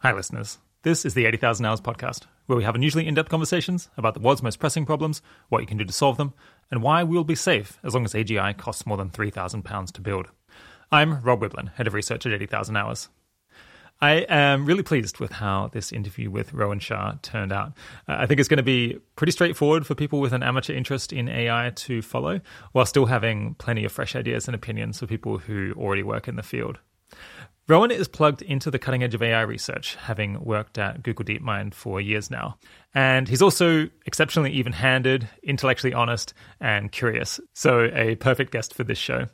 Hi, 0.00 0.12
listeners. 0.12 0.58
This 0.82 1.04
is 1.04 1.14
the 1.14 1.26
80,000 1.26 1.66
Hours 1.66 1.80
podcast, 1.80 2.26
where 2.46 2.56
we 2.56 2.62
have 2.62 2.76
unusually 2.76 3.08
in 3.08 3.14
depth 3.14 3.30
conversations 3.30 3.88
about 3.96 4.14
the 4.14 4.20
world's 4.20 4.44
most 4.44 4.60
pressing 4.60 4.86
problems, 4.86 5.22
what 5.48 5.60
you 5.60 5.66
can 5.66 5.76
do 5.76 5.84
to 5.84 5.92
solve 5.92 6.16
them, 6.16 6.34
and 6.70 6.84
why 6.84 7.02
we 7.02 7.16
will 7.16 7.24
be 7.24 7.34
safe 7.34 7.80
as 7.82 7.94
long 7.94 8.04
as 8.04 8.14
AGI 8.14 8.56
costs 8.56 8.86
more 8.86 8.96
than 8.96 9.10
£3,000 9.10 9.90
to 9.90 10.00
build. 10.00 10.28
I'm 10.92 11.20
Rob 11.22 11.40
Wiblin, 11.40 11.72
head 11.74 11.88
of 11.88 11.94
research 11.94 12.24
at 12.26 12.32
80,000 12.32 12.76
Hours. 12.76 13.08
I 14.00 14.24
am 14.28 14.66
really 14.66 14.84
pleased 14.84 15.18
with 15.18 15.32
how 15.32 15.66
this 15.72 15.90
interview 15.90 16.30
with 16.30 16.52
Rohin 16.52 16.80
Shah 16.80 17.14
turned 17.22 17.50
out. 17.50 17.72
Uh, 18.06 18.18
I 18.20 18.26
think 18.26 18.38
it's 18.38 18.48
going 18.48 18.58
to 18.58 18.62
be 18.62 19.00
pretty 19.16 19.32
straightforward 19.32 19.84
for 19.84 19.96
people 19.96 20.20
with 20.20 20.32
an 20.32 20.44
amateur 20.44 20.74
interest 20.74 21.12
in 21.12 21.28
AI 21.28 21.72
to 21.74 22.02
follow, 22.02 22.40
while 22.70 22.86
still 22.86 23.06
having 23.06 23.54
plenty 23.54 23.84
of 23.84 23.90
fresh 23.90 24.14
ideas 24.14 24.46
and 24.46 24.54
opinions 24.54 25.00
for 25.00 25.08
people 25.08 25.38
who 25.38 25.74
already 25.76 26.04
work 26.04 26.28
in 26.28 26.36
the 26.36 26.44
field. 26.44 26.78
Rohin 27.68 27.90
is 27.90 28.08
plugged 28.08 28.40
into 28.40 28.70
the 28.70 28.78
cutting 28.78 29.02
edge 29.02 29.14
of 29.14 29.22
AI 29.22 29.42
research, 29.42 29.96
having 29.96 30.42
worked 30.42 30.78
at 30.78 31.02
Google 31.02 31.26
DeepMind 31.26 31.74
for 31.74 32.00
years 32.00 32.30
now. 32.30 32.56
And 32.94 33.28
he's 33.28 33.42
also 33.42 33.90
exceptionally 34.06 34.52
even 34.52 34.72
handed, 34.72 35.28
intellectually 35.42 35.92
honest, 35.92 36.32
and 36.60 36.90
curious. 36.90 37.38
So, 37.52 37.90
a 37.92 38.14
perfect 38.14 38.52
guest 38.52 38.72
for 38.72 38.84
this 38.84 38.96
show. 38.96 39.26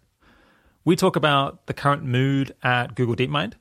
We 0.84 0.96
talk 0.96 1.14
about 1.14 1.66
the 1.66 1.74
current 1.74 2.02
mood 2.02 2.56
at 2.60 2.96
Google 2.96 3.14
DeepMind, 3.14 3.52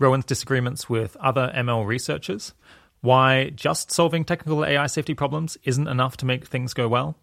Rohin's 0.00 0.24
disagreements 0.24 0.90
with 0.90 1.16
other 1.18 1.52
ML 1.54 1.86
researchers, 1.86 2.52
why 3.02 3.50
just 3.50 3.92
solving 3.92 4.24
technical 4.24 4.64
AI 4.64 4.88
safety 4.88 5.14
problems 5.14 5.56
isn't 5.62 5.86
enough 5.86 6.16
to 6.16 6.26
make 6.26 6.48
things 6.48 6.74
go 6.74 6.88
well, 6.88 7.16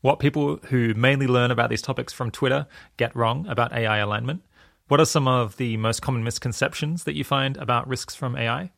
what 0.00 0.20
people 0.20 0.56
who 0.68 0.94
mainly 0.94 1.26
learn 1.26 1.50
about 1.50 1.68
these 1.68 1.82
topics 1.82 2.14
from 2.14 2.30
Twitter 2.30 2.66
get 2.96 3.14
wrong 3.14 3.46
about 3.46 3.74
AI 3.74 3.98
alignment 3.98 4.40
what 4.88 5.00
are 5.00 5.06
some 5.06 5.26
of 5.26 5.56
the 5.56 5.76
most 5.76 6.00
common 6.00 6.22
misconceptions 6.22 7.04
that 7.04 7.16
you 7.16 7.24
find 7.24 7.56
about 7.56 7.88
risks 7.88 8.14
from 8.14 8.36
AI? 8.36 8.70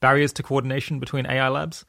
Barriers 0.00 0.32
to 0.34 0.42
coordination 0.42 1.00
between 1.00 1.24
AI 1.24 1.48
labs? 1.48 1.86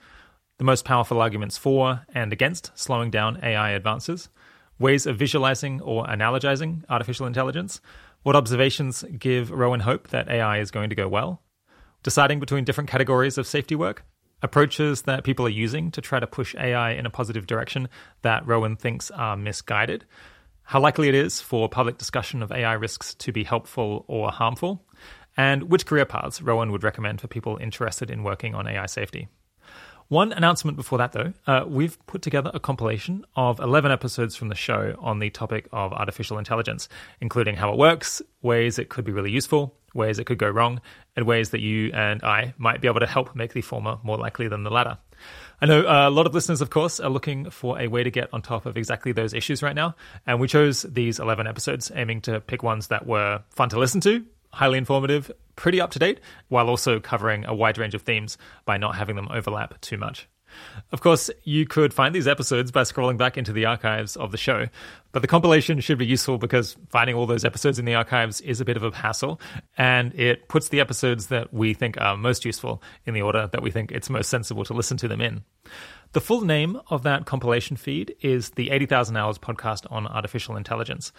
The 0.58 0.64
most 0.64 0.86
powerful 0.86 1.22
arguments 1.22 1.58
for 1.58 2.06
and 2.14 2.32
against 2.32 2.72
slowing 2.76 3.12
down 3.12 3.40
AI 3.44 3.72
advances? 3.72 4.30
Ways 4.80 5.06
of 5.06 5.18
visualizing 5.18 5.82
or 5.82 6.06
analogizing 6.06 6.84
artificial 6.88 7.26
intelligence? 7.26 7.82
What 8.24 8.38
observations 8.38 9.04
give 9.20 9.50
Rohin 9.50 9.82
hope 9.82 10.08
that 10.10 10.30
AI 10.30 10.60
is 10.60 10.72
going 10.72 10.90
to 10.90 10.96
go 10.96 11.10
well? 11.10 11.42
Deciding 12.04 12.40
between 12.40 12.64
different 12.64 12.90
categories 12.90 13.38
of 13.38 13.46
safety 13.46 13.76
work? 13.76 14.06
Approaches 14.42 15.02
that 15.02 15.26
people 15.26 15.46
are 15.46 15.50
using 15.50 15.92
to 15.92 16.00
try 16.00 16.22
to 16.22 16.28
push 16.28 16.56
AI 16.56 16.92
in 16.92 17.06
a 17.06 17.10
positive 17.10 17.48
direction 17.48 17.90
that 18.22 18.46
Rohin 18.46 18.80
thinks 18.80 19.12
are 19.12 19.36
misguided? 19.36 20.06
How 20.68 20.82
likely 20.82 21.08
it 21.08 21.16
is 21.16 21.40
for 21.40 21.70
public 21.70 21.98
discussion 21.98 22.44
of 22.44 22.52
AI 22.52 22.74
risks 22.74 23.14
to 23.14 23.32
be 23.32 23.46
helpful 23.46 24.04
or 24.10 24.32
harmful, 24.32 24.84
and 25.38 25.64
which 25.64 25.86
career 25.86 26.04
paths 26.04 26.42
Rohin 26.42 26.72
would 26.72 26.84
recommend 26.84 27.22
for 27.22 27.30
people 27.30 27.58
interested 27.62 28.12
in 28.12 28.22
working 28.22 28.54
on 28.54 28.68
AI 28.68 28.86
safety. 28.88 29.30
One 30.10 30.34
announcement 30.34 30.76
before 30.76 30.98
that, 30.98 31.14
though, 31.14 31.32
uh, 31.48 31.64
we've 31.66 31.98
put 32.06 32.22
together 32.22 32.52
a 32.54 32.60
compilation 32.60 33.24
of 33.38 33.62
11 33.62 33.92
episodes 33.92 34.36
from 34.36 34.50
the 34.50 34.56
show 34.56 34.94
on 35.00 35.20
the 35.20 35.30
topic 35.30 35.70
of 35.72 35.94
artificial 35.94 36.38
intelligence, 36.38 36.90
including 37.22 37.56
how 37.56 37.72
it 37.72 37.78
works, 37.78 38.22
ways 38.42 38.78
it 38.78 38.90
could 38.90 39.06
be 39.06 39.14
really 39.14 39.32
useful, 39.32 39.74
ways 39.94 40.20
it 40.20 40.26
could 40.26 40.38
go 40.38 40.50
wrong, 40.50 40.82
and 41.16 41.26
ways 41.26 41.52
that 41.52 41.62
you 41.62 41.94
and 41.94 42.22
I 42.24 42.54
might 42.58 42.82
be 42.82 42.90
able 42.90 43.00
to 43.00 43.08
help 43.08 43.34
make 43.38 43.54
the 43.54 43.62
former 43.62 44.00
more 44.04 44.18
likely 44.18 44.50
than 44.50 44.64
the 44.64 44.70
latter. 44.72 44.98
I 45.60 45.66
know 45.66 45.88
uh, 45.88 46.08
a 46.08 46.12
lot 46.12 46.28
of 46.28 46.36
listeners, 46.36 46.62
of 46.62 46.70
course, 46.70 47.00
are 47.00 47.10
looking 47.10 47.50
for 47.50 47.80
a 47.80 47.88
way 47.88 48.04
to 48.04 48.12
get 48.12 48.32
on 48.32 48.44
top 48.44 48.68
of 48.68 48.78
exactly 48.78 49.12
those 49.12 49.34
issues 49.34 49.64
right 49.64 49.76
now. 49.76 49.96
And 50.28 50.40
we 50.40 50.48
chose 50.48 50.84
these 50.84 51.20
11 51.20 51.48
episodes, 51.48 51.92
aiming 51.96 52.22
to 52.22 52.42
pick 52.42 52.62
ones 52.62 52.88
that 52.88 53.08
were 53.08 53.42
fun 53.50 53.70
to 53.70 53.80
listen 53.80 54.00
to, 54.02 54.24
highly 54.52 54.78
informative, 54.78 55.32
pretty 55.56 55.82
up 55.82 55.90
to 55.92 56.00
date, 56.00 56.20
while 56.50 56.70
also 56.70 57.00
covering 57.00 57.44
a 57.46 57.56
wide 57.56 57.80
range 57.80 57.96
of 57.96 58.04
themes 58.04 58.38
by 58.66 58.78
not 58.78 58.96
having 58.96 59.16
them 59.16 59.30
overlap 59.32 59.82
too 59.82 59.98
much. 59.98 60.28
Of 60.92 61.02
course, 61.02 61.30
you 61.44 61.66
could 61.66 61.94
find 61.94 62.14
these 62.14 62.28
episodes 62.28 62.72
by 62.72 62.82
scrolling 62.82 63.18
back 63.18 63.38
into 63.38 63.52
the 63.52 63.66
archives 63.66 64.16
of 64.16 64.32
the 64.32 64.38
show, 64.38 64.68
but 65.12 65.22
the 65.22 65.28
compilation 65.28 65.80
should 65.80 65.98
be 65.98 66.06
useful 66.06 66.38
because 66.38 66.78
finding 66.90 67.16
all 67.16 67.26
those 67.26 67.46
episodes 67.46 67.80
in 67.80 67.86
the 67.86 67.96
archives 67.96 68.42
is 68.42 68.62
a 68.62 68.66
bit 68.66 68.78
of 68.78 68.84
a 68.84 68.96
hassle, 68.96 69.40
and 69.78 70.14
it 70.14 70.48
puts 70.48 70.70
the 70.70 70.80
episodes 70.80 71.28
that 71.28 71.54
we 71.54 71.74
think 71.74 72.00
are 72.00 72.18
most 72.18 72.46
useful 72.46 72.82
in 73.06 73.14
the 73.14 73.22
order 73.22 73.48
that 73.52 73.62
we 73.62 73.72
think 73.72 73.92
it's 73.92 74.10
most 74.10 74.30
sensible 74.30 74.64
to 74.66 74.74
listen 74.74 74.98
to 74.98 75.08
them 75.08 75.22
in. 75.22 75.44
The 76.14 76.22
full 76.22 76.42
name 76.42 76.80
of 76.90 77.04
that 77.04 77.26
compilation 77.26 77.76
feed 77.76 78.16
is 78.22 78.52
the 78.52 78.70
80,000 78.70 79.18
Hours 79.18 79.38
podcast 79.38 79.92
on 79.92 80.08
artificial 80.08 80.56
intelligence. 80.56 81.12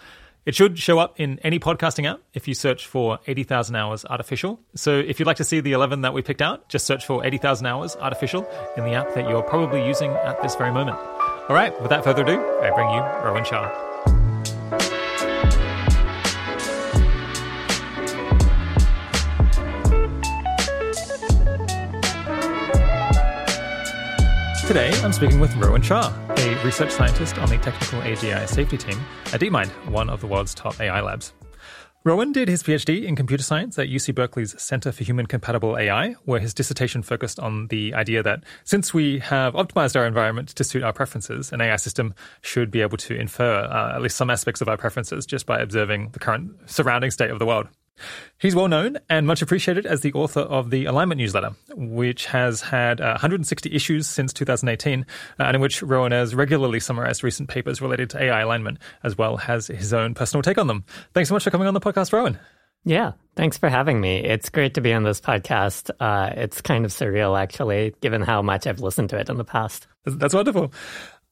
It 0.45 0.55
should 0.55 0.79
show 0.79 0.99
up 0.99 1.19
in 1.19 1.39
any 1.39 1.59
podcasting 1.59 2.09
app 2.09 2.21
if 2.33 2.47
you 2.47 2.53
search 2.53 2.87
for 2.87 3.19
80,000 3.27 3.75
Hours 3.75 4.05
Artificial. 4.05 4.59
So 4.73 4.97
if 4.97 5.19
you'd 5.19 5.27
like 5.27 5.37
to 5.37 5.43
see 5.43 5.59
the 5.59 5.73
11 5.73 6.01
that 6.01 6.13
we 6.13 6.21
picked 6.21 6.41
out, 6.41 6.69
just 6.69 6.85
search 6.85 7.05
for 7.05 7.25
80,000 7.25 7.65
Hours 7.65 7.95
Artificial 7.97 8.49
in 8.77 8.85
the 8.85 8.93
app 8.93 9.13
that 9.15 9.29
you're 9.29 9.43
probably 9.43 9.85
using 9.85 10.11
at 10.11 10.41
this 10.41 10.55
very 10.55 10.71
moment. 10.71 10.97
All 10.97 11.55
right, 11.55 11.79
without 11.81 12.03
further 12.03 12.23
ado, 12.23 12.39
I 12.61 12.71
bring 12.71 12.89
you 12.89 13.01
Rohin 13.01 13.45
Shah. 13.45 13.88
Today, 24.69 24.91
I'm 25.01 25.13
speaking 25.13 25.39
with 25.39 25.49
Rohin 25.53 25.83
Shah, 25.83 26.13
a 26.37 26.63
research 26.63 26.91
scientist 26.91 27.39
on 27.39 27.49
the 27.49 27.57
technical 27.57 28.01
AGI 28.01 28.47
safety 28.47 28.77
team 28.77 29.03
at 29.33 29.41
DeepMind, 29.41 29.69
one 29.89 30.11
of 30.11 30.21
the 30.21 30.27
world's 30.27 30.53
top 30.53 30.79
AI 30.79 31.01
labs. 31.01 31.33
Rohin 32.05 32.31
did 32.31 32.47
his 32.47 32.61
PhD 32.61 33.03
in 33.03 33.15
computer 33.15 33.41
science 33.41 33.79
at 33.79 33.87
UC 33.87 34.13
Berkeley's 34.13 34.61
Center 34.61 34.91
for 34.91 35.03
Human 35.03 35.25
Compatible 35.25 35.75
AI, 35.75 36.11
where 36.25 36.39
his 36.39 36.53
dissertation 36.53 37.01
focused 37.01 37.39
on 37.39 37.65
the 37.69 37.95
idea 37.95 38.21
that 38.21 38.43
since 38.63 38.93
we 38.93 39.17
have 39.17 39.55
optimized 39.55 39.95
our 39.95 40.05
environment 40.05 40.49
to 40.49 40.63
suit 40.63 40.83
our 40.83 40.93
preferences, 40.93 41.51
an 41.51 41.61
AI 41.61 41.77
system 41.77 42.13
should 42.41 42.69
be 42.69 42.81
able 42.81 42.97
to 42.97 43.15
infer 43.15 43.61
uh, 43.63 43.95
at 43.95 44.03
least 44.03 44.17
some 44.17 44.29
aspects 44.29 44.61
of 44.61 44.69
our 44.69 44.77
preferences 44.77 45.25
just 45.25 45.47
by 45.47 45.57
observing 45.59 46.09
the 46.11 46.19
current 46.19 46.51
surrounding 46.69 47.09
state 47.09 47.31
of 47.31 47.39
the 47.39 47.45
world. 47.47 47.67
He's 48.37 48.55
well 48.55 48.67
known 48.67 48.97
and 49.09 49.27
much 49.27 49.41
appreciated 49.41 49.85
as 49.85 50.01
the 50.01 50.13
author 50.13 50.41
of 50.41 50.69
the 50.69 50.85
Alignment 50.85 51.19
newsletter, 51.19 51.51
which 51.75 52.25
has 52.27 52.61
had 52.61 53.01
uh, 53.01 53.11
160 53.11 53.73
issues 53.73 54.07
since 54.07 54.33
2018, 54.33 55.01
uh, 55.01 55.43
and 55.43 55.55
in 55.55 55.61
which 55.61 55.81
Rohin 55.81 56.11
has 56.11 56.35
regularly 56.35 56.79
summarized 56.79 57.23
recent 57.23 57.49
papers 57.49 57.81
related 57.81 58.09
to 58.11 58.23
AI 58.23 58.41
alignment, 58.41 58.79
as 59.03 59.17
well 59.17 59.39
as 59.47 59.67
his 59.67 59.93
own 59.93 60.13
personal 60.13 60.41
take 60.41 60.57
on 60.57 60.67
them. 60.67 60.83
Thanks 61.13 61.29
so 61.29 61.35
much 61.35 61.43
for 61.43 61.51
coming 61.51 61.67
on 61.67 61.73
the 61.73 61.81
podcast, 61.81 62.11
Rohin. 62.11 62.39
Yeah, 62.85 63.13
thanks 63.35 63.57
for 63.57 63.67
having 63.67 63.99
me. 63.99 64.23
It's 64.23 64.49
great 64.49 64.75
to 64.75 64.81
be 64.81 64.93
on 64.93 65.03
this 65.03 65.19
podcast. 65.19 65.91
Uh, 65.99 66.31
it's 66.35 66.61
kind 66.61 66.85
of 66.85 66.91
surreal, 66.91 67.37
actually, 67.39 67.93
given 68.01 68.21
how 68.21 68.41
much 68.41 68.67
I've 68.67 68.79
listened 68.79 69.09
to 69.09 69.17
it 69.17 69.29
in 69.29 69.37
the 69.37 69.43
past. 69.43 69.87
That's 70.05 70.33
wonderful. 70.33 70.71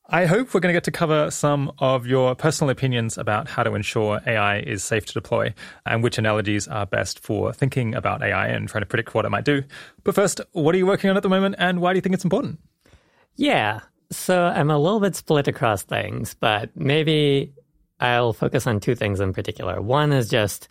I 0.09 0.25
hope 0.25 0.53
we're 0.53 0.62
going 0.62 0.73
to 0.73 0.78
get 0.78 0.85
to 0.85 0.91
cover 0.91 1.29
some 1.31 1.69
of 1.79 2.07
your 2.07 2.34
personal 2.34 2.69
opinions 2.69 3.18
about 3.18 3.50
how 3.50 3.63
to 3.63 3.75
ensure 3.75 4.22
AI 4.25 4.59
is 4.59 4.81
safe 4.81 5.06
to 5.07 5.13
deploy 5.13 5.53
and 5.85 6.01
which 6.01 6.18
analogies 6.18 6.66
are 6.66 6.85
best 6.85 7.19
for 7.19 7.51
thinking 7.51 7.94
about 7.94 8.23
AI 8.23 8.47
and 8.47 8.69
trying 8.69 8.84
to 8.84 8.85
predict 8.85 9.13
what 9.13 9.25
it 9.25 9.29
might 9.31 9.44
do. 9.44 9.63
But 10.06 10.16
first, 10.16 10.40
what 10.53 10.73
are 10.73 10.78
you 10.78 10.85
working 10.85 11.09
on 11.09 11.18
at 11.18 11.23
the 11.23 11.29
moment 11.29 11.56
and 11.57 11.81
why 11.81 11.91
do 11.91 11.97
you 11.97 12.01
think 12.01 12.16
it's 12.16 12.23
important? 12.23 12.59
Yeah, 13.35 13.81
so 14.09 14.45
I'm 14.45 14.72
a 14.72 14.78
little 14.78 15.01
bit 15.01 15.18
split 15.18 15.50
across 15.50 15.84
things, 15.84 16.35
but 16.39 16.69
maybe 16.74 17.53
I'll 18.00 18.31
focus 18.31 18.66
on 18.66 18.79
two 18.79 18.95
things 18.95 19.19
in 19.19 19.34
particular. 19.34 19.81
One 19.81 20.13
is 20.13 20.29
just 20.29 20.69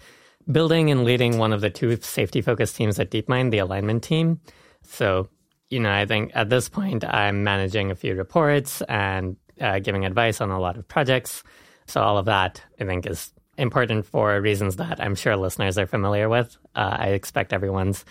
building 0.50 0.90
and 0.90 1.04
leading 1.04 1.36
one 1.36 1.52
of 1.52 1.60
the 1.60 1.68
two 1.68 2.00
safety 2.00 2.40
focused 2.40 2.76
teams 2.76 2.98
at 2.98 3.10
DeepMind, 3.10 3.50
the 3.50 3.58
alignment 3.58 4.02
team. 4.02 4.40
So 4.82 5.28
you 5.70 5.80
know, 5.80 5.92
I 5.92 6.06
think 6.06 6.32
at 6.34 6.50
this 6.50 6.68
point 6.68 7.04
I'm 7.04 7.44
managing 7.44 7.90
a 7.90 7.94
few 7.96 8.14
reports 8.14 8.82
and 8.82 9.36
uh, 9.60 9.78
giving 9.78 10.04
advice 10.04 10.40
on 10.40 10.50
a 10.50 10.60
lot 10.60 10.76
of 10.76 10.86
projects. 10.86 11.42
So 11.86 12.02
all 12.02 12.18
of 12.18 12.26
that 12.26 12.62
I 12.80 12.84
think 12.84 13.06
is 13.06 13.32
important 13.58 14.06
for 14.06 14.40
reasons 14.40 14.76
that 14.76 15.00
I'm 15.00 15.14
sure 15.14 15.36
listeners 15.36 15.78
are 15.78 15.86
familiar 15.86 16.28
with. 16.28 16.56
Uh, 16.74 16.96
I 16.98 17.06
expect 17.08 17.52
everyone's 17.52 18.04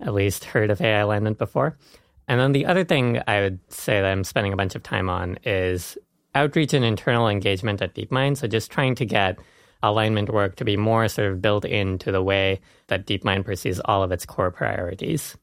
at 0.00 0.14
least 0.14 0.44
heard 0.44 0.70
of 0.70 0.80
AI 0.80 1.00
alignment 1.00 1.38
before. 1.38 1.76
And 2.28 2.38
then 2.38 2.52
the 2.52 2.66
other 2.66 2.84
thing 2.84 3.20
I 3.26 3.40
would 3.40 3.58
say 3.72 4.00
that 4.00 4.10
I'm 4.10 4.24
spending 4.24 4.52
a 4.52 4.56
bunch 4.56 4.74
of 4.74 4.82
time 4.82 5.10
on 5.10 5.38
is 5.44 5.98
outreach 6.34 6.74
and 6.74 6.84
internal 6.84 7.28
engagement 7.28 7.82
at 7.82 7.94
DeepMind. 7.94 8.36
So 8.36 8.46
just 8.46 8.70
trying 8.70 8.94
to 8.96 9.04
get 9.04 9.38
alignment 9.82 10.30
work 10.30 10.56
to 10.56 10.64
be 10.64 10.76
more 10.76 11.08
sort 11.08 11.32
of 11.32 11.42
built 11.42 11.64
into 11.64 12.12
the 12.12 12.22
way 12.22 12.60
that 12.88 13.06
DeepMind 13.06 13.44
perceives 13.44 13.80
all 13.84 14.02
of 14.02 14.12
its 14.12 14.26
core 14.26 14.50
priorities. 14.50 15.36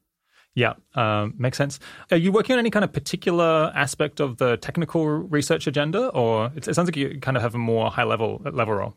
Yeah, 0.54 0.74
um, 0.94 1.34
makes 1.38 1.56
sense. 1.56 1.78
Are 2.10 2.16
you 2.16 2.32
working 2.32 2.54
on 2.54 2.58
any 2.58 2.70
kind 2.70 2.84
of 2.84 2.92
particular 2.92 3.70
aspect 3.74 4.18
of 4.18 4.38
the 4.38 4.56
technical 4.56 5.06
research 5.06 5.66
agenda, 5.66 6.08
or 6.08 6.50
it, 6.56 6.66
it 6.66 6.74
sounds 6.74 6.88
like 6.88 6.96
you 6.96 7.18
kind 7.20 7.36
of 7.36 7.42
have 7.42 7.54
a 7.54 7.58
more 7.58 7.90
high 7.90 8.04
level 8.04 8.42
level 8.44 8.74
role? 8.74 8.96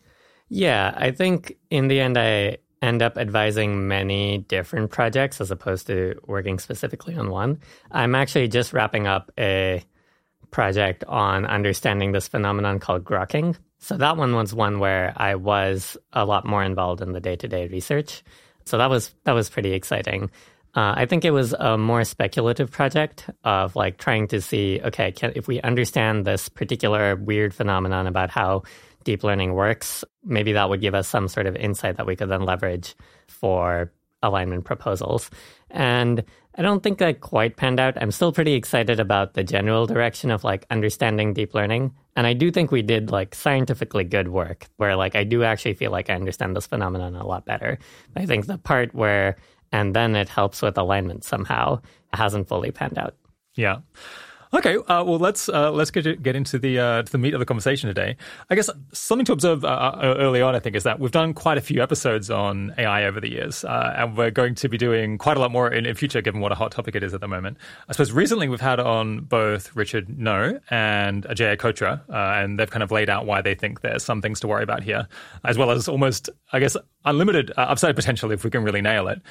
Yeah, 0.50 0.94
I 0.98 1.12
think 1.12 1.58
in 1.70 1.88
the 1.88 2.00
end, 2.00 2.18
I 2.18 2.58
end 2.82 3.02
up 3.02 3.18
advising 3.18 3.88
many 3.88 4.40
different 4.40 4.90
projects 4.92 5.40
as 5.40 5.52
opposed 5.52 5.88
to 5.88 6.16
working 6.26 6.58
specifically 6.58 7.16
on 7.16 7.30
one. 7.30 7.60
I'm 7.92 8.16
actually 8.16 8.48
just 8.48 8.74
wrapping 8.74 9.06
up 9.06 9.32
a 9.38 9.84
project 10.50 11.04
on 11.08 11.46
understanding 11.46 12.12
this 12.12 12.28
phenomenon 12.28 12.80
called 12.80 13.04
grokking. 13.04 13.56
So 13.80 13.98
that 13.98 14.18
one 14.18 14.36
was 14.36 14.54
one 14.54 14.80
where 14.80 15.14
I 15.16 15.36
was 15.36 15.98
a 16.14 16.26
lot 16.26 16.46
more 16.46 16.64
involved 16.64 17.02
in 17.02 17.14
the 17.14 17.20
day 17.20 17.36
to 17.36 17.48
day 17.48 17.68
research. 17.68 18.24
So 18.66 18.78
that 18.78 18.90
was 18.90 19.14
that 19.24 19.34
was 19.34 19.50
pretty 19.50 19.74
exciting. 19.74 20.30
Uh, 20.74 20.94
I 20.96 21.06
think 21.06 21.26
it 21.26 21.32
was 21.32 21.54
a 21.54 21.78
more 21.78 22.04
speculative 22.06 22.72
project 22.72 23.30
of 23.44 23.76
like 23.76 23.98
trying 23.98 24.28
to 24.28 24.42
see, 24.42 24.80
okay, 24.84 25.12
can, 25.12 25.34
if 25.36 25.48
we 25.48 25.62
understand 25.62 26.26
this 26.26 26.48
particular 26.48 27.16
weird 27.18 27.54
phenomenon 27.54 28.08
about 28.08 28.30
how 28.30 28.64
deep 29.04 29.24
learning 29.24 29.54
works, 29.54 30.06
maybe 30.24 30.54
that 30.54 30.70
would 30.70 30.82
give 30.82 30.96
us 30.96 31.08
some 31.08 31.28
sort 31.28 31.46
of 31.46 31.56
insight 31.56 31.98
that 31.98 32.06
we 32.06 32.16
could 32.16 32.30
then 32.30 32.44
leverage 32.44 32.96
for 33.28 33.92
alignment 34.24 34.64
proposals. 34.64 35.30
And 35.72 36.24
I 36.56 36.62
don't 36.62 36.84
think 36.84 37.00
that 37.00 37.22
quite 37.22 37.56
panned 37.58 37.80
out. 37.80 38.02
I'm 38.02 38.12
still 38.12 38.32
pretty 38.32 38.54
excited 38.54 39.00
about 39.00 39.34
the 39.34 39.44
general 39.44 39.88
direction 39.88 40.32
of 40.32 40.44
like 40.44 40.66
understanding 40.70 41.34
deep 41.34 41.54
learning. 41.54 41.94
And 42.16 42.28
I 42.28 42.34
do 42.34 42.52
think 42.52 42.72
we 42.72 42.82
did 42.82 43.10
like 43.10 43.34
scientifically 43.34 44.04
good 44.04 44.28
work 44.28 44.68
where 44.78 44.96
like 44.96 45.16
I 45.16 45.24
do 45.24 45.44
actually 45.44 45.74
feel 45.74 45.92
like 45.92 46.10
I 46.10 46.16
understand 46.16 46.56
this 46.56 46.68
phenomenon 46.68 47.16
a 47.16 47.26
lot 47.26 47.46
better. 47.46 47.78
I 48.16 48.26
think 48.26 48.48
the 48.48 48.58
part 48.58 48.94
where 48.94 49.38
and 49.72 49.96
then 49.96 50.16
it 50.16 50.30
helps 50.30 50.62
with 50.62 50.78
alignment 50.78 51.24
somehow 51.24 51.80
It 52.14 52.18
hasn't 52.18 52.48
fully 52.48 52.72
panned 52.72 52.98
out. 52.98 53.16
Yeah. 53.56 53.80
Okay, 54.54 54.76
uh, 54.76 55.02
well 55.06 55.18
let's 55.18 55.48
uh, 55.48 55.72
let's 55.72 55.92
get 55.92 56.22
get 56.22 56.36
into 56.36 56.60
the 56.60 56.78
uh, 56.78 57.02
the 57.04 57.18
meat 57.18 57.34
of 57.34 57.40
the 57.40 57.46
conversation 57.46 57.88
today. 57.88 58.18
I 58.50 58.56
guess 58.56 58.70
something 58.92 59.24
to 59.26 59.32
observe 59.32 59.64
uh, 59.64 59.68
uh, 59.68 60.16
early 60.18 60.42
on, 60.42 60.56
I 60.56 60.60
think, 60.60 60.76
is 60.76 60.84
that 60.84 61.00
we've 61.00 61.12
done 61.12 61.34
quite 61.34 61.58
a 61.58 61.62
few 61.62 61.82
episodes 61.82 62.30
on 62.30 62.74
AI 62.78 63.06
over 63.06 63.22
the 63.22 63.32
years, 63.32 63.64
uh, 63.64 63.94
and 63.96 64.18
we're 64.18 64.30
going 64.30 64.56
to 64.56 64.68
be 64.68 64.78
doing 64.78 65.18
quite 65.18 65.38
a 65.38 65.40
lot 65.40 65.52
more 65.52 65.72
in, 65.72 65.86
in 65.86 65.96
future, 65.96 66.22
given 66.22 66.42
what 66.42 66.52
a 66.52 66.56
hot 66.56 66.74
topic 66.74 66.98
it 66.98 67.04
is 67.04 67.14
at 67.14 67.22
the 67.22 67.30
moment. 67.30 67.56
I 67.88 67.94
suppose 67.94 68.12
recently 68.12 68.50
we've 68.50 68.60
had 68.60 68.82
on 68.82 69.22
both 69.22 69.74
Richard 69.74 70.10
Ngo 70.10 70.60
and 70.70 71.24
Ajeya 71.24 71.56
Cotra, 71.56 72.02
and 72.10 72.60
they've 72.60 72.70
kind 72.70 72.84
of 72.84 72.92
laid 72.92 73.10
out 73.10 73.26
why 73.26 73.42
they 73.42 73.56
think 73.56 73.80
there's 73.80 74.04
some 74.04 74.22
things 74.22 74.42
to 74.42 74.50
worry 74.50 74.64
about 74.64 74.84
here, 74.84 75.08
as 75.46 75.58
well 75.58 75.72
as 75.72 75.88
almost, 75.88 76.30
I 76.52 76.60
guess, 76.60 76.76
unlimited 77.06 77.54
upside 77.56 77.96
potential 77.96 78.32
if 78.34 78.44
we 78.44 78.50
can 78.50 78.66
really 78.66 78.82
nail 78.82 79.08
it. 79.08 79.22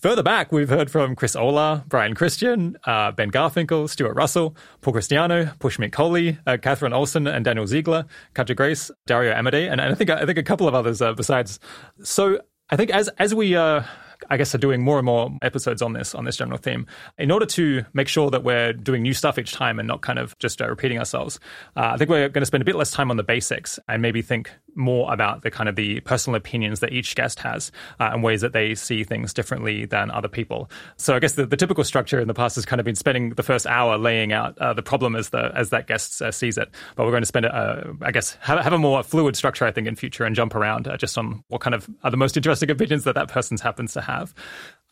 Further 0.00 0.22
back, 0.22 0.50
we've 0.50 0.70
heard 0.70 0.90
from 0.90 1.14
Chris 1.14 1.36
Olah, 1.36 1.86
Brian 1.86 2.14
Christian, 2.14 2.78
uh, 2.84 3.12
Ben 3.12 3.30
Garfinkel, 3.30 3.86
Stuart 3.86 4.14
Russell, 4.14 4.56
Paul 4.80 4.94
Christiano, 4.94 5.54
Pushmeet 5.58 5.90
Kohli, 5.90 6.38
uh, 6.46 6.56
Catherine 6.56 6.92
Olsson, 6.92 7.30
and 7.30 7.44
Daniel 7.44 7.66
Ziegler, 7.66 8.06
Katja 8.32 8.54
Grace, 8.54 8.90
Dario 9.06 9.34
Amodei, 9.34 9.70
and, 9.70 9.78
and, 9.78 9.92
I 9.92 9.94
think 9.94 10.08
I 10.08 10.24
think 10.24 10.38
a 10.38 10.42
couple 10.42 10.66
of 10.66 10.74
others 10.74 11.02
uh, 11.02 11.12
besides. 11.12 11.60
So 12.02 12.40
I 12.70 12.76
think 12.76 12.90
as 12.92 13.08
as 13.18 13.34
we 13.34 13.54
uh, 13.54 13.82
I 14.28 14.36
guess, 14.36 14.54
are 14.54 14.58
doing 14.58 14.82
more 14.82 14.98
and 14.98 15.06
more 15.06 15.30
episodes 15.42 15.82
on 15.82 15.92
this 15.92 16.14
on 16.14 16.24
this 16.24 16.36
general 16.36 16.58
theme. 16.58 16.86
In 17.18 17.30
order 17.30 17.46
to 17.46 17.84
make 17.92 18.08
sure 18.08 18.30
that 18.30 18.44
we're 18.44 18.72
doing 18.72 19.02
new 19.02 19.14
stuff 19.14 19.38
each 19.38 19.52
time 19.52 19.78
and 19.78 19.88
not 19.88 20.02
kind 20.02 20.18
of 20.18 20.38
just 20.38 20.60
uh, 20.60 20.68
repeating 20.68 20.98
ourselves, 20.98 21.40
uh, 21.76 21.90
I 21.94 21.96
think 21.96 22.10
we're 22.10 22.28
going 22.28 22.42
to 22.42 22.46
spend 22.46 22.62
a 22.62 22.64
bit 22.64 22.76
less 22.76 22.90
time 22.90 23.10
on 23.10 23.16
the 23.16 23.22
basics 23.22 23.78
and 23.88 24.02
maybe 24.02 24.22
think 24.22 24.50
more 24.74 25.12
about 25.12 25.42
the 25.42 25.50
kind 25.50 25.68
of 25.68 25.76
the 25.76 26.00
personal 26.00 26.36
opinions 26.36 26.80
that 26.80 26.92
each 26.92 27.16
guest 27.16 27.40
has 27.40 27.72
uh, 27.98 28.10
and 28.12 28.22
ways 28.22 28.40
that 28.40 28.52
they 28.52 28.74
see 28.74 29.02
things 29.02 29.34
differently 29.34 29.84
than 29.84 30.10
other 30.10 30.28
people. 30.28 30.70
So 30.96 31.16
I 31.16 31.18
guess 31.18 31.32
the, 31.32 31.46
the, 31.46 31.56
typical 31.56 31.84
structure 31.84 32.20
in 32.20 32.28
the 32.28 32.34
past 32.34 32.54
has 32.54 32.64
kind 32.64 32.80
of 32.80 32.84
been 32.84 32.94
spending 32.94 33.30
the 33.30 33.42
first 33.42 33.66
hour 33.66 33.98
laying 33.98 34.32
out 34.32 34.56
uh, 34.58 34.72
the 34.72 34.82
problem 34.82 35.14
as 35.14 35.28
the 35.30 35.52
as 35.54 35.70
that 35.70 35.86
guest 35.86 36.22
uh, 36.22 36.30
sees 36.30 36.56
it. 36.56 36.70
But 36.96 37.04
we're 37.04 37.10
going 37.12 37.22
to 37.22 37.26
spend, 37.26 37.46
uh, 37.46 37.82
I 38.00 38.12
guess, 38.12 38.36
have, 38.40 38.60
have, 38.60 38.72
a 38.72 38.78
more 38.78 39.02
fluid 39.02 39.36
structure, 39.36 39.66
I 39.66 39.72
think, 39.72 39.86
in 39.86 39.96
future 39.96 40.24
and 40.24 40.34
jump 40.34 40.54
around 40.54 40.88
just 40.98 41.18
on 41.18 41.44
what 41.48 41.60
kind 41.60 41.74
of 41.74 41.88
are 42.02 42.10
the 42.10 42.16
most 42.16 42.36
interesting 42.36 42.70
opinions 42.70 43.04
that 43.04 43.14
that 43.16 43.28
person 43.28 43.58
happens 43.58 43.92
to 43.94 44.00
have 44.00 44.09
have. 44.10 44.34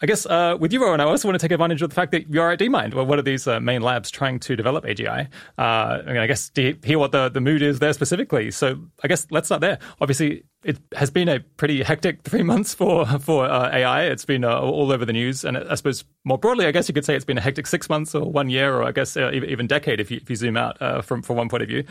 I 0.00 0.06
guess 0.06 0.26
uh, 0.26 0.56
with 0.58 0.72
you, 0.72 0.80
Rohin, 0.80 1.00
I 1.00 1.04
also 1.04 1.26
want 1.26 1.40
to 1.40 1.44
take 1.44 1.50
advantage 1.50 1.82
of 1.82 1.90
the 1.90 1.94
fact 1.94 2.12
that 2.12 2.30
you're 2.30 2.52
at 2.52 2.60
DeepMind, 2.60 2.94
well, 2.94 3.04
one 3.04 3.18
of 3.18 3.24
these 3.24 3.48
uh, 3.48 3.58
main 3.58 3.82
labs 3.82 4.12
trying 4.12 4.38
to 4.40 4.54
develop 4.54 4.84
AGI. 4.84 5.26
Uh, 5.58 5.62
I, 5.62 6.02
mean, 6.06 6.18
I 6.18 6.28
guess 6.28 6.50
to 6.50 6.76
hear 6.84 7.00
what 7.00 7.10
the, 7.10 7.28
the 7.28 7.40
mood 7.40 7.62
is 7.62 7.80
there 7.80 7.92
specifically. 7.92 8.52
So 8.52 8.78
I 9.02 9.08
guess 9.08 9.26
let's 9.32 9.48
start 9.48 9.60
there. 9.60 9.78
Obviously, 10.00 10.44
it 10.62 10.78
has 10.94 11.10
been 11.10 11.28
a 11.28 11.40
pretty 11.40 11.82
hectic 11.82 12.22
three 12.22 12.44
months 12.44 12.74
for 12.74 13.06
for 13.18 13.44
uh, 13.46 13.70
AI. 13.72 14.04
It's 14.04 14.24
been 14.24 14.44
uh, 14.44 14.60
all 14.60 14.92
over 14.92 15.04
the 15.04 15.12
news, 15.12 15.44
and 15.44 15.58
I 15.58 15.74
suppose 15.74 16.04
more 16.24 16.38
broadly, 16.38 16.66
I 16.66 16.70
guess 16.70 16.88
you 16.88 16.94
could 16.94 17.04
say 17.04 17.16
it's 17.16 17.24
been 17.24 17.38
a 17.38 17.40
hectic 17.40 17.66
six 17.66 17.88
months 17.88 18.14
or 18.14 18.30
one 18.30 18.50
year, 18.50 18.74
or 18.76 18.84
I 18.84 18.92
guess 18.92 19.16
uh, 19.16 19.32
even 19.32 19.66
decade 19.66 19.98
if 19.98 20.12
you, 20.12 20.18
if 20.22 20.30
you 20.30 20.36
zoom 20.36 20.56
out 20.56 21.04
from 21.04 21.22
from 21.22 21.36
one 21.36 21.48
point 21.48 21.64
of 21.64 21.68
view. 21.68 21.82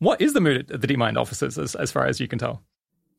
What 0.00 0.20
is 0.20 0.34
the 0.34 0.40
mood 0.40 0.70
at 0.70 0.80
the 0.82 0.86
DeepMind 0.86 1.16
offices, 1.16 1.58
as, 1.58 1.74
as 1.74 1.90
far 1.90 2.06
as 2.06 2.20
you 2.20 2.28
can 2.28 2.38
tell? 2.38 2.62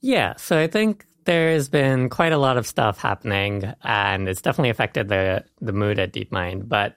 Yeah, 0.01 0.35
so 0.37 0.57
I 0.59 0.67
think 0.67 1.05
there's 1.25 1.69
been 1.69 2.09
quite 2.09 2.31
a 2.31 2.37
lot 2.37 2.57
of 2.57 2.67
stuff 2.67 2.99
happening, 2.99 3.73
and 3.83 4.29
it's 4.29 4.41
definitely 4.41 4.69
affected 4.69 5.09
the 5.09 5.43
the 5.61 5.73
mood 5.73 5.99
at 5.99 6.13
DeepMind. 6.13 6.67
But 6.67 6.95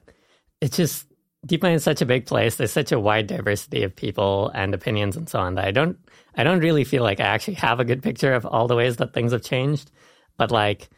it's 0.60 0.76
just 0.76 1.06
DeepMind 1.46 1.74
is 1.76 1.84
such 1.84 2.02
a 2.02 2.06
big 2.06 2.26
place. 2.26 2.56
There's 2.56 2.72
such 2.72 2.92
a 2.92 3.00
wide 3.00 3.26
diversity 3.26 3.82
of 3.84 3.94
people 3.96 4.50
and 4.54 4.74
opinions 4.74 5.16
and 5.16 5.28
so 5.28 5.38
on 5.40 5.54
that 5.54 5.64
I 5.64 5.70
don't 5.70 5.98
I 6.36 6.44
don't 6.44 6.60
really 6.60 6.84
feel 6.84 7.02
like 7.02 7.20
I 7.20 7.24
actually 7.24 7.54
have 7.54 7.80
a 7.80 7.84
good 7.84 8.02
picture 8.02 8.34
of 8.34 8.44
all 8.46 8.68
the 8.68 8.76
ways 8.76 8.96
that 8.96 9.14
things 9.14 9.32
have 9.32 9.42
changed. 9.42 9.90
But 10.36 10.50
like 10.50 10.88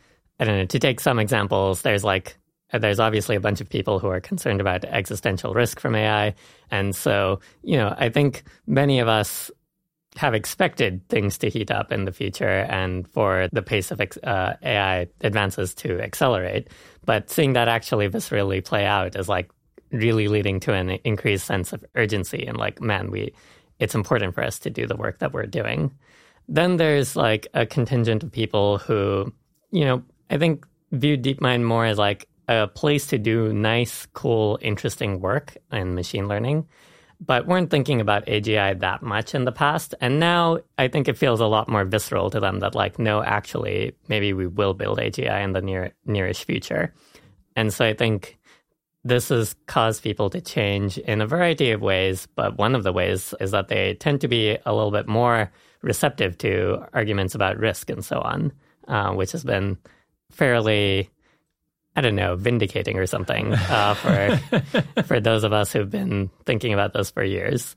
I 0.41 0.45
don't 0.45 0.59
know, 0.59 0.65
to 0.67 0.79
take 0.79 1.01
some 1.01 1.19
examples, 1.19 1.83
there's 1.83 2.05
like 2.05 2.37
there's 2.73 3.01
obviously 3.01 3.35
a 3.37 3.41
bunch 3.41 3.61
of 3.61 3.69
people 3.69 3.99
who 3.99 4.09
are 4.09 4.21
concerned 4.21 4.61
about 4.61 4.85
existential 4.85 5.55
risk 5.55 5.81
from 5.81 5.95
AI. 5.97 6.35
And 6.71 6.95
so, 6.95 7.41
you 7.63 7.77
know, 7.77 7.95
I 7.99 8.09
think 8.11 8.45
many 8.67 9.01
of 9.01 9.09
us 9.09 9.51
have 10.17 10.35
expected 10.35 11.07
things 11.09 11.39
to 11.39 11.49
heat 11.49 11.71
up 11.71 11.93
in 11.93 12.05
the 12.05 12.13
future 12.13 12.67
and 12.69 13.07
for 13.09 13.49
the 13.53 13.63
pace 13.63 13.91
of 13.91 14.01
uh, 14.01 14.55
AI 14.63 15.07
advances 15.21 15.75
to 15.75 16.01
accelerate. 16.01 16.69
But 17.05 17.31
seeing 17.31 17.53
that 17.53 17.69
actually 17.69 18.09
viscerally 18.09 18.65
play 18.65 18.85
out 18.87 19.17
is 19.17 19.29
like 19.29 19.51
really 19.93 20.29
leading 20.29 20.61
to 20.61 20.73
an 20.73 20.91
increased 21.05 21.47
sense 21.47 21.73
of 21.73 21.85
urgency 21.95 22.45
and 22.47 22.57
like, 22.57 22.81
man, 22.81 23.11
we 23.11 23.33
it's 23.79 23.95
important 23.95 24.35
for 24.35 24.45
us 24.45 24.59
to 24.61 24.71
do 24.71 24.87
the 24.87 24.97
work 24.97 25.21
that 25.21 25.33
we're 25.33 25.47
doing. 25.47 25.91
Then 26.49 26.77
there's 26.77 27.17
like 27.17 27.47
a 27.55 27.65
contingent 27.65 28.23
of 28.23 28.31
people 28.31 28.79
who, 28.79 29.33
you 29.71 29.85
know, 29.85 30.03
I 30.29 30.37
think 30.37 30.67
view 30.93 31.17
DeepMind 31.17 31.65
more 31.65 31.87
as 31.87 31.97
like 31.97 32.29
a 32.47 32.67
place 32.67 33.07
to 33.07 33.19
do 33.19 33.53
nice, 33.53 34.07
cool, 34.13 34.59
interesting 34.61 35.21
work 35.21 35.57
in 35.73 35.95
machine 35.95 36.29
learning 36.29 36.67
but 37.21 37.47
weren't 37.47 37.71
thinking 37.71 38.01
about 38.01 38.27
AGI 38.27 38.81
that 38.81 39.03
much 39.03 39.35
in 39.35 39.45
the 39.45 39.53
past. 39.53 39.95
And 40.01 40.19
now 40.19 40.59
I 40.79 40.89
think 40.89 41.07
it 41.07 41.19
feels 41.19 41.41
a 41.41 41.47
lot 41.47 41.69
more 41.69 41.85
visceral 41.85 42.31
to 42.31 42.41
them 42.41 42.61
that 42.61 42.75
like, 42.75 42.99
no, 42.99 43.23
actually, 43.23 43.95
maybe 44.09 44.33
we 44.33 44.47
will 44.47 44.75
build 44.75 44.99
AGI 44.99 45.45
in 45.45 45.53
the 45.53 45.61
near 45.61 45.93
nearish 46.09 46.45
future. 46.45 46.95
And 47.57 47.73
so 47.73 47.85
I 47.85 47.95
think 47.95 48.39
this 49.05 49.29
has 49.29 49.55
caused 49.67 50.03
people 50.03 50.31
to 50.31 50.41
change 50.41 50.99
in 50.99 51.21
a 51.21 51.27
variety 51.27 51.71
of 51.73 51.81
ways, 51.81 52.27
but 52.37 52.59
one 52.59 52.75
of 52.75 52.85
the 52.85 52.93
ways 52.93 53.35
is 53.41 53.51
that 53.51 53.69
they 53.69 53.95
tend 53.95 54.21
to 54.21 54.29
be 54.29 54.59
a 54.65 54.75
little 54.75 54.91
bit 54.91 55.09
more 55.09 55.51
receptive 55.83 56.37
to 56.39 56.85
arguments 56.93 57.35
about 57.35 57.59
risk 57.59 57.89
and 57.91 58.05
so 58.05 58.21
on, 58.21 58.53
uh, 58.89 59.13
which 59.13 59.33
has 59.33 59.45
been 59.45 59.79
fairly 60.31 61.11
I 61.97 62.01
don't 62.01 62.15
know, 62.15 62.37
vindicating 62.37 62.99
or 62.99 63.07
something 63.07 63.53
uh, 63.53 63.95
for 63.95 65.03
for 65.05 65.21
those 65.21 65.45
of 65.45 65.53
us 65.53 65.73
who've 65.73 65.91
been 65.91 66.31
thinking 66.47 66.73
about 66.73 66.93
this 66.93 67.11
for 67.11 67.25
years. 67.25 67.75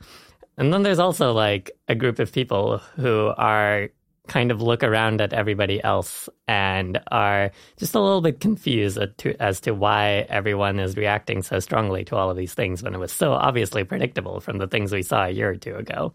And 0.57 0.71
then 0.71 0.83
there's 0.83 0.99
also 0.99 1.33
like 1.33 1.71
a 1.87 1.95
group 1.95 2.19
of 2.19 2.31
people 2.31 2.77
who 2.95 3.33
are 3.37 3.89
kind 4.27 4.51
of 4.51 4.61
look 4.61 4.83
around 4.83 5.19
at 5.19 5.33
everybody 5.33 5.83
else 5.83 6.29
and 6.47 7.01
are 7.11 7.51
just 7.77 7.95
a 7.95 7.99
little 7.99 8.21
bit 8.21 8.39
confused 8.39 8.97
as 8.97 9.09
to, 9.17 9.41
as 9.41 9.59
to 9.61 9.71
why 9.71 10.25
everyone 10.29 10.79
is 10.79 10.95
reacting 10.95 11.41
so 11.41 11.59
strongly 11.59 12.05
to 12.05 12.15
all 12.15 12.29
of 12.29 12.37
these 12.37 12.53
things 12.53 12.81
when 12.81 12.93
it 12.93 12.99
was 12.99 13.11
so 13.11 13.33
obviously 13.33 13.83
predictable 13.83 14.39
from 14.39 14.59
the 14.59 14.67
things 14.67 14.91
we 14.91 15.01
saw 15.01 15.25
a 15.25 15.29
year 15.29 15.49
or 15.49 15.55
two 15.55 15.75
ago. 15.75 16.13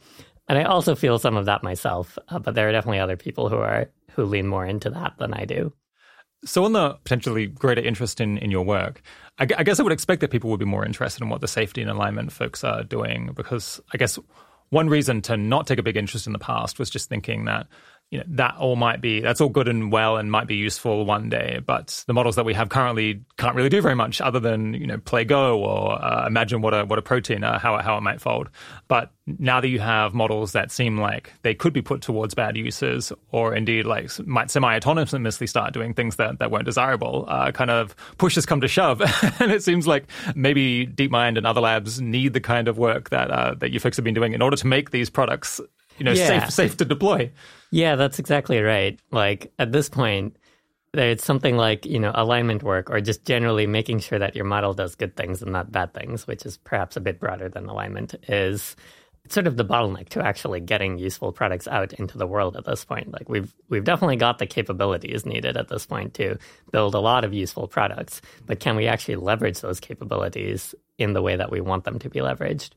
And 0.49 0.57
I 0.57 0.63
also 0.63 0.95
feel 0.95 1.19
some 1.19 1.37
of 1.37 1.45
that 1.47 1.63
myself, 1.63 2.17
uh, 2.29 2.39
but 2.39 2.55
there 2.55 2.69
are 2.69 2.73
definitely 2.73 3.01
other 3.01 3.17
people 3.17 3.49
who 3.51 3.59
are 3.59 3.91
who 4.13 4.25
lean 4.25 4.47
more 4.47 4.67
into 4.67 4.91
that 4.91 5.15
than 5.19 5.35
I 5.35 5.45
do. 5.45 5.73
So, 6.45 6.65
on 6.65 6.73
the 6.73 6.95
potentially 7.05 7.47
greater 7.47 7.83
interest 7.83 8.21
in, 8.21 8.39
in 8.39 8.51
your 8.51 8.65
work, 8.65 9.03
I, 9.39 9.47
I, 9.59 9.65
guess 9.65 9.81
I 9.81 9.83
would 9.83 9.93
expect 9.93 10.21
that 10.21 10.31
people 10.31 10.51
would 10.51 10.61
be 10.61 10.67
more 10.67 10.85
interested 10.85 11.23
in 11.23 11.29
what 11.29 11.41
the 11.41 11.49
safety 11.49 11.83
and 11.83 11.91
alignment 11.91 12.33
folks 12.33 12.63
are 12.63 12.85
doing 12.85 13.33
because 13.35 13.81
I 13.93 13.99
guess 13.99 14.19
one 14.71 14.89
reason 14.89 15.23
to 15.23 15.37
not 15.37 15.67
take 15.67 15.79
a 15.79 15.83
big 15.83 15.97
interest 15.97 16.27
in 16.27 16.33
the 16.33 16.39
past 16.39 16.79
was 16.79 16.91
just 16.91 17.09
thinking 17.09 17.47
that 17.47 17.67
you 18.11 18.19
know 18.19 18.25
that 18.29 18.57
all 18.57 18.77
might 18.77 19.01
be 19.01 19.21
that's 19.21 19.41
all 19.41 19.49
good 19.49 19.69
and 19.69 19.93
well 19.93 20.17
and 20.17 20.31
might 20.31 20.47
be 20.47 20.57
useful 20.57 21.05
one 21.05 21.29
day 21.29 21.61
but 21.67 22.05
the 22.07 22.15
models 22.15 22.37
that 22.37 22.45
we 22.45 22.55
have 22.55 22.69
currently 22.69 23.23
can't 23.37 23.55
really 23.55 23.69
do 23.69 23.81
very 23.81 23.95
much 23.95 24.21
other 24.21 24.41
than 24.41 24.75
you 24.75 24.87
know 24.87 24.99
play 24.99 25.25
go 25.25 25.63
or 25.63 25.93
uh, 26.03 26.27
imagine 26.27 26.61
what 26.63 26.75
a 26.75 26.85
what 26.85 26.99
a 26.99 27.03
protein 27.03 27.45
uh, 27.45 27.59
how 27.59 27.79
how 27.79 27.97
it 27.97 28.03
might 28.03 28.21
fold. 28.21 28.49
But 28.89 29.13
now 29.27 29.61
that 29.61 29.69
you 29.69 29.81
have 29.81 30.15
models 30.15 30.53
that 30.53 30.71
seem 30.71 30.99
like 30.99 31.33
they 31.43 31.55
could 31.55 31.73
be 31.73 31.83
put 31.83 32.01
towards 32.01 32.35
bad 32.35 32.57
uses 32.57 33.13
or 33.31 33.55
indeed 33.55 33.85
like 33.85 34.11
might 34.27 34.51
semi-autonomously 34.51 35.49
start 35.49 35.75
doing 35.75 35.93
things 35.93 36.17
that, 36.17 36.39
that 36.39 36.51
weren't 36.51 36.65
desirable 36.65 37.27
uh, 37.29 37.53
kind 37.53 37.71
of 37.71 37.95
push 38.17 38.35
has 38.37 38.47
come 38.47 38.61
to 38.61 38.69
shove. 38.69 39.03
And 39.41 39.53
it 39.53 39.63
seems 39.63 39.87
like 39.87 40.07
maybe 40.35 40.87
DeepMind 40.87 41.37
and 41.37 41.47
other 41.47 41.61
labs 41.61 42.01
need 42.01 42.33
the 42.33 42.41
kind 42.41 42.67
of 42.67 42.79
work 42.79 43.11
that 43.11 43.31
uh, 43.31 43.55
that 43.59 43.71
you 43.71 43.81
folks 43.81 43.97
have 43.97 44.05
been 44.05 44.15
doing 44.15 44.33
in 44.33 44.43
order 44.43 44.57
to 44.57 44.67
make 44.67 44.91
these 44.91 45.11
products 45.11 45.61
you 45.99 46.05
know 46.05 46.13
yeah. 46.13 46.27
safe 46.27 46.51
safe 46.51 46.77
to 46.77 46.85
deploy 46.85 47.31
yeah, 47.71 47.97
that's 47.97 48.19
exactly 48.19 48.61
right. 48.61 48.99
Like 49.11 49.53
at 49.59 49.73
this 49.73 49.89
point, 49.89 50.37
it's 50.95 51.25
something 51.25 51.57
like, 51.57 51.85
you 51.85 51.99
know, 51.99 52.13
alignment 52.15 52.63
work 52.63 52.91
or 52.91 53.01
just 53.01 53.25
generally 53.25 53.67
making 53.67 54.01
sure 54.01 54.19
that 54.19 54.35
your 54.35 54.47
model 54.47 54.73
does 54.73 54.95
good 54.95 55.17
things 55.17 55.43
and 55.43 55.53
not 55.53 55.71
bad 55.71 55.93
things, 55.93 56.27
which 56.27 56.47
is 56.47 56.57
perhaps 56.57 56.97
a 56.97 57.01
bit 57.01 57.21
broader 57.21 57.49
than 57.49 57.67
alignment, 57.67 58.15
is 58.27 58.75
sort 59.29 59.47
of 59.47 59.59
the 59.59 59.65
bottleneck 59.65 60.09
to 60.09 60.25
actually 60.25 60.61
getting 60.61 60.97
useful 60.97 61.31
products 61.31 61.69
out 61.69 61.93
into 61.93 62.17
the 62.17 62.27
world 62.27 62.57
at 62.57 62.65
this 62.65 62.87
point. 62.87 63.13
Like 63.13 63.29
we've 63.29 63.55
we've 63.69 63.85
definitely 63.85 64.17
got 64.17 64.39
the 64.39 64.47
capabilities 64.47 65.27
needed 65.27 65.59
at 65.59 65.69
this 65.69 65.85
point 65.85 66.15
to 66.15 66.39
build 66.73 66.95
a 66.95 67.01
lot 67.01 67.25
of 67.25 67.35
useful 67.35 67.69
products, 67.69 68.23
but 68.47 68.61
can 68.61 68.75
we 68.75 68.87
actually 68.87 69.17
leverage 69.17 69.61
those 69.61 69.81
capabilities 69.81 70.75
in 70.97 71.13
the 71.13 71.21
way 71.21 71.37
that 71.37 71.51
we 71.51 71.61
want 71.61 71.85
them 71.85 71.99
to 71.99 72.09
be 72.09 72.21
leveraged? 72.21 72.71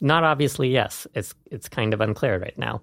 Not 0.00 0.24
obviously, 0.24 0.68
yes. 0.68 1.06
It's 1.14 1.34
it's 1.50 1.68
kind 1.68 1.94
of 1.94 2.00
unclear 2.00 2.38
right 2.38 2.56
now. 2.58 2.82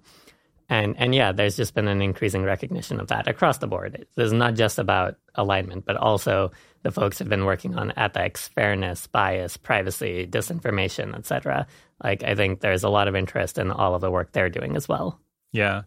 And 0.68 0.94
and 0.98 1.14
yeah, 1.14 1.32
there's 1.32 1.56
just 1.56 1.74
been 1.74 1.88
an 1.88 2.00
increasing 2.02 2.42
recognition 2.42 2.98
of 2.98 3.08
that 3.08 3.28
across 3.28 3.58
the 3.58 3.66
board. 3.66 4.06
This 4.16 4.26
is 4.26 4.32
not 4.32 4.54
just 4.54 4.78
about 4.78 5.16
alignment, 5.34 5.84
but 5.84 5.96
also 5.96 6.52
the 6.82 6.90
folks 6.90 7.18
have 7.18 7.28
been 7.28 7.44
working 7.44 7.76
on 7.76 7.92
ethics, 7.96 8.48
fairness, 8.48 9.06
bias, 9.06 9.56
privacy, 9.56 10.26
disinformation, 10.26 11.14
etc. 11.14 11.66
Like 12.02 12.22
I 12.22 12.34
think 12.34 12.60
there's 12.60 12.82
a 12.82 12.88
lot 12.88 13.08
of 13.08 13.14
interest 13.16 13.58
in 13.58 13.70
all 13.70 13.94
of 13.94 14.00
the 14.00 14.10
work 14.10 14.32
they're 14.32 14.48
doing 14.50 14.74
as 14.76 14.88
well. 14.88 15.20
Yeah. 15.52 15.82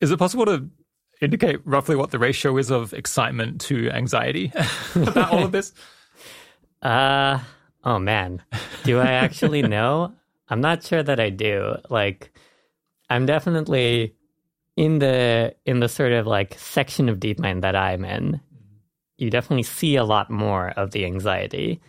Is 0.00 0.10
it 0.10 0.18
possible 0.18 0.44
to 0.46 0.68
indicate 1.20 1.60
roughly 1.64 1.96
what 1.96 2.10
the 2.10 2.18
ratio 2.18 2.56
is 2.58 2.70
of 2.70 2.92
excitement 2.92 3.60
to 3.62 3.90
anxiety 3.90 4.52
about 4.94 5.32
all 5.32 5.44
of 5.44 5.52
this? 5.52 5.72
Uh 6.82 7.38
oh 7.84 8.00
man. 8.00 8.42
Do 8.82 8.98
I 8.98 9.12
actually 9.12 9.62
know? 9.76 10.14
I'm 10.52 10.60
not 10.60 10.84
sure 10.84 11.02
that 11.02 11.18
I 11.18 11.30
do. 11.30 11.76
Like 11.88 12.30
I'm 13.08 13.24
definitely 13.24 14.14
in 14.76 14.98
the 14.98 15.54
in 15.64 15.80
the 15.80 15.88
sort 15.88 16.12
of 16.12 16.26
like 16.26 16.58
section 16.58 17.08
of 17.08 17.18
DeepMind 17.18 17.62
that 17.62 17.74
I'm 17.74 18.04
in. 18.04 18.38
You 19.16 19.30
definitely 19.30 19.62
see 19.62 19.96
a 19.96 20.04
lot 20.04 20.28
more 20.28 20.68
of 20.76 20.90
the 20.90 21.06
anxiety, 21.06 21.80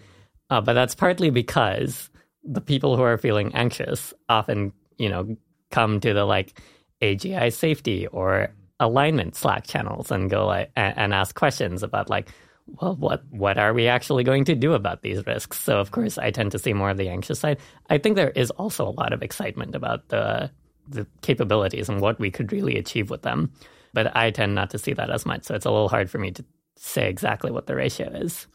uh, 0.50 0.62
but 0.62 0.74
that's 0.74 0.96
partly 0.96 1.30
because 1.30 2.10
the 2.46 2.62
people 2.62 2.96
who 2.96 3.04
are 3.04 3.18
feeling 3.18 3.54
anxious 3.54 4.14
often, 4.30 4.72
you 4.98 5.10
know, 5.10 5.36
come 5.70 6.00
to 6.00 6.14
the 6.14 6.24
like 6.24 6.58
AGI 7.02 7.52
safety 7.52 8.08
or 8.08 8.48
alignment 8.80 9.36
Slack 9.36 9.68
channels 9.68 10.10
and 10.10 10.30
go 10.30 10.46
like 10.46 10.72
and, 10.78 10.98
and 10.98 11.14
ask 11.14 11.36
questions 11.36 11.84
about 11.84 12.10
like, 12.10 12.30
well, 12.68 12.96
what 12.96 13.24
what 13.30 13.58
are 13.58 13.74
we 13.74 13.88
actually 13.88 14.24
going 14.24 14.46
to 14.46 14.56
do 14.56 14.74
about 14.74 15.02
these 15.02 15.26
risks? 15.26 15.60
So 15.60 15.80
of 15.80 15.92
course, 15.92 16.18
I 16.18 16.32
tend 16.32 16.52
to 16.52 16.60
see 16.60 16.74
more 16.74 16.90
of 16.90 16.98
the 16.98 17.10
anxious 17.10 17.40
side. 17.40 17.60
I 17.90 17.98
think 17.98 18.16
there 18.16 18.32
is 18.32 18.52
also 18.52 18.88
a 18.88 18.92
lot 18.92 19.14
of 19.14 19.22
excitement 19.22 19.76
about 19.76 20.10
the 20.10 20.50
the 20.88 21.08
capabilities 21.22 21.90
and 21.90 22.02
what 22.02 22.20
we 22.20 22.32
could 22.32 22.52
really 22.52 22.78
achieve 22.78 23.10
with 23.10 23.22
them. 23.22 23.52
But 23.94 24.16
I 24.16 24.32
tend 24.32 24.56
not 24.56 24.70
to 24.72 24.78
see 24.78 24.94
that 24.94 25.10
as 25.10 25.26
much. 25.26 25.44
So 25.44 25.56
it's 25.56 25.66
a 25.66 25.72
little 25.72 25.90
hard 25.90 26.10
for 26.10 26.18
me 26.18 26.32
to 26.32 26.46
say 26.78 27.10
exactly 27.10 27.52
what 27.52 27.68
the 27.68 27.76
ratio 27.76 28.10
is. 28.10 28.48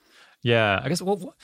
Yeah, 0.42 0.80
I 0.82 0.88
guess. 0.88 1.02
Well, 1.02 1.34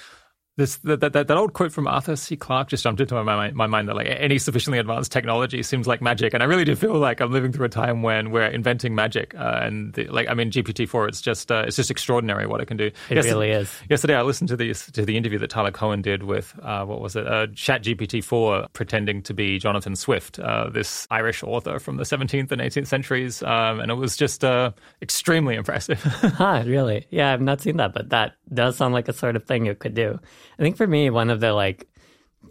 this 0.57 0.77
that, 0.79 1.01
that, 1.01 1.13
that 1.13 1.31
old 1.37 1.53
quote 1.53 1.73
from 1.73 1.89
Arthur 1.89 2.15
C. 2.15 2.37
Clarke 2.37 2.69
just 2.69 2.85
jumped 2.85 3.01
into 3.01 3.21
my, 3.23 3.51
my 3.51 3.67
mind 3.67 3.89
that 3.89 3.97
like 3.97 4.07
any 4.09 4.39
sufficiently 4.39 4.79
advanced 4.79 5.11
technology 5.11 5.63
seems 5.63 5.89
like 5.89 6.01
magic, 6.01 6.33
and 6.33 6.43
I 6.43 6.47
really 6.47 6.65
do 6.65 6.77
feel 6.77 6.95
like 6.95 7.21
I'm 7.21 7.33
living 7.33 7.53
through 7.53 7.67
a 7.67 7.71
time 7.71 8.03
when 8.03 8.31
we're 8.31 8.47
inventing 8.47 8.95
magic. 8.95 9.35
Uh, 9.35 9.61
and 9.63 9.93
the, 9.95 10.05
like 10.05 10.29
I 10.29 10.35
mean, 10.35 10.53
GPT 10.53 10.89
four, 10.89 11.09
it's 11.09 11.21
just 11.21 11.51
uh, 11.51 11.65
it's 11.67 11.77
just 11.77 11.91
extraordinary 11.91 12.47
what 12.47 12.61
it 12.61 12.67
can 12.67 12.77
do. 12.77 12.87
It 12.87 13.17
yesterday, 13.17 13.31
really 13.31 13.51
is. 13.51 13.73
Yesterday, 13.89 14.15
I 14.15 14.23
listened 14.23 14.49
to 14.49 14.57
the 14.57 14.73
to 14.75 15.05
the 15.05 15.17
interview 15.17 15.39
that 15.41 15.51
Tyler 15.51 15.73
Cowen 15.73 16.03
did 16.03 16.23
with 16.23 16.55
uh, 16.63 16.85
what 16.85 17.01
was 17.01 17.17
it, 17.17 17.27
uh, 17.27 17.49
Chat 17.55 17.83
GPT 17.83 18.23
four, 18.23 18.69
pretending 18.75 19.23
to 19.23 19.35
be 19.35 19.59
Jonathan 19.59 19.97
Swift, 19.97 20.39
uh, 20.39 20.69
this 20.71 21.09
Irish 21.11 21.43
author 21.43 21.81
from 21.81 21.97
the 21.97 22.05
17th 22.05 22.53
and 22.53 22.61
18th 22.61 22.87
centuries, 22.87 23.43
um, 23.43 23.81
and 23.81 23.91
it 23.91 23.95
was 23.95 24.17
just 24.17 24.45
uh, 24.45 24.71
extremely 25.03 25.57
impressive. 25.57 26.01
huh? 26.03 26.63
Really? 26.65 27.07
Yeah, 27.11 27.33
I've 27.33 27.41
not 27.41 27.61
seen 27.61 27.77
that, 27.79 27.93
but 27.93 28.11
that 28.11 28.35
does 28.53 28.77
sound 28.77 28.95
like 28.95 29.09
a 29.09 29.13
sort 29.13 29.37
of 29.37 29.45
thing 29.45 29.67
you 29.67 29.75
could 29.75 29.95
do. 29.95 30.19
I 30.59 30.63
think 30.63 30.77
for 30.77 30.87
me, 30.87 31.11
one 31.11 31.31
of 31.31 31.41
the 31.41 31.53
like 31.53 31.89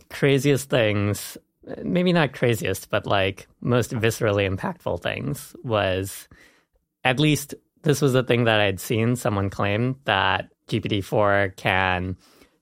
craziest 0.10 0.70
things, 0.70 1.38
maybe 1.84 2.14
not 2.14 2.34
craziest, 2.34 2.90
but 2.90 3.06
like 3.06 3.48
most 3.62 3.92
viscerally 3.92 4.50
impactful 4.50 5.02
things 5.02 5.56
was 5.64 6.28
at 7.04 7.20
least 7.20 7.54
this 7.84 8.02
was 8.02 8.14
the 8.14 8.24
thing 8.24 8.46
that 8.46 8.60
I'd 8.60 8.80
seen 8.80 9.16
someone 9.16 9.50
claim 9.50 9.98
that 10.06 10.50
GPT-4 10.68 11.56
can 11.58 12.18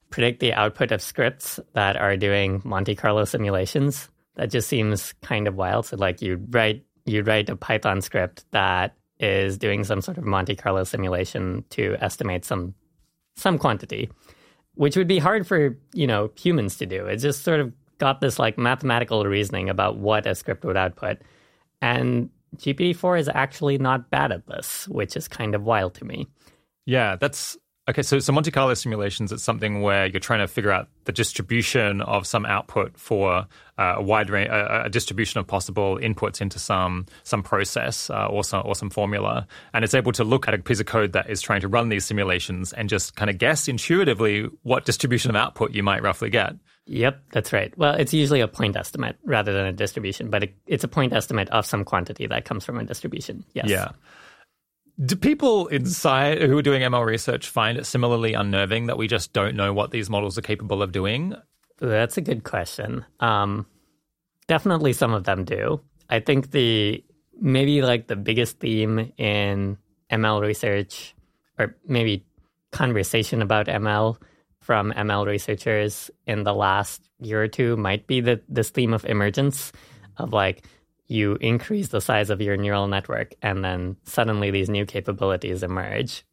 predict 0.10 0.40
the 0.40 0.54
output 0.54 0.92
of 0.92 1.02
scripts 1.02 1.60
that 1.74 1.96
are 1.96 2.18
doing 2.18 2.62
Monte 2.66 2.96
Carlo 2.96 3.24
simulations. 3.26 4.10
That 4.36 4.50
just 4.50 4.68
seems 4.68 5.14
kind 5.22 5.48
of 5.48 5.56
wild. 5.56 5.86
So 5.86 5.98
like 5.98 6.22
you 6.22 6.46
write 6.50 6.84
you'd 7.06 7.28
write 7.28 7.50
a 7.50 7.56
Python 7.56 8.02
script 8.02 8.46
that 8.52 8.96
is 9.20 9.58
doing 9.58 9.84
some 9.84 10.02
sort 10.02 10.18
of 10.18 10.24
Monte 10.24 10.56
Carlo 10.56 10.84
simulation 10.84 11.64
to 11.72 11.96
estimate 12.00 12.46
some 12.46 12.74
some 13.36 13.58
quantity 13.58 14.10
which 14.76 14.96
would 14.96 15.08
be 15.08 15.20
hard 15.20 15.46
for 15.46 15.78
you 15.94 16.08
know 16.08 16.32
humans 16.36 16.78
to 16.78 16.86
do. 16.86 17.06
It 17.06 17.18
just 17.18 17.44
sort 17.44 17.60
of 17.60 17.74
got 17.98 18.22
this 18.22 18.40
like 18.40 18.58
mathematical 18.58 19.26
reasoning 19.26 19.70
about 19.70 19.98
what 19.98 20.26
a 20.26 20.36
script 20.36 20.66
would 20.66 20.78
output, 20.78 21.20
and 21.82 22.30
GPT-4 22.58 23.20
is 23.20 23.30
actually 23.34 23.78
not 23.78 24.10
bad 24.10 24.32
at 24.32 24.48
this, 24.48 24.88
which 24.88 25.16
is 25.16 25.28
kind 25.28 25.56
of 25.56 25.64
wild 25.64 25.94
to 25.96 26.06
me. 26.06 26.28
Yeah, 26.86 27.16
that's 27.16 27.58
Okay, 27.92 28.04
so, 28.04 28.20
so 28.20 28.32
Monte 28.32 28.52
Carlo 28.52 28.74
simulations, 28.74 29.34
it's 29.34 29.44
something 29.44 29.82
where 29.82 30.06
you're 30.06 30.22
trying 30.22 30.40
to 30.40 30.48
figure 30.48 30.72
out 30.72 30.88
the 31.04 31.12
distribution 31.12 32.00
of 32.00 32.26
some 32.26 32.46
output 32.46 32.98
for 32.98 33.46
uh, 33.78 33.96
a 33.98 34.02
wide 34.02 34.30
range, 34.30 34.50
a, 34.50 34.84
a, 34.86 34.90
distribution 34.90 35.42
of 35.42 35.48
possible 35.48 35.98
inputs 35.98 36.40
into 36.40 36.58
some 36.58 37.06
some 37.24 37.44
process 37.44 38.10
uh, 38.10 38.28
or, 38.28 38.46
some, 38.46 38.62
or 38.66 38.76
some 38.76 38.90
formula. 38.90 39.46
And 39.74 39.84
it's 39.84 39.94
able 39.94 40.14
to 40.14 40.24
look 40.24 40.48
at 40.48 40.54
a 40.54 40.58
piece 40.60 40.80
of 40.80 40.86
code 40.86 41.12
that 41.12 41.30
is 41.30 41.42
trying 41.42 41.60
to 41.62 41.68
run 41.68 41.90
these 41.90 42.06
simulations 42.06 42.72
and 42.72 42.88
just 42.88 43.18
kind 43.18 43.30
of 43.30 43.38
guess 43.38 43.68
intuitively 43.68 44.48
what 44.64 44.86
distribution 44.86 45.30
of 45.30 45.36
output 45.36 45.72
you 45.72 45.84
might 45.84 46.02
roughly 46.02 46.30
get. 46.30 46.54
Yep, 46.86 47.22
that's 47.34 47.52
right. 47.52 47.78
Well, 47.78 47.96
it's 47.96 48.14
usually 48.14 48.40
a 48.40 48.48
point 48.48 48.78
estimate 48.78 49.18
rather 49.26 49.52
than 49.52 49.66
a 49.66 49.74
distribution, 49.74 50.30
but 50.30 50.44
it, 50.44 50.56
it's 50.66 50.86
a 50.86 50.88
point 50.88 51.12
estimate 51.12 51.50
of 51.50 51.66
some 51.66 51.84
quantity 51.84 52.26
that 52.26 52.46
comes 52.46 52.64
from 52.64 52.80
a 52.80 52.86
distribution. 52.86 53.44
Yes. 53.54 53.68
Yeah. 53.68 53.90
Do 55.04 55.16
people 55.16 55.68
inside 55.68 56.42
who 56.42 56.58
are 56.58 56.62
doing 56.62 56.84
ML 56.84 57.06
research 57.06 57.50
find 57.50 57.78
it 57.78 57.86
similarly 57.86 58.34
unnerving 58.34 58.86
that 58.86 58.98
we 58.98 59.08
just 59.08 59.34
don't 59.34 59.56
know 59.56 59.74
what 59.74 59.90
these 59.90 60.10
models 60.10 60.38
are 60.38 60.44
capable 60.44 60.84
of 60.84 60.92
doing? 60.92 61.36
That's 61.80 62.18
a 62.18 62.22
good 62.22 62.44
question. 62.44 63.04
Um, 63.20 63.66
definitely, 64.48 64.94
some 64.94 65.14
of 65.14 65.24
them 65.24 65.44
do. 65.44 65.82
I 66.10 66.20
think 66.20 66.52
the 66.52 67.04
maybe 67.40 67.82
like 67.82 68.08
the 68.08 68.16
biggest 68.16 68.60
theme 68.60 69.12
in 69.18 69.78
ML 70.12 70.42
research, 70.42 71.16
or 71.58 71.76
maybe 71.88 72.24
conversation 72.72 73.42
about 73.42 73.66
ML 73.66 74.18
from 74.60 74.92
ML 74.92 75.26
researchers 75.26 76.12
in 76.28 76.44
the 76.44 76.54
last 76.54 77.02
year 77.20 77.42
or 77.42 77.48
two, 77.48 77.76
might 77.76 78.06
be 78.06 78.22
that 78.22 78.44
this 78.48 78.70
theme 78.70 78.94
of 78.94 79.04
emergence 79.06 79.72
of 80.18 80.32
like 80.32 80.64
you 81.12 81.38
increase 81.42 81.90
the 81.90 82.02
size 82.02 82.30
of 82.30 82.42
your 82.42 82.58
neural 82.58 82.88
network, 82.88 83.34
and 83.42 83.64
then 83.64 83.98
suddenly 84.04 84.50
these 84.52 84.70
new 84.70 84.86
capabilities 84.86 85.62
emerge 85.64 86.24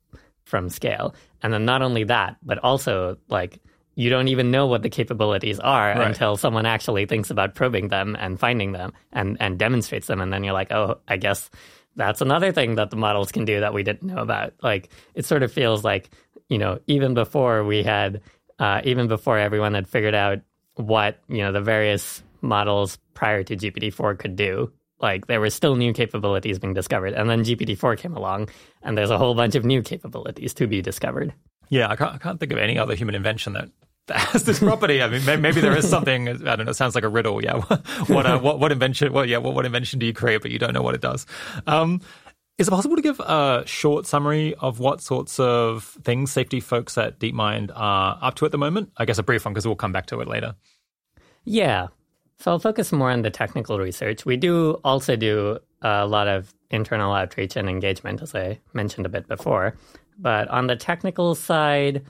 from 0.45 0.71
scale. 0.71 1.15
And 1.43 1.53
then 1.53 1.65
not 1.65 1.83
only 1.83 2.05
that, 2.05 2.37
but 2.43 2.59
also 2.59 3.19
like 3.29 3.61
you 3.99 4.11
don't 4.11 4.29
even 4.29 4.53
know 4.53 4.69
what 4.69 4.83
the 4.83 4.89
capabilities 4.89 5.59
are 5.59 5.89
right. 5.89 6.07
until 6.07 6.37
someone 6.37 6.67
actually 6.67 7.05
thinks 7.05 7.31
about 7.31 7.57
probing 7.57 7.89
them 7.89 8.17
and 8.17 8.39
finding 8.39 8.71
them 8.71 8.93
and, 9.13 9.37
and 9.41 9.59
demonstrates 9.59 10.07
them. 10.07 10.21
And 10.21 10.33
then 10.33 10.45
you're 10.45 10.53
like, 10.53 10.71
oh, 10.71 11.01
I 11.09 11.17
guess 11.17 11.51
that's 11.97 12.21
another 12.21 12.53
thing 12.53 12.77
that 12.77 12.91
the 12.91 12.97
models 12.97 13.33
can 13.33 13.45
do 13.45 13.59
that 13.59 13.75
we 13.75 13.83
didn't 13.83 14.05
know 14.05 14.19
about. 14.19 14.55
Like 14.63 14.91
it 15.15 15.27
sort 15.27 15.43
of 15.43 15.53
feels 15.53 15.83
like, 15.83 16.11
you 16.49 16.59
know, 16.59 16.79
even 16.87 17.15
before 17.15 17.65
we 17.65 17.83
had, 17.83 18.21
uh, 18.61 18.83
even 18.85 19.09
before 19.09 19.37
everyone 19.37 19.75
had 19.75 19.89
figured 19.89 20.15
out 20.15 20.43
what, 20.77 21.19
you 21.29 21.39
know, 21.39 21.51
the 21.51 21.61
various 21.61 22.23
models 22.41 22.99
prior 23.15 23.43
to 23.45 23.57
GPT-4 23.57 24.19
could 24.19 24.37
do. 24.37 24.73
Like 25.01 25.27
there 25.27 25.41
were 25.41 25.51
still 25.51 25.77
new 25.77 25.93
capabilities 25.93 26.59
being 26.59 26.75
discovered, 26.75 27.15
and 27.15 27.31
then 27.31 27.45
GPT-4 27.45 27.99
came 27.99 28.17
along, 28.17 28.49
and 28.83 28.99
there's 28.99 29.11
a 29.11 29.19
whole 29.19 29.35
bunch 29.35 29.55
of 29.55 29.65
new 29.65 29.81
capabilities 29.81 30.55
to 30.55 30.67
be 30.67 30.83
discovered. 30.83 31.33
Yeah, 31.69 31.89
I 31.89 31.97
can't, 31.97 32.15
I 32.15 32.19
can't 32.19 32.41
think 32.41 32.53
of 32.53 32.59
any 32.59 32.79
other 32.79 32.95
human 32.95 33.15
invention 33.15 33.53
that 33.53 33.69
that 34.09 34.17
has 34.19 34.45
this 34.45 34.59
property. 34.59 35.03
I 35.03 35.09
mean, 35.09 35.43
maybe 35.43 35.61
there 35.61 35.77
is 35.77 35.89
something. 35.89 36.29
I 36.29 36.57
don't 36.57 36.65
know. 36.65 36.71
It 36.71 36.75
sounds 36.75 36.95
like 36.95 37.05
a 37.05 37.09
riddle. 37.09 37.45
Yeah. 37.45 37.61
what 38.07 38.27
uh, 38.27 38.39
what 38.39 38.59
what 38.59 38.73
invention? 38.73 39.13
Well, 39.13 39.27
yeah. 39.27 39.37
What 39.37 39.55
what 39.55 39.67
invention 39.67 39.99
do 39.99 40.07
you 40.07 40.15
create, 40.15 40.43
but 40.43 40.51
you 40.51 40.59
don't 40.59 40.73
know 40.73 40.83
what 40.83 40.95
it 40.95 41.03
does? 41.03 41.27
Um, 41.67 42.01
is 42.59 42.67
it 42.67 42.71
possible 42.73 42.97
to 42.97 43.03
give 43.03 43.21
a 43.21 43.63
short 43.67 44.05
summary 44.05 44.55
of 44.57 44.81
what 44.81 45.01
sorts 45.01 45.39
of 45.39 45.85
things 46.03 46.33
safety 46.33 46.59
folks 46.59 46.99
at 46.99 47.21
DeepMind 47.21 47.71
are 47.73 48.19
up 48.21 48.35
to 48.37 48.47
at 48.47 48.51
the 48.51 48.59
moment? 48.59 48.91
I 48.97 49.05
guess 49.05 49.19
a 49.19 49.23
brief 49.23 49.45
one 49.45 49.55
because 49.55 49.65
we'll 49.65 49.77
come 49.77 49.93
back 49.93 50.07
to 50.07 50.21
it 50.21 50.27
later. 50.27 50.57
Yeah. 51.45 51.89
So 52.39 52.53
I'll 52.53 52.59
focus 52.61 52.93
more 52.93 53.11
on 53.11 53.23
the 53.23 53.31
technical 53.31 53.81
research. 53.81 54.25
We 54.25 54.37
do 54.37 54.81
also 54.85 55.17
do 55.17 55.59
a 55.83 56.07
lot 56.07 56.29
of 56.29 56.55
internal 56.71 57.13
outreach 57.13 57.57
and 57.57 57.69
engagement, 57.69 58.23
as 58.23 58.35
I 58.35 58.61
mentioned 58.73 59.07
a 59.07 59.09
bit 59.09 59.27
before. 59.27 59.75
But 60.19 60.49
on 60.49 60.69
the 60.69 60.77
technical 60.77 61.35
side, 61.35 62.05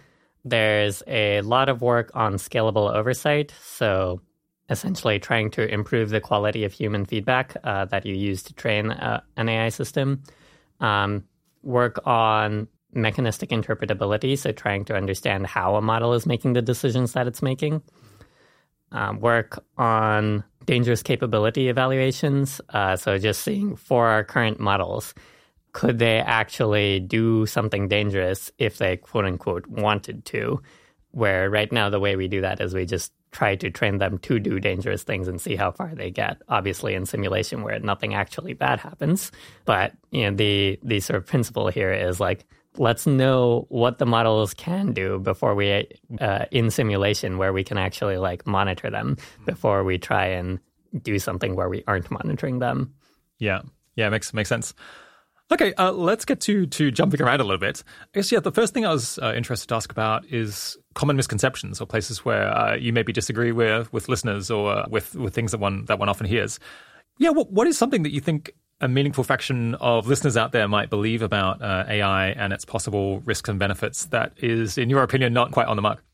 there's 0.44 1.02
a 1.06 1.40
lot 1.42 1.68
of 1.68 1.80
work 1.80 2.10
on 2.14 2.34
scalable 2.34 2.94
oversight. 2.94 3.54
So 3.62 4.20
essentially 4.68 5.18
trying 5.18 5.50
to 5.52 5.66
improve 5.72 6.10
the 6.10 6.20
quality 6.20 6.64
of 6.64 6.74
human 6.74 7.06
feedback 7.06 7.56
uh, 7.64 7.86
that 7.86 8.04
you 8.04 8.14
use 8.14 8.42
to 8.42 8.52
train 8.52 8.90
uh, 8.90 9.22
an 9.38 9.48
AI 9.48 9.70
system. 9.70 10.22
Um, 10.80 11.24
work 11.62 12.06
on 12.06 12.68
mechanistic 12.92 13.48
interpretability, 13.48 14.36
so 14.36 14.52
trying 14.52 14.84
to 14.86 14.94
understand 14.94 15.46
how 15.46 15.76
a 15.76 15.82
model 15.82 16.12
is 16.12 16.26
making 16.26 16.52
the 16.52 16.62
decisions 16.62 17.12
that 17.12 17.26
it's 17.26 17.42
making 17.42 17.82
um, 18.92 19.20
work 19.20 19.62
on 19.76 20.44
dangerous 20.64 21.02
capability 21.02 21.68
evaluations. 21.68 22.60
Uh, 22.70 22.96
so 22.96 23.18
just 23.18 23.42
seeing 23.42 23.76
for 23.76 24.06
our 24.06 24.24
current 24.24 24.60
models, 24.60 25.14
could 25.72 25.98
they 25.98 26.18
actually 26.18 27.00
do 27.00 27.46
something 27.46 27.88
dangerous 27.88 28.50
if 28.58 28.78
they 28.78 28.96
quote 28.96 29.24
unquote 29.24 29.66
wanted 29.66 30.24
to? 30.26 30.60
Where 31.12 31.48
right 31.48 31.72
now 31.72 31.88
the 31.88 32.00
way 32.00 32.16
we 32.16 32.28
do 32.28 32.42
that 32.42 32.60
is 32.60 32.74
we 32.74 32.84
just 32.84 33.12
try 33.30 33.56
to 33.56 33.70
train 33.70 33.98
them 33.98 34.18
to 34.18 34.38
do 34.38 34.58
dangerous 34.58 35.02
things 35.02 35.28
and 35.28 35.40
see 35.40 35.56
how 35.56 35.70
far 35.70 35.94
they 35.94 36.10
get. 36.10 36.42
Obviously, 36.48 36.94
in 36.94 37.06
simulation 37.06 37.62
where 37.62 37.78
nothing 37.78 38.14
actually 38.14 38.54
bad 38.54 38.80
happens, 38.80 39.32
but 39.64 39.92
you 40.10 40.22
know 40.22 40.36
the 40.36 40.78
the 40.82 41.00
sort 41.00 41.16
of 41.16 41.26
principle 41.26 41.68
here 41.68 41.92
is 41.92 42.20
like 42.20 42.44
let's 42.78 43.06
know 43.06 43.66
what 43.68 43.98
the 43.98 44.06
models 44.06 44.54
can 44.54 44.92
do 44.92 45.18
before 45.18 45.54
we 45.54 45.88
uh, 46.20 46.44
in 46.50 46.70
simulation 46.70 47.38
where 47.38 47.52
we 47.52 47.64
can 47.64 47.78
actually 47.78 48.16
like 48.16 48.46
monitor 48.46 48.90
them 48.90 49.16
before 49.46 49.84
we 49.84 49.98
try 49.98 50.26
and 50.26 50.58
do 51.02 51.18
something 51.18 51.54
where 51.54 51.68
we 51.68 51.84
aren't 51.86 52.10
monitoring 52.10 52.58
them. 52.58 52.94
Yeah, 53.38 53.62
yeah, 53.96 54.08
makes 54.08 54.32
makes 54.32 54.48
sense. 54.48 54.74
Okay, 55.50 55.72
uh, 55.74 55.92
let's 55.92 56.26
get 56.26 56.40
to 56.42 56.66
to 56.66 56.90
jumping 56.90 57.22
around 57.22 57.40
a 57.40 57.44
little 57.44 57.58
bit. 57.58 57.82
I 58.02 58.06
guess 58.14 58.30
yeah, 58.30 58.40
the 58.40 58.52
first 58.52 58.74
thing 58.74 58.84
I 58.84 58.92
was 58.92 59.18
uh, 59.18 59.32
interested 59.34 59.68
to 59.68 59.76
ask 59.76 59.90
about 59.90 60.26
is 60.26 60.76
common 60.94 61.16
misconceptions 61.16 61.80
or 61.80 61.86
places 61.86 62.24
where 62.24 62.54
uh, 62.54 62.76
you 62.76 62.92
maybe 62.92 63.12
disagree 63.12 63.52
with 63.52 63.90
with 63.92 64.08
listeners 64.08 64.50
or 64.50 64.70
uh, 64.70 64.86
with 64.90 65.14
with 65.14 65.34
things 65.34 65.52
that 65.52 65.58
one 65.58 65.86
that 65.86 65.98
one 65.98 66.08
often 66.08 66.26
hears. 66.26 66.60
Yeah, 67.18 67.30
what 67.30 67.50
what 67.50 67.66
is 67.66 67.78
something 67.78 68.02
that 68.02 68.12
you 68.12 68.20
think 68.20 68.52
a 68.80 68.88
meaningful 68.88 69.24
fraction 69.24 69.74
of 69.76 70.06
listeners 70.06 70.36
out 70.36 70.52
there 70.52 70.68
might 70.68 70.90
believe 70.90 71.22
about 71.22 71.60
uh, 71.60 71.84
AI 71.88 72.28
and 72.28 72.52
its 72.52 72.64
possible 72.64 73.20
risks 73.20 73.48
and 73.48 73.58
benefits 73.58 74.06
that 74.06 74.32
is, 74.36 74.78
in 74.78 74.88
your 74.88 75.02
opinion, 75.02 75.32
not 75.32 75.50
quite 75.50 75.66
on 75.66 75.76
the 75.76 75.82
mark? 75.82 76.04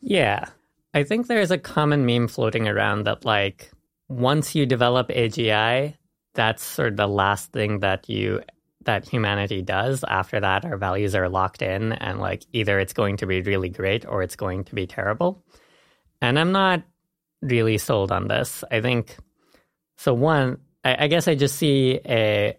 Yeah, 0.00 0.46
I 0.94 1.04
think 1.04 1.26
there's 1.26 1.50
a 1.50 1.58
common 1.58 2.06
meme 2.06 2.28
floating 2.28 2.66
around 2.66 3.04
that 3.04 3.24
like 3.24 3.70
once 4.08 4.54
you 4.54 4.64
develop 4.64 5.08
AGI, 5.08 5.94
that's 6.34 6.62
sort 6.62 6.92
of 6.92 6.96
the 6.96 7.08
last 7.08 7.52
thing 7.52 7.80
that 7.80 8.08
you 8.08 8.42
that 8.84 9.06
humanity 9.06 9.60
does. 9.60 10.02
After 10.08 10.40
that, 10.40 10.64
our 10.64 10.78
values 10.78 11.14
are 11.14 11.28
locked 11.28 11.60
in, 11.62 11.92
and 11.92 12.20
like 12.20 12.44
either 12.52 12.78
it's 12.78 12.94
going 12.94 13.18
to 13.18 13.26
be 13.26 13.42
really 13.42 13.68
great 13.68 14.06
or 14.06 14.22
it's 14.22 14.36
going 14.36 14.64
to 14.64 14.74
be 14.74 14.86
terrible. 14.86 15.44
And 16.22 16.38
I'm 16.38 16.52
not 16.52 16.82
really 17.42 17.76
sold 17.76 18.10
on 18.10 18.28
this. 18.28 18.64
I 18.70 18.80
think 18.80 19.16
so. 19.96 20.14
One, 20.14 20.58
I, 20.84 21.04
I 21.04 21.06
guess 21.08 21.28
I 21.28 21.34
just 21.34 21.56
see 21.56 22.00
a, 22.06 22.56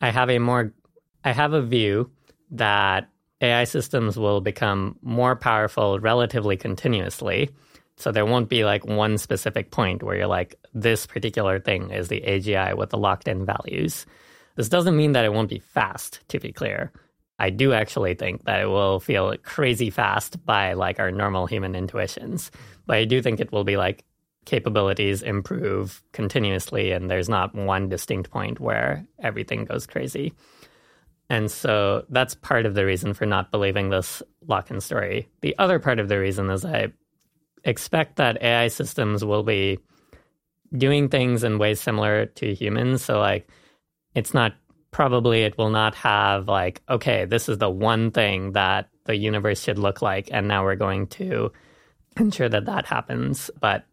I 0.00 0.10
have 0.10 0.30
a 0.30 0.38
more, 0.38 0.72
I 1.24 1.32
have 1.32 1.52
a 1.52 1.62
view 1.62 2.10
that 2.52 3.08
AI 3.40 3.64
systems 3.64 4.16
will 4.16 4.40
become 4.40 4.96
more 5.02 5.36
powerful 5.36 5.98
relatively 5.98 6.56
continuously. 6.56 7.50
So 7.96 8.10
there 8.10 8.26
won't 8.26 8.48
be 8.48 8.64
like 8.64 8.86
one 8.86 9.18
specific 9.18 9.70
point 9.70 10.02
where 10.02 10.16
you're 10.16 10.26
like, 10.26 10.56
this 10.74 11.06
particular 11.06 11.60
thing 11.60 11.90
is 11.90 12.08
the 12.08 12.20
AGI 12.20 12.76
with 12.76 12.90
the 12.90 12.98
locked 12.98 13.28
in 13.28 13.44
values. 13.44 14.06
This 14.56 14.68
doesn't 14.68 14.96
mean 14.96 15.12
that 15.12 15.24
it 15.24 15.32
won't 15.32 15.48
be 15.48 15.58
fast, 15.58 16.20
to 16.28 16.38
be 16.38 16.52
clear. 16.52 16.92
I 17.38 17.50
do 17.50 17.72
actually 17.72 18.14
think 18.14 18.44
that 18.44 18.60
it 18.60 18.66
will 18.66 19.00
feel 19.00 19.34
crazy 19.42 19.90
fast 19.90 20.44
by 20.44 20.74
like 20.74 21.00
our 21.00 21.10
normal 21.10 21.46
human 21.46 21.74
intuitions. 21.74 22.50
But 22.86 22.96
I 22.98 23.04
do 23.04 23.20
think 23.22 23.40
it 23.40 23.52
will 23.52 23.64
be 23.64 23.76
like 23.76 24.04
capabilities 24.44 25.22
improve 25.22 26.02
continuously 26.12 26.90
and 26.92 27.10
there's 27.10 27.28
not 27.28 27.54
one 27.54 27.88
distinct 27.88 28.30
point 28.30 28.60
where 28.60 29.06
everything 29.22 29.64
goes 29.64 29.86
crazy. 29.86 30.32
And 31.30 31.50
so 31.50 32.04
that's 32.10 32.34
part 32.34 32.66
of 32.66 32.74
the 32.74 32.84
reason 32.84 33.14
for 33.14 33.24
not 33.24 33.50
believing 33.50 33.88
this 33.88 34.22
lock 34.46 34.70
in 34.70 34.80
story. 34.80 35.28
The 35.40 35.56
other 35.58 35.78
part 35.78 35.98
of 35.98 36.08
the 36.08 36.18
reason 36.18 36.50
is 36.50 36.64
I 36.64 36.92
expect 37.64 38.16
that 38.16 38.42
AI 38.42 38.68
systems 38.68 39.24
will 39.24 39.42
be 39.42 39.78
doing 40.76 41.08
things 41.08 41.44
in 41.44 41.58
ways 41.58 41.80
similar 41.80 42.26
to 42.26 42.54
humans. 42.54 43.02
So, 43.02 43.18
like, 43.18 43.48
it's 44.14 44.34
not 44.34 44.54
probably 44.92 45.42
it 45.42 45.56
will 45.58 45.70
not 45.70 45.94
have 45.94 46.46
like 46.48 46.82
okay 46.88 47.24
this 47.24 47.48
is 47.48 47.58
the 47.58 47.70
one 47.70 48.10
thing 48.10 48.52
that 48.52 48.88
the 49.04 49.16
universe 49.16 49.60
should 49.60 49.78
look 49.78 50.02
like 50.02 50.28
and 50.30 50.46
now 50.46 50.62
we're 50.62 50.76
going 50.76 51.06
to 51.06 51.50
ensure 52.18 52.48
that 52.48 52.66
that 52.66 52.84
happens 52.84 53.50
but 53.58 53.86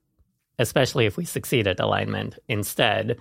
especially 0.59 1.05
if 1.05 1.17
we 1.17 1.25
succeed 1.25 1.67
at 1.67 1.79
alignment 1.79 2.37
instead 2.47 3.17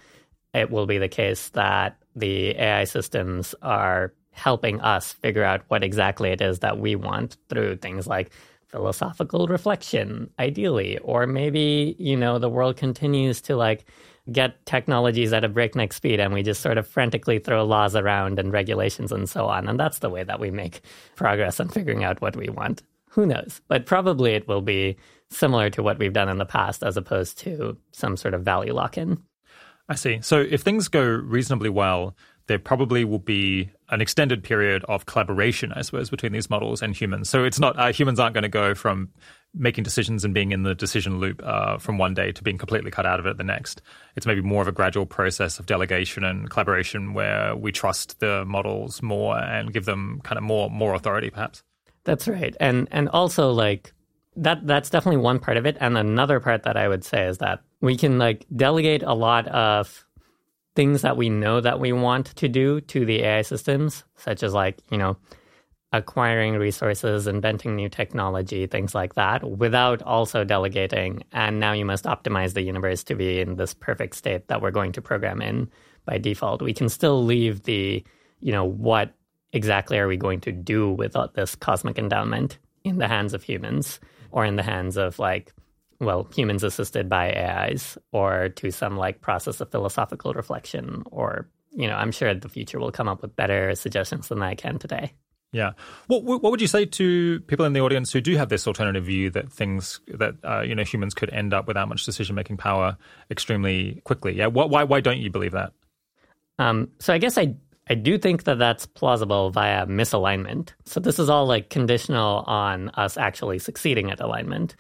it 0.54 0.70
will 0.70 0.86
be 0.86 0.98
the 0.98 1.08
case 1.08 1.48
that 1.50 1.96
the 2.14 2.50
ai 2.56 2.84
systems 2.84 3.54
are 3.62 4.12
helping 4.32 4.80
us 4.82 5.12
figure 5.14 5.44
out 5.44 5.62
what 5.68 5.82
exactly 5.82 6.30
it 6.30 6.40
is 6.40 6.58
that 6.58 6.78
we 6.78 6.94
want 6.94 7.36
through 7.48 7.76
things 7.76 8.06
like 8.06 8.30
philosophical 8.66 9.46
reflection 9.46 10.28
ideally 10.38 10.98
or 10.98 11.26
maybe 11.26 11.96
you 11.98 12.16
know 12.16 12.38
the 12.38 12.50
world 12.50 12.76
continues 12.76 13.40
to 13.40 13.56
like 13.56 13.86
get 14.30 14.64
technologies 14.66 15.32
at 15.32 15.44
a 15.44 15.48
breakneck 15.48 15.92
speed 15.92 16.20
and 16.20 16.32
we 16.32 16.42
just 16.42 16.60
sort 16.60 16.78
of 16.78 16.86
frantically 16.86 17.38
throw 17.38 17.64
laws 17.64 17.96
around 17.96 18.38
and 18.38 18.52
regulations 18.52 19.10
and 19.12 19.28
so 19.28 19.46
on. 19.46 19.68
And 19.68 19.78
that's 19.78 20.00
the 20.00 20.10
way 20.10 20.22
that 20.22 20.40
we 20.40 20.50
make 20.50 20.82
progress 21.16 21.60
on 21.60 21.68
figuring 21.68 22.04
out 22.04 22.20
what 22.20 22.36
we 22.36 22.48
want. 22.48 22.82
Who 23.10 23.26
knows? 23.26 23.60
But 23.68 23.86
probably 23.86 24.34
it 24.34 24.46
will 24.46 24.60
be 24.60 24.96
similar 25.30 25.70
to 25.70 25.82
what 25.82 25.98
we've 25.98 26.12
done 26.12 26.28
in 26.28 26.38
the 26.38 26.46
past 26.46 26.82
as 26.82 26.96
opposed 26.96 27.38
to 27.38 27.76
some 27.92 28.16
sort 28.16 28.34
of 28.34 28.42
value 28.42 28.72
lock 28.72 28.96
in. 28.98 29.22
I 29.88 29.94
see. 29.94 30.20
So 30.22 30.40
if 30.40 30.62
things 30.62 30.88
go 30.88 31.02
reasonably 31.02 31.70
well, 31.70 32.14
there 32.46 32.58
probably 32.58 33.04
will 33.04 33.18
be 33.18 33.70
an 33.90 34.00
extended 34.00 34.42
period 34.42 34.84
of 34.88 35.06
collaboration, 35.06 35.72
I 35.72 35.82
suppose, 35.82 36.10
between 36.10 36.32
these 36.32 36.50
models 36.50 36.82
and 36.82 36.96
humans. 36.96 37.28
So 37.28 37.44
it's 37.44 37.60
not 37.60 37.78
uh, 37.78 37.92
humans 37.92 38.18
aren't 38.18 38.34
going 38.34 38.42
to 38.42 38.48
go 38.48 38.74
from 38.74 39.10
making 39.54 39.84
decisions 39.84 40.24
and 40.24 40.34
being 40.34 40.52
in 40.52 40.62
the 40.62 40.74
decision 40.74 41.20
loop 41.20 41.42
uh, 41.44 41.78
from 41.78 41.98
one 41.98 42.14
day 42.14 42.32
to 42.32 42.42
being 42.42 42.58
completely 42.58 42.90
cut 42.90 43.06
out 43.06 43.20
of 43.20 43.26
it 43.26 43.36
the 43.36 43.44
next. 43.44 43.80
It's 44.16 44.26
maybe 44.26 44.42
more 44.42 44.62
of 44.62 44.68
a 44.68 44.72
gradual 44.72 45.06
process 45.06 45.58
of 45.58 45.66
delegation 45.66 46.24
and 46.24 46.50
collaboration 46.50 47.14
where 47.14 47.54
we 47.54 47.72
trust 47.72 48.20
the 48.20 48.44
models 48.46 49.02
more 49.02 49.38
and 49.38 49.72
give 49.72 49.84
them 49.84 50.20
kind 50.24 50.38
of 50.38 50.44
more 50.44 50.70
more 50.70 50.94
authority, 50.94 51.30
perhaps. 51.30 51.62
That's 52.04 52.28
right, 52.28 52.56
and 52.60 52.88
and 52.90 53.08
also 53.10 53.52
like 53.52 53.92
that 54.38 54.66
that's 54.66 54.90
definitely 54.90 55.20
one 55.20 55.40
part 55.40 55.56
of 55.56 55.66
it. 55.66 55.76
And 55.80 55.98
another 55.98 56.40
part 56.40 56.62
that 56.62 56.76
I 56.76 56.88
would 56.88 57.04
say 57.04 57.26
is 57.26 57.38
that 57.38 57.60
we 57.80 57.96
can 57.96 58.18
like 58.18 58.46
delegate 58.54 59.02
a 59.02 59.14
lot 59.14 59.48
of 59.48 60.04
things 60.76 61.02
that 61.02 61.16
we 61.16 61.28
know 61.28 61.60
that 61.60 61.80
we 61.80 61.92
want 61.92 62.26
to 62.36 62.48
do 62.48 62.80
to 62.82 63.04
the 63.04 63.22
AI 63.24 63.42
systems, 63.42 64.04
such 64.16 64.44
as 64.44 64.54
like, 64.54 64.78
you 64.90 64.98
know, 64.98 65.16
acquiring 65.92 66.54
resources, 66.54 67.26
inventing 67.26 67.74
new 67.74 67.88
technology, 67.88 68.66
things 68.66 68.94
like 68.94 69.14
that, 69.14 69.42
without 69.42 70.02
also 70.02 70.44
delegating. 70.44 71.24
And 71.32 71.58
now 71.58 71.72
you 71.72 71.84
must 71.84 72.04
optimize 72.04 72.52
the 72.52 72.62
universe 72.62 73.02
to 73.04 73.16
be 73.16 73.40
in 73.40 73.56
this 73.56 73.74
perfect 73.74 74.14
state 74.14 74.46
that 74.48 74.62
we're 74.62 74.70
going 74.70 74.92
to 74.92 75.02
program 75.02 75.42
in 75.42 75.68
by 76.04 76.18
default. 76.18 76.62
We 76.62 76.74
can 76.74 76.88
still 76.88 77.24
leave 77.24 77.64
the, 77.64 78.04
you 78.40 78.52
know, 78.52 78.64
what 78.64 79.14
exactly 79.52 79.98
are 79.98 80.06
we 80.06 80.16
going 80.16 80.40
to 80.42 80.52
do 80.52 80.92
with 80.92 81.16
this 81.34 81.56
cosmic 81.56 81.98
endowment 81.98 82.58
in 82.84 82.98
the 82.98 83.08
hands 83.08 83.34
of 83.34 83.42
humans 83.42 83.98
or 84.30 84.44
in 84.44 84.56
the 84.56 84.62
hands 84.62 84.96
of 84.96 85.18
like 85.18 85.52
well, 86.00 86.28
humans 86.34 86.62
assisted 86.62 87.08
by 87.08 87.32
AIs 87.34 87.98
or 88.12 88.50
to 88.50 88.70
some 88.70 88.96
like 88.96 89.20
process 89.20 89.60
of 89.60 89.70
philosophical 89.70 90.32
reflection 90.32 91.02
or, 91.10 91.48
you 91.72 91.88
know, 91.88 91.96
I'm 91.96 92.12
sure 92.12 92.32
the 92.34 92.48
future 92.48 92.78
will 92.78 92.92
come 92.92 93.08
up 93.08 93.22
with 93.22 93.34
better 93.34 93.74
suggestions 93.74 94.28
than 94.28 94.42
I 94.42 94.54
can 94.54 94.78
today. 94.78 95.12
Yeah. 95.50 95.72
What 96.06 96.24
what 96.24 96.42
would 96.42 96.60
you 96.60 96.66
say 96.66 96.84
to 96.84 97.40
people 97.40 97.64
in 97.64 97.72
the 97.72 97.80
audience 97.80 98.12
who 98.12 98.20
do 98.20 98.36
have 98.36 98.50
this 98.50 98.66
alternative 98.66 99.04
view 99.06 99.30
that 99.30 99.50
things 99.50 99.98
that 100.08 100.34
uh, 100.44 100.60
you 100.60 100.74
know 100.74 100.84
humans 100.84 101.14
could 101.14 101.30
end 101.30 101.54
up 101.54 101.66
without 101.66 101.88
much 101.88 102.04
decision 102.04 102.36
making 102.36 102.58
power 102.58 102.98
extremely 103.30 104.02
quickly? 104.04 104.34
Yeah. 104.34 104.48
Why 104.48 104.84
why 104.84 105.00
don't 105.00 105.18
you 105.18 105.30
believe 105.30 105.52
that? 105.52 105.72
Um, 106.58 106.90
so 106.98 107.14
I 107.14 107.18
guess 107.18 107.38
I 107.38 107.54
I 107.90 107.94
do 107.94 108.18
think 108.18 108.44
that 108.44 108.58
that's 108.58 108.86
plausible 108.86 109.50
via 109.50 109.86
misalignment. 109.86 110.70
So 110.84 111.00
this 111.00 111.18
is 111.18 111.30
all 111.30 111.46
like 111.46 111.70
conditional 111.70 112.44
on 112.46 112.90
us 112.90 113.16
actually 113.16 113.58
succeeding 113.58 114.10
at 114.10 114.20
alignment. 114.20 114.76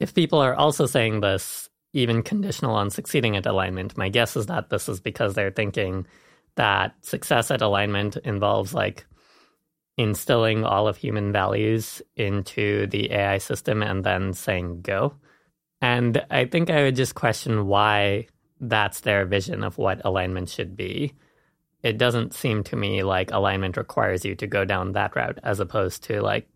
If 0.00 0.14
people 0.14 0.38
are 0.38 0.54
also 0.54 0.86
saying 0.86 1.20
this, 1.20 1.68
even 1.92 2.22
conditional 2.22 2.74
on 2.74 2.90
succeeding 2.90 3.36
at 3.36 3.46
alignment, 3.46 3.98
my 3.98 4.08
guess 4.08 4.36
is 4.36 4.46
that 4.46 4.70
this 4.70 4.88
is 4.88 5.00
because 5.00 5.34
they're 5.34 5.50
thinking 5.50 6.06
that 6.56 6.94
success 7.04 7.50
at 7.50 7.62
alignment 7.62 8.16
involves 8.18 8.74
like 8.74 9.06
instilling 9.96 10.64
all 10.64 10.88
of 10.88 10.96
human 10.96 11.32
values 11.32 12.00
into 12.16 12.86
the 12.86 13.10
AI 13.12 13.38
system 13.38 13.82
and 13.82 14.04
then 14.04 14.32
saying 14.32 14.80
go. 14.80 15.14
And 15.80 16.24
I 16.30 16.46
think 16.46 16.70
I 16.70 16.84
would 16.84 16.96
just 16.96 17.14
question 17.14 17.66
why 17.66 18.28
that's 18.60 19.00
their 19.00 19.26
vision 19.26 19.62
of 19.64 19.78
what 19.78 20.04
alignment 20.04 20.48
should 20.48 20.76
be. 20.76 21.14
It 21.82 21.98
doesn't 21.98 22.34
seem 22.34 22.64
to 22.64 22.76
me 22.76 23.02
like 23.02 23.30
alignment 23.30 23.76
requires 23.76 24.24
you 24.24 24.34
to 24.36 24.46
go 24.46 24.64
down 24.64 24.92
that 24.92 25.14
route 25.14 25.38
as 25.42 25.60
opposed 25.60 26.04
to 26.04 26.20
like 26.20 26.48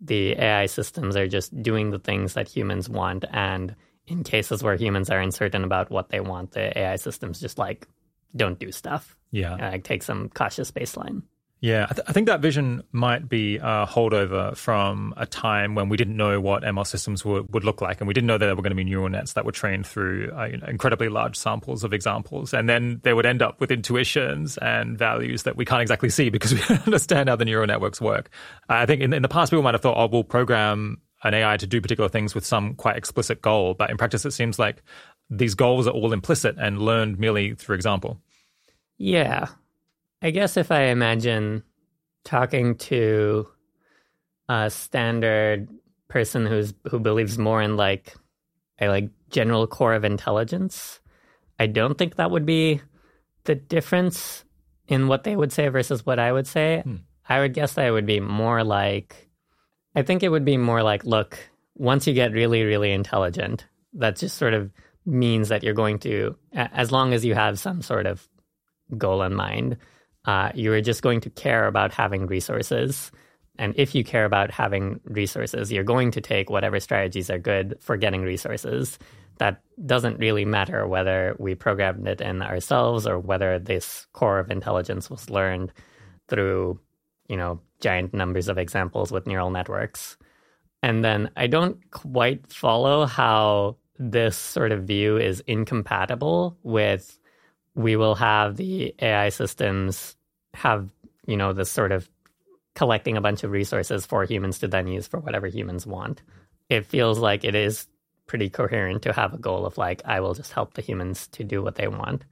the 0.00 0.32
AI 0.32 0.66
systems 0.66 1.16
are 1.16 1.28
just 1.28 1.62
doing 1.62 1.90
the 1.90 1.98
things 1.98 2.34
that 2.34 2.48
humans 2.48 2.88
want. 2.88 3.24
And 3.30 3.76
in 4.06 4.24
cases 4.24 4.62
where 4.62 4.76
humans 4.76 5.10
are 5.10 5.20
uncertain 5.20 5.64
about 5.64 5.90
what 5.90 6.10
they 6.10 6.20
want, 6.20 6.52
the 6.52 6.76
AI 6.78 6.96
systems 6.96 7.40
just 7.40 7.58
like 7.58 7.86
don't 8.34 8.58
do 8.58 8.72
stuff. 8.72 9.16
Yeah. 9.30 9.54
like 9.54 9.84
take 9.84 10.02
some 10.02 10.28
cautious 10.28 10.70
baseline. 10.70 11.22
Yeah, 11.60 11.86
I, 11.88 11.94
th- 11.94 12.06
I, 12.06 12.12
think 12.12 12.26
that 12.26 12.40
vision 12.40 12.82
might 12.92 13.30
be 13.30 13.56
a 13.56 13.86
holdover 13.86 14.54
from 14.54 15.14
a 15.16 15.24
time 15.24 15.74
when 15.74 15.88
we 15.88 15.96
didn't 15.96 16.16
know 16.16 16.38
what 16.38 16.62
ML 16.62 16.86
systems 16.86 17.24
would, 17.24 17.52
would 17.54 17.64
look 17.64 17.80
like, 17.80 18.00
and 18.00 18.06
we 18.06 18.12
didn't 18.12 18.26
know 18.26 18.36
that 18.36 18.44
there 18.44 18.54
were 18.54 18.62
going 18.62 18.72
to 18.72 18.76
be 18.76 18.84
neural 18.84 19.08
nets 19.08 19.32
that 19.32 19.46
were 19.46 19.52
trained 19.52 19.86
through 19.86 20.30
uh, 20.36 20.44
you 20.44 20.58
know, 20.58 20.66
incredibly 20.66 21.08
large 21.08 21.34
samples 21.34 21.82
of 21.82 21.94
examples, 21.94 22.52
and 22.52 22.68
then 22.68 23.00
they 23.04 23.14
would 23.14 23.24
end 23.24 23.40
up 23.40 23.58
with 23.58 23.70
intuitions 23.70 24.58
and 24.58 24.98
values 24.98 25.44
that 25.44 25.56
we 25.56 25.64
can't 25.64 25.80
exactly 25.80 26.10
see 26.10 26.28
because 26.28 26.52
we 26.52 26.60
don't 26.68 26.84
understand 26.84 27.30
how 27.30 27.36
the 27.36 27.44
neural 27.46 27.66
networks 27.66 28.02
work. 28.02 28.28
I 28.68 28.84
think 28.84 29.00
in, 29.00 29.14
in 29.14 29.22
the 29.22 29.28
past 29.28 29.50
people 29.50 29.62
might 29.62 29.74
have 29.74 29.80
thought, 29.80 29.96
oh, 29.96 30.08
we'll 30.12 30.24
program 30.24 30.98
an 31.24 31.32
AI 31.32 31.56
to 31.56 31.66
do 31.66 31.80
particular 31.80 32.10
things 32.10 32.34
with 32.34 32.44
some 32.44 32.74
quite 32.74 32.96
explicit 32.96 33.40
goal, 33.40 33.72
but 33.72 33.88
in 33.88 33.96
practice, 33.96 34.26
it 34.26 34.32
seems 34.32 34.58
like 34.58 34.82
these 35.30 35.54
goals 35.54 35.86
are 35.86 35.92
all 35.92 36.12
implicit 36.12 36.56
and 36.58 36.78
learned 36.78 37.18
merely 37.18 37.54
through 37.54 37.76
example. 37.76 38.20
Yeah, 38.98 39.48
I 40.26 40.30
guess 40.30 40.56
if 40.56 40.72
I 40.72 40.86
imagine 40.86 41.62
talking 42.24 42.74
to 42.78 43.46
a 44.48 44.68
standard 44.70 45.68
person 46.08 46.46
who's 46.46 46.74
who 46.90 46.98
believes 46.98 47.38
more 47.38 47.62
in 47.62 47.76
like 47.76 48.12
a 48.80 48.88
like 48.88 49.08
general 49.30 49.68
core 49.68 49.94
of 49.94 50.04
intelligence, 50.04 50.98
I 51.60 51.68
don't 51.68 51.96
think 51.96 52.16
that 52.16 52.32
would 52.32 52.44
be 52.44 52.80
the 53.44 53.54
difference 53.54 54.44
in 54.88 55.06
what 55.06 55.22
they 55.22 55.36
would 55.36 55.52
say 55.52 55.68
versus 55.68 56.04
what 56.04 56.18
I 56.18 56.32
would 56.32 56.48
say. 56.48 56.80
Hmm. 56.82 56.96
I 57.28 57.38
would 57.38 57.54
guess 57.54 57.74
that 57.74 57.86
it 57.86 57.92
would 57.92 58.04
be 58.04 58.18
more 58.18 58.64
like 58.64 59.30
I 59.94 60.02
think 60.02 60.24
it 60.24 60.30
would 60.30 60.44
be 60.44 60.56
more 60.56 60.82
like 60.82 61.04
look, 61.04 61.38
once 61.76 62.04
you 62.08 62.14
get 62.14 62.32
really 62.32 62.64
really 62.64 62.90
intelligent, 62.90 63.64
that 63.92 64.16
just 64.16 64.38
sort 64.38 64.54
of 64.54 64.72
means 65.04 65.50
that 65.50 65.62
you're 65.62 65.72
going 65.72 66.00
to 66.00 66.34
as 66.52 66.90
long 66.90 67.12
as 67.12 67.24
you 67.24 67.36
have 67.36 67.60
some 67.60 67.80
sort 67.80 68.06
of 68.06 68.28
goal 68.98 69.22
in 69.22 69.32
mind 69.32 69.76
uh, 70.26 70.50
you 70.54 70.72
are 70.72 70.80
just 70.80 71.02
going 71.02 71.20
to 71.20 71.30
care 71.30 71.66
about 71.66 71.94
having 71.94 72.26
resources. 72.26 73.10
And 73.58 73.72
if 73.76 73.94
you 73.94 74.04
care 74.04 74.24
about 74.24 74.50
having 74.50 75.00
resources, 75.04 75.72
you're 75.72 75.84
going 75.84 76.10
to 76.10 76.20
take 76.20 76.50
whatever 76.50 76.78
strategies 76.80 77.30
are 77.30 77.38
good 77.38 77.76
for 77.80 77.96
getting 77.96 78.22
resources. 78.22 78.98
That 79.38 79.62
doesn't 79.84 80.18
really 80.18 80.44
matter 80.44 80.86
whether 80.86 81.36
we 81.38 81.54
programmed 81.54 82.06
it 82.08 82.20
in 82.20 82.42
ourselves 82.42 83.06
or 83.06 83.18
whether 83.18 83.58
this 83.58 84.06
core 84.12 84.38
of 84.38 84.50
intelligence 84.50 85.08
was 85.08 85.30
learned 85.30 85.72
through, 86.28 86.80
you 87.28 87.36
know, 87.36 87.60
giant 87.80 88.12
numbers 88.12 88.48
of 88.48 88.58
examples 88.58 89.12
with 89.12 89.26
neural 89.26 89.50
networks. 89.50 90.16
And 90.82 91.04
then 91.04 91.30
I 91.36 91.46
don't 91.46 91.90
quite 91.90 92.52
follow 92.52 93.06
how 93.06 93.76
this 93.98 94.36
sort 94.36 94.72
of 94.72 94.84
view 94.84 95.16
is 95.16 95.40
incompatible 95.46 96.58
with 96.62 97.18
we 97.74 97.96
will 97.96 98.14
have 98.14 98.56
the 98.56 98.94
AI 99.00 99.28
systems 99.28 100.15
have, 100.56 100.88
you 101.26 101.36
know, 101.36 101.52
this 101.52 101.70
sort 101.70 101.92
of 101.92 102.08
collecting 102.74 103.16
a 103.16 103.20
bunch 103.20 103.42
of 103.42 103.50
resources 103.50 104.04
for 104.04 104.24
humans 104.24 104.58
to 104.58 104.68
then 104.68 104.86
use 104.86 105.06
for 105.06 105.18
whatever 105.18 105.46
humans 105.46 105.86
want. 105.86 106.22
It 106.68 106.86
feels 106.86 107.18
like 107.18 107.44
it 107.44 107.54
is 107.54 107.86
pretty 108.26 108.50
coherent 108.50 109.02
to 109.02 109.12
have 109.12 109.32
a 109.32 109.38
goal 109.38 109.64
of 109.66 109.78
like, 109.78 110.02
I 110.04 110.20
will 110.20 110.34
just 110.34 110.52
help 110.52 110.74
the 110.74 110.82
humans 110.82 111.28
to 111.28 111.44
do 111.44 111.62
what 111.62 111.76
they 111.76 111.88
want. 111.88 112.24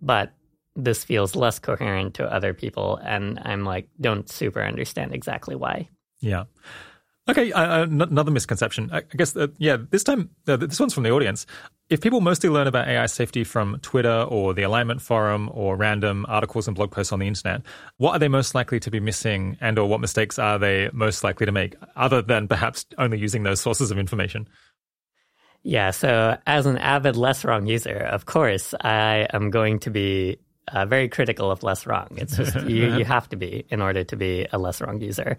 But 0.00 0.32
this 0.74 1.04
feels 1.04 1.36
less 1.36 1.58
coherent 1.58 2.14
to 2.14 2.32
other 2.32 2.54
people. 2.54 2.96
And 2.96 3.38
I'm 3.44 3.64
like, 3.64 3.88
don't 4.00 4.28
super 4.28 4.62
understand 4.62 5.14
exactly 5.14 5.54
why. 5.54 5.88
Yeah. 6.20 6.44
Okay, 7.28 7.52
uh, 7.52 7.62
uh 7.62 7.82
another 7.82 8.32
misconception. 8.32 8.90
I 8.92 9.02
guess, 9.16 9.36
uh, 9.36 9.46
yeah, 9.58 9.76
this 9.90 10.02
time, 10.02 10.30
uh, 10.48 10.56
this 10.56 10.80
one's 10.80 10.92
from 10.92 11.04
the 11.04 11.10
audience. 11.10 11.46
If 11.88 12.00
people 12.00 12.20
mostly 12.20 12.48
learn 12.50 12.66
about 12.66 12.88
AI 12.88 13.06
safety 13.06 13.44
from 13.44 13.78
Twitter 13.80 14.22
or 14.22 14.54
the 14.54 14.62
Alignment 14.62 15.00
Forum 15.00 15.48
or 15.52 15.76
random 15.76 16.26
articles 16.28 16.66
and 16.66 16.76
blog 16.76 16.90
posts 16.90 17.12
on 17.12 17.20
the 17.20 17.28
internet, 17.28 17.62
what 17.98 18.12
are 18.12 18.18
they 18.18 18.28
most 18.28 18.54
likely 18.54 18.80
to 18.80 18.90
be 18.90 18.98
missing 18.98 19.56
and 19.60 19.78
or 19.78 19.88
what 19.88 20.00
mistakes 20.00 20.38
are 20.38 20.58
they 20.58 20.90
most 20.92 21.22
likely 21.22 21.46
to 21.46 21.52
make, 21.52 21.76
other 21.94 22.22
than 22.22 22.48
perhaps 22.48 22.86
only 22.98 23.18
using 23.18 23.44
those 23.44 23.60
sources 23.60 23.90
of 23.92 23.98
information? 23.98 24.48
Yeah, 25.62 25.92
so 25.92 26.36
as 26.46 26.66
an 26.66 26.78
avid 26.78 27.14
LessWrong 27.14 27.68
user, 27.68 27.98
of 27.98 28.26
course, 28.26 28.74
I 28.80 29.28
am 29.32 29.50
going 29.50 29.78
to 29.80 29.90
be 29.90 30.38
uh, 30.68 30.86
very 30.86 31.08
critical 31.08 31.52
of 31.52 31.60
LessWrong. 31.60 32.18
It's 32.18 32.36
just 32.36 32.60
you, 32.66 32.96
you 32.96 33.04
have 33.04 33.28
to 33.28 33.36
be 33.36 33.64
in 33.68 33.80
order 33.80 34.02
to 34.02 34.16
be 34.16 34.42
a 34.42 34.58
LessWrong 34.58 35.00
user. 35.00 35.36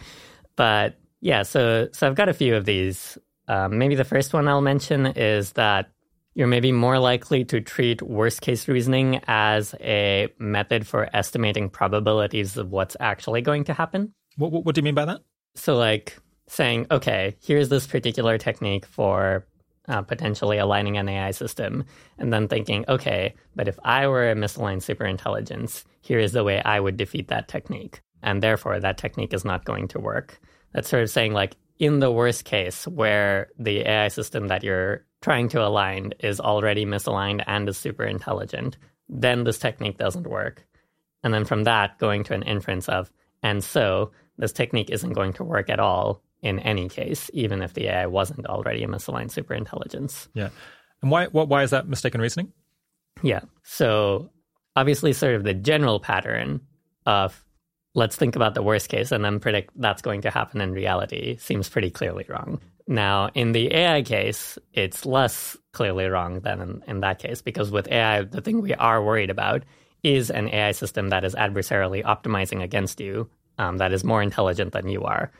But 0.56 0.96
yeah, 1.23 1.43
so 1.43 1.88
so 1.93 2.05
I've 2.05 2.15
got 2.15 2.27
a 2.27 2.33
few 2.33 2.53
of 2.53 2.65
these. 2.65 3.17
Um, 3.47 3.77
maybe 3.77 3.95
the 3.95 4.03
first 4.03 4.33
one 4.33 4.47
I'll 4.47 4.62
mention 4.62 5.05
is 5.05 5.53
that 5.53 5.89
you're 6.36 6.47
maybe 6.47 6.73
more 6.73 6.99
likely 6.99 7.45
to 7.45 7.62
treat 7.62 8.01
worst 8.01 8.41
case 8.41 8.67
reasoning 8.67 9.21
as 9.25 9.73
a 9.79 10.27
method 10.38 10.86
for 10.86 11.09
estimating 11.15 11.69
probabilities 11.69 12.57
of 12.57 12.71
what's 12.71 12.97
actually 12.99 13.41
going 13.41 13.63
to 13.65 13.73
happen. 13.73 14.13
What, 14.36 14.51
what, 14.51 14.65
what 14.65 14.75
do 14.75 14.79
you 14.79 14.83
mean 14.83 14.95
by 14.95 15.05
that? 15.05 15.21
So, 15.55 15.77
like 15.77 16.19
saying, 16.47 16.88
okay, 16.91 17.38
here's 17.41 17.69
this 17.69 17.88
particular 17.88 18.38
technique 18.38 18.86
for 18.86 19.47
uh, 19.88 20.01
potentially 20.01 20.57
aligning 20.57 20.97
an 20.97 21.07
AI 21.07 21.31
system, 21.31 21.86
and 22.17 22.33
then 22.33 22.49
thinking, 22.49 22.83
okay, 22.89 23.33
but 23.55 23.69
if 23.69 23.79
I 23.86 24.07
were 24.07 24.29
a 24.29 24.36
misaligned 24.36 24.83
superintelligence, 24.83 25.86
here 26.01 26.19
is 26.19 26.33
the 26.33 26.43
way 26.43 26.62
I 26.63 26.81
would 26.81 26.97
defeat 26.97 27.29
that 27.29 27.47
technique. 27.47 28.01
And 28.21 28.43
therefore, 28.43 28.81
that 28.81 28.97
technique 28.97 29.33
is 29.33 29.45
not 29.45 29.63
going 29.63 29.88
to 29.89 29.99
work. 29.99 30.41
That's 30.73 30.89
sort 30.89 31.03
of 31.03 31.09
saying 31.09 31.33
like 31.33 31.55
in 31.79 31.99
the 31.99 32.12
worst 32.12 32.45
case 32.45 32.88
where 32.88 33.49
the 33.57 33.79
AI 33.88 34.07
system 34.07 34.47
that 34.47 34.63
you're 34.63 35.05
trying 35.21 35.49
to 35.49 35.65
align 35.65 36.13
is 36.19 36.39
already 36.39 36.86
misaligned 36.86 37.43
and 37.47 37.67
is 37.69 37.77
super 37.77 38.03
intelligent, 38.03 38.77
then 39.09 39.43
this 39.43 39.57
technique 39.57 39.97
doesn't 39.97 40.27
work. 40.27 40.65
And 41.23 41.33
then 41.33 41.45
from 41.45 41.63
that, 41.63 41.97
going 41.99 42.23
to 42.25 42.33
an 42.33 42.43
inference 42.43 42.89
of, 42.89 43.12
and 43.41 43.63
so 43.63 44.12
this 44.38 44.51
technique 44.51 44.89
isn't 44.89 45.13
going 45.13 45.33
to 45.33 45.43
work 45.43 45.69
at 45.69 45.79
all 45.79 46.21
in 46.41 46.59
any 46.59 46.89
case, 46.89 47.29
even 47.33 47.62
if 47.62 47.73
the 47.73 47.88
AI 47.88 48.05
wasn't 48.05 48.45
already 48.47 48.83
a 48.83 48.88
misaligned 48.88 49.31
superintelligence. 49.31 50.27
Yeah. 50.33 50.49
And 51.01 51.09
why, 51.09 51.27
what, 51.27 51.47
why 51.47 51.63
is 51.63 51.71
that 51.71 51.88
mistaken 51.88 52.19
reasoning? 52.19 52.51
Yeah. 53.21 53.41
So 53.63 54.29
obviously, 54.75 55.13
sort 55.13 55.36
of 55.36 55.43
the 55.43 55.53
general 55.53 55.99
pattern 55.99 56.62
of 57.05 57.43
let's 57.95 58.15
think 58.15 58.36
about 58.36 58.56
the 58.56 58.63
worst 58.63 58.89
case 58.89 59.12
and 59.12 59.23
then 59.23 59.39
predict 59.39 59.71
that's 59.75 60.01
going 60.01 60.21
to 60.21 60.32
happen 60.32 60.62
in 60.62 60.71
reality 60.71 61.38
seems 61.38 61.69
pretty 61.69 61.89
clearly 61.89 62.25
wrong. 62.27 62.60
Now, 62.88 63.29
in 63.34 63.53
the 63.53 63.73
AI 63.73 64.01
case, 64.01 64.58
it's 64.73 65.06
less 65.06 65.56
clearly 65.71 66.06
wrong 66.06 66.41
than 66.41 66.62
in, 66.62 66.84
in, 66.88 66.99
that 66.99 67.19
case 67.19 67.41
because 67.41 67.71
with 67.71 67.88
AI, 67.88 68.23
the 68.23 68.41
thing 68.41 68.62
we 68.62 68.73
are 68.73 69.03
worried 69.03 69.29
about 69.29 69.63
is 70.03 70.29
an 70.29 70.49
AI 70.49 70.71
system 70.71 71.10
that 71.10 71.23
is 71.23 71.34
adversarially 71.36 72.03
optimizing 72.03 72.62
against 72.62 72.99
you, 72.99 73.29
um, 73.58 73.77
that 73.77 73.93
is 73.93 74.03
more 74.03 74.21
intelligent 74.21 74.73
than 74.73 74.89
you 74.89 75.03
are. 75.03 75.32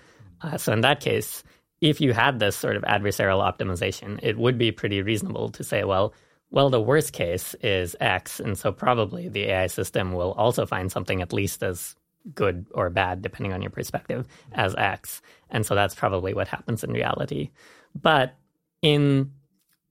Uh, 0.42 0.58
so, 0.58 0.72
in 0.72 0.82
that 0.82 1.02
case, 1.02 1.44
if 1.82 2.00
you 2.00 2.14
had 2.14 2.40
this 2.40 2.56
sort 2.56 2.78
of 2.78 2.84
adversarial 2.84 3.44
optimization, 3.44 4.20
it 4.24 4.38
would 4.38 4.58
be 4.58 4.72
pretty 4.72 5.02
reasonable 5.02 5.50
to 5.50 5.66
say, 5.66 5.84
well, 5.84 6.14
well, 6.50 6.70
the 6.70 6.80
worst 6.80 7.12
case 7.12 7.56
is 7.56 7.96
X, 8.00 8.40
and 8.40 8.58
so 8.58 8.72
probably 8.72 9.28
the 9.28 9.46
AI 9.46 9.68
system 9.68 10.14
will 10.14 10.32
also 10.34 10.66
find 10.66 10.92
something 10.92 11.22
at 11.22 11.34
least 11.34 11.62
as 11.62 11.96
good 12.34 12.66
or 12.72 12.90
bad, 12.90 13.22
depending 13.22 13.54
on 13.54 13.62
your 13.62 13.72
perspective, 13.72 14.28
as 14.54 14.76
X. 14.76 15.22
And 15.50 15.66
so 15.66 15.76
that's 15.76 15.96
probably 15.96 16.34
what 16.34 16.48
happens 16.48 16.84
in 16.84 16.92
reality. 16.92 17.50
But 18.00 18.36
in 18.82 19.32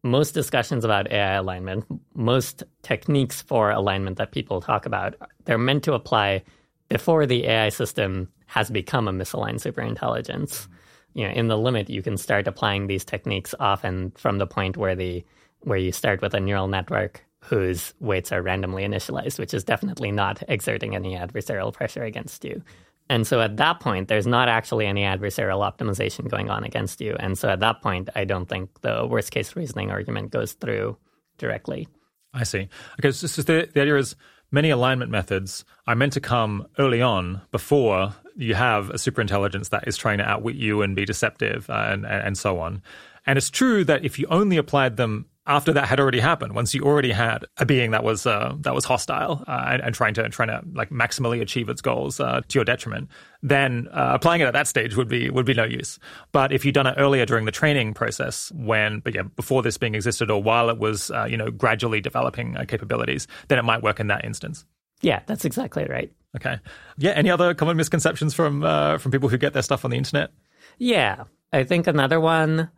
most 0.03 0.33
discussions 0.33 0.85
about 0.85 1.11
AI 1.13 1.35
alignment, 1.35 1.85
most 2.15 2.65
techniques 2.83 3.41
for 3.43 3.71
alignment 3.71 4.19
that 4.19 4.33
people 4.33 4.61
talk 4.61 4.87
about, 4.87 5.15
they're 5.45 5.59
meant 5.59 5.85
to 5.85 5.93
apply 5.93 6.43
before 6.89 7.27
the 7.27 7.47
AI 7.47 7.69
system 7.69 8.29
has 8.47 8.71
become 8.71 9.09
a 9.09 9.13
misaligned 9.13 9.61
superintelligence. 9.61 10.67
Mm-hmm. 10.67 10.73
You 11.15 11.29
know, 11.29 11.35
in 11.35 11.49
the 11.49 11.59
limit, 11.59 11.91
you 11.91 12.03
can 12.03 12.17
start 12.17 12.49
applying 12.49 12.87
these 12.87 13.05
techniques 13.05 13.55
often 13.61 14.13
from 14.17 14.39
the 14.39 14.47
point 14.47 14.77
where 14.77 14.95
the 14.95 15.25
where 15.61 15.79
you 15.79 15.93
start 15.93 16.21
with 16.21 16.35
a 16.35 16.41
neural 16.41 16.67
network 16.67 17.25
whose 17.43 17.93
weights 18.01 18.33
are 18.33 18.41
randomly 18.41 18.85
initialized, 18.85 19.39
which 19.39 19.53
is 19.53 19.65
definitely 19.65 20.13
not 20.13 20.43
exerting 20.49 20.95
any 20.95 21.17
adversarial 21.17 21.73
pressure 21.73 22.05
against 22.05 22.45
you. 22.45 22.63
And 23.09 23.27
so 23.27 23.41
at 23.41 23.57
that 23.57 23.81
point, 23.81 24.09
there's 24.09 24.27
not 24.27 24.49
actually 24.49 24.87
any 24.87 25.03
adversarial 25.03 25.61
optimization 25.61 26.31
going 26.31 26.51
on 26.51 26.65
against 26.65 27.01
you. 27.01 27.17
And 27.19 27.37
so 27.37 27.49
at 27.49 27.61
that 27.61 27.83
point, 27.83 28.09
I 28.15 28.25
don't 28.25 28.49
think 28.49 28.71
the 28.81 29.07
worst 29.07 29.33
case 29.33 29.57
reasoning 29.57 29.91
argument 29.91 30.31
goes 30.31 30.53
through 30.53 30.97
directly. 31.37 31.89
I 32.33 32.45
see. 32.45 32.69
Okay, 33.01 33.11
so, 33.11 33.27
so 33.27 33.43
the, 33.43 33.69
the 33.75 33.83
idea 33.83 33.97
is 33.97 34.17
many 34.51 34.71
alignment 34.71 35.11
methods 35.11 35.65
are 35.87 35.97
meant 35.97 36.13
to 36.15 36.21
come 36.21 36.67
early 36.79 37.03
on 37.03 37.43
before 37.51 38.15
you 38.37 38.55
have 38.55 38.89
a 38.91 38.95
superintelligence 38.95 39.71
that 39.71 39.87
is 39.87 39.97
trying 39.97 40.19
to 40.19 40.25
outwit 40.25 40.55
you 40.55 40.81
and 40.81 40.97
be 40.97 41.05
deceptive 41.05 41.69
uh, 41.69 41.89
and, 41.91 42.07
and, 42.07 42.27
and 42.29 42.39
so 42.39 42.61
on. 42.61 42.83
And 43.27 43.37
it's 43.37 43.51
true 43.51 43.85
that 43.85 44.05
if 44.05 44.19
you 44.19 44.27
only 44.31 44.57
applied 44.57 44.97
them 44.97 45.27
after 45.47 45.73
that 45.73 45.89
had 45.89 45.99
already 45.99 46.21
happened, 46.21 46.55
once 46.55 46.73
you 46.73 46.83
already 46.83 47.11
had 47.11 47.45
a 47.59 47.67
being 47.67 47.91
that 47.91 48.05
was 48.05 48.27
uh, 48.27 48.55
that 48.61 48.75
was 48.75 48.85
hostile 48.85 49.43
uh, 49.49 49.65
and, 49.69 49.83
and, 49.83 49.95
trying 49.95 50.15
to 50.15 50.29
trying 50.29 50.49
to 50.49 50.63
like 50.73 50.91
maximally 50.91 51.41
achieve 51.41 51.69
its 51.69 51.81
goals 51.81 52.21
uh, 52.21 52.43
to 52.47 52.59
your 52.59 52.65
detriment, 52.65 53.09
then 53.43 53.89
uh, 53.93 54.13
applying 54.15 54.41
it 54.41 54.45
at 54.45 54.53
that 54.53 54.69
stage 54.69 54.97
would 54.97 55.09
be 55.09 55.31
would 55.31 55.47
be 55.47 55.55
no 55.55 55.65
use. 55.65 55.99
But 56.31 56.53
if 56.53 56.65
you'd 56.65 56.75
done 56.75 56.87
it 56.87 56.95
earlier 56.97 57.27
during 57.27 57.45
the 57.45 57.53
training 57.53 57.95
process, 57.95 58.53
when 58.55 59.01
but 59.01 59.15
yeah, 59.15 59.23
before 59.23 59.63
this 59.63 59.77
being 59.79 59.97
existed 59.97 60.31
or 60.31 60.41
while 60.41 60.71
it 60.71 60.79
was 60.79 61.11
uh, 61.11 61.25
you 61.25 61.37
know 61.37 61.51
gradually 61.51 62.01
developing 62.01 62.57
uh, 62.57 62.65
capabilities, 62.67 63.27
then 63.49 63.59
it 63.59 63.65
might 63.65 63.83
work 63.83 63.99
in 63.99 64.07
that 64.09 64.25
instance. 64.25 64.65
Yeah, 65.01 65.23
that's 65.27 65.45
exactly 65.45 65.85
right. 65.87 66.13
Okay. 66.37 66.59
Yeah. 66.97 67.11
Any 67.11 67.31
other 67.31 67.53
common 67.55 67.77
misconceptions 67.77 68.33
from 68.33 68.63
uh, 68.63 68.99
from 68.99 69.11
people 69.11 69.29
who 69.29 69.39
get 69.39 69.55
their 69.55 69.63
stuff 69.63 69.85
on 69.85 69.91
the 69.91 69.97
internet? 69.97 70.31
Yeah, 70.79 71.25
I 71.53 71.65
think 71.65 71.89
another 71.89 72.21
one 72.21 72.71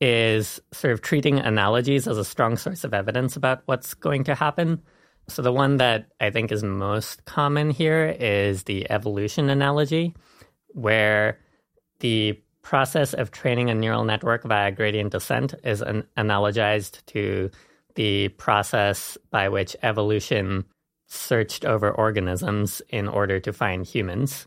is 0.00 0.60
sort 0.72 0.92
of 0.92 1.00
treating 1.00 1.38
analogies 1.38 2.06
as 2.06 2.18
a 2.18 2.24
strong 2.24 2.56
source 2.56 2.84
of 2.84 2.92
evidence 2.92 3.36
about 3.36 3.62
what's 3.66 3.94
going 3.94 4.24
to 4.24 4.34
happen. 4.34 4.82
So 5.28 5.42
the 5.42 5.52
one 5.52 5.78
that 5.78 6.12
I 6.20 6.30
think 6.30 6.52
is 6.52 6.62
most 6.62 7.24
common 7.24 7.70
here 7.70 8.16
is 8.20 8.64
the 8.64 8.88
evolution 8.90 9.48
analogy, 9.48 10.14
where 10.68 11.38
the 12.00 12.40
process 12.62 13.14
of 13.14 13.30
training 13.30 13.70
a 13.70 13.74
neural 13.74 14.04
network 14.04 14.44
via 14.44 14.72
gradient 14.72 15.12
descent 15.12 15.54
is 15.64 15.82
an 15.82 16.04
analogized 16.16 17.04
to 17.06 17.50
the 17.94 18.28
process 18.30 19.16
by 19.30 19.48
which 19.48 19.76
evolution 19.82 20.64
searched 21.06 21.64
over 21.64 21.90
organisms 21.90 22.82
in 22.90 23.08
order 23.08 23.40
to 23.40 23.52
find 23.52 23.86
humans. 23.86 24.46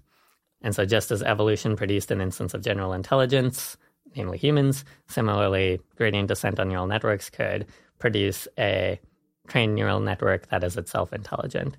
And 0.62 0.76
so, 0.76 0.86
just 0.86 1.12
as 1.12 1.24
evolution 1.24 1.76
produced 1.76 2.12
an 2.12 2.22
instance 2.22 2.54
of 2.54 2.62
general 2.62 2.94
intelligence, 2.94 3.78
namely 4.15 4.38
humans, 4.38 4.86
similarly, 5.08 5.80
gradient 5.95 6.28
descent 6.28 6.60
on 6.60 6.69
neural 6.69 6.88
networks 6.88 7.30
could 7.30 7.65
produce 8.00 8.48
a 8.58 9.00
trained 9.48 9.76
neural 9.76 10.00
network 10.00 10.48
that 10.50 10.63
is 10.63 10.78
itself 10.78 11.12
intelligent. 11.13 11.76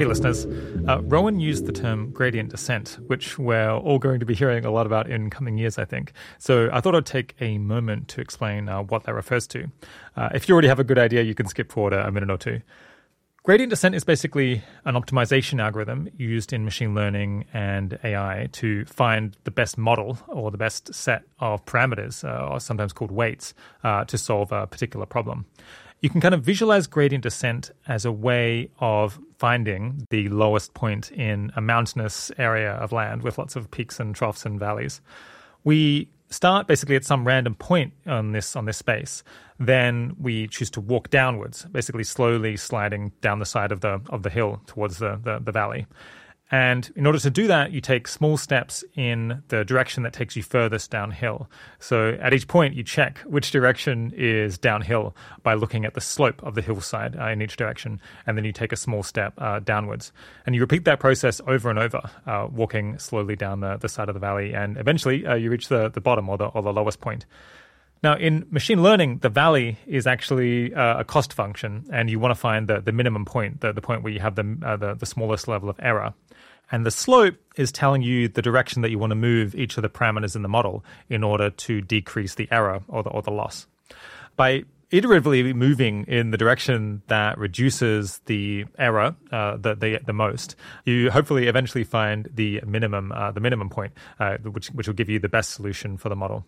Hey, 0.00 0.06
listeners. 0.06 0.46
Uh, 0.46 1.00
Rohin 1.00 1.42
used 1.42 1.66
the 1.66 1.72
term 1.72 2.10
gradient 2.10 2.48
descent, 2.48 2.98
which 3.08 3.38
we're 3.38 3.70
all 3.70 3.98
going 3.98 4.18
to 4.18 4.24
be 4.24 4.34
hearing 4.34 4.64
a 4.64 4.70
lot 4.70 4.86
about 4.86 5.10
in 5.10 5.28
coming 5.28 5.58
years, 5.58 5.76
I 5.76 5.84
think. 5.84 6.12
So 6.38 6.70
I 6.72 6.80
thought 6.80 6.94
I'd 6.94 7.04
take 7.04 7.34
a 7.38 7.58
moment 7.58 8.08
to 8.08 8.22
explain 8.22 8.70
uh, 8.70 8.82
what 8.82 9.04
that 9.04 9.14
refers 9.14 9.46
to. 9.48 9.70
Uh, 10.16 10.30
if 10.32 10.48
you 10.48 10.54
already 10.54 10.68
have 10.68 10.80
a 10.80 10.84
good 10.84 10.98
idea, 10.98 11.22
you 11.22 11.34
can 11.34 11.46
skip 11.46 11.70
forward 11.70 11.92
a, 11.92 12.06
a 12.06 12.10
minute 12.10 12.30
or 12.30 12.38
two. 12.38 12.62
Gradient 13.42 13.70
descent 13.70 13.94
is 13.94 14.04
basically 14.04 14.62
an 14.84 14.94
optimization 14.96 15.62
algorithm 15.62 16.08
used 16.16 16.52
in 16.52 16.64
machine 16.64 16.94
learning 16.94 17.46
and 17.54 17.98
AI 18.04 18.48
to 18.52 18.84
find 18.84 19.36
the 19.44 19.50
best 19.50 19.78
model 19.78 20.18
or 20.28 20.50
the 20.50 20.58
best 20.58 20.92
set 20.94 21.22
of 21.38 21.64
parameters, 21.64 22.22
uh, 22.22 22.52
or 22.52 22.60
sometimes 22.60 22.92
called 22.92 23.10
weights, 23.10 23.54
uh, 23.82 24.04
to 24.04 24.18
solve 24.18 24.52
a 24.52 24.66
particular 24.66 25.06
problem 25.06 25.46
you 26.00 26.08
can 26.08 26.20
kind 26.20 26.34
of 26.34 26.42
visualize 26.42 26.86
gradient 26.86 27.22
descent 27.22 27.70
as 27.86 28.04
a 28.04 28.12
way 28.12 28.70
of 28.80 29.18
finding 29.38 30.06
the 30.10 30.28
lowest 30.28 30.72
point 30.74 31.10
in 31.12 31.52
a 31.56 31.60
mountainous 31.60 32.32
area 32.38 32.72
of 32.72 32.92
land 32.92 33.22
with 33.22 33.38
lots 33.38 33.54
of 33.54 33.70
peaks 33.70 34.00
and 34.00 34.14
troughs 34.14 34.46
and 34.46 34.58
valleys. 34.58 35.00
We 35.62 36.08
start 36.30 36.66
basically 36.66 36.96
at 36.96 37.04
some 37.04 37.26
random 37.26 37.54
point 37.54 37.92
on 38.06 38.32
this 38.32 38.56
on 38.56 38.64
this 38.64 38.78
space. 38.78 39.22
Then 39.60 40.16
we 40.18 40.48
choose 40.48 40.70
to 40.70 40.80
walk 40.80 41.10
downwards, 41.10 41.66
basically 41.66 42.02
slowly 42.04 42.56
sliding 42.56 43.12
down 43.20 43.38
the 43.38 43.46
side 43.46 43.72
of 43.72 43.82
the 43.82 44.00
of 44.08 44.22
the 44.22 44.30
hill 44.30 44.62
towards 44.66 44.98
the, 44.98 45.20
the, 45.22 45.38
the 45.38 45.52
valley. 45.52 45.86
And 46.50 46.90
in 46.96 47.06
order 47.06 47.18
to 47.20 47.30
do 47.30 47.46
that, 47.46 47.70
you 47.70 47.80
take 47.80 48.08
small 48.08 48.36
steps 48.36 48.82
in 48.96 49.42
the 49.48 49.64
direction 49.64 50.02
that 50.02 50.12
takes 50.12 50.34
you 50.34 50.42
furthest 50.42 50.90
downhill. 50.90 51.48
So 51.78 52.18
at 52.20 52.34
each 52.34 52.48
point, 52.48 52.74
you 52.74 52.82
check 52.82 53.18
which 53.18 53.52
direction 53.52 54.12
is 54.16 54.58
downhill 54.58 55.14
by 55.44 55.54
looking 55.54 55.84
at 55.84 55.94
the 55.94 56.00
slope 56.00 56.42
of 56.42 56.56
the 56.56 56.62
hillside 56.62 57.16
uh, 57.16 57.28
in 57.28 57.40
each 57.40 57.56
direction. 57.56 58.00
And 58.26 58.36
then 58.36 58.44
you 58.44 58.52
take 58.52 58.72
a 58.72 58.76
small 58.76 59.04
step 59.04 59.34
uh, 59.38 59.60
downwards. 59.60 60.10
And 60.44 60.56
you 60.56 60.60
repeat 60.60 60.86
that 60.86 60.98
process 60.98 61.40
over 61.46 61.70
and 61.70 61.78
over, 61.78 62.00
uh, 62.26 62.48
walking 62.50 62.98
slowly 62.98 63.36
down 63.36 63.60
the, 63.60 63.76
the 63.76 63.88
side 63.88 64.08
of 64.08 64.14
the 64.14 64.20
valley. 64.20 64.52
And 64.52 64.76
eventually, 64.76 65.24
uh, 65.24 65.36
you 65.36 65.50
reach 65.50 65.68
the, 65.68 65.88
the 65.88 66.00
bottom 66.00 66.28
or 66.28 66.36
the, 66.36 66.46
or 66.46 66.62
the 66.62 66.72
lowest 66.72 67.00
point. 67.00 67.26
Now, 68.02 68.16
in 68.16 68.46
machine 68.50 68.82
learning, 68.82 69.18
the 69.18 69.28
valley 69.28 69.78
is 69.86 70.06
actually 70.06 70.74
uh, 70.74 71.00
a 71.00 71.04
cost 71.04 71.34
function, 71.34 71.84
and 71.92 72.08
you 72.08 72.18
want 72.18 72.32
to 72.32 72.40
find 72.40 72.66
the, 72.66 72.80
the 72.80 72.92
minimum 72.92 73.26
point, 73.26 73.60
the, 73.60 73.72
the 73.72 73.82
point 73.82 74.02
where 74.02 74.12
you 74.12 74.20
have 74.20 74.36
the, 74.36 74.58
uh, 74.64 74.76
the, 74.76 74.94
the 74.94 75.06
smallest 75.06 75.48
level 75.48 75.68
of 75.68 75.76
error. 75.80 76.14
And 76.72 76.86
the 76.86 76.90
slope 76.90 77.34
is 77.56 77.72
telling 77.72 78.00
you 78.00 78.28
the 78.28 78.42
direction 78.42 78.82
that 78.82 78.90
you 78.90 78.98
want 78.98 79.10
to 79.10 79.16
move 79.16 79.54
each 79.54 79.76
of 79.76 79.82
the 79.82 79.90
parameters 79.90 80.34
in 80.34 80.42
the 80.42 80.48
model 80.48 80.84
in 81.08 81.22
order 81.22 81.50
to 81.50 81.80
decrease 81.82 82.36
the 82.36 82.48
error 82.50 82.82
or 82.88 83.02
the, 83.02 83.10
or 83.10 83.22
the 83.22 83.32
loss. 83.32 83.66
By 84.36 84.64
iteratively 84.90 85.54
moving 85.54 86.04
in 86.06 86.30
the 86.30 86.38
direction 86.38 87.02
that 87.08 87.38
reduces 87.38 88.18
the 88.26 88.64
error 88.78 89.14
uh, 89.30 89.56
the, 89.56 89.74
the, 89.74 90.00
the 90.06 90.12
most, 90.12 90.56
you 90.84 91.10
hopefully 91.10 91.48
eventually 91.48 91.84
find 91.84 92.28
the 92.34 92.60
minimum 92.66 93.12
uh, 93.12 93.30
the 93.30 93.40
minimum 93.40 93.68
point, 93.68 93.92
uh, 94.18 94.36
which 94.38 94.68
which 94.68 94.86
will 94.86 94.94
give 94.94 95.08
you 95.08 95.18
the 95.18 95.28
best 95.28 95.50
solution 95.50 95.96
for 95.96 96.08
the 96.08 96.16
model. 96.16 96.44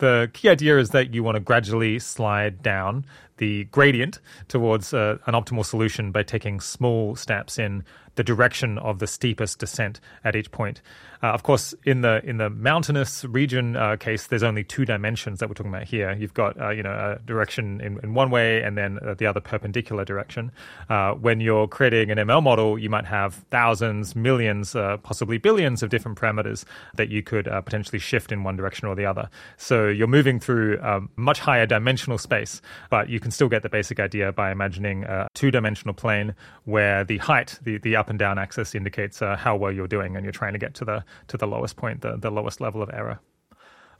The 0.00 0.30
key 0.32 0.48
idea 0.48 0.78
is 0.78 0.90
that 0.90 1.12
you 1.12 1.22
want 1.22 1.36
to 1.36 1.40
gradually 1.40 1.98
slide 1.98 2.62
down 2.62 3.04
the 3.40 3.64
gradient 3.64 4.20
towards 4.48 4.94
uh, 4.94 5.16
an 5.26 5.34
optimal 5.34 5.64
solution 5.64 6.12
by 6.12 6.22
taking 6.22 6.60
small 6.60 7.16
steps 7.16 7.58
in 7.58 7.82
the 8.16 8.22
direction 8.22 8.78
of 8.78 8.98
the 8.98 9.06
steepest 9.06 9.58
descent 9.58 9.98
at 10.24 10.36
each 10.36 10.50
point. 10.50 10.82
Uh, 11.22 11.28
of 11.28 11.42
course, 11.42 11.74
in 11.84 12.00
the 12.00 12.24
in 12.24 12.38
the 12.38 12.48
mountainous 12.48 13.24
region 13.26 13.76
uh, 13.76 13.96
case, 13.96 14.28
there's 14.28 14.42
only 14.42 14.64
two 14.64 14.86
dimensions 14.86 15.38
that 15.38 15.48
we're 15.48 15.54
talking 15.54 15.72
about 15.72 15.84
here. 15.84 16.12
You've 16.18 16.32
got 16.32 16.58
uh, 16.58 16.70
you 16.70 16.82
know 16.82 16.92
a 16.92 17.18
direction 17.26 17.80
in, 17.80 17.98
in 18.02 18.14
one 18.14 18.30
way, 18.30 18.62
and 18.62 18.76
then 18.76 18.98
uh, 19.06 19.14
the 19.14 19.26
other 19.26 19.40
perpendicular 19.40 20.04
direction. 20.04 20.50
Uh, 20.88 21.12
when 21.12 21.40
you're 21.40 21.68
creating 21.68 22.10
an 22.10 22.16
ML 22.16 22.42
model, 22.42 22.78
you 22.78 22.88
might 22.88 23.04
have 23.04 23.34
thousands, 23.50 24.16
millions, 24.16 24.72
possibly 25.02 25.36
billions 25.36 25.82
of 25.82 25.90
different 25.90 26.18
parameters 26.18 26.64
that 26.94 27.10
you 27.10 27.22
could 27.22 27.44
potentially 27.44 27.98
shift 27.98 28.32
in 28.32 28.42
one 28.42 28.56
direction 28.56 28.88
or 28.88 28.94
the 28.94 29.04
other. 29.04 29.28
So 29.58 29.88
you're 29.88 30.06
moving 30.06 30.40
through 30.40 30.78
a 30.80 31.00
much 31.16 31.38
higher 31.38 31.66
dimensional 31.66 32.18
space, 32.18 32.62
but 32.88 33.08
you 33.08 33.20
can 33.20 33.29
still 33.32 33.48
get 33.48 33.62
the 33.62 33.68
basic 33.68 34.00
idea 34.00 34.32
by 34.32 34.50
imagining 34.50 35.04
a 35.04 35.28
two-dimensional 35.34 35.94
plane 35.94 36.34
where 36.64 37.04
the 37.04 37.18
height, 37.18 37.58
the 37.62 37.78
the 37.78 37.96
up 37.96 38.10
and 38.10 38.18
down 38.18 38.38
axis, 38.38 38.74
indicates 38.74 39.20
how 39.20 39.56
well 39.56 39.72
you're 39.72 39.86
doing, 39.86 40.16
and 40.16 40.24
you're 40.24 40.32
trying 40.32 40.52
to 40.52 40.58
get 40.58 40.74
to 40.74 40.84
the 40.84 41.04
to 41.28 41.36
the 41.36 41.46
lowest 41.46 41.76
point, 41.76 42.00
the, 42.00 42.16
the 42.16 42.30
lowest 42.30 42.60
level 42.60 42.82
of 42.82 42.90
error. 42.92 43.20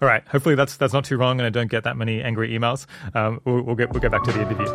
All 0.03 0.09
right. 0.09 0.27
Hopefully 0.29 0.55
that's 0.55 0.77
that's 0.77 0.93
not 0.93 1.05
too 1.05 1.17
wrong, 1.17 1.39
and 1.39 1.47
I 1.47 1.51
don't 1.51 1.71
get 1.71 1.85
that 1.85 1.97
many 1.97 2.23
angry 2.23 2.51
emails. 2.51 2.87
Um, 3.15 3.41
we'll, 3.45 3.63
we'll 3.63 3.77
get 3.77 3.93
we'll 3.93 4.01
get 4.01 4.11
back 4.11 4.25
to 4.25 4.33
the 4.33 4.41
interview. 4.41 4.67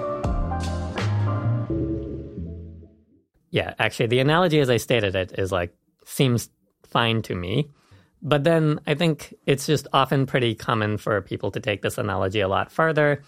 Yeah, 3.50 3.74
actually, 3.80 4.08
the 4.08 4.20
analogy 4.20 4.60
as 4.60 4.70
I 4.70 4.78
stated 4.78 5.16
it 5.16 5.34
is 5.38 5.52
like 5.52 5.74
seems 6.06 6.50
fine 6.84 7.22
to 7.24 7.36
me. 7.36 7.72
But 8.22 8.44
then 8.44 8.80
I 8.88 8.96
think 8.96 9.34
it's 9.46 9.66
just 9.66 9.88
often 9.94 10.26
pretty 10.26 10.56
common 10.56 10.98
for 10.98 11.22
people 11.22 11.52
to 11.52 11.60
take 11.60 11.82
this 11.82 11.98
analogy 11.98 12.40
a 12.40 12.48
lot 12.48 12.72
farther, 12.72 13.22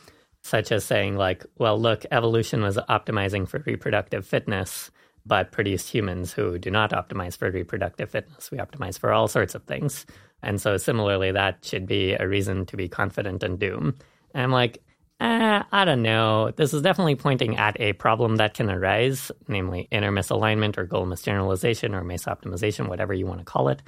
such 0.47 0.71
as 0.71 0.85
saying, 0.85 1.15
like, 1.15 1.45
well, 1.57 1.79
look, 1.79 2.05
evolution 2.11 2.61
was 2.61 2.77
optimizing 2.77 3.47
for 3.47 3.63
reproductive 3.65 4.25
fitness 4.25 4.91
but 5.27 5.51
produced 5.51 5.89
humans 5.89 6.31
who 6.31 6.57
do 6.57 6.71
not 6.71 6.91
optimize 6.91 7.37
for 7.37 7.51
reproductive 7.51 8.09
fitness. 8.09 8.49
We 8.49 8.59
optimize 8.59 8.97
for 8.97 9.11
all 9.11 9.27
sorts 9.27 9.55
of 9.55 9.63
things. 9.65 10.05
And 10.41 10.61
so, 10.61 10.77
similarly, 10.77 11.31
that 11.31 11.65
should 11.65 11.85
be 11.85 12.13
a 12.13 12.27
reason 12.27 12.65
to 12.67 12.77
be 12.77 12.87
confident 12.87 13.43
in 13.43 13.57
Doom. 13.57 13.95
And 14.33 14.43
I'm 14.43 14.51
like, 14.51 14.81
eh, 15.19 15.63
I 15.71 15.85
don't 15.85 16.01
know. 16.01 16.51
This 16.51 16.73
is 16.73 16.81
definitely 16.81 17.15
pointing 17.15 17.57
at 17.57 17.79
a 17.79 17.93
problem 17.93 18.37
that 18.37 18.53
can 18.53 18.69
arise, 18.69 19.31
namely 19.47 19.87
inner 19.91 20.11
misalignment 20.11 20.77
or 20.77 20.85
goal 20.85 21.05
misgeneralization 21.05 21.93
or 21.93 22.03
misoptimization, 22.03 22.87
whatever 22.87 23.13
you 23.13 23.25
want 23.25 23.39
to 23.39 23.45
call 23.45 23.69
it. 23.69 23.81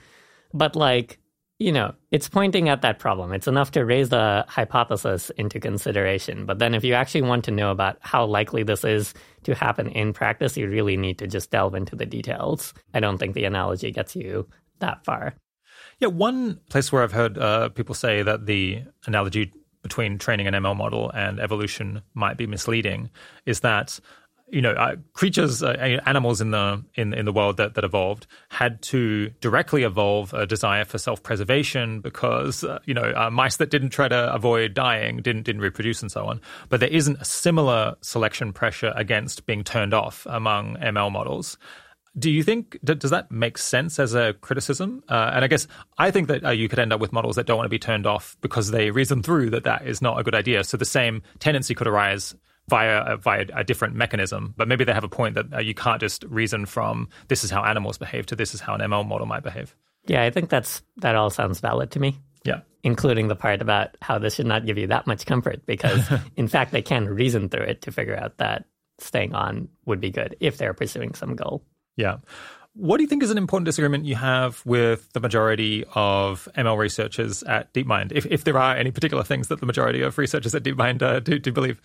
But 0.54 0.76
like, 0.76 1.20
you 1.60 1.74
know, 1.74 1.94
it's 2.10 2.30
pointing 2.30 2.70
at 2.70 2.82
that 2.82 3.00
problem. 3.00 3.34
It's 3.34 3.48
enough 3.48 3.72
to 3.72 3.84
raise 3.84 4.10
the 4.10 4.46
hypothesis 4.48 5.30
into 5.32 5.60
consideration. 5.60 6.46
But 6.46 6.60
then 6.60 6.74
if 6.74 6.86
you 6.86 6.94
actually 6.94 7.24
want 7.24 7.44
to 7.46 7.52
know 7.52 7.70
about 7.70 7.98
how 8.00 8.26
likely 8.26 8.64
this 8.64 8.86
is 8.86 9.14
to 9.44 9.54
happen 9.54 9.90
in 9.90 10.14
practice, 10.14 10.56
you 10.56 10.70
really 10.70 10.96
need 10.96 11.18
to 11.20 11.28
just 11.28 11.52
delve 11.52 11.76
into 11.76 11.98
the 11.98 12.06
details. 12.06 12.74
I 12.94 13.02
don't 13.02 13.18
think 13.18 13.36
the 13.36 13.44
analogy 13.44 13.92
gets 13.92 14.16
you 14.16 14.48
that 14.80 15.04
far. 15.04 15.36
Yeah, 16.00 16.08
one 16.08 16.62
place 16.70 16.94
where 16.94 17.04
I've 17.04 17.12
heard 17.12 17.38
uh, 17.38 17.70
people 17.70 17.94
say 17.94 18.24
that 18.24 18.46
the 18.46 18.84
analogy 19.06 19.52
between 19.82 20.18
training 20.18 20.48
an 20.48 20.54
ML 20.54 20.78
model 20.78 21.12
and 21.14 21.42
evolution 21.42 22.02
might 22.14 22.38
be 22.38 22.48
misleading 22.48 23.10
is 23.46 23.60
that 23.62 24.00
you 24.52 24.62
know, 24.62 24.72
uh, 24.72 24.96
creatures, 25.14 25.64
uh, 25.64 26.00
animals 26.06 26.42
in 26.42 26.52
the 26.52 26.84
in 26.96 27.14
in 27.14 27.26
the 27.26 27.34
world 27.34 27.58
that, 27.58 27.76
that 27.76 27.84
evolved 27.84 28.28
had 28.50 28.82
to 28.82 29.30
directly 29.42 29.84
evolve 29.84 30.34
a 30.34 30.46
desire 30.46 30.86
for 30.86 30.98
self 30.98 31.22
preservation 31.24 32.02
because 32.02 32.64
uh, 32.64 32.80
you 32.86 32.94
know 32.94 33.14
uh, 33.16 33.30
mice 33.30 33.58
that 33.58 33.70
didn't 33.70 33.90
try 33.90 34.08
to 34.08 34.34
avoid 34.34 34.74
dying 34.74 35.18
didn't 35.18 35.44
didn't 35.44 35.62
reproduce 35.62 36.02
and 36.02 36.12
so 36.12 36.26
on. 36.26 36.42
But 36.70 36.80
there 36.80 36.90
isn't 36.90 37.22
a 37.22 37.26
similar 37.26 37.96
selection 38.02 38.54
pressure 38.54 38.94
against 38.96 39.46
being 39.46 39.64
turned 39.64 39.94
off 39.94 40.26
among 40.30 40.78
ML 40.78 41.12
models. 41.12 41.58
Do 42.18 42.32
you 42.32 42.44
think 42.44 42.78
does 42.84 43.12
that 43.12 43.32
make 43.32 43.58
sense 43.58 44.00
as 44.00 44.14
a 44.14 44.34
criticism? 44.42 45.04
Uh, 45.08 45.32
and 45.34 45.46
I 45.46 45.48
guess 45.48 45.68
I 45.98 46.12
think 46.12 46.28
that 46.28 46.44
uh, 46.44 46.50
you 46.50 46.68
could 46.68 46.80
end 46.80 46.92
up 46.92 47.00
with 47.00 47.14
models 47.14 47.36
that 47.36 47.46
don't 47.46 47.58
want 47.58 47.66
to 47.66 47.70
be 47.70 47.80
turned 47.80 48.08
off 48.08 48.36
because 48.42 48.72
they 48.72 48.92
reason 48.92 49.22
through 49.22 49.52
that 49.52 49.64
that 49.64 49.88
is 49.88 50.02
not 50.02 50.20
a 50.20 50.24
good 50.24 50.36
idea. 50.36 50.64
So 50.64 50.76
the 50.76 50.86
same 50.86 51.22
tendency 51.40 51.76
could 51.76 51.88
arise 51.88 52.36
via 52.70 53.02
a, 53.02 53.18
via 53.18 53.46
a 53.54 53.64
different 53.64 53.96
mechanism. 53.96 54.54
But 54.56 54.68
maybe 54.68 54.84
they 54.84 54.94
have 54.94 55.04
a 55.04 55.10
point 55.10 55.36
that 55.36 55.54
uh, 55.54 55.60
you 55.60 55.74
can't 55.74 56.00
just 56.00 56.24
reason 56.26 56.66
from 56.66 57.10
this 57.28 57.44
is 57.44 57.50
how 57.50 57.64
animals 57.64 57.98
behave 57.98 58.26
to 58.28 58.36
this 58.36 58.54
is 58.54 58.62
how 58.62 58.76
an 58.76 58.82
ML 58.82 59.06
model 59.08 59.26
might 59.26 59.44
behave. 59.44 59.76
Yeah, 60.06 60.24
I 60.24 60.30
think 60.30 60.50
that's 60.50 60.82
that 60.98 61.16
all 61.16 61.30
sounds 61.30 61.60
valid 61.60 61.92
to 61.92 62.00
me. 62.00 62.18
Yeah. 62.46 62.62
Including 62.84 63.28
the 63.28 63.36
part 63.36 63.62
about 63.62 63.98
how 64.02 64.20
this 64.20 64.36
should 64.36 64.46
not 64.46 64.66
give 64.66 64.78
you 64.78 64.88
that 64.88 65.08
much 65.08 65.26
comfort 65.26 65.66
because 65.66 66.08
in 66.38 66.48
fact 66.48 66.72
they 66.72 66.82
can 66.82 67.10
reason 67.10 67.50
through 67.50 67.66
it 67.66 67.82
to 67.82 67.92
figure 67.92 68.16
out 68.16 68.38
that 68.38 68.66
staying 69.00 69.34
on 69.34 69.68
would 69.86 70.00
be 70.00 70.10
good 70.10 70.36
if 70.40 70.58
they're 70.58 70.74
pursuing 70.74 71.14
some 71.14 71.36
goal. 71.36 71.64
Yeah. 71.98 72.18
What 72.74 72.98
do 72.98 73.04
you 73.04 73.10
think 73.10 73.24
is 73.24 73.32
an 73.32 73.38
important 73.38 73.66
disagreement 73.66 74.06
you 74.06 74.16
have 74.16 74.66
with 74.66 75.12
the 75.14 75.20
majority 75.20 75.84
of 75.96 76.48
ML 76.56 76.78
researchers 76.78 77.44
at 77.44 77.74
DeepMind, 77.74 78.12
if, 78.14 78.26
if 78.28 78.44
there 78.44 78.58
are 78.58 78.76
any 78.76 78.92
particular 78.92 79.24
things 79.24 79.48
that 79.48 79.60
the 79.60 79.66
majority 79.66 80.02
of 80.02 80.18
researchers 80.18 80.56
at 80.56 80.64
DeepMind 80.64 81.02
uh, 81.02 81.20
do, 81.20 81.40
do 81.40 81.52
believe? 81.52 81.82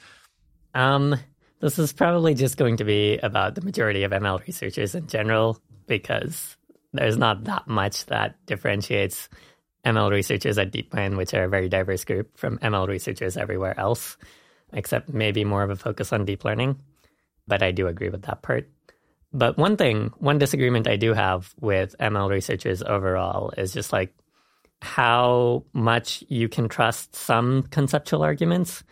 Um, 0.75 1.17
this 1.61 1.79
is 1.79 1.93
probably 1.93 2.35
just 2.35 2.57
going 2.57 2.77
to 2.79 2.85
be 2.85 3.19
about 3.19 3.55
the 3.55 3.63
majority 3.63 4.03
of 4.03 4.13
ML 4.13 4.45
researchers 4.47 4.95
in 4.95 5.07
general, 5.07 5.59
because 5.87 6.57
there's 6.93 7.17
not 7.17 7.45
that 7.45 7.67
much 7.67 8.07
that 8.07 8.37
differentiates 8.47 9.29
ML 9.85 10.11
researchers 10.11 10.59
at 10.59 10.73
DeepMind, 10.73 11.17
which 11.17 11.35
are 11.35 11.45
a 11.45 11.49
very 11.49 11.69
diverse 11.69 12.05
group, 12.05 12.37
from 12.37 12.59
ML 12.59 12.89
researchers 12.89 13.37
everywhere 13.37 13.79
else, 13.79 14.17
except 14.73 15.13
maybe 15.13 15.45
more 15.45 15.63
of 15.63 15.71
a 15.71 15.77
focus 15.77 16.13
on 16.13 16.25
deep 16.25 16.45
learning. 16.45 16.79
But 17.47 17.63
I 17.63 17.71
do 17.71 17.87
agree 17.87 18.09
with 18.09 18.23
that 18.23 18.43
part. 18.43 18.69
But 19.33 19.59
one 19.59 19.77
thing, 19.77 20.13
one 20.19 20.39
disagreement 20.39 20.87
I 20.87 20.97
do 20.97 21.13
have 21.13 21.55
with 21.61 21.95
ML 21.99 22.31
researchers 22.31 22.83
overall 22.83 23.53
is 23.59 23.73
just 23.73 23.93
like 23.93 24.15
how 24.81 25.65
much 25.73 26.23
you 26.29 26.49
can 26.49 26.69
trust 26.69 27.17
some 27.17 27.65
conceptual 27.65 28.23
arguments. 28.23 28.85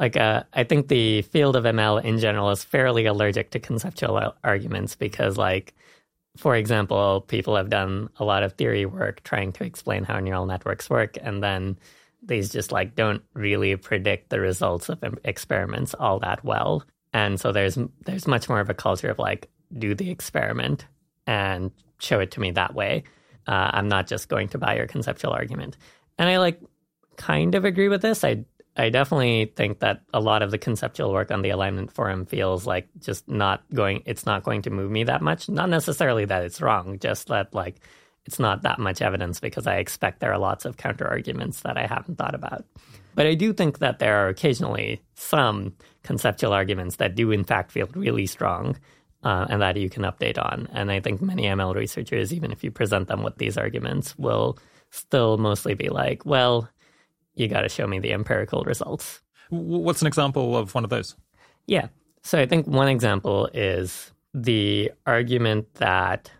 Like, 0.00 0.16
uh, 0.16 0.44
I 0.54 0.64
think 0.64 0.88
the 0.88 1.20
field 1.22 1.56
of 1.56 1.64
ML 1.64 2.02
in 2.02 2.18
general 2.18 2.50
is 2.50 2.64
fairly 2.64 3.04
allergic 3.04 3.50
to 3.50 3.60
conceptual 3.60 4.34
arguments 4.42 4.96
because, 4.96 5.36
like, 5.36 5.74
for 6.38 6.56
example, 6.56 7.20
people 7.28 7.54
have 7.54 7.68
done 7.68 8.08
a 8.16 8.24
lot 8.24 8.42
of 8.42 8.54
theory 8.54 8.86
work 8.86 9.22
trying 9.24 9.52
to 9.52 9.64
explain 9.64 10.04
how 10.04 10.18
neural 10.18 10.46
networks 10.46 10.88
work, 10.88 11.18
and 11.20 11.42
then 11.42 11.78
these 12.22 12.48
just 12.48 12.72
like 12.72 12.94
don't 12.94 13.22
really 13.34 13.76
predict 13.76 14.30
the 14.30 14.40
results 14.40 14.88
of 14.88 15.18
experiments 15.24 15.94
all 15.94 16.18
that 16.20 16.42
well. 16.44 16.82
And 17.12 17.38
so 17.38 17.52
there's 17.52 17.78
there's 18.06 18.26
much 18.26 18.48
more 18.48 18.60
of 18.60 18.70
a 18.70 18.74
culture 18.74 19.10
of 19.10 19.18
like 19.18 19.50
do 19.76 19.94
the 19.94 20.10
experiment 20.10 20.86
and 21.26 21.70
show 21.98 22.20
it 22.20 22.30
to 22.32 22.40
me 22.40 22.50
that 22.52 22.74
way. 22.74 23.04
Uh, 23.46 23.70
I'm 23.72 23.88
not 23.88 24.06
just 24.06 24.28
going 24.28 24.48
to 24.48 24.58
buy 24.58 24.76
your 24.76 24.86
conceptual 24.86 25.32
argument. 25.32 25.76
And 26.18 26.28
I 26.28 26.38
like 26.38 26.60
kind 27.16 27.54
of 27.54 27.64
agree 27.64 27.88
with 27.88 28.02
this. 28.02 28.24
I 28.24 28.44
I 28.80 28.88
definitely 28.88 29.52
think 29.56 29.80
that 29.80 30.02
a 30.14 30.20
lot 30.20 30.42
of 30.42 30.50
the 30.50 30.58
conceptual 30.58 31.12
work 31.12 31.30
on 31.30 31.42
the 31.42 31.50
alignment 31.50 31.92
forum 31.92 32.24
feels 32.24 32.66
like 32.66 32.88
just 32.98 33.28
not 33.28 33.62
going 33.74 34.02
it's 34.06 34.24
not 34.24 34.42
going 34.42 34.62
to 34.62 34.70
move 34.70 34.90
me 34.90 35.04
that 35.04 35.20
much. 35.20 35.48
Not 35.48 35.68
necessarily 35.68 36.24
that 36.24 36.44
it's 36.44 36.62
wrong, 36.62 36.98
just 36.98 37.28
that 37.28 37.54
like 37.54 37.76
it's 38.24 38.38
not 38.38 38.62
that 38.62 38.78
much 38.78 39.02
evidence 39.02 39.38
because 39.38 39.66
I 39.66 39.76
expect 39.76 40.20
there 40.20 40.32
are 40.32 40.38
lots 40.38 40.64
of 40.64 40.78
counter 40.78 41.06
arguments 41.06 41.60
that 41.60 41.76
I 41.76 41.86
haven't 41.86 42.16
thought 42.16 42.34
about. 42.34 42.64
But 43.14 43.26
I 43.26 43.34
do 43.34 43.52
think 43.52 43.80
that 43.80 43.98
there 43.98 44.16
are 44.16 44.28
occasionally 44.28 45.02
some 45.14 45.74
conceptual 46.02 46.52
arguments 46.52 46.96
that 46.96 47.14
do 47.14 47.30
in 47.32 47.44
fact 47.44 47.72
feel 47.72 47.88
really 47.94 48.26
strong 48.26 48.76
uh, 49.22 49.46
and 49.50 49.60
that 49.60 49.76
you 49.76 49.90
can 49.90 50.04
update 50.04 50.38
on. 50.38 50.68
And 50.72 50.90
I 50.90 51.00
think 51.00 51.20
many 51.20 51.42
ML 51.42 51.74
researchers, 51.74 52.32
even 52.32 52.50
if 52.50 52.64
you 52.64 52.70
present 52.70 53.08
them 53.08 53.22
with 53.22 53.36
these 53.36 53.58
arguments, 53.58 54.16
will 54.18 54.58
still 54.90 55.36
mostly 55.36 55.74
be 55.74 55.90
like, 55.90 56.24
well, 56.24 56.68
you 57.40 57.48
got 57.48 57.62
to 57.62 57.68
show 57.68 57.86
me 57.86 57.98
the 57.98 58.12
empirical 58.12 58.62
results. 58.64 59.22
What's 59.48 60.02
an 60.02 60.06
example 60.06 60.56
of 60.56 60.74
one 60.74 60.84
of 60.84 60.90
those? 60.90 61.16
Yeah. 61.66 61.88
So 62.22 62.38
I 62.38 62.46
think 62.46 62.66
one 62.66 62.88
example 62.88 63.48
is 63.54 64.12
the 64.34 64.92
argument 65.06 65.72
that 65.74 66.30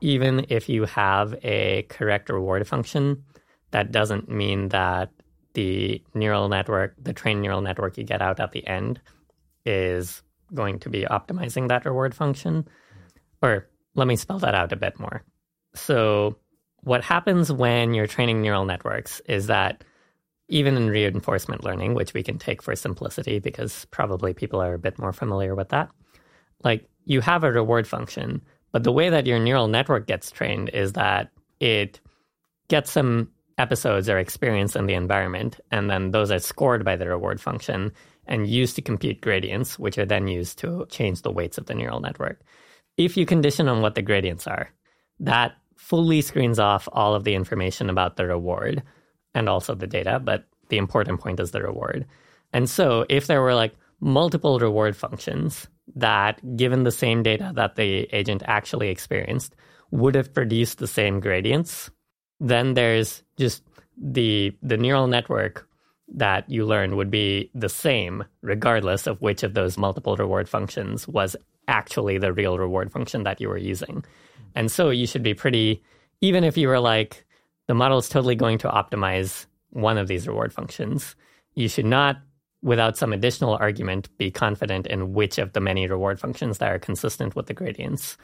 even 0.00 0.46
if 0.48 0.68
you 0.68 0.84
have 0.86 1.34
a 1.42 1.82
correct 1.88 2.30
reward 2.30 2.66
function, 2.66 3.22
that 3.70 3.92
doesn't 3.92 4.28
mean 4.30 4.70
that 4.70 5.10
the 5.54 6.02
neural 6.14 6.48
network, 6.48 6.94
the 7.02 7.12
trained 7.12 7.42
neural 7.42 7.60
network 7.60 7.96
you 7.96 8.04
get 8.04 8.22
out 8.22 8.40
at 8.40 8.52
the 8.52 8.66
end, 8.66 9.00
is 9.64 10.22
going 10.54 10.78
to 10.80 10.88
be 10.88 11.02
optimizing 11.02 11.68
that 11.68 11.84
reward 11.84 12.14
function. 12.14 12.66
Or 13.42 13.68
let 13.94 14.06
me 14.06 14.16
spell 14.16 14.38
that 14.38 14.54
out 14.54 14.72
a 14.72 14.76
bit 14.76 14.98
more. 14.98 15.22
So, 15.74 16.36
what 16.82 17.02
happens 17.02 17.50
when 17.50 17.94
you're 17.94 18.06
training 18.06 18.40
neural 18.40 18.64
networks 18.64 19.20
is 19.26 19.48
that 19.48 19.82
even 20.48 20.76
in 20.76 20.88
reinforcement 20.88 21.64
learning, 21.64 21.94
which 21.94 22.14
we 22.14 22.22
can 22.22 22.38
take 22.38 22.62
for 22.62 22.76
simplicity 22.76 23.38
because 23.38 23.84
probably 23.86 24.32
people 24.32 24.60
are 24.60 24.74
a 24.74 24.78
bit 24.78 24.98
more 24.98 25.12
familiar 25.12 25.54
with 25.54 25.70
that, 25.70 25.90
like 26.62 26.88
you 27.04 27.20
have 27.20 27.44
a 27.44 27.52
reward 27.52 27.86
function, 27.86 28.40
but 28.72 28.84
the 28.84 28.92
way 28.92 29.08
that 29.10 29.26
your 29.26 29.38
neural 29.38 29.68
network 29.68 30.06
gets 30.06 30.30
trained 30.30 30.68
is 30.70 30.92
that 30.92 31.30
it 31.60 32.00
gets 32.68 32.90
some 32.90 33.30
episodes 33.58 34.08
or 34.08 34.18
experience 34.18 34.76
in 34.76 34.86
the 34.86 34.94
environment, 34.94 35.58
and 35.70 35.88
then 35.90 36.10
those 36.10 36.30
are 36.30 36.38
scored 36.38 36.84
by 36.84 36.96
the 36.96 37.08
reward 37.08 37.40
function 37.40 37.92
and 38.26 38.48
used 38.48 38.76
to 38.76 38.82
compute 38.82 39.20
gradients, 39.20 39.78
which 39.78 39.98
are 39.98 40.06
then 40.06 40.28
used 40.28 40.58
to 40.58 40.86
change 40.90 41.22
the 41.22 41.30
weights 41.30 41.58
of 41.58 41.66
the 41.66 41.74
neural 41.74 42.00
network. 42.00 42.40
If 42.96 43.16
you 43.16 43.24
condition 43.24 43.68
on 43.68 43.82
what 43.82 43.94
the 43.94 44.02
gradients 44.02 44.46
are, 44.46 44.70
that 45.20 45.52
fully 45.76 46.20
screens 46.20 46.58
off 46.58 46.88
all 46.92 47.14
of 47.14 47.24
the 47.24 47.34
information 47.34 47.88
about 47.88 48.16
the 48.16 48.26
reward 48.26 48.82
and 49.36 49.48
also 49.48 49.74
the 49.74 49.86
data, 49.86 50.18
but 50.18 50.44
the 50.70 50.78
important 50.78 51.20
point 51.20 51.38
is 51.38 51.50
the 51.50 51.62
reward. 51.62 52.06
And 52.52 52.68
so 52.68 53.04
if 53.08 53.26
there 53.26 53.42
were 53.42 53.54
like 53.54 53.74
multiple 54.00 54.58
reward 54.58 54.96
functions 54.96 55.68
that, 55.94 56.40
given 56.56 56.82
the 56.82 56.90
same 56.90 57.22
data 57.22 57.52
that 57.54 57.76
the 57.76 58.08
agent 58.12 58.42
actually 58.46 58.88
experienced, 58.88 59.54
would 59.90 60.14
have 60.14 60.34
produced 60.34 60.78
the 60.78 60.86
same 60.88 61.20
gradients, 61.20 61.90
then 62.40 62.74
there's 62.74 63.22
just 63.36 63.62
the 63.96 64.56
the 64.62 64.76
neural 64.76 65.06
network 65.06 65.68
that 66.08 66.48
you 66.48 66.64
learn 66.66 66.96
would 66.96 67.10
be 67.10 67.50
the 67.54 67.68
same 67.68 68.24
regardless 68.42 69.06
of 69.06 69.20
which 69.20 69.42
of 69.42 69.54
those 69.54 69.78
multiple 69.78 70.16
reward 70.16 70.48
functions 70.48 71.08
was 71.08 71.36
actually 71.68 72.18
the 72.18 72.32
real 72.32 72.58
reward 72.58 72.92
function 72.92 73.24
that 73.24 73.40
you 73.40 73.48
were 73.48 73.58
using. 73.58 74.04
And 74.54 74.70
so 74.70 74.90
you 74.90 75.06
should 75.06 75.22
be 75.22 75.34
pretty, 75.34 75.82
even 76.20 76.44
if 76.44 76.56
you 76.56 76.68
were 76.68 76.80
like, 76.80 77.25
the 77.68 77.74
model 77.74 77.98
is 77.98 78.08
totally 78.08 78.34
going 78.34 78.58
to 78.58 78.68
optimize 78.68 79.46
one 79.70 79.98
of 79.98 80.08
these 80.08 80.26
reward 80.26 80.52
functions, 80.52 81.16
you 81.54 81.68
should 81.68 81.86
not, 81.86 82.16
without 82.62 82.96
some 82.96 83.12
additional 83.12 83.56
argument, 83.56 84.08
be 84.18 84.30
confident 84.30 84.86
in 84.86 85.12
which 85.12 85.38
of 85.38 85.52
the 85.52 85.60
many 85.60 85.86
reward 85.86 86.20
functions 86.20 86.58
that 86.58 86.70
are 86.70 86.78
consistent 86.78 87.36
with 87.36 87.46
the 87.46 87.54
gradients 87.54 88.16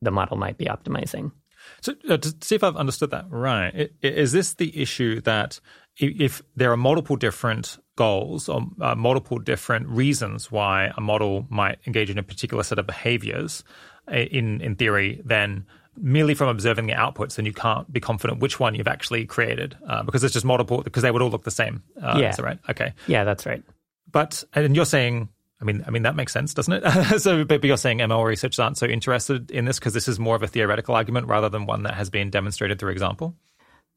the 0.00 0.10
model 0.10 0.36
might 0.36 0.58
be 0.58 0.66
optimizing. 0.66 1.32
So, 1.80 1.94
uh, 2.08 2.16
to 2.18 2.34
see 2.40 2.54
if 2.54 2.62
I've 2.62 2.76
understood 2.76 3.10
that 3.10 3.26
right, 3.28 3.90
is 4.00 4.32
this 4.32 4.54
the 4.54 4.80
issue 4.80 5.20
that 5.22 5.60
if 5.96 6.42
there 6.54 6.70
are 6.70 6.76
multiple 6.76 7.16
different 7.16 7.78
goals 7.96 8.48
or 8.48 8.62
uh, 8.80 8.94
multiple 8.94 9.38
different 9.38 9.88
reasons 9.88 10.52
why 10.52 10.92
a 10.96 11.00
model 11.00 11.46
might 11.50 11.78
engage 11.86 12.10
in 12.10 12.18
a 12.18 12.22
particular 12.22 12.62
set 12.62 12.78
of 12.78 12.86
behaviors, 12.86 13.64
in 14.10 14.60
in 14.60 14.76
theory, 14.76 15.20
then 15.24 15.66
merely 16.00 16.34
from 16.34 16.48
observing 16.48 16.86
the 16.86 16.92
outputs, 16.94 17.36
then 17.36 17.46
you 17.46 17.52
can't 17.52 17.90
be 17.92 18.00
confident 18.00 18.40
which 18.40 18.58
one 18.58 18.74
you've 18.74 18.88
actually 18.88 19.26
created 19.26 19.76
uh, 19.86 20.02
because 20.02 20.24
it's 20.24 20.32
just 20.32 20.44
multiple 20.44 20.82
because 20.82 21.02
they 21.02 21.10
would 21.10 21.22
all 21.22 21.30
look 21.30 21.44
the 21.44 21.50
same. 21.50 21.82
Uh, 22.00 22.18
yeah. 22.20 22.30
Is 22.30 22.38
right? 22.38 22.58
Okay. 22.68 22.92
Yeah, 23.06 23.24
that's 23.24 23.46
right. 23.46 23.62
But 24.10 24.44
and 24.54 24.74
you're 24.74 24.84
saying 24.84 25.28
I 25.60 25.64
mean, 25.64 25.84
I 25.86 25.90
mean 25.90 26.02
that 26.02 26.14
makes 26.14 26.32
sense, 26.32 26.54
doesn't 26.54 26.72
it? 26.72 27.18
so, 27.20 27.44
but 27.44 27.64
you're 27.64 27.76
saying 27.76 27.98
ML 27.98 28.24
researchers 28.24 28.58
aren't 28.58 28.78
so 28.78 28.86
interested 28.86 29.50
in 29.50 29.64
this 29.64 29.78
because 29.78 29.92
this 29.92 30.08
is 30.08 30.18
more 30.18 30.36
of 30.36 30.42
a 30.42 30.46
theoretical 30.46 30.94
argument 30.94 31.26
rather 31.26 31.48
than 31.48 31.66
one 31.66 31.82
that 31.82 31.94
has 31.94 32.10
been 32.10 32.30
demonstrated 32.30 32.78
through 32.78 32.92
example. 32.92 33.34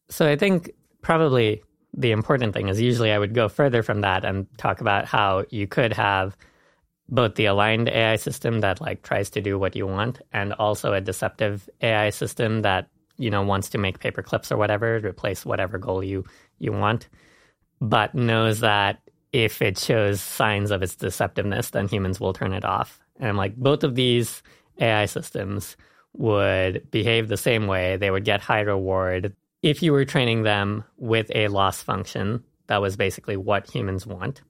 So, 0.09 0.27
I 0.27 0.35
think 0.35 0.71
probably 1.01 1.63
the 1.93 2.11
important 2.11 2.53
thing 2.53 2.69
is 2.69 2.81
usually 2.81 3.11
I 3.11 3.19
would 3.19 3.33
go 3.33 3.47
further 3.47 3.83
from 3.83 4.01
that 4.01 4.25
and 4.25 4.47
talk 4.57 4.81
about 4.81 5.05
how 5.05 5.45
you 5.49 5.67
could 5.67 5.93
have 5.93 6.35
both 7.09 7.35
the 7.35 7.45
aligned 7.45 7.89
AI 7.89 8.15
system 8.15 8.61
that 8.61 8.81
like 8.81 9.01
tries 9.01 9.29
to 9.31 9.41
do 9.41 9.59
what 9.59 9.75
you 9.75 9.85
want 9.87 10.21
and 10.31 10.53
also 10.53 10.93
a 10.93 11.01
deceptive 11.01 11.69
AI 11.81 12.09
system 12.09 12.61
that 12.61 12.89
you 13.17 13.29
know 13.29 13.41
wants 13.41 13.69
to 13.69 13.77
make 13.77 13.99
paper 13.99 14.21
clips 14.21 14.51
or 14.51 14.57
whatever 14.57 14.99
replace 15.03 15.45
whatever 15.45 15.77
goal 15.77 16.03
you 16.03 16.23
you 16.59 16.71
want 16.71 17.09
but 17.79 18.15
knows 18.15 18.61
that 18.61 19.01
if 19.33 19.61
it 19.61 19.77
shows 19.77 20.21
signs 20.21 20.71
of 20.71 20.81
its 20.83 20.95
deceptiveness 20.95 21.71
then 21.71 21.87
humans 21.87 22.19
will 22.19 22.33
turn 22.33 22.53
it 22.53 22.65
off. 22.65 22.99
And 23.19 23.37
like 23.37 23.55
both 23.55 23.83
of 23.83 23.95
these 23.95 24.41
AI 24.79 25.05
systems 25.05 25.77
would 26.13 26.89
behave 26.91 27.27
the 27.27 27.37
same 27.37 27.67
way. 27.67 27.97
They 27.97 28.11
would 28.11 28.25
get 28.25 28.41
high 28.41 28.61
reward 28.61 29.33
if 29.61 29.83
you 29.83 29.91
were 29.91 30.05
training 30.05 30.43
them 30.43 30.83
with 30.97 31.31
a 31.35 31.47
loss 31.47 31.83
function, 31.83 32.43
that 32.67 32.81
was 32.81 32.95
basically 32.95 33.37
what 33.37 33.69
humans 33.69 34.07
want, 34.07 34.41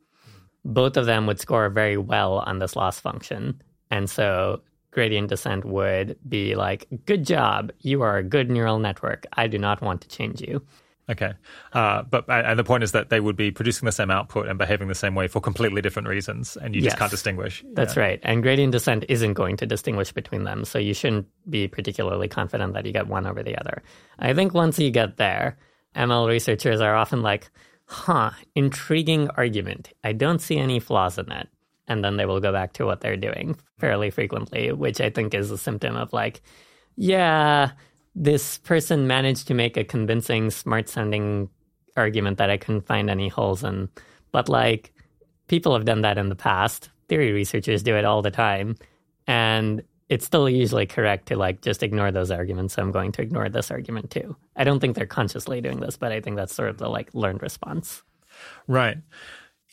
both 0.64 0.98
of 0.98 1.06
them 1.06 1.28
would 1.28 1.40
score 1.40 1.70
very 1.70 1.98
well 1.98 2.40
on 2.40 2.60
this 2.60 2.76
loss 2.76 3.00
function. 3.00 3.62
And 3.90 4.10
so 4.10 4.62
gradient 4.92 5.30
descent 5.30 5.66
would 5.66 6.18
be 6.28 6.56
like, 6.56 6.88
good 7.06 7.26
job, 7.26 7.72
you 7.80 8.02
are 8.02 8.18
a 8.18 8.24
good 8.24 8.50
neural 8.50 8.80
network. 8.80 9.26
I 9.34 9.48
do 9.48 9.58
not 9.58 9.82
want 9.82 10.02
to 10.02 10.08
change 10.08 10.42
you. 10.42 10.62
Okay, 11.10 11.34
uh, 11.74 12.04
but 12.04 12.30
and 12.30 12.58
the 12.58 12.64
point 12.64 12.84
is 12.84 12.94
that 12.94 13.10
they 13.10 13.20
would 13.20 13.36
be 13.36 13.52
producing 13.52 13.86
the 13.86 13.92
same 13.92 14.10
output 14.10 14.48
and 14.48 14.58
behaving 14.58 14.88
the 14.88 14.96
same 14.96 15.14
way 15.14 15.28
for 15.28 15.42
completely 15.42 15.82
different 15.82 16.08
reasons, 16.08 16.56
and 16.56 16.74
you 16.74 16.82
yes, 16.82 16.92
just 16.92 17.00
can't 17.00 17.12
distinguish. 17.12 17.66
That's 17.74 17.98
yeah. 17.98 18.04
right. 18.04 18.20
And 18.24 18.42
gradient 18.42 18.72
descent 18.72 19.04
isn't 19.10 19.34
going 19.34 19.58
to 19.58 19.66
distinguish 19.66 20.14
between 20.14 20.46
them, 20.46 20.64
so 20.64 20.80
you 20.80 20.94
shouldn't 20.94 21.28
be 21.50 21.68
particularly 21.68 22.30
confident 22.30 22.74
that 22.76 22.86
you 22.86 22.94
get 22.94 23.08
one 23.08 23.26
over 23.26 23.44
the 23.44 23.58
other. 23.58 23.82
I 24.20 24.34
think 24.34 24.54
once 24.54 24.80
you 24.80 24.90
get 24.90 25.18
there, 25.18 25.58
ML 25.98 26.30
researchers 26.30 26.80
are 26.80 26.96
often 26.96 27.22
like, 27.22 27.52
"Huh, 27.92 28.32
intriguing 28.56 29.30
argument. 29.38 29.94
I 30.04 30.14
don't 30.14 30.40
see 30.42 30.58
any 30.58 30.80
flaws 30.80 31.18
in 31.18 31.32
it." 31.32 31.50
and 31.92 32.04
then 32.04 32.16
they 32.16 32.26
will 32.26 32.40
go 32.40 32.54
back 32.54 32.72
to 32.74 32.86
what 32.86 33.02
they're 33.02 33.18
doing 33.18 33.58
fairly 33.78 34.10
frequently, 34.10 34.72
which 34.72 35.02
I 35.02 35.10
think 35.10 35.34
is 35.34 35.52
a 35.52 35.58
symptom 35.58 35.98
of 35.98 36.14
like, 36.14 36.42
yeah, 36.96 37.72
this 38.16 38.60
person 38.60 39.08
managed 39.08 39.48
to 39.48 39.54
make 39.54 39.76
a 39.76 39.84
convincing, 39.84 40.52
smart 40.52 40.88
sounding 40.88 41.50
argument 41.98 42.38
that 42.38 42.50
I 42.50 42.56
couldn't 42.56 42.88
find 42.88 43.10
any 43.10 43.28
holes 43.28 43.64
in. 43.64 43.90
But 44.32 44.48
like, 44.48 44.94
people 45.48 45.74
have 45.74 45.84
done 45.84 46.02
that 46.02 46.18
in 46.18 46.30
the 46.30 46.36
past. 46.36 46.90
Theory 47.10 47.34
researchers 47.34 47.84
do 47.84 47.96
it 47.96 48.06
all 48.06 48.22
the 48.22 48.32
time. 48.32 48.78
And 49.28 49.84
it's 50.12 50.26
still 50.26 50.50
usually 50.50 50.86
correct 50.86 51.30
to 51.30 51.38
like 51.38 51.62
just 51.62 51.82
ignore 51.82 52.12
those 52.12 52.32
arguments. 52.32 52.74
So 52.74 52.82
I'm 52.82 52.92
going 52.92 53.14
to 53.14 53.22
ignore 53.22 53.48
this 53.48 53.72
argument 53.72 54.12
too. 54.12 54.36
I 54.58 54.66
don't 54.66 54.82
think 54.82 54.94
they're 54.94 55.06
consciously 55.06 55.62
doing 55.62 55.80
this, 55.80 55.96
but 55.96 56.12
I 56.12 56.20
think 56.20 56.36
that's 56.36 56.54
sort 56.54 56.68
of 56.68 56.78
the 56.78 56.90
like 56.90 57.14
learned 57.14 57.42
response. 57.42 58.04
Right. 58.68 58.98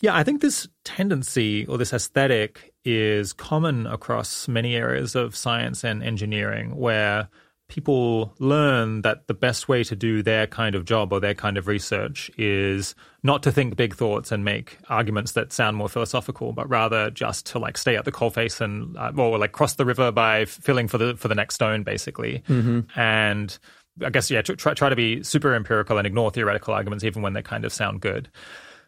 Yeah, 0.01 0.15
I 0.15 0.23
think 0.23 0.41
this 0.41 0.69
tendency 0.85 1.67
or 1.67 1.77
this 1.77 1.93
aesthetic 1.93 2.73
is 2.85 3.33
common 3.33 3.89
across 3.89 4.47
many 4.47 4.77
areas 4.77 5.17
of 5.17 5.35
science 5.35 5.83
and 5.83 6.05
engineering 6.05 6.77
where 6.77 7.29
people 7.69 8.35
learn 8.39 9.03
that 9.03 9.27
the 9.27 9.35
best 9.35 9.69
way 9.69 9.85
to 9.85 9.95
do 9.95 10.23
their 10.23 10.47
kind 10.47 10.75
of 10.75 10.87
job 10.87 11.13
or 11.13 11.21
their 11.21 11.35
kind 11.35 11.59
of 11.59 11.67
research 11.67 12.31
is 12.39 12.95
not 13.23 13.43
to 13.43 13.53
think 13.53 13.77
big 13.77 13.95
thoughts 13.95 14.33
and 14.33 14.45
make 14.45 14.79
arguments 14.89 15.33
that 15.33 15.53
sound 15.53 15.77
more 15.77 15.89
philosophical, 15.89 16.53
but 16.53 16.69
rather 16.69 17.11
just 17.11 17.45
to 17.47 17.59
like 17.59 17.77
stay 17.77 17.95
at 17.97 18.07
the 18.07 18.13
coalface 18.13 18.61
and 18.61 18.97
uh, 18.97 19.13
or 19.17 19.39
like 19.39 19.53
cross 19.53 19.75
the 19.75 19.85
river 19.85 20.11
by 20.11 20.47
filling 20.47 20.89
for 20.89 20.97
the 20.97 21.15
for 21.17 21.29
the 21.29 21.35
next 21.35 21.57
stone, 21.57 21.83
basically. 21.83 22.43
Mm-hmm. 22.49 22.99
And 22.99 23.59
I 24.03 24.11
guess 24.11 24.31
yeah, 24.31 24.41
try 24.43 24.73
try 24.73 24.89
to 24.89 24.97
be 24.97 25.23
super 25.23 25.55
empirical 25.55 25.99
and 25.99 26.07
ignore 26.07 26.31
theoretical 26.31 26.73
arguments 26.73 27.05
even 27.05 27.21
when 27.23 27.35
they 27.35 27.43
kind 27.43 27.67
of 27.67 27.73
sound 27.73 28.01
good. 28.01 28.31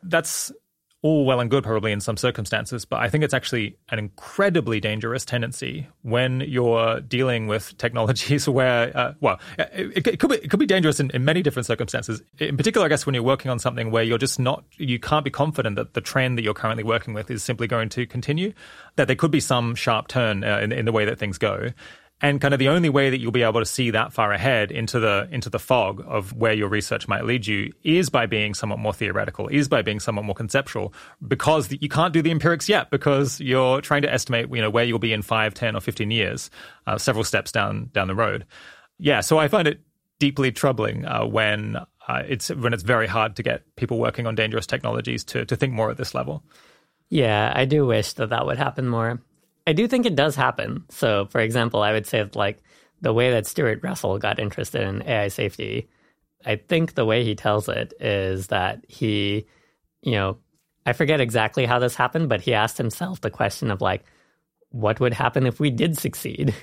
That's 0.02 0.50
all 1.02 1.24
well 1.24 1.40
and 1.40 1.50
good 1.50 1.64
probably 1.64 1.92
in 1.92 2.00
some 2.00 2.16
circumstances, 2.16 2.84
but 2.84 3.00
I 3.00 3.08
think 3.08 3.24
it's 3.24 3.32
actually 3.32 3.78
an 3.88 3.98
incredibly 3.98 4.80
dangerous 4.80 5.24
tendency 5.24 5.86
when 6.02 6.40
you're 6.40 7.00
dealing 7.00 7.46
with 7.46 7.76
technologies 7.78 8.46
where, 8.48 8.94
uh, 8.96 9.14
well, 9.20 9.40
it, 9.58 10.06
it, 10.06 10.20
could 10.20 10.28
be 10.28 10.36
it 10.36 10.50
could 10.50 10.60
be 10.60 10.66
dangerous 10.66 11.00
in, 11.00 11.10
in, 11.12 11.24
many 11.24 11.42
different 11.42 11.64
circumstances. 11.64 12.22
In 12.38 12.56
particular, 12.56 12.84
I 12.84 12.88
guess 12.88 13.06
when 13.06 13.14
you're 13.14 13.24
working 13.24 13.50
on 13.50 13.58
something 13.58 13.90
where 13.90 14.02
you're 14.02 14.18
just 14.18 14.38
not, 14.38 14.64
you 14.76 14.98
can't 14.98 15.24
be 15.24 15.30
confident 15.30 15.76
that 15.76 15.94
the 15.94 16.02
trend 16.02 16.36
that 16.36 16.42
you're 16.42 16.54
currently 16.54 16.84
working 16.84 17.14
with 17.14 17.30
is 17.30 17.42
simply 17.42 17.66
going 17.66 17.88
to 17.90 18.06
continue. 18.06 18.52
That 18.96 19.06
there 19.06 19.16
could 19.16 19.30
be 19.30 19.40
some 19.40 19.74
sharp 19.74 20.08
turn 20.08 20.44
uh, 20.44 20.58
in, 20.58 20.70
in 20.70 20.84
the 20.84 20.92
way 20.92 21.06
that 21.06 21.18
things 21.18 21.38
go, 21.38 21.70
and 22.22 22.40
kind 22.40 22.52
of 22.52 22.58
the 22.58 22.68
only 22.68 22.88
way 22.88 23.08
that 23.08 23.18
you'll 23.18 23.32
be 23.32 23.42
able 23.42 23.60
to 23.60 23.66
see 23.66 23.90
that 23.90 24.12
far 24.12 24.32
ahead 24.32 24.70
into 24.70 25.00
the 25.00 25.26
into 25.30 25.48
the 25.48 25.58
fog 25.58 26.04
of 26.06 26.32
where 26.34 26.52
your 26.52 26.68
research 26.68 27.08
might 27.08 27.24
lead 27.24 27.46
you 27.46 27.72
is 27.82 28.10
by 28.10 28.26
being 28.26 28.54
somewhat 28.54 28.78
more 28.78 28.92
theoretical, 28.92 29.48
is 29.48 29.68
by 29.68 29.82
being 29.82 30.00
somewhat 30.00 30.24
more 30.24 30.34
conceptual, 30.34 30.92
because 31.26 31.72
you 31.80 31.88
can't 31.88 32.12
do 32.12 32.22
the 32.22 32.30
empirics 32.30 32.68
yet 32.68 32.90
because 32.90 33.40
you're 33.40 33.80
trying 33.80 34.02
to 34.02 34.12
estimate, 34.12 34.48
you 34.52 34.60
know, 34.60 34.70
where 34.70 34.84
you'll 34.84 34.98
be 34.98 35.12
in 35.12 35.22
five, 35.22 35.54
ten, 35.54 35.74
or 35.74 35.80
fifteen 35.80 36.10
years, 36.10 36.50
uh, 36.86 36.98
several 36.98 37.24
steps 37.24 37.50
down 37.52 37.90
down 37.92 38.08
the 38.08 38.14
road. 38.14 38.46
Yeah, 38.98 39.20
so 39.20 39.38
I 39.38 39.48
find 39.48 39.66
it 39.66 39.80
deeply 40.18 40.52
troubling 40.52 41.06
uh, 41.06 41.24
when 41.24 41.76
uh, 42.06 42.22
it's 42.28 42.50
when 42.50 42.74
it's 42.74 42.82
very 42.82 43.06
hard 43.06 43.36
to 43.36 43.42
get 43.42 43.62
people 43.76 43.98
working 43.98 44.26
on 44.26 44.34
dangerous 44.34 44.66
technologies 44.66 45.24
to 45.24 45.46
to 45.46 45.56
think 45.56 45.72
more 45.72 45.90
at 45.90 45.96
this 45.96 46.14
level. 46.14 46.44
Yeah, 47.08 47.52
I 47.54 47.64
do 47.64 47.86
wish 47.86 48.12
that 48.14 48.30
that 48.30 48.46
would 48.46 48.58
happen 48.58 48.86
more. 48.86 49.22
I 49.66 49.72
do 49.72 49.86
think 49.86 50.06
it 50.06 50.16
does 50.16 50.34
happen. 50.34 50.84
So, 50.88 51.26
for 51.26 51.40
example, 51.40 51.82
I 51.82 51.92
would 51.92 52.06
say 52.06 52.22
that, 52.22 52.36
like 52.36 52.62
the 53.00 53.12
way 53.12 53.30
that 53.30 53.46
Stuart 53.46 53.80
Russell 53.82 54.18
got 54.18 54.38
interested 54.38 54.82
in 54.82 55.02
AI 55.02 55.28
safety, 55.28 55.88
I 56.44 56.56
think 56.56 56.94
the 56.94 57.04
way 57.04 57.24
he 57.24 57.34
tells 57.34 57.68
it 57.68 57.92
is 58.00 58.48
that 58.48 58.84
he, 58.88 59.46
you 60.02 60.12
know, 60.12 60.38
I 60.86 60.92
forget 60.92 61.20
exactly 61.20 61.66
how 61.66 61.78
this 61.78 61.94
happened, 61.94 62.28
but 62.28 62.40
he 62.40 62.54
asked 62.54 62.78
himself 62.78 63.20
the 63.20 63.30
question 63.30 63.70
of 63.70 63.80
like, 63.80 64.04
what 64.70 65.00
would 65.00 65.12
happen 65.12 65.46
if 65.46 65.58
we 65.58 65.70
did 65.70 65.98
succeed? 65.98 66.54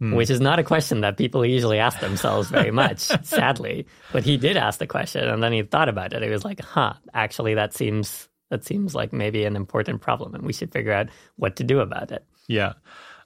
Mm. 0.00 0.16
Which 0.16 0.30
is 0.30 0.40
not 0.40 0.58
a 0.58 0.64
question 0.64 1.02
that 1.02 1.16
people 1.16 1.46
usually 1.46 1.78
ask 1.78 2.00
themselves 2.00 2.50
very 2.50 2.70
much, 2.82 2.98
sadly. 3.22 3.86
But 4.12 4.24
he 4.24 4.36
did 4.36 4.56
ask 4.56 4.80
the 4.80 4.86
question 4.86 5.28
and 5.28 5.40
then 5.42 5.52
he 5.52 5.62
thought 5.62 5.88
about 5.88 6.12
it. 6.12 6.22
He 6.22 6.28
was 6.28 6.44
like, 6.44 6.60
huh, 6.60 6.94
actually 7.14 7.54
that 7.54 7.72
seems 7.72 8.28
that 8.50 8.64
seems 8.64 8.94
like 8.94 9.12
maybe 9.12 9.44
an 9.44 9.56
important 9.56 10.00
problem 10.00 10.34
and 10.34 10.44
we 10.44 10.52
should 10.52 10.72
figure 10.72 10.92
out 10.92 11.08
what 11.36 11.56
to 11.56 11.64
do 11.64 11.78
about 11.78 12.10
it. 12.10 12.26
Yeah. 12.52 12.74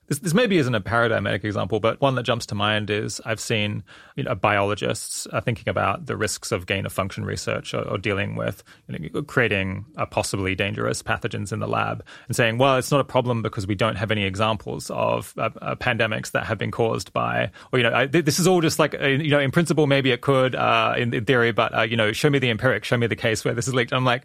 This, 0.09 0.21
this 0.21 0.35
maybe 0.35 0.57
isn't 0.59 0.75
a 0.75 0.81
paradigmatic 0.81 1.45
example, 1.45 1.81
but 1.81 2.01
one 2.01 2.15
that 2.15 2.23
jumps 2.23 2.47
to 2.47 2.55
mind 2.55 2.91
is 2.91 3.21
I've 3.25 3.41
seen 3.41 3.83
you 4.15 4.23
know, 4.23 4.35
biologists 4.37 5.27
uh, 5.33 5.41
thinking 5.41 5.69
about 5.69 6.07
the 6.07 6.17
risks 6.17 6.53
of 6.53 6.67
gain 6.67 6.87
of 6.87 6.93
function 6.93 7.25
research 7.25 7.75
or, 7.75 7.83
or 7.83 7.99
dealing 7.99 8.37
with 8.37 8.63
you 8.89 8.99
know, 8.99 9.23
creating 9.23 9.85
uh, 9.97 10.07
possibly 10.07 10.55
dangerous 10.55 11.03
pathogens 11.03 11.53
in 11.53 11.59
the 11.59 11.67
lab 11.67 12.05
and 12.29 12.37
saying, 12.37 12.59
well, 12.59 12.77
it's 12.77 12.93
not 12.93 13.01
a 13.01 13.05
problem 13.05 13.43
because 13.43 13.67
we 13.67 13.75
don't 13.75 13.97
have 13.97 14.13
any 14.13 14.25
examples 14.25 14.91
of 14.91 15.35
uh, 15.39 15.51
uh 15.61 15.75
pandemics 15.75 16.31
that 16.31 16.47
have 16.47 16.59
been 16.59 16.71
caused 16.71 17.13
by, 17.13 17.51
or, 17.73 17.81
you 17.81 17.83
know, 17.83 17.93
I, 17.93 18.07
this 18.07 18.39
is 18.39 18.47
all 18.47 18.61
just 18.61 18.79
like, 18.79 18.95
uh, 18.95 19.07
you 19.07 19.31
know, 19.31 19.41
in 19.41 19.51
principle, 19.51 19.89
maybe 19.89 20.13
it 20.13 20.21
could 20.21 20.55
in, 20.55 21.15
in, 21.15 21.25
theory, 21.25 21.51
but, 21.51 21.91
you 21.91 21.97
know, 21.97 22.13
show 22.13 22.31
me 22.31 22.39
the 22.39 22.51
empiric, 22.51 22.85
show 22.85 22.97
me 22.97 23.09
the 23.09 23.17
case 23.17 23.45
where 23.45 23.55
this 23.55 23.67
is 23.67 23.75
leaked. 23.75 23.93
I'm 23.93 24.05
like, 24.05 24.23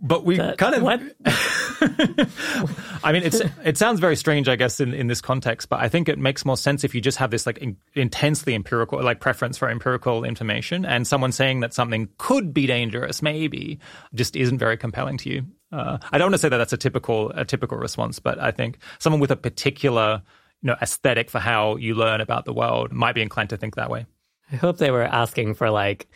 but 0.00 0.24
we 0.24 0.36
that, 0.36 0.58
kind 0.58 0.74
of 0.74 0.82
what? 0.82 1.00
I 3.04 3.12
mean, 3.12 3.22
it's 3.22 3.40
it 3.64 3.78
sounds 3.78 4.00
very 4.00 4.16
strange, 4.16 4.48
I 4.48 4.56
guess, 4.56 4.80
in, 4.80 4.92
in 4.92 5.06
this 5.06 5.20
context. 5.20 5.68
But 5.68 5.80
I 5.80 5.88
think 5.88 6.08
it 6.08 6.18
makes 6.18 6.44
more 6.44 6.56
sense 6.56 6.84
if 6.84 6.94
you 6.94 7.00
just 7.00 7.18
have 7.18 7.30
this 7.30 7.46
like 7.46 7.58
in, 7.58 7.76
intensely 7.94 8.54
empirical, 8.54 9.02
like 9.02 9.20
preference 9.20 9.56
for 9.56 9.68
empirical 9.68 10.24
information, 10.24 10.84
and 10.84 11.06
someone 11.06 11.32
saying 11.32 11.60
that 11.60 11.72
something 11.72 12.08
could 12.18 12.52
be 12.52 12.66
dangerous, 12.66 13.22
maybe, 13.22 13.78
just 14.14 14.36
isn't 14.36 14.58
very 14.58 14.76
compelling 14.76 15.16
to 15.18 15.30
you. 15.30 15.46
Uh, 15.70 15.98
I 16.12 16.18
don't 16.18 16.26
want 16.26 16.34
to 16.34 16.38
say 16.38 16.48
that 16.48 16.58
that's 16.58 16.72
a 16.72 16.78
typical 16.78 17.30
a 17.30 17.44
typical 17.44 17.78
response, 17.78 18.18
but 18.18 18.38
I 18.38 18.50
think 18.50 18.78
someone 18.98 19.20
with 19.20 19.30
a 19.30 19.36
particular 19.36 20.22
you 20.62 20.68
know 20.68 20.76
aesthetic 20.82 21.30
for 21.30 21.38
how 21.38 21.76
you 21.76 21.94
learn 21.94 22.20
about 22.20 22.46
the 22.46 22.52
world 22.52 22.92
might 22.92 23.14
be 23.14 23.22
inclined 23.22 23.50
to 23.50 23.56
think 23.56 23.76
that 23.76 23.90
way. 23.90 24.06
I 24.50 24.56
hope 24.56 24.78
they 24.78 24.90
were 24.90 25.04
asking 25.04 25.54
for 25.54 25.70
like 25.70 26.08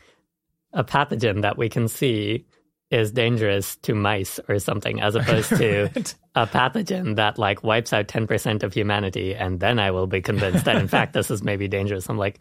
a 0.73 0.85
pathogen 0.85 1.43
that 1.43 1.57
we 1.57 1.69
can 1.69 1.89
see 1.89 2.45
is 2.91 3.13
dangerous 3.13 3.77
to 3.77 3.95
mice 3.95 4.41
or 4.49 4.59
something 4.59 5.01
as 5.01 5.15
opposed 5.15 5.51
to 5.51 5.83
right. 5.95 6.15
a 6.35 6.47
pathogen 6.47 7.17
that 7.17 7.39
like 7.39 7.63
wipes 7.63 7.93
out 7.93 8.09
10% 8.09 8.63
of 8.63 8.73
humanity 8.73 9.35
and 9.35 9.61
then 9.61 9.79
I 9.79 9.91
will 9.91 10.07
be 10.07 10.23
convinced 10.23 10.65
that 10.65 10.77
in 10.77 10.89
fact 10.97 11.13
this 11.13 11.31
is 11.31 11.43
maybe 11.43 11.69
dangerous. 11.69 12.09
I'm 12.09 12.19
like 12.19 12.41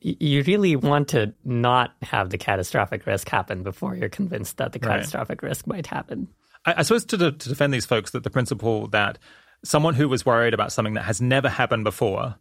you 0.00 0.44
really 0.44 0.76
want 0.76 1.08
to 1.08 1.34
not 1.44 1.92
have 2.02 2.30
the 2.30 2.38
catastrophic 2.38 3.04
risk 3.06 3.28
happen 3.28 3.64
before 3.64 3.96
you're 3.96 4.08
convinced 4.08 4.58
that 4.58 4.72
the 4.72 4.78
catastrophic 4.78 5.42
right. 5.42 5.48
risk 5.48 5.66
might 5.66 5.86
happen. 5.88 6.28
I, 6.64 6.74
I 6.78 6.82
suppose 6.82 7.04
to, 7.06 7.16
de- 7.16 7.32
to 7.32 7.48
defend 7.48 7.74
these 7.74 7.86
folks 7.86 8.12
that 8.12 8.22
the 8.22 8.30
principle 8.30 8.86
that 8.88 9.18
someone 9.64 9.94
who 9.94 10.08
was 10.08 10.24
worried 10.24 10.54
about 10.54 10.72
something 10.72 10.94
that 10.94 11.04
has 11.04 11.20
never 11.20 11.48
happened 11.48 11.84
before 11.84 12.36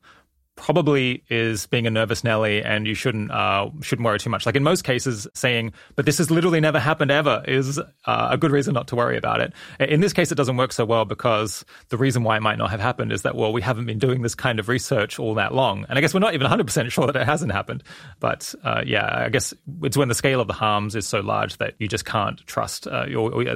probably 0.57 1.23
is 1.29 1.67
being 1.67 1.87
a 1.87 1.89
nervous 1.89 2.23
Nelly 2.23 2.61
and 2.61 2.85
you 2.85 2.93
shouldn't 2.93 3.31
uh, 3.31 3.69
shouldn't 3.81 4.05
worry 4.05 4.19
too 4.19 4.29
much. 4.29 4.45
Like 4.45 4.55
in 4.55 4.63
most 4.63 4.83
cases, 4.83 5.25
saying 5.33 5.71
"but 5.95 6.05
this 6.05 6.17
has 6.17 6.29
literally 6.29 6.59
never 6.59 6.79
happened 6.79 7.11
ever" 7.11 7.41
is 7.47 7.79
uh, 7.79 8.27
a 8.31 8.37
good 8.37 8.51
reason 8.51 8.73
not 8.73 8.87
to 8.89 8.95
worry 8.95 9.17
about 9.17 9.39
it. 9.39 9.53
In 9.79 10.01
this 10.01 10.11
case, 10.11 10.31
it 10.31 10.35
doesn't 10.35 10.57
work 10.57 10.73
so 10.73 10.83
well 10.83 11.05
because 11.05 11.63
the 11.89 11.97
reason 11.97 12.23
why 12.23 12.35
it 12.35 12.41
might 12.41 12.57
not 12.57 12.71
have 12.71 12.81
happened 12.81 13.13
is 13.13 13.21
that 13.21 13.35
well, 13.35 13.53
we 13.53 13.61
haven't 13.61 13.85
been 13.85 13.99
doing 13.99 14.23
this 14.23 14.35
kind 14.35 14.59
of 14.59 14.67
research 14.67 15.19
all 15.19 15.35
that 15.35 15.53
long, 15.53 15.85
and 15.87 15.97
I 15.97 16.01
guess 16.01 16.13
we're 16.13 16.19
not 16.19 16.33
even 16.33 16.43
100 16.45 16.65
percent 16.65 16.91
sure 16.91 17.07
that 17.07 17.15
it 17.15 17.25
hasn't 17.25 17.53
happened. 17.53 17.83
But 18.19 18.53
uh, 18.63 18.83
yeah, 18.85 19.23
I 19.25 19.29
guess 19.29 19.53
it's 19.83 19.95
when 19.95 20.09
the 20.09 20.15
scale 20.15 20.41
of 20.41 20.47
the 20.47 20.53
harms 20.53 20.95
is 20.95 21.07
so 21.07 21.21
large 21.21 21.57
that 21.57 21.75
you 21.79 21.87
just 21.87 22.03
can't 22.03 22.45
trust, 22.47 22.87
uh, 22.87 23.05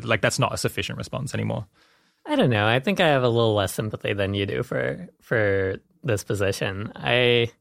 like 0.04 0.22
that's 0.22 0.40
not 0.40 0.54
a 0.54 0.58
sufficient 0.58 0.98
response 0.98 1.34
anymore. 1.34 1.66
I 2.26 2.36
don't 2.36 2.52
know. 2.52 2.68
I 2.68 2.80
think 2.80 3.00
I 3.00 3.08
have 3.08 3.24
a 3.24 3.30
little 3.30 3.56
less 3.56 3.74
sympathy 3.74 4.14
than 4.14 4.36
you 4.36 4.46
do 4.46 4.62
for 4.62 5.10
for 5.22 5.78
this 6.04 6.24
position. 6.24 6.92
I 6.96 7.52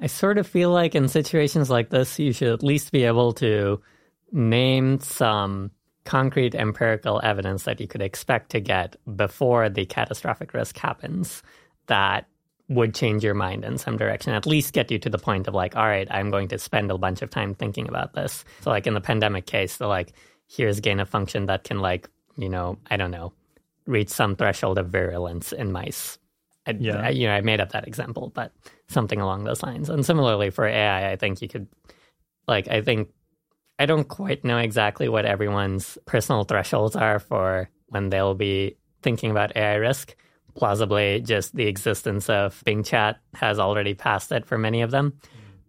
I 0.00 0.06
sort 0.06 0.38
of 0.38 0.46
feel 0.46 0.70
like 0.70 0.94
in 0.94 1.08
situations 1.08 1.68
like 1.68 1.90
this, 1.90 2.18
you 2.18 2.32
should 2.32 2.48
at 2.48 2.62
least 2.62 2.90
be 2.90 3.04
able 3.04 3.32
to 3.34 3.82
name 4.32 4.98
some 5.00 5.70
concrete 6.04 6.54
empirical 6.54 7.20
evidence 7.22 7.64
that 7.64 7.80
you 7.80 7.86
could 7.86 8.00
expect 8.00 8.50
to 8.50 8.60
get 8.60 8.96
before 9.16 9.68
the 9.68 9.84
catastrophic 9.84 10.54
risk 10.54 10.78
happens 10.78 11.42
that 11.86 12.26
would 12.68 12.94
change 12.94 13.22
your 13.22 13.34
mind 13.34 13.64
in 13.64 13.76
some 13.76 13.96
direction, 13.96 14.32
at 14.32 14.46
least 14.46 14.72
get 14.72 14.90
you 14.90 14.98
to 14.98 15.10
the 15.10 15.18
point 15.18 15.48
of 15.48 15.54
like, 15.54 15.76
all 15.76 15.86
right, 15.86 16.08
I'm 16.10 16.30
going 16.30 16.48
to 16.48 16.58
spend 16.58 16.90
a 16.90 16.96
bunch 16.96 17.20
of 17.20 17.28
time 17.28 17.54
thinking 17.54 17.88
about 17.88 18.14
this. 18.14 18.44
So, 18.60 18.70
like 18.70 18.86
in 18.86 18.94
the 18.94 19.00
pandemic 19.00 19.44
case, 19.46 19.76
the 19.76 19.88
like, 19.88 20.14
here's 20.46 20.80
gain 20.80 21.00
of 21.00 21.08
function 21.08 21.46
that 21.46 21.64
can, 21.64 21.80
like, 21.80 22.08
you 22.36 22.48
know, 22.48 22.78
I 22.88 22.96
don't 22.96 23.10
know, 23.10 23.32
reach 23.86 24.08
some 24.08 24.36
threshold 24.36 24.78
of 24.78 24.88
virulence 24.88 25.52
in 25.52 25.72
mice 25.72 26.19
I, 26.76 26.78
yeah. 26.78 27.00
I, 27.06 27.08
you 27.10 27.26
know, 27.26 27.34
I 27.34 27.40
made 27.40 27.60
up 27.60 27.72
that 27.72 27.86
example, 27.86 28.32
but 28.34 28.52
something 28.88 29.20
along 29.20 29.44
those 29.44 29.62
lines. 29.62 29.88
And 29.88 30.04
similarly 30.04 30.50
for 30.50 30.66
AI, 30.66 31.12
I 31.12 31.16
think 31.16 31.42
you 31.42 31.48
could, 31.48 31.68
like, 32.46 32.68
I 32.68 32.82
think 32.82 33.08
I 33.78 33.86
don't 33.86 34.08
quite 34.08 34.44
know 34.44 34.58
exactly 34.58 35.08
what 35.08 35.24
everyone's 35.24 35.98
personal 36.06 36.44
thresholds 36.44 36.96
are 36.96 37.18
for 37.18 37.70
when 37.88 38.10
they'll 38.10 38.34
be 38.34 38.76
thinking 39.02 39.30
about 39.30 39.56
AI 39.56 39.74
risk. 39.74 40.14
Plausibly, 40.54 41.20
just 41.20 41.54
the 41.54 41.66
existence 41.66 42.28
of 42.28 42.62
Bing 42.64 42.82
Chat 42.82 43.20
has 43.34 43.58
already 43.58 43.94
passed 43.94 44.32
it 44.32 44.44
for 44.44 44.58
many 44.58 44.82
of 44.82 44.90
them. 44.90 45.14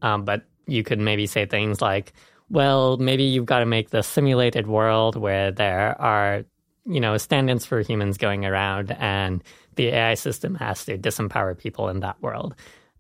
Mm. 0.02 0.08
Um, 0.08 0.26
but 0.26 0.44
you 0.66 0.84
could 0.84 1.00
maybe 1.00 1.28
say 1.28 1.46
things 1.46 1.82
like, 1.82 2.14
well, 2.50 2.98
maybe 2.98 3.24
you've 3.24 3.46
got 3.46 3.60
to 3.60 3.66
make 3.66 3.92
the 3.92 4.02
simulated 4.02 4.68
world 4.68 5.16
where 5.16 5.52
there 5.52 6.00
are 6.02 6.44
you 6.86 7.00
know, 7.00 7.18
stand-ins 7.18 7.66
for 7.66 7.82
humans 7.82 8.18
going 8.18 8.46
around, 8.46 8.92
and 8.92 9.44
the 9.82 9.96
AI 9.96 10.14
system 10.14 10.54
has 10.54 10.86
to 10.86 10.96
disempower 10.96 11.58
people 11.58 11.90
in 11.90 12.02
that 12.02 12.22
world, 12.22 12.54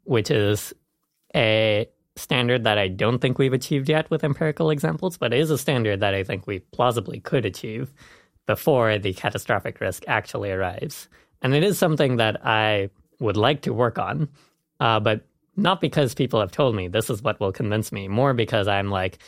which 0.04 0.32
is 0.32 0.74
a 1.36 1.88
standard 2.16 2.64
that 2.64 2.80
I 2.80 2.88
don't 2.88 3.20
think 3.20 3.38
we've 3.38 3.54
achieved 3.54 3.88
yet 3.88 4.10
with 4.10 4.24
empirical 4.24 4.72
examples, 4.72 5.16
but 5.16 5.32
it 5.32 5.40
is 5.40 5.52
a 5.52 5.60
standard 5.60 6.00
that 6.00 6.16
I 6.16 6.24
think 6.24 6.48
we 6.48 6.58
plausibly 6.60 7.20
could 7.20 7.46
achieve 7.46 7.94
before 8.48 8.98
the 8.98 9.14
catastrophic 9.14 9.80
risk 9.80 10.04
actually 10.08 10.50
arrives. 10.50 11.08
And 11.44 11.54
it 11.54 11.64
is 11.64 11.78
something 11.78 12.16
that 12.16 12.44
I 12.44 12.90
would 13.20 13.38
like 13.38 13.62
to 13.62 13.74
work 13.74 14.00
on, 14.00 14.28
uh, 14.80 15.00
but 15.00 15.28
not 15.56 15.82
because 15.82 16.16
people 16.16 16.40
have 16.40 16.52
told 16.52 16.76
me 16.76 16.88
this 16.88 17.12
is 17.12 17.22
what 17.22 17.40
will 17.40 17.52
convince 17.52 17.92
me, 17.92 18.08
more 18.08 18.34
because 18.34 18.68
I'm 18.68 18.90
like, 18.90 19.20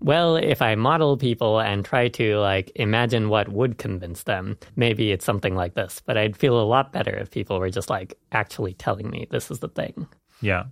well, 0.00 0.36
if 0.36 0.62
I 0.62 0.74
model 0.74 1.16
people 1.16 1.60
and 1.60 1.84
try 1.84 2.08
to 2.08 2.38
like 2.38 2.72
imagine 2.74 3.28
what 3.28 3.48
would 3.48 3.78
convince 3.78 4.22
them, 4.22 4.58
maybe 4.76 5.12
it's 5.12 5.24
something 5.24 5.54
like 5.54 5.74
this. 5.74 6.02
But 6.04 6.16
I'd 6.16 6.36
feel 6.36 6.60
a 6.60 6.64
lot 6.64 6.92
better 6.92 7.16
if 7.16 7.30
people 7.30 7.58
were 7.58 7.70
just 7.70 7.90
like 7.90 8.18
actually 8.32 8.74
telling 8.74 9.10
me 9.10 9.26
this 9.30 9.50
is 9.50 9.58
the 9.60 9.68
thing. 9.68 10.06
Yeah. 10.40 10.64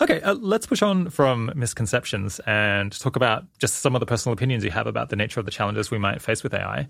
Okay, 0.00 0.20
uh, 0.20 0.34
let's 0.34 0.66
push 0.66 0.82
on 0.82 1.08
from 1.08 1.50
misconceptions 1.56 2.38
and 2.46 2.92
talk 2.98 3.16
about 3.16 3.44
just 3.58 3.76
some 3.76 3.96
of 3.96 4.00
the 4.00 4.06
personal 4.06 4.34
opinions 4.34 4.62
you 4.62 4.70
have 4.70 4.86
about 4.86 5.08
the 5.08 5.16
nature 5.16 5.40
of 5.40 5.46
the 5.46 5.52
challenges 5.52 5.90
we 5.90 5.98
might 5.98 6.20
face 6.20 6.42
with 6.42 6.52
AI. 6.52 6.80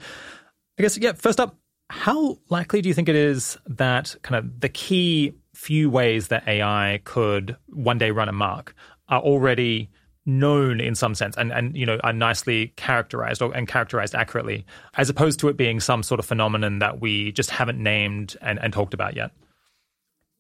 I 0.79 0.83
guess, 0.83 0.99
yeah, 0.99 1.13
first 1.13 1.39
up, 1.39 1.57
how 1.89 2.39
likely 2.49 2.83
do 2.83 2.89
you 2.89 2.95
think 2.95 3.09
it 3.09 3.15
is 3.15 3.57
that 3.67 4.17
kind 4.23 4.45
of 4.45 4.61
the 4.61 4.69
key 4.69 5.35
few 5.55 5.89
ways 5.89 6.29
that 6.29 6.49
AI 6.49 7.01
could 7.05 7.57
one 7.69 7.97
day 7.97 8.11
run 8.11 8.29
amok 8.29 8.75
are 9.09 9.21
already 9.21 9.89
known 10.27 10.81
in 10.81 10.95
some 10.95 11.15
sense 11.15 11.37
and, 11.37 11.53
and 11.53 11.77
you 11.77 11.87
know 11.87 11.99
are 12.03 12.13
nicely 12.13 12.69
characterized 12.77 13.41
or, 13.41 13.55
and 13.55 13.69
characterized 13.69 14.15
accurately 14.15 14.67
as 14.97 15.09
opposed 15.09 15.39
to 15.39 15.49
it 15.49 15.57
being 15.57 15.79
some 15.79 16.03
sort 16.03 16.19
of 16.19 16.27
phenomenon 16.27 16.81
that 16.81 17.01
we 17.01 17.31
just 17.33 17.51
haven't 17.51 17.81
named 17.81 18.37
and, 18.43 18.59
and 18.59 18.73
talked 18.73 18.93
about 18.93 19.15
yet. 19.15 19.31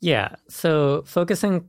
Yeah. 0.00 0.34
So 0.48 1.02
focusing 1.06 1.68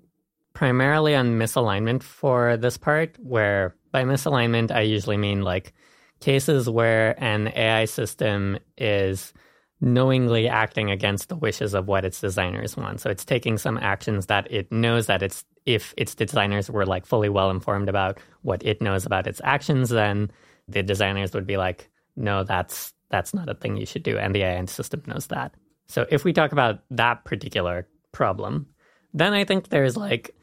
primarily 0.53 1.15
on 1.15 1.37
misalignment 1.37 2.01
for 2.01 2.57
this 2.57 2.77
part 2.77 3.15
where 3.19 3.75
by 3.91 4.03
misalignment 4.03 4.71
i 4.71 4.81
usually 4.81 5.15
mean 5.15 5.43
like 5.43 5.71
cases 6.19 6.67
where 6.67 7.15
an 7.23 7.47
ai 7.49 7.85
system 7.85 8.57
is 8.75 9.33
knowingly 9.79 10.47
acting 10.47 10.89
against 10.89 11.29
the 11.29 11.35
wishes 11.35 11.73
of 11.73 11.87
what 11.87 12.03
its 12.03 12.19
designers 12.19 12.75
want. 12.75 12.99
So 12.99 13.09
it's 13.09 13.25
taking 13.25 13.57
some 13.57 13.77
actions 13.77 14.25
that 14.25 14.51
it 14.51 14.71
knows 14.71 15.05
that 15.07 15.21
it's 15.21 15.43
if 15.65 15.93
its 15.97 16.15
designers 16.15 16.69
were 16.69 16.85
like 16.85 17.05
fully 17.05 17.29
well 17.29 17.51
informed 17.51 17.89
about 17.89 18.19
what 18.41 18.63
it 18.65 18.81
knows 18.81 19.05
about 19.05 19.27
its 19.27 19.41
actions, 19.43 19.89
then 19.89 20.31
the 20.67 20.81
designers 20.81 21.33
would 21.33 21.45
be 21.45 21.57
like, 21.57 21.89
no, 22.15 22.43
that's 22.43 22.93
that's 23.09 23.33
not 23.33 23.49
a 23.49 23.53
thing 23.53 23.77
you 23.77 23.85
should 23.85 24.03
do. 24.03 24.17
And 24.17 24.33
the 24.33 24.43
AI 24.43 24.65
system 24.65 25.03
knows 25.05 25.27
that. 25.27 25.53
So 25.87 26.05
if 26.09 26.23
we 26.23 26.33
talk 26.33 26.51
about 26.51 26.79
that 26.91 27.23
particular 27.23 27.87
problem, 28.11 28.67
then 29.13 29.33
I 29.33 29.43
think 29.43 29.69
there's 29.69 29.95
like 29.95 30.35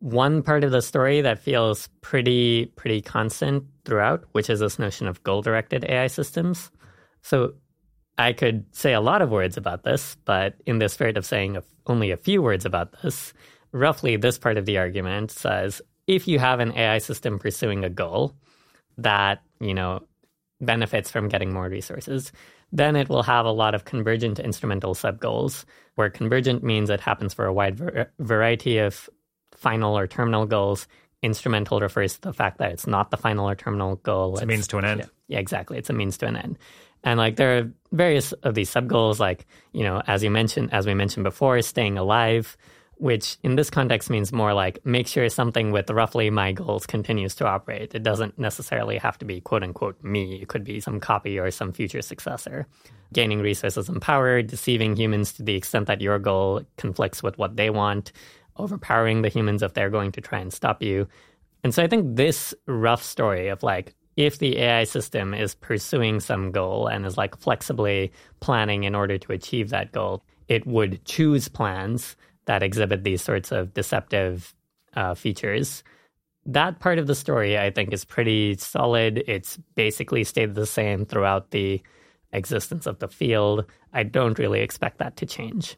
one 0.00 0.42
part 0.42 0.64
of 0.64 0.70
the 0.70 0.82
story 0.82 1.20
that 1.20 1.38
feels 1.38 1.88
pretty 2.00 2.66
pretty 2.76 3.02
constant 3.02 3.64
throughout, 3.84 4.24
which 4.32 4.48
is 4.48 4.60
this 4.60 4.78
notion 4.78 5.06
of 5.06 5.22
goal 5.22 5.42
directed 5.42 5.84
AI 5.84 6.06
systems. 6.06 6.70
So 7.22 7.54
I 8.20 8.34
could 8.34 8.66
say 8.72 8.92
a 8.92 9.00
lot 9.00 9.22
of 9.22 9.30
words 9.30 9.56
about 9.56 9.82
this, 9.82 10.16
but 10.26 10.54
in 10.66 10.78
the 10.78 10.90
spirit 10.90 11.16
of 11.16 11.24
saying 11.24 11.56
only 11.86 12.10
a 12.10 12.18
few 12.18 12.42
words 12.42 12.66
about 12.66 13.00
this, 13.00 13.32
roughly 13.72 14.16
this 14.16 14.38
part 14.38 14.58
of 14.58 14.66
the 14.66 14.76
argument 14.76 15.30
says 15.30 15.80
if 16.06 16.28
you 16.28 16.38
have 16.38 16.60
an 16.60 16.76
AI 16.76 16.98
system 16.98 17.38
pursuing 17.38 17.82
a 17.82 17.88
goal 17.88 18.34
that, 18.98 19.42
you 19.58 19.72
know, 19.72 20.02
benefits 20.60 21.10
from 21.10 21.28
getting 21.28 21.50
more 21.50 21.70
resources, 21.70 22.30
then 22.72 22.94
it 22.94 23.08
will 23.08 23.22
have 23.22 23.46
a 23.46 23.50
lot 23.50 23.74
of 23.74 23.86
convergent 23.86 24.38
instrumental 24.38 24.94
subgoals, 24.94 25.64
where 25.94 26.10
convergent 26.10 26.62
means 26.62 26.90
it 26.90 27.00
happens 27.00 27.32
for 27.32 27.46
a 27.46 27.52
wide 27.54 27.76
ver- 27.76 28.10
variety 28.18 28.76
of 28.78 29.08
final 29.56 29.96
or 29.96 30.06
terminal 30.06 30.44
goals. 30.44 30.86
Instrumental 31.22 31.80
refers 31.80 32.14
to 32.14 32.20
the 32.20 32.32
fact 32.34 32.58
that 32.58 32.70
it's 32.70 32.86
not 32.86 33.10
the 33.10 33.16
final 33.16 33.48
or 33.48 33.54
terminal 33.54 33.96
goal. 33.96 34.34
It's, 34.34 34.42
it's 34.42 34.44
a 34.44 34.46
means 34.46 34.68
to 34.68 34.78
an 34.78 34.84
end. 34.84 35.00
Yeah, 35.00 35.06
yeah, 35.28 35.38
exactly. 35.38 35.78
It's 35.78 35.90
a 35.90 35.94
means 35.94 36.18
to 36.18 36.26
an 36.26 36.36
end. 36.36 36.58
And 37.04 37.18
like 37.18 37.36
there 37.36 37.58
are 37.58 37.72
various 37.92 38.32
of 38.32 38.54
these 38.54 38.70
sub 38.70 38.88
goals, 38.88 39.20
like, 39.20 39.46
you 39.72 39.82
know, 39.82 40.02
as 40.06 40.22
you 40.22 40.30
mentioned, 40.30 40.72
as 40.72 40.86
we 40.86 40.94
mentioned 40.94 41.24
before, 41.24 41.60
staying 41.62 41.98
alive, 41.98 42.56
which 43.00 43.38
in 43.42 43.56
this 43.56 43.70
context 43.70 44.10
means 44.10 44.30
more 44.32 44.52
like 44.52 44.84
make 44.84 45.06
sure 45.06 45.26
something 45.30 45.72
with 45.72 45.88
roughly 45.88 46.28
my 46.28 46.52
goals 46.52 46.86
continues 46.86 47.34
to 47.36 47.46
operate. 47.46 47.94
It 47.94 48.02
doesn't 48.02 48.38
necessarily 48.38 48.98
have 48.98 49.16
to 49.18 49.24
be 49.24 49.40
quote 49.40 49.62
unquote 49.62 50.02
me. 50.04 50.42
It 50.42 50.48
could 50.48 50.64
be 50.64 50.80
some 50.80 51.00
copy 51.00 51.38
or 51.38 51.50
some 51.50 51.72
future 51.72 52.02
successor. 52.02 52.66
Gaining 53.12 53.40
resources 53.40 53.88
and 53.88 54.02
power, 54.02 54.42
deceiving 54.42 54.94
humans 54.94 55.32
to 55.32 55.42
the 55.42 55.56
extent 55.56 55.86
that 55.86 56.02
your 56.02 56.18
goal 56.18 56.62
conflicts 56.76 57.22
with 57.22 57.38
what 57.38 57.56
they 57.56 57.70
want, 57.70 58.12
overpowering 58.56 59.22
the 59.22 59.30
humans 59.30 59.62
if 59.62 59.72
they're 59.72 59.90
going 59.90 60.12
to 60.12 60.20
try 60.20 60.38
and 60.38 60.52
stop 60.52 60.82
you. 60.82 61.08
And 61.64 61.74
so 61.74 61.82
I 61.82 61.86
think 61.86 62.16
this 62.16 62.54
rough 62.66 63.02
story 63.02 63.48
of 63.48 63.62
like 63.62 63.94
if 64.16 64.38
the 64.38 64.58
AI 64.58 64.84
system 64.84 65.34
is 65.34 65.54
pursuing 65.54 66.20
some 66.20 66.50
goal 66.50 66.86
and 66.86 67.06
is 67.06 67.16
like 67.16 67.38
flexibly 67.38 68.12
planning 68.40 68.84
in 68.84 68.94
order 68.94 69.18
to 69.18 69.32
achieve 69.32 69.70
that 69.70 69.92
goal, 69.92 70.22
it 70.48 70.66
would 70.66 71.04
choose 71.04 71.48
plans 71.48 72.16
that 72.46 72.62
exhibit 72.62 73.04
these 73.04 73.22
sorts 73.22 73.52
of 73.52 73.72
deceptive 73.74 74.54
uh, 74.94 75.14
features. 75.14 75.84
That 76.46 76.80
part 76.80 76.98
of 76.98 77.06
the 77.06 77.14
story, 77.14 77.58
I 77.58 77.70
think, 77.70 77.92
is 77.92 78.04
pretty 78.04 78.56
solid. 78.56 79.22
It's 79.26 79.58
basically 79.74 80.24
stayed 80.24 80.54
the 80.54 80.66
same 80.66 81.04
throughout 81.04 81.50
the 81.50 81.80
existence 82.32 82.86
of 82.86 82.98
the 82.98 83.08
field. 83.08 83.66
I 83.92 84.02
don't 84.02 84.38
really 84.38 84.60
expect 84.60 84.98
that 84.98 85.16
to 85.16 85.26
change. 85.26 85.76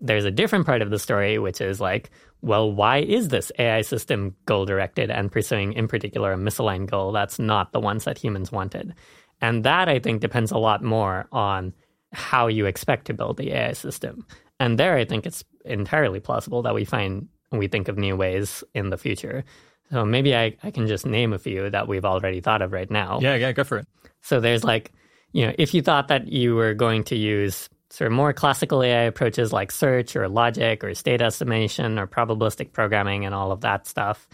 There's 0.00 0.24
a 0.24 0.30
different 0.30 0.66
part 0.66 0.82
of 0.82 0.90
the 0.90 0.98
story, 0.98 1.38
which 1.38 1.60
is 1.60 1.80
like, 1.80 2.10
well, 2.40 2.72
why 2.72 2.98
is 2.98 3.28
this 3.28 3.52
AI 3.58 3.82
system 3.82 4.34
goal 4.46 4.64
directed 4.64 5.10
and 5.10 5.30
pursuing, 5.30 5.74
in 5.74 5.86
particular, 5.86 6.32
a 6.32 6.36
misaligned 6.36 6.90
goal 6.90 7.12
that's 7.12 7.38
not 7.38 7.72
the 7.72 7.80
ones 7.80 8.04
that 8.04 8.18
humans 8.18 8.50
wanted? 8.50 8.94
And 9.40 9.64
that, 9.64 9.88
I 9.88 9.98
think, 9.98 10.20
depends 10.20 10.50
a 10.50 10.58
lot 10.58 10.82
more 10.82 11.26
on 11.30 11.72
how 12.12 12.46
you 12.46 12.66
expect 12.66 13.06
to 13.06 13.14
build 13.14 13.36
the 13.36 13.52
AI 13.52 13.72
system. 13.72 14.26
And 14.58 14.78
there, 14.78 14.96
I 14.96 15.04
think 15.04 15.26
it's 15.26 15.44
entirely 15.64 16.20
plausible 16.20 16.62
that 16.62 16.74
we 16.74 16.84
find, 16.84 17.28
we 17.50 17.68
think 17.68 17.88
of 17.88 17.98
new 17.98 18.16
ways 18.16 18.64
in 18.74 18.90
the 18.90 18.98
future. 18.98 19.44
So 19.90 20.04
maybe 20.04 20.34
I, 20.34 20.56
I 20.62 20.70
can 20.70 20.86
just 20.86 21.04
name 21.04 21.32
a 21.32 21.38
few 21.38 21.68
that 21.70 21.86
we've 21.86 22.04
already 22.04 22.40
thought 22.40 22.62
of 22.62 22.72
right 22.72 22.90
now. 22.90 23.18
Yeah, 23.20 23.34
yeah, 23.34 23.52
go 23.52 23.64
for 23.64 23.78
it. 23.78 23.86
So 24.22 24.40
there's 24.40 24.64
like, 24.64 24.92
you 25.32 25.46
know, 25.46 25.54
if 25.58 25.74
you 25.74 25.82
thought 25.82 26.08
that 26.08 26.28
you 26.28 26.54
were 26.54 26.74
going 26.74 27.04
to 27.04 27.16
use 27.16 27.68
sort 27.92 28.06
of 28.06 28.12
more 28.12 28.32
classical 28.32 28.82
AI 28.82 29.02
approaches 29.02 29.52
like 29.52 29.70
search 29.70 30.16
or 30.16 30.26
logic 30.26 30.82
or 30.82 30.94
state 30.94 31.20
estimation 31.20 31.98
or 31.98 32.06
probabilistic 32.06 32.72
programming 32.72 33.26
and 33.26 33.34
all 33.34 33.52
of 33.52 33.60
that 33.60 33.86
stuff, 33.86 34.26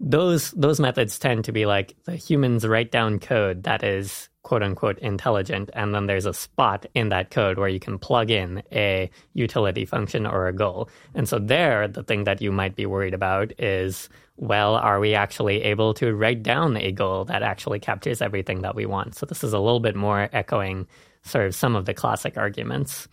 those 0.00 0.52
those 0.52 0.80
methods 0.80 1.18
tend 1.18 1.44
to 1.44 1.52
be 1.52 1.66
like 1.66 1.94
the 2.04 2.16
humans 2.16 2.66
write 2.66 2.90
down 2.90 3.18
code 3.18 3.64
that 3.64 3.84
is 3.84 4.30
quote 4.42 4.62
unquote 4.62 4.98
intelligent 4.98 5.68
and 5.74 5.94
then 5.94 6.06
there's 6.06 6.24
a 6.24 6.32
spot 6.32 6.86
in 6.94 7.10
that 7.10 7.30
code 7.30 7.58
where 7.58 7.68
you 7.68 7.78
can 7.78 7.98
plug 7.98 8.30
in 8.30 8.62
a 8.72 9.10
utility 9.34 9.84
function 9.84 10.26
or 10.26 10.48
a 10.48 10.52
goal. 10.52 10.88
And 11.14 11.28
so 11.28 11.38
there 11.38 11.86
the 11.86 12.02
thing 12.02 12.24
that 12.24 12.40
you 12.40 12.50
might 12.50 12.74
be 12.74 12.86
worried 12.86 13.14
about 13.14 13.52
is 13.60 14.08
well 14.36 14.76
are 14.76 14.98
we 14.98 15.14
actually 15.14 15.62
able 15.62 15.92
to 15.94 16.14
write 16.14 16.42
down 16.42 16.78
a 16.78 16.90
goal 16.90 17.26
that 17.26 17.42
actually 17.42 17.80
captures 17.80 18.22
everything 18.22 18.62
that 18.62 18.74
we 18.74 18.86
want? 18.86 19.14
So 19.14 19.26
this 19.26 19.44
is 19.44 19.52
a 19.52 19.60
little 19.60 19.80
bit 19.80 19.94
more 19.94 20.30
echoing 20.32 20.86
sort 21.24 21.46
of 21.46 21.54
some 21.54 21.76
of 21.76 21.86
the 21.86 21.94
classic 21.94 22.36
arguments. 22.36 23.08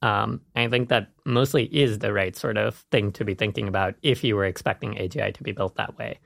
Um, 0.00 0.40
I 0.54 0.68
think 0.68 0.88
that 0.90 1.08
mostly 1.24 1.64
is 1.64 1.98
the 1.98 2.12
right 2.12 2.36
sort 2.36 2.56
of 2.56 2.76
thing 2.90 3.12
to 3.12 3.24
be 3.24 3.34
thinking 3.34 3.66
about 3.66 3.94
if 4.02 4.22
you 4.22 4.36
were 4.36 4.44
expecting 4.44 4.94
AGI 4.94 5.34
to 5.34 5.42
be 5.42 5.52
built 5.52 5.74
that 5.76 5.98
way. 5.98 6.20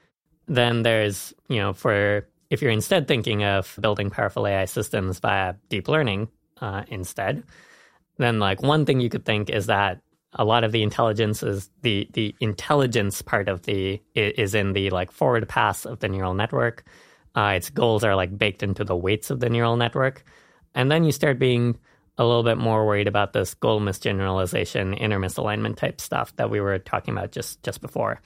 Then 0.46 0.82
there's, 0.82 1.32
you 1.48 1.56
know, 1.56 1.72
for 1.72 2.28
if 2.50 2.60
you're 2.60 2.70
instead 2.70 3.08
thinking 3.08 3.44
of 3.44 3.78
building 3.80 4.10
powerful 4.10 4.46
AI 4.46 4.66
systems 4.66 5.20
via 5.20 5.54
deep 5.70 5.88
learning 5.88 6.28
uh, 6.60 6.82
instead, 6.88 7.44
then 8.18 8.38
like 8.38 8.62
one 8.62 8.84
thing 8.84 9.00
you 9.00 9.08
could 9.08 9.24
think 9.24 9.48
is 9.48 9.66
that 9.66 10.00
a 10.34 10.44
lot 10.44 10.64
of 10.64 10.72
the 10.72 10.82
intelligence 10.82 11.42
is 11.42 11.70
the 11.82 12.08
the 12.12 12.34
intelligence 12.40 13.22
part 13.22 13.48
of 13.48 13.62
the 13.62 14.00
is 14.14 14.54
in 14.54 14.72
the 14.72 14.90
like 14.90 15.10
forward 15.10 15.48
pass 15.48 15.84
of 15.84 16.00
the 16.00 16.08
neural 16.08 16.34
network. 16.34 16.84
Uh, 17.34 17.54
its 17.56 17.70
goals 17.70 18.04
are 18.04 18.14
like 18.14 18.36
baked 18.36 18.62
into 18.62 18.84
the 18.84 18.96
weights 18.96 19.30
of 19.30 19.40
the 19.40 19.48
neural 19.48 19.76
network. 19.76 20.24
And 20.74 20.90
then 20.90 21.04
you 21.04 21.12
start 21.12 21.38
being 21.38 21.78
a 22.18 22.24
little 22.24 22.42
bit 22.42 22.58
more 22.58 22.86
worried 22.86 23.08
about 23.08 23.32
this 23.32 23.54
goal 23.54 23.80
misgeneralization, 23.80 24.98
inner 25.00 25.18
misalignment 25.18 25.76
type 25.76 26.00
stuff 26.00 26.34
that 26.36 26.50
we 26.50 26.60
were 26.60 26.78
talking 26.78 27.16
about 27.16 27.32
just 27.32 27.62
just 27.62 27.80
before. 27.80 28.20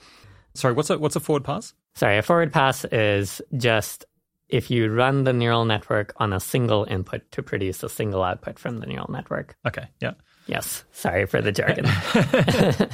Sorry, 0.53 0.73
what's 0.73 0.89
a 0.89 0.97
what's 0.97 1.15
a 1.15 1.19
forward 1.19 1.43
pass? 1.43 1.73
Sorry, 1.95 2.17
a 2.17 2.21
forward 2.21 2.51
pass 2.51 2.85
is 2.85 3.41
just 3.55 4.05
if 4.49 4.71
you 4.71 4.91
run 4.91 5.23
the 5.23 5.33
neural 5.33 5.65
network 5.65 6.13
on 6.17 6.31
a 6.33 6.39
single 6.39 6.85
input 6.89 7.29
to 7.31 7.43
produce 7.43 7.83
a 7.83 7.89
single 7.89 8.23
output 8.23 8.57
from 8.59 8.79
the 8.79 8.85
neural 8.85 9.11
network. 9.11 9.55
Okay, 9.65 9.87
yeah. 10.01 10.13
Yes, 10.47 10.85
sorry 10.93 11.25
for 11.25 11.41
the 11.41 11.51
jargon. 11.51 11.85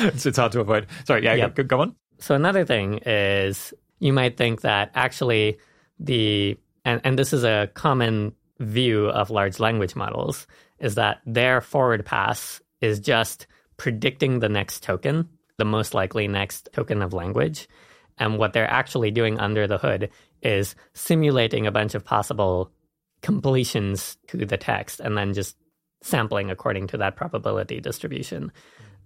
it's, 0.00 0.26
it's, 0.26 0.36
hard 0.36 0.52
to 0.52 0.60
avoid. 0.60 0.86
Sorry, 1.06 1.24
yeah, 1.24 1.34
yep. 1.34 1.54
go, 1.54 1.62
go 1.62 1.80
on. 1.80 1.96
So 2.18 2.34
another 2.34 2.66
thing 2.66 2.98
is 3.06 3.72
you 3.98 4.12
might 4.12 4.36
think 4.36 4.60
that 4.60 4.90
actually 4.94 5.58
the 5.98 6.58
and, 6.84 7.00
and 7.04 7.18
this 7.18 7.32
is 7.32 7.44
a 7.44 7.70
common 7.74 8.34
view 8.60 9.08
of 9.08 9.30
large 9.30 9.60
language 9.60 9.94
models 9.94 10.46
is 10.78 10.94
that 10.96 11.20
their 11.26 11.60
forward 11.60 12.04
pass 12.04 12.60
is 12.80 13.00
just 13.00 13.46
predicting 13.76 14.40
the 14.40 14.48
next 14.48 14.82
token, 14.82 15.28
the 15.56 15.64
most 15.64 15.94
likely 15.94 16.28
next 16.28 16.68
token 16.72 17.02
of 17.02 17.12
language. 17.12 17.68
And 18.18 18.38
what 18.38 18.52
they're 18.52 18.70
actually 18.70 19.10
doing 19.10 19.38
under 19.38 19.66
the 19.66 19.78
hood 19.78 20.10
is 20.42 20.74
simulating 20.94 21.66
a 21.66 21.72
bunch 21.72 21.94
of 21.94 22.04
possible 22.04 22.70
completions 23.22 24.16
to 24.28 24.44
the 24.44 24.56
text 24.56 25.00
and 25.00 25.16
then 25.16 25.34
just 25.34 25.56
sampling 26.02 26.50
according 26.50 26.86
to 26.88 26.96
that 26.98 27.16
probability 27.16 27.80
distribution. 27.80 28.52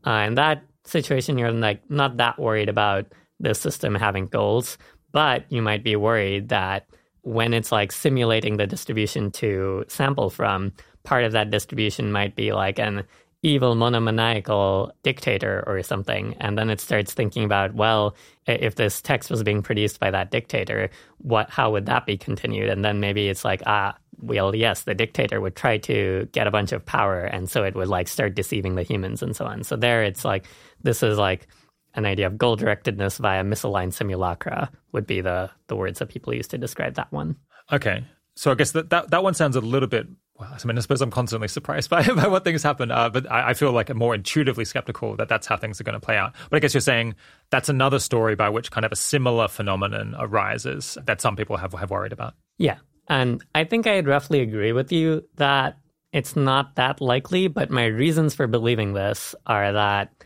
Uh, 0.06 0.24
in 0.26 0.34
that 0.34 0.62
situation, 0.84 1.38
you're 1.38 1.52
like 1.52 1.88
not 1.90 2.18
that 2.18 2.38
worried 2.38 2.68
about 2.68 3.06
the 3.40 3.54
system 3.54 3.94
having 3.94 4.26
goals, 4.26 4.78
but 5.12 5.44
you 5.50 5.62
might 5.62 5.82
be 5.82 5.96
worried 5.96 6.48
that 6.50 6.86
when 7.22 7.54
it's 7.54 7.72
like 7.72 7.92
simulating 7.92 8.56
the 8.56 8.66
distribution 8.66 9.30
to 9.30 9.84
sample 9.88 10.30
from, 10.30 10.72
part 11.04 11.24
of 11.24 11.32
that 11.32 11.50
distribution 11.50 12.12
might 12.12 12.36
be 12.36 12.52
like 12.52 12.78
an 12.78 13.04
evil 13.42 13.74
monomaniacal 13.74 14.92
dictator 15.02 15.64
or 15.66 15.82
something. 15.82 16.36
And 16.38 16.56
then 16.56 16.70
it 16.70 16.80
starts 16.80 17.12
thinking 17.12 17.44
about, 17.44 17.74
well, 17.74 18.14
if 18.46 18.76
this 18.76 19.00
text 19.02 19.30
was 19.30 19.42
being 19.42 19.62
produced 19.62 19.98
by 19.98 20.10
that 20.12 20.30
dictator, 20.30 20.90
what 21.18 21.50
how 21.50 21.72
would 21.72 21.86
that 21.86 22.06
be 22.06 22.16
continued? 22.16 22.68
And 22.68 22.84
then 22.84 23.00
maybe 23.00 23.28
it's 23.28 23.44
like, 23.44 23.62
ah, 23.66 23.96
well, 24.20 24.54
yes, 24.54 24.82
the 24.82 24.94
dictator 24.94 25.40
would 25.40 25.56
try 25.56 25.78
to 25.78 26.28
get 26.30 26.46
a 26.46 26.52
bunch 26.52 26.70
of 26.70 26.86
power, 26.86 27.24
and 27.24 27.50
so 27.50 27.64
it 27.64 27.74
would 27.74 27.88
like 27.88 28.06
start 28.06 28.36
deceiving 28.36 28.76
the 28.76 28.84
humans 28.84 29.22
and 29.22 29.34
so 29.34 29.44
on. 29.44 29.64
So 29.64 29.74
there 29.74 30.04
it's 30.04 30.24
like 30.24 30.46
this 30.82 31.02
is 31.02 31.18
like 31.18 31.48
an 31.94 32.06
idea 32.06 32.26
of 32.26 32.38
goal 32.38 32.56
directedness 32.56 33.18
via 33.18 33.44
misaligned 33.44 33.92
simulacra 33.92 34.70
would 34.92 35.06
be 35.06 35.20
the 35.20 35.50
the 35.66 35.76
words 35.76 35.98
that 35.98 36.08
people 36.08 36.34
use 36.34 36.48
to 36.48 36.58
describe 36.58 36.94
that 36.94 37.12
one. 37.12 37.36
Okay. 37.72 38.04
So 38.34 38.50
I 38.50 38.54
guess 38.54 38.72
that, 38.72 38.88
that, 38.88 39.10
that 39.10 39.22
one 39.22 39.34
sounds 39.34 39.56
a 39.56 39.60
little 39.60 39.88
bit 39.88 40.06
well, 40.38 40.50
I 40.52 40.66
mean, 40.66 40.78
I 40.78 40.80
suppose 40.80 41.00
I'm 41.02 41.10
constantly 41.10 41.46
surprised 41.46 41.90
by, 41.90 42.06
by 42.16 42.26
what 42.26 42.42
things 42.42 42.62
happen, 42.62 42.90
uh, 42.90 43.10
but 43.10 43.30
I, 43.30 43.50
I, 43.50 43.54
feel 43.54 43.70
like 43.72 43.90
I'm 43.90 43.98
more 43.98 44.14
intuitively 44.14 44.64
skeptical 44.64 45.14
that 45.16 45.28
that's 45.28 45.46
how 45.46 45.56
things 45.56 45.80
are 45.80 45.84
going 45.84 45.94
to 45.94 46.04
play 46.04 46.16
out. 46.16 46.32
But 46.50 46.56
I 46.56 46.60
guess 46.60 46.74
you're 46.74 46.80
saying 46.80 47.14
that's 47.50 47.68
another 47.68 47.98
story 47.98 48.34
by 48.34 48.48
which 48.48 48.70
kind 48.70 48.84
of 48.84 48.92
a 48.92 48.96
similar 48.96 49.46
phenomenon 49.46 50.16
arises 50.18 50.96
that 51.04 51.20
some 51.20 51.36
people 51.36 51.58
have, 51.58 51.74
have 51.74 51.90
worried 51.90 52.12
about. 52.12 52.34
Yeah. 52.58 52.78
And 53.08 53.44
I 53.54 53.64
think 53.64 53.86
I'd 53.86 54.06
roughly 54.06 54.40
agree 54.40 54.72
with 54.72 54.90
you 54.90 55.22
that 55.36 55.78
it's 56.12 56.34
not 56.34 56.76
that 56.76 57.00
likely, 57.00 57.48
but 57.48 57.70
my 57.70 57.86
reasons 57.86 58.34
for 58.34 58.46
believing 58.46 58.94
this 58.94 59.34
are 59.46 59.72
that 59.72 60.21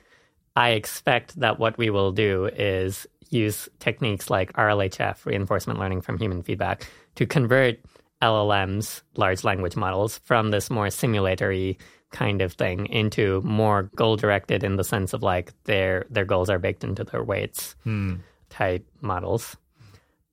I 0.56 0.70
expect 0.70 1.38
that 1.38 1.58
what 1.58 1.76
we 1.76 1.90
will 1.90 2.12
do 2.12 2.46
is 2.46 3.06
use 3.30 3.68
techniques 3.78 4.30
like 4.30 4.52
RLHF, 4.54 5.24
reinforcement 5.26 5.78
learning 5.78 6.00
from 6.00 6.18
human 6.18 6.42
feedback, 6.42 6.90
to 7.16 7.26
convert 7.26 7.78
LLMs, 8.22 9.02
large 9.16 9.44
language 9.44 9.76
models, 9.76 10.18
from 10.24 10.50
this 10.50 10.70
more 10.70 10.90
simulatory 10.90 11.78
kind 12.10 12.40
of 12.40 12.54
thing 12.54 12.86
into 12.86 13.42
more 13.42 13.90
goal 13.94 14.16
directed 14.16 14.64
in 14.64 14.76
the 14.76 14.84
sense 14.84 15.12
of 15.12 15.22
like 15.22 15.52
their 15.64 16.06
their 16.08 16.24
goals 16.24 16.48
are 16.48 16.58
baked 16.58 16.84
into 16.84 17.04
their 17.04 17.22
weights 17.22 17.74
hmm. 17.82 18.14
type 18.48 18.86
models. 19.02 19.56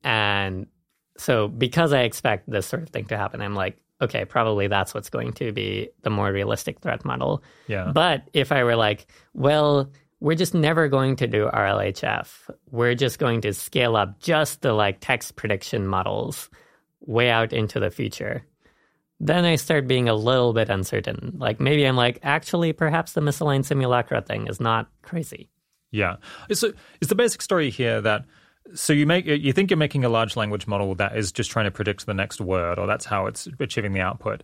And 0.02 0.66
so 1.18 1.48
because 1.48 1.92
I 1.92 2.00
expect 2.00 2.48
this 2.48 2.66
sort 2.66 2.82
of 2.82 2.88
thing 2.88 3.04
to 3.06 3.16
happen, 3.16 3.42
I'm 3.42 3.54
like, 3.54 3.78
okay, 4.00 4.24
probably 4.24 4.66
that's 4.66 4.94
what's 4.94 5.10
going 5.10 5.32
to 5.34 5.52
be 5.52 5.88
the 6.02 6.10
more 6.10 6.32
realistic 6.32 6.80
threat 6.80 7.04
model. 7.04 7.42
Yeah. 7.66 7.90
But 7.92 8.28
if 8.32 8.52
I 8.52 8.64
were 8.64 8.76
like, 8.76 9.06
well, 9.34 9.90
we're 10.20 10.36
just 10.36 10.54
never 10.54 10.88
going 10.88 11.16
to 11.16 11.26
do 11.26 11.50
RLHF. 11.52 12.28
We're 12.70 12.94
just 12.94 13.18
going 13.18 13.42
to 13.42 13.52
scale 13.52 13.96
up 13.96 14.20
just 14.20 14.62
the 14.62 14.72
like 14.72 14.98
text 15.00 15.36
prediction 15.36 15.86
models 15.86 16.48
way 17.00 17.30
out 17.30 17.52
into 17.52 17.80
the 17.80 17.90
future. 17.90 18.44
Then 19.20 19.44
I 19.44 19.56
start 19.56 19.86
being 19.86 20.08
a 20.08 20.14
little 20.14 20.52
bit 20.52 20.68
uncertain. 20.70 21.34
Like 21.38 21.60
maybe 21.60 21.84
I'm 21.84 21.96
like, 21.96 22.18
actually, 22.22 22.72
perhaps 22.72 23.12
the 23.12 23.20
misaligned 23.20 23.64
simulacra 23.64 24.22
thing 24.22 24.46
is 24.48 24.60
not 24.60 24.88
crazy. 25.02 25.50
Yeah. 25.90 26.16
So 26.52 26.72
is 27.00 27.08
the 27.08 27.14
basic 27.14 27.40
story 27.40 27.70
here 27.70 28.00
that 28.00 28.24
so 28.74 28.92
you 28.92 29.06
make 29.06 29.26
you 29.26 29.52
think 29.52 29.70
you're 29.70 29.76
making 29.76 30.04
a 30.04 30.08
large 30.08 30.36
language 30.36 30.66
model 30.66 30.94
that 30.96 31.16
is 31.16 31.32
just 31.32 31.50
trying 31.50 31.66
to 31.66 31.70
predict 31.70 32.06
the 32.06 32.14
next 32.14 32.40
word, 32.40 32.78
or 32.78 32.86
that's 32.86 33.04
how 33.04 33.26
it's 33.26 33.46
achieving 33.60 33.92
the 33.92 34.00
output. 34.00 34.42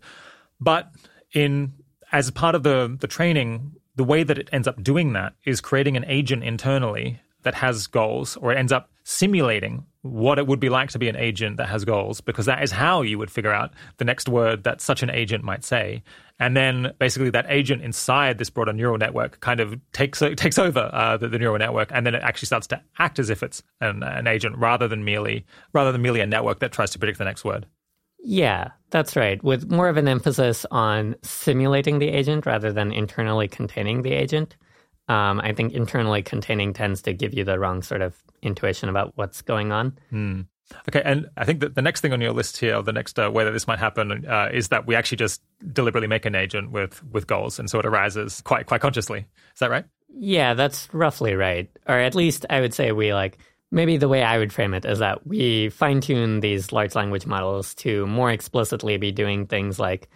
But 0.61 0.93
in 1.33 1.73
as 2.13 2.31
part 2.31 2.55
of 2.55 2.63
the 2.63 2.97
the 3.01 3.09
training, 3.09 3.73
the 3.97 4.05
way 4.05 4.23
that 4.23 4.39
it 4.39 4.49
ends 4.53 4.69
up 4.69 4.83
doing 4.83 5.13
that 5.15 5.35
is 5.45 5.61
creating 5.61 5.97
an 5.97 6.05
agent 6.07 6.45
internally 6.45 7.21
that 7.43 7.55
has 7.55 7.87
goals, 7.87 8.37
or 8.37 8.53
it 8.53 8.59
ends 8.59 8.73
up 8.73 8.91
simulating 9.05 9.85
what 10.03 10.39
it 10.39 10.47
would 10.47 10.61
be 10.61 10.69
like 10.69 10.91
to 10.91 10.99
be 10.99 11.09
an 11.09 11.17
agent 11.17 11.57
that 11.57 11.69
has 11.69 11.85
goals, 11.85 12.21
because 12.21 12.47
that 12.47 12.63
is 12.63 12.71
how 12.71 13.03
you 13.03 13.19
would 13.19 13.31
figure 13.31 13.53
out 13.53 13.73
the 13.97 14.05
next 14.05 14.29
word 14.29 14.65
that 14.65 14.81
such 14.81 15.03
an 15.03 15.11
agent 15.11 15.43
might 15.45 15.65
say. 15.65 16.03
And 16.39 16.57
then 16.57 16.93
basically 16.99 17.31
that 17.31 17.47
agent 17.49 17.83
inside 17.83 18.39
this 18.39 18.51
broader 18.51 18.73
neural 18.73 18.99
network 18.99 19.41
kind 19.41 19.61
of 19.61 19.79
takes 19.93 20.21
takes 20.37 20.59
over 20.59 20.91
uh, 20.93 21.17
the, 21.17 21.29
the, 21.29 21.39
neural 21.39 21.59
network, 21.59 21.91
and 21.93 22.07
then 22.07 22.15
it 22.15 22.23
actually 22.23 22.47
starts 22.47 22.67
to 22.69 22.81
act 22.99 23.19
as 23.19 23.31
if 23.31 23.43
it's 23.43 23.63
an, 23.81 24.03
an 24.03 24.27
agent 24.27 24.57
rather 24.57 24.89
than 24.89 25.05
merely 25.05 25.45
rather 25.73 25.93
than 25.93 26.03
merely 26.03 26.21
a 26.21 26.27
network 26.27 26.61
that 26.61 26.73
tries 26.73 26.91
to 26.91 26.99
predict 26.99 27.19
the 27.19 27.25
next 27.25 27.45
word. 27.45 27.67
Yeah, 28.23 28.71
that's 28.91 29.17
right. 29.17 29.43
With 29.43 29.71
more 29.71 29.89
of 29.89 29.97
an 29.97 30.09
emphasis 30.09 30.67
on 30.71 31.17
simulating 31.23 31.99
the 31.99 32.09
agent 32.09 32.47
rather 32.47 32.73
than 32.73 32.93
internally 32.93 33.49
containing 33.49 34.03
the 34.03 34.13
agent. 34.13 34.57
Um, 35.09 35.41
I 35.41 35.53
think 35.53 35.73
internally 35.73 36.23
containing 36.23 36.73
tends 36.73 37.03
to 37.03 37.13
give 37.13 37.35
you 37.35 37.45
the 37.45 37.59
wrong 37.59 37.83
sort 37.83 38.03
of 38.03 38.17
intuition 38.43 38.89
about 38.89 39.13
what's 39.17 39.43
going 39.43 39.73
on. 39.73 39.99
Hmm. 40.11 40.43
Okay, 40.89 41.03
and 41.05 41.29
I 41.37 41.45
think 41.45 41.61
that 41.61 41.75
the 41.75 41.83
next 41.83 42.01
thing 42.01 42.13
on 42.13 42.21
your 42.21 42.33
list 42.33 42.57
here, 42.59 42.81
the 42.81 42.93
next 42.93 43.19
uh, 43.19 43.29
way 43.29 43.43
that 43.43 43.51
this 43.51 43.67
might 43.67 43.81
happen, 43.81 44.25
uh, 44.25 44.51
is 44.53 44.69
that 44.69 44.87
we 44.87 44.95
actually 44.95 45.17
just 45.17 45.43
deliberately 45.73 46.07
make 46.07 46.27
an 46.27 46.37
agent 46.37 46.71
with 46.71 47.03
with 47.05 47.27
goals, 47.27 47.59
and 47.59 47.69
so 47.69 47.81
it 47.81 47.87
arises 47.87 48.41
quite 48.43 48.67
quite 48.67 48.81
consciously. 48.81 49.27
Is 49.53 49.59
that 49.59 49.71
right? 49.71 49.85
Yeah, 50.09 50.55
that's 50.55 50.89
roughly 50.93 51.35
right. 51.35 51.69
Or 51.89 51.99
at 51.99 52.15
least 52.15 52.47
I 52.51 52.61
would 52.61 52.75
say 52.75 52.93
we 52.93 53.13
like 53.13 53.39
maybe 53.71 53.97
the 53.97 54.09
way 54.09 54.23
I 54.23 54.39
would 54.39 54.53
frame 54.53 54.75
it 54.75 54.85
is 54.85 54.99
that 54.99 55.27
we 55.27 55.69
fine 55.71 56.01
tune 56.01 56.41
these 56.41 56.73
large 56.73 56.95
language 56.95 57.27
models 57.27 57.75
to 57.77 58.07
more 58.07 58.31
explicitly 58.31 58.97
be 58.97 59.13
doing 59.13 59.47
things 59.47 59.79
like 59.79 60.09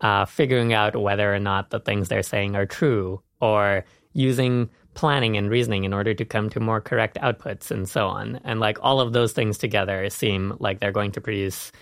uh, 0.00 0.24
figuring 0.24 0.72
out 0.72 1.00
whether 1.00 1.32
or 1.32 1.38
not 1.38 1.70
the 1.70 1.80
things 1.80 2.08
they're 2.08 2.22
saying 2.22 2.56
are 2.56 2.66
true, 2.66 3.22
or 3.40 3.84
using 4.14 4.68
planning 4.94 5.36
and 5.36 5.50
reasoning 5.50 5.84
in 5.84 5.92
order 5.92 6.12
to 6.12 6.24
come 6.24 6.50
to 6.50 6.60
more 6.60 6.80
correct 6.80 7.16
outputs 7.22 7.70
and 7.70 7.88
so 7.88 8.06
on. 8.06 8.40
And 8.44 8.60
like 8.60 8.78
all 8.82 9.00
of 9.00 9.12
those 9.12 9.32
things 9.32 9.58
together 9.58 10.10
seem 10.10 10.56
like 10.58 10.80
they're 10.80 10.92
going 10.92 11.12
to 11.12 11.20
produce 11.20 11.72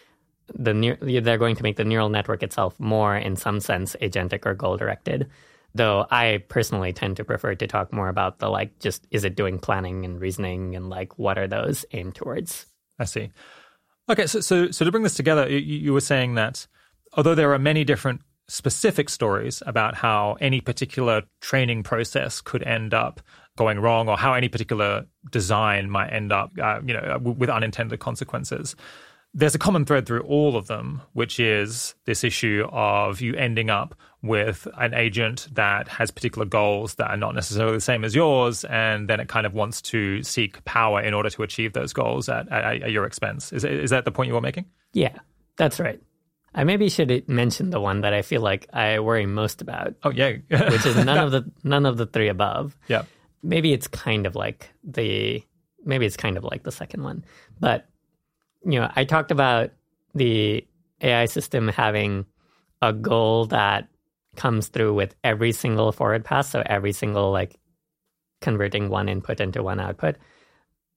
the 0.54 0.96
they're 1.22 1.38
going 1.38 1.56
to 1.56 1.62
make 1.62 1.76
the 1.76 1.84
neural 1.84 2.08
network 2.08 2.42
itself 2.42 2.78
more 2.78 3.16
in 3.16 3.36
some 3.36 3.60
sense 3.60 3.96
agentic 4.02 4.44
or 4.46 4.54
goal 4.54 4.76
directed. 4.76 5.28
Though 5.74 6.06
I 6.10 6.42
personally 6.48 6.92
tend 6.92 7.16
to 7.18 7.24
prefer 7.24 7.54
to 7.54 7.66
talk 7.66 7.92
more 7.92 8.08
about 8.08 8.38
the 8.38 8.48
like 8.48 8.78
just 8.80 9.06
is 9.10 9.24
it 9.24 9.36
doing 9.36 9.58
planning 9.58 10.04
and 10.04 10.20
reasoning 10.20 10.74
and 10.74 10.88
like 10.88 11.18
what 11.18 11.38
are 11.38 11.46
those 11.46 11.84
aimed 11.92 12.16
towards. 12.16 12.66
I 12.98 13.04
see. 13.04 13.30
Okay, 14.08 14.26
so 14.26 14.40
so 14.40 14.70
so 14.70 14.84
to 14.84 14.90
bring 14.90 15.04
this 15.04 15.14
together, 15.14 15.48
you, 15.48 15.58
you 15.58 15.92
were 15.92 16.00
saying 16.00 16.34
that 16.34 16.66
although 17.16 17.34
there 17.34 17.52
are 17.52 17.58
many 17.58 17.84
different 17.84 18.22
specific 18.50 19.08
stories 19.08 19.62
about 19.64 19.94
how 19.94 20.36
any 20.40 20.60
particular 20.60 21.22
training 21.40 21.84
process 21.84 22.40
could 22.40 22.64
end 22.64 22.92
up 22.92 23.20
going 23.56 23.78
wrong 23.78 24.08
or 24.08 24.16
how 24.16 24.34
any 24.34 24.48
particular 24.48 25.06
design 25.30 25.88
might 25.88 26.08
end 26.08 26.32
up 26.32 26.50
uh, 26.60 26.80
you 26.84 26.92
know 26.92 27.18
with 27.20 27.48
unintended 27.48 28.00
consequences 28.00 28.74
there's 29.32 29.54
a 29.54 29.58
common 29.58 29.84
thread 29.84 30.04
through 30.04 30.22
all 30.22 30.56
of 30.56 30.66
them 30.66 31.00
which 31.12 31.38
is 31.38 31.94
this 32.06 32.24
issue 32.24 32.66
of 32.72 33.20
you 33.20 33.34
ending 33.34 33.70
up 33.70 33.94
with 34.22 34.68
an 34.76 34.92
agent 34.92 35.48
that 35.52 35.88
has 35.88 36.10
particular 36.10 36.44
goals 36.44 36.96
that 36.96 37.10
are 37.10 37.16
not 37.16 37.34
necessarily 37.34 37.76
the 37.76 37.80
same 37.80 38.04
as 38.04 38.14
yours 38.14 38.64
and 38.64 39.08
then 39.08 39.18
it 39.18 39.28
kind 39.28 39.46
of 39.46 39.54
wants 39.54 39.80
to 39.80 40.22
seek 40.22 40.62
power 40.64 41.00
in 41.00 41.14
order 41.14 41.30
to 41.30 41.42
achieve 41.42 41.72
those 41.72 41.92
goals 41.92 42.28
at, 42.28 42.50
at, 42.52 42.82
at 42.82 42.90
your 42.90 43.06
expense 43.06 43.52
is, 43.52 43.64
is 43.64 43.90
that 43.90 44.04
the 44.04 44.12
point 44.12 44.28
you 44.28 44.34
were 44.34 44.40
making 44.40 44.66
yeah 44.92 45.16
that's 45.56 45.80
right 45.80 46.00
I 46.54 46.64
maybe 46.64 46.88
should 46.88 47.28
mention 47.28 47.70
the 47.70 47.80
one 47.80 48.00
that 48.00 48.12
I 48.12 48.22
feel 48.22 48.40
like 48.40 48.66
I 48.72 48.98
worry 48.98 49.26
most 49.26 49.62
about. 49.62 49.94
Oh 50.02 50.10
yeah, 50.10 50.32
which 50.48 50.84
is 50.84 50.96
none 50.96 51.18
of 51.18 51.30
the 51.30 51.50
none 51.62 51.86
of 51.86 51.96
the 51.96 52.06
three 52.06 52.28
above. 52.28 52.76
Yeah. 52.88 53.04
Maybe 53.42 53.72
it's 53.72 53.86
kind 53.86 54.26
of 54.26 54.34
like 54.34 54.68
the 54.82 55.42
maybe 55.84 56.06
it's 56.06 56.16
kind 56.16 56.36
of 56.36 56.44
like 56.44 56.62
the 56.64 56.72
second 56.72 57.04
one. 57.04 57.24
But 57.58 57.86
you 58.64 58.80
know, 58.80 58.90
I 58.94 59.04
talked 59.04 59.30
about 59.30 59.70
the 60.14 60.66
AI 61.00 61.26
system 61.26 61.68
having 61.68 62.26
a 62.82 62.92
goal 62.92 63.46
that 63.46 63.88
comes 64.36 64.68
through 64.68 64.94
with 64.94 65.14
every 65.24 65.52
single 65.52 65.92
forward 65.92 66.24
pass, 66.24 66.50
so 66.50 66.62
every 66.66 66.92
single 66.92 67.30
like 67.32 67.58
converting 68.40 68.88
one 68.88 69.08
input 69.08 69.40
into 69.40 69.62
one 69.62 69.80
output. 69.80 70.16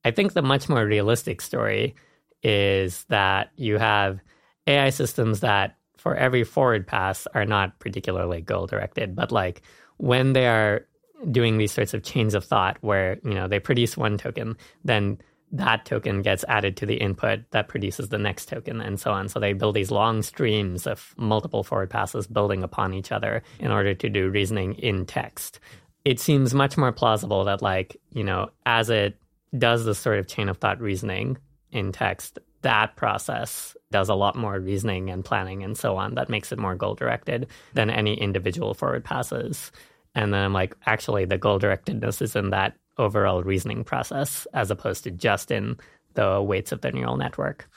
I 0.06 0.12
think 0.12 0.34
the 0.34 0.42
much 0.42 0.70
more 0.70 0.86
realistic 0.86 1.42
story 1.42 1.96
is 2.42 3.06
that 3.06 3.52
you 3.56 3.78
have 3.78 4.20
AI 4.68 4.90
systems 4.90 5.40
that 5.40 5.78
for 5.98 6.16
every 6.16 6.44
forward 6.44 6.86
pass 6.86 7.28
are 7.34 7.46
not 7.46 7.80
particularly 7.80 8.42
goal 8.42 8.68
directed, 8.68 9.16
but 9.16 9.32
like 9.32 9.62
when 9.98 10.34
they 10.34 10.48
are 10.48 10.86
doing 11.32 11.58
these 11.58 11.72
sorts 11.72 11.94
of 11.94 12.04
chains 12.04 12.34
of 12.34 12.44
thought 12.44 12.78
where, 12.82 13.18
you 13.24 13.34
know, 13.34 13.48
they 13.48 13.60
produce 13.60 13.96
one 13.96 14.18
token, 14.18 14.58
then 14.84 15.18
that 15.54 15.86
token 15.86 16.24
gets 16.24 16.44
added 16.48 16.76
to 16.78 16.86
the 16.86 16.96
input 16.96 17.40
that 17.52 17.68
produces 17.68 18.10
the 18.10 18.18
next 18.18 18.48
token 18.48 18.82
and 18.82 19.00
so 19.00 19.12
on. 19.12 19.30
So 19.30 19.40
they 19.40 19.54
build 19.54 19.76
these 19.76 19.92
long 19.92 20.24
streams 20.24 20.88
of 20.88 21.14
multiple 21.16 21.64
forward 21.64 21.92
passes 21.92 22.26
building 22.26 22.64
upon 22.64 22.94
each 22.94 23.12
other 23.12 23.44
in 23.60 23.70
order 23.70 23.94
to 23.94 24.10
do 24.10 24.30
reasoning 24.30 24.74
in 24.74 25.06
text. 25.06 25.60
It 26.06 26.20
seems 26.20 26.56
much 26.56 26.76
more 26.76 26.92
plausible 26.92 27.46
that, 27.46 27.62
like, 27.62 27.96
you 28.12 28.24
know, 28.24 28.50
as 28.66 28.90
it 28.90 29.16
does 29.56 29.86
this 29.86 30.00
sort 30.00 30.18
of 30.18 30.28
chain 30.28 30.50
of 30.50 30.58
thought 30.58 30.82
reasoning 30.82 31.38
in 31.72 31.92
text, 31.92 32.40
that 32.64 32.96
process 32.96 33.78
does 33.92 34.10
a 34.10 34.16
lot 34.16 34.36
more 34.36 34.60
reasoning 34.60 35.12
and 35.12 35.24
planning 35.24 35.64
and 35.64 35.78
so 35.78 35.98
on 35.98 36.16
that 36.16 36.30
makes 36.30 36.52
it 36.52 36.58
more 36.58 36.76
goal 36.76 36.96
directed 36.96 37.48
than 37.74 37.92
any 37.92 38.16
individual 38.16 38.74
forward 38.74 39.06
passes. 39.06 39.72
And 40.16 40.34
then 40.34 40.44
I'm 40.44 40.54
like, 40.54 40.76
actually, 40.86 41.26
the 41.26 41.38
goal 41.38 41.60
directedness 41.60 42.22
is 42.22 42.36
in 42.36 42.50
that 42.50 42.76
overall 42.98 43.44
reasoning 43.44 43.84
process 43.84 44.48
as 44.54 44.72
opposed 44.72 45.04
to 45.04 45.12
just 45.12 45.52
in 45.52 45.78
the 46.14 46.42
weights 46.42 46.72
of 46.72 46.82
the 46.82 46.92
neural 46.92 47.18
network. 47.18 47.70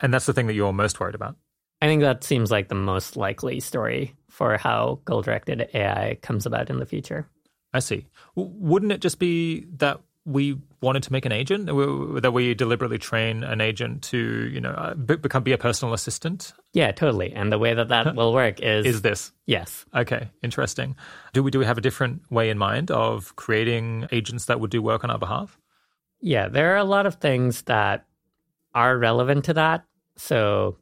And 0.00 0.12
that's 0.12 0.26
the 0.26 0.32
thing 0.32 0.46
that 0.46 0.54
you're 0.54 0.72
most 0.72 0.98
worried 0.98 1.14
about. 1.14 1.36
I 1.80 1.86
think 1.86 2.02
that 2.02 2.24
seems 2.24 2.50
like 2.50 2.68
the 2.68 2.74
most 2.74 3.16
likely 3.16 3.60
story 3.60 4.14
for 4.28 4.56
how 4.56 5.00
goal 5.04 5.22
directed 5.22 5.68
AI 5.74 6.16
comes 6.22 6.46
about 6.46 6.70
in 6.70 6.78
the 6.78 6.86
future. 6.86 7.28
I 7.72 7.80
see. 7.80 8.06
Wouldn't 8.34 8.92
it 8.92 9.00
just 9.00 9.18
be 9.18 9.66
that 9.78 10.00
we 10.24 10.56
wanted 10.80 11.02
to 11.02 11.12
make 11.12 11.24
an 11.24 11.32
agent 11.32 11.66
that 12.22 12.32
we 12.32 12.54
deliberately 12.54 12.98
train 12.98 13.42
an 13.42 13.60
agent 13.60 14.02
to 14.02 14.48
you 14.52 14.60
know 14.60 14.70
uh, 14.70 14.94
become 14.94 15.42
be 15.42 15.52
a 15.52 15.58
personal 15.58 15.94
assistant. 15.94 16.52
Yeah 16.72 16.92
totally. 16.92 17.32
And 17.32 17.50
the 17.50 17.58
way 17.58 17.74
that 17.74 17.88
that 17.88 18.14
will 18.14 18.32
work 18.32 18.60
is 18.60 18.86
is 18.86 19.02
this? 19.02 19.32
Yes. 19.46 19.84
Okay 19.94 20.30
interesting. 20.42 20.96
Do 21.32 21.42
we 21.42 21.50
do 21.50 21.58
we 21.58 21.64
have 21.64 21.78
a 21.78 21.80
different 21.80 22.22
way 22.30 22.50
in 22.50 22.58
mind 22.58 22.90
of 22.90 23.34
creating 23.36 24.06
agents 24.12 24.46
that 24.46 24.60
would 24.60 24.70
do 24.70 24.80
work 24.80 25.02
on 25.04 25.10
our 25.10 25.18
behalf? 25.18 25.58
Yeah 26.20 26.48
there 26.48 26.72
are 26.72 26.78
a 26.78 26.84
lot 26.84 27.06
of 27.06 27.16
things 27.16 27.62
that 27.62 28.06
are 28.74 28.96
relevant 28.96 29.44
to 29.46 29.54
that. 29.54 29.84
So 30.16 30.78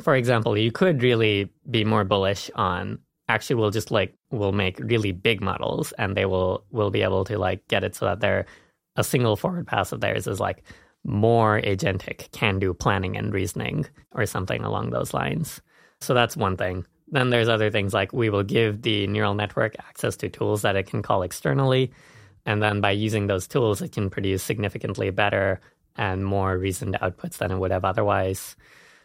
for 0.00 0.14
example 0.14 0.56
you 0.56 0.70
could 0.70 1.02
really 1.02 1.52
be 1.68 1.84
more 1.84 2.04
bullish 2.04 2.50
on 2.54 3.00
actually 3.28 3.56
we'll 3.56 3.70
just 3.70 3.90
like 3.90 4.14
we'll 4.30 4.52
make 4.52 4.78
really 4.80 5.12
big 5.12 5.40
models 5.40 5.92
and 5.92 6.16
they 6.16 6.26
will 6.26 6.64
will 6.70 6.90
be 6.90 7.02
able 7.02 7.24
to 7.24 7.38
like 7.38 7.66
get 7.68 7.82
it 7.82 7.94
so 7.94 8.04
that 8.04 8.20
they're 8.20 8.46
a 8.96 9.04
single 9.04 9.36
forward 9.36 9.66
pass 9.66 9.92
of 9.92 10.00
theirs 10.00 10.26
is 10.26 10.40
like 10.40 10.62
more 11.04 11.60
agentic, 11.60 12.30
can 12.32 12.58
do 12.58 12.72
planning 12.72 13.16
and 13.16 13.32
reasoning 13.32 13.86
or 14.12 14.26
something 14.26 14.64
along 14.64 14.90
those 14.90 15.12
lines. 15.12 15.60
So 16.00 16.14
that's 16.14 16.36
one 16.36 16.56
thing. 16.56 16.86
Then 17.08 17.30
there's 17.30 17.48
other 17.48 17.70
things 17.70 17.92
like 17.92 18.12
we 18.12 18.30
will 18.30 18.42
give 18.42 18.82
the 18.82 19.06
neural 19.06 19.34
network 19.34 19.76
access 19.78 20.16
to 20.16 20.28
tools 20.28 20.62
that 20.62 20.76
it 20.76 20.86
can 20.86 21.02
call 21.02 21.22
externally. 21.22 21.92
And 22.46 22.62
then 22.62 22.80
by 22.80 22.90
using 22.92 23.26
those 23.26 23.46
tools, 23.46 23.82
it 23.82 23.92
can 23.92 24.10
produce 24.10 24.42
significantly 24.42 25.10
better 25.10 25.60
and 25.96 26.24
more 26.24 26.58
reasoned 26.58 26.96
outputs 27.00 27.38
than 27.38 27.52
it 27.52 27.58
would 27.58 27.70
have 27.70 27.84
otherwise. 27.84 28.56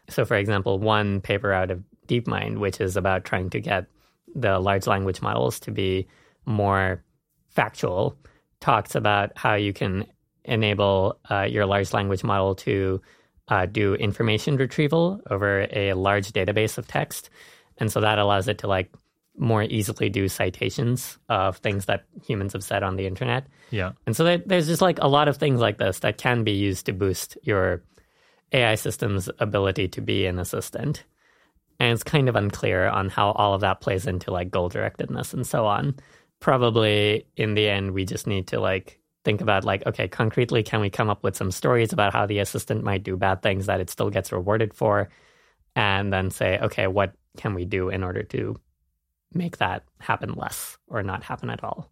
So, 0.08 0.26
for 0.26 0.36
example, 0.36 0.80
one 0.80 1.22
paper 1.22 1.54
out 1.54 1.72
of 1.72 1.84
DeepMind, 2.08 2.58
which 2.58 2.82
is 2.82 2.98
about 2.98 3.26
trying 3.26 3.50
to 3.52 3.60
get 3.60 3.86
the 4.34 4.60
large 4.60 4.88
language 4.88 5.22
models 5.22 5.60
to 5.62 5.72
be 5.72 6.08
more 6.46 7.04
factual, 7.50 8.18
talks 8.60 8.96
about 8.96 9.32
how 9.36 9.56
you 9.56 9.74
can 9.74 10.06
enable 10.46 11.20
uh, 11.30 11.44
your 11.44 11.66
large 11.66 11.94
language 11.94 12.24
model 12.24 12.56
to 12.56 13.02
uh, 13.48 13.66
do 13.66 13.96
information 13.96 14.58
retrieval 14.58 15.22
over 15.30 15.68
a 15.72 15.94
large 15.94 16.32
database 16.32 16.78
of 16.78 16.88
text. 16.88 17.30
And 17.78 17.92
so 17.92 18.02
that 18.02 18.20
allows 18.20 18.48
it 18.48 18.60
to 18.60 18.68
like 18.68 18.92
more 19.38 19.64
easily 19.64 20.10
do 20.10 20.28
citations 20.28 21.18
of 21.30 21.58
things 21.58 21.86
that 21.86 22.06
humans 22.26 22.54
have 22.54 22.64
said 22.64 22.84
on 22.84 22.98
the 22.98 23.08
internet. 23.08 23.48
Yeah. 23.72 23.94
And 24.06 24.16
so 24.16 24.38
there's 24.38 24.68
just 24.68 24.82
like 24.82 25.00
a 25.02 25.08
lot 25.08 25.28
of 25.28 25.38
things 25.38 25.62
like 25.62 25.78
this 25.78 26.00
that 26.00 26.18
can 26.18 26.44
be 26.44 26.52
used 26.52 26.86
to 26.88 26.94
boost 26.94 27.38
your 27.44 27.82
AI 28.52 28.76
system's 28.76 29.30
ability 29.40 29.88
to 29.90 30.02
be 30.02 30.26
an 30.26 30.40
assistant. 30.40 31.06
And 31.80 31.94
it's 31.94 32.04
kind 32.04 32.28
of 32.28 32.36
unclear 32.36 32.88
on 32.88 33.08
how 33.08 33.32
all 33.32 33.54
of 33.54 33.62
that 33.62 33.80
plays 33.80 34.06
into 34.06 34.32
like 34.32 34.52
goal 34.52 34.70
directedness 34.70 35.34
and 35.34 35.48
so 35.48 35.66
on 35.66 35.96
probably 36.40 37.26
in 37.36 37.54
the 37.54 37.68
end 37.68 37.92
we 37.92 38.06
just 38.06 38.28
need 38.28 38.48
to 38.48 38.60
like 38.60 39.00
think 39.26 39.42
about 39.42 39.66
like 39.66 39.86
okay 39.86 40.08
concretely 40.08 40.64
can 40.64 40.80
we 40.80 40.90
come 40.90 41.10
up 41.10 41.24
with 41.24 41.36
some 41.36 41.52
stories 41.52 41.92
about 41.92 42.14
how 42.14 42.26
the 42.26 42.40
assistant 42.40 42.84
might 42.84 43.04
do 43.04 43.18
bad 43.18 43.42
things 43.42 43.66
that 43.66 43.80
it 43.80 43.90
still 43.90 44.10
gets 44.10 44.32
rewarded 44.32 44.74
for? 44.74 45.10
And 45.76 46.12
then 46.12 46.32
say 46.32 46.60
okay 46.60 46.88
what 46.88 47.14
can 47.38 47.54
we 47.54 47.66
do 47.66 47.90
in 47.90 48.04
order 48.04 48.24
to 48.24 48.56
make 49.34 49.58
that 49.58 49.84
happen 50.00 50.34
less 50.34 50.78
or 50.88 51.04
not 51.04 51.24
happen 51.24 51.50
at 51.50 51.64
all? 51.64 51.92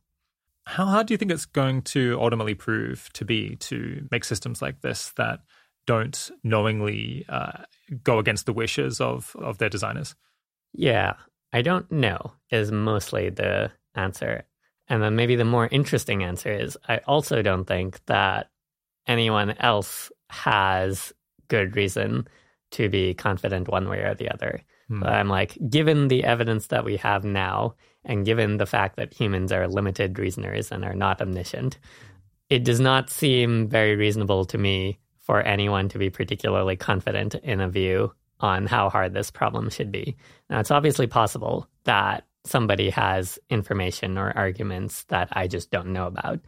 How 0.66 0.86
hard 0.86 1.08
do 1.08 1.14
you 1.14 1.18
think 1.18 1.32
it's 1.32 1.46
going 1.46 1.84
to 1.84 2.18
ultimately 2.20 2.54
prove 2.54 3.10
to 3.14 3.24
be 3.24 3.56
to 3.58 4.06
make 4.12 4.26
systems 4.26 4.62
like 4.62 4.82
this 4.82 5.14
that 5.16 5.40
don't 5.86 6.30
knowingly 6.44 7.26
uh, 7.30 7.64
go 8.04 8.20
against 8.20 8.46
the 8.46 8.54
wishes 8.54 9.00
of 9.00 9.36
of 9.40 9.58
their 9.58 9.70
designers? 9.70 10.16
Yeah. 10.74 11.14
I 11.54 11.62
don't 11.62 11.90
know 11.92 12.34
is 12.52 12.72
mostly 12.72 13.30
the 13.30 13.72
answer. 13.98 14.44
And 14.88 15.02
then 15.04 15.16
maybe 15.16 15.36
the 15.36 15.46
more 15.46 15.68
interesting 15.68 16.24
answer 16.24 16.52
is 16.52 16.78
I 16.88 16.98
also 17.00 17.42
don't 17.42 17.66
think 17.66 18.04
that 18.06 18.50
anyone 19.08 19.52
else 19.60 20.12
has 20.30 21.14
good 21.48 21.76
reason 21.76 22.28
to 22.72 22.90
be 22.90 23.14
confident 23.14 23.68
one 23.68 23.90
way 23.90 24.00
or 24.00 24.14
the 24.14 24.30
other. 24.30 24.62
Hmm. 24.88 25.02
But 25.02 25.14
I'm 25.14 25.30
like, 25.30 25.58
given 25.70 26.08
the 26.08 26.24
evidence 26.24 26.68
that 26.68 26.86
we 26.86 26.98
have 26.98 27.24
now, 27.24 27.76
and 28.06 28.26
given 28.26 28.58
the 28.58 28.66
fact 28.66 28.96
that 28.96 29.14
humans 29.14 29.52
are 29.52 29.68
limited 29.68 30.18
reasoners 30.18 30.72
and 30.72 30.86
are 30.86 30.96
not 30.96 31.22
omniscient, 31.22 31.78
it 32.50 32.64
does 32.64 32.80
not 32.80 33.10
seem 33.10 33.68
very 33.68 33.96
reasonable 33.96 34.46
to 34.46 34.58
me 34.58 35.00
for 35.20 35.42
anyone 35.42 35.90
to 35.90 35.98
be 35.98 36.10
particularly 36.10 36.78
confident 36.78 37.36
in 37.36 37.60
a 37.60 37.68
view 37.68 38.14
on 38.40 38.66
how 38.66 38.90
hard 38.90 39.14
this 39.14 39.30
problem 39.30 39.70
should 39.70 39.92
be. 39.92 40.16
Now, 40.50 40.60
it's 40.60 40.72
obviously 40.72 41.08
possible 41.08 41.68
that 41.84 42.26
somebody 42.48 42.90
has 42.90 43.40
information 43.50 44.18
or 44.18 44.32
arguments 44.36 45.04
that 45.06 45.30
I 45.32 45.48
just 45.48 45.72
don't 45.72 45.94
know 45.94 46.08
about. 46.08 46.40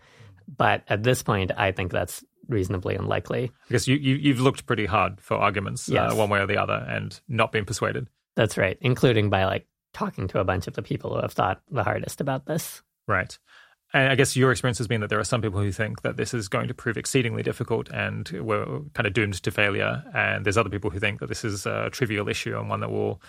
But 0.57 0.83
at 0.87 1.03
this 1.03 1.21
point, 1.21 1.51
I 1.55 1.71
think 1.71 1.91
that's 1.91 2.23
reasonably 2.47 2.95
unlikely. 2.95 3.51
Because 3.67 3.87
you, 3.87 3.95
you 3.95 4.33
have 4.33 4.41
looked 4.41 4.65
pretty 4.65 4.85
hard 4.85 5.21
for 5.21 5.37
arguments 5.37 5.89
uh, 5.89 5.93
yes. 5.93 6.11
uh, 6.11 6.15
one 6.15 6.29
way 6.29 6.39
or 6.39 6.47
the 6.47 6.57
other 6.57 6.85
and 6.89 7.19
not 7.27 7.51
been 7.51 7.65
persuaded. 7.65 8.07
That's 8.35 8.57
right, 8.57 8.77
including 8.81 9.29
by 9.29 9.45
like 9.45 9.67
talking 9.93 10.27
to 10.29 10.39
a 10.39 10.43
bunch 10.43 10.67
of 10.67 10.73
the 10.73 10.81
people 10.81 11.13
who 11.13 11.21
have 11.21 11.33
thought 11.33 11.61
the 11.69 11.83
hardest 11.83 12.21
about 12.21 12.45
this. 12.45 12.81
Right. 13.07 13.37
And 13.91 14.11
I 14.11 14.15
guess 14.15 14.35
your 14.35 14.51
experience 14.51 14.77
has 14.77 14.87
been 14.87 15.01
that 15.01 15.09
there 15.09 15.19
are 15.19 15.23
some 15.23 15.41
people 15.41 15.59
who 15.59 15.71
think 15.71 16.03
that 16.03 16.15
this 16.15 16.33
is 16.33 16.47
going 16.47 16.67
to 16.67 16.75
prove 16.75 16.95
exceedingly 16.95 17.41
difficult 17.41 17.89
and 17.89 18.29
we're 18.29 18.81
kind 18.93 19.07
of 19.07 19.13
doomed 19.13 19.41
to 19.41 19.51
failure. 19.51 20.03
And 20.13 20.45
there's 20.45 20.57
other 20.57 20.69
people 20.69 20.91
who 20.91 20.99
think 20.99 21.19
that 21.21 21.27
this 21.27 21.43
is 21.43 21.65
a 21.65 21.89
trivial 21.91 22.29
issue 22.29 22.55
and 22.57 22.69
one 22.69 22.81
that 22.81 22.91
will 22.91 23.19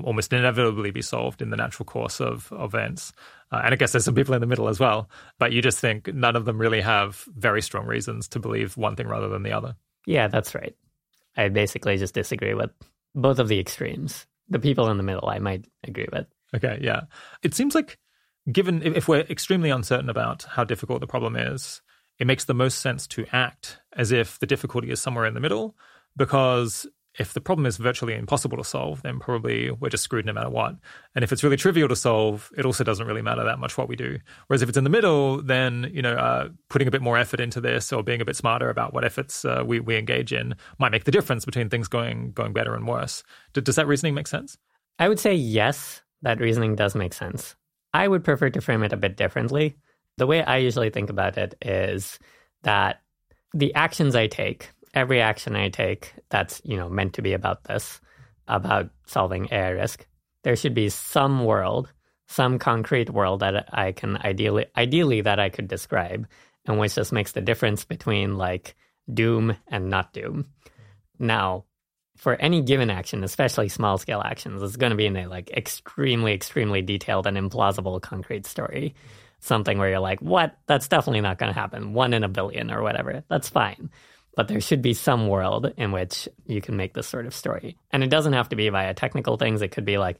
almost 0.00 0.32
inevitably 0.32 0.90
be 0.90 1.02
solved 1.02 1.42
in 1.42 1.50
the 1.50 1.56
natural 1.56 1.84
course 1.84 2.20
of 2.20 2.52
events. 2.58 3.12
Uh, 3.50 3.60
and 3.64 3.74
I 3.74 3.76
guess 3.76 3.92
there's 3.92 4.04
some 4.04 4.14
people 4.14 4.34
in 4.34 4.40
the 4.40 4.46
middle 4.46 4.68
as 4.68 4.80
well. 4.80 5.10
But 5.38 5.52
you 5.52 5.60
just 5.60 5.78
think 5.78 6.12
none 6.14 6.36
of 6.36 6.44
them 6.44 6.58
really 6.58 6.80
have 6.80 7.24
very 7.36 7.60
strong 7.60 7.86
reasons 7.86 8.28
to 8.28 8.38
believe 8.38 8.76
one 8.76 8.96
thing 8.96 9.06
rather 9.06 9.28
than 9.28 9.42
the 9.42 9.52
other. 9.52 9.76
Yeah, 10.06 10.28
that's 10.28 10.54
right. 10.54 10.74
I 11.36 11.48
basically 11.48 11.96
just 11.98 12.14
disagree 12.14 12.54
with 12.54 12.70
both 13.14 13.38
of 13.38 13.48
the 13.48 13.60
extremes. 13.60 14.26
The 14.48 14.58
people 14.58 14.88
in 14.88 14.96
the 14.96 15.02
middle, 15.02 15.28
I 15.28 15.38
might 15.38 15.66
agree 15.84 16.08
with. 16.12 16.26
Okay, 16.54 16.78
yeah. 16.82 17.02
It 17.42 17.54
seems 17.54 17.74
like, 17.74 17.98
given 18.50 18.82
if 18.82 19.08
we're 19.08 19.20
extremely 19.20 19.70
uncertain 19.70 20.10
about 20.10 20.42
how 20.42 20.64
difficult 20.64 21.00
the 21.00 21.06
problem 21.06 21.36
is, 21.36 21.80
it 22.18 22.26
makes 22.26 22.44
the 22.44 22.54
most 22.54 22.80
sense 22.80 23.06
to 23.08 23.26
act 23.32 23.80
as 23.94 24.12
if 24.12 24.38
the 24.38 24.46
difficulty 24.46 24.90
is 24.90 25.00
somewhere 25.00 25.26
in 25.26 25.34
the 25.34 25.40
middle 25.40 25.76
because 26.16 26.86
if 27.18 27.34
the 27.34 27.40
problem 27.40 27.66
is 27.66 27.76
virtually 27.76 28.14
impossible 28.14 28.56
to 28.56 28.64
solve, 28.64 29.02
then 29.02 29.18
probably 29.18 29.70
we're 29.70 29.90
just 29.90 30.04
screwed 30.04 30.24
no 30.24 30.32
matter 30.32 30.48
what. 30.48 30.76
And 31.14 31.22
if 31.22 31.30
it's 31.30 31.44
really 31.44 31.56
trivial 31.56 31.88
to 31.88 31.96
solve, 31.96 32.50
it 32.56 32.64
also 32.64 32.84
doesn't 32.84 33.06
really 33.06 33.22
matter 33.22 33.44
that 33.44 33.58
much 33.58 33.76
what 33.76 33.88
we 33.88 33.96
do. 33.96 34.18
Whereas 34.46 34.62
if 34.62 34.68
it's 34.68 34.78
in 34.78 34.84
the 34.84 34.90
middle, 34.90 35.42
then 35.42 35.90
you 35.92 36.00
know, 36.00 36.14
uh, 36.14 36.48
putting 36.70 36.88
a 36.88 36.90
bit 36.90 37.02
more 37.02 37.18
effort 37.18 37.40
into 37.40 37.60
this 37.60 37.92
or 37.92 38.02
being 38.02 38.20
a 38.20 38.24
bit 38.24 38.36
smarter 38.36 38.70
about 38.70 38.94
what 38.94 39.04
efforts 39.04 39.44
uh, 39.44 39.62
we 39.66 39.80
we 39.80 39.96
engage 39.96 40.32
in 40.32 40.54
might 40.78 40.92
make 40.92 41.04
the 41.04 41.10
difference 41.10 41.44
between 41.44 41.68
things 41.68 41.88
going 41.88 42.32
going 42.32 42.52
better 42.52 42.74
and 42.74 42.86
worse. 42.86 43.22
D- 43.52 43.60
does 43.60 43.76
that 43.76 43.86
reasoning 43.86 44.14
make 44.14 44.26
sense? 44.28 44.56
I 44.98 45.08
would 45.08 45.20
say 45.20 45.34
yes, 45.34 46.02
that 46.22 46.40
reasoning 46.40 46.76
does 46.76 46.94
make 46.94 47.12
sense. 47.12 47.56
I 47.92 48.08
would 48.08 48.24
prefer 48.24 48.48
to 48.50 48.60
frame 48.60 48.82
it 48.84 48.92
a 48.92 48.96
bit 48.96 49.16
differently. 49.16 49.76
The 50.16 50.26
way 50.26 50.42
I 50.42 50.58
usually 50.58 50.90
think 50.90 51.10
about 51.10 51.36
it 51.36 51.54
is 51.60 52.18
that 52.62 53.02
the 53.52 53.74
actions 53.74 54.14
I 54.14 54.28
take 54.28 54.70
every 54.94 55.20
action 55.20 55.56
I 55.56 55.68
take 55.68 56.12
that's, 56.30 56.60
you 56.64 56.76
know, 56.76 56.88
meant 56.88 57.14
to 57.14 57.22
be 57.22 57.32
about 57.32 57.64
this, 57.64 58.00
about 58.48 58.90
solving 59.06 59.48
AI 59.50 59.70
risk, 59.70 60.06
there 60.42 60.56
should 60.56 60.74
be 60.74 60.88
some 60.88 61.44
world, 61.44 61.92
some 62.26 62.58
concrete 62.58 63.10
world 63.10 63.40
that 63.40 63.68
I 63.72 63.92
can 63.92 64.16
ideally 64.18 64.66
ideally 64.76 65.20
that 65.22 65.38
I 65.38 65.48
could 65.50 65.68
describe 65.68 66.26
and 66.66 66.78
which 66.78 66.94
just 66.94 67.12
makes 67.12 67.32
the 67.32 67.40
difference 67.40 67.84
between 67.84 68.36
like 68.36 68.74
doom 69.12 69.56
and 69.68 69.90
not 69.90 70.12
doom. 70.12 70.46
Now, 71.18 71.64
for 72.16 72.34
any 72.36 72.62
given 72.62 72.90
action, 72.90 73.24
especially 73.24 73.68
small 73.68 73.98
scale 73.98 74.22
actions, 74.24 74.62
it's 74.62 74.76
going 74.76 74.90
to 74.90 74.96
be 74.96 75.06
in 75.06 75.16
a 75.16 75.26
like 75.26 75.50
extremely, 75.50 76.32
extremely 76.32 76.82
detailed 76.82 77.26
and 77.26 77.36
implausible 77.36 78.00
concrete 78.00 78.46
story. 78.46 78.94
Something 79.40 79.78
where 79.78 79.90
you're 79.90 79.98
like, 79.98 80.20
what? 80.20 80.56
That's 80.68 80.86
definitely 80.86 81.20
not 81.20 81.38
going 81.38 81.52
to 81.52 81.58
happen. 81.58 81.94
One 81.94 82.14
in 82.14 82.22
a 82.22 82.28
billion 82.28 82.70
or 82.70 82.82
whatever. 82.82 83.24
That's 83.28 83.48
fine. 83.48 83.90
But 84.34 84.48
there 84.48 84.60
should 84.60 84.82
be 84.82 84.94
some 84.94 85.28
world 85.28 85.72
in 85.76 85.92
which 85.92 86.28
you 86.46 86.60
can 86.60 86.76
make 86.76 86.94
this 86.94 87.06
sort 87.06 87.26
of 87.26 87.34
story. 87.34 87.76
And 87.90 88.02
it 88.02 88.10
doesn't 88.10 88.32
have 88.32 88.48
to 88.50 88.56
be 88.56 88.68
via 88.68 88.94
technical 88.94 89.36
things. 89.36 89.62
It 89.62 89.72
could 89.72 89.84
be 89.84 89.98
like, 89.98 90.18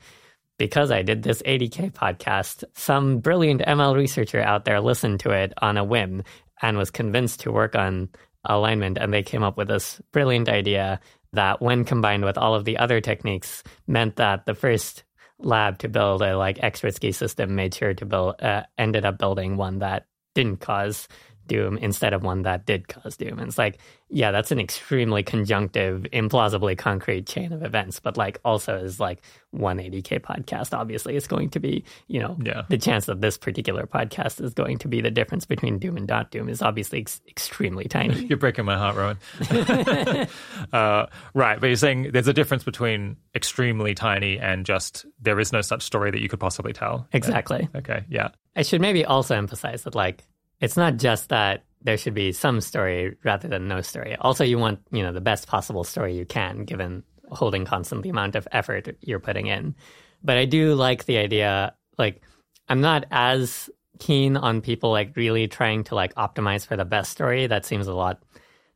because 0.58 0.90
I 0.90 1.02
did 1.02 1.22
this 1.22 1.42
80K 1.42 1.92
podcast, 1.92 2.64
some 2.74 3.18
brilliant 3.18 3.62
ML 3.62 3.96
researcher 3.96 4.40
out 4.40 4.64
there 4.64 4.80
listened 4.80 5.20
to 5.20 5.30
it 5.30 5.52
on 5.60 5.76
a 5.76 5.84
whim 5.84 6.22
and 6.60 6.76
was 6.76 6.90
convinced 6.90 7.40
to 7.40 7.52
work 7.52 7.74
on 7.74 8.10
alignment. 8.44 8.98
And 8.98 9.12
they 9.12 9.22
came 9.22 9.42
up 9.42 9.56
with 9.56 9.68
this 9.68 10.00
brilliant 10.12 10.48
idea 10.48 11.00
that, 11.32 11.62
when 11.62 11.84
combined 11.84 12.24
with 12.24 12.36
all 12.36 12.54
of 12.54 12.64
the 12.64 12.76
other 12.76 13.00
techniques, 13.00 13.62
meant 13.86 14.16
that 14.16 14.44
the 14.44 14.54
first 14.54 15.04
lab 15.38 15.78
to 15.78 15.88
build 15.88 16.22
a 16.22 16.36
like 16.36 16.62
expert 16.62 16.94
ski 16.94 17.10
system 17.10 17.54
made 17.54 17.74
sure 17.74 17.94
to 17.94 18.04
build, 18.04 18.40
uh, 18.42 18.62
ended 18.78 19.04
up 19.04 19.18
building 19.18 19.56
one 19.56 19.78
that 19.78 20.06
didn't 20.34 20.60
cause 20.60 21.08
doom 21.46 21.78
instead 21.78 22.12
of 22.12 22.22
one 22.22 22.42
that 22.42 22.66
did 22.66 22.88
cause 22.88 23.16
doom. 23.16 23.38
And 23.38 23.48
it's 23.48 23.58
like, 23.58 23.78
yeah, 24.08 24.30
that's 24.30 24.50
an 24.50 24.60
extremely 24.60 25.22
conjunctive, 25.22 26.02
implausibly 26.12 26.76
concrete 26.76 27.26
chain 27.26 27.52
of 27.52 27.62
events, 27.64 27.98
but 27.98 28.16
like 28.16 28.38
also 28.44 28.76
is 28.76 29.00
like 29.00 29.22
180K 29.54 30.20
podcast. 30.20 30.76
Obviously, 30.76 31.16
it's 31.16 31.26
going 31.26 31.50
to 31.50 31.60
be, 31.60 31.84
you 32.08 32.20
know, 32.20 32.36
yeah. 32.42 32.62
the 32.68 32.78
chance 32.78 33.06
that 33.06 33.20
this 33.20 33.38
particular 33.38 33.86
podcast 33.86 34.42
is 34.42 34.52
going 34.54 34.78
to 34.78 34.88
be 34.88 35.00
the 35.00 35.10
difference 35.10 35.46
between 35.46 35.78
doom 35.78 35.96
and 35.96 36.06
not 36.06 36.30
doom 36.30 36.48
is 36.48 36.60
obviously 36.60 37.00
ex- 37.00 37.20
extremely 37.28 37.86
tiny. 37.86 38.26
you're 38.28 38.38
breaking 38.38 38.64
my 38.64 38.76
heart, 38.76 38.96
Rohin. 38.96 40.28
uh, 40.72 41.06
right. 41.34 41.58
But 41.58 41.66
you're 41.68 41.76
saying 41.76 42.10
there's 42.12 42.28
a 42.28 42.34
difference 42.34 42.64
between 42.64 43.16
extremely 43.34 43.94
tiny 43.94 44.38
and 44.38 44.66
just 44.66 45.06
there 45.20 45.40
is 45.40 45.52
no 45.52 45.62
such 45.62 45.82
story 45.82 46.10
that 46.10 46.20
you 46.20 46.28
could 46.28 46.40
possibly 46.40 46.72
tell. 46.72 47.08
Exactly. 47.12 47.68
Okay. 47.74 48.04
Yeah. 48.08 48.28
I 48.54 48.62
should 48.62 48.82
maybe 48.82 49.04
also 49.04 49.34
emphasize 49.34 49.84
that, 49.84 49.94
like, 49.94 50.24
it's 50.62 50.76
not 50.76 50.96
just 50.96 51.28
that 51.28 51.64
there 51.82 51.98
should 51.98 52.14
be 52.14 52.32
some 52.32 52.60
story 52.60 53.16
rather 53.24 53.48
than 53.48 53.68
no 53.68 53.80
story. 53.80 54.16
Also, 54.16 54.44
you 54.44 54.56
want, 54.56 54.78
you 54.92 55.02
know, 55.02 55.12
the 55.12 55.20
best 55.20 55.48
possible 55.48 55.82
story 55.82 56.16
you 56.16 56.24
can, 56.24 56.64
given 56.64 57.02
holding 57.30 57.64
constant 57.64 58.02
the 58.02 58.10
amount 58.10 58.36
of 58.36 58.46
effort 58.52 58.88
you're 59.00 59.18
putting 59.18 59.48
in. 59.48 59.74
But 60.22 60.36
I 60.36 60.44
do 60.44 60.74
like 60.74 61.04
the 61.04 61.18
idea, 61.18 61.74
like, 61.98 62.22
I'm 62.68 62.80
not 62.80 63.04
as 63.10 63.68
keen 63.98 64.36
on 64.36 64.60
people 64.60 64.90
like 64.90 65.16
really 65.16 65.48
trying 65.48 65.84
to 65.84 65.94
like 65.94 66.14
optimize 66.14 66.66
for 66.66 66.76
the 66.76 66.84
best 66.84 67.10
story. 67.10 67.46
That 67.46 67.64
seems 67.64 67.88
a 67.88 67.94
lot 67.94 68.22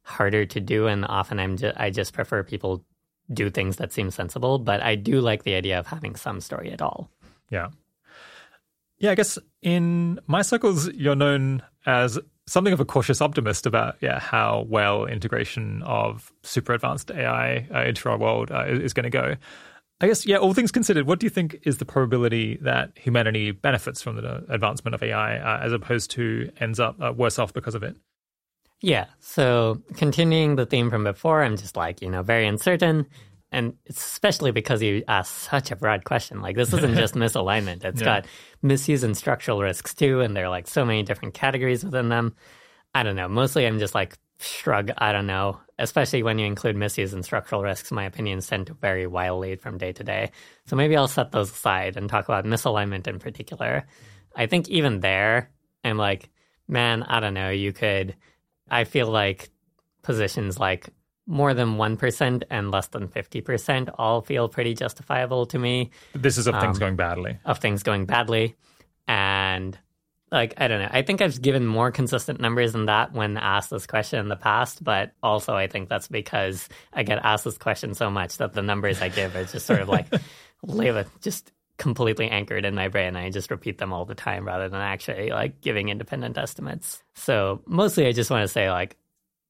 harder 0.02 0.44
to 0.46 0.60
do, 0.60 0.86
and 0.86 1.04
often 1.04 1.38
I'm 1.38 1.56
just 1.56 1.78
I 1.78 1.90
just 1.90 2.12
prefer 2.12 2.42
people 2.42 2.84
do 3.32 3.50
things 3.50 3.76
that 3.76 3.92
seem 3.92 4.10
sensible. 4.10 4.58
But 4.58 4.82
I 4.82 4.96
do 4.96 5.20
like 5.20 5.44
the 5.44 5.54
idea 5.54 5.78
of 5.78 5.86
having 5.86 6.16
some 6.16 6.40
story 6.40 6.72
at 6.72 6.82
all. 6.82 7.10
Yeah. 7.50 7.68
Yeah, 8.98 9.10
I 9.10 9.14
guess 9.14 9.38
in 9.62 10.20
my 10.26 10.42
circles, 10.42 10.88
you're 10.92 11.16
known 11.16 11.62
as 11.86 12.18
something 12.46 12.72
of 12.72 12.80
a 12.80 12.84
cautious 12.84 13.20
optimist 13.20 13.66
about 13.66 13.96
yeah 14.00 14.18
how 14.18 14.66
well 14.68 15.06
integration 15.06 15.82
of 15.82 16.32
super 16.42 16.72
advanced 16.72 17.10
AI 17.10 17.66
uh, 17.74 17.84
into 17.84 18.08
our 18.08 18.18
world 18.18 18.50
uh, 18.50 18.64
is, 18.66 18.80
is 18.80 18.92
going 18.92 19.04
to 19.04 19.10
go. 19.10 19.36
I 20.00 20.06
guess 20.06 20.26
yeah, 20.26 20.36
all 20.36 20.52
things 20.52 20.70
considered, 20.70 21.06
what 21.06 21.20
do 21.20 21.26
you 21.26 21.30
think 21.30 21.58
is 21.62 21.78
the 21.78 21.86
probability 21.86 22.58
that 22.60 22.90
humanity 22.96 23.50
benefits 23.50 24.02
from 24.02 24.16
the 24.16 24.44
advancement 24.50 24.94
of 24.94 25.02
AI 25.02 25.38
uh, 25.38 25.64
as 25.64 25.72
opposed 25.72 26.10
to 26.12 26.50
ends 26.60 26.78
up 26.78 27.00
uh, 27.00 27.14
worse 27.16 27.38
off 27.38 27.54
because 27.54 27.74
of 27.74 27.82
it? 27.82 27.96
Yeah. 28.82 29.06
So 29.20 29.80
continuing 29.94 30.56
the 30.56 30.66
theme 30.66 30.90
from 30.90 31.04
before, 31.04 31.42
I'm 31.42 31.56
just 31.56 31.76
like 31.76 32.02
you 32.02 32.10
know 32.10 32.22
very 32.22 32.46
uncertain 32.46 33.06
and 33.52 33.74
especially 33.88 34.50
because 34.50 34.82
you 34.82 35.04
asked 35.08 35.34
such 35.34 35.70
a 35.70 35.76
broad 35.76 36.04
question. 36.04 36.40
Like 36.40 36.56
this 36.56 36.72
isn't 36.72 36.96
just 36.96 37.14
misalignment; 37.16 37.84
It's 37.84 38.00
yeah. 38.00 38.20
got 38.20 38.26
misuse 38.62 39.02
and 39.02 39.16
structural 39.16 39.60
risks 39.60 39.94
too, 39.94 40.20
and 40.20 40.36
there 40.36 40.46
are 40.46 40.50
like 40.50 40.66
so 40.66 40.84
many 40.84 41.02
different 41.02 41.34
categories 41.34 41.84
within 41.84 42.08
them. 42.08 42.34
I 42.94 43.02
don't 43.02 43.16
know. 43.16 43.28
Mostly, 43.28 43.66
I'm 43.66 43.78
just 43.78 43.94
like 43.94 44.16
shrug. 44.40 44.90
I 44.98 45.12
don't 45.12 45.26
know. 45.26 45.60
Especially 45.78 46.22
when 46.22 46.38
you 46.38 46.46
include 46.46 46.76
misuse 46.76 47.12
and 47.12 47.24
structural 47.24 47.62
risks, 47.62 47.92
my 47.92 48.04
opinions 48.04 48.46
tend 48.46 48.68
to 48.68 48.74
vary 48.74 49.06
wildly 49.06 49.56
from 49.56 49.78
day 49.78 49.92
to 49.92 50.04
day. 50.04 50.30
So 50.66 50.76
maybe 50.76 50.96
I'll 50.96 51.08
set 51.08 51.32
those 51.32 51.50
aside 51.50 51.96
and 51.96 52.08
talk 52.08 52.24
about 52.24 52.44
misalignment 52.44 53.06
in 53.06 53.18
particular. 53.18 53.86
I 54.34 54.46
think 54.46 54.68
even 54.68 55.00
there, 55.00 55.50
I'm 55.84 55.98
like, 55.98 56.30
man, 56.68 57.02
I 57.02 57.20
don't 57.20 57.34
know. 57.34 57.50
You 57.50 57.72
could. 57.72 58.16
I 58.68 58.84
feel 58.84 59.08
like 59.08 59.50
positions 60.02 60.58
like 60.58 60.88
more 61.26 61.54
than 61.54 61.76
1% 61.76 62.42
and 62.50 62.70
less 62.70 62.88
than 62.88 63.08
50% 63.08 63.90
all 63.98 64.20
feel 64.20 64.48
pretty 64.48 64.74
justifiable 64.74 65.46
to 65.46 65.58
me. 65.58 65.90
This 66.14 66.38
is 66.38 66.46
of 66.46 66.54
um, 66.54 66.60
things 66.60 66.78
going 66.78 66.96
badly. 66.96 67.38
Of 67.44 67.58
things 67.58 67.82
going 67.82 68.06
badly. 68.06 68.56
And 69.08 69.78
like, 70.30 70.54
I 70.58 70.68
don't 70.68 70.80
know. 70.80 70.88
I 70.90 71.02
think 71.02 71.20
I've 71.20 71.40
given 71.40 71.66
more 71.66 71.90
consistent 71.90 72.40
numbers 72.40 72.72
than 72.72 72.86
that 72.86 73.12
when 73.12 73.36
asked 73.36 73.70
this 73.70 73.86
question 73.86 74.20
in 74.20 74.28
the 74.28 74.36
past, 74.36 74.82
but 74.82 75.12
also 75.22 75.54
I 75.54 75.66
think 75.66 75.88
that's 75.88 76.08
because 76.08 76.68
I 76.92 77.02
get 77.02 77.20
asked 77.22 77.44
this 77.44 77.58
question 77.58 77.94
so 77.94 78.10
much 78.10 78.38
that 78.38 78.52
the 78.52 78.62
numbers 78.62 79.00
I 79.00 79.08
give 79.08 79.34
are 79.36 79.44
just 79.44 79.66
sort 79.66 79.80
of 79.80 79.88
like 79.88 80.06
live 80.62 81.08
just 81.20 81.52
completely 81.76 82.28
anchored 82.28 82.64
in 82.64 82.74
my 82.74 82.88
brain. 82.88 83.16
I 83.16 83.30
just 83.30 83.50
repeat 83.50 83.78
them 83.78 83.92
all 83.92 84.04
the 84.04 84.14
time 84.14 84.46
rather 84.46 84.68
than 84.68 84.80
actually 84.80 85.30
like 85.30 85.60
giving 85.60 85.88
independent 85.88 86.38
estimates. 86.38 87.02
So 87.14 87.62
mostly 87.66 88.06
I 88.06 88.12
just 88.12 88.30
want 88.30 88.42
to 88.42 88.48
say 88.48 88.70
like 88.70 88.96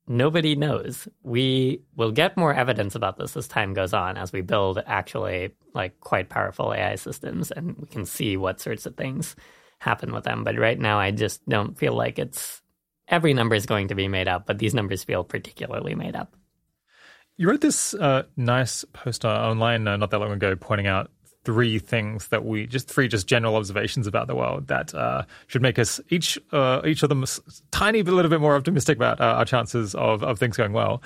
nobody 0.09 0.55
knows. 0.55 1.09
We 1.23 1.83
will 1.97 2.13
get 2.13 2.37
more 2.37 2.55
evidence 2.55 2.95
about 2.95 3.19
this 3.19 3.37
as 3.37 3.49
time 3.49 3.75
goes 3.75 3.93
on 3.93 4.17
as 4.17 4.33
we 4.33 4.41
build 4.41 4.83
actually 4.87 5.55
like 5.75 5.99
quite 6.01 6.29
powerful 6.29 6.73
AI 6.73 6.95
systems 6.95 7.51
and 7.51 7.77
we 7.77 7.87
can 7.87 8.05
see 8.07 8.37
what 8.37 8.61
sorts 8.61 8.87
of 8.87 8.97
things 8.97 9.37
happen 9.79 10.13
with 10.13 10.25
them. 10.25 10.45
But 10.45 10.59
right 10.59 10.79
now, 10.79 10.99
I 10.99 11.11
just 11.11 11.47
don't 11.49 11.79
feel 11.79 11.95
like 11.95 12.19
it's 12.19 12.63
every 13.09 13.35
number 13.35 13.55
is 13.55 13.67
going 13.67 13.89
to 13.89 13.95
be 13.95 14.09
made 14.09 14.29
up, 14.29 14.47
but 14.47 14.59
these 14.59 14.75
numbers 14.75 15.05
feel 15.05 15.25
particularly 15.25 15.95
made 15.95 16.17
up. 16.17 16.35
You 17.37 17.49
wrote 17.49 17.61
this 17.61 17.93
uh, 17.93 18.23
nice 18.37 18.85
post 18.93 19.25
online 19.25 19.87
uh, 19.87 19.97
not 19.99 20.11
that 20.11 20.19
long 20.19 20.33
ago 20.33 20.57
pointing 20.57 20.87
out 20.87 21.11
three 21.47 21.78
things 21.78 22.28
that 22.28 22.44
we 22.44 22.66
just 22.66 22.88
three 22.88 23.07
just 23.07 23.28
general 23.28 23.55
observations 23.55 24.09
about 24.09 24.26
the 24.26 24.34
world 24.34 24.66
that 24.66 24.92
uh, 24.94 25.22
should 25.47 25.62
make 25.62 25.78
us 25.78 26.01
each 26.11 26.36
uh, 26.51 26.82
each 26.84 27.05
of 27.05 27.09
them 27.09 27.24
tiny 27.70 28.03
bit 28.03 28.12
a 28.12 28.16
little 28.16 28.28
bit 28.28 28.40
more 28.40 28.57
optimistic 28.57 28.97
about 28.97 29.20
uh, 29.20 29.38
our 29.38 29.44
chances 29.44 29.94
of 29.94 30.24
of 30.24 30.38
things 30.40 30.57
going 30.57 30.72
well. 30.72 31.01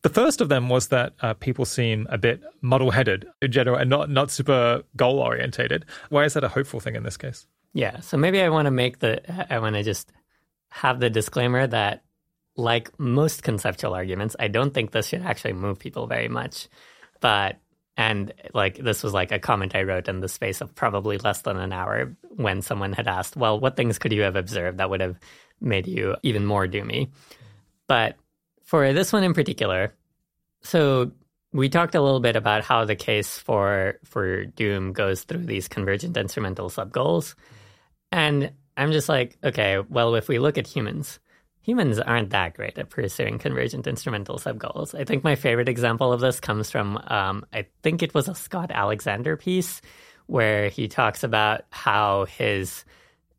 The 0.00 0.08
first 0.08 0.40
of 0.40 0.48
them 0.48 0.70
was 0.70 0.88
that 0.88 1.12
uh, 1.20 1.34
people 1.34 1.64
seem 1.64 2.08
a 2.10 2.18
bit 2.18 2.42
muddle-headed 2.62 3.26
in 3.42 3.52
general 3.52 3.76
and 3.76 3.90
not 3.90 4.08
not 4.08 4.30
super 4.30 4.82
goal-orientated. 4.96 5.84
Why 6.08 6.24
is 6.24 6.32
that 6.32 6.42
a 6.42 6.48
hopeful 6.48 6.80
thing 6.80 6.96
in 6.96 7.02
this 7.02 7.18
case? 7.18 7.46
Yeah, 7.74 8.00
so 8.00 8.16
maybe 8.16 8.40
I 8.40 8.48
want 8.48 8.66
to 8.66 8.70
make 8.72 8.98
the 9.00 9.20
I 9.52 9.58
want 9.58 9.76
to 9.76 9.82
just 9.82 10.10
have 10.70 11.00
the 11.00 11.10
disclaimer 11.10 11.66
that 11.66 12.02
like 12.56 12.98
most 12.98 13.42
conceptual 13.42 13.94
arguments, 13.94 14.36
I 14.40 14.48
don't 14.48 14.72
think 14.72 14.90
this 14.90 15.08
should 15.08 15.22
actually 15.22 15.52
move 15.52 15.78
people 15.78 16.06
very 16.06 16.28
much. 16.28 16.68
But 17.20 17.61
and 17.96 18.32
like 18.54 18.78
this 18.78 19.02
was 19.02 19.12
like 19.12 19.32
a 19.32 19.38
comment 19.38 19.74
I 19.74 19.82
wrote 19.82 20.08
in 20.08 20.20
the 20.20 20.28
space 20.28 20.60
of 20.60 20.74
probably 20.74 21.18
less 21.18 21.42
than 21.42 21.58
an 21.58 21.72
hour 21.72 22.16
when 22.30 22.62
someone 22.62 22.92
had 22.92 23.06
asked, 23.06 23.36
well, 23.36 23.60
what 23.60 23.76
things 23.76 23.98
could 23.98 24.12
you 24.12 24.22
have 24.22 24.36
observed 24.36 24.78
that 24.78 24.90
would 24.90 25.00
have 25.00 25.18
made 25.60 25.86
you 25.86 26.16
even 26.22 26.46
more 26.46 26.66
doomy? 26.66 27.10
But 27.86 28.16
for 28.64 28.92
this 28.92 29.12
one 29.12 29.24
in 29.24 29.34
particular, 29.34 29.94
so 30.62 31.12
we 31.52 31.68
talked 31.68 31.94
a 31.94 32.00
little 32.00 32.20
bit 32.20 32.36
about 32.36 32.64
how 32.64 32.84
the 32.84 32.96
case 32.96 33.36
for 33.38 33.98
for 34.04 34.46
doom 34.46 34.92
goes 34.92 35.24
through 35.24 35.44
these 35.44 35.68
convergent 35.68 36.16
instrumental 36.16 36.70
subgoals. 36.70 37.34
And 38.10 38.52
I'm 38.76 38.92
just 38.92 39.08
like, 39.08 39.36
okay, 39.44 39.78
well, 39.78 40.14
if 40.14 40.28
we 40.28 40.38
look 40.38 40.56
at 40.56 40.66
humans, 40.66 41.20
humans 41.62 41.98
aren't 41.98 42.30
that 42.30 42.54
great 42.54 42.76
at 42.76 42.90
pursuing 42.90 43.38
convergent 43.38 43.86
instrumental 43.86 44.38
subgoals. 44.38 44.98
I 44.98 45.04
think 45.04 45.24
my 45.24 45.36
favorite 45.36 45.68
example 45.68 46.12
of 46.12 46.20
this 46.20 46.40
comes 46.40 46.70
from, 46.70 46.98
um, 47.06 47.46
I 47.52 47.66
think 47.82 48.02
it 48.02 48.14
was 48.14 48.28
a 48.28 48.34
Scott 48.34 48.70
Alexander 48.72 49.36
piece 49.36 49.80
where 50.26 50.68
he 50.68 50.88
talks 50.88 51.24
about 51.24 51.62
how 51.70 52.26
his, 52.26 52.84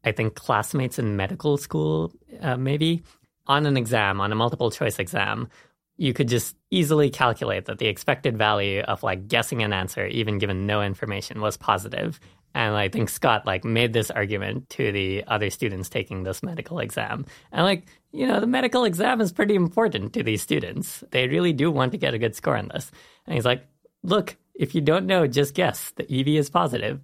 I 0.03 0.11
think, 0.13 0.35
classmates 0.35 0.99
in 0.99 1.17
medical 1.17 1.57
school, 1.57 2.13
uh, 2.41 2.57
maybe, 2.57 3.03
on 3.45 3.65
an 3.65 3.77
exam, 3.77 4.21
on 4.21 4.31
a 4.31 4.35
multiple 4.35 4.71
choice 4.71 4.99
exam, 4.99 5.49
you 5.97 6.13
could 6.13 6.27
just 6.27 6.55
easily 6.71 7.09
calculate 7.09 7.65
that 7.65 7.77
the 7.77 7.87
expected 7.87 8.37
value 8.37 8.81
of 8.81 9.03
like 9.03 9.27
guessing 9.27 9.61
an 9.63 9.73
answer, 9.73 10.07
even 10.07 10.39
given 10.39 10.65
no 10.65 10.81
information, 10.81 11.41
was 11.41 11.57
positive. 11.57 12.19
And 12.55 12.75
I 12.75 12.89
think 12.89 13.09
Scott 13.09 13.45
like 13.45 13.63
made 13.63 13.93
this 13.93 14.11
argument 14.11 14.69
to 14.71 14.91
the 14.91 15.23
other 15.27 15.49
students 15.49 15.89
taking 15.89 16.23
this 16.23 16.43
medical 16.43 16.79
exam. 16.79 17.25
And 17.51 17.63
like, 17.63 17.87
you 18.11 18.27
know, 18.27 18.39
the 18.39 18.47
medical 18.47 18.85
exam 18.85 19.21
is 19.21 19.31
pretty 19.31 19.55
important 19.55 20.13
to 20.13 20.23
these 20.23 20.41
students. 20.41 21.03
They 21.11 21.27
really 21.27 21.53
do 21.53 21.71
want 21.71 21.93
to 21.93 21.97
get 21.97 22.13
a 22.13 22.19
good 22.19 22.35
score 22.35 22.57
on 22.57 22.69
this. 22.73 22.91
And 23.25 23.35
he's 23.35 23.45
like, 23.45 23.65
look, 24.03 24.35
if 24.53 24.75
you 24.75 24.81
don't 24.81 25.07
know, 25.07 25.25
just 25.25 25.55
guess. 25.55 25.91
The 25.95 26.03
EV 26.03 26.27
is 26.39 26.49
positive. 26.49 27.01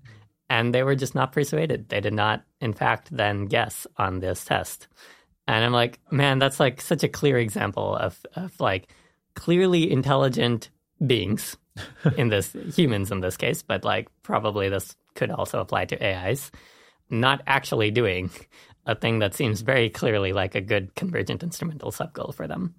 And 0.52 0.74
they 0.74 0.84
were 0.84 0.96
just 0.96 1.16
not 1.16 1.32
persuaded. 1.32 1.90
They 1.90 2.02
did 2.02 2.14
not, 2.14 2.44
in 2.60 2.74
fact, 2.74 3.10
then 3.12 3.46
guess 3.46 3.86
on 3.98 4.20
this 4.20 4.46
test. 4.46 4.88
And 5.48 5.66
I'm 5.66 5.74
like, 5.74 6.00
man, 6.12 6.38
that's 6.38 6.60
like 6.60 6.80
such 6.82 7.04
a 7.04 7.10
clear 7.10 7.38
example 7.38 7.96
of, 7.96 8.24
of 8.36 8.60
like 8.60 8.90
clearly 9.36 9.92
intelligent 9.92 10.70
beings 11.06 11.58
in 12.18 12.30
this 12.30 12.56
humans 12.76 13.12
in 13.12 13.20
this 13.22 13.38
case, 13.38 13.62
but 13.62 13.84
like 13.84 14.08
probably 14.24 14.70
this 14.70 14.96
could 15.16 15.32
also 15.32 15.60
apply 15.60 15.86
to 15.86 16.04
AIs, 16.04 16.52
not 17.10 17.42
actually 17.48 17.92
doing 17.92 18.30
a 18.86 18.96
thing 18.96 19.20
that 19.20 19.36
seems 19.36 19.62
very 19.62 19.90
clearly 19.90 20.34
like 20.34 20.56
a 20.56 20.62
good 20.62 20.96
convergent 20.96 21.44
instrumental 21.44 21.92
subgoal 21.92 22.34
for 22.34 22.48
them. 22.48 22.76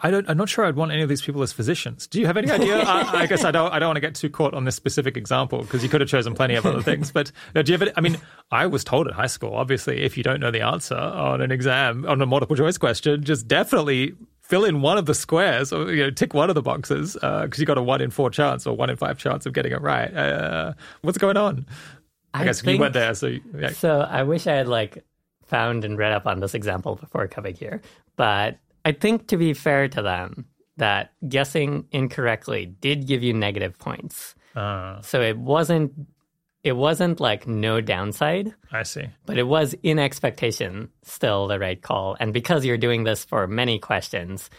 I 0.00 0.12
don't. 0.12 0.30
I'm 0.30 0.36
not 0.36 0.48
sure 0.48 0.64
I'd 0.64 0.76
want 0.76 0.92
any 0.92 1.02
of 1.02 1.08
these 1.08 1.22
people 1.22 1.42
as 1.42 1.52
physicians. 1.52 2.06
Do 2.06 2.20
you 2.20 2.26
have 2.26 2.36
any 2.36 2.48
idea? 2.48 2.78
I, 2.86 3.22
I, 3.22 3.26
guess 3.26 3.42
I 3.42 3.50
don't. 3.50 3.72
I 3.72 3.80
don't 3.80 3.88
want 3.88 3.96
to 3.96 4.00
get 4.00 4.14
too 4.14 4.30
caught 4.30 4.54
on 4.54 4.64
this 4.64 4.76
specific 4.76 5.16
example 5.16 5.62
because 5.62 5.82
you 5.82 5.88
could 5.88 6.00
have 6.00 6.08
chosen 6.08 6.34
plenty 6.34 6.54
of 6.54 6.64
other 6.64 6.82
things. 6.82 7.10
But 7.10 7.32
do 7.52 7.62
you 7.66 7.72
have? 7.72 7.82
Any, 7.82 7.92
I 7.96 8.00
mean, 8.00 8.16
I 8.52 8.66
was 8.66 8.84
told 8.84 9.08
at 9.08 9.14
high 9.14 9.26
school. 9.26 9.54
Obviously, 9.54 10.02
if 10.04 10.16
you 10.16 10.22
don't 10.22 10.38
know 10.38 10.52
the 10.52 10.60
answer 10.60 10.94
on 10.94 11.40
an 11.40 11.50
exam 11.50 12.06
on 12.06 12.22
a 12.22 12.26
multiple 12.26 12.54
choice 12.54 12.78
question, 12.78 13.24
just 13.24 13.48
definitely 13.48 14.14
fill 14.48 14.64
in 14.64 14.80
one 14.80 14.96
of 14.96 15.04
the 15.04 15.14
squares 15.14 15.72
or 15.72 15.92
you 15.92 16.02
know 16.02 16.10
tick 16.10 16.32
one 16.32 16.48
of 16.48 16.54
the 16.54 16.62
boxes 16.62 17.14
because 17.14 17.42
uh, 17.42 17.56
you 17.58 17.66
got 17.66 17.78
a 17.78 17.82
one 17.82 18.00
in 18.00 18.10
four 18.10 18.30
chance 18.30 18.66
or 18.66 18.74
one 18.74 18.88
in 18.88 18.96
five 18.96 19.18
chance 19.18 19.44
of 19.46 19.52
getting 19.52 19.72
it 19.72 19.80
right. 19.80 20.14
Uh, 20.14 20.72
what's 21.02 21.18
going 21.18 21.36
on? 21.36 21.66
I, 22.32 22.42
I 22.42 22.44
guess 22.44 22.62
think, 22.62 22.76
you 22.76 22.80
went 22.80 22.94
there, 22.94 23.14
so 23.14 23.36
yeah. 23.56 23.70
so 23.70 24.00
I 24.00 24.22
wish 24.22 24.46
I 24.46 24.54
had 24.54 24.68
like 24.68 25.04
found 25.44 25.84
and 25.84 25.96
read 25.96 26.12
up 26.12 26.26
on 26.26 26.40
this 26.40 26.54
example 26.54 26.96
before 26.96 27.26
coming 27.28 27.54
here, 27.54 27.80
but 28.16 28.58
I 28.84 28.92
think 28.92 29.28
to 29.28 29.36
be 29.36 29.54
fair 29.54 29.88
to 29.88 30.02
them, 30.02 30.46
that 30.76 31.12
guessing 31.28 31.86
incorrectly 31.92 32.66
did 32.80 33.06
give 33.06 33.22
you 33.22 33.34
negative 33.34 33.78
points. 33.78 34.34
Uh, 34.54 35.00
so 35.02 35.20
it 35.20 35.38
wasn't 35.38 35.92
it 36.68 36.76
wasn't 36.76 37.18
like 37.18 37.48
no 37.48 37.80
downside. 37.80 38.54
I 38.70 38.82
see. 38.82 39.06
But 39.26 39.38
it 39.38 39.46
was 39.48 39.74
in 39.82 39.98
expectation 39.98 40.90
still 41.02 41.48
the 41.48 41.58
right 41.58 41.80
call. 41.80 42.16
And 42.20 42.32
because 42.32 42.64
you're 42.64 42.78
doing 42.78 43.04
this 43.04 43.24
for 43.24 43.46
many 43.46 43.78
questions, 43.78 44.50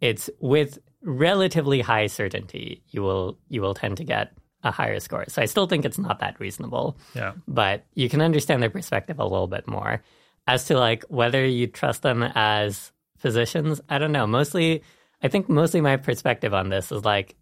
it's 0.00 0.30
with 0.40 0.78
relatively 1.02 1.80
high 1.80 2.06
certainty 2.06 2.82
you 2.88 3.02
will 3.02 3.38
you 3.48 3.60
will 3.60 3.74
tend 3.74 3.98
to 3.98 4.04
get 4.04 4.32
a 4.62 4.70
higher 4.70 4.98
score. 5.00 5.24
So 5.28 5.42
I 5.42 5.44
still 5.44 5.66
think 5.66 5.84
it's 5.84 5.98
not 5.98 6.20
that 6.20 6.38
reasonable. 6.38 6.96
Yeah. 7.14 7.32
But 7.48 7.84
you 7.94 8.08
can 8.08 8.22
understand 8.22 8.62
their 8.62 8.70
perspective 8.70 9.18
a 9.18 9.24
little 9.24 9.46
bit 9.46 9.66
more. 9.66 10.02
As 10.46 10.64
to 10.66 10.78
like 10.78 11.04
whether 11.08 11.44
you 11.44 11.66
trust 11.66 12.02
them 12.02 12.22
as 12.22 12.92
physicians. 13.24 13.80
I 13.88 13.96
don't 13.96 14.12
know. 14.12 14.26
Mostly, 14.26 14.82
I 15.22 15.28
think 15.28 15.48
mostly 15.48 15.80
my 15.80 15.96
perspective 15.96 16.52
on 16.52 16.68
this 16.68 16.92
is 16.92 17.06
like, 17.06 17.36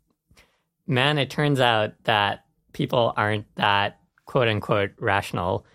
man, 0.86 1.18
it 1.18 1.28
turns 1.28 1.58
out 1.58 1.94
that 2.04 2.44
people 2.72 3.12
aren't 3.16 3.52
that 3.56 3.98
quote 4.32 4.48
unquote 4.48 4.92
rational. 4.98 5.66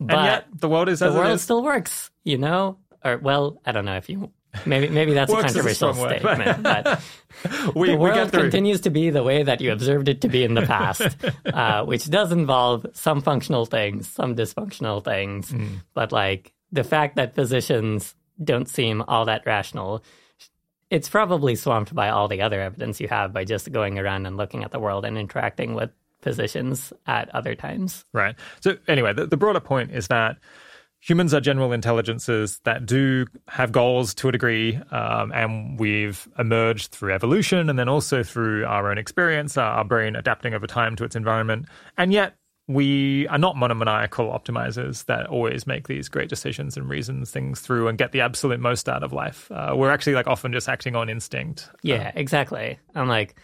But 0.00 0.16
and 0.16 0.24
yet 0.24 0.46
the 0.54 0.68
world 0.68 0.88
is 0.88 1.00
the 1.00 1.12
world 1.12 1.34
is. 1.34 1.42
still 1.42 1.62
works, 1.62 2.10
you 2.24 2.38
know. 2.38 2.78
Or 3.04 3.18
well, 3.18 3.60
I 3.66 3.72
don't 3.72 3.84
know 3.84 3.96
if 3.96 4.08
you 4.08 4.32
maybe 4.64 4.88
maybe 4.88 5.12
that's 5.12 5.30
a 5.30 5.42
controversial 5.42 5.92
statement, 5.92 6.62
but 6.62 7.02
we, 7.74 7.90
the 7.90 7.96
world 7.96 8.32
continues 8.32 8.80
to 8.82 8.90
be 8.90 9.10
the 9.10 9.22
way 9.22 9.42
that 9.42 9.60
you 9.60 9.72
observed 9.72 10.08
it 10.08 10.22
to 10.22 10.28
be 10.28 10.42
in 10.42 10.54
the 10.54 10.62
past, 10.62 11.16
uh, 11.52 11.84
which 11.84 12.08
does 12.08 12.32
involve 12.32 12.86
some 12.94 13.20
functional 13.20 13.66
things, 13.66 14.08
some 14.08 14.34
dysfunctional 14.34 15.04
things, 15.04 15.52
mm. 15.52 15.68
but 15.92 16.10
like 16.10 16.54
the 16.72 16.84
fact 16.84 17.16
that 17.16 17.34
physicians 17.34 18.14
don't 18.42 18.70
seem 18.70 19.02
all 19.06 19.26
that 19.26 19.44
rational. 19.44 20.02
It's 20.90 21.10
probably 21.10 21.54
swamped 21.54 21.94
by 21.94 22.08
all 22.08 22.28
the 22.28 22.40
other 22.40 22.62
evidence 22.62 22.98
you 22.98 23.08
have 23.08 23.34
by 23.34 23.44
just 23.44 23.70
going 23.70 23.98
around 23.98 24.24
and 24.24 24.38
looking 24.38 24.64
at 24.64 24.70
the 24.70 24.78
world 24.78 25.04
and 25.04 25.18
interacting 25.18 25.74
with 25.74 25.90
physicians 26.20 26.92
at 27.06 27.28
other 27.34 27.54
times. 27.54 28.04
Right. 28.12 28.34
So, 28.60 28.76
anyway, 28.86 29.12
the, 29.12 29.26
the 29.26 29.36
broader 29.36 29.60
point 29.60 29.92
is 29.92 30.08
that 30.08 30.38
humans 31.00 31.32
are 31.32 31.40
general 31.40 31.72
intelligences 31.72 32.60
that 32.64 32.84
do 32.84 33.26
have 33.46 33.72
goals 33.72 34.14
to 34.14 34.28
a 34.28 34.32
degree, 34.32 34.76
um, 34.90 35.32
and 35.32 35.78
we've 35.78 36.28
emerged 36.38 36.92
through 36.92 37.12
evolution 37.12 37.70
and 37.70 37.78
then 37.78 37.88
also 37.88 38.22
through 38.22 38.64
our 38.66 38.90
own 38.90 38.98
experience, 38.98 39.56
our 39.56 39.84
brain 39.84 40.16
adapting 40.16 40.54
over 40.54 40.66
time 40.66 40.96
to 40.96 41.04
its 41.04 41.16
environment. 41.16 41.66
And 41.96 42.12
yet, 42.12 42.34
we 42.66 43.26
are 43.28 43.38
not 43.38 43.56
monomaniacal 43.56 44.26
optimizers 44.26 45.06
that 45.06 45.26
always 45.26 45.66
make 45.66 45.88
these 45.88 46.08
great 46.10 46.28
decisions 46.28 46.76
and 46.76 46.86
reason 46.88 47.24
things 47.24 47.60
through 47.60 47.88
and 47.88 47.96
get 47.96 48.12
the 48.12 48.20
absolute 48.20 48.60
most 48.60 48.90
out 48.90 49.02
of 49.02 49.12
life. 49.12 49.50
Uh, 49.50 49.72
we're 49.74 49.90
actually 49.90 50.12
like 50.12 50.26
often 50.26 50.52
just 50.52 50.68
acting 50.68 50.94
on 50.94 51.08
instinct. 51.08 51.70
Yeah, 51.82 52.12
exactly. 52.14 52.78
I'm 52.94 53.08
like, 53.08 53.36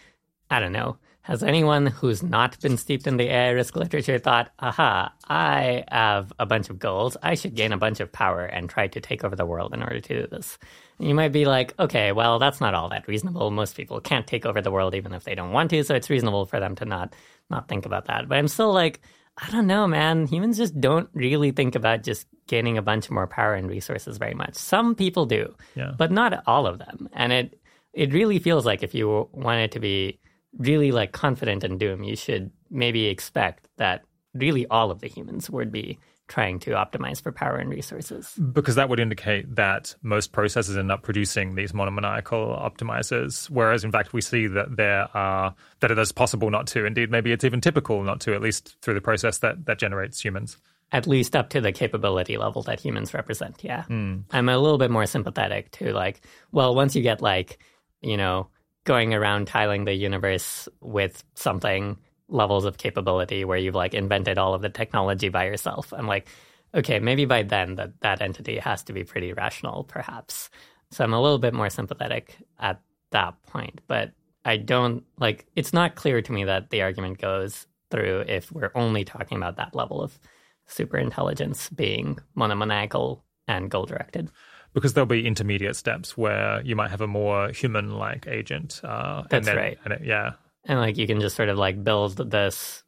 I 0.51 0.59
don't 0.59 0.73
know. 0.73 0.97
Has 1.25 1.41
anyone 1.41 1.87
who's 1.87 2.21
not 2.21 2.59
been 2.61 2.77
steeped 2.77 3.07
in 3.07 3.17
the 3.17 3.29
AI 3.29 3.49
risk 3.49 3.75
literature 3.75 4.19
thought, 4.19 4.51
aha, 4.59 5.11
I 5.27 5.83
have 5.87 6.31
a 6.37 6.45
bunch 6.45 6.69
of 6.69 6.77
goals. 6.77 7.17
I 7.23 7.33
should 7.33 7.55
gain 7.55 7.73
a 7.73 7.79
bunch 7.79 7.99
of 7.99 8.11
power 8.11 8.45
and 8.45 8.69
try 8.69 8.85
to 8.85 9.01
take 9.01 9.23
over 9.23 9.35
the 9.35 9.45
world 9.45 9.73
in 9.73 9.81
order 9.81 9.99
to 9.99 10.21
do 10.21 10.27
this? 10.27 10.59
And 10.99 11.07
you 11.07 11.15
might 11.15 11.31
be 11.31 11.45
like, 11.45 11.73
okay, 11.79 12.11
well, 12.11 12.37
that's 12.37 12.61
not 12.61 12.75
all 12.75 12.89
that 12.89 13.07
reasonable. 13.07 13.49
Most 13.49 13.75
people 13.75 13.99
can't 13.99 14.27
take 14.27 14.45
over 14.45 14.61
the 14.61 14.69
world 14.69 14.93
even 14.93 15.13
if 15.13 15.23
they 15.23 15.33
don't 15.33 15.51
want 15.51 15.71
to, 15.71 15.83
so 15.83 15.95
it's 15.95 16.11
reasonable 16.11 16.45
for 16.45 16.59
them 16.59 16.75
to 16.75 16.85
not 16.85 17.15
not 17.49 17.67
think 17.67 17.87
about 17.87 18.05
that. 18.05 18.29
But 18.29 18.37
I'm 18.37 18.47
still 18.47 18.71
like, 18.71 19.01
I 19.35 19.49
don't 19.49 19.65
know, 19.65 19.87
man. 19.87 20.27
Humans 20.27 20.57
just 20.57 20.79
don't 20.79 21.09
really 21.15 21.49
think 21.49 21.73
about 21.73 22.03
just 22.03 22.27
gaining 22.45 22.77
a 22.77 22.83
bunch 22.83 23.09
more 23.09 23.25
power 23.25 23.55
and 23.55 23.67
resources 23.67 24.19
very 24.19 24.35
much. 24.35 24.53
Some 24.53 24.93
people 24.93 25.25
do, 25.25 25.55
yeah. 25.73 25.93
but 25.97 26.11
not 26.11 26.43
all 26.45 26.67
of 26.67 26.77
them. 26.77 27.09
And 27.13 27.33
it 27.33 27.59
it 27.93 28.13
really 28.13 28.37
feels 28.37 28.63
like 28.63 28.83
if 28.83 28.93
you 28.93 29.27
wanted 29.33 29.71
to 29.71 29.79
be 29.79 30.19
really 30.57 30.91
like 30.91 31.11
confident 31.11 31.63
in 31.63 31.77
doom, 31.77 32.03
you 32.03 32.15
should 32.15 32.51
maybe 32.69 33.05
expect 33.05 33.67
that 33.77 34.03
really 34.33 34.65
all 34.67 34.91
of 34.91 34.99
the 34.99 35.07
humans 35.07 35.49
would 35.49 35.71
be 35.71 35.97
trying 36.27 36.57
to 36.57 36.71
optimize 36.71 37.21
for 37.21 37.31
power 37.31 37.57
and 37.57 37.69
resources. 37.69 38.33
Because 38.51 38.75
that 38.75 38.89
would 38.89 38.99
indicate 38.99 39.55
that 39.55 39.95
most 40.01 40.31
processes 40.31 40.75
end 40.75 40.91
up 40.91 41.03
producing 41.03 41.55
these 41.55 41.73
monomaniacal 41.73 42.47
optimizers, 42.47 43.49
whereas 43.49 43.83
in 43.83 43.91
fact 43.91 44.11
we 44.11 44.21
see 44.21 44.47
that 44.47 44.75
there 44.75 45.07
are 45.15 45.53
that 45.81 45.91
it 45.91 45.99
is 45.99 46.11
possible 46.11 46.49
not 46.49 46.67
to. 46.67 46.85
Indeed, 46.85 47.11
maybe 47.11 47.31
it's 47.31 47.43
even 47.43 47.61
typical 47.61 48.01
not 48.03 48.21
to, 48.21 48.33
at 48.33 48.41
least 48.41 48.75
through 48.81 48.95
the 48.95 49.01
process 49.01 49.39
that 49.39 49.65
that 49.65 49.77
generates 49.77 50.19
humans. 50.19 50.57
At 50.91 51.07
least 51.07 51.35
up 51.35 51.49
to 51.49 51.61
the 51.61 51.71
capability 51.71 52.37
level 52.37 52.63
that 52.63 52.79
humans 52.79 53.13
represent, 53.13 53.63
yeah. 53.63 53.83
Mm. 53.89 54.23
I'm 54.31 54.49
a 54.49 54.57
little 54.57 54.77
bit 54.77 54.91
more 54.91 55.05
sympathetic 55.05 55.71
to 55.73 55.93
like, 55.93 56.21
well, 56.51 56.73
once 56.73 56.95
you 56.95 57.01
get 57.01 57.21
like, 57.21 57.59
you 58.01 58.17
know, 58.17 58.49
going 58.85 59.13
around 59.13 59.47
tiling 59.47 59.85
the 59.85 59.93
universe 59.93 60.69
with 60.81 61.23
something 61.33 61.97
levels 62.27 62.65
of 62.65 62.77
capability 62.77 63.43
where 63.43 63.57
you've 63.57 63.75
like 63.75 63.93
invented 63.93 64.37
all 64.37 64.53
of 64.53 64.61
the 64.61 64.69
technology 64.69 65.29
by 65.29 65.45
yourself. 65.45 65.93
I'm 65.93 66.07
like, 66.07 66.27
okay, 66.73 66.99
maybe 66.99 67.25
by 67.25 67.43
then 67.43 67.75
that 67.75 67.99
that 68.01 68.21
entity 68.21 68.57
has 68.57 68.83
to 68.83 68.93
be 68.93 69.03
pretty 69.03 69.33
rational, 69.33 69.83
perhaps. 69.83 70.49
So 70.91 71.03
I'm 71.03 71.13
a 71.13 71.21
little 71.21 71.39
bit 71.39 71.53
more 71.53 71.69
sympathetic 71.69 72.37
at 72.59 72.79
that 73.11 73.41
point, 73.43 73.81
but 73.87 74.11
I 74.45 74.57
don't 74.57 75.03
like. 75.17 75.45
It's 75.55 75.73
not 75.73 75.95
clear 75.95 76.21
to 76.21 76.31
me 76.31 76.43
that 76.43 76.69
the 76.69 76.81
argument 76.83 77.19
goes 77.19 77.67
through 77.89 78.25
if 78.27 78.51
we're 78.51 78.71
only 78.75 79.03
talking 79.03 79.37
about 79.37 79.57
that 79.57 79.75
level 79.75 80.01
of 80.01 80.19
super 80.67 80.97
intelligence 80.97 81.69
being 81.69 82.19
monomaniacal 82.35 83.23
and 83.47 83.69
goal 83.69 83.85
directed 83.85 84.29
because 84.75 84.93
there'll 84.93 85.07
be 85.07 85.25
intermediate 85.25 85.75
steps 85.75 86.15
where 86.15 86.61
you 86.61 86.75
might 86.75 86.91
have 86.91 87.01
a 87.01 87.07
more 87.07 87.49
human-like 87.49 88.27
agent. 88.27 88.81
Uh, 88.83 89.23
That's 89.29 89.47
then, 89.47 89.57
right. 89.57 89.77
It, 89.85 90.01
yeah, 90.03 90.33
and 90.65 90.79
like 90.79 90.97
you 90.97 91.07
can 91.07 91.19
just 91.19 91.35
sort 91.35 91.49
of 91.49 91.57
like 91.57 91.83
build 91.83 92.17
this 92.29 92.83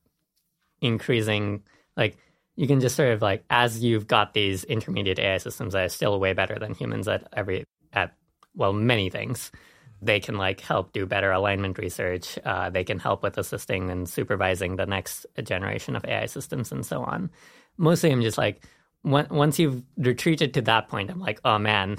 increasing 0.82 1.64
like 1.96 2.18
you 2.56 2.68
can 2.68 2.80
just 2.80 2.96
sort 2.96 3.10
of 3.10 3.22
like 3.22 3.44
as 3.50 3.84
you've 3.84 4.08
got 4.08 4.34
these 4.34 4.64
intermediate 4.66 5.20
AI 5.20 5.38
systems 5.38 5.74
that 5.74 5.86
are 5.86 5.90
still 5.90 6.20
way 6.20 6.34
better 6.34 6.60
than 6.60 6.74
humans 6.74 7.08
at 7.08 7.28
every 7.34 7.64
at 7.94 8.14
well 8.56 8.74
many 8.74 9.10
things. 9.10 9.52
They 10.00 10.20
can 10.20 10.36
like 10.36 10.62
help 10.62 10.94
do 10.94 11.08
better 11.08 11.32
alignment 11.32 11.80
research. 11.80 12.38
Uh, 12.46 12.70
they 12.70 12.84
can 12.84 13.00
help 13.00 13.24
with 13.24 13.38
assisting 13.38 13.90
and 13.90 14.08
supervising 14.08 14.76
the 14.76 14.86
next 14.86 15.26
generation 15.44 15.96
of 15.96 16.06
AI 16.06 16.28
systems 16.28 16.72
and 16.72 16.86
so 16.86 17.02
on. 17.04 17.32
Mostly, 17.78 18.12
I'm 18.12 18.22
just 18.22 18.38
like 18.38 18.64
once 19.08 19.60
you've 19.60 19.84
retreated 19.98 20.54
to 20.56 20.62
that 20.64 20.90
point, 20.90 21.10
I'm 21.10 21.20
like, 21.20 21.40
oh 21.46 21.58
man, 21.58 21.98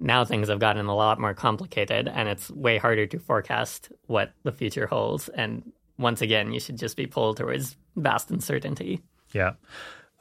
now 0.00 0.24
things 0.24 0.48
have 0.48 0.58
gotten 0.58 0.86
a 0.86 0.94
lot 0.94 1.20
more 1.20 1.34
complicated 1.34 2.08
and 2.08 2.28
it's 2.28 2.50
way 2.50 2.78
harder 2.78 3.06
to 3.06 3.18
forecast 3.18 3.90
what 4.06 4.32
the 4.42 4.52
future 4.52 4.86
holds. 4.86 5.28
And 5.28 5.72
once 5.98 6.20
again, 6.20 6.52
you 6.52 6.60
should 6.60 6.78
just 6.78 6.96
be 6.96 7.06
pulled 7.06 7.38
towards 7.38 7.76
vast 7.96 8.30
uncertainty. 8.30 9.02
Yeah. 9.32 9.52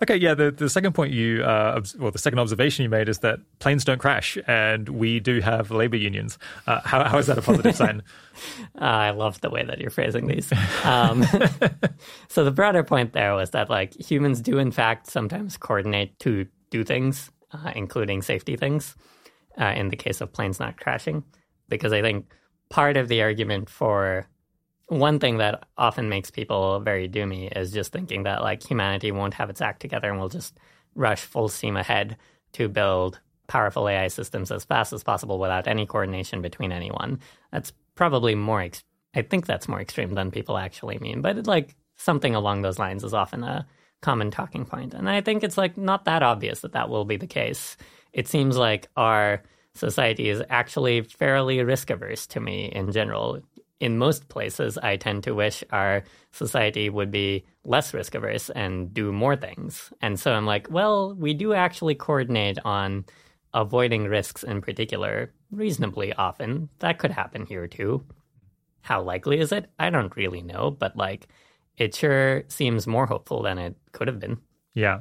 Okay, 0.03 0.17
yeah. 0.17 0.33
The, 0.33 0.51
the 0.51 0.69
second 0.69 0.93
point 0.93 1.13
you, 1.13 1.41
uh, 1.43 1.81
well, 1.97 2.11
the 2.11 2.19
second 2.19 2.39
observation 2.39 2.83
you 2.83 2.89
made 2.89 3.07
is 3.07 3.19
that 3.19 3.39
planes 3.59 3.85
don't 3.85 3.97
crash, 3.97 4.37
and 4.45 4.89
we 4.89 5.21
do 5.21 5.39
have 5.39 5.71
labor 5.71 5.95
unions. 5.95 6.37
Uh, 6.67 6.81
how, 6.83 7.05
how 7.05 7.17
is 7.17 7.27
that 7.27 7.37
a 7.37 7.41
positive 7.41 7.75
sign? 7.75 8.03
uh, 8.79 8.83
I 8.83 9.11
love 9.11 9.39
the 9.39 9.49
way 9.49 9.63
that 9.63 9.79
you're 9.79 9.91
phrasing 9.91 10.27
these. 10.27 10.51
Um, 10.83 11.23
so 12.27 12.43
the 12.43 12.51
broader 12.51 12.83
point 12.83 13.13
there 13.13 13.33
was 13.33 13.51
that 13.51 13.71
like 13.71 13.95
humans 13.99 14.39
do 14.39 14.59
in 14.59 14.71
fact 14.71 15.07
sometimes 15.07 15.57
coordinate 15.57 16.19
to 16.19 16.45
do 16.69 16.83
things, 16.83 17.31
uh, 17.53 17.71
including 17.75 18.21
safety 18.21 18.55
things 18.55 18.95
uh, 19.59 19.73
in 19.75 19.89
the 19.89 19.95
case 19.95 20.21
of 20.21 20.31
planes 20.31 20.59
not 20.59 20.79
crashing. 20.79 21.23
Because 21.69 21.91
I 21.91 22.01
think 22.01 22.27
part 22.69 22.97
of 22.97 23.07
the 23.07 23.23
argument 23.23 23.69
for 23.69 24.27
one 24.87 25.19
thing 25.19 25.37
that 25.37 25.67
often 25.77 26.09
makes 26.09 26.29
people 26.29 26.79
very 26.79 27.09
doomy 27.09 27.55
is 27.57 27.71
just 27.71 27.91
thinking 27.91 28.23
that 28.23 28.41
like 28.41 28.63
humanity 28.63 29.11
won't 29.11 29.33
have 29.33 29.49
its 29.49 29.61
act 29.61 29.81
together 29.81 30.09
and 30.09 30.19
will 30.19 30.29
just 30.29 30.57
rush 30.93 31.21
full 31.21 31.49
steam 31.49 31.75
ahead 31.75 32.17
to 32.53 32.69
build 32.69 33.19
powerful 33.47 33.87
AI 33.89 34.07
systems 34.07 34.51
as 34.51 34.63
fast 34.63 34.93
as 34.93 35.03
possible 35.03 35.39
without 35.39 35.67
any 35.67 35.85
coordination 35.85 36.41
between 36.41 36.71
anyone. 36.71 37.19
That's 37.51 37.73
probably 37.95 38.35
more. 38.35 38.61
Ex- 38.61 38.83
I 39.13 39.21
think 39.21 39.45
that's 39.45 39.67
more 39.67 39.81
extreme 39.81 40.13
than 40.13 40.31
people 40.31 40.57
actually 40.57 40.97
mean, 40.99 41.21
but 41.21 41.37
it, 41.37 41.47
like 41.47 41.75
something 41.95 42.35
along 42.35 42.61
those 42.61 42.79
lines 42.79 43.03
is 43.03 43.13
often 43.13 43.43
a 43.43 43.65
common 44.01 44.29
talking 44.29 44.65
point. 44.65 44.93
and 44.93 45.09
I 45.09 45.21
think 45.21 45.43
it's 45.43 45.57
like 45.57 45.77
not 45.77 46.05
that 46.05 46.21
obvious 46.21 46.61
that 46.61 46.73
that 46.73 46.89
will 46.89 47.05
be 47.05 47.17
the 47.17 47.25
case 47.25 47.75
it 48.15 48.27
seems 48.29 48.57
like 48.57 48.87
our 48.95 49.43
society 49.75 50.29
is 50.29 50.41
actually 50.49 51.01
fairly 51.01 51.61
risk 51.61 51.89
averse 51.89 52.25
to 52.27 52.39
me 52.39 52.71
in 52.73 52.91
general. 52.91 53.41
In 53.79 53.97
most 53.97 54.29
places, 54.29 54.77
I 54.77 54.95
tend 54.95 55.23
to 55.23 55.35
wish 55.35 55.63
our 55.71 56.03
society 56.31 56.89
would 56.89 57.11
be 57.11 57.45
less 57.65 57.93
risk 57.93 58.15
averse 58.15 58.49
and 58.49 58.93
do 58.93 59.11
more 59.11 59.35
things. 59.35 59.91
And 60.01 60.19
so 60.19 60.33
I'm 60.33 60.45
like, 60.45 60.67
well, 60.69 61.13
we 61.13 61.33
do 61.33 61.53
actually 61.53 61.95
coordinate 61.95 62.57
on 62.63 63.05
avoiding 63.53 64.05
risks 64.05 64.43
in 64.43 64.61
particular 64.61 65.33
reasonably 65.51 66.13
often. 66.13 66.69
That 66.79 66.99
could 66.99 67.11
happen 67.11 67.45
here 67.45 67.67
too. 67.67 68.05
How 68.81 69.01
likely 69.01 69.39
is 69.39 69.51
it? 69.51 69.69
I 69.79 69.89
don't 69.89 70.15
really 70.15 70.41
know, 70.41 70.71
but 70.71 70.95
like 70.95 71.27
it 71.77 71.95
sure 71.95 72.43
seems 72.47 72.87
more 72.87 73.05
hopeful 73.05 73.41
than 73.41 73.57
it 73.57 73.75
could 73.91 74.07
have 74.07 74.19
been. 74.19 74.37
Yeah. 74.73 74.99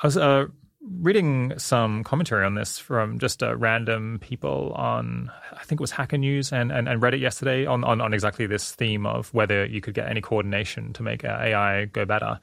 I 0.00 0.06
was 0.06 0.16
uh, 0.16 0.46
reading 0.88 1.58
some 1.58 2.04
commentary 2.04 2.44
on 2.44 2.54
this 2.54 2.78
from 2.78 3.18
just 3.18 3.42
uh, 3.42 3.56
random 3.56 4.18
people 4.20 4.72
on, 4.74 5.30
I 5.52 5.64
think 5.64 5.80
it 5.80 5.82
was 5.82 5.90
Hacker 5.90 6.18
News 6.18 6.52
and, 6.52 6.70
and, 6.70 6.88
and 6.88 7.02
Reddit 7.02 7.20
yesterday 7.20 7.66
on, 7.66 7.84
on, 7.84 8.00
on, 8.00 8.14
exactly 8.14 8.46
this 8.46 8.72
theme 8.72 9.06
of 9.06 9.32
whether 9.34 9.64
you 9.64 9.80
could 9.80 9.94
get 9.94 10.08
any 10.08 10.20
coordination 10.20 10.92
to 10.94 11.02
make 11.02 11.24
AI 11.24 11.86
go 11.86 12.04
better. 12.04 12.40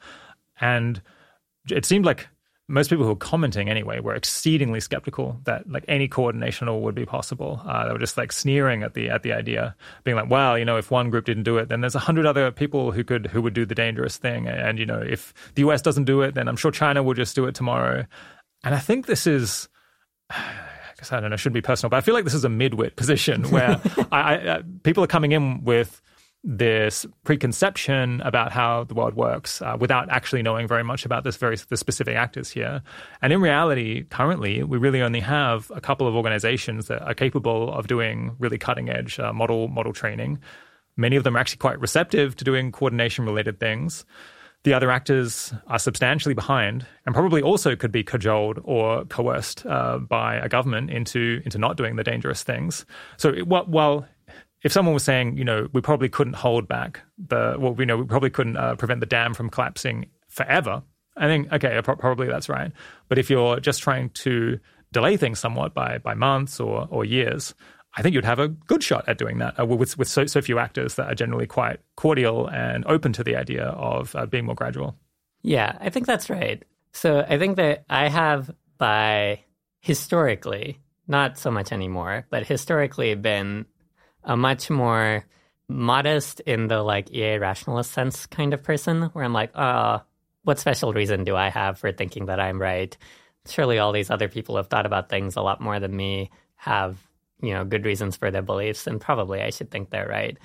And 0.60 1.00
it 1.70 1.84
seemed 1.84 2.04
like 2.04 2.28
most 2.68 2.88
people 2.88 3.04
who 3.04 3.10
were 3.10 3.16
commenting 3.16 3.68
anyway 3.68 4.00
were 4.00 4.14
exceedingly 4.14 4.80
skeptical 4.80 5.38
that 5.44 5.68
like 5.70 5.84
any 5.86 6.08
coordination 6.08 6.66
at 6.66 6.70
all 6.70 6.80
would 6.80 6.94
be 6.94 7.04
possible. 7.04 7.60
Uh, 7.66 7.86
they 7.86 7.92
were 7.92 7.98
just 7.98 8.16
like 8.16 8.32
sneering 8.32 8.82
at 8.82 8.94
the 8.94 9.10
at 9.10 9.22
the 9.22 9.32
idea, 9.32 9.76
being 10.02 10.16
like, 10.16 10.30
"Well, 10.30 10.58
you 10.58 10.64
know, 10.64 10.78
if 10.78 10.90
one 10.90 11.10
group 11.10 11.26
didn't 11.26 11.42
do 11.42 11.58
it, 11.58 11.68
then 11.68 11.82
there's 11.82 11.94
a 11.94 12.00
hundred 12.00 12.24
other 12.24 12.50
people 12.50 12.92
who 12.92 13.04
could 13.04 13.26
who 13.26 13.42
would 13.42 13.54
do 13.54 13.66
the 13.66 13.74
dangerous 13.74 14.16
thing, 14.16 14.48
and 14.48 14.78
you 14.78 14.86
know, 14.86 15.00
if 15.00 15.34
the 15.54 15.62
US 15.62 15.82
doesn't 15.82 16.04
do 16.04 16.22
it, 16.22 16.34
then 16.34 16.48
I'm 16.48 16.56
sure 16.56 16.70
China 16.70 17.02
will 17.02 17.14
just 17.14 17.34
do 17.34 17.44
it 17.46 17.54
tomorrow." 17.54 18.06
And 18.64 18.74
I 18.74 18.78
think 18.78 19.06
this 19.06 19.26
is. 19.26 19.68
I 20.30 20.96
guess 20.96 21.10
I 21.12 21.18
don't 21.18 21.30
know, 21.30 21.36
shouldn't 21.36 21.54
be 21.54 21.60
personal, 21.60 21.90
but 21.90 21.96
I 21.96 22.02
feel 22.02 22.14
like 22.14 22.22
this 22.22 22.34
is 22.34 22.44
a 22.44 22.48
midwit 22.48 22.94
position 22.94 23.50
where 23.50 23.80
I, 24.12 24.34
I, 24.34 24.62
people 24.84 25.02
are 25.02 25.08
coming 25.08 25.32
in 25.32 25.64
with 25.64 26.00
this 26.44 27.06
preconception 27.24 28.20
about 28.20 28.52
how 28.52 28.84
the 28.84 28.92
world 28.92 29.14
works 29.14 29.62
uh, 29.62 29.76
without 29.80 30.10
actually 30.10 30.42
knowing 30.42 30.68
very 30.68 30.84
much 30.84 31.06
about 31.06 31.24
this 31.24 31.36
very 31.36 31.56
the 31.70 31.76
specific 31.76 32.16
actors 32.16 32.50
here. 32.50 32.82
And 33.22 33.32
in 33.32 33.40
reality, 33.40 34.04
currently, 34.10 34.62
we 34.62 34.76
really 34.76 35.00
only 35.00 35.20
have 35.20 35.72
a 35.74 35.80
couple 35.80 36.06
of 36.06 36.14
organizations 36.14 36.86
that 36.88 37.00
are 37.02 37.14
capable 37.14 37.72
of 37.72 37.86
doing 37.86 38.36
really 38.38 38.58
cutting 38.58 38.90
edge 38.90 39.18
uh, 39.18 39.32
model 39.32 39.68
model 39.68 39.94
training. 39.94 40.38
Many 40.96 41.16
of 41.16 41.24
them 41.24 41.34
are 41.34 41.40
actually 41.40 41.58
quite 41.58 41.80
receptive 41.80 42.36
to 42.36 42.44
doing 42.44 42.70
coordination 42.70 43.24
related 43.24 43.58
things. 43.58 44.04
The 44.64 44.72
other 44.72 44.90
actors 44.90 45.52
are 45.66 45.78
substantially 45.78 46.34
behind 46.34 46.86
and 47.04 47.14
probably 47.14 47.42
also 47.42 47.76
could 47.76 47.92
be 47.92 48.02
cajoled 48.02 48.60
or 48.64 49.04
coerced 49.06 49.66
uh, 49.66 49.98
by 49.98 50.36
a 50.36 50.48
government 50.48 50.90
into 50.90 51.42
into 51.44 51.58
not 51.58 51.76
doing 51.76 51.96
the 51.96 52.04
dangerous 52.04 52.42
things. 52.42 52.86
So 53.16 53.32
while 53.44 54.06
if 54.64 54.72
someone 54.72 54.94
was 54.94 55.04
saying, 55.04 55.36
you 55.36 55.44
know, 55.44 55.68
we 55.72 55.80
probably 55.80 56.08
couldn't 56.08 56.34
hold 56.34 56.66
back 56.66 57.00
the, 57.18 57.56
well, 57.58 57.76
you 57.78 57.86
know, 57.86 57.98
we 57.98 58.04
probably 58.04 58.30
couldn't 58.30 58.56
uh, 58.56 58.74
prevent 58.74 58.98
the 59.00 59.06
dam 59.06 59.34
from 59.34 59.50
collapsing 59.50 60.06
forever, 60.28 60.82
I 61.16 61.26
think, 61.26 61.52
okay, 61.52 61.80
probably 61.82 62.26
that's 62.26 62.48
right. 62.48 62.72
But 63.08 63.18
if 63.18 63.30
you're 63.30 63.60
just 63.60 63.82
trying 63.82 64.10
to 64.10 64.58
delay 64.92 65.16
things 65.16 65.38
somewhat 65.38 65.74
by 65.74 65.98
by 65.98 66.14
months 66.14 66.58
or 66.58 66.88
or 66.90 67.04
years, 67.04 67.54
I 67.96 68.02
think 68.02 68.14
you'd 68.14 68.24
have 68.24 68.40
a 68.40 68.48
good 68.48 68.82
shot 68.82 69.08
at 69.08 69.18
doing 69.18 69.38
that 69.38 69.58
uh, 69.60 69.66
with 69.66 69.96
with 69.96 70.08
so, 70.08 70.26
so 70.26 70.40
few 70.40 70.58
actors 70.58 70.96
that 70.96 71.06
are 71.06 71.14
generally 71.14 71.46
quite 71.46 71.80
cordial 71.96 72.48
and 72.48 72.84
open 72.86 73.12
to 73.12 73.24
the 73.24 73.36
idea 73.36 73.66
of 73.66 74.16
uh, 74.16 74.26
being 74.26 74.46
more 74.46 74.54
gradual. 74.54 74.96
Yeah, 75.42 75.76
I 75.80 75.90
think 75.90 76.06
that's 76.06 76.30
right. 76.30 76.64
So 76.92 77.24
I 77.28 77.38
think 77.38 77.56
that 77.56 77.84
I 77.88 78.08
have 78.08 78.50
by 78.78 79.40
historically, 79.80 80.80
not 81.06 81.38
so 81.38 81.50
much 81.50 81.70
anymore, 81.70 82.26
but 82.30 82.46
historically 82.46 83.14
been 83.14 83.66
a 84.24 84.36
much 84.36 84.70
more 84.70 85.24
modest 85.68 86.40
in 86.40 86.68
the 86.68 86.82
like 86.82 87.10
EA 87.12 87.38
rationalist 87.38 87.92
sense 87.92 88.26
kind 88.26 88.52
of 88.52 88.62
person 88.62 89.02
where 89.12 89.24
I'm 89.24 89.32
like, 89.32 89.50
oh, 89.54 90.02
what 90.42 90.58
special 90.58 90.92
reason 90.92 91.24
do 91.24 91.36
I 91.36 91.48
have 91.48 91.78
for 91.78 91.92
thinking 91.92 92.26
that 92.26 92.40
I'm 92.40 92.60
right? 92.60 92.96
Surely 93.48 93.78
all 93.78 93.92
these 93.92 94.10
other 94.10 94.28
people 94.28 94.56
have 94.56 94.68
thought 94.68 94.86
about 94.86 95.08
things 95.08 95.36
a 95.36 95.42
lot 95.42 95.60
more 95.60 95.80
than 95.80 95.94
me, 95.94 96.30
have, 96.56 96.98
you 97.40 97.52
know, 97.52 97.64
good 97.64 97.84
reasons 97.84 98.16
for 98.16 98.30
their 98.30 98.42
beliefs, 98.42 98.86
and 98.86 99.00
probably 99.00 99.40
I 99.40 99.50
should 99.50 99.70
think 99.70 99.90
they're 99.90 100.08
right. 100.08 100.38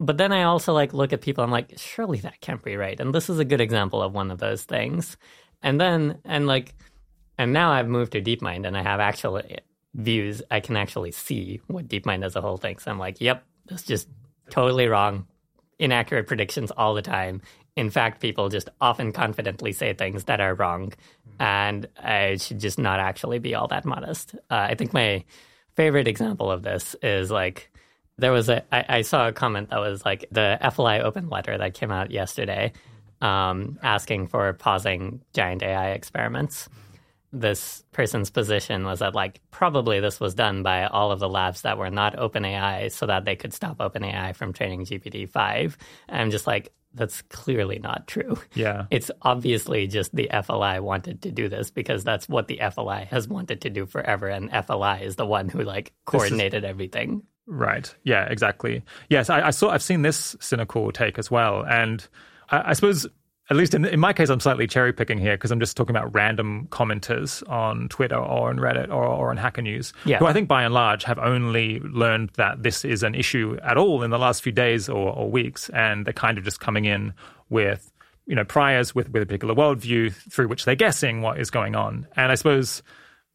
But 0.00 0.16
then 0.16 0.32
I 0.32 0.44
also 0.44 0.72
like 0.72 0.92
look 0.94 1.12
at 1.12 1.22
people, 1.22 1.42
I'm 1.42 1.50
like, 1.50 1.74
surely 1.76 2.18
that 2.20 2.40
can't 2.40 2.62
be 2.62 2.76
right. 2.76 2.98
And 3.00 3.14
this 3.14 3.28
is 3.28 3.38
a 3.38 3.44
good 3.44 3.60
example 3.60 4.02
of 4.02 4.12
one 4.12 4.30
of 4.30 4.38
those 4.38 4.62
things. 4.62 5.16
And 5.62 5.80
then 5.80 6.18
and 6.24 6.46
like 6.46 6.74
and 7.36 7.52
now 7.52 7.72
I've 7.72 7.88
moved 7.88 8.12
to 8.12 8.22
DeepMind 8.22 8.66
and 8.66 8.76
I 8.76 8.82
have 8.82 9.00
actually 9.00 9.58
views, 9.94 10.42
I 10.50 10.60
can 10.60 10.76
actually 10.76 11.12
see 11.12 11.60
what 11.66 11.88
DeepMind 11.88 12.24
as 12.24 12.36
a 12.36 12.40
whole 12.40 12.56
thinks. 12.56 12.86
I'm 12.86 12.98
like, 12.98 13.20
yep, 13.20 13.44
that's 13.66 13.82
just 13.82 14.08
totally 14.50 14.86
wrong. 14.86 15.26
Inaccurate 15.78 16.26
predictions 16.26 16.70
all 16.70 16.94
the 16.94 17.02
time. 17.02 17.42
In 17.76 17.90
fact, 17.90 18.20
people 18.20 18.48
just 18.48 18.68
often 18.80 19.12
confidently 19.12 19.72
say 19.72 19.94
things 19.94 20.24
that 20.24 20.40
are 20.40 20.54
wrong, 20.54 20.92
and 21.38 21.86
I 21.96 22.36
should 22.36 22.58
just 22.58 22.78
not 22.78 22.98
actually 22.98 23.38
be 23.38 23.54
all 23.54 23.68
that 23.68 23.84
modest. 23.84 24.34
Uh, 24.50 24.66
I 24.70 24.74
think 24.74 24.92
my 24.92 25.24
favorite 25.76 26.08
example 26.08 26.50
of 26.50 26.62
this 26.62 26.96
is 27.02 27.30
like 27.30 27.70
there 28.16 28.32
was 28.32 28.48
a 28.48 28.64
I, 28.74 28.98
I 28.98 29.02
saw 29.02 29.28
a 29.28 29.32
comment 29.32 29.70
that 29.70 29.78
was 29.78 30.04
like 30.04 30.26
the 30.32 30.58
FLI 30.60 31.00
open 31.02 31.28
letter 31.28 31.56
that 31.56 31.74
came 31.74 31.92
out 31.92 32.10
yesterday, 32.10 32.72
um, 33.20 33.78
asking 33.80 34.26
for 34.26 34.52
pausing 34.54 35.22
giant 35.32 35.62
AI 35.62 35.90
experiments 35.90 36.68
this 37.32 37.84
person's 37.92 38.30
position 38.30 38.84
was 38.84 39.00
that 39.00 39.14
like 39.14 39.40
probably 39.50 40.00
this 40.00 40.18
was 40.18 40.34
done 40.34 40.62
by 40.62 40.86
all 40.86 41.12
of 41.12 41.20
the 41.20 41.28
labs 41.28 41.62
that 41.62 41.76
were 41.76 41.90
not 41.90 42.16
OpenAI 42.16 42.90
so 42.90 43.06
that 43.06 43.24
they 43.24 43.36
could 43.36 43.52
stop 43.52 43.78
OpenAI 43.78 44.34
from 44.34 44.52
training 44.52 44.84
GPT-5. 44.84 45.76
And 46.08 46.22
I'm 46.22 46.30
just 46.30 46.46
like, 46.46 46.72
that's 46.94 47.22
clearly 47.22 47.78
not 47.78 48.06
true. 48.06 48.38
Yeah. 48.54 48.86
It's 48.90 49.10
obviously 49.22 49.86
just 49.86 50.14
the 50.14 50.30
FLI 50.32 50.80
wanted 50.80 51.22
to 51.22 51.30
do 51.30 51.48
this 51.48 51.70
because 51.70 52.02
that's 52.02 52.28
what 52.28 52.48
the 52.48 52.58
FLI 52.58 53.06
has 53.08 53.28
wanted 53.28 53.60
to 53.62 53.70
do 53.70 53.84
forever. 53.84 54.28
And 54.28 54.50
FLI 54.50 55.02
is 55.02 55.16
the 55.16 55.26
one 55.26 55.48
who 55.48 55.62
like 55.62 55.92
coordinated 56.06 56.64
is, 56.64 56.70
everything. 56.70 57.22
Right. 57.46 57.94
Yeah, 58.04 58.24
exactly. 58.24 58.82
Yes, 59.10 59.28
I, 59.28 59.48
I, 59.48 59.50
saw 59.50 59.70
I've 59.70 59.82
seen 59.82 60.02
this 60.02 60.34
cynical 60.40 60.90
take 60.92 61.18
as 61.18 61.30
well. 61.30 61.64
And 61.68 62.06
I, 62.50 62.70
I 62.70 62.72
suppose 62.72 63.06
at 63.50 63.56
least 63.56 63.74
in, 63.74 63.84
in 63.84 63.98
my 63.98 64.12
case, 64.12 64.28
I'm 64.28 64.40
slightly 64.40 64.66
cherry 64.66 64.92
picking 64.92 65.18
here 65.18 65.34
because 65.34 65.50
I'm 65.50 65.60
just 65.60 65.76
talking 65.76 65.96
about 65.96 66.14
random 66.14 66.68
commenters 66.70 67.48
on 67.48 67.88
Twitter 67.88 68.16
or 68.16 68.50
on 68.50 68.58
Reddit 68.58 68.88
or, 68.88 69.04
or 69.04 69.30
on 69.30 69.38
Hacker 69.38 69.62
News, 69.62 69.92
yeah. 70.04 70.18
who 70.18 70.26
I 70.26 70.32
think 70.34 70.48
by 70.48 70.64
and 70.64 70.74
large 70.74 71.04
have 71.04 71.18
only 71.18 71.80
learned 71.80 72.30
that 72.34 72.62
this 72.62 72.84
is 72.84 73.02
an 73.02 73.14
issue 73.14 73.56
at 73.62 73.78
all 73.78 74.02
in 74.02 74.10
the 74.10 74.18
last 74.18 74.42
few 74.42 74.52
days 74.52 74.88
or, 74.88 75.12
or 75.12 75.30
weeks. 75.30 75.70
And 75.70 76.04
they're 76.04 76.12
kind 76.12 76.36
of 76.36 76.44
just 76.44 76.60
coming 76.60 76.84
in 76.84 77.14
with, 77.48 77.90
you 78.26 78.36
know, 78.36 78.44
priors 78.44 78.94
with, 78.94 79.08
with 79.10 79.22
a 79.22 79.26
particular 79.26 79.54
worldview 79.54 80.12
through 80.30 80.48
which 80.48 80.66
they're 80.66 80.74
guessing 80.74 81.22
what 81.22 81.40
is 81.40 81.50
going 81.50 81.74
on. 81.74 82.06
And 82.16 82.30
I 82.30 82.34
suppose 82.34 82.82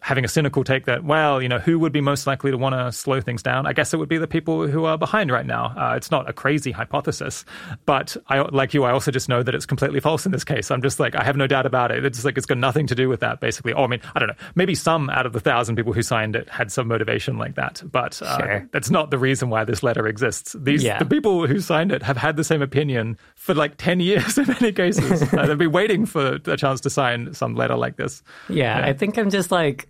having 0.03 0.25
a 0.25 0.27
cynical 0.27 0.65
take 0.65 0.85
that, 0.85 1.05
well, 1.05 1.41
you 1.41 1.47
know, 1.47 1.59
who 1.59 1.79
would 1.79 1.93
be 1.93 2.01
most 2.01 2.27
likely 2.27 2.51
to 2.51 2.57
want 2.57 2.75
to 2.75 2.91
slow 2.91 3.21
things 3.21 3.41
down? 3.41 3.65
I 3.65 3.71
guess 3.71 3.93
it 3.93 3.97
would 3.97 4.09
be 4.09 4.17
the 4.17 4.27
people 4.27 4.67
who 4.67 4.83
are 4.83 4.97
behind 4.97 5.31
right 5.31 5.45
now. 5.45 5.73
Uh, 5.77 5.95
it's 5.95 6.11
not 6.11 6.29
a 6.29 6.33
crazy 6.33 6.71
hypothesis, 6.71 7.45
but 7.85 8.17
I, 8.27 8.41
like 8.41 8.73
you, 8.73 8.83
I 8.83 8.91
also 8.91 9.11
just 9.11 9.29
know 9.29 9.41
that 9.41 9.55
it's 9.55 9.65
completely 9.65 10.01
false 10.01 10.25
in 10.25 10.33
this 10.33 10.43
case. 10.43 10.71
I'm 10.71 10.81
just 10.81 10.99
like, 10.99 11.15
I 11.15 11.23
have 11.23 11.37
no 11.37 11.47
doubt 11.47 11.65
about 11.65 11.89
it. 11.89 12.03
It's 12.03 12.25
like, 12.25 12.37
it's 12.37 12.45
got 12.45 12.57
nothing 12.57 12.85
to 12.87 12.95
do 12.95 13.07
with 13.07 13.21
that, 13.21 13.39
basically. 13.39 13.71
Oh, 13.71 13.85
I 13.85 13.87
mean, 13.87 14.01
I 14.13 14.19
don't 14.19 14.27
know. 14.27 14.35
Maybe 14.55 14.75
some 14.75 15.09
out 15.09 15.25
of 15.25 15.31
the 15.31 15.39
thousand 15.39 15.77
people 15.77 15.93
who 15.93 16.01
signed 16.01 16.35
it 16.35 16.49
had 16.49 16.69
some 16.69 16.89
motivation 16.89 17.37
like 17.37 17.55
that, 17.55 17.81
but 17.89 18.21
uh, 18.21 18.37
sure. 18.37 18.69
that's 18.73 18.89
not 18.89 19.09
the 19.09 19.17
reason 19.17 19.49
why 19.49 19.63
this 19.63 19.83
letter 19.83 20.05
exists. 20.05 20.53
These, 20.59 20.83
yeah. 20.83 20.99
the 20.99 21.05
people 21.05 21.47
who 21.47 21.61
signed 21.61 21.93
it 21.93 22.03
have 22.03 22.17
had 22.17 22.35
the 22.35 22.43
same 22.43 22.61
opinion 22.61 23.17
for 23.35 23.53
like 23.53 23.77
10 23.77 24.01
years 24.01 24.37
in 24.37 24.47
many 24.47 24.73
cases. 24.73 25.21
uh, 25.33 25.45
they've 25.47 25.57
been 25.57 25.71
waiting 25.71 26.05
for 26.05 26.39
a 26.45 26.57
chance 26.57 26.81
to 26.81 26.89
sign 26.89 27.33
some 27.33 27.55
letter 27.55 27.77
like 27.77 27.95
this. 27.95 28.21
yeah. 28.49 28.79
yeah. 28.79 28.85
I 28.85 28.91
think 28.91 29.17
I'm 29.17 29.29
just 29.29 29.49
like, 29.49 29.87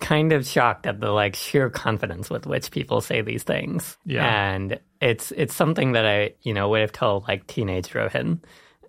kind 0.00 0.32
of 0.32 0.46
shocked 0.46 0.86
at 0.86 1.00
the 1.00 1.10
like 1.10 1.36
sheer 1.36 1.70
confidence 1.70 2.30
with 2.30 2.46
which 2.46 2.70
people 2.70 3.00
say 3.00 3.22
these 3.22 3.42
things. 3.42 3.96
Yeah. 4.04 4.26
And 4.26 4.78
it's 5.00 5.32
it's 5.32 5.54
something 5.54 5.92
that 5.92 6.06
I, 6.06 6.34
you 6.42 6.52
know, 6.54 6.68
would 6.70 6.80
have 6.80 6.92
told 6.92 7.26
like 7.28 7.46
teenage 7.46 7.88
Rohin. 7.88 8.40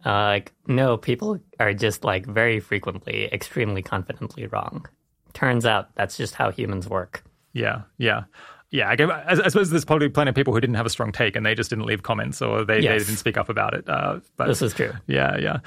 Uh, 0.06 0.26
like, 0.26 0.54
no, 0.68 0.98
people 0.98 1.40
are 1.60 1.74
just 1.74 2.04
like 2.04 2.28
very 2.28 2.60
frequently 2.60 3.26
extremely 3.32 3.82
confidently 3.82 4.46
wrong. 4.48 4.86
Turns 5.34 5.66
out 5.66 5.94
that's 5.96 6.16
just 6.16 6.36
how 6.36 6.52
humans 6.52 6.88
work. 6.88 7.24
Yeah, 7.54 7.84
yeah. 7.98 8.26
Yeah, 8.72 8.90
I, 8.90 9.32
I, 9.32 9.48
suppose 9.48 9.70
there's 9.70 9.86
probably 9.86 10.10
plenty 10.10 10.30
of 10.30 10.36
people 10.36 10.54
who 10.54 10.60
didn't 10.60 10.76
have 10.76 10.86
a 10.86 10.90
strong 10.90 11.12
take 11.12 11.36
and 11.36 11.46
they 11.46 11.56
just 11.56 11.70
didn't 11.70 11.86
leave 11.86 12.04
comments 12.04 12.42
or 12.42 12.66
they, 12.66 12.80
yes. 12.80 12.92
they 12.92 13.06
didn't 13.06 13.20
speak 13.20 13.38
up 13.38 13.48
about 13.48 13.74
it. 13.74 13.88
Uh, 13.88 14.20
but, 14.38 14.48
this 14.48 14.62
is 14.62 14.74
true. 14.74 14.92
Yeah, 15.08 15.38
yeah. 15.38 15.60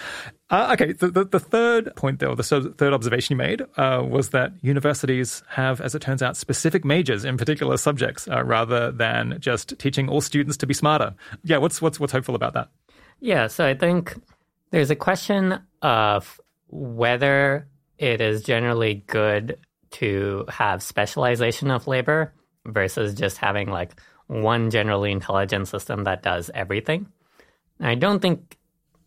Uh, 0.50 0.70
okay, 0.72 0.92
the, 0.92 1.08
the, 1.08 1.24
the, 1.24 1.40
third 1.40 1.94
point, 1.96 2.18
though, 2.18 2.34
the 2.34 2.42
third 2.42 2.92
observation 2.92 3.34
you 3.34 3.36
made 3.38 3.62
uh, 3.76 4.04
was 4.06 4.30
that 4.30 4.52
universities 4.62 5.42
have, 5.48 5.80
as 5.80 5.94
it 5.94 6.00
turns 6.00 6.22
out, 6.22 6.36
specific 6.36 6.84
majors 6.84 7.24
in 7.24 7.36
particular 7.36 7.76
subjects 7.76 8.26
uh, 8.28 8.42
rather 8.42 8.90
than 8.90 9.38
just 9.40 9.78
teaching 9.78 10.08
all 10.08 10.20
students 10.20 10.56
to 10.58 10.66
be 10.66 10.74
smarter. 10.74 11.14
Yeah, 11.44 11.58
what's 11.58 11.80
what's 11.80 12.00
what's 12.00 12.12
hopeful 12.12 12.34
about 12.34 12.54
that? 12.54 12.68
Yeah, 13.20 13.46
so 13.46 13.66
I 13.66 13.74
think 13.74 14.20
there's 14.70 14.90
a 14.90 14.96
question 14.96 15.60
of 15.82 16.40
whether 16.68 17.68
it 17.98 18.20
is 18.20 18.42
generally 18.42 19.02
good 19.06 19.58
to 19.90 20.44
have 20.48 20.82
specialization 20.82 21.70
of 21.70 21.86
labor 21.86 22.32
versus 22.68 23.14
just 23.14 23.38
having 23.38 23.70
like 23.70 24.00
one 24.28 24.70
generally 24.70 25.10
intelligent 25.10 25.68
system 25.68 26.04
that 26.04 26.22
does 26.22 26.50
everything. 26.54 27.08
I 27.80 27.94
don't 27.94 28.20
think 28.20 28.58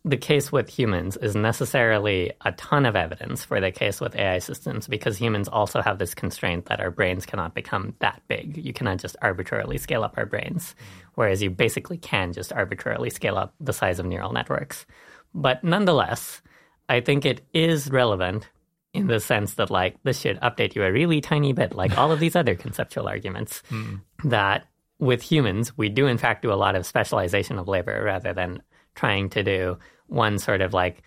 the 0.04 0.18
case 0.18 0.52
with 0.52 0.68
humans 0.68 1.16
is 1.18 1.36
necessarily 1.36 2.32
a 2.42 2.52
ton 2.54 2.88
of 2.88 2.96
evidence 2.96 3.46
for 3.46 3.62
the 3.62 3.72
case 3.72 4.02
with 4.02 4.16
AI 4.16 4.40
systems 4.40 4.88
because 4.88 5.16
humans 5.16 5.48
also 5.48 5.80
have 5.82 6.00
this 6.00 6.16
constraint 6.16 6.66
that 6.66 6.80
our 6.80 6.90
brains 6.90 7.26
cannot 7.26 7.54
become 7.54 7.94
that 8.00 8.22
big. 8.28 8.58
You 8.58 8.74
cannot 8.74 8.98
just 8.98 9.16
arbitrarily 9.22 9.78
scale 9.78 10.04
up 10.04 10.18
our 10.18 10.26
brains, 10.26 10.76
whereas 11.14 11.44
you 11.44 11.52
basically 11.52 11.98
can 11.98 12.34
just 12.34 12.52
arbitrarily 12.52 13.12
scale 13.12 13.38
up 13.38 13.54
the 13.60 13.74
size 13.74 14.00
of 14.00 14.08
neural 14.08 14.34
networks. 14.34 14.88
But 15.36 15.64
nonetheless, 15.64 16.42
I 16.90 17.02
think 17.02 17.24
it 17.24 17.46
is 17.54 17.92
relevant 17.92 18.50
in 18.94 19.08
the 19.08 19.20
sense 19.20 19.56
that 19.56 19.70
like 19.70 19.96
this 20.04 20.20
should 20.20 20.40
update 20.42 20.76
you 20.76 20.84
a 20.84 20.92
really 20.92 21.22
tiny 21.22 21.54
bit, 21.54 21.76
like 21.76 21.98
all 21.98 22.12
of 22.12 22.20
these 22.20 22.36
other 22.36 22.56
conceptual 22.56 23.08
arguments, 23.08 23.64
mm. 23.70 24.02
that 24.26 24.68
with 25.00 25.22
humans, 25.22 25.78
we 25.78 25.90
do 25.90 26.08
in 26.08 26.18
fact 26.18 26.42
do 26.42 26.52
a 26.52 26.56
lot 26.56 26.76
of 26.76 26.86
specialization 26.86 27.58
of 27.58 27.68
labor 27.68 28.04
rather 28.04 28.34
than 28.34 28.62
trying 28.96 29.30
to 29.30 29.44
do 29.44 29.78
one 30.08 30.38
sort 30.38 30.62
of 30.62 30.74
like 30.74 31.04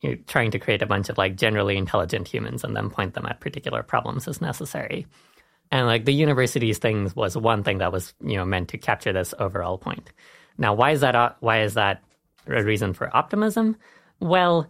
you're 0.00 0.16
trying 0.16 0.50
to 0.50 0.58
create 0.58 0.82
a 0.82 0.86
bunch 0.86 1.08
of 1.08 1.18
like 1.18 1.36
generally 1.36 1.76
intelligent 1.76 2.28
humans 2.28 2.64
and 2.64 2.76
then 2.76 2.90
point 2.90 3.14
them 3.14 3.26
at 3.26 3.40
particular 3.40 3.82
problems 3.82 4.28
as 4.28 4.40
necessary. 4.40 5.06
And 5.70 5.86
like 5.86 6.04
the 6.04 6.14
universities 6.14 6.78
things 6.78 7.14
was 7.16 7.36
one 7.36 7.62
thing 7.62 7.78
that 7.78 7.92
was 7.92 8.14
you 8.20 8.36
know 8.36 8.44
meant 8.44 8.68
to 8.70 8.78
capture 8.78 9.12
this 9.12 9.34
overall 9.38 9.78
point. 9.78 10.10
Now, 10.58 10.74
why 10.74 10.92
is 10.92 11.00
that? 11.00 11.36
Why 11.40 11.62
is 11.62 11.74
that 11.74 12.02
a 12.46 12.62
reason 12.62 12.94
for 12.94 13.14
optimism? 13.14 13.76
Well, 14.20 14.68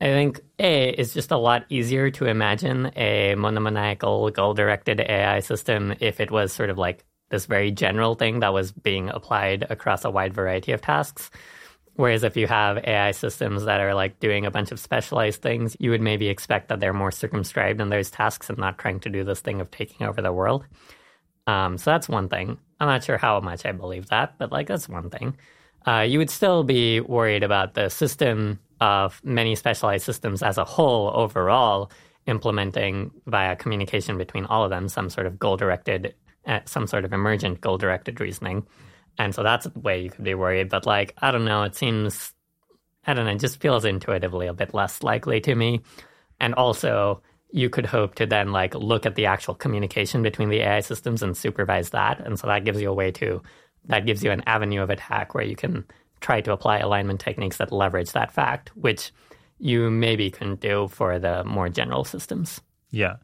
I 0.00 0.06
think 0.06 0.40
A 0.60 0.90
is 0.90 1.12
just 1.12 1.32
a 1.32 1.36
lot 1.36 1.64
easier 1.70 2.10
to 2.12 2.26
imagine 2.26 2.92
a 2.96 3.34
monomaniacal 3.34 4.30
goal 4.30 4.54
directed 4.54 5.00
AI 5.00 5.40
system 5.40 5.94
if 5.98 6.20
it 6.20 6.30
was 6.30 6.52
sort 6.52 6.70
of 6.70 6.78
like 6.78 7.04
this 7.30 7.46
very 7.46 7.70
general 7.72 8.14
thing 8.14 8.40
that 8.40 8.52
was 8.52 8.70
being 8.70 9.08
applied 9.08 9.66
across 9.68 10.04
a 10.04 10.10
wide 10.10 10.34
variety 10.34 10.72
of 10.72 10.80
tasks. 10.80 11.30
Whereas 11.94 12.22
if 12.22 12.36
you 12.36 12.46
have 12.46 12.78
AI 12.86 13.10
systems 13.10 13.64
that 13.64 13.80
are 13.80 13.92
like 13.92 14.20
doing 14.20 14.46
a 14.46 14.52
bunch 14.52 14.70
of 14.70 14.78
specialized 14.78 15.42
things, 15.42 15.76
you 15.80 15.90
would 15.90 16.00
maybe 16.00 16.28
expect 16.28 16.68
that 16.68 16.78
they're 16.78 16.92
more 16.92 17.10
circumscribed 17.10 17.80
in 17.80 17.88
those 17.88 18.08
tasks 18.08 18.48
and 18.48 18.56
not 18.56 18.78
trying 18.78 19.00
to 19.00 19.10
do 19.10 19.24
this 19.24 19.40
thing 19.40 19.60
of 19.60 19.68
taking 19.72 20.06
over 20.06 20.22
the 20.22 20.32
world. 20.32 20.64
Um, 21.48 21.76
so 21.76 21.90
that's 21.90 22.08
one 22.08 22.28
thing. 22.28 22.56
I'm 22.78 22.86
not 22.86 23.02
sure 23.02 23.18
how 23.18 23.40
much 23.40 23.66
I 23.66 23.72
believe 23.72 24.10
that, 24.10 24.38
but 24.38 24.52
like 24.52 24.68
that's 24.68 24.88
one 24.88 25.10
thing. 25.10 25.36
Uh, 25.84 26.06
you 26.08 26.18
would 26.18 26.30
still 26.30 26.62
be 26.62 27.00
worried 27.00 27.42
about 27.42 27.74
the 27.74 27.88
system 27.88 28.60
of 28.80 29.20
many 29.24 29.54
specialized 29.54 30.04
systems 30.04 30.42
as 30.42 30.58
a 30.58 30.64
whole 30.64 31.10
overall 31.14 31.90
implementing 32.26 33.10
via 33.26 33.56
communication 33.56 34.18
between 34.18 34.44
all 34.44 34.64
of 34.64 34.70
them 34.70 34.88
some 34.88 35.08
sort 35.10 35.26
of 35.26 35.38
goal 35.38 35.56
directed, 35.56 36.14
uh, 36.46 36.60
some 36.66 36.86
sort 36.86 37.04
of 37.04 37.12
emergent 37.12 37.60
goal 37.60 37.78
directed 37.78 38.20
reasoning. 38.20 38.66
And 39.18 39.34
so 39.34 39.42
that's 39.42 39.66
a 39.66 39.72
way 39.74 40.02
you 40.02 40.10
could 40.10 40.24
be 40.24 40.34
worried. 40.34 40.68
But 40.68 40.86
like, 40.86 41.14
I 41.18 41.30
don't 41.30 41.44
know, 41.44 41.64
it 41.64 41.74
seems, 41.74 42.32
I 43.06 43.14
don't 43.14 43.24
know, 43.24 43.32
it 43.32 43.40
just 43.40 43.60
feels 43.60 43.84
intuitively 43.84 44.46
a 44.46 44.52
bit 44.52 44.74
less 44.74 45.02
likely 45.02 45.40
to 45.40 45.54
me. 45.54 45.80
And 46.38 46.54
also, 46.54 47.22
you 47.50 47.70
could 47.70 47.86
hope 47.86 48.14
to 48.16 48.26
then 48.26 48.52
like 48.52 48.74
look 48.74 49.06
at 49.06 49.14
the 49.14 49.26
actual 49.26 49.54
communication 49.54 50.22
between 50.22 50.50
the 50.50 50.60
AI 50.60 50.80
systems 50.80 51.22
and 51.22 51.36
supervise 51.36 51.90
that. 51.90 52.20
And 52.24 52.38
so 52.38 52.46
that 52.46 52.64
gives 52.64 52.80
you 52.80 52.90
a 52.90 52.94
way 52.94 53.10
to, 53.12 53.42
that 53.86 54.06
gives 54.06 54.22
you 54.22 54.30
an 54.30 54.42
avenue 54.46 54.82
of 54.82 54.90
attack 54.90 55.34
where 55.34 55.44
you 55.44 55.56
can 55.56 55.86
try 56.20 56.40
to 56.40 56.52
apply 56.52 56.78
alignment 56.78 57.20
techniques 57.20 57.58
that 57.58 57.72
leverage 57.72 58.12
that 58.12 58.32
fact, 58.32 58.70
which 58.76 59.12
you 59.58 59.90
maybe 59.90 60.30
couldn't 60.30 60.60
do 60.60 60.88
for 60.88 61.18
the 61.18 61.44
more 61.44 61.68
general 61.68 62.04
systems. 62.04 62.60
Yeah. 62.90 63.16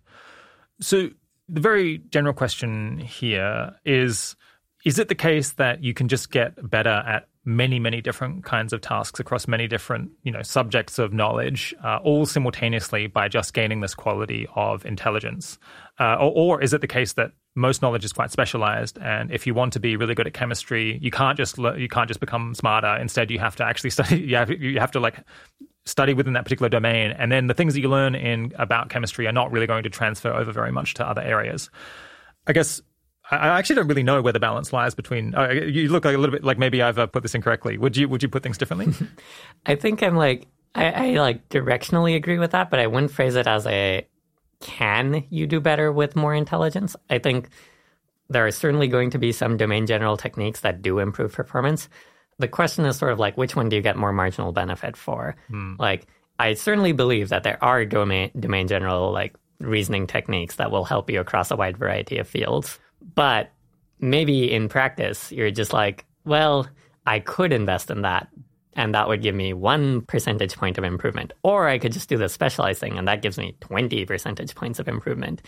So 0.80 1.10
the 1.48 1.60
very 1.60 1.98
general 1.98 2.34
question 2.34 2.98
here 2.98 3.74
is 3.84 4.36
is 4.84 4.98
it 4.98 5.08
the 5.08 5.14
case 5.14 5.52
that 5.52 5.82
you 5.82 5.94
can 5.94 6.08
just 6.08 6.30
get 6.30 6.68
better 6.68 6.90
at 6.90 7.26
many, 7.46 7.78
many 7.78 8.00
different 8.00 8.44
kinds 8.44 8.72
of 8.72 8.80
tasks 8.82 9.18
across 9.18 9.48
many 9.48 9.66
different, 9.66 10.10
you 10.22 10.32
know, 10.32 10.42
subjects 10.42 10.98
of 10.98 11.12
knowledge, 11.12 11.74
uh, 11.82 11.98
all 12.02 12.26
simultaneously 12.26 13.06
by 13.06 13.28
just 13.28 13.54
gaining 13.54 13.80
this 13.80 13.94
quality 13.94 14.46
of 14.54 14.84
intelligence? 14.84 15.58
Uh, 15.98 16.16
or, 16.16 16.58
or, 16.58 16.62
is 16.62 16.74
it 16.74 16.80
the 16.82 16.86
case 16.86 17.14
that 17.14 17.32
most 17.54 17.82
knowledge 17.82 18.04
is 18.04 18.12
quite 18.12 18.30
specialized, 18.30 18.98
and 18.98 19.30
if 19.30 19.46
you 19.46 19.54
want 19.54 19.72
to 19.74 19.80
be 19.80 19.96
really 19.96 20.14
good 20.14 20.26
at 20.26 20.34
chemistry, 20.34 20.98
you 21.00 21.10
can't 21.10 21.36
just 21.36 21.58
le- 21.58 21.78
you 21.78 21.88
can't 21.88 22.08
just 22.08 22.20
become 22.20 22.54
smarter. 22.54 22.96
Instead, 22.96 23.30
you 23.30 23.38
have 23.38 23.56
to 23.56 23.64
actually 23.64 23.90
study. 23.98 24.20
You 24.20 24.36
have, 24.36 24.50
you 24.50 24.80
have 24.80 24.90
to 24.92 25.00
like 25.00 25.16
study 25.86 26.14
within 26.14 26.32
that 26.32 26.44
particular 26.44 26.68
domain, 26.68 27.12
and 27.12 27.30
then 27.30 27.46
the 27.46 27.54
things 27.54 27.74
that 27.74 27.80
you 27.80 27.88
learn 27.88 28.14
in 28.14 28.52
about 28.58 28.88
chemistry 28.88 29.26
are 29.26 29.32
not 29.32 29.52
really 29.52 29.66
going 29.66 29.84
to 29.84 29.90
transfer 29.90 30.32
over 30.32 30.52
very 30.52 30.72
much 30.72 30.94
to 30.94 31.06
other 31.06 31.22
areas. 31.22 31.70
I 32.46 32.52
guess 32.52 32.82
I 33.30 33.58
actually 33.58 33.76
don't 33.76 33.88
really 33.88 34.02
know 34.02 34.20
where 34.20 34.32
the 34.32 34.40
balance 34.40 34.72
lies 34.72 34.94
between. 34.94 35.34
Uh, 35.34 35.48
you 35.48 35.88
look 35.88 36.04
like 36.04 36.14
a 36.14 36.18
little 36.18 36.32
bit 36.32 36.44
like 36.44 36.58
maybe 36.58 36.82
I've 36.82 36.98
uh, 36.98 37.06
put 37.06 37.22
this 37.22 37.34
incorrectly. 37.34 37.78
Would 37.78 37.96
you 37.96 38.08
would 38.08 38.22
you 38.22 38.28
put 38.28 38.42
things 38.42 38.58
differently? 38.58 38.92
I 39.66 39.76
think 39.76 40.02
I'm 40.02 40.16
like 40.16 40.46
I, 40.74 40.90
I, 40.90 41.10
like 41.20 41.48
directionally 41.48 42.16
agree 42.16 42.38
with 42.38 42.50
that, 42.50 42.68
but 42.68 42.80
I 42.80 42.88
wouldn't 42.88 43.12
phrase 43.12 43.36
it 43.36 43.46
as 43.46 43.66
a 43.66 44.06
can 44.64 45.24
you 45.28 45.46
do 45.46 45.60
better 45.60 45.92
with 45.92 46.16
more 46.16 46.34
intelligence. 46.34 46.96
I 47.10 47.18
think 47.18 47.50
there 48.30 48.46
are 48.46 48.50
certainly 48.50 48.88
going 48.88 49.10
to 49.10 49.18
be 49.18 49.30
some 49.30 49.58
domain 49.58 49.86
general 49.86 50.16
techniques 50.16 50.60
that 50.60 50.82
do 50.82 50.98
improve 50.98 51.34
performance. 51.34 51.88
The 52.38 52.48
question 52.48 52.86
is 52.86 52.96
sort 52.96 53.12
of 53.12 53.18
like 53.18 53.36
which 53.36 53.54
one 53.54 53.68
do 53.68 53.76
you 53.76 53.82
get 53.82 53.96
more 53.96 54.12
marginal 54.12 54.52
benefit 54.52 54.96
for? 54.96 55.36
Hmm. 55.48 55.74
Like 55.78 56.06
I 56.38 56.54
certainly 56.54 56.92
believe 56.92 57.28
that 57.28 57.42
there 57.42 57.62
are 57.62 57.84
domain 57.84 58.30
domain 58.38 58.66
general 58.66 59.12
like 59.12 59.36
reasoning 59.60 60.06
techniques 60.06 60.56
that 60.56 60.70
will 60.70 60.84
help 60.84 61.10
you 61.10 61.20
across 61.20 61.50
a 61.50 61.56
wide 61.56 61.76
variety 61.76 62.16
of 62.16 62.26
fields. 62.26 62.78
But 63.14 63.52
maybe 64.00 64.50
in 64.50 64.68
practice, 64.68 65.30
you're 65.30 65.50
just 65.50 65.72
like, 65.72 66.06
well, 66.24 66.66
I 67.06 67.20
could 67.20 67.52
invest 67.52 67.90
in 67.90 68.02
that. 68.02 68.28
And 68.76 68.94
that 68.94 69.08
would 69.08 69.22
give 69.22 69.34
me 69.34 69.52
one 69.52 70.02
percentage 70.02 70.56
point 70.56 70.78
of 70.78 70.84
improvement. 70.84 71.32
Or 71.42 71.68
I 71.68 71.78
could 71.78 71.92
just 71.92 72.08
do 72.08 72.16
the 72.16 72.28
specialized 72.28 72.80
thing, 72.80 72.98
and 72.98 73.06
that 73.06 73.22
gives 73.22 73.38
me 73.38 73.56
20 73.60 74.04
percentage 74.04 74.54
points 74.54 74.78
of 74.78 74.88
improvement. 74.88 75.42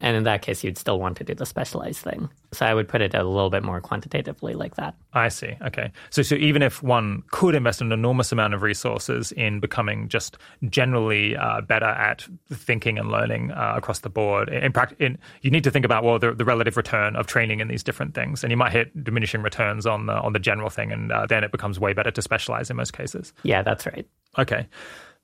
And 0.00 0.16
in 0.16 0.24
that 0.24 0.42
case, 0.42 0.62
you'd 0.62 0.78
still 0.78 1.00
want 1.00 1.16
to 1.18 1.24
do 1.24 1.34
the 1.34 1.46
specialized 1.46 2.00
thing. 2.00 2.28
So 2.52 2.64
I 2.64 2.72
would 2.72 2.88
put 2.88 3.00
it 3.00 3.14
a 3.14 3.24
little 3.24 3.50
bit 3.50 3.62
more 3.62 3.80
quantitatively 3.80 4.54
like 4.54 4.76
that. 4.76 4.94
I 5.12 5.28
see. 5.28 5.56
Okay. 5.62 5.90
So, 6.10 6.22
so 6.22 6.34
even 6.36 6.62
if 6.62 6.82
one 6.82 7.22
could 7.30 7.54
invest 7.54 7.80
an 7.80 7.92
enormous 7.92 8.30
amount 8.32 8.54
of 8.54 8.62
resources 8.62 9.32
in 9.32 9.60
becoming 9.60 10.08
just 10.08 10.38
generally 10.68 11.36
uh, 11.36 11.60
better 11.62 11.86
at 11.86 12.26
thinking 12.52 12.98
and 12.98 13.10
learning 13.10 13.50
uh, 13.50 13.74
across 13.76 14.00
the 14.00 14.08
board, 14.08 14.48
in, 14.48 14.72
in, 14.98 15.18
you 15.42 15.50
need 15.50 15.64
to 15.64 15.70
think 15.70 15.84
about 15.84 16.04
well 16.04 16.18
the, 16.18 16.32
the, 16.32 16.44
relative 16.44 16.76
return 16.76 17.14
of 17.16 17.26
training 17.26 17.60
in 17.60 17.68
these 17.68 17.82
different 17.82 18.14
things, 18.14 18.42
and 18.42 18.50
you 18.50 18.56
might 18.56 18.72
hit 18.72 19.04
diminishing 19.04 19.42
returns 19.42 19.84
on 19.84 20.06
the 20.06 20.14
on 20.14 20.32
the 20.32 20.38
general 20.38 20.70
thing, 20.70 20.90
and 20.92 21.12
uh, 21.12 21.26
then 21.26 21.44
it 21.44 21.52
becomes 21.52 21.78
way 21.78 21.92
better 21.92 22.10
to 22.10 22.22
specialize 22.22 22.70
in 22.70 22.76
most 22.76 22.92
cases. 22.92 23.34
Yeah, 23.42 23.62
that's 23.62 23.84
right. 23.84 24.06
Okay. 24.38 24.66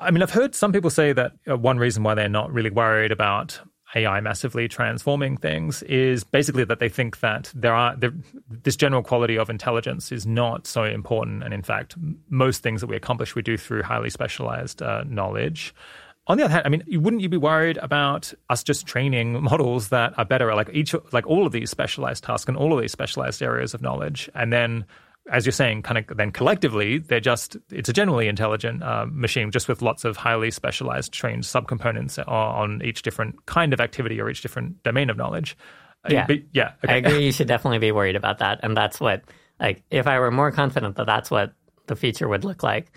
I 0.01 0.11
mean, 0.11 0.23
I've 0.23 0.31
heard 0.31 0.55
some 0.55 0.73
people 0.73 0.91
say 0.91 1.13
that 1.13 1.33
uh, 1.49 1.57
one 1.57 1.79
reason 1.79 2.03
why 2.03 2.15
they're 2.15 2.29
not 2.29 2.53
really 2.53 2.71
worried 2.71 3.13
about 3.13 3.61
AI 3.95 4.21
massively 4.21 4.69
transforming 4.69 5.37
things 5.37 5.83
is 5.85 6.25
basically 6.25 6.65
that 6.65 6.81
they 6.81 6.89
think 6.89 7.21
that 7.21 7.53
there 7.55 7.75
are 7.75 7.97
this 8.49 8.77
general 8.77 9.03
quality 9.03 9.37
of 9.39 9.49
intelligence 9.49 10.11
is 10.11 10.27
not 10.27 10.67
so 10.67 10.85
important, 10.85 11.43
and 11.43 11.55
in 11.55 11.63
fact, 11.63 11.95
most 12.29 12.63
things 12.63 12.81
that 12.81 12.89
we 12.89 12.97
accomplish 12.97 13.35
we 13.35 13.43
do 13.43 13.57
through 13.57 13.83
highly 13.83 14.11
specialized 14.11 14.83
uh, 14.83 15.05
knowledge. 15.07 15.75
On 16.27 16.39
the 16.39 16.45
other 16.45 16.55
hand, 16.55 16.63
I 16.65 16.71
mean, 16.71 16.83
wouldn't 17.03 17.23
you 17.23 17.29
be 17.29 17.37
worried 17.37 17.77
about 17.79 18.33
us 18.49 18.63
just 18.63 18.87
training 18.87 19.43
models 19.51 19.89
that 19.91 20.19
are 20.19 20.25
better 20.25 20.51
at 20.51 20.57
like 20.57 20.71
each 20.73 20.95
like 21.13 21.27
all 21.27 21.47
of 21.47 21.53
these 21.53 21.71
specialized 21.71 22.25
tasks 22.25 22.49
and 22.49 22.57
all 22.57 22.73
of 22.73 22.81
these 22.81 22.93
specialized 22.93 23.43
areas 23.43 23.75
of 23.75 23.83
knowledge, 23.83 24.31
and 24.35 24.53
then 24.53 24.85
as 25.31 25.47
you're 25.47 25.53
saying, 25.53 25.83
kind 25.83 25.99
of 25.99 26.17
then 26.17 26.31
collectively, 26.31 26.99
they're 26.99 27.19
just, 27.19 27.57
it's 27.71 27.89
a 27.89 27.93
generally 27.93 28.29
intelligent 28.29 28.83
uh, 28.83 29.07
machine 29.09 29.51
just 29.51 29.69
with 29.69 29.81
lots 29.81 30.05
of 30.05 30.17
highly 30.17 30.51
specialized 30.51 31.13
trained 31.13 31.45
subcomponents 31.45 32.19
on 32.29 32.83
each 32.85 33.03
different 33.03 33.47
kind 33.47 33.73
of 33.73 33.81
activity 33.81 34.21
or 34.21 34.29
each 34.29 34.43
different 34.43 34.83
domain 34.83 35.09
of 35.09 35.17
knowledge. 35.17 35.57
Uh, 36.05 36.09
yeah. 36.13 36.27
But, 36.27 36.39
yeah. 36.53 36.73
Okay. 36.85 36.93
I 36.93 36.97
agree. 36.97 37.25
You 37.25 37.33
should 37.33 37.49
definitely 37.49 37.79
be 37.79 37.91
worried 37.91 38.17
about 38.17 38.39
that. 38.39 38.61
And 38.63 38.77
that's 38.77 39.01
what, 39.01 39.23
like, 39.59 39.83
if 39.91 40.07
I 40.07 40.19
were 40.19 40.31
more 40.31 40.53
confident 40.53 40.97
that 40.97 41.07
that's 41.07 41.31
what 41.31 41.55
the 41.87 41.97
feature 41.97 42.29
would 42.29 42.45
look 42.45 42.63
like, 42.63 42.93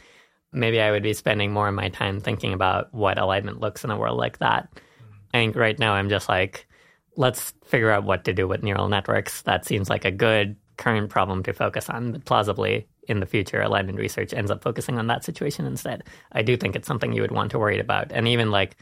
maybe 0.51 0.81
I 0.81 0.91
would 0.91 1.03
be 1.03 1.13
spending 1.13 1.53
more 1.53 1.69
of 1.69 1.75
my 1.75 1.89
time 1.89 2.19
thinking 2.19 2.53
about 2.53 2.93
what 2.93 3.17
alignment 3.17 3.61
looks 3.61 3.85
in 3.85 3.91
a 3.91 3.97
world 3.97 4.17
like 4.17 4.39
that. 4.39 4.67
I 5.33 5.37
think 5.37 5.55
right 5.55 5.77
now 5.79 5.93
I'm 5.93 6.09
just 6.09 6.27
like, 6.27 6.67
let's 7.15 7.53
figure 7.65 7.91
out 7.91 8.03
what 8.03 8.25
to 8.25 8.33
do 8.33 8.47
with 8.47 8.63
neural 8.63 8.89
networks. 8.89 9.43
That 9.43 9.65
seems 9.65 9.89
like 9.89 10.03
a 10.03 10.11
good 10.11 10.57
current 10.77 11.09
problem 11.09 11.43
to 11.43 11.53
focus 11.53 11.89
on, 11.89 12.13
but 12.13 12.25
plausibly 12.25 12.87
in 13.07 13.21
the 13.21 13.27
future, 13.27 13.61
alignment 13.61 13.99
research 13.99 14.33
ends 14.33 14.51
up 14.51 14.63
focusing 14.63 14.99
on 14.99 15.07
that 15.07 15.25
situation 15.25 15.65
instead. 15.67 16.03
I 16.33 16.43
do 16.43 16.57
think 16.57 16.75
it's 16.75 16.87
something 16.87 17.13
you 17.13 17.21
would 17.23 17.31
want 17.31 17.51
to 17.51 17.59
worry 17.59 17.79
about. 17.79 18.11
And 18.13 18.27
even 18.27 18.51
like 18.51 18.77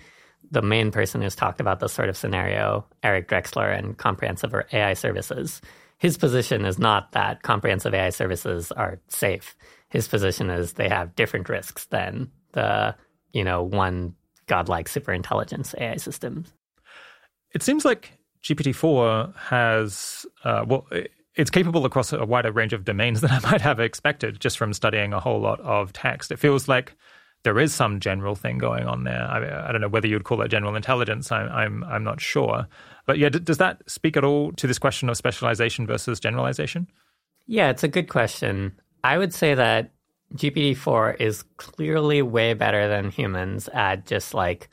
the 0.52 0.64
main 0.64 0.92
person 0.92 1.22
who's 1.22 1.36
talked 1.36 1.62
about 1.62 1.82
this 1.82 1.94
sort 1.94 2.10
of 2.10 2.18
scenario, 2.18 2.86
Eric 3.04 3.30
Drexler 3.30 3.78
and 3.78 3.98
comprehensive 3.98 4.54
or 4.54 4.68
AI 4.74 4.94
services, 4.96 5.62
his 6.00 6.18
position 6.18 6.66
is 6.66 6.80
not 6.80 7.14
that 7.14 7.44
comprehensive 7.44 7.94
AI 7.96 8.12
services 8.12 8.72
are 8.74 9.00
safe. 9.10 9.56
His 9.90 10.08
position 10.08 10.50
is 10.52 10.74
they 10.74 10.90
have 10.90 11.16
different 11.16 11.50
risks 11.50 11.86
than 11.88 12.32
the, 12.54 12.96
you 13.34 13.44
know, 13.44 13.64
one 13.64 14.16
godlike 14.48 14.90
superintelligence 14.90 15.76
AI 15.80 15.98
systems 15.98 16.48
It 17.54 17.64
seems 17.64 17.86
like 17.86 18.14
GPT-4 18.44 19.36
has, 19.38 20.26
uh, 20.46 20.66
well, 20.68 20.88
it's 21.36 21.50
capable 21.50 21.86
across 21.86 22.14
a 22.14 22.26
wider 22.26 22.52
range 22.52 22.74
of 22.74 22.86
domains 22.86 23.22
than 23.22 23.32
I 23.32 23.40
might 23.40 23.62
have 23.62 23.80
expected 23.80 24.40
just 24.40 24.58
from 24.58 24.74
studying 24.74 25.14
a 25.14 25.20
whole 25.20 25.40
lot 25.40 25.60
of 25.62 25.94
text. 25.94 26.32
It 26.32 26.40
feels 26.40 26.68
like 26.68 26.96
there 27.44 27.60
is 27.60 27.74
some 27.74 28.00
general 28.00 28.36
thing 28.36 28.58
going 28.58 28.88
on 28.88 29.04
there. 29.04 29.22
I, 29.22 29.70
I 29.70 29.72
don't 29.72 29.82
know 29.82 29.88
whether 29.88 30.08
you'd 30.08 30.24
call 30.24 30.42
it 30.42 30.48
general 30.50 30.76
intelligence. 30.76 31.32
I, 31.32 31.44
I'm 31.44 31.84
I'm 31.84 32.04
not 32.04 32.20
sure, 32.20 32.68
but 33.06 33.18
yeah, 33.18 33.30
d- 33.30 33.40
does 33.40 33.58
that 33.60 33.82
speak 33.90 34.18
at 34.18 34.24
all 34.24 34.52
to 34.54 34.68
this 34.68 34.80
question 34.80 35.10
of 35.10 35.18
specialization 35.18 35.86
versus 35.86 36.20
generalization? 36.20 36.88
Yeah, 37.48 37.70
it's 37.70 37.84
a 37.84 37.88
good 37.88 38.10
question. 38.10 38.74
I 39.04 39.20
would 39.20 39.34
say 39.34 39.54
that 39.54 39.92
GPT-4 40.34 41.22
is 41.22 41.44
clearly 41.58 42.24
way 42.24 42.56
better 42.56 42.88
than 42.88 43.12
humans 43.12 43.70
at 43.74 44.08
just 44.08 44.34
like 44.34 44.70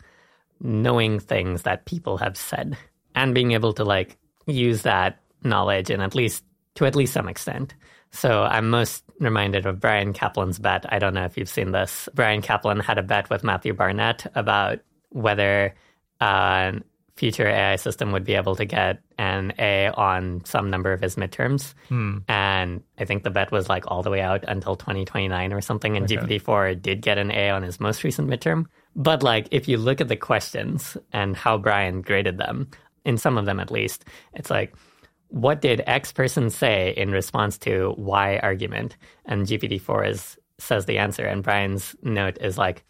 knowing 0.61 1.21
things 1.21 1.63
that 1.63 1.85
people 1.85 2.17
have 2.17 2.37
said 2.39 2.79
and 3.15 3.35
being 3.35 3.53
able 3.53 3.75
to 3.75 3.85
like 3.85 4.17
use 4.47 4.83
that 4.83 5.21
knowledge 5.45 5.91
and 5.91 6.03
at 6.03 6.15
least 6.15 6.45
to 6.75 6.87
at 6.87 6.97
least 6.97 7.13
some 7.13 7.29
extent. 7.29 7.75
So 8.11 8.43
I'm 8.43 8.69
most 8.69 9.05
reminded 9.21 9.67
of 9.67 9.81
Bryan 9.81 10.13
Caplan's 10.13 10.59
bet. 10.59 10.85
I 10.93 10.99
don't 10.99 11.15
know 11.15 11.25
if 11.25 11.37
you've 11.39 11.49
seen 11.49 11.73
this. 11.73 12.09
Bryan 12.15 12.43
Caplan 12.43 12.83
had 12.83 12.99
a 12.99 13.03
bet 13.03 13.31
with 13.31 13.43
Matthew 13.43 13.73
Barnett 13.73 14.31
about 14.35 14.81
whether 15.11 15.75
a 16.21 16.75
future 17.17 17.47
AI 17.47 17.77
system 17.77 18.13
would 18.13 18.25
be 18.25 18.35
able 18.35 18.57
to 18.57 18.65
get 18.65 19.01
an 19.19 19.53
A 19.59 19.89
on 19.89 20.43
some 20.45 20.71
number 20.71 20.93
of 20.93 21.01
his 21.01 21.17
midterms. 21.17 21.75
Hmm. 21.89 22.19
And 22.29 22.83
I 22.99 23.05
think 23.05 23.23
the 23.23 23.31
bet 23.31 23.53
was 23.53 23.69
like 23.69 23.85
all 23.87 24.03
the 24.03 24.11
way 24.11 24.21
out 24.21 24.45
until 24.47 24.77
2029 24.77 25.53
or 25.53 25.61
something. 25.61 25.97
And 25.97 26.11
okay. 26.11 26.17
GPT-4 26.17 26.81
did 26.81 27.01
get 27.03 27.19
an 27.19 27.31
A 27.31 27.51
on 27.51 27.63
his 27.63 27.81
most 27.81 28.05
recent 28.05 28.29
midterm. 28.29 28.67
But 28.97 29.23
like, 29.23 29.49
if 29.51 29.69
you 29.69 29.79
look 29.79 30.01
at 30.01 30.09
the 30.09 30.17
questions 30.17 30.97
and 31.13 31.37
how 31.37 31.59
Bryan 31.59 32.03
graded 32.03 32.39
them, 32.39 32.69
in 33.05 33.19
some 33.19 33.39
of 33.39 33.47
them 33.47 33.59
at 33.59 33.71
least, 33.71 34.05
it's 34.35 34.51
like, 34.51 34.75
what 35.33 35.63
did 35.63 35.83
X 35.87 36.13
person 36.13 36.51
say 36.51 36.93
in 36.95 37.11
response 37.11 37.57
to 37.59 37.95
Y 37.97 38.39
argument? 38.43 38.99
And 39.25 39.47
GPT-4 39.47 40.09
is 40.11 40.39
says 40.59 40.85
the 40.85 40.99
answer, 40.99 41.25
and 41.25 41.43
Bryan's 41.43 41.97
note 42.03 42.39
is 42.41 42.59
like 42.59 42.85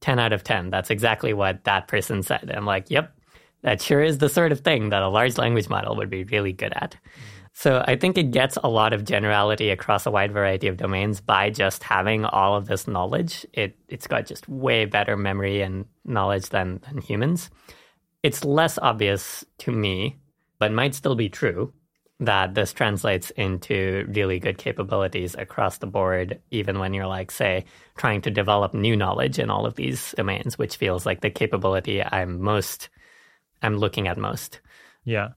10 0.00 0.18
out 0.18 0.32
of 0.32 0.42
10. 0.42 0.70
That's 0.70 0.90
exactly 0.90 1.34
what 1.34 1.64
that 1.64 1.88
person 1.88 2.22
said. 2.22 2.50
I'm 2.52 2.64
like, 2.64 2.90
yep, 2.90 3.14
that 3.60 3.80
sure 3.80 4.02
is 4.02 4.18
the 4.18 4.30
sort 4.30 4.52
of 4.52 4.60
thing 4.60 4.88
that 4.88 5.02
a 5.02 5.08
large 5.08 5.36
language 5.36 5.68
model 5.68 5.94
would 5.96 6.10
be 6.10 6.24
really 6.24 6.52
good 6.52 6.72
at. 6.74 6.96
So 7.52 7.84
I 7.86 7.96
think 7.96 8.16
it 8.16 8.30
gets 8.30 8.56
a 8.64 8.70
lot 8.70 8.94
of 8.94 9.04
generality 9.04 9.68
across 9.68 10.06
a 10.06 10.10
wide 10.10 10.32
variety 10.32 10.68
of 10.68 10.78
domains 10.78 11.20
by 11.20 11.50
just 11.50 11.82
having 11.82 12.24
all 12.24 12.56
of 12.56 12.66
this 12.66 12.88
knowledge. 12.88 13.46
It 13.52 13.76
it's 13.88 14.06
got 14.06 14.26
just 14.26 14.48
way 14.48 14.86
better 14.86 15.16
memory 15.18 15.60
and 15.60 15.84
knowledge 16.06 16.48
than, 16.48 16.80
than 16.88 17.02
humans. 17.02 17.50
It's 18.22 18.44
less 18.44 18.78
obvious 18.78 19.44
to 19.58 19.70
me, 19.70 20.16
but 20.58 20.72
might 20.72 20.94
still 20.94 21.14
be 21.14 21.28
true 21.28 21.74
that 22.24 22.54
this 22.54 22.72
translates 22.72 23.30
into 23.30 24.06
really 24.08 24.38
good 24.38 24.58
capabilities 24.58 25.34
across 25.36 25.78
the 25.78 25.86
board, 25.86 26.40
even 26.50 26.78
when 26.78 26.94
you're 26.94 27.06
like, 27.06 27.30
say, 27.30 27.64
trying 27.96 28.22
to 28.22 28.30
develop 28.30 28.74
new 28.74 28.96
knowledge 28.96 29.38
in 29.38 29.50
all 29.50 29.66
of 29.66 29.74
these 29.74 30.14
domains, 30.16 30.56
which 30.56 30.76
feels 30.76 31.04
like 31.04 31.20
the 31.20 31.30
capability 31.30 32.02
I'm 32.02 32.40
most, 32.40 32.88
I'm 33.60 33.76
looking 33.76 34.08
at 34.08 34.18
most. 34.18 34.60
Yeah. 35.04 35.30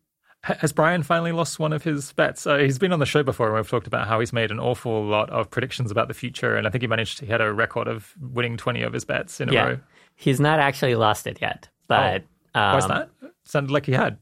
Has 0.43 0.71
Bryan 0.71 1.01
finally 1.01 1.31
lost 1.31 1.57
one 1.57 1.73
of 1.73 1.83
his 1.83 2.13
bets? 2.13 2.45
Uh, 2.45 2.57
he's 2.57 2.77
been 2.77 2.93
on 2.93 2.99
the 2.99 3.05
show 3.07 3.23
before 3.23 3.47
and 3.47 3.55
we've 3.55 3.67
talked 3.67 3.87
about 3.87 4.07
how 4.07 4.19
he's 4.19 4.31
made 4.31 4.51
an 4.51 4.59
awful 4.59 5.03
lot 5.03 5.31
of 5.31 5.49
predictions 5.49 5.89
about 5.89 6.07
the 6.07 6.13
future. 6.13 6.55
And 6.55 6.67
I 6.67 6.69
think 6.69 6.83
he 6.83 6.87
managed, 6.87 7.19
he 7.19 7.25
had 7.25 7.41
a 7.41 7.51
record 7.51 7.87
of 7.87 8.13
winning 8.21 8.57
20 8.57 8.83
of 8.83 8.93
his 8.93 9.05
bets 9.05 9.41
in 9.41 9.49
a 9.49 9.53
yeah. 9.53 9.63
row. 9.63 9.79
He's 10.15 10.39
not 10.39 10.59
actually 10.59 10.93
lost 10.93 11.25
it 11.25 11.39
yet. 11.41 11.67
But 11.87 12.25
oh. 12.53 12.59
um, 12.59 12.73
why's 12.73 12.87
that? 12.87 13.09
sounded 13.43 13.71
like 13.71 13.87
he 13.87 13.93
had. 13.93 14.19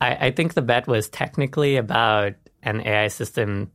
I, 0.00 0.26
I 0.26 0.30
think 0.30 0.54
the 0.54 0.62
bet 0.62 0.86
was 0.86 1.08
technically 1.08 1.76
about 1.76 2.34
an 2.62 2.80
AI 2.80 3.08
system 3.08 3.70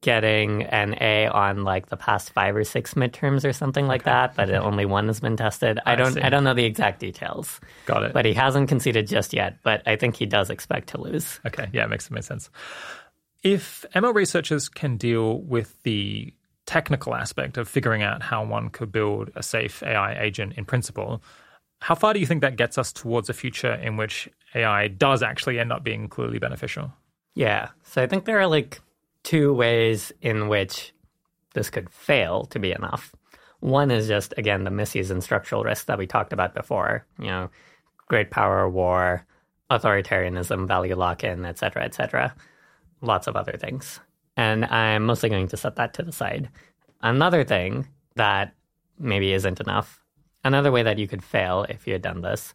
getting 0.00 0.62
an 0.62 0.96
A 1.00 1.26
on 1.26 1.62
like 1.62 1.88
the 1.88 1.96
past 1.96 2.30
five 2.32 2.56
or 2.56 2.64
six 2.64 2.94
midterms 2.94 3.44
or 3.44 3.52
something 3.52 3.86
like 3.86 4.02
okay. 4.02 4.10
that, 4.10 4.34
but 4.34 4.48
okay. 4.48 4.58
only 4.58 4.86
one 4.86 5.06
has 5.08 5.20
been 5.20 5.36
tested. 5.36 5.78
I, 5.84 5.92
I 5.92 5.96
don't 5.96 6.14
see. 6.14 6.20
I 6.22 6.30
don't 6.30 6.44
know 6.44 6.54
the 6.54 6.64
exact 6.64 7.00
details. 7.00 7.60
Got 7.86 8.04
it. 8.04 8.12
But 8.12 8.24
he 8.24 8.32
hasn't 8.32 8.68
conceded 8.68 9.06
just 9.06 9.32
yet, 9.32 9.58
but 9.62 9.82
I 9.86 9.96
think 9.96 10.16
he 10.16 10.26
does 10.26 10.48
expect 10.50 10.90
to 10.90 11.00
lose. 11.00 11.38
Okay, 11.46 11.68
yeah, 11.72 11.84
it 11.84 11.90
makes 11.90 12.10
makes 12.10 12.26
sense. 12.26 12.50
If 13.42 13.84
ML 13.94 14.14
researchers 14.14 14.68
can 14.68 14.96
deal 14.96 15.40
with 15.40 15.82
the 15.82 16.32
technical 16.66 17.14
aspect 17.14 17.58
of 17.58 17.68
figuring 17.68 18.02
out 18.02 18.22
how 18.22 18.44
one 18.44 18.70
could 18.70 18.92
build 18.92 19.30
a 19.34 19.42
safe 19.42 19.82
AI 19.82 20.22
agent 20.22 20.54
in 20.56 20.64
principle, 20.64 21.22
how 21.80 21.94
far 21.94 22.14
do 22.14 22.20
you 22.20 22.26
think 22.26 22.42
that 22.42 22.56
gets 22.56 22.78
us 22.78 22.92
towards 22.92 23.28
a 23.28 23.32
future 23.32 23.74
in 23.74 23.96
which 23.96 24.28
AI 24.54 24.88
does 24.88 25.22
actually 25.22 25.58
end 25.58 25.72
up 25.72 25.84
being 25.84 26.08
clearly 26.08 26.38
beneficial? 26.38 26.92
Yeah. 27.34 27.68
So 27.84 28.02
I 28.02 28.06
think 28.06 28.24
there 28.24 28.40
are 28.40 28.46
like 28.46 28.80
two 29.22 29.52
ways 29.54 30.12
in 30.20 30.48
which 30.48 30.92
this 31.54 31.70
could 31.70 31.90
fail 31.90 32.44
to 32.46 32.58
be 32.58 32.72
enough. 32.72 33.14
One 33.60 33.90
is 33.90 34.08
just, 34.08 34.32
again, 34.36 34.64
the 34.64 34.70
misuse 34.70 35.10
and 35.10 35.22
structural 35.22 35.64
risks 35.64 35.84
that 35.84 35.98
we 35.98 36.06
talked 36.06 36.32
about 36.32 36.54
before. 36.54 37.04
You 37.18 37.26
know, 37.26 37.50
great 38.08 38.30
power 38.30 38.68
war, 38.68 39.26
authoritarianism, 39.70 40.66
value 40.66 40.96
lock 40.96 41.22
in, 41.24 41.44
et 41.44 41.58
cetera, 41.58 41.84
et 41.84 41.94
cetera. 41.94 42.34
Lots 43.02 43.26
of 43.26 43.36
other 43.36 43.56
things. 43.58 44.00
And 44.36 44.64
I'm 44.64 45.06
mostly 45.06 45.28
going 45.28 45.48
to 45.48 45.56
set 45.56 45.76
that 45.76 45.94
to 45.94 46.02
the 46.02 46.12
side. 46.12 46.48
Another 47.02 47.44
thing 47.44 47.86
that 48.16 48.54
maybe 48.98 49.32
isn't 49.32 49.60
enough, 49.60 50.02
another 50.44 50.72
way 50.72 50.82
that 50.82 50.98
you 50.98 51.06
could 51.06 51.22
fail 51.22 51.66
if 51.68 51.86
you 51.86 51.92
had 51.92 52.02
done 52.02 52.22
this 52.22 52.54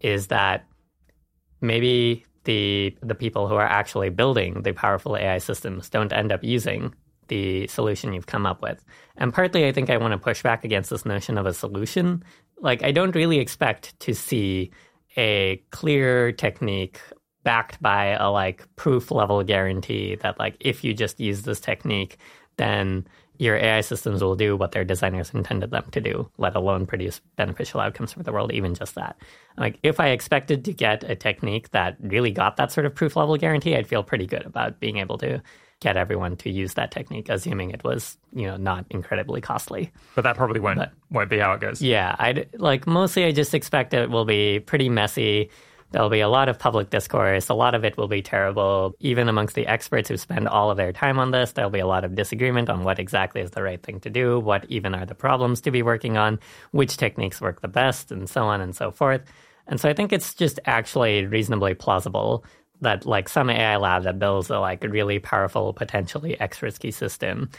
is 0.00 0.28
that 0.28 0.66
maybe 1.62 2.26
the 2.44 2.96
the 3.02 3.14
people 3.14 3.48
who 3.48 3.54
are 3.54 3.66
actually 3.66 4.10
building 4.10 4.62
the 4.62 4.72
powerful 4.72 5.16
AI 5.16 5.38
systems 5.38 5.88
don't 5.88 6.12
end 6.12 6.32
up 6.32 6.42
using 6.42 6.94
the 7.28 7.66
solution 7.68 8.12
you've 8.12 8.26
come 8.26 8.44
up 8.46 8.60
with. 8.62 8.84
And 9.16 9.32
partly 9.32 9.66
I 9.66 9.72
think 9.72 9.88
I 9.88 9.96
want 9.96 10.12
to 10.12 10.18
push 10.18 10.42
back 10.42 10.64
against 10.64 10.90
this 10.90 11.06
notion 11.06 11.38
of 11.38 11.46
a 11.46 11.54
solution. 11.54 12.24
Like 12.60 12.82
I 12.82 12.90
don't 12.90 13.14
really 13.14 13.38
expect 13.38 13.98
to 14.00 14.14
see 14.14 14.72
a 15.16 15.62
clear 15.70 16.32
technique 16.32 17.00
backed 17.44 17.80
by 17.80 18.06
a 18.06 18.30
like 18.30 18.66
proof 18.76 19.10
level 19.10 19.42
guarantee 19.42 20.16
that 20.16 20.38
like 20.38 20.56
if 20.60 20.84
you 20.84 20.94
just 20.94 21.20
use 21.20 21.42
this 21.42 21.60
technique 21.60 22.18
then 22.56 23.06
your 23.42 23.56
AI 23.56 23.80
systems 23.80 24.22
will 24.22 24.36
do 24.36 24.56
what 24.56 24.70
their 24.70 24.84
designers 24.84 25.34
intended 25.34 25.72
them 25.72 25.84
to 25.90 26.00
do, 26.00 26.30
let 26.38 26.54
alone 26.54 26.86
produce 26.86 27.20
beneficial 27.34 27.80
outcomes 27.80 28.12
for 28.12 28.22
the 28.22 28.32
world, 28.32 28.52
even 28.52 28.72
just 28.72 28.94
that. 28.94 29.16
Like, 29.58 29.80
if 29.82 29.98
I 29.98 30.10
expected 30.10 30.64
to 30.64 30.72
get 30.72 31.02
a 31.02 31.16
technique 31.16 31.72
that 31.72 31.96
really 32.00 32.30
got 32.30 32.56
that 32.56 32.70
sort 32.70 32.86
of 32.86 32.94
proof 32.94 33.16
level 33.16 33.36
guarantee, 33.36 33.74
I'd 33.74 33.88
feel 33.88 34.04
pretty 34.04 34.26
good 34.26 34.46
about 34.46 34.78
being 34.78 34.98
able 34.98 35.18
to 35.18 35.42
get 35.80 35.96
everyone 35.96 36.36
to 36.36 36.50
use 36.50 36.74
that 36.74 36.92
technique, 36.92 37.28
assuming 37.28 37.70
it 37.70 37.82
was, 37.82 38.16
you 38.32 38.46
know, 38.46 38.56
not 38.56 38.86
incredibly 38.90 39.40
costly. 39.40 39.90
But 40.14 40.22
that 40.22 40.36
probably 40.36 40.60
won't 40.60 40.78
but, 40.78 40.92
won't 41.10 41.28
be 41.28 41.38
how 41.38 41.52
it 41.54 41.60
goes. 41.60 41.82
Yeah, 41.82 42.14
I'd 42.20 42.48
like 42.54 42.86
mostly 42.86 43.24
I 43.24 43.32
just 43.32 43.52
expect 43.54 43.92
it 43.92 44.08
will 44.08 44.24
be 44.24 44.60
pretty 44.60 44.88
messy 44.88 45.50
There'll 45.92 46.08
be 46.08 46.20
a 46.20 46.28
lot 46.28 46.48
of 46.48 46.58
public 46.58 46.88
discourse. 46.88 47.50
A 47.50 47.54
lot 47.54 47.74
of 47.74 47.84
it 47.84 47.98
will 47.98 48.08
be 48.08 48.22
terrible. 48.22 48.94
Even 49.00 49.28
amongst 49.28 49.54
the 49.54 49.66
experts 49.66 50.08
who 50.08 50.16
spend 50.16 50.48
all 50.48 50.70
of 50.70 50.78
their 50.78 50.92
time 50.92 51.18
on 51.18 51.30
this, 51.30 51.52
there'll 51.52 51.70
be 51.70 51.80
a 51.80 51.86
lot 51.86 52.04
of 52.04 52.14
disagreement 52.14 52.70
on 52.70 52.82
what 52.82 52.98
exactly 52.98 53.42
is 53.42 53.50
the 53.50 53.62
right 53.62 53.82
thing 53.82 54.00
to 54.00 54.10
do, 54.10 54.40
what 54.40 54.64
even 54.70 54.94
are 54.94 55.04
the 55.04 55.14
problems 55.14 55.60
to 55.60 55.70
be 55.70 55.82
working 55.82 56.16
on, 56.16 56.40
which 56.70 56.96
techniques 56.96 57.40
work 57.40 57.60
the 57.60 57.68
best, 57.68 58.10
and 58.10 58.28
so 58.28 58.44
on 58.44 58.62
and 58.62 58.74
so 58.74 58.90
forth. 58.90 59.20
And 59.66 59.78
so 59.78 59.88
I 59.88 59.92
think 59.92 60.12
it's 60.12 60.34
just 60.34 60.58
actually 60.64 61.26
reasonably 61.26 61.74
plausible 61.74 62.44
that 62.80 63.06
like 63.06 63.28
some 63.28 63.50
AI 63.50 63.76
lab 63.76 64.04
that 64.04 64.18
builds 64.18 64.50
a 64.50 64.58
like 64.58 64.82
really 64.82 65.18
powerful, 65.18 65.72
potentially 65.74 66.40
X 66.40 66.62
risky 66.62 66.90
system 66.90 67.50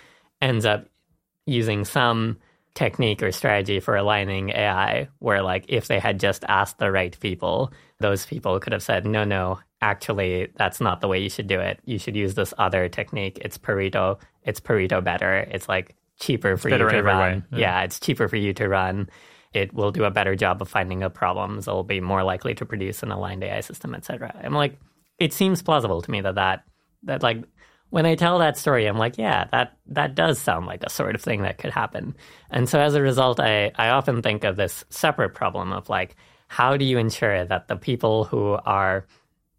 ends 0.41 0.65
up 0.65 0.87
using 1.45 1.85
some 1.85 2.37
technique 2.75 3.21
or 3.21 3.31
strategy 3.31 3.79
for 3.79 3.95
aligning 3.95 4.49
AI 4.49 5.07
where 5.19 5.43
like 5.43 5.65
if 5.67 5.87
they 5.87 5.99
had 5.99 6.19
just 6.19 6.43
asked 6.47 6.79
the 6.79 6.91
right 6.91 7.17
people, 7.19 7.71
those 7.99 8.25
people 8.25 8.59
could 8.59 8.73
have 8.73 8.83
said, 8.83 9.05
no, 9.05 9.23
no, 9.23 9.59
actually, 9.81 10.51
that's 10.55 10.81
not 10.81 11.01
the 11.01 11.07
way 11.07 11.19
you 11.19 11.29
should 11.29 11.47
do 11.47 11.59
it. 11.59 11.79
You 11.85 11.99
should 11.99 12.15
use 12.15 12.33
this 12.33 12.53
other 12.57 12.89
technique. 12.89 13.39
It's 13.41 13.57
Pareto. 13.57 14.19
It's 14.43 14.59
Pareto 14.59 15.03
better. 15.03 15.47
It's 15.51 15.69
like 15.69 15.95
cheaper 16.19 16.57
for 16.57 16.69
you 16.69 16.77
to 16.77 17.03
run. 17.03 17.45
Yeah. 17.51 17.57
yeah, 17.59 17.81
it's 17.83 17.99
cheaper 17.99 18.27
for 18.27 18.37
you 18.37 18.53
to 18.53 18.67
run. 18.67 19.09
It 19.53 19.73
will 19.73 19.91
do 19.91 20.05
a 20.05 20.11
better 20.11 20.35
job 20.35 20.61
of 20.61 20.69
finding 20.69 20.99
the 20.99 21.09
problems. 21.09 21.67
It'll 21.67 21.83
be 21.83 22.01
more 22.01 22.23
likely 22.23 22.55
to 22.55 22.65
produce 22.65 23.03
an 23.03 23.11
aligned 23.11 23.43
AI 23.43 23.59
system, 23.59 23.93
etc. 23.93 24.33
I'm 24.43 24.53
like, 24.53 24.79
it 25.19 25.31
seems 25.31 25.61
plausible 25.61 26.01
to 26.01 26.11
me 26.11 26.21
that 26.21 26.35
that 26.35 26.63
that 27.03 27.21
like 27.21 27.43
when 27.93 28.07
I 28.07 28.15
tell 28.15 28.39
that 28.39 28.57
story, 28.57 28.87
I'm 28.87 28.97
like, 28.97 29.19
yeah, 29.19 29.45
that 29.51 29.77
that 29.85 30.15
does 30.15 30.39
sound 30.39 30.65
like 30.65 30.81
a 30.81 30.89
sort 30.89 31.13
of 31.13 31.21
thing 31.21 31.43
that 31.43 31.59
could 31.59 31.69
happen. 31.69 32.15
And 32.49 32.67
so 32.67 32.79
as 32.79 32.95
a 32.95 33.03
result, 33.03 33.39
I, 33.39 33.71
I 33.75 33.89
often 33.89 34.23
think 34.23 34.43
of 34.43 34.55
this 34.55 34.83
separate 34.89 35.35
problem 35.35 35.71
of 35.71 35.89
like, 35.89 36.15
how 36.47 36.75
do 36.75 36.85
you 36.85 36.97
ensure 36.97 37.45
that 37.45 37.67
the 37.67 37.75
people 37.75 38.23
who 38.23 38.57
are 38.65 39.05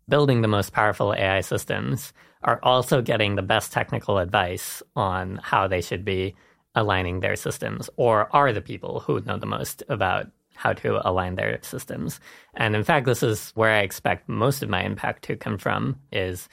building 0.09 0.43
the 0.43 0.48
most 0.48 0.73
powerful 0.73 1.15
AI 1.15 1.43
systems 1.43 2.12
are 2.43 2.59
also 2.65 3.01
getting 3.01 3.36
the 3.36 3.43
best 3.43 3.70
technical 3.70 4.19
advice 4.19 4.82
on 4.97 5.39
how 5.40 5.69
they 5.69 5.81
should 5.81 6.05
be 6.05 6.35
aligning 6.74 7.20
their 7.20 7.36
systems, 7.36 7.89
or 7.97 8.28
are 8.35 8.52
the 8.52 8.61
people 8.61 8.98
who 8.98 9.20
know 9.20 9.39
the 9.39 9.47
most 9.47 9.85
about 9.89 10.27
how 10.56 10.73
to 10.73 11.09
align 11.09 11.36
their 11.36 11.61
systems. 11.62 12.19
And 12.55 12.74
in 12.74 12.82
fact, 12.82 13.06
this 13.06 13.23
is 13.23 13.52
where 13.55 13.70
I 13.70 13.82
expect 13.82 14.28
most 14.28 14.61
of 14.65 14.69
my 14.69 14.82
impact 14.82 15.23
to 15.27 15.36
come 15.36 15.56
from 15.56 16.01
is 16.11 16.48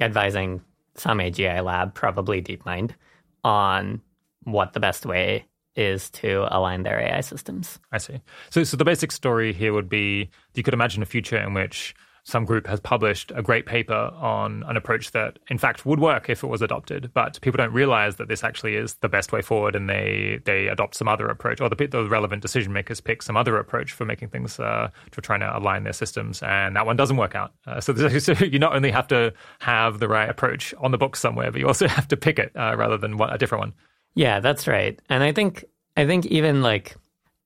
advising 0.00 0.62
some 0.96 1.18
AGI 1.18 1.64
lab, 1.64 1.94
probably 1.94 2.42
DeepMind, 2.42 2.92
on 3.42 4.00
what 4.44 4.72
the 4.72 4.80
best 4.80 5.06
way 5.06 5.46
is 5.76 6.08
to 6.10 6.46
align 6.50 6.82
their 6.82 7.00
AI 7.00 7.20
systems. 7.20 7.80
I 7.90 7.98
see. 7.98 8.20
So, 8.50 8.64
so 8.64 8.76
the 8.76 8.84
basic 8.84 9.10
story 9.10 9.52
here 9.52 9.72
would 9.72 9.88
be 9.88 10.30
you 10.54 10.62
could 10.62 10.74
imagine 10.74 11.02
a 11.02 11.06
future 11.06 11.38
in 11.38 11.54
which 11.54 11.94
some 12.24 12.46
group 12.46 12.66
has 12.66 12.80
published 12.80 13.30
a 13.34 13.42
great 13.42 13.66
paper 13.66 14.10
on 14.16 14.64
an 14.66 14.78
approach 14.78 15.12
that, 15.12 15.38
in 15.48 15.58
fact, 15.58 15.84
would 15.84 16.00
work 16.00 16.30
if 16.30 16.42
it 16.42 16.46
was 16.46 16.62
adopted. 16.62 17.10
But 17.12 17.38
people 17.42 17.58
don't 17.58 17.72
realize 17.72 18.16
that 18.16 18.28
this 18.28 18.42
actually 18.42 18.76
is 18.76 18.94
the 18.94 19.10
best 19.10 19.30
way 19.30 19.42
forward, 19.42 19.76
and 19.76 19.88
they 19.88 20.40
they 20.44 20.68
adopt 20.68 20.94
some 20.94 21.06
other 21.06 21.28
approach, 21.28 21.60
or 21.60 21.68
the, 21.68 21.86
the 21.86 22.08
relevant 22.08 22.40
decision 22.40 22.72
makers 22.72 23.00
pick 23.00 23.22
some 23.22 23.36
other 23.36 23.58
approach 23.58 23.92
for 23.92 24.06
making 24.06 24.28
things 24.28 24.58
uh, 24.58 24.88
for 25.12 25.20
trying 25.20 25.40
to 25.40 25.56
align 25.56 25.84
their 25.84 25.92
systems, 25.92 26.42
and 26.42 26.74
that 26.76 26.86
one 26.86 26.96
doesn't 26.96 27.18
work 27.18 27.34
out. 27.34 27.52
Uh, 27.66 27.80
so, 27.80 27.94
so, 28.18 28.32
you 28.44 28.58
not 28.58 28.74
only 28.74 28.90
have 28.90 29.06
to 29.08 29.32
have 29.58 30.00
the 30.00 30.08
right 30.08 30.28
approach 30.28 30.72
on 30.78 30.92
the 30.92 30.98
book 30.98 31.16
somewhere, 31.16 31.52
but 31.52 31.60
you 31.60 31.66
also 31.66 31.86
have 31.98 32.08
to 32.08 32.16
pick 32.16 32.38
it 32.38 32.52
uh, 32.56 32.74
rather 32.76 32.96
than 32.96 33.20
a 33.20 33.38
different 33.38 33.60
one. 33.60 33.72
Yeah, 34.14 34.40
that's 34.40 34.66
right. 34.66 34.98
And 35.10 35.22
I 35.22 35.32
think 35.32 35.64
I 35.96 36.06
think 36.06 36.26
even 36.26 36.62
like 36.62 36.96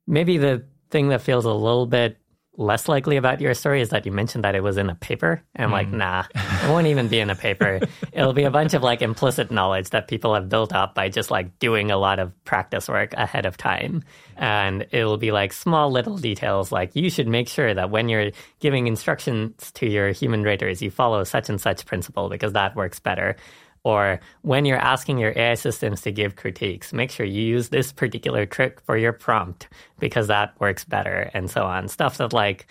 maybe 0.07 0.39
the 0.39 0.65
thing 0.91 1.09
that 1.09 1.21
feels 1.21 1.45
a 1.45 1.53
little 1.53 1.87
bit 1.87 2.17
less 2.59 2.89
likely 2.89 3.17
about 3.17 3.41
your 3.41 3.55
story 3.55 3.81
is 3.81 3.91
that 3.91 4.05
you 4.05 4.11
mentioned 4.11 4.43
that 4.43 4.57
it 4.57 4.63
was 4.63 4.77
in 4.77 4.91
a 4.91 4.95
paper. 4.97 5.41
And 5.55 5.65
I'm 5.65 5.71
mm. 5.71 5.73
like, 5.73 5.89
hmm. 5.89 5.97
nah, 5.99 6.25
it 6.35 6.69
won't 6.69 6.89
even 6.89 7.07
be 7.07 7.21
in 7.21 7.31
a 7.31 7.37
paper. 7.37 7.81
It'll 8.13 8.33
be 8.33 8.43
a 8.43 8.51
bunch 8.51 8.75
of 8.75 8.83
like 8.83 9.01
implicit 9.01 9.53
knowledge 9.53 9.91
that 9.91 10.09
people 10.09 10.35
have 10.35 10.49
built 10.49 10.73
up 10.75 10.95
by 10.95 11.09
just 11.09 11.31
like 11.31 11.61
doing 11.61 11.93
a 11.93 11.97
lot 11.97 12.19
of 12.19 12.33
practice 12.45 12.89
work 12.89 13.15
ahead 13.15 13.47
of 13.47 13.57
time. 13.57 14.03
And 14.37 14.87
it'll 14.91 15.19
be 15.19 15.31
like 15.31 15.53
small 15.53 15.91
little 15.91 16.19
details 16.19 16.73
like 16.73 16.97
you 16.97 17.11
should 17.11 17.29
make 17.29 17.49
sure 17.49 17.73
that 17.73 17.91
when 17.91 18.09
you're 18.09 18.33
giving 18.59 18.89
instructions 18.89 19.71
to 19.73 19.87
your 19.87 20.11
human 20.11 20.43
raters, 20.43 20.83
you 20.83 20.91
follow 20.91 21.23
such 21.23 21.49
and 21.49 21.61
such 21.61 21.87
principle 21.87 22.29
because 22.29 22.55
that 22.55 22.75
works 22.75 22.99
better. 22.99 23.37
Or 23.85 24.21
when 24.43 24.65
you're 24.65 24.77
asking 24.77 25.19
your 25.19 25.33
AI 25.37 25.55
systems 25.55 26.03
to 26.03 26.13
give 26.13 26.37
critiques, 26.37 26.93
make 26.93 27.11
sure 27.11 27.27
you 27.27 27.43
use 27.43 27.69
this 27.69 27.93
particular 27.93 28.47
trick 28.47 28.81
for 28.83 28.97
your 28.97 29.13
prompt 29.13 29.69
because 29.99 30.27
that 30.27 30.59
works 30.61 30.85
better 30.85 31.31
and 31.35 31.51
so 31.51 31.65
on. 31.65 31.89
Stuff 31.89 32.19
that 32.19 32.33
like 32.33 32.67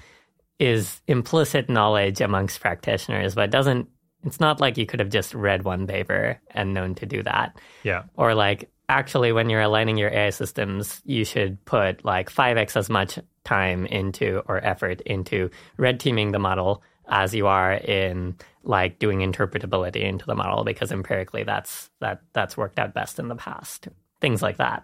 is 0.60 1.02
implicit 1.08 1.70
knowledge 1.70 2.22
amongst 2.22 2.60
practitioners, 2.60 3.36
but 3.36 3.50
doesn't 3.52 3.88
it's 4.24 4.40
not 4.40 4.60
like 4.60 4.78
you 4.78 4.86
could 4.86 5.00
have 5.00 5.10
just 5.10 5.34
read 5.34 5.64
one 5.64 5.88
paper 5.88 6.40
and 6.52 6.74
known 6.74 6.96
to 6.96 7.06
do 7.06 7.24
that. 7.24 7.58
Yeah. 7.84 8.04
Or 8.16 8.34
like 8.34 8.70
actually 8.90 9.32
when 9.32 9.50
you're 9.50 9.62
aligning 9.62 9.98
your 9.98 10.12
AI 10.12 10.32
systems, 10.32 11.02
you 11.06 11.24
should 11.24 11.64
put 11.66 12.04
like 12.04 12.30
5x 12.30 12.76
as 12.76 12.90
much 12.90 13.20
time 13.44 13.86
into 13.86 14.42
or 14.48 14.64
effort 14.64 15.02
into 15.02 15.50
red 15.78 16.00
teaming 16.00 16.32
the 16.32 16.40
model 16.40 16.84
as 17.08 17.34
you 17.34 17.48
are 17.48 17.74
in 17.74 18.36
like 18.64 19.00
doing 19.00 19.20
interpretability 19.20 20.02
into 20.02 20.26
the 20.26 20.36
model 20.36 20.64
because 20.64 20.92
empirically 20.92 21.44
that's 21.44 21.90
that 22.00 22.22
that's 22.34 22.58
worked 22.58 22.80
out 22.80 22.94
best 22.94 23.20
in 23.20 23.28
the 23.28 23.36
past. 23.36 23.88
Things 24.20 24.42
like 24.42 24.58
that. 24.58 24.84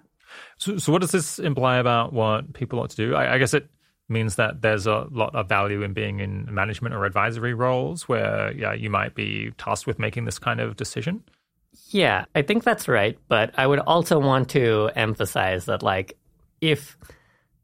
So, 0.58 0.78
so 0.78 0.92
what 0.92 1.02
does 1.02 1.12
this 1.12 1.40
imply 1.40 1.78
about 1.78 2.14
what 2.14 2.54
people 2.54 2.80
ought 2.80 2.90
to 2.92 2.96
do? 2.96 3.16
I, 3.16 3.36
I 3.36 3.38
guess 3.38 3.54
it 3.54 3.70
means 4.10 4.36
that 4.36 4.62
there's 4.62 4.88
a 4.88 5.08
lot 5.12 5.34
of 5.36 5.48
value 5.48 5.82
in 5.82 5.94
being 5.94 6.20
in 6.20 6.48
management 6.54 6.94
or 6.94 7.06
advisory 7.06 7.54
roles 7.54 8.08
where 8.08 8.52
yeah 8.54 8.74
you 8.74 8.90
might 8.90 9.16
be 9.16 9.52
tasked 9.58 9.88
with 9.88 10.00
making 10.00 10.26
this 10.26 10.40
kind 10.40 10.60
of 10.60 10.76
decision. 10.76 11.24
Yeah, 11.90 12.26
I 12.36 12.44
think 12.44 12.64
that's 12.64 12.88
right, 12.88 13.18
but 13.28 13.52
I 13.58 13.66
would 13.66 13.80
also 13.80 14.20
want 14.20 14.50
to 14.50 14.92
emphasize 14.96 15.66
that 15.66 15.82
like 15.82 16.18
if 16.62 16.98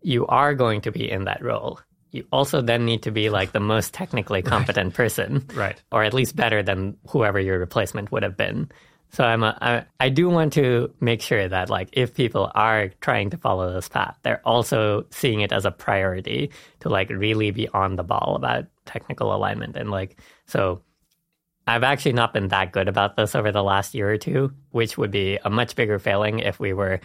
you 0.01 0.25
are 0.27 0.53
going 0.55 0.81
to 0.81 0.91
be 0.91 1.09
in 1.09 1.25
that 1.25 1.43
role, 1.43 1.79
you 2.11 2.25
also 2.31 2.61
then 2.61 2.85
need 2.85 3.03
to 3.03 3.11
be 3.11 3.29
like 3.29 3.51
the 3.51 3.59
most 3.59 3.93
technically 3.93 4.41
competent 4.41 4.87
right. 4.87 4.95
person, 4.95 5.45
right? 5.53 5.81
Or 5.91 6.03
at 6.03 6.13
least 6.13 6.35
better 6.35 6.63
than 6.63 6.97
whoever 7.07 7.39
your 7.39 7.59
replacement 7.59 8.11
would 8.11 8.23
have 8.23 8.37
been. 8.37 8.69
So 9.11 9.23
I'm 9.23 9.43
a, 9.43 9.57
I, 9.61 9.85
I 9.99 10.09
do 10.09 10.29
want 10.29 10.53
to 10.53 10.93
make 10.99 11.21
sure 11.21 11.47
that 11.47 11.69
like 11.69 11.89
if 11.93 12.13
people 12.13 12.51
are 12.53 12.89
trying 13.01 13.31
to 13.31 13.37
follow 13.37 13.73
this 13.73 13.89
path, 13.89 14.17
they're 14.23 14.41
also 14.45 15.05
seeing 15.09 15.41
it 15.41 15.51
as 15.51 15.65
a 15.65 15.71
priority 15.71 16.51
to 16.81 16.89
like 16.89 17.09
really 17.09 17.51
be 17.51 17.67
on 17.69 17.95
the 17.95 18.03
ball 18.03 18.35
about 18.35 18.65
technical 18.85 19.33
alignment 19.33 19.75
and 19.75 19.91
like 19.91 20.17
so. 20.45 20.81
I've 21.67 21.83
actually 21.83 22.13
not 22.13 22.33
been 22.33 22.47
that 22.47 22.71
good 22.71 22.87
about 22.87 23.15
this 23.15 23.35
over 23.35 23.51
the 23.51 23.61
last 23.61 23.93
year 23.93 24.11
or 24.11 24.17
two, 24.17 24.51
which 24.71 24.97
would 24.97 25.11
be 25.11 25.37
a 25.45 25.51
much 25.51 25.75
bigger 25.75 25.99
failing 25.99 26.39
if 26.39 26.59
we 26.59 26.73
were 26.73 26.99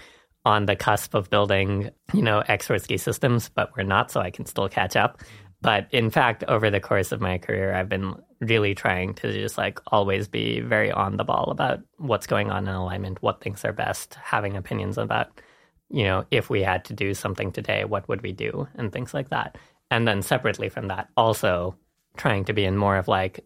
on 0.45 0.67
the 0.67 0.77
cusp 0.77 1.15
of 1.15 1.31
building, 1.31 1.91
you 2.13 2.23
know, 2.23 2.41
X 2.47 2.69
risky 2.69 2.99
systems, 2.99 3.49
but 3.49 3.71
we're 3.77 3.83
not, 3.83 4.11
so 4.11 4.21
I 4.21 4.31
can 4.31 4.47
still 4.47 4.69
catch 4.69 4.97
up. 4.97 5.21
But 5.63 5.89
in 5.93 6.11
fact, 6.11 6.45
over 6.45 6.71
the 6.71 6.81
course 6.81 7.11
of 7.11 7.23
my 7.23 7.39
career, 7.39 7.75
I've 7.75 7.89
been 7.89 8.15
really 8.41 8.75
trying 8.75 9.15
to 9.15 9.33
just 9.33 9.57
like 9.57 9.81
always 9.87 10.29
be 10.29 10.61
very 10.61 10.93
on 10.93 11.17
the 11.17 11.25
ball 11.25 11.51
about 11.51 11.81
what's 11.97 12.27
going 12.27 12.51
on 12.51 12.69
in 12.69 12.75
alignment, 12.75 13.23
what 13.23 13.41
things 13.41 13.65
are 13.65 13.73
best, 13.73 14.15
having 14.23 14.57
opinions 14.57 14.99
about, 14.99 15.41
you 15.89 16.05
know, 16.05 16.27
if 16.31 16.51
we 16.51 16.63
had 16.63 16.85
to 16.87 16.93
do 16.93 17.15
something 17.15 17.51
today, 17.51 17.87
what 17.87 18.07
would 18.09 18.21
we 18.21 18.33
do, 18.33 18.69
and 18.75 18.93
things 18.93 19.15
like 19.15 19.31
that. 19.31 19.57
And 19.91 20.07
then 20.07 20.21
separately 20.21 20.69
from 20.69 20.89
that, 20.89 21.09
also 21.17 21.77
trying 22.19 22.45
to 22.45 22.53
be 22.53 22.65
in 22.67 22.77
more 22.77 22.99
of 22.99 23.09
like 23.09 23.41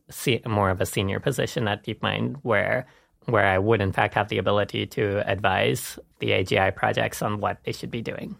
more 0.44 0.70
of 0.70 0.80
a 0.80 0.86
senior 0.86 1.20
position 1.20 1.68
at 1.68 1.84
DeepMind, 1.84 2.36
where 2.42 2.88
where 3.28 3.44
I 3.44 3.58
would, 3.58 3.80
in 3.80 3.92
fact, 3.92 4.14
have 4.14 4.28
the 4.28 4.38
ability 4.38 4.86
to 4.86 5.28
advise 5.30 5.98
the 6.18 6.30
AGI 6.30 6.74
projects 6.74 7.22
on 7.22 7.40
what 7.40 7.58
they 7.64 7.72
should 7.72 7.90
be 7.90 8.02
doing. 8.02 8.36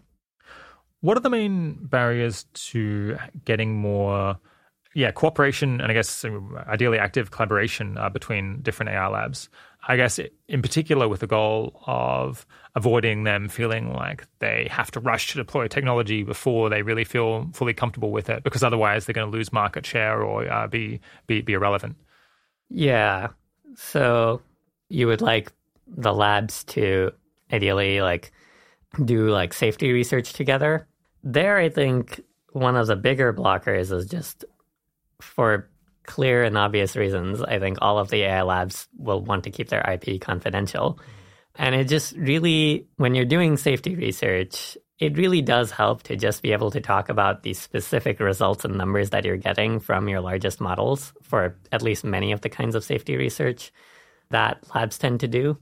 What 1.01 1.15
are 1.15 1.21
the 1.21 1.29
main 1.29 1.77
barriers 1.81 2.45
to 2.53 3.17
getting 3.45 3.75
more, 3.75 4.37
yeah, 4.93 5.11
cooperation 5.11 5.79
and 5.79 5.91
I 5.91 5.93
guess 5.93 6.25
ideally 6.67 6.99
active 6.99 7.31
collaboration 7.31 7.97
uh, 7.97 8.09
between 8.09 8.61
different 8.61 8.91
AI 8.91 9.07
labs? 9.07 9.47
I 9.87 9.95
guess 9.95 10.19
in 10.49 10.61
particular 10.61 11.07
with 11.07 11.21
the 11.21 11.27
goal 11.27 11.81
of 11.87 12.45
avoiding 12.75 13.23
them 13.23 13.47
feeling 13.47 13.93
like 13.93 14.27
they 14.39 14.67
have 14.69 14.91
to 14.91 14.99
rush 14.99 15.31
to 15.31 15.37
deploy 15.37 15.67
technology 15.67 16.23
before 16.23 16.69
they 16.69 16.81
really 16.81 17.05
feel 17.05 17.49
fully 17.53 17.73
comfortable 17.73 18.11
with 18.11 18.29
it, 18.29 18.43
because 18.43 18.61
otherwise 18.61 19.05
they're 19.05 19.13
going 19.13 19.31
to 19.31 19.37
lose 19.37 19.53
market 19.53 19.85
share 19.85 20.21
or 20.21 20.51
uh, 20.51 20.67
be, 20.67 20.99
be 21.27 21.41
be 21.41 21.53
irrelevant. 21.53 21.95
Yeah. 22.69 23.29
So 23.75 24.41
you 24.89 25.07
would 25.07 25.21
like 25.21 25.51
the 25.87 26.13
labs 26.13 26.63
to 26.65 27.11
ideally 27.51 28.01
like 28.01 28.31
do 29.03 29.29
like 29.29 29.53
safety 29.53 29.91
research 29.91 30.33
together. 30.33 30.87
There, 31.23 31.57
I 31.57 31.69
think 31.69 32.21
one 32.51 32.75
of 32.75 32.87
the 32.87 32.95
bigger 32.95 33.33
blockers 33.33 33.91
is 33.91 34.07
just 34.07 34.45
for 35.21 35.69
clear 36.05 36.43
and 36.43 36.57
obvious 36.57 36.95
reasons. 36.95 37.41
I 37.41 37.59
think 37.59 37.77
all 37.81 37.99
of 37.99 38.09
the 38.09 38.23
AI 38.23 38.41
labs 38.41 38.87
will 38.97 39.21
want 39.21 39.43
to 39.43 39.51
keep 39.51 39.69
their 39.69 39.81
IP 39.81 40.19
confidential. 40.19 40.99
And 41.55 41.75
it 41.75 41.85
just 41.85 42.15
really, 42.15 42.87
when 42.97 43.15
you're 43.15 43.25
doing 43.25 43.57
safety 43.57 43.95
research, 43.95 44.77
it 44.97 45.17
really 45.17 45.41
does 45.41 45.71
help 45.71 46.03
to 46.03 46.15
just 46.15 46.41
be 46.41 46.51
able 46.51 46.71
to 46.71 46.81
talk 46.81 47.09
about 47.09 47.43
the 47.43 47.53
specific 47.53 48.19
results 48.19 48.65
and 48.65 48.77
numbers 48.77 49.11
that 49.11 49.23
you're 49.23 49.37
getting 49.37 49.79
from 49.79 50.09
your 50.09 50.19
largest 50.19 50.59
models 50.59 51.13
for 51.21 51.55
at 51.71 51.81
least 51.81 52.03
many 52.03 52.31
of 52.31 52.41
the 52.41 52.49
kinds 52.49 52.75
of 52.75 52.83
safety 52.83 53.15
research 53.15 53.71
that 54.31 54.63
labs 54.73 54.97
tend 54.97 55.21
to 55.21 55.27
do. 55.27 55.57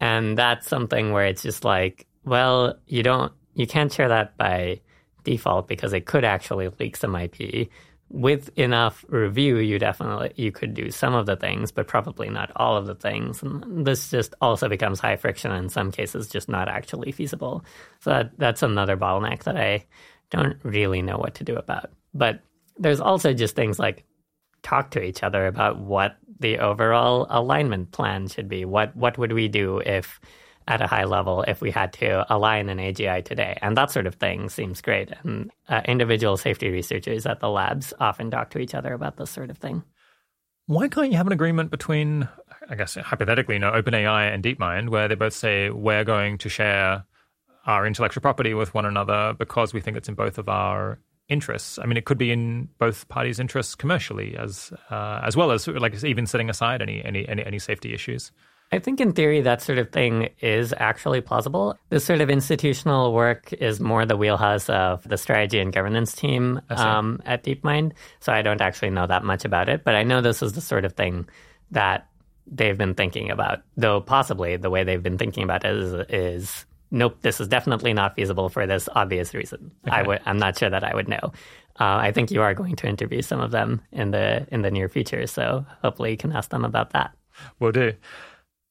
And 0.00 0.36
that's 0.36 0.68
something 0.68 1.12
where 1.12 1.26
it's 1.26 1.42
just 1.42 1.64
like, 1.64 2.06
well, 2.24 2.74
you 2.86 3.02
don't, 3.02 3.32
you 3.54 3.66
can't 3.66 3.92
share 3.92 4.08
that 4.08 4.36
by 4.36 4.80
default 5.24 5.68
because 5.68 5.92
it 5.92 6.06
could 6.06 6.24
actually 6.24 6.68
leak 6.80 6.96
some 6.96 7.14
IP. 7.14 7.68
With 8.10 8.50
enough 8.58 9.04
review, 9.08 9.56
you 9.56 9.78
definitely 9.78 10.32
you 10.36 10.52
could 10.52 10.74
do 10.74 10.90
some 10.90 11.14
of 11.14 11.24
the 11.24 11.36
things, 11.36 11.72
but 11.72 11.88
probably 11.88 12.28
not 12.28 12.52
all 12.56 12.76
of 12.76 12.86
the 12.86 12.94
things. 12.94 13.42
And 13.42 13.86
this 13.86 14.10
just 14.10 14.34
also 14.40 14.68
becomes 14.68 15.00
high 15.00 15.16
friction, 15.16 15.50
and 15.50 15.64
in 15.64 15.68
some 15.70 15.90
cases, 15.90 16.28
just 16.28 16.48
not 16.48 16.68
actually 16.68 17.12
feasible. 17.12 17.64
So 18.00 18.10
that, 18.10 18.32
that's 18.36 18.62
another 18.62 18.98
bottleneck 18.98 19.44
that 19.44 19.56
I 19.56 19.86
don't 20.30 20.58
really 20.62 21.00
know 21.00 21.16
what 21.16 21.36
to 21.36 21.44
do 21.44 21.56
about. 21.56 21.90
But 22.12 22.40
there's 22.76 23.00
also 23.00 23.32
just 23.32 23.56
things 23.56 23.78
like 23.78 24.04
talk 24.62 24.90
to 24.90 25.02
each 25.02 25.22
other 25.22 25.46
about 25.46 25.78
what 25.78 26.16
the 26.42 26.58
overall 26.58 27.26
alignment 27.30 27.92
plan 27.92 28.28
should 28.28 28.48
be. 28.48 28.64
What 28.64 28.94
what 28.94 29.16
would 29.16 29.32
we 29.32 29.48
do 29.48 29.78
if 29.78 30.20
at 30.68 30.80
a 30.80 30.86
high 30.86 31.04
level 31.04 31.42
if 31.48 31.60
we 31.60 31.70
had 31.70 31.92
to 31.94 32.26
align 32.32 32.68
an 32.68 32.78
AGI 32.78 33.24
today? 33.24 33.58
And 33.62 33.76
that 33.76 33.90
sort 33.90 34.06
of 34.06 34.16
thing 34.16 34.48
seems 34.48 34.82
great. 34.82 35.10
And 35.22 35.50
uh, 35.68 35.80
individual 35.86 36.36
safety 36.36 36.68
researchers 36.68 37.24
at 37.26 37.40
the 37.40 37.48
labs 37.48 37.94
often 37.98 38.30
talk 38.30 38.50
to 38.50 38.58
each 38.58 38.74
other 38.74 38.92
about 38.92 39.16
this 39.16 39.30
sort 39.30 39.50
of 39.50 39.58
thing. 39.58 39.82
Why 40.66 40.88
can't 40.88 41.10
you 41.10 41.16
have 41.16 41.26
an 41.26 41.32
agreement 41.32 41.70
between, 41.70 42.28
I 42.68 42.76
guess 42.76 42.94
hypothetically, 42.94 43.56
you 43.56 43.58
know, 43.58 43.72
OpenAI 43.72 44.32
and 44.32 44.44
DeepMind, 44.44 44.90
where 44.90 45.08
they 45.08 45.16
both 45.16 45.34
say 45.34 45.70
we're 45.70 46.04
going 46.04 46.38
to 46.38 46.48
share 46.48 47.04
our 47.66 47.86
intellectual 47.86 48.20
property 48.20 48.54
with 48.54 48.72
one 48.74 48.86
another 48.86 49.34
because 49.38 49.74
we 49.74 49.80
think 49.80 49.96
it's 49.96 50.08
in 50.08 50.14
both 50.14 50.38
of 50.38 50.48
our 50.48 51.00
interests. 51.28 51.78
I 51.78 51.86
mean, 51.86 51.96
it 51.96 52.04
could 52.04 52.18
be 52.18 52.30
in 52.30 52.68
both 52.78 53.08
parties' 53.08 53.40
interests 53.40 53.74
commercially, 53.74 54.36
as 54.36 54.72
uh, 54.90 55.20
as 55.24 55.36
well 55.36 55.50
as 55.50 55.66
like 55.66 56.02
even 56.04 56.26
setting 56.26 56.50
aside 56.50 56.82
any 56.82 57.04
any 57.04 57.28
any, 57.28 57.44
any 57.44 57.58
safety 57.58 57.94
issues. 57.94 58.32
I 58.72 58.78
think 58.78 59.02
in 59.02 59.12
theory 59.12 59.42
that 59.42 59.60
sort 59.60 59.76
of 59.76 59.90
thing 59.90 60.30
is 60.40 60.72
actually 60.78 61.20
plausible. 61.20 61.76
This 61.90 62.06
sort 62.06 62.22
of 62.22 62.30
institutional 62.30 63.12
work 63.12 63.52
is 63.52 63.80
more 63.80 64.06
the 64.06 64.16
wheelhouse 64.16 64.70
of 64.70 65.06
the 65.06 65.18
strategy 65.18 65.58
and 65.58 65.70
governance 65.72 66.14
team 66.14 66.58
um, 66.70 67.20
at 67.26 67.44
DeepMind. 67.44 67.92
So 68.20 68.32
I 68.32 68.40
don't 68.40 68.62
actually 68.62 68.88
know 68.88 69.06
that 69.06 69.24
much 69.24 69.44
about 69.44 69.68
it, 69.68 69.84
but 69.84 69.94
I 69.94 70.04
know 70.04 70.22
this 70.22 70.42
is 70.42 70.54
the 70.54 70.62
sort 70.62 70.86
of 70.86 70.94
thing 70.94 71.28
that 71.72 72.08
they've 72.46 72.78
been 72.78 72.94
thinking 72.94 73.30
about. 73.30 73.60
Though 73.76 74.00
possibly 74.00 74.56
the 74.56 74.70
way 74.70 74.84
they've 74.84 75.02
been 75.02 75.18
thinking 75.18 75.42
about 75.42 75.66
it 75.66 75.76
is, 75.76 75.92
is 76.08 76.66
nope, 76.92 77.16
this 77.22 77.40
is 77.40 77.48
definitely 77.48 77.92
not 77.92 78.14
feasible 78.14 78.48
for 78.48 78.66
this 78.66 78.88
obvious 78.94 79.34
reason. 79.34 79.72
Okay. 79.88 79.96
I 79.96 80.02
would, 80.02 80.20
I'm 80.24 80.38
not 80.38 80.56
sure 80.56 80.70
that 80.70 80.84
I 80.84 80.94
would 80.94 81.08
know. 81.08 81.32
Uh, 81.80 81.96
I 81.96 82.12
think 82.12 82.30
you 82.30 82.42
are 82.42 82.54
going 82.54 82.76
to 82.76 82.86
interview 82.86 83.22
some 83.22 83.40
of 83.40 83.50
them 83.50 83.80
in 83.90 84.10
the 84.10 84.46
in 84.52 84.62
the 84.62 84.70
near 84.70 84.88
future, 84.88 85.26
so 85.26 85.66
hopefully 85.82 86.10
you 86.12 86.16
can 86.16 86.32
ask 86.32 86.50
them 86.50 86.64
about 86.64 86.90
that. 86.90 87.16
Will 87.58 87.72
do. 87.72 87.94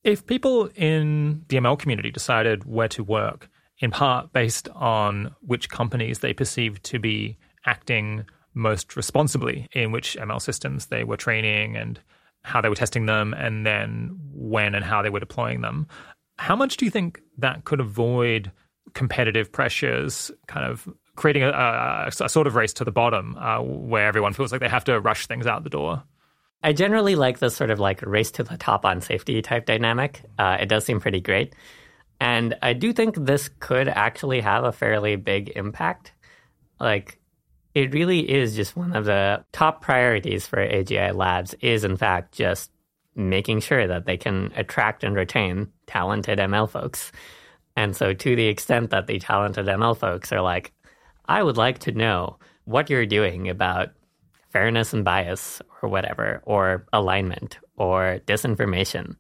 If 0.04 0.26
people 0.26 0.70
in 0.76 1.44
the 1.50 1.58
ML 1.58 1.78
community 1.78 2.12
decided 2.12 2.64
where 2.66 2.88
to 2.90 3.04
work, 3.04 3.50
in 3.80 3.92
part 3.92 4.32
based 4.32 4.70
on 4.70 5.36
which 5.42 5.70
companies 5.70 6.20
they 6.20 6.34
perceived 6.34 6.84
to 6.86 7.00
be 7.00 7.38
acting 7.66 8.26
most 8.54 8.96
responsibly 8.96 9.68
in 9.74 9.92
which 9.92 10.16
ML 10.20 10.42
systems 10.42 10.88
they 10.88 11.04
were 11.04 11.18
training 11.18 11.76
and 11.76 12.00
how 12.44 12.62
they 12.62 12.70
were 12.70 12.76
testing 12.76 13.06
them, 13.06 13.34
and 13.34 13.66
then 13.66 14.18
when 14.34 14.76
and 14.76 14.84
how 14.86 15.02
they 15.02 15.10
were 15.10 15.20
deploying 15.20 15.62
them, 15.62 15.88
how 16.42 16.56
much 16.56 16.78
do 16.78 16.86
you 16.86 16.92
think 16.92 17.22
that 17.38 17.66
could 17.66 17.80
avoid 17.80 18.52
competitive 18.96 19.52
pressures, 19.52 20.32
kind 20.48 20.66
of 20.66 20.90
creating 21.16 21.44
a, 21.44 21.50
a, 21.50 22.08
a 22.20 22.28
sort 22.28 22.48
of 22.48 22.56
race 22.56 22.74
to 22.74 22.84
the 22.84 22.92
bottom 22.92 23.38
uh, 23.38 23.62
where 23.62 24.08
everyone 24.08 24.34
feels 24.34 24.52
like 24.52 24.60
they 24.60 24.68
have 24.68 24.84
to 24.86 25.00
rush 25.00 25.28
things 25.28 25.46
out 25.46 25.64
the 25.64 25.70
door? 25.70 26.02
I 26.64 26.74
generally 26.74 27.16
like 27.16 27.38
this 27.38 27.56
sort 27.56 27.70
of 27.70 27.80
like 27.80 28.02
race 28.02 28.32
to 28.32 28.44
the 28.44 28.58
top 28.58 28.86
on 28.86 29.02
safety 29.02 29.40
type 29.44 29.68
dynamic. 29.68 30.24
Uh, 30.40 30.58
it 30.60 30.66
does 30.66 30.84
seem 30.84 31.00
pretty 31.00 31.22
great. 31.22 31.54
And 32.20 32.56
I 32.64 32.74
do 32.74 32.92
think 32.92 33.16
this 33.16 33.52
could 33.60 33.88
actually 33.88 34.42
have 34.42 34.64
a 34.64 34.72
fairly 34.72 35.18
big 35.18 35.50
impact. 35.50 36.12
Like, 36.80 37.20
it 37.76 37.94
really 37.94 38.28
is 38.28 38.56
just 38.56 38.76
one 38.76 38.96
of 38.96 39.06
the 39.06 39.46
top 39.52 39.84
priorities 39.84 40.48
for 40.48 40.58
AGI 40.58 41.14
labs, 41.14 41.54
is 41.62 41.84
in 41.84 41.98
fact 41.98 42.34
just 42.34 42.72
making 43.16 43.60
sure 43.60 43.86
that 43.86 44.08
they 44.08 44.18
can 44.18 44.52
attract 44.56 45.04
and 45.04 45.16
retain 45.16 45.72
talented 45.92 46.40
ML 46.40 46.70
folks. 46.70 47.12
And 47.76 47.96
so, 47.96 48.14
to 48.14 48.36
the 48.36 48.48
extent 48.48 48.90
that 48.90 49.08
the 49.08 49.20
talented 49.20 49.66
ML 49.66 49.98
folks 49.98 50.32
are 50.32 50.42
like, 50.42 50.74
I 51.26 51.44
would 51.44 51.58
like 51.58 51.80
to 51.80 51.92
know 51.92 52.38
what 52.66 52.90
you're 52.90 53.06
doing 53.06 53.50
about 53.50 53.90
fairness 54.50 54.94
and 54.94 55.06
bias 55.06 55.62
or 55.82 55.90
whatever, 55.90 56.42
or 56.46 56.86
alignment 56.94 57.58
or 57.78 58.20
disinformation. 58.26 59.16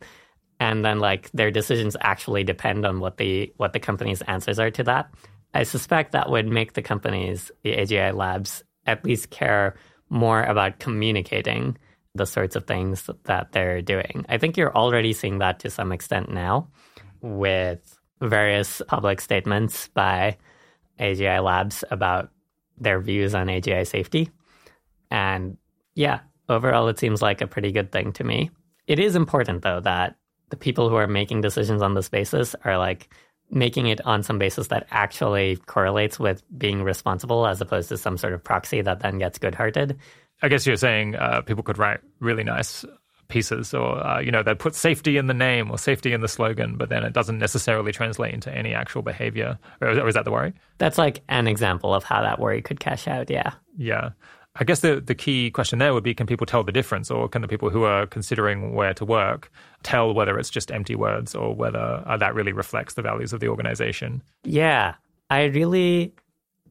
And 0.60 0.85
then 0.85 0.99
like 0.99 1.31
their 1.31 1.49
decisions 1.49 1.98
actually 2.02 2.43
depend 2.43 2.85
on 2.85 2.99
what 2.99 3.18
the 3.18 3.52
what 3.57 3.73
the 3.73 3.80
company's 3.80 4.22
answers 4.23 4.60
are 4.60 4.72
to 4.72 4.84
that. 4.84 5.10
I 5.53 5.64
suspect 5.64 6.11
that 6.11 6.30
would 6.30 6.48
make 6.48 6.73
the 6.73 6.81
companies, 6.81 7.52
the 7.64 7.73
AGI 7.73 8.15
labs, 8.15 8.64
at 8.85 9.03
least 9.03 9.31
care 9.31 9.76
more 10.10 10.43
about 10.43 10.80
communicating 10.80 11.77
the 12.16 12.26
sorts 12.26 12.56
of 12.56 12.66
things 12.66 13.10
that 13.24 13.52
they're 13.52 13.82
doing. 13.82 14.26
I 14.28 14.38
think 14.38 14.58
you're 14.58 14.76
already 14.76 15.14
seeing 15.14 15.40
that 15.40 15.60
to 15.60 15.70
some 15.70 15.92
extent 15.92 16.32
now 16.32 16.68
with 17.22 18.00
various 18.22 18.82
public 18.88 19.22
statements 19.22 19.88
by 19.90 20.38
AGI 21.00 21.44
labs 21.44 21.84
about 21.90 22.30
their 22.78 23.00
views 23.00 23.34
on 23.34 23.48
AGI 23.48 23.88
safety. 23.88 24.30
And 25.10 25.58
yeah, 25.96 26.20
overall, 26.50 26.88
it 26.88 27.00
seems 27.00 27.22
like 27.22 27.42
a 27.42 27.48
pretty 27.48 27.72
good 27.72 27.92
thing 27.92 28.12
to 28.14 28.24
me. 28.24 28.52
It 28.88 29.00
is 29.00 29.16
important, 29.16 29.62
though, 29.62 29.80
that 29.82 30.16
the 30.50 30.58
people 30.58 30.90
who 30.90 30.96
are 30.96 31.08
making 31.08 31.42
decisions 31.42 31.82
on 31.82 31.94
this 31.94 32.10
basis 32.10 32.56
are 32.66 32.78
like 32.78 33.14
making 33.50 33.88
it 33.88 34.00
on 34.06 34.24
some 34.24 34.40
basis 34.40 34.68
that 34.68 34.88
actually 34.92 35.58
correlates 35.66 36.20
with 36.20 36.42
being 36.58 36.84
responsible 36.84 37.46
as 37.46 37.60
opposed 37.60 37.90
to 37.90 37.98
some 37.98 38.18
sort 38.18 38.34
of 38.34 38.44
proxy 38.44 38.82
that 38.82 39.02
then 39.02 39.18
gets 39.18 39.38
Goodharted. 39.38 39.98
I 40.41 40.47
guess 40.47 40.65
you're 40.65 40.76
saying 40.76 41.15
uh, 41.15 41.41
people 41.41 41.63
could 41.63 41.77
write 41.77 41.99
really 42.19 42.43
nice 42.43 42.85
pieces 43.27 43.73
or 43.73 44.05
uh, 44.05 44.19
you 44.19 44.30
know 44.30 44.43
they 44.43 44.53
put 44.53 44.76
safety 44.76 45.15
in 45.18 45.27
the 45.27 45.34
name 45.34 45.72
or 45.72 45.77
safety 45.77 46.11
in 46.11 46.19
the 46.19 46.27
slogan 46.27 46.76
but 46.76 46.89
then 46.89 47.03
it 47.03 47.13
doesn't 47.13 47.39
necessarily 47.39 47.93
translate 47.93 48.34
into 48.34 48.53
any 48.53 48.73
actual 48.73 49.01
behavior 49.01 49.57
or, 49.80 49.88
or 49.88 50.07
is 50.09 50.15
that 50.15 50.26
the 50.26 50.31
worry 50.31 50.53
that's 50.80 50.97
like 50.97 51.23
an 51.30 51.47
example 51.47 51.95
of 51.95 52.03
how 52.03 52.22
that 52.22 52.39
worry 52.39 52.61
could 52.61 52.81
cash 52.81 53.07
out 53.07 53.30
yeah 53.30 53.53
yeah 53.77 54.09
I 54.55 54.65
guess 54.65 54.81
the, 54.81 54.99
the 54.99 55.15
key 55.15 55.49
question 55.49 55.80
there 55.80 55.93
would 55.93 56.03
be 56.03 56.13
can 56.13 56.27
people 56.27 56.45
tell 56.45 56.63
the 56.63 56.73
difference, 56.73 57.09
or 57.09 57.30
can 57.30 57.41
the 57.41 57.47
people 57.47 57.69
who 57.69 57.84
are 57.84 58.05
considering 58.05 58.73
where 58.73 58.93
to 58.95 59.05
work 59.05 59.49
tell 59.84 60.13
whether 60.13 60.38
it's 60.38 60.49
just 60.49 60.72
empty 60.72 60.95
words 60.95 61.34
or 61.34 61.55
whether 61.55 62.03
uh, 62.05 62.18
that 62.18 62.35
really 62.35 62.51
reflects 62.51 62.95
the 62.95 63.01
values 63.01 63.31
of 63.31 63.39
the 63.39 63.47
organization? 63.47 64.22
Yeah, 64.43 64.95
I 65.30 65.43
really. 65.45 66.13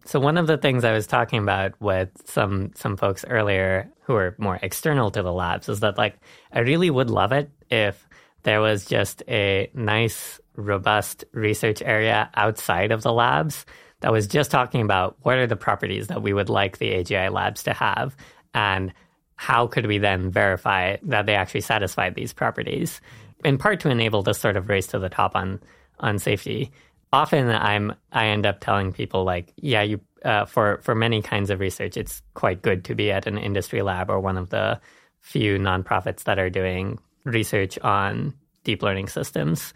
So 0.07 0.19
one 0.19 0.39
of 0.39 0.47
the 0.47 0.57
things 0.57 0.85
I 0.85 0.93
was 0.93 1.07
talking 1.07 1.41
about 1.41 1.81
with 1.81 2.11
some 2.25 2.73
some 2.75 2.97
folks 2.97 3.25
earlier 3.29 3.91
who 4.03 4.15
are 4.15 4.35
more 4.39 4.59
external 4.63 5.11
to 5.11 5.23
the 5.23 5.33
labs 5.33 5.69
is 5.69 5.81
that 5.81 5.99
like 5.99 6.19
I 6.53 6.61
really 6.61 6.91
would 6.91 7.11
love 7.11 7.33
it 7.33 7.51
if 7.71 8.09
there 8.43 8.61
was 8.61 8.87
just 8.87 9.23
a 9.29 9.71
nice 9.75 10.41
robust 10.57 11.25
research 11.33 11.83
area 11.83 12.31
outside 12.35 12.93
of 12.93 13.03
the 13.03 13.13
labs 13.13 13.67
that 14.01 14.13
was 14.13 14.27
just 14.27 14.51
talking 14.51 14.81
about 14.81 15.17
what 15.23 15.37
are 15.37 15.47
the 15.47 15.57
properties 15.57 16.09
that 16.09 16.23
we 16.23 16.33
would 16.33 16.49
like 16.49 16.79
the 16.79 16.91
AGI 16.91 17.31
labs 17.31 17.63
to 17.65 17.73
have 17.73 18.17
and 18.55 18.93
how 19.37 19.67
could 19.67 19.87
we 19.87 19.99
then 19.99 20.31
verify 20.31 20.97
that 21.03 21.27
they 21.27 21.35
actually 21.35 21.61
satisfied 21.61 22.15
these 22.15 22.33
properties 22.33 23.01
in 23.45 23.59
part 23.59 23.81
to 23.81 23.91
enable 23.91 24.23
this 24.23 24.39
sort 24.39 24.57
of 24.57 24.69
race 24.69 24.87
to 24.89 24.99
the 24.99 25.09
top 25.09 25.37
on 25.37 25.61
on 26.01 26.19
safety 26.19 26.73
often 27.13 27.49
i'm 27.51 27.93
i 28.13 28.27
end 28.27 28.47
up 28.47 28.61
telling 28.61 28.93
people 28.93 29.25
like 29.25 29.53
yeah 29.57 29.83
you 29.83 30.01
uh, 30.25 30.45
for 30.45 30.81
for 30.83 30.95
many 30.95 31.23
kinds 31.23 31.49
of 31.49 31.61
research 31.61 31.97
it's 31.97 32.23
quite 32.35 32.61
good 32.61 32.85
to 32.85 32.95
be 32.95 33.11
at 33.11 33.27
an 33.27 33.39
industry 33.39 33.81
lab 33.81 34.11
or 34.11 34.21
one 34.21 34.37
of 34.37 34.51
the 34.51 34.79
few 35.21 35.59
nonprofits 35.59 36.25
that 36.25 36.39
are 36.39 36.51
doing 36.51 36.99
research 37.25 37.79
on 37.81 38.35
deep 38.65 38.83
learning 38.83 39.09
systems. 39.09 39.73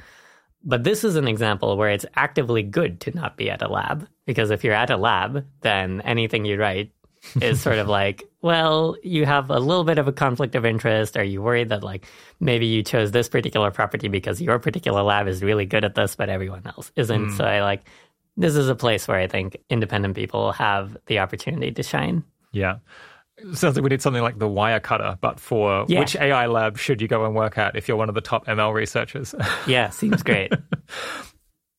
But 0.67 0.85
this 0.85 1.05
is 1.05 1.17
an 1.17 1.29
example 1.29 1.77
where 1.77 1.91
it's 1.91 2.07
actively 2.17 2.63
good 2.63 3.01
to 3.03 3.11
not 3.11 3.37
be 3.37 3.51
at 3.51 3.63
a 3.63 3.69
lab 3.69 4.09
because 4.27 4.51
if 4.51 4.65
you're 4.65 4.73
at 4.73 4.91
a 4.91 4.97
lab, 4.97 5.45
then 5.61 6.01
anything 6.03 6.45
you 6.45 6.59
write 6.59 6.91
is 7.41 7.61
sort 7.61 7.79
of 7.79 7.89
like, 7.89 8.23
well, 8.43 8.97
you 9.03 9.27
have 9.27 9.51
a 9.51 9.59
little 9.59 9.85
bit 9.85 9.99
of 9.99 10.09
a 10.09 10.13
conflict 10.13 10.55
of 10.55 10.65
interest. 10.65 11.17
Are 11.17 11.25
you 11.25 11.43
worried 11.43 11.71
that 11.71 11.83
like 11.83 12.07
maybe 12.41 12.67
you 12.67 12.83
chose 12.83 13.11
this 13.11 13.29
particular 13.29 13.71
property 13.71 14.09
because 14.09 14.41
your 14.41 14.59
particular 14.59 15.03
lab 15.03 15.29
is 15.29 15.43
really 15.43 15.67
good 15.67 15.85
at 15.85 15.95
this, 15.95 16.17
but 16.17 16.29
everyone 16.29 16.63
else 16.67 16.93
isn't? 16.97 17.27
Mm. 17.31 17.37
So 17.37 17.45
I 17.45 17.63
like 17.63 17.85
this 18.37 18.57
is 18.57 18.69
a 18.69 18.75
place 18.75 19.07
where 19.07 19.19
I 19.19 19.27
think 19.27 19.57
independent 19.71 20.15
people 20.15 20.53
have 20.53 20.97
the 21.07 21.21
opportunity 21.21 21.73
to 21.73 21.83
shine. 21.83 22.25
Yeah. 22.53 22.79
Sounds 23.53 23.77
like 23.77 23.83
we 23.83 23.89
need 23.89 24.03
something 24.03 24.23
like 24.23 24.39
the 24.39 24.49
Wirecutter, 24.49 25.19
but 25.21 25.41
for 25.41 25.85
yeah. 25.89 26.01
which 26.01 26.15
AI 26.17 26.47
lab 26.47 26.79
should 26.79 27.03
you 27.03 27.09
go 27.09 27.25
and 27.25 27.35
work 27.35 27.59
at 27.59 27.75
if 27.75 27.89
you're 27.89 27.97
one 27.97 28.09
of 28.09 28.15
the 28.15 28.21
top 28.21 28.47
ML 28.47 28.73
researchers? 28.73 29.35
yeah, 29.67 29.89
seems 29.91 30.23
great. 30.23 30.53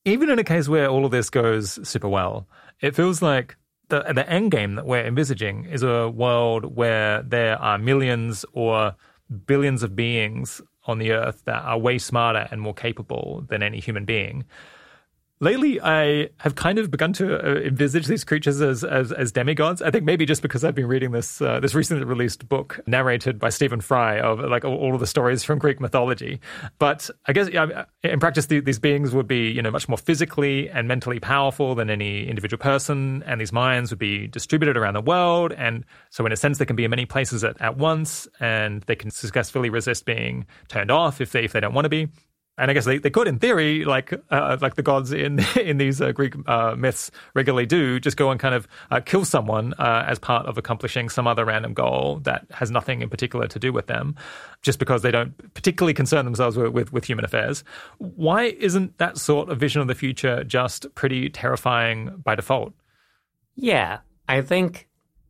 Even 0.04 0.30
in 0.30 0.38
a 0.38 0.44
case 0.44 0.68
where 0.68 0.88
all 0.88 1.06
of 1.06 1.12
this 1.12 1.30
goes 1.30 1.88
super 1.88 2.10
well, 2.10 2.48
it 2.82 2.94
feels 2.94 3.22
like 3.22 3.56
the 3.90 4.02
the 4.14 4.30
end 4.30 4.52
game 4.52 4.76
that 4.76 4.86
we're 4.86 5.06
envisaging 5.06 5.66
is 5.66 5.84
a 5.84 6.10
world 6.10 6.76
where 6.76 7.22
there 7.24 7.58
are 7.62 7.78
millions 7.78 8.46
or 8.54 8.96
billions 9.46 9.84
of 9.84 9.96
beings 9.96 10.62
on 10.86 11.00
the 11.00 11.12
earth 11.12 11.44
that 11.46 11.64
are 11.64 11.78
way 11.78 11.98
smarter 11.98 12.48
and 12.52 12.62
more 12.62 12.74
capable 12.74 13.44
than 13.50 13.64
any 13.64 13.80
human 13.80 14.06
being. 14.06 14.46
Lately, 15.42 15.82
I 15.82 16.30
have 16.38 16.56
kind 16.56 16.80
of 16.80 16.90
begun 16.90 17.12
to 17.14 17.36
uh, 17.36 17.60
envisage 17.60 18.08
these 18.08 18.24
creatures 18.24 18.62
as, 18.62 18.86
as, 18.86 19.12
as 19.12 19.34
demigods. 19.34 19.82
I 19.82 19.92
think 19.92 20.06
maybe 20.06 20.26
just 20.26 20.42
because 20.42 20.64
I've 20.64 20.76
been 20.76 20.88
reading 20.88 21.12
this 21.12 21.42
uh, 21.42 21.60
this 21.60 21.76
recently 21.76 22.06
released 22.06 22.48
book 22.48 22.80
narrated 22.88 23.38
by 23.38 23.50
Stephen 23.50 23.82
Fry 23.82 24.18
of 24.18 24.40
like 24.40 24.64
all 24.64 24.94
of 24.94 25.02
the 25.02 25.08
stories 25.08 25.44
from 25.44 25.60
Greek 25.60 25.82
mythology. 25.82 26.40
But 26.80 27.10
I 27.26 27.34
guess 27.34 27.50
yeah, 27.50 27.84
in 28.02 28.22
practice, 28.22 28.46
the, 28.46 28.62
these 28.62 28.80
beings 28.80 29.14
would 29.14 29.28
be 29.28 29.50
you 29.52 29.62
know 29.62 29.72
much 29.72 29.90
more 29.90 29.98
physically 29.98 30.70
and 30.70 30.88
mentally 30.88 31.20
powerful 31.20 31.76
than 31.76 31.90
any 31.90 32.26
individual 32.26 32.62
person, 32.62 33.22
and 33.26 33.42
these 33.42 33.52
minds 33.52 33.92
would 33.92 34.00
be 34.00 34.28
distributed 34.28 34.78
around 34.78 34.94
the 34.94 35.02
world. 35.02 35.52
And 35.52 35.84
so, 36.12 36.26
in 36.26 36.32
a 36.32 36.38
sense, 36.38 36.60
they 36.60 36.66
can 36.66 36.78
be 36.78 36.86
in 36.86 36.92
many 36.92 37.06
places 37.06 37.44
at, 37.44 37.62
at 37.62 37.76
once, 37.76 38.26
and 38.40 38.84
they 38.84 38.96
can 38.96 39.12
successfully 39.12 39.70
resist 39.70 40.06
being 40.06 40.46
turned 40.70 40.92
off 40.92 41.20
if 41.20 41.34
they 41.34 41.44
if 41.44 41.52
they 41.52 41.60
don't 41.60 41.74
want 41.74 41.84
to 41.84 41.90
be 41.90 42.08
and 42.58 42.72
I 42.72 42.74
guess 42.74 42.86
they, 42.86 43.00
they 43.00 43.10
could, 43.10 43.28
in 43.28 43.38
theory, 43.38 43.84
like 43.84 44.14
uh, 44.30 44.58
like 44.62 44.76
the 44.76 44.82
gods 44.82 45.12
in 45.12 45.40
in 45.60 45.78
these 45.78 46.02
uh, 46.02 46.12
Greek 46.12 46.36
uh, 46.48 46.76
myths 46.78 47.12
regularly 47.34 47.66
do, 47.66 48.00
just 48.00 48.18
go 48.18 48.32
and 48.32 48.40
kind 48.40 48.56
of 48.56 48.68
uh, 48.92 49.02
kill 49.02 49.26
someone 49.26 49.74
uh, 49.74 50.06
as 50.08 50.20
part 50.20 50.46
of 50.46 50.58
accomplishing 50.58 51.10
some 51.10 51.28
other 51.28 51.44
random 51.44 51.74
goal 51.74 52.20
that 52.24 52.46
has 52.52 52.72
nothing 52.72 53.02
in 53.02 53.10
particular 53.10 53.48
to 53.48 53.60
do 53.60 53.74
with 53.74 53.88
them, 53.88 54.16
just 54.62 54.80
because 54.80 55.02
they 55.02 55.12
don't 55.12 55.54
particularly 55.54 55.94
concern 55.94 56.24
themselves 56.26 56.56
with, 56.56 56.72
with, 56.72 56.94
with 56.94 57.06
human 57.06 57.26
affairs. 57.26 57.64
Why 57.98 58.46
isn't 58.46 58.98
that 59.00 59.18
sort 59.18 59.50
of 59.50 59.60
vision 59.60 59.82
of 59.82 59.88
the 59.88 59.96
future 59.96 60.44
just 60.44 60.94
pretty 60.96 61.30
terrifying 61.30 62.22
by 62.24 62.36
default? 62.36 62.74
Yeah, 63.56 64.00
I 64.28 64.42
think 64.42 64.88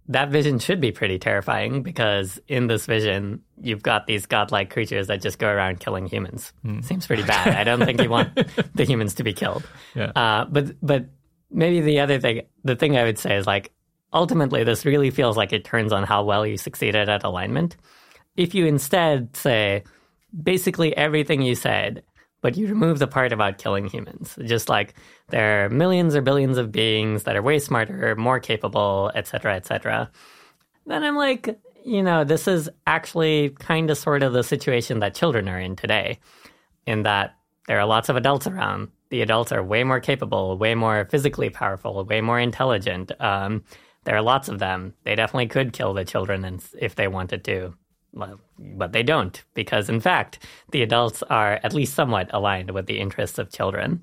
that 0.08 0.30
vision 0.30 0.60
should 0.60 0.80
be 0.80 0.92
pretty 0.92 1.18
terrifying 1.18 1.82
because 1.82 2.40
in 2.48 2.68
this 2.68 2.86
vision, 2.86 3.42
you've 3.60 3.82
got 3.82 4.06
these 4.06 4.26
godlike 4.28 4.70
creatures 4.70 5.08
that 5.08 5.22
just 5.22 5.40
go 5.40 5.48
around 5.48 5.80
killing 5.80 6.06
humans. 6.06 6.54
Mm. 6.64 6.84
Seems 6.84 7.08
pretty 7.08 7.24
bad. 7.24 7.56
I 7.56 7.64
don't 7.64 7.84
think 7.84 8.02
you 8.02 8.10
want 8.10 8.36
the 8.76 8.84
humans 8.86 9.16
to 9.16 9.24
be 9.24 9.34
killed. 9.34 9.68
Yeah. 9.96 10.12
Uh, 10.16 10.46
but 10.46 10.76
but 10.82 11.06
maybe 11.50 11.82
the 11.82 12.00
other 12.02 12.20
thing, 12.20 12.42
the 12.64 12.76
thing 12.76 12.98
I 12.98 13.04
would 13.04 13.18
say 13.18 13.36
is 13.36 13.48
like 13.48 13.72
ultimately, 14.14 14.64
this 14.64 14.86
really 14.86 15.10
feels 15.10 15.38
like 15.38 15.54
it 15.54 15.66
turns 15.66 15.92
on 15.92 16.04
how 16.04 16.24
well 16.24 16.46
you 16.46 16.58
succeeded 16.58 17.10
at 17.10 17.24
alignment. 17.24 17.76
If 18.38 18.54
you 18.54 18.66
instead 18.66 19.36
say 19.36 19.84
basically 20.44 20.96
everything 20.96 21.42
you 21.42 21.56
said 21.56 22.04
but 22.46 22.56
you 22.56 22.68
remove 22.68 23.00
the 23.00 23.08
part 23.08 23.34
about 23.34 23.58
killing 23.58 23.88
humans. 23.88 24.38
Just 24.46 24.70
like 24.70 24.94
there 25.30 25.66
are 25.66 25.70
millions 25.70 26.16
or 26.16 26.22
billions 26.22 26.60
of 26.60 26.72
beings 26.72 27.24
that 27.24 27.36
are 27.36 27.42
way 27.42 27.58
smarter, 27.58 28.16
more 28.16 28.40
capable, 28.40 29.12
etc., 29.16 29.56
etc. 29.56 30.12
Then 30.86 31.04
I'm 31.04 31.16
like, 31.16 31.60
you 31.84 32.04
know, 32.04 32.24
this 32.24 32.48
is 32.48 32.70
actually 32.86 33.50
kind 33.58 33.90
of 33.90 33.98
sort 33.98 34.22
of 34.22 34.34
the 34.34 34.44
situation 34.44 35.00
that 35.00 35.16
children 35.16 35.50
are 35.50 35.60
in 35.60 35.76
today, 35.76 36.20
in 36.86 37.02
that 37.02 37.36
there 37.66 37.80
are 37.80 37.86
lots 37.88 38.10
of 38.10 38.16
adults 38.16 38.46
around. 38.46 38.90
The 39.10 39.24
adults 39.24 39.52
are 39.52 39.64
way 39.64 39.84
more 39.84 40.00
capable, 40.00 40.56
way 40.56 40.76
more 40.76 41.08
physically 41.10 41.50
powerful, 41.50 42.06
way 42.06 42.22
more 42.22 42.40
intelligent. 42.40 43.12
Um, 43.20 43.64
there 44.04 44.16
are 44.16 44.22
lots 44.22 44.50
of 44.50 44.60
them. 44.60 44.94
They 45.04 45.16
definitely 45.16 45.48
could 45.48 45.74
kill 45.74 45.96
the 45.96 46.06
children 46.06 46.60
if 46.78 46.94
they 46.94 47.08
wanted 47.08 47.44
to 47.46 47.74
but 48.16 48.92
they 48.94 49.04
don't, 49.04 49.44
because 49.54 49.90
in 49.90 50.00
fact, 50.00 50.40
the 50.72 50.82
adults 50.82 51.22
are 51.24 51.60
at 51.64 51.74
least 51.74 51.94
somewhat 51.94 52.30
aligned 52.34 52.72
with 52.72 52.86
the 52.86 53.00
interests 53.00 53.38
of 53.38 53.52
children, 53.52 54.02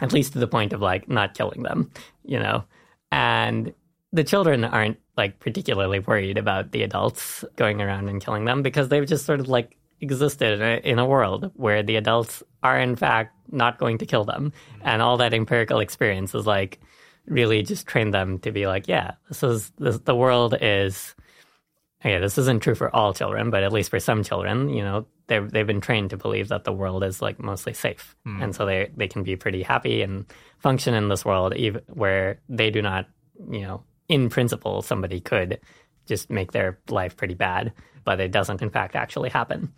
at 0.00 0.12
least 0.12 0.34
to 0.34 0.38
the 0.38 0.46
point 0.46 0.72
of 0.72 0.80
like 0.80 1.08
not 1.08 1.34
killing 1.34 1.62
them, 1.62 1.90
you 2.24 2.38
know? 2.38 2.64
And 3.10 3.72
the 4.12 4.24
children 4.24 4.64
aren't 4.64 4.98
like 5.16 5.40
particularly 5.40 5.98
worried 5.98 6.38
about 6.38 6.72
the 6.72 6.82
adults 6.82 7.44
going 7.56 7.80
around 7.80 8.08
and 8.08 8.22
killing 8.22 8.44
them 8.44 8.62
because 8.62 8.88
they've 8.88 9.06
just 9.06 9.26
sort 9.26 9.40
of 9.40 9.48
like 9.48 9.76
existed 10.00 10.60
in 10.60 10.62
a, 10.62 10.76
in 10.84 10.98
a 10.98 11.06
world 11.06 11.50
where 11.54 11.82
the 11.82 11.96
adults 11.96 12.42
are 12.62 12.78
in 12.78 12.96
fact 12.96 13.34
not 13.50 13.78
going 13.78 13.98
to 13.98 14.06
kill 14.06 14.24
them. 14.24 14.52
And 14.82 15.02
all 15.02 15.16
that 15.16 15.34
empirical 15.34 15.80
experience 15.80 16.34
is 16.34 16.46
like 16.46 16.80
really 17.26 17.62
just 17.62 17.86
trained 17.86 18.14
them 18.14 18.38
to 18.40 18.52
be 18.52 18.66
like, 18.66 18.88
yeah, 18.88 19.12
this 19.28 19.42
is 19.42 19.72
this, 19.78 19.98
the 19.98 20.14
world 20.14 20.54
is 20.60 21.14
okay, 22.00 22.18
this 22.18 22.38
isn't 22.38 22.62
true 22.62 22.74
for 22.74 22.94
all 22.94 23.12
children, 23.12 23.50
but 23.50 23.62
at 23.62 23.72
least 23.72 23.90
for 23.90 23.98
some 23.98 24.22
children, 24.22 24.68
you 24.68 24.82
know, 24.82 25.06
they've 25.26 25.50
they've 25.50 25.66
been 25.66 25.80
trained 25.80 26.10
to 26.10 26.16
believe 26.16 26.48
that 26.48 26.64
the 26.64 26.72
world 26.72 27.02
is 27.04 27.20
like 27.20 27.38
mostly 27.38 27.74
safe, 27.74 28.16
mm. 28.26 28.42
and 28.42 28.54
so 28.54 28.66
they 28.66 28.90
they 28.96 29.08
can 29.08 29.22
be 29.22 29.36
pretty 29.36 29.62
happy 29.62 30.02
and 30.02 30.26
function 30.58 30.94
in 30.94 31.08
this 31.08 31.24
world, 31.24 31.54
even 31.56 31.82
where 31.88 32.40
they 32.48 32.70
do 32.70 32.82
not, 32.82 33.06
you 33.50 33.62
know, 33.62 33.82
in 34.08 34.28
principle, 34.28 34.82
somebody 34.82 35.20
could 35.20 35.60
just 36.06 36.30
make 36.30 36.52
their 36.52 36.78
life 36.88 37.16
pretty 37.16 37.34
bad, 37.34 37.72
but 38.04 38.20
it 38.20 38.32
doesn't 38.32 38.62
in 38.62 38.70
fact 38.70 38.96
actually 38.96 39.28
happen. 39.28 39.72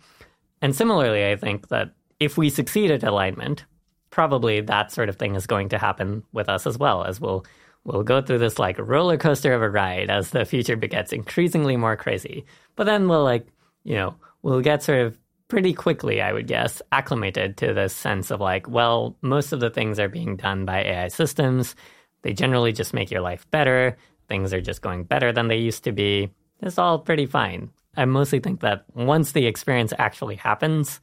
And 0.61 0.75
similarly, 0.75 1.25
I 1.25 1.35
think 1.35 1.69
that 1.69 1.93
if 2.19 2.37
we 2.37 2.49
succeed 2.49 2.91
at 2.91 3.03
alignment, 3.03 3.65
probably 4.11 4.61
that 4.61 4.91
sort 4.91 5.09
of 5.09 5.15
thing 5.15 5.35
is 5.35 5.47
going 5.47 5.69
to 5.69 5.77
happen 5.77 6.23
with 6.31 6.47
us 6.47 6.67
as 6.67 6.77
well, 6.77 7.03
as 7.03 7.19
we'll 7.19 7.45
We'll 7.83 8.03
go 8.03 8.21
through 8.21 8.39
this 8.39 8.59
like 8.59 8.77
roller 8.77 9.17
coaster 9.17 9.53
of 9.53 9.61
a 9.61 9.69
ride 9.69 10.09
as 10.09 10.29
the 10.29 10.45
future 10.45 10.75
gets 10.75 11.11
increasingly 11.11 11.77
more 11.77 11.95
crazy. 11.95 12.45
But 12.75 12.85
then 12.85 13.07
we'll 13.07 13.23
like, 13.23 13.47
you 13.83 13.95
know, 13.95 14.15
we'll 14.43 14.61
get 14.61 14.83
sort 14.83 14.99
of 14.99 15.17
pretty 15.47 15.73
quickly, 15.73 16.21
I 16.21 16.31
would 16.31 16.47
guess, 16.47 16.81
acclimated 16.91 17.57
to 17.57 17.73
this 17.73 17.95
sense 17.95 18.31
of 18.31 18.39
like, 18.39 18.69
well, 18.69 19.17
most 19.21 19.51
of 19.51 19.59
the 19.59 19.69
things 19.69 19.99
are 19.99 20.07
being 20.07 20.37
done 20.37 20.65
by 20.65 20.83
AI 20.83 21.07
systems. 21.07 21.75
They 22.21 22.33
generally 22.33 22.71
just 22.71 22.93
make 22.93 23.11
your 23.11 23.21
life 23.21 23.49
better. 23.51 23.97
Things 24.29 24.53
are 24.53 24.61
just 24.61 24.81
going 24.81 25.03
better 25.03 25.33
than 25.33 25.47
they 25.47 25.57
used 25.57 25.83
to 25.83 25.91
be. 25.91 26.29
It's 26.61 26.77
all 26.77 26.99
pretty 26.99 27.25
fine. 27.25 27.71
I 27.97 28.05
mostly 28.05 28.39
think 28.39 28.61
that 28.61 28.85
once 28.93 29.31
the 29.31 29.47
experience 29.47 29.91
actually 29.97 30.35
happens, 30.35 31.01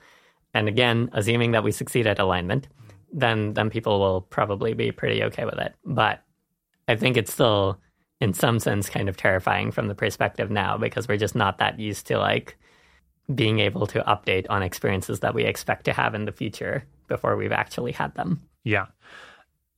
and 0.55 0.69
again, 0.69 1.11
assuming 1.13 1.51
that 1.51 1.65
we 1.65 1.73
succeed 1.73 2.07
at 2.07 2.19
alignment, 2.19 2.69
then 3.13 3.53
then 3.55 3.69
people 3.69 4.01
will 4.01 4.23
probably 4.23 4.75
be 4.75 4.93
pretty 4.93 5.23
okay 5.25 5.45
with 5.45 5.59
it. 5.59 5.75
But 5.85 6.23
I 6.89 6.97
think 6.97 7.16
it's 7.16 7.32
still, 7.32 7.78
in 8.20 8.32
some 8.32 8.59
sense, 8.59 8.89
kind 8.89 9.09
of 9.09 9.16
terrifying 9.16 9.70
from 9.70 9.86
the 9.89 9.94
perspective 9.94 10.51
now 10.51 10.77
because 10.77 11.06
we're 11.06 11.19
just 11.19 11.35
not 11.35 11.59
that 11.59 11.78
used 11.78 12.06
to 12.09 12.19
like 12.19 12.56
being 13.35 13.60
able 13.60 13.86
to 13.86 14.01
update 14.02 14.47
on 14.48 14.62
experiences 14.62 15.20
that 15.20 15.35
we 15.35 15.44
expect 15.44 15.85
to 15.85 15.93
have 15.93 16.15
in 16.15 16.24
the 16.24 16.32
future 16.32 16.85
before 17.06 17.36
we've 17.36 17.52
actually 17.52 17.93
had 17.93 18.15
them. 18.15 18.40
Yeah. 18.65 18.86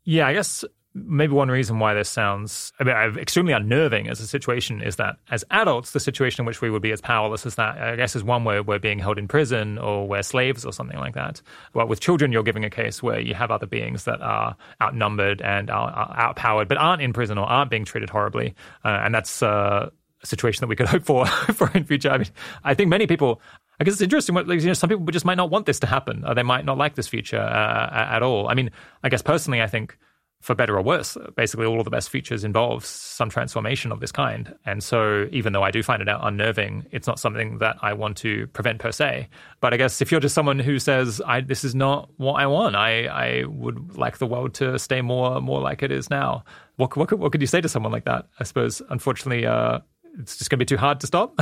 Yeah, 0.05 0.29
I 0.29 0.33
guess 0.33 0.65
maybe 0.95 1.33
one 1.33 1.51
reason 1.51 1.79
why 1.79 1.95
this 1.95 2.09
sounds 2.09 2.73
I 2.81 2.85
mean, 2.85 3.19
extremely 3.19 3.53
unnerving 3.53 4.09
as 4.09 4.21
a 4.21 4.27
situation 4.27 4.83
is 4.83 4.97
that 4.97 5.17
as 5.31 5.45
adults, 5.51 5.93
the 5.93 6.01
situation 6.01 6.43
in 6.43 6.47
which 6.47 6.61
we 6.61 6.71
would 6.71 6.83
be 6.83 6.91
as 6.91 7.01
powerless 7.01 7.47
as 7.47 7.55
that, 7.55 7.79
I 7.79 7.97
guess, 7.97 8.17
is 8.17 8.25
one 8.25 8.45
where 8.45 8.63
we're 8.63 8.81
being 8.81 8.99
held 8.99 9.19
in 9.19 9.29
prison 9.29 9.79
or 9.79 10.09
we're 10.09 10.23
slaves 10.23 10.65
or 10.65 10.73
something 10.73 10.99
like 10.99 11.15
that. 11.15 11.41
But 11.73 11.89
with 11.89 12.01
children, 12.01 12.33
you're 12.33 12.43
giving 12.43 12.65
a 12.65 12.71
case 12.71 13.03
where 13.03 13.21
you 13.21 13.35
have 13.35 13.51
other 13.51 13.67
beings 13.67 14.05
that 14.05 14.21
are 14.21 14.57
outnumbered 14.83 15.41
and 15.43 15.71
are, 15.71 15.91
are 15.91 16.19
outpowered, 16.19 16.69
but 16.69 16.77
aren't 16.77 17.03
in 17.03 17.13
prison 17.13 17.39
or 17.39 17.47
aren't 17.47 17.71
being 17.71 17.85
treated 17.85 18.11
horribly. 18.11 18.55
Uh, 18.85 19.01
and 19.03 19.15
that's 19.15 19.43
uh, 19.43 19.91
a 20.23 20.27
situation 20.27 20.61
that 20.63 20.69
we 20.69 20.77
could 20.77 20.89
hope 20.89 21.05
for 21.05 21.27
for 21.55 21.71
in 21.73 21.85
future. 21.85 22.11
I 22.11 22.19
mean, 22.19 22.29
I 22.65 22.75
think 22.75 22.89
many 22.89 23.07
people 23.07 23.41
I 23.81 23.85
guess 23.85 23.95
it's 23.95 24.03
interesting. 24.03 24.35
What, 24.35 24.47
you 24.47 24.61
know, 24.61 24.75
some 24.75 24.91
people 24.91 25.07
just 25.07 25.25
might 25.25 25.37
not 25.37 25.49
want 25.49 25.65
this 25.65 25.81
to 25.81 25.87
happen. 25.87 26.23
Or 26.27 26.35
they 26.35 26.43
might 26.43 26.67
not 26.67 26.77
like 26.77 26.97
this 26.97 27.09
future 27.09 27.41
uh, 27.41 27.91
at 27.91 28.23
all. 28.23 28.47
I 28.49 28.55
mean, 28.55 28.71
I 29.03 29.09
guess 29.09 29.23
personally, 29.23 29.63
I 29.63 29.67
think 29.67 29.97
for 30.41 30.55
better 30.55 30.77
or 30.77 30.83
worse, 30.83 31.19
basically 31.37 31.67
all 31.67 31.79
of 31.79 31.85
the 31.85 31.91
best 31.91 32.09
features 32.09 32.45
involves 32.45 32.89
some 32.89 33.29
transformation 33.29 33.93
of 33.93 34.01
this 34.01 34.11
kind. 34.11 34.55
And 34.65 34.83
so, 34.83 35.29
even 35.33 35.53
though 35.53 35.63
I 35.63 35.71
do 35.71 35.83
find 35.83 36.01
it 36.01 36.09
unnerving, 36.09 36.87
it's 36.93 37.07
not 37.07 37.19
something 37.19 37.59
that 37.59 37.77
I 37.83 37.93
want 37.93 38.17
to 38.19 38.47
prevent 38.49 38.79
per 38.79 38.91
se. 38.91 39.29
But 39.61 39.75
I 39.75 39.77
guess 39.77 40.01
if 40.01 40.11
you're 40.11 40.21
just 40.21 40.35
someone 40.35 40.59
who 40.59 40.79
says, 40.79 41.21
"This 41.47 41.63
is 41.63 41.75
not 41.75 42.09
what 42.17 42.35
I 42.35 42.47
want. 42.47 42.75
I, 42.75 43.05
I 43.07 43.45
would 43.45 43.99
like 43.99 44.17
the 44.19 44.27
world 44.27 44.55
to 44.55 44.79
stay 44.79 45.03
more 45.03 45.41
more 45.43 45.61
like 45.61 45.83
it 45.83 45.93
is 45.93 46.09
now," 46.09 46.45
what 46.77 46.97
what 46.97 47.09
could, 47.09 47.19
what 47.19 47.33
could 47.33 47.43
you 47.43 47.47
say 47.47 47.61
to 47.61 47.69
someone 47.69 47.93
like 47.93 48.07
that? 48.07 48.27
I 48.39 48.45
suppose, 48.45 48.81
unfortunately, 48.89 49.45
uh, 49.45 49.81
it's 50.19 50.39
just 50.39 50.51
going 50.51 50.59
to 50.59 50.65
be 50.65 50.67
too 50.67 50.79
hard 50.79 51.01
to 51.01 51.07
stop. 51.07 51.39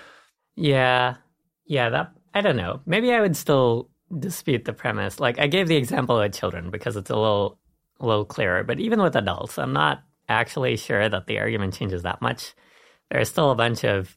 yeah, 0.56 1.14
yeah. 1.66 1.88
That 1.88 2.12
I 2.34 2.40
don't 2.40 2.56
know. 2.56 2.80
Maybe 2.84 3.12
I 3.12 3.20
would 3.20 3.36
still 3.36 3.90
dispute 4.18 4.64
the 4.64 4.72
premise. 4.72 5.20
Like 5.20 5.38
I 5.38 5.46
gave 5.46 5.68
the 5.68 5.76
example 5.76 6.20
of 6.20 6.32
children 6.32 6.70
because 6.70 6.96
it's 6.96 7.10
a 7.10 7.16
little 7.16 7.60
a 8.00 8.06
little 8.06 8.24
clearer. 8.24 8.64
But 8.64 8.80
even 8.80 9.00
with 9.00 9.16
adults, 9.16 9.58
I'm 9.58 9.72
not 9.72 10.02
actually 10.28 10.76
sure 10.76 11.08
that 11.08 11.26
the 11.26 11.38
argument 11.38 11.74
changes 11.74 12.02
that 12.02 12.22
much. 12.22 12.54
There's 13.10 13.28
still 13.28 13.50
a 13.50 13.56
bunch 13.56 13.84
of 13.84 14.16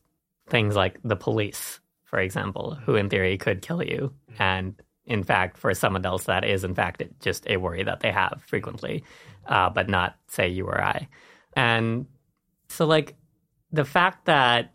things 0.50 0.76
like 0.76 1.00
the 1.04 1.16
police, 1.16 1.80
for 2.06 2.20
example, 2.20 2.78
who 2.86 2.96
in 2.96 3.10
theory 3.10 3.38
could 3.38 3.62
kill 3.62 3.84
you. 3.84 4.14
And 4.40 4.76
in 5.06 5.24
fact, 5.24 5.58
for 5.58 5.74
some 5.74 5.96
adults, 5.96 6.26
that 6.26 6.46
is 6.46 6.64
in 6.64 6.76
fact 6.76 7.04
just 7.20 7.48
a 7.50 7.58
worry 7.58 7.84
that 7.84 8.00
they 8.00 8.12
have 8.12 8.42
frequently, 8.46 9.04
uh, 9.48 9.70
but 9.70 9.90
not, 9.90 10.16
say, 10.28 10.50
you 10.50 10.66
or 10.66 10.82
I. 10.82 11.08
And 11.56 12.06
so, 12.70 12.86
like, 12.86 13.16
the 13.72 13.86
fact 13.86 14.26
that 14.26 14.74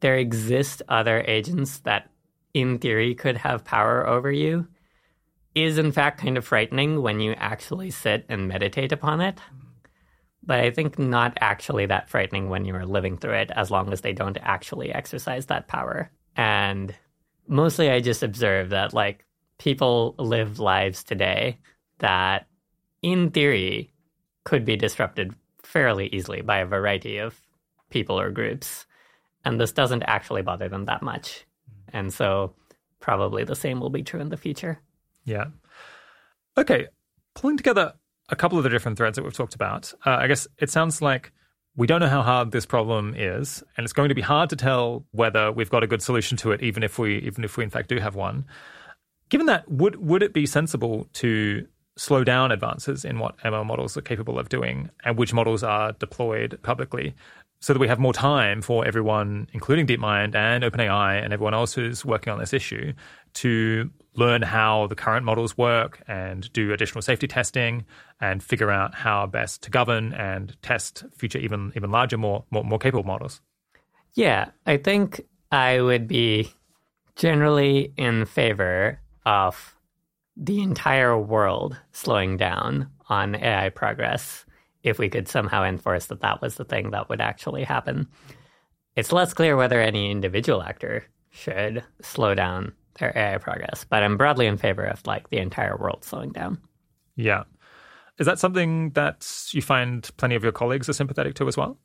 there 0.00 0.16
exist 0.16 0.82
other 0.88 1.22
agents 1.26 1.80
that 1.80 2.10
in 2.54 2.78
theory 2.78 3.14
could 3.14 3.36
have 3.36 3.64
power 3.64 4.06
over 4.06 4.32
you 4.32 4.66
is 5.62 5.78
in 5.78 5.92
fact 5.92 6.20
kind 6.20 6.36
of 6.36 6.44
frightening 6.44 7.02
when 7.02 7.20
you 7.20 7.32
actually 7.32 7.90
sit 7.90 8.24
and 8.28 8.48
meditate 8.48 8.92
upon 8.92 9.20
it. 9.20 9.38
But 10.42 10.60
I 10.60 10.70
think 10.70 10.98
not 10.98 11.36
actually 11.40 11.86
that 11.86 12.08
frightening 12.08 12.48
when 12.48 12.64
you 12.64 12.74
are 12.74 12.86
living 12.86 13.18
through 13.18 13.34
it, 13.34 13.50
as 13.54 13.70
long 13.70 13.92
as 13.92 14.00
they 14.00 14.12
don't 14.12 14.38
actually 14.40 14.92
exercise 14.92 15.46
that 15.46 15.68
power. 15.68 16.10
And 16.36 16.94
mostly 17.46 17.90
I 17.90 18.00
just 18.00 18.22
observe 18.22 18.70
that, 18.70 18.94
like, 18.94 19.24
people 19.58 20.14
live 20.18 20.58
lives 20.58 21.04
today 21.04 21.58
that, 21.98 22.46
in 23.02 23.30
theory, 23.30 23.92
could 24.44 24.64
be 24.64 24.76
disrupted 24.76 25.34
fairly 25.62 26.06
easily 26.08 26.40
by 26.40 26.58
a 26.58 26.66
variety 26.66 27.18
of 27.18 27.38
people 27.90 28.18
or 28.18 28.30
groups. 28.30 28.86
And 29.44 29.60
this 29.60 29.72
doesn't 29.72 30.04
actually 30.04 30.42
bother 30.42 30.68
them 30.68 30.86
that 30.86 31.02
much. 31.02 31.44
And 31.92 32.12
so, 32.12 32.54
probably 33.00 33.44
the 33.44 33.54
same 33.54 33.80
will 33.80 33.90
be 33.90 34.02
true 34.02 34.20
in 34.20 34.30
the 34.30 34.36
future. 34.36 34.80
Yeah. 35.24 35.46
Okay. 36.56 36.88
Pulling 37.34 37.56
together 37.56 37.94
a 38.28 38.36
couple 38.36 38.58
of 38.58 38.64
the 38.64 38.70
different 38.70 38.98
threads 38.98 39.16
that 39.16 39.22
we've 39.22 39.32
talked 39.32 39.54
about, 39.54 39.92
uh, 40.06 40.10
I 40.10 40.26
guess 40.26 40.46
it 40.58 40.70
sounds 40.70 41.02
like 41.02 41.32
we 41.76 41.86
don't 41.86 42.00
know 42.00 42.08
how 42.08 42.22
hard 42.22 42.50
this 42.50 42.66
problem 42.66 43.14
is, 43.16 43.62
and 43.76 43.84
it's 43.84 43.92
going 43.92 44.08
to 44.08 44.14
be 44.14 44.20
hard 44.20 44.50
to 44.50 44.56
tell 44.56 45.04
whether 45.12 45.52
we've 45.52 45.70
got 45.70 45.82
a 45.82 45.86
good 45.86 46.02
solution 46.02 46.36
to 46.38 46.52
it, 46.52 46.62
even 46.62 46.82
if 46.82 46.98
we 46.98 47.18
even 47.18 47.44
if 47.44 47.56
we 47.56 47.64
in 47.64 47.70
fact 47.70 47.88
do 47.88 47.98
have 47.98 48.14
one. 48.14 48.44
Given 49.28 49.46
that, 49.46 49.70
would 49.70 49.96
would 49.96 50.22
it 50.22 50.32
be 50.32 50.46
sensible 50.46 51.08
to 51.14 51.66
slow 51.96 52.24
down 52.24 52.50
advances 52.50 53.04
in 53.04 53.18
what 53.18 53.36
ML 53.38 53.66
models 53.66 53.96
are 53.96 54.02
capable 54.02 54.38
of 54.38 54.48
doing 54.48 54.90
and 55.04 55.18
which 55.18 55.34
models 55.34 55.62
are 55.62 55.92
deployed 55.92 56.58
publicly 56.62 57.14
so 57.60 57.74
that 57.74 57.78
we 57.78 57.88
have 57.88 57.98
more 57.98 58.14
time 58.14 58.62
for 58.62 58.86
everyone, 58.86 59.46
including 59.52 59.86
DeepMind 59.86 60.34
and 60.34 60.64
OpenAI 60.64 61.22
and 61.22 61.32
everyone 61.32 61.52
else 61.52 61.74
who's 61.74 62.04
working 62.04 62.32
on 62.32 62.38
this 62.38 62.54
issue, 62.54 62.92
to 63.34 63.90
learn 64.14 64.42
how 64.42 64.86
the 64.88 64.94
current 64.94 65.24
models 65.24 65.56
work 65.56 66.02
and 66.08 66.52
do 66.52 66.72
additional 66.72 67.02
safety 67.02 67.26
testing 67.26 67.84
and 68.20 68.42
figure 68.42 68.70
out 68.70 68.94
how 68.94 69.26
best 69.26 69.62
to 69.62 69.70
govern 69.70 70.12
and 70.12 70.56
test 70.62 71.04
future 71.16 71.38
even 71.38 71.72
even 71.76 71.90
larger, 71.90 72.18
more 72.18 72.44
more, 72.50 72.64
more 72.64 72.78
capable 72.78 73.04
models. 73.04 73.40
Yeah, 74.14 74.50
I 74.66 74.76
think 74.76 75.22
I 75.52 75.80
would 75.80 76.08
be 76.08 76.52
generally 77.16 77.92
in 77.96 78.24
favor 78.24 79.00
of 79.24 79.76
the 80.36 80.60
entire 80.62 81.18
world 81.18 81.76
slowing 81.92 82.36
down 82.36 82.90
on 83.08 83.34
AI 83.34 83.68
progress 83.68 84.44
if 84.82 84.98
we 84.98 85.08
could 85.08 85.28
somehow 85.28 85.64
enforce 85.64 86.06
that 86.06 86.22
that 86.22 86.40
was 86.40 86.54
the 86.54 86.64
thing 86.64 86.90
that 86.90 87.08
would 87.08 87.20
actually 87.20 87.64
happen. 87.64 88.08
It's 88.96 89.12
less 89.12 89.34
clear 89.34 89.56
whether 89.56 89.80
any 89.80 90.10
individual 90.10 90.62
actor 90.62 91.04
should 91.30 91.84
slow 92.00 92.34
down 92.34 92.72
their 92.98 93.16
AI 93.16 93.38
progress, 93.38 93.84
but 93.88 94.02
I'm 94.02 94.16
broadly 94.16 94.46
in 94.46 94.56
favor 94.56 94.84
of 94.84 95.06
like 95.06 95.28
the 95.30 95.38
entire 95.38 95.76
world 95.76 96.04
slowing 96.04 96.32
down. 96.32 96.58
Yeah. 97.16 97.44
Is 98.18 98.26
that 98.26 98.38
something 98.38 98.90
that 98.90 99.48
you 99.52 99.62
find 99.62 100.08
plenty 100.16 100.34
of 100.34 100.42
your 100.42 100.52
colleagues 100.52 100.88
are 100.88 100.92
sympathetic 100.92 101.34
to 101.36 101.48
as 101.48 101.56
well? 101.56 101.78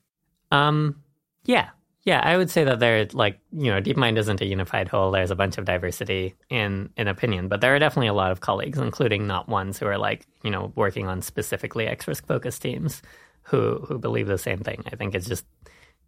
Um, 0.51 1.01
yeah, 1.45 1.69
yeah, 2.05 2.21
I 2.23 2.37
would 2.37 2.51
say 2.51 2.63
that 2.63 2.79
there, 2.79 3.07
like, 3.13 3.39
you 3.51 3.71
know, 3.71 3.81
DeepMind 3.81 4.19
isn't 4.19 4.39
a 4.39 4.45
unified 4.45 4.87
whole. 4.87 5.09
There's 5.09 5.31
a 5.31 5.35
bunch 5.35 5.57
of 5.57 5.65
diversity 5.65 6.35
in 6.49 6.91
in 6.97 7.07
opinion, 7.07 7.47
but 7.47 7.61
there 7.61 7.75
are 7.75 7.79
definitely 7.79 8.09
a 8.09 8.13
lot 8.13 8.31
of 8.31 8.41
colleagues, 8.41 8.77
including 8.77 9.25
not 9.25 9.49
ones 9.49 9.79
who 9.79 9.87
are 9.87 9.97
like, 9.97 10.27
you 10.43 10.51
know, 10.51 10.71
working 10.75 11.07
on 11.07 11.23
specifically 11.23 11.87
X 11.87 12.07
risk 12.07 12.27
focused 12.27 12.61
teams, 12.61 13.01
who 13.41 13.79
who 13.87 13.97
believe 13.97 14.27
the 14.27 14.37
same 14.37 14.59
thing. 14.59 14.83
I 14.91 14.95
think 14.95 15.15
it's 15.15 15.27
just 15.27 15.45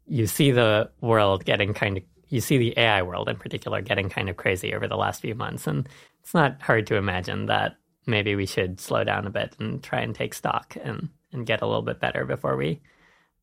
you 0.05 0.27
see 0.27 0.51
the 0.51 0.91
world 1.01 1.45
getting 1.45 1.73
kind 1.73 1.97
of, 1.97 2.03
you 2.29 2.41
see 2.41 2.57
the 2.57 2.77
AI 2.77 3.01
world 3.01 3.29
in 3.29 3.37
particular 3.37 3.81
getting 3.81 4.09
kind 4.09 4.29
of 4.29 4.37
crazy 4.37 4.73
over 4.73 4.87
the 4.87 4.97
last 4.97 5.21
few 5.21 5.35
months, 5.35 5.67
and 5.67 5.87
it's 6.21 6.33
not 6.33 6.61
hard 6.61 6.87
to 6.87 6.95
imagine 6.95 7.45
that 7.47 7.77
maybe 8.05 8.35
we 8.35 8.45
should 8.45 8.79
slow 8.79 9.03
down 9.03 9.27
a 9.27 9.29
bit 9.29 9.55
and 9.59 9.83
try 9.83 10.01
and 10.01 10.15
take 10.15 10.33
stock 10.33 10.77
and 10.81 11.09
and 11.33 11.45
get 11.45 11.61
a 11.61 11.67
little 11.67 11.81
bit 11.81 11.99
better 11.99 12.25
before 12.25 12.55
we 12.55 12.79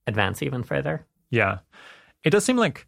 advance 0.06 0.43
even 0.43 0.62
further. 0.62 1.06
Yeah 1.31 1.59
it 2.24 2.31
does 2.31 2.44
seem 2.44 2.56
like 2.56 2.86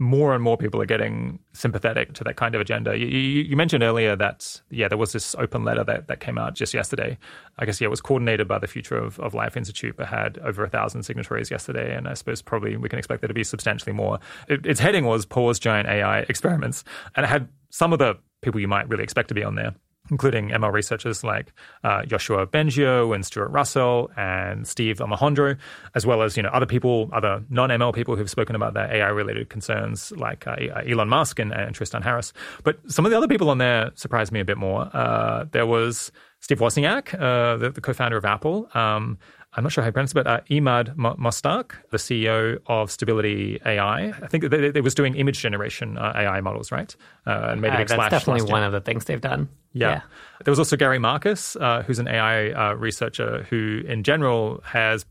more 0.00 0.34
and 0.34 0.42
more 0.42 0.56
people 0.56 0.80
are 0.80 0.86
getting 0.86 1.38
sympathetic 1.52 2.14
to 2.14 2.24
that 2.24 2.36
kind 2.36 2.54
of 2.54 2.60
agenda. 2.60 2.96
You, 2.96 3.06
you, 3.06 3.42
you, 3.42 3.56
mentioned 3.56 3.82
earlier 3.82 4.16
that, 4.16 4.58
yeah, 4.70 4.88
there 4.88 4.96
was 4.96 5.12
this 5.12 5.34
open 5.34 5.62
letter 5.62 5.84
that, 5.84 6.08
that 6.08 6.20
came 6.20 6.38
out 6.38 6.54
just 6.54 6.72
yesterday. 6.72 7.18
I 7.58 7.66
guess, 7.66 7.82
yeah, 7.82 7.86
it 7.86 7.90
was 7.90 8.00
coordinated 8.00 8.48
by 8.48 8.58
the 8.58 8.66
Future 8.66 8.96
of, 8.96 9.20
of 9.20 9.34
Life 9.34 9.58
Institute, 9.58 9.96
but 9.98 10.06
had 10.06 10.38
over 10.38 10.64
a 10.64 10.70
thousand 10.70 11.02
signatories 11.02 11.50
yesterday. 11.50 11.94
And 11.94 12.08
I 12.08 12.14
suppose 12.14 12.40
probably 12.40 12.78
we 12.78 12.88
can 12.88 12.98
expect 12.98 13.20
there 13.20 13.28
to 13.28 13.34
be 13.34 13.44
substantially 13.44 13.92
more. 13.92 14.18
It, 14.48 14.64
its 14.64 14.80
heading 14.80 15.04
was 15.04 15.26
Pause 15.26 15.58
Giant 15.58 15.86
AI 15.86 16.20
Experiments. 16.20 16.82
And 17.14 17.24
it 17.24 17.28
had 17.28 17.48
some 17.68 17.92
of 17.92 17.98
the 17.98 18.16
people 18.40 18.58
you 18.58 18.68
might 18.68 18.88
really 18.88 19.04
expect 19.04 19.28
to 19.28 19.34
be 19.34 19.44
on 19.44 19.54
there 19.54 19.74
including 20.10 20.50
ML 20.50 20.72
researchers 20.72 21.22
like 21.24 21.52
uh, 21.84 22.02
Yoshua 22.02 22.46
Bengio 22.46 23.14
and 23.14 23.24
Stuart 23.24 23.48
Russell 23.48 24.10
and 24.16 24.66
Steve 24.66 24.98
Omohundro, 24.98 25.56
as 25.94 26.06
well 26.06 26.22
as 26.22 26.36
you 26.36 26.42
know 26.42 26.50
other 26.50 26.66
people, 26.66 27.10
other 27.12 27.42
non-ML 27.50 27.94
people 27.94 28.16
who've 28.16 28.30
spoken 28.30 28.56
about 28.56 28.74
their 28.74 28.92
AI-related 28.92 29.48
concerns 29.48 30.12
like 30.12 30.46
uh, 30.46 30.56
Elon 30.86 31.08
Musk 31.08 31.38
and, 31.38 31.52
and, 31.52 31.74
Tristan 31.74 32.02
Harris. 32.02 32.32
But 32.64 32.78
some 32.90 33.04
of 33.04 33.10
the 33.10 33.16
other 33.16 33.28
people 33.28 33.50
on 33.50 33.58
there 33.58 33.90
surprised 33.94 34.32
me 34.32 34.40
a 34.40 34.44
bit 34.44 34.58
more. 34.58 34.90
Uh, 34.94 35.44
there 35.52 35.66
was 35.66 36.12
Steve 36.40 36.58
Wozniak, 36.58 37.14
uh, 37.14 37.56
the, 37.56 37.70
the, 37.70 37.80
co-founder 37.80 38.16
of 38.16 38.24
Apple. 38.24 38.68
Um, 38.74 39.18
I'm 39.54 39.64
not 39.64 39.72
sure 39.72 39.82
how 39.82 39.88
you 39.88 39.92
pronounce 39.92 40.12
it, 40.12 40.14
but 40.14 40.26
uh, 40.28 40.40
Emad 40.48 40.94
Mostaque, 40.96 41.72
the 41.90 41.96
CEO 41.96 42.58
of 42.66 42.90
Stability 42.90 43.60
AI. 43.66 44.10
I 44.10 44.26
think 44.28 44.48
they, 44.48 44.70
they 44.70 44.80
was 44.80 44.94
doing 44.94 45.16
image 45.16 45.40
generation 45.40 45.98
uh, 45.98 46.12
AI 46.14 46.40
models, 46.40 46.70
right? 46.70 46.94
Uh, 47.26 47.48
and 47.50 47.60
made 47.60 47.74
a 47.74 47.78
big 47.78 47.90
uh, 47.90 47.96
That's 47.96 48.10
definitely 48.10 48.50
one 48.50 48.62
of 48.62 48.72
the 48.72 48.80
things 48.80 49.06
they've 49.06 49.20
done. 49.20 49.48
Yeah. 49.72 49.88
yeah. 49.88 50.00
There 50.44 50.52
was 50.52 50.60
also 50.60 50.76
Gary 50.76 51.00
Marcus, 51.00 51.56
uh, 51.56 51.82
who's 51.82 51.98
an 51.98 52.06
AI 52.06 52.50
uh, 52.50 52.74
researcher 52.74 53.44
who, 53.50 53.82
in 53.88 54.04
general, 54.04 54.60
has 54.64 55.04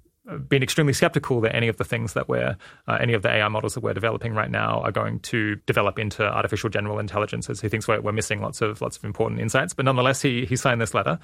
been 0.48 0.64
extremely 0.64 0.94
skeptical 0.94 1.42
that 1.42 1.56
any 1.56 1.68
of 1.68 1.78
the 1.78 1.84
things 1.84 2.14
that 2.14 2.30
we're, 2.30 2.56
uh, 2.88 2.98
any 3.00 3.14
of 3.14 3.22
the 3.24 3.30
AI 3.30 3.48
models 3.48 3.74
that 3.74 3.82
we're 3.82 3.94
developing 3.94 4.34
right 4.34 4.52
now 4.52 4.80
are 4.82 4.92
going 4.92 5.20
to 5.22 5.56
develop 5.66 6.00
into 6.00 6.24
artificial 6.24 6.70
general 6.70 7.00
intelligences. 7.00 7.60
He 7.62 7.68
thinks 7.68 7.88
we're, 7.88 8.02
we're 8.02 8.12
missing 8.12 8.42
lots 8.42 8.62
of 8.62 8.82
lots 8.82 8.98
of 8.98 9.04
important 9.04 9.42
insights, 9.42 9.74
but 9.74 9.86
nonetheless, 9.86 10.22
he 10.22 10.46
he 10.46 10.56
signed 10.56 10.80
this 10.80 10.94
letter. 10.94 11.20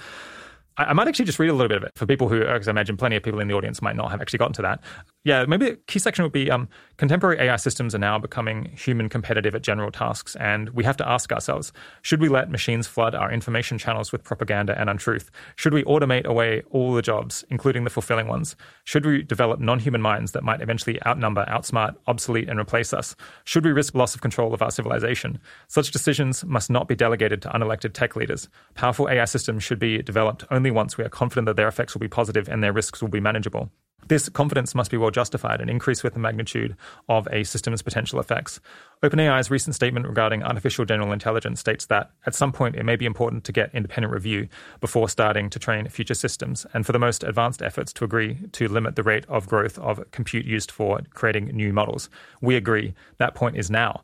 I, 0.77 0.93
might 0.93 1.07
actually 1.07 1.25
just 1.25 1.39
read 1.39 1.49
a 1.49 1.53
little 1.53 1.69
bit 1.69 1.77
of 1.77 1.83
it 1.83 1.91
for 1.95 2.05
people 2.05 2.27
who, 2.27 2.39
because 2.39 2.67
I 2.67 2.71
imagine 2.71 2.97
plenty 2.97 3.15
of 3.15 3.23
people 3.23 3.39
in 3.39 3.47
the 3.47 3.53
audience 3.53 3.81
might 3.81 3.95
not 3.95 4.11
have 4.11 4.21
actually 4.21 4.39
gotten 4.39 4.53
to 4.53 4.61
that. 4.63 4.81
Yeah, 5.23 5.45
maybe 5.45 5.71
the 5.71 5.75
key 5.87 5.99
section 5.99 6.23
would 6.23 6.31
be 6.31 6.51
um, 6.51 6.69
contemporary 6.97 7.39
AI 7.39 7.55
systems 7.55 7.95
are 7.95 7.99
now 7.99 8.19
becoming 8.19 8.65
human 8.77 9.09
competitive 9.09 9.55
at 9.55 9.63
general 9.63 9.89
tasks, 9.89 10.35
and 10.35 10.69
we 10.69 10.83
have 10.83 10.97
to 10.97 11.07
ask 11.07 11.31
ourselves 11.31 11.73
should 12.03 12.21
we 12.21 12.29
let 12.29 12.51
machines 12.51 12.85
flood 12.85 13.15
our 13.15 13.31
information 13.31 13.77
channels 13.77 14.11
with 14.11 14.23
propaganda 14.23 14.79
and 14.79 14.89
untruth? 14.89 15.31
Should 15.55 15.73
we 15.73 15.83
automate 15.85 16.25
away 16.25 16.61
all 16.69 16.93
the 16.93 17.01
jobs, 17.01 17.43
including 17.49 17.85
the 17.85 17.89
fulfilling 17.89 18.27
ones? 18.27 18.55
Should 18.83 19.05
we 19.05 19.23
develop 19.23 19.59
non 19.59 19.79
human 19.79 20.01
minds 20.01 20.33
that 20.33 20.43
might 20.43 20.61
eventually 20.61 21.03
outnumber, 21.07 21.45
outsmart, 21.45 21.95
obsolete, 22.05 22.49
and 22.49 22.59
replace 22.59 22.93
us? 22.93 23.15
Should 23.45 23.65
we 23.65 23.71
risk 23.71 23.95
loss 23.95 24.13
of 24.13 24.21
control 24.21 24.53
of 24.53 24.61
our 24.61 24.71
civilization? 24.71 25.39
Such 25.67 25.89
decisions 25.89 26.45
must 26.45 26.69
not 26.69 26.87
be 26.87 26.95
delegated 26.95 27.41
to 27.43 27.49
unelected 27.49 27.93
tech 27.93 28.15
leaders. 28.15 28.47
Powerful 28.75 29.09
AI 29.09 29.25
systems 29.25 29.63
should 29.63 29.79
be 29.79 30.03
developed 30.03 30.43
only 30.51 30.64
only 30.65 30.71
once 30.75 30.97
we 30.97 31.03
are 31.03 31.09
confident 31.09 31.45
that 31.45 31.57
their 31.57 31.67
effects 31.67 31.93
will 31.93 31.99
be 31.99 32.07
positive 32.07 32.49
and 32.49 32.63
their 32.63 32.73
risks 32.73 32.99
will 32.99 33.09
be 33.09 33.19
manageable. 33.19 33.69
This 34.07 34.29
confidence 34.29 34.73
must 34.73 34.89
be 34.89 34.97
well 34.97 35.11
justified 35.11 35.61
and 35.61 35.69
increase 35.69 36.01
with 36.01 36.13
the 36.13 36.19
magnitude 36.19 36.75
of 37.07 37.27
a 37.31 37.43
system's 37.43 37.83
potential 37.83 38.19
effects. 38.19 38.59
OpenAI's 39.03 39.51
recent 39.51 39.75
statement 39.75 40.07
regarding 40.07 40.41
artificial 40.41 40.83
general 40.83 41.11
intelligence 41.11 41.59
states 41.59 41.85
that 41.87 42.09
at 42.25 42.33
some 42.33 42.51
point 42.51 42.75
it 42.75 42.83
may 42.83 42.95
be 42.95 43.05
important 43.05 43.43
to 43.43 43.51
get 43.51 43.73
independent 43.75 44.11
review 44.11 44.47
before 44.79 45.07
starting 45.07 45.51
to 45.51 45.59
train 45.59 45.87
future 45.87 46.15
systems, 46.15 46.65
and 46.73 46.83
for 46.83 46.91
the 46.91 46.99
most 46.99 47.23
advanced 47.23 47.61
efforts 47.61 47.93
to 47.93 48.03
agree 48.03 48.39
to 48.53 48.67
limit 48.67 48.95
the 48.95 49.03
rate 49.03 49.25
of 49.27 49.47
growth 49.47 49.77
of 49.77 50.03
compute 50.09 50.45
used 50.47 50.71
for 50.71 50.99
creating 51.13 51.45
new 51.47 51.71
models. 51.71 52.09
We 52.41 52.55
agree. 52.55 52.95
That 53.17 53.35
point 53.35 53.55
is 53.55 53.69
now. 53.69 54.03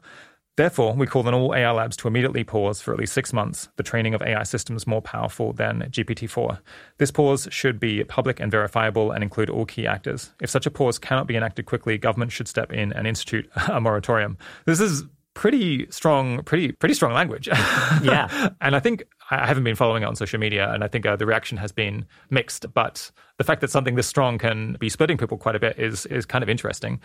Therefore, 0.62 0.94
we 0.94 1.08
call 1.08 1.28
on 1.28 1.34
all 1.34 1.56
AI 1.56 1.72
labs 1.72 1.98
to 1.98 2.08
immediately 2.08 2.44
pause 2.44 2.82
for 2.82 2.94
at 2.94 3.00
least 3.00 3.14
six 3.14 3.34
months 3.34 3.70
the 3.78 3.82
training 3.82 4.14
of 4.14 4.22
AI 4.22 4.44
systems 4.44 4.86
more 4.86 5.02
powerful 5.02 5.54
than 5.54 5.90
GPT 5.90 6.30
4. 6.30 6.60
This 7.00 7.10
pause 7.10 7.48
should 7.50 7.80
be 7.80 8.04
public 8.04 8.40
and 8.40 8.52
verifiable 8.52 9.10
and 9.10 9.24
include 9.24 9.50
all 9.50 9.66
key 9.66 9.88
actors. 9.88 10.34
If 10.40 10.52
such 10.52 10.68
a 10.68 10.70
pause 10.70 11.00
cannot 11.00 11.26
be 11.26 11.36
enacted 11.36 11.66
quickly, 11.66 11.98
government 11.98 12.32
should 12.32 12.48
step 12.48 12.72
in 12.72 12.94
and 12.94 13.08
institute 13.08 13.50
a 13.70 13.82
moratorium. 13.82 14.38
This 14.68 14.80
is 14.80 15.04
pretty 15.34 15.90
strong, 15.90 16.44
pretty 16.44 16.74
pretty 16.74 16.94
strong 16.94 17.14
language. 17.14 17.48
yeah, 18.04 18.50
and 18.62 18.76
I 18.76 18.80
think 18.80 19.04
I 19.32 19.48
haven't 19.48 19.64
been 19.64 19.76
following 19.76 20.04
it 20.04 20.06
on 20.06 20.16
social 20.16 20.40
media, 20.40 20.72
and 20.72 20.84
I 20.84 20.88
think 20.88 21.08
uh, 21.08 21.16
the 21.16 21.26
reaction 21.26 21.58
has 21.58 21.72
been 21.72 22.06
mixed. 22.30 22.72
But 22.72 23.10
the 23.42 23.46
fact 23.46 23.62
that 23.62 23.72
something 23.72 23.96
this 23.96 24.06
strong 24.06 24.38
can 24.38 24.78
be 24.80 24.88
splitting 24.88 25.18
people 25.18 25.36
quite 25.36 25.56
a 25.56 25.60
bit 25.60 25.80
is 25.80 26.06
is 26.06 26.28
kind 26.28 26.44
of 26.44 26.50
interesting. 26.50 27.02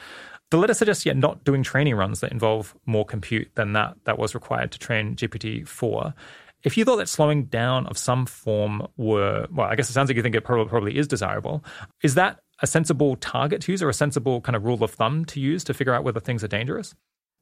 The 0.51 0.59
letter 0.59 0.75
suggests 0.75 1.07
yet 1.07 1.17
not 1.17 1.45
doing 1.45 1.63
training 1.63 1.95
runs 1.95 2.21
that 2.21 2.31
involve 2.31 2.77
more 2.85 3.07
compute 3.07 3.49
than 3.55 3.73
that 3.73 3.97
that 4.05 4.19
was 4.19 4.35
required 4.35 4.71
to 4.73 4.79
train 4.79 5.17
GPT-4. 5.17 6.13
If 6.63 6.77
you 6.77 6.85
thought 6.85 6.97
that 6.97 7.09
slowing 7.09 7.47
down 7.47 7.87
of 7.87 7.97
some 7.97 8.27
form 8.27 8.87
were, 8.99 9.47
well, 9.51 9.67
I 9.67 9.77
guess 9.77 9.89
it 9.89 9.95
sounds 9.95 10.11
like 10.11 10.17
you 10.17 10.23
think 10.23 10.35
it 10.35 10.45
probably, 10.45 10.69
probably 10.69 10.99
is 10.99 11.09
desirable. 11.09 11.65
Is 12.03 12.17
that 12.17 12.41
a 12.61 12.67
sensible 12.67 13.17
target 13.17 13.63
to 13.63 13.73
use 13.73 13.83
or 13.83 13.89
a 13.89 13.95
sensible 13.95 14.43
kind 14.43 14.57
of 14.57 14.65
rule 14.67 14.85
of 14.85 14.91
thumb 14.91 15.25
to 15.27 15.41
use 15.41 15.65
to 15.65 15.73
figure 15.73 15.95
out 15.95 16.05
whether 16.05 16.21
things 16.21 16.45
are 16.45 16.49
dangerous? 16.49 16.95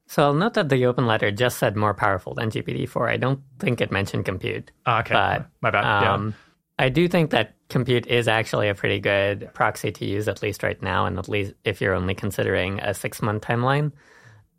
So 0.07 0.23
I'll 0.23 0.33
note 0.33 0.53
that 0.53 0.69
the 0.69 0.85
open 0.85 1.05
letter 1.05 1.31
just 1.31 1.57
said 1.57 1.75
more 1.75 1.93
powerful 1.93 2.33
than 2.33 2.49
GPT-4. 2.49 3.09
I 3.09 3.17
don't 3.17 3.41
think 3.59 3.81
it 3.81 3.91
mentioned 3.91 4.23
compute. 4.23 4.71
Ah, 4.85 5.01
okay, 5.01 5.13
but, 5.13 5.47
my 5.59 5.71
bad. 5.71 5.83
Um, 5.83 6.27
yeah. 6.27 6.85
I 6.85 6.89
do 6.89 7.09
think 7.09 7.31
that 7.31 7.54
compute 7.69 8.05
is 8.07 8.27
actually 8.27 8.69
a 8.69 8.75
pretty 8.75 8.99
good 8.99 9.49
proxy 9.53 9.91
to 9.91 10.05
use, 10.05 10.27
at 10.27 10.41
least 10.41 10.63
right 10.63 10.81
now, 10.81 11.05
and 11.05 11.17
at 11.17 11.29
least 11.29 11.53
if 11.63 11.81
you're 11.81 11.95
only 11.95 12.13
considering 12.13 12.79
a 12.79 12.93
six 12.93 13.21
month 13.21 13.43
timeline. 13.43 13.91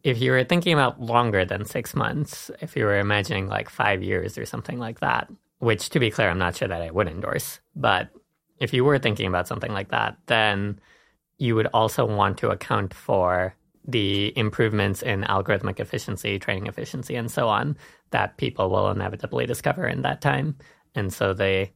If 0.03 0.21
you 0.21 0.31
were 0.31 0.45
thinking 0.45 0.73
about 0.73 1.01
longer 1.01 1.45
than 1.45 1.65
six 1.65 1.95
months, 1.95 2.51
if 2.61 2.77
you 2.77 2.85
were 2.85 2.99
imagining 2.99 3.49
like 3.49 3.69
five 3.69 4.03
years 4.03 4.39
or 4.39 4.47
something 4.47 4.79
like 4.79 5.01
that, 5.01 5.29
which 5.59 5.91
to 5.91 6.01
be 6.01 6.11
clear, 6.11 6.29
I'm 6.29 6.39
not 6.39 6.57
sure 6.57 6.69
that 6.69 6.83
I 6.83 6.91
would 6.91 7.09
endorse, 7.09 7.61
but 7.75 8.11
if 8.59 8.73
you 8.73 8.85
were 8.85 8.99
thinking 8.99 9.27
about 9.27 9.49
something 9.49 9.73
like 9.73 9.91
that, 9.91 10.17
then 10.27 10.81
you 11.39 11.55
would 11.55 11.67
also 11.75 12.05
want 12.05 12.39
to 12.39 12.51
account 12.51 12.95
for 12.95 13.55
the 13.87 14.37
improvements 14.37 15.03
in 15.03 15.23
algorithmic 15.23 15.81
efficiency, 15.81 16.39
training 16.39 16.67
efficiency, 16.67 17.15
and 17.15 17.31
so 17.31 17.49
on 17.49 17.77
that 18.11 18.37
people 18.37 18.71
will 18.71 18.91
inevitably 18.91 19.47
discover 19.47 19.87
in 19.87 20.03
that 20.03 20.21
time. 20.21 20.57
And 20.95 21.13
so 21.13 21.35
they 21.35 21.73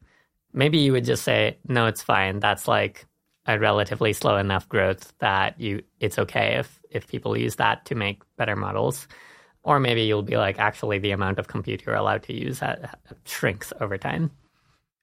maybe 0.52 0.78
you 0.78 0.92
would 0.92 1.04
just 1.04 1.22
say, 1.22 1.58
no, 1.68 1.86
it's 1.86 2.02
fine. 2.02 2.40
That's 2.40 2.68
like 2.68 3.06
a 3.46 3.58
relatively 3.58 4.12
slow 4.12 4.36
enough 4.36 4.68
growth 4.68 5.12
that 5.18 5.58
you 5.60 5.82
it's 5.98 6.18
okay 6.18 6.56
if 6.56 6.80
if 6.90 7.08
people 7.08 7.36
use 7.36 7.56
that 7.56 7.84
to 7.86 7.94
make 7.94 8.22
better 8.36 8.56
models. 8.56 9.08
Or 9.62 9.78
maybe 9.78 10.02
you'll 10.02 10.22
be 10.22 10.38
like, 10.38 10.58
actually, 10.58 10.98
the 10.98 11.10
amount 11.10 11.38
of 11.38 11.48
compute 11.48 11.84
you're 11.84 11.94
allowed 11.94 12.22
to 12.24 12.32
use 12.32 12.62
uh, 12.62 12.90
shrinks 13.24 13.74
over 13.80 13.98
time. 13.98 14.30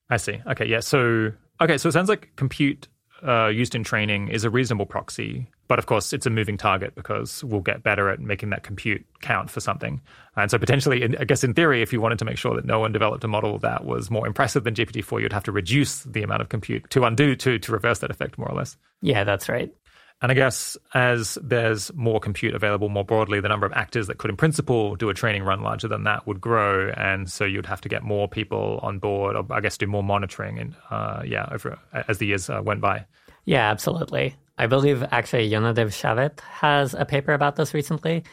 I 0.09 0.17
see. 0.17 0.41
Okay, 0.47 0.65
yeah. 0.65 0.79
So 0.79 1.31
okay, 1.61 1.77
so 1.77 1.89
it 1.89 1.91
sounds 1.91 2.09
like 2.09 2.31
compute 2.35 2.87
uh, 3.25 3.47
used 3.47 3.75
in 3.75 3.83
training 3.83 4.29
is 4.29 4.43
a 4.43 4.49
reasonable 4.49 4.85
proxy. 4.85 5.47
But 5.67 5.79
of 5.79 5.85
course, 5.85 6.13
it's 6.13 6.25
a 6.25 6.29
moving 6.29 6.57
target 6.57 6.95
because 6.95 7.43
we'll 7.43 7.61
get 7.61 7.83
better 7.83 8.09
at 8.09 8.19
making 8.19 8.51
that 8.51 8.63
compute 8.63 9.05
count 9.21 9.49
for 9.49 9.59
something. 9.59 10.01
And 10.35 10.49
so, 10.49 10.57
potentially, 10.57 11.03
I 11.17 11.25
guess 11.25 11.43
in 11.43 11.53
theory, 11.53 11.81
if 11.81 11.91
you 11.91 11.99
wanted 11.99 12.19
to 12.19 12.25
make 12.25 12.37
sure 12.37 12.55
that 12.55 12.65
no 12.65 12.79
one 12.79 12.91
developed 12.91 13.23
a 13.23 13.27
model 13.27 13.59
that 13.59 13.83
was 13.85 14.09
more 14.09 14.25
impressive 14.25 14.63
than 14.63 14.75
GPT-4, 14.75 15.21
you'd 15.21 15.33
have 15.33 15.43
to 15.43 15.51
reduce 15.51 16.03
the 16.03 16.23
amount 16.23 16.41
of 16.41 16.49
compute 16.49 16.89
to 16.91 17.03
undo 17.03 17.35
to 17.35 17.59
to 17.59 17.71
reverse 17.71 17.99
that 17.99 18.11
effect, 18.11 18.37
more 18.37 18.49
or 18.49 18.55
less. 18.55 18.77
Yeah, 19.01 19.23
that's 19.23 19.49
right. 19.49 19.73
And 20.21 20.31
I 20.31 20.35
guess 20.35 20.75
as 20.95 21.37
there's 21.43 21.93
more 21.93 22.19
compute 22.19 22.55
available 22.55 22.89
more 22.89 23.05
broadly, 23.05 23.39
the 23.39 23.49
number 23.49 23.67
of 23.67 23.73
actors 23.73 24.07
that 24.07 24.17
could, 24.17 24.31
in 24.31 24.37
principle, 24.37 24.95
do 24.95 25.09
a 25.09 25.13
training 25.13 25.43
run 25.43 25.61
larger 25.61 25.87
than 25.87 26.05
that 26.05 26.25
would 26.25 26.41
grow, 26.41 26.89
and 26.97 27.29
so 27.29 27.45
you'd 27.45 27.67
have 27.67 27.81
to 27.81 27.89
get 27.89 28.03
more 28.03 28.27
people 28.27 28.79
on 28.81 28.97
board, 28.97 29.35
or 29.35 29.45
I 29.51 29.61
guess 29.61 29.77
do 29.77 29.85
more 29.85 30.03
monitoring, 30.03 30.57
and 30.57 30.75
uh, 30.89 31.21
yeah, 31.23 31.47
over 31.51 31.77
as 32.07 32.17
the 32.17 32.25
years 32.25 32.49
uh, 32.49 32.61
went 32.63 32.81
by. 32.81 33.05
Yeah, 33.45 33.69
absolutely. 33.69 34.35
I 34.57 34.65
believe 34.65 35.03
actually 35.11 35.49
Yonadav 35.49 35.89
Shavit 35.89 36.39
has 36.39 36.95
a 36.95 37.05
paper 37.05 37.33
about 37.33 37.55
this 37.55 37.75
recently. 37.75 38.23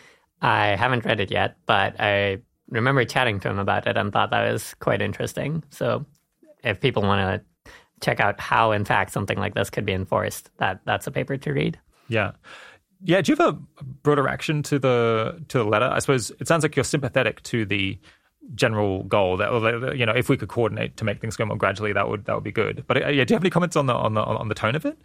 I 0.40 0.76
haven't 0.76 1.04
read 1.04 1.20
it 1.20 1.30
yet, 1.30 1.56
but 1.66 2.00
I 2.00 2.38
remember 2.70 3.04
chatting 3.04 3.40
to 3.40 3.50
him 3.50 3.58
about 3.58 3.86
it 3.86 3.96
and 3.96 4.10
thought 4.10 4.30
that 4.30 4.50
was 4.50 4.74
quite 4.80 5.02
interesting. 5.02 5.62
So 5.68 6.06
if 6.62 6.80
people 6.80 7.02
want 7.02 7.20
to 7.20 7.46
check 8.04 8.20
out 8.20 8.38
how, 8.40 8.72
in 8.72 8.84
fact, 8.84 9.12
something 9.12 9.38
like 9.38 9.54
this 9.54 9.70
could 9.70 9.86
be 9.86 9.92
enforced, 9.92 10.50
that 10.58 10.80
that's 10.84 11.06
a 11.06 11.10
paper 11.10 11.36
to 11.36 11.52
read. 11.52 11.78
Yeah. 12.08 12.32
Yeah, 13.02 13.20
do 13.20 13.32
you 13.32 13.36
have 13.36 13.54
a 13.54 13.58
broader 14.02 14.22
reaction 14.22 14.62
to 14.64 14.78
the 14.78 15.42
to 15.48 15.58
the 15.58 15.64
letter? 15.64 15.90
I 15.92 15.98
suppose 15.98 16.30
it 16.40 16.48
sounds 16.48 16.62
like 16.62 16.74
you're 16.74 16.84
sympathetic 16.84 17.42
to 17.44 17.66
the 17.66 17.98
general 18.54 19.04
goal 19.04 19.36
that 19.38 19.94
you 19.96 20.04
know 20.04 20.12
if 20.12 20.28
we 20.28 20.36
could 20.36 20.48
coordinate 20.48 20.96
to 20.98 21.04
make 21.04 21.20
things 21.20 21.36
go 21.36 21.44
more 21.44 21.56
gradually, 21.56 21.92
that 21.92 22.08
would 22.08 22.24
that 22.24 22.34
would 22.34 22.44
be 22.44 22.52
good. 22.52 22.84
But 22.86 23.04
uh, 23.04 23.08
yeah, 23.08 23.24
do 23.24 23.32
you 23.32 23.36
have 23.36 23.42
any 23.42 23.50
comments 23.50 23.76
on 23.76 23.86
the 23.86 23.94
on 23.94 24.14
the 24.14 24.22
on 24.22 24.48
the 24.48 24.54
tone 24.54 24.74
of 24.74 24.86
it? 24.86 24.96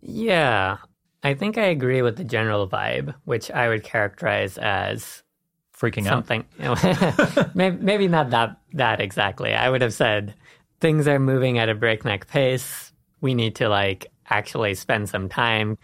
Yeah, 0.00 0.76
I 1.24 1.34
think 1.34 1.58
I 1.58 1.64
agree 1.64 2.02
with 2.02 2.16
the 2.16 2.24
general 2.24 2.68
vibe, 2.68 3.14
which 3.24 3.50
I 3.50 3.68
would 3.68 3.82
characterize 3.82 4.58
as 4.58 5.24
freaking 5.76 6.04
something. 6.04 6.44
out. 6.60 7.54
maybe, 7.56 7.76
maybe 7.78 8.08
not 8.08 8.30
that 8.30 8.56
that 8.74 9.00
exactly. 9.00 9.52
I 9.54 9.68
would 9.68 9.82
have 9.82 9.94
said 9.94 10.34
things 10.80 11.08
are 11.08 11.18
moving 11.18 11.58
at 11.58 11.68
a 11.68 11.74
breakneck 11.74 12.26
pace. 12.26 12.92
We 13.20 13.34
need 13.34 13.56
to 13.56 13.68
like 13.68 14.06
actually 14.28 14.74
spend 14.74 15.08
some 15.08 15.28
time 15.28 15.78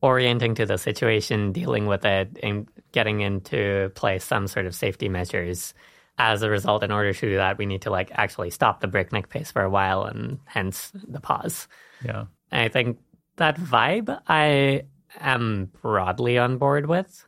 orienting 0.00 0.54
to 0.54 0.66
the 0.66 0.78
situation, 0.78 1.52
dealing 1.52 1.86
with 1.86 2.04
it, 2.04 2.38
and 2.42 2.68
getting 2.92 3.20
into 3.20 3.90
place 3.94 4.24
some 4.24 4.46
sort 4.46 4.66
of 4.66 4.74
safety 4.74 5.08
measures. 5.08 5.74
As 6.20 6.42
a 6.42 6.50
result, 6.50 6.82
in 6.82 6.90
order 6.90 7.12
to 7.12 7.28
do 7.28 7.36
that, 7.36 7.58
we 7.58 7.66
need 7.66 7.82
to 7.82 7.90
like 7.90 8.10
actually 8.12 8.50
stop 8.50 8.80
the 8.80 8.88
breakneck 8.88 9.28
pace 9.28 9.52
for 9.52 9.62
a 9.62 9.70
while, 9.70 10.04
and 10.04 10.38
hence 10.46 10.90
the 11.06 11.20
pause. 11.20 11.68
Yeah, 12.04 12.24
and 12.50 12.62
I 12.62 12.68
think 12.68 12.98
that 13.36 13.56
vibe 13.56 14.20
I 14.26 14.82
am 15.20 15.70
broadly 15.80 16.38
on 16.38 16.58
board 16.58 16.86
with. 16.86 17.26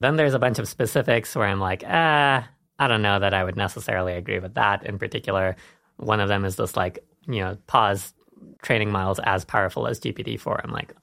Then 0.00 0.16
there's 0.16 0.34
a 0.34 0.38
bunch 0.38 0.60
of 0.60 0.68
specifics 0.68 1.34
where 1.34 1.48
I'm 1.48 1.58
like, 1.58 1.82
ah, 1.86 2.48
I 2.78 2.86
don't 2.86 3.02
know 3.02 3.18
that 3.18 3.34
I 3.34 3.42
would 3.42 3.56
necessarily 3.56 4.12
agree 4.12 4.38
with 4.38 4.54
that 4.54 4.86
in 4.86 4.98
particular. 4.98 5.56
One 5.98 6.20
of 6.20 6.28
them 6.28 6.44
is 6.44 6.56
this 6.56 6.76
like, 6.76 7.04
you 7.26 7.40
know, 7.40 7.56
pause 7.66 8.14
training 8.62 8.90
models 8.90 9.20
as 9.24 9.44
powerful 9.44 9.86
as 9.86 10.00
GPT-4. 10.00 10.60
I'm 10.64 10.72
like, 10.72 10.94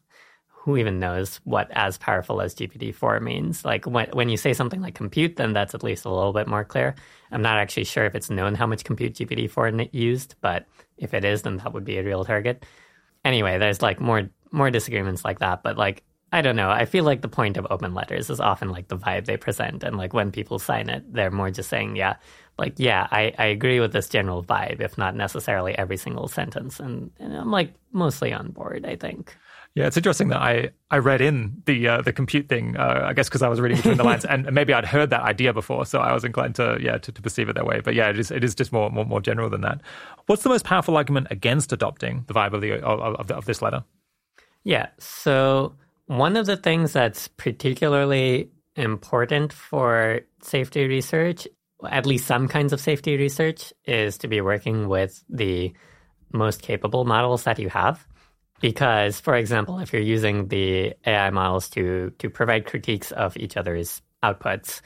who 0.47 0.77
even 0.77 0.99
knows 0.99 1.39
what 1.43 1.69
as 1.73 1.97
powerful 1.99 2.41
as 2.41 2.55
GPT-4 2.55 3.21
means? 3.21 3.63
Like 3.63 3.85
when 3.85 4.07
when 4.13 4.29
you 4.29 4.37
say 4.37 4.53
something 4.53 4.81
like 4.81 4.95
compute, 4.95 5.35
then 5.35 5.53
that's 5.53 5.75
at 5.75 5.83
least 5.83 6.05
a 6.05 6.09
little 6.09 6.33
bit 6.33 6.47
more 6.47 6.65
clear. 6.65 6.95
I'm 7.31 7.43
not 7.43 7.59
actually 7.59 7.83
sure 7.83 8.05
if 8.05 8.15
it's 8.15 8.31
known 8.31 8.55
how 8.55 8.65
much 8.65 8.83
compute 8.83 9.13
GPT-4 9.13 9.89
used, 9.93 10.35
but 10.41 10.65
if 10.97 11.13
it 11.13 11.23
is, 11.23 11.43
then 11.43 11.57
that 11.57 11.73
would 11.73 11.85
be 11.85 11.97
a 11.97 12.03
real 12.03 12.25
target. 12.25 12.65
Anyway, 13.23 13.59
there's 13.59 13.83
like 13.83 13.99
more 13.99 14.29
more 14.51 14.71
disagreements 14.71 15.23
like 15.23 15.39
that, 15.39 15.61
but 15.61 15.77
like 15.77 16.03
I 16.35 16.41
don't 16.41 16.57
know. 16.57 16.69
I 16.69 16.83
feel 16.83 17.05
like 17.05 17.21
the 17.21 17.29
point 17.29 17.55
of 17.55 17.65
open 17.69 17.93
letters 17.93 18.29
is 18.29 18.41
often 18.41 18.67
like 18.67 18.89
the 18.89 18.97
vibe 18.97 19.23
they 19.23 19.37
present, 19.37 19.85
and 19.85 19.95
like 19.95 20.13
when 20.13 20.33
people 20.33 20.59
sign 20.59 20.89
it, 20.89 21.13
they're 21.13 21.31
more 21.31 21.49
just 21.49 21.69
saying, 21.69 21.95
yeah, 21.95 22.17
like 22.59 22.73
yeah, 22.75 23.07
I, 23.09 23.33
I 23.37 23.45
agree 23.45 23.79
with 23.79 23.93
this 23.93 24.09
general 24.09 24.43
vibe, 24.43 24.81
if 24.81 24.97
not 24.97 25.15
necessarily 25.15 25.77
every 25.77 25.95
single 25.95 26.27
sentence, 26.27 26.77
and, 26.81 27.09
and 27.21 27.37
I'm 27.37 27.51
like 27.51 27.73
mostly 27.93 28.33
on 28.33 28.51
board. 28.51 28.85
I 28.85 28.97
think. 28.97 29.33
Yeah, 29.75 29.87
it's 29.87 29.95
interesting 29.95 30.27
that 30.27 30.41
I, 30.41 30.71
I 30.91 30.97
read 30.97 31.21
in 31.21 31.63
the 31.67 31.87
uh, 31.87 32.01
the 32.01 32.11
compute 32.11 32.49
thing. 32.49 32.75
Uh, 32.75 33.05
I 33.05 33.13
guess 33.13 33.29
because 33.29 33.41
I 33.41 33.47
was 33.47 33.61
reading 33.61 33.77
between 33.77 33.95
the 33.95 34.03
lines, 34.11 34.25
and 34.25 34.51
maybe 34.51 34.73
I'd 34.73 34.83
heard 34.83 35.11
that 35.11 35.21
idea 35.21 35.53
before, 35.53 35.85
so 35.85 35.99
I 35.99 36.11
was 36.11 36.25
inclined 36.25 36.55
to 36.55 36.77
yeah 36.81 36.97
to, 36.97 37.13
to 37.13 37.21
perceive 37.21 37.47
it 37.47 37.55
that 37.55 37.65
way. 37.65 37.79
But 37.79 37.95
yeah, 37.95 38.09
it 38.09 38.19
is 38.19 38.29
it 38.29 38.43
is 38.43 38.53
just 38.55 38.73
more 38.73 38.89
more, 38.89 39.05
more 39.05 39.21
general 39.21 39.49
than 39.49 39.61
that. 39.61 39.79
What's 40.25 40.43
the 40.43 40.49
most 40.49 40.65
powerful 40.65 40.97
argument 40.97 41.27
against 41.31 41.71
adopting 41.71 42.25
the 42.27 42.33
vibe 42.33 42.51
of 42.51 42.59
the 42.59 42.81
of, 42.85 42.99
of, 42.99 43.31
of 43.31 43.45
this 43.45 43.61
letter? 43.61 43.85
Yeah. 44.65 44.87
So, 44.97 45.75
one 46.07 46.37
of 46.37 46.45
the 46.45 46.57
things 46.57 46.93
that's 46.93 47.27
particularly 47.27 48.51
important 48.75 49.53
for 49.53 50.21
safety 50.41 50.87
research, 50.87 51.47
at 51.89 52.05
least 52.05 52.27
some 52.27 52.47
kinds 52.47 52.73
of 52.73 52.79
safety 52.79 53.17
research, 53.17 53.73
is 53.85 54.17
to 54.19 54.27
be 54.27 54.41
working 54.41 54.87
with 54.87 55.23
the 55.29 55.73
most 56.31 56.61
capable 56.61 57.05
models 57.05 57.43
that 57.43 57.59
you 57.59 57.69
have. 57.69 58.05
Because, 58.61 59.19
for 59.19 59.35
example, 59.35 59.79
if 59.79 59.91
you're 59.91 60.01
using 60.01 60.47
the 60.47 60.93
AI 61.05 61.29
models 61.29 61.69
to, 61.69 62.11
to 62.19 62.29
provide 62.29 62.65
critiques 62.65 63.11
of 63.11 63.35
each 63.37 63.57
other's 63.57 64.01
outputs, 64.23 64.81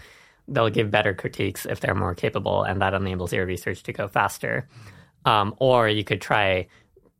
they'll 0.47 0.69
give 0.69 0.89
better 0.89 1.13
critiques 1.13 1.65
if 1.65 1.79
they're 1.79 1.95
more 1.95 2.15
capable, 2.15 2.63
and 2.63 2.81
that 2.81 2.93
enables 2.93 3.31
your 3.31 3.45
research 3.45 3.83
to 3.83 3.93
go 3.93 4.07
faster. 4.07 4.67
Um, 5.25 5.53
or 5.59 5.87
you 5.87 6.03
could 6.03 6.21
try 6.21 6.67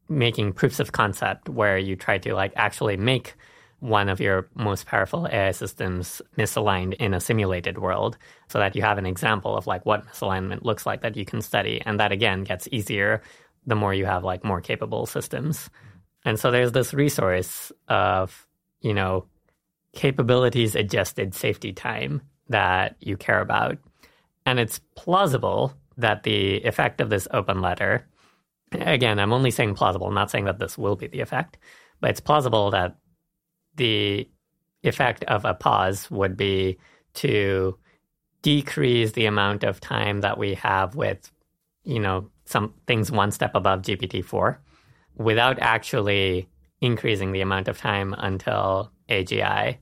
making 0.08 0.54
proofs 0.54 0.80
of 0.80 0.92
concept 0.92 1.50
where 1.50 1.78
you 1.78 1.96
try 1.96 2.18
to 2.18 2.34
like 2.34 2.54
actually 2.56 2.98
make 2.98 3.36
one 3.80 4.10
of 4.10 4.20
your 4.20 4.48
most 4.56 4.86
powerful 4.86 5.28
AI 5.32 5.52
systems 5.52 6.22
misaligned 6.38 6.94
in 6.96 7.14
a 7.14 7.20
simulated 7.20 7.78
world 7.78 8.18
so 8.50 8.60
that 8.60 8.76
you 8.76 8.82
have 8.82 8.98
an 8.98 9.06
example 9.06 9.56
of 9.56 9.68
like 9.68 9.86
what 9.86 10.06
misalignment 10.08 10.64
looks 10.64 10.86
like 10.86 11.02
that 11.02 11.16
you 11.16 11.26
can 11.26 11.42
study. 11.42 11.82
And 11.86 12.00
that 12.00 12.12
again 12.12 12.44
gets 12.44 12.68
easier 12.72 13.22
the 13.66 13.76
more 13.76 13.94
you 13.94 14.06
have 14.06 14.24
like 14.24 14.44
more 14.44 14.62
capable 14.62 15.06
systems. 15.06 15.70
And 16.26 16.40
so 16.40 16.52
there's 16.52 16.72
this 16.72 16.94
resource 16.94 17.72
of 17.88 18.48
you 18.82 18.94
know 18.94 19.26
capabilities 19.94 20.76
adjusted 20.76 21.34
safety 21.34 21.74
time 21.74 22.22
that 22.50 22.96
you 23.00 23.18
care 23.18 23.42
about. 23.42 23.78
And 24.46 24.60
it's 24.60 24.80
plausible 24.96 25.74
that 25.98 26.24
the 26.24 26.58
effect 26.64 27.02
of 27.02 27.10
this 27.10 27.28
open 27.32 27.62
letter 27.62 28.06
again, 28.72 29.20
I'm 29.20 29.34
only 29.34 29.52
saying 29.52 29.76
plausible, 29.76 30.08
I'm 30.08 30.14
not 30.14 30.32
saying 30.32 30.46
that 30.46 30.60
this 30.60 30.78
will 30.78 30.96
be 30.96 31.08
the 31.08 31.22
effect, 31.22 31.58
but 32.02 32.12
it's 32.12 32.20
plausible 32.20 32.72
that 32.72 32.98
the 33.80 34.30
effect 34.84 35.24
of 35.24 35.46
a 35.46 35.54
pause 35.54 36.12
would 36.12 36.38
be 36.38 36.78
to 37.14 37.78
decrease 38.42 39.14
the 39.14 39.26
amount 39.26 39.64
of 39.64 39.80
time 39.80 40.22
that 40.22 40.38
we 40.38 40.54
have 40.54 40.96
with, 40.96 41.32
you 41.84 42.00
know, 42.00 42.30
some 42.46 42.74
things 42.88 43.12
one 43.12 43.32
step 43.32 43.52
above 43.56 43.82
GPT-4 43.82 44.58
without 45.16 45.58
actually 45.60 46.48
increasing 46.82 47.32
the 47.32 47.42
amount 47.42 47.68
of 47.68 47.78
time 47.78 48.14
until 48.18 48.92
AGI 49.10 49.78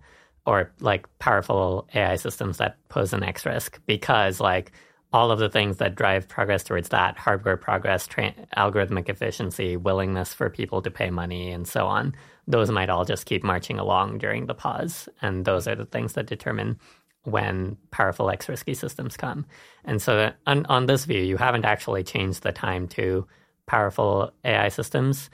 or 0.45 0.71
like 0.79 1.07
powerful 1.19 1.87
AI 1.93 2.15
systems 2.15 2.57
that 2.57 2.77
pose 2.89 3.13
an 3.13 3.23
X 3.23 3.45
risk. 3.45 3.79
Because 3.87 4.39
like 4.39 4.71
all 5.11 5.31
of 5.31 5.39
the 5.39 5.49
things 5.49 5.77
that 5.77 5.95
drive 5.95 6.27
progress 6.27 6.63
towards 6.63 6.89
that 6.89 7.17
hardware 7.17 7.57
progress, 7.57 8.05
tra- 8.05 8.33
algorithmic 8.55 9.09
efficiency, 9.09 9.75
willingness 9.75 10.33
for 10.33 10.49
people 10.49 10.81
to 10.83 10.91
pay 10.91 11.09
money, 11.09 11.51
and 11.51 11.67
so 11.67 11.87
on 11.87 12.13
those 12.47 12.71
might 12.71 12.89
all 12.89 13.05
just 13.05 13.25
keep 13.25 13.43
marching 13.43 13.77
along 13.77 14.19
during 14.19 14.45
the 14.45 14.53
pause. 14.53 15.09
And 15.21 15.45
those 15.45 15.67
are 15.67 15.75
the 15.75 15.85
things 15.85 16.13
that 16.13 16.27
determine 16.27 16.79
when 17.23 17.77
powerful 17.91 18.29
X 18.29 18.47
risky 18.47 18.73
systems 18.73 19.17
come. 19.17 19.45
And 19.83 20.01
so, 20.01 20.31
on, 20.45 20.65
on 20.67 20.85
this 20.85 21.03
view, 21.05 21.21
you 21.21 21.35
haven't 21.35 21.65
actually 21.65 22.03
changed 22.03 22.43
the 22.43 22.53
time 22.53 22.87
to 22.89 23.27
powerful 23.65 24.31
AI 24.45 24.69
systems, 24.69 25.29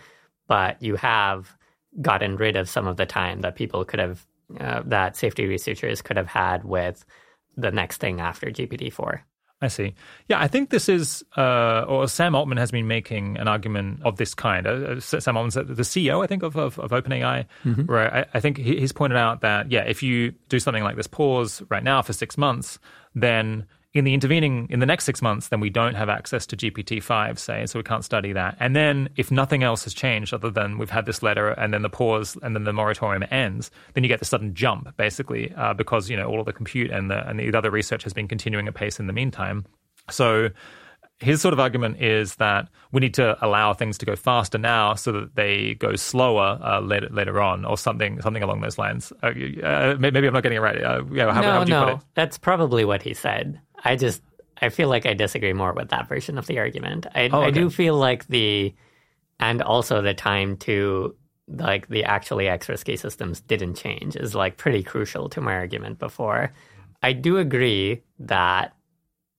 but 0.47 0.81
you 0.81 0.95
have 0.95 1.55
gotten 2.01 2.35
rid 2.35 2.55
of 2.55 2.67
some 2.67 2.87
of 2.87 2.97
the 2.97 3.05
time 3.05 3.41
that 3.41 3.55
people 3.55 3.85
could 3.85 3.99
have, 3.99 4.25
uh, 4.59 4.81
that 4.85 5.15
safety 5.15 5.45
researchers 5.45 6.01
could 6.01 6.17
have 6.17 6.27
had 6.27 6.63
with 6.63 7.05
the 7.55 7.69
next 7.69 7.97
thing 7.97 8.19
after 8.19 8.47
GPT 8.47 8.91
4. 8.91 9.23
I 9.63 9.69
see. 9.69 9.95
Yeah, 10.27 10.41
I 10.41 10.49
think 10.49 10.71
this 10.71 10.89
is, 10.89 11.23
uh, 11.37 11.85
or 11.87 12.09
Sam 12.09 12.35
Altman 12.35 12.57
has 12.57 12.69
been 12.69 12.85
making 12.85 13.37
an 13.37 13.47
argument 13.47 14.01
of 14.03 14.17
this 14.17 14.33
kind. 14.33 14.67
Uh, 14.67 14.71
uh 14.71 14.99
Sam 14.99 15.37
Altman's 15.37 15.53
the 15.53 15.83
CEO, 15.83 16.21
I 16.21 16.27
think, 16.27 16.43
of, 16.43 16.57
of, 16.57 16.77
of 16.79 16.91
OpenAI, 16.91 17.45
mm-hmm. 17.63 17.83
where 17.83 18.13
I, 18.13 18.25
I, 18.33 18.41
think 18.41 18.57
he's 18.57 18.91
pointed 18.91 19.17
out 19.17 19.39
that, 19.39 19.71
yeah, 19.71 19.83
if 19.83 20.03
you 20.03 20.33
do 20.49 20.59
something 20.59 20.83
like 20.83 20.97
this 20.97 21.07
pause 21.07 21.63
right 21.69 21.81
now 21.83 22.01
for 22.01 22.11
six 22.11 22.37
months, 22.37 22.77
then 23.15 23.65
in 23.93 24.05
the 24.05 24.13
intervening 24.13 24.67
in 24.71 24.79
the 24.79 24.85
next 24.87 25.03
six 25.03 25.21
months, 25.21 25.49
then 25.49 25.59
we 25.59 25.69
don't 25.69 25.93
have 25.93 26.09
access 26.09 26.47
to 26.47 26.57
GPT 26.57 27.01
five, 27.01 27.37
say, 27.37 27.65
so 27.67 27.77
we 27.77 27.83
can't 27.83 28.03
study 28.03 28.33
that. 28.33 28.57
And 28.59 28.75
then 28.75 29.09
if 29.17 29.29
nothing 29.31 29.61
else 29.61 29.83
has 29.83 29.93
changed 29.93 30.33
other 30.33 30.49
than 30.49 30.79
we've 30.79 30.89
had 30.89 31.05
this 31.05 31.21
letter 31.21 31.49
and 31.49 31.73
then 31.73 31.83
the 31.83 31.89
pause 31.89 32.35
and 32.41 32.55
then 32.55 32.63
the 32.63 32.73
moratorium 32.73 33.23
ends, 33.29 33.69
then 33.93 34.03
you 34.03 34.07
get 34.07 34.19
the 34.19 34.25
sudden 34.25 34.55
jump 34.55 34.95
basically 34.97 35.53
uh, 35.53 35.73
because 35.73 36.09
you 36.09 36.17
know 36.17 36.27
all 36.27 36.39
of 36.39 36.47
the 36.47 36.53
compute 36.53 36.89
and 36.89 37.11
the 37.11 37.27
and 37.27 37.39
the 37.39 37.55
other 37.55 37.69
research 37.69 38.03
has 38.03 38.13
been 38.13 38.27
continuing 38.27 38.67
at 38.67 38.73
pace 38.73 38.99
in 38.99 39.05
the 39.05 39.13
meantime. 39.13 39.65
So 40.09 40.49
his 41.19 41.41
sort 41.41 41.53
of 41.53 41.59
argument 41.59 42.01
is 42.01 42.35
that 42.35 42.67
we 42.91 42.99
need 42.99 43.13
to 43.13 43.37
allow 43.45 43.73
things 43.73 43.97
to 43.99 44.05
go 44.05 44.15
faster 44.15 44.57
now 44.57 44.95
so 44.95 45.11
that 45.11 45.35
they 45.35 45.75
go 45.75 45.95
slower 45.95 46.59
uh, 46.61 46.79
later 46.79 47.09
later 47.11 47.41
on, 47.41 47.63
or 47.63 47.77
something 47.77 48.21
something 48.21 48.43
along 48.43 48.61
those 48.61 48.77
lines. 48.77 49.13
Uh, 49.21 49.27
uh, 49.63 49.95
maybe 49.99 50.27
I'm 50.27 50.33
not 50.33 50.43
getting 50.43 50.57
it 50.57 50.61
right. 50.61 50.83
Uh, 50.83 51.03
yeah, 51.11 51.31
how, 51.31 51.41
no, 51.41 51.51
how 51.51 51.59
would 51.59 51.67
you 51.67 51.75
no, 51.75 51.85
put 51.85 51.93
it? 51.95 51.99
that's 52.15 52.37
probably 52.37 52.85
what 52.85 53.03
he 53.03 53.13
said. 53.13 53.59
I 53.83 53.95
just 53.95 54.21
I 54.61 54.69
feel 54.69 54.89
like 54.89 55.05
I 55.05 55.13
disagree 55.13 55.53
more 55.53 55.73
with 55.73 55.89
that 55.89 56.07
version 56.07 56.37
of 56.37 56.47
the 56.47 56.59
argument. 56.59 57.05
I, 57.13 57.29
Oh, 57.31 57.41
I 57.41 57.51
do 57.51 57.69
feel 57.69 57.95
like 57.97 58.27
the 58.27 58.73
and 59.39 59.61
also 59.61 60.01
the 60.01 60.13
time 60.13 60.57
to 60.57 61.15
like 61.47 61.87
the 61.89 62.05
actually 62.05 62.47
X 62.47 62.69
risky 62.69 62.95
systems 62.95 63.41
didn't 63.41 63.75
change 63.75 64.15
is 64.15 64.33
like 64.33 64.57
pretty 64.57 64.83
crucial 64.83 65.27
to 65.29 65.41
my 65.41 65.53
argument 65.53 65.99
before. 65.99 66.53
I 67.01 67.11
do 67.13 67.37
agree 67.37 68.03
that 68.19 68.73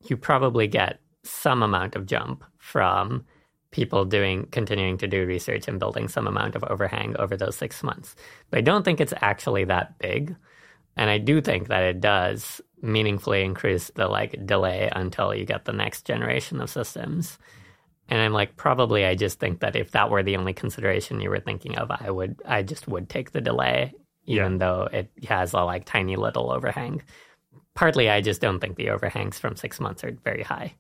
you 0.07 0.17
probably 0.17 0.67
get 0.67 1.01
some 1.23 1.63
amount 1.63 1.97
of 1.97 2.05
jump 2.05 2.45
from 2.59 3.25
people 3.71 4.05
doing 4.05 4.47
continuing 4.53 4.99
to 4.99 5.09
do 5.09 5.27
research 5.27 5.67
and 5.67 5.81
building 5.81 6.07
some 6.07 6.27
amount 6.27 6.55
of 6.55 6.63
overhang 6.65 7.17
over 7.19 7.37
those 7.37 7.57
six 7.57 7.83
months. 7.83 8.15
But 8.51 8.59
I 8.59 8.61
don't 8.61 8.85
think 8.85 9.01
it's 9.01 9.15
actually 9.21 9.65
that 9.65 9.99
big. 9.99 10.37
And 10.97 11.11
I 11.11 11.19
do 11.19 11.41
think 11.41 11.69
that 11.69 11.83
it 11.83 12.01
does 12.01 12.61
meaningfully 12.85 13.43
increase 13.43 13.91
the 13.95 14.07
like 14.07 14.47
delay 14.47 14.91
until 14.95 15.35
you 15.35 15.45
get 15.45 15.65
the 15.65 15.73
next 15.73 16.05
generation 16.05 16.61
of 16.61 16.71
systems. 16.71 17.39
And 18.09 18.21
I'm 18.21 18.33
like, 18.33 18.57
probably 18.57 19.07
I 19.07 19.15
just 19.15 19.41
think 19.41 19.61
that 19.61 19.77
if 19.77 19.93
that 19.93 20.11
were 20.11 20.23
the 20.23 20.37
only 20.37 20.53
consideration 20.53 21.21
you 21.21 21.31
were 21.31 21.41
thinking 21.41 21.77
of, 21.77 21.91
I 21.91 22.11
would 22.11 22.41
I 22.45 22.63
just 22.63 22.87
would 22.87 23.09
take 23.09 23.33
the 23.33 23.41
delay, 23.41 23.95
even 24.27 24.59
though 24.59 24.89
it 24.93 25.11
has 25.27 25.55
a 25.55 25.61
like 25.61 25.87
tiny 25.87 26.17
little 26.17 26.53
overhang. 26.53 27.03
Partly 27.75 28.11
I 28.11 28.21
just 28.21 28.41
don't 28.41 28.61
think 28.61 28.77
the 28.77 28.91
overhangs 28.91 29.39
from 29.39 29.57
six 29.57 29.81
months 29.81 30.05
are 30.05 30.17
very 30.23 30.43
high. 30.43 30.75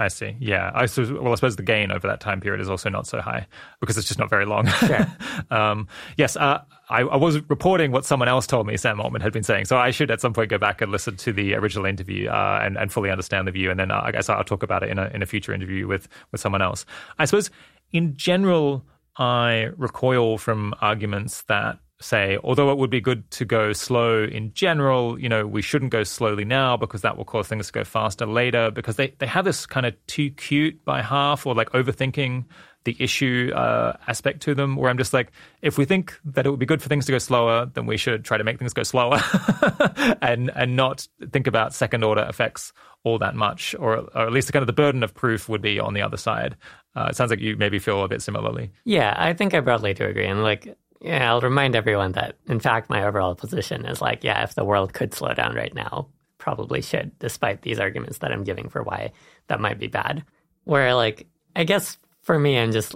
I 0.00 0.08
see. 0.08 0.34
Yeah. 0.40 0.70
I 0.74 0.86
suppose, 0.86 1.12
well, 1.12 1.30
I 1.30 1.34
suppose 1.34 1.56
the 1.56 1.62
gain 1.62 1.92
over 1.92 2.08
that 2.08 2.20
time 2.20 2.40
period 2.40 2.62
is 2.62 2.70
also 2.70 2.88
not 2.88 3.06
so 3.06 3.20
high 3.20 3.46
because 3.80 3.98
it's 3.98 4.08
just 4.08 4.18
not 4.18 4.30
very 4.30 4.46
long. 4.46 4.66
Sure. 4.66 5.06
um, 5.50 5.88
yes. 6.16 6.36
Uh, 6.36 6.62
I, 6.88 7.02
I 7.02 7.16
was 7.16 7.38
reporting 7.50 7.92
what 7.92 8.06
someone 8.06 8.26
else 8.26 8.46
told 8.46 8.66
me 8.66 8.78
Sam 8.78 8.98
Altman 8.98 9.20
had 9.20 9.34
been 9.34 9.42
saying. 9.42 9.66
So 9.66 9.76
I 9.76 9.90
should 9.90 10.10
at 10.10 10.22
some 10.22 10.32
point 10.32 10.48
go 10.48 10.56
back 10.56 10.80
and 10.80 10.90
listen 10.90 11.16
to 11.18 11.34
the 11.34 11.54
original 11.54 11.84
interview 11.84 12.30
uh, 12.30 12.60
and, 12.62 12.78
and 12.78 12.90
fully 12.90 13.10
understand 13.10 13.46
the 13.46 13.52
view. 13.52 13.70
And 13.70 13.78
then 13.78 13.90
uh, 13.90 14.00
I 14.02 14.10
guess 14.10 14.30
I'll 14.30 14.42
talk 14.42 14.62
about 14.62 14.82
it 14.82 14.88
in 14.88 14.98
a, 14.98 15.10
in 15.12 15.22
a 15.22 15.26
future 15.26 15.52
interview 15.52 15.86
with, 15.86 16.08
with 16.32 16.40
someone 16.40 16.62
else. 16.62 16.86
I 17.18 17.26
suppose 17.26 17.50
in 17.92 18.16
general, 18.16 18.86
I 19.18 19.68
recoil 19.76 20.38
from 20.38 20.74
arguments 20.80 21.42
that 21.42 21.78
say, 22.00 22.38
although 22.42 22.70
it 22.70 22.78
would 22.78 22.90
be 22.90 23.00
good 23.00 23.30
to 23.32 23.44
go 23.44 23.72
slow 23.72 24.24
in 24.24 24.52
general, 24.54 25.18
you 25.20 25.28
know, 25.28 25.46
we 25.46 25.62
shouldn't 25.62 25.90
go 25.90 26.02
slowly 26.02 26.44
now 26.44 26.76
because 26.76 27.02
that 27.02 27.16
will 27.16 27.24
cause 27.24 27.48
things 27.48 27.66
to 27.66 27.72
go 27.72 27.84
faster 27.84 28.26
later 28.26 28.70
because 28.70 28.96
they, 28.96 29.14
they 29.18 29.26
have 29.26 29.44
this 29.44 29.66
kind 29.66 29.86
of 29.86 29.94
too 30.06 30.30
cute 30.30 30.84
by 30.84 31.02
half 31.02 31.46
or 31.46 31.54
like 31.54 31.70
overthinking 31.70 32.44
the 32.84 32.96
issue 32.98 33.52
uh, 33.54 33.94
aspect 34.06 34.40
to 34.40 34.54
them 34.54 34.76
where 34.76 34.90
I'm 34.90 34.96
just 34.96 35.12
like, 35.12 35.32
if 35.60 35.76
we 35.76 35.84
think 35.84 36.18
that 36.24 36.46
it 36.46 36.50
would 36.50 36.58
be 36.58 36.66
good 36.66 36.80
for 36.80 36.88
things 36.88 37.04
to 37.06 37.12
go 37.12 37.18
slower, 37.18 37.66
then 37.66 37.84
we 37.84 37.98
should 37.98 38.24
try 38.24 38.38
to 38.38 38.44
make 38.44 38.58
things 38.58 38.72
go 38.72 38.82
slower 38.82 39.20
and 40.22 40.50
and 40.54 40.76
not 40.76 41.06
think 41.30 41.46
about 41.46 41.74
second 41.74 42.04
order 42.04 42.22
effects 42.22 42.72
all 43.04 43.18
that 43.18 43.34
much, 43.34 43.74
or, 43.78 43.96
or 44.14 44.26
at 44.26 44.32
least 44.32 44.46
the 44.46 44.52
kind 44.52 44.62
of 44.62 44.66
the 44.66 44.72
burden 44.72 45.02
of 45.02 45.14
proof 45.14 45.48
would 45.48 45.62
be 45.62 45.78
on 45.78 45.94
the 45.94 46.02
other 46.02 46.16
side. 46.16 46.56
Uh, 46.94 47.08
it 47.10 47.16
sounds 47.16 47.30
like 47.30 47.40
you 47.40 47.56
maybe 47.56 47.78
feel 47.78 48.02
a 48.02 48.08
bit 48.08 48.20
similarly. 48.22 48.70
Yeah, 48.84 49.14
I 49.16 49.32
think 49.32 49.54
I 49.54 49.60
broadly 49.60 49.94
do 49.94 50.04
agree. 50.04 50.26
And 50.26 50.42
like, 50.42 50.76
yeah, 51.00 51.30
I'll 51.30 51.40
remind 51.40 51.74
everyone 51.74 52.12
that, 52.12 52.36
in 52.46 52.60
fact, 52.60 52.90
my 52.90 53.04
overall 53.04 53.34
position 53.34 53.86
is 53.86 54.00
like, 54.00 54.22
yeah, 54.22 54.42
if 54.42 54.54
the 54.54 54.64
world 54.64 54.92
could 54.92 55.14
slow 55.14 55.32
down 55.32 55.54
right 55.54 55.74
now, 55.74 56.08
probably 56.38 56.82
should, 56.82 57.18
despite 57.18 57.62
these 57.62 57.80
arguments 57.80 58.18
that 58.18 58.32
I'm 58.32 58.44
giving 58.44 58.68
for 58.68 58.82
why 58.82 59.12
that 59.48 59.60
might 59.60 59.78
be 59.78 59.86
bad. 59.86 60.24
Where, 60.64 60.94
like, 60.94 61.26
I 61.56 61.64
guess 61.64 61.98
for 62.22 62.38
me, 62.38 62.58
I'm 62.58 62.72
just 62.72 62.94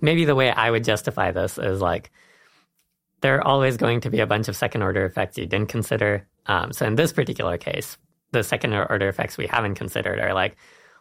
maybe 0.00 0.24
the 0.24 0.34
way 0.34 0.50
I 0.50 0.70
would 0.70 0.84
justify 0.84 1.32
this 1.32 1.58
is 1.58 1.80
like, 1.80 2.10
there 3.22 3.36
are 3.36 3.46
always 3.46 3.78
going 3.78 4.00
to 4.02 4.10
be 4.10 4.20
a 4.20 4.26
bunch 4.26 4.48
of 4.48 4.56
second 4.56 4.82
order 4.82 5.06
effects 5.06 5.38
you 5.38 5.46
didn't 5.46 5.70
consider. 5.70 6.26
Um, 6.46 6.72
so 6.72 6.86
in 6.86 6.96
this 6.96 7.12
particular 7.12 7.56
case, 7.56 7.96
the 8.32 8.42
second 8.42 8.74
order 8.74 9.08
effects 9.08 9.38
we 9.38 9.46
haven't 9.46 9.76
considered 9.76 10.20
are 10.20 10.34
like, 10.34 10.56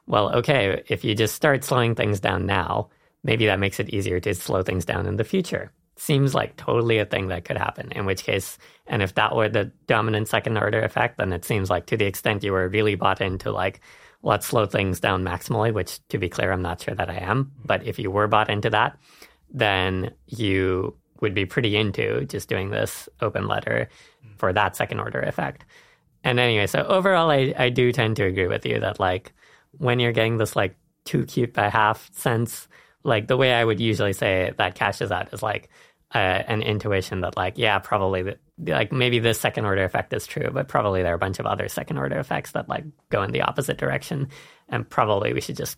well, 0.08 0.36
okay, 0.38 0.84
if 0.88 1.04
you 1.04 1.16
just 1.16 1.36
start 1.36 1.64
slowing 1.64 1.96
things 1.96 2.20
down 2.20 2.46
now, 2.46 2.90
maybe 3.24 3.48
that 3.48 3.60
makes 3.60 3.80
it 3.80 3.90
easier 3.90 4.20
to 4.22 4.34
slow 4.34 4.64
things 4.64 4.86
down 4.86 5.06
in 5.06 5.18
the 5.18 5.24
future. 5.24 5.72
Seems 5.98 6.36
like 6.36 6.58
totally 6.58 6.98
a 7.00 7.06
thing 7.06 7.30
that 7.30 7.46
could 7.46 7.58
happen. 7.58 7.92
In 7.92 8.06
which 8.06 8.24
case, 8.24 8.58
and 8.88 9.02
if 9.02 9.16
that 9.16 9.36
were 9.36 9.50
the 9.50 9.72
dominant 9.88 10.28
second 10.28 10.58
order 10.58 10.82
effect, 10.82 11.18
then 11.18 11.32
it 11.32 11.46
seems 11.46 11.70
like 11.70 11.86
to 11.88 11.98
the 11.98 12.06
extent 12.06 12.44
you 12.44 12.52
were 12.52 12.68
really 12.68 12.96
bought 12.96 13.22
into 13.22 13.52
like, 13.52 13.80
let's 14.22 14.48
slow 14.48 14.66
things 14.66 15.00
down 15.00 15.24
maximally, 15.24 15.74
which 15.74 16.06
to 16.10 16.18
be 16.18 16.28
clear, 16.28 16.52
I'm 16.52 16.62
not 16.62 16.82
sure 16.82 16.96
that 16.96 17.10
I 17.10 17.18
am. 17.18 17.52
But 17.64 17.86
if 17.86 17.98
you 17.98 18.12
were 18.12 18.28
bought 18.28 18.50
into 18.50 18.70
that, 18.72 18.98
then 19.50 20.12
you 20.28 20.98
would 21.22 21.34
be 21.34 21.46
pretty 21.46 21.78
into 21.78 22.26
just 22.26 22.50
doing 22.50 22.72
this 22.72 23.08
open 23.22 23.48
letter 23.48 23.88
for 24.38 24.52
that 24.52 24.76
second 24.76 25.00
order 25.00 25.22
effect. 25.22 25.66
And 26.24 26.40
anyway, 26.40 26.68
so 26.68 26.84
overall, 26.84 27.30
I, 27.30 27.54
I 27.58 27.70
do 27.70 27.92
tend 27.92 28.18
to 28.18 28.26
agree 28.26 28.48
with 28.48 28.66
you 28.66 28.80
that 28.80 29.00
like 29.00 29.34
when 29.78 30.00
you're 30.00 30.12
getting 30.12 30.38
this 30.38 30.56
like 30.56 30.76
too 31.06 31.26
cute 31.26 31.54
by 31.54 31.70
half 31.70 32.12
sense, 32.14 32.68
like 33.04 33.28
the 33.28 33.38
way 33.38 33.54
I 33.54 33.64
would 33.64 33.80
usually 33.80 34.14
say 34.14 34.52
that 34.58 34.76
cashes 34.76 35.12
out 35.12 35.34
is 35.34 35.44
like 35.44 35.70
uh, 36.14 36.18
an 36.18 36.62
intuition 36.62 37.22
that 37.22 37.36
like 37.36 37.58
yeah 37.58 37.80
probably 37.80 38.22
the, 38.22 38.38
like 38.58 38.92
maybe 38.92 39.20
this 39.20 39.40
second 39.40 39.66
order 39.66 39.84
effect 39.84 40.14
is 40.14 40.28
true, 40.28 40.50
but 40.52 40.68
probably 40.68 41.04
there 41.04 41.12
are 41.12 41.16
a 41.16 41.20
bunch 41.20 41.40
of 41.40 41.46
other 41.46 41.68
second 41.68 41.98
order 41.98 42.20
effects 42.20 42.52
that 42.52 42.70
like 42.70 42.86
go 43.10 43.24
in 43.24 43.32
the 43.32 43.42
opposite 43.42 43.78
direction, 43.78 44.30
and 44.70 44.90
probably 44.90 45.34
we 45.34 45.42
should 45.42 45.58
just 45.58 45.78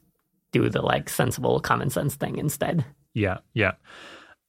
do 0.52 0.70
the 0.70 0.82
like 0.82 1.10
sensible 1.10 1.60
common 1.60 1.90
sense 1.90 2.16
thing 2.16 2.38
instead. 2.38 2.86
Yeah, 3.14 3.40
yeah. 3.54 3.74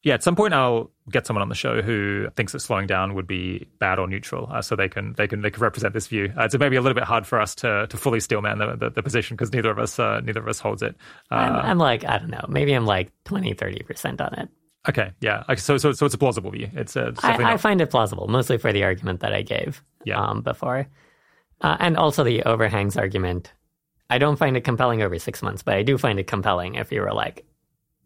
Yeah, 0.04 0.14
at 0.14 0.22
some 0.22 0.36
point 0.36 0.54
I'll 0.54 0.92
get 1.10 1.26
someone 1.26 1.42
on 1.42 1.48
the 1.48 1.56
show 1.56 1.82
who 1.82 2.28
thinks 2.36 2.52
that 2.52 2.60
slowing 2.60 2.86
down 2.86 3.14
would 3.14 3.26
be 3.26 3.66
bad 3.80 3.98
or 3.98 4.06
neutral, 4.06 4.48
uh, 4.50 4.62
so 4.62 4.76
they 4.76 4.88
can 4.88 5.14
they 5.16 5.26
can 5.26 5.42
they 5.42 5.50
can 5.50 5.60
represent 5.60 5.92
this 5.92 6.06
view. 6.06 6.32
Uh, 6.38 6.44
it's 6.44 6.56
maybe 6.56 6.76
a 6.76 6.80
little 6.80 6.94
bit 6.94 7.04
hard 7.04 7.26
for 7.26 7.40
us 7.40 7.56
to 7.56 7.86
to 7.88 7.96
fully 7.96 8.20
steelman 8.20 8.58
the, 8.58 8.76
the, 8.76 8.90
the 8.90 9.02
position 9.02 9.36
because 9.36 9.52
neither 9.52 9.70
of 9.70 9.78
us 9.78 9.98
uh, 9.98 10.20
neither 10.20 10.40
of 10.40 10.46
us 10.46 10.60
holds 10.60 10.82
it. 10.82 10.94
Uh, 11.32 11.34
I'm, 11.34 11.54
I'm 11.56 11.78
like 11.78 12.04
I 12.04 12.18
don't 12.18 12.30
know, 12.30 12.44
maybe 12.48 12.72
I'm 12.74 12.86
like 12.86 13.10
20, 13.24 13.54
30 13.54 13.82
percent 13.82 14.20
on 14.20 14.34
it. 14.34 14.48
Okay, 14.88 15.10
yeah. 15.20 15.42
So 15.56 15.76
so 15.76 15.92
so 15.92 16.06
it's 16.06 16.14
a 16.14 16.18
plausible 16.18 16.50
view. 16.50 16.68
It's, 16.72 16.96
uh, 16.96 17.08
it's 17.08 17.22
I, 17.22 17.52
I 17.52 17.56
find 17.58 17.80
it 17.80 17.90
plausible, 17.90 18.26
mostly 18.28 18.56
for 18.58 18.72
the 18.72 18.84
argument 18.84 19.20
that 19.20 19.34
I 19.34 19.42
gave 19.42 19.82
Yeah. 20.04 20.20
um, 20.20 20.40
before. 20.42 20.86
Uh, 21.60 21.76
and 21.80 21.96
also 21.96 22.24
the 22.24 22.42
overhangs 22.44 22.96
argument. 22.96 23.52
I 24.10 24.16
don't 24.18 24.36
find 24.36 24.56
it 24.56 24.62
compelling 24.64 25.02
over 25.02 25.18
six 25.18 25.42
months, 25.42 25.62
but 25.62 25.74
I 25.74 25.82
do 25.82 25.98
find 25.98 26.18
it 26.18 26.26
compelling 26.26 26.76
if 26.76 26.90
you 26.90 27.02
were 27.02 27.12
like 27.12 27.44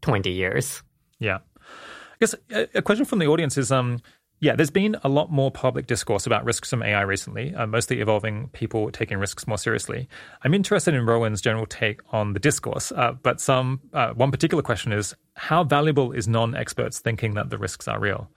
20 0.01 0.31
years. 0.31 0.83
Yeah. 1.21 1.39
I 1.61 2.17
guess 2.19 2.35
a, 2.51 2.79
a 2.79 2.83
question 2.83 3.05
from 3.05 3.21
the 3.21 3.27
audience 3.27 3.57
is 3.57 3.71
um 3.71 4.01
yeah, 4.41 4.57
there's 4.57 4.71
been 4.71 4.97
a 5.05 5.09
lot 5.09 5.31
more 5.31 5.53
public 5.53 5.87
discourse 5.87 6.27
about 6.27 6.45
risks 6.45 6.69
from 6.71 6.83
AI 6.83 7.03
recently, 7.03 7.55
uh, 7.55 7.65
mostly 7.65 8.01
involving 8.01 8.49
people 8.49 8.91
taking 8.91 9.19
risks 9.19 9.47
more 9.47 9.57
seriously. 9.57 10.09
I'm 10.43 10.53
interested 10.53 10.95
in 10.95 11.07
Rohin's 11.07 11.41
general 11.41 11.65
take 11.65 12.01
on 12.13 12.33
the 12.33 12.41
discourse, 12.41 12.91
uh, 12.91 13.13
but 13.23 13.41
some 13.41 13.83
uh, 13.93 14.11
one 14.15 14.33
particular 14.33 14.61
question 14.61 14.93
is 14.93 15.15
how 15.35 15.65
valuable 15.65 16.13
is 16.13 16.29
non-experts 16.29 17.01
thinking 17.01 17.35
that 17.35 17.51
the 17.51 17.59
risks 17.59 17.89
are 17.89 18.01
real? 18.01 18.31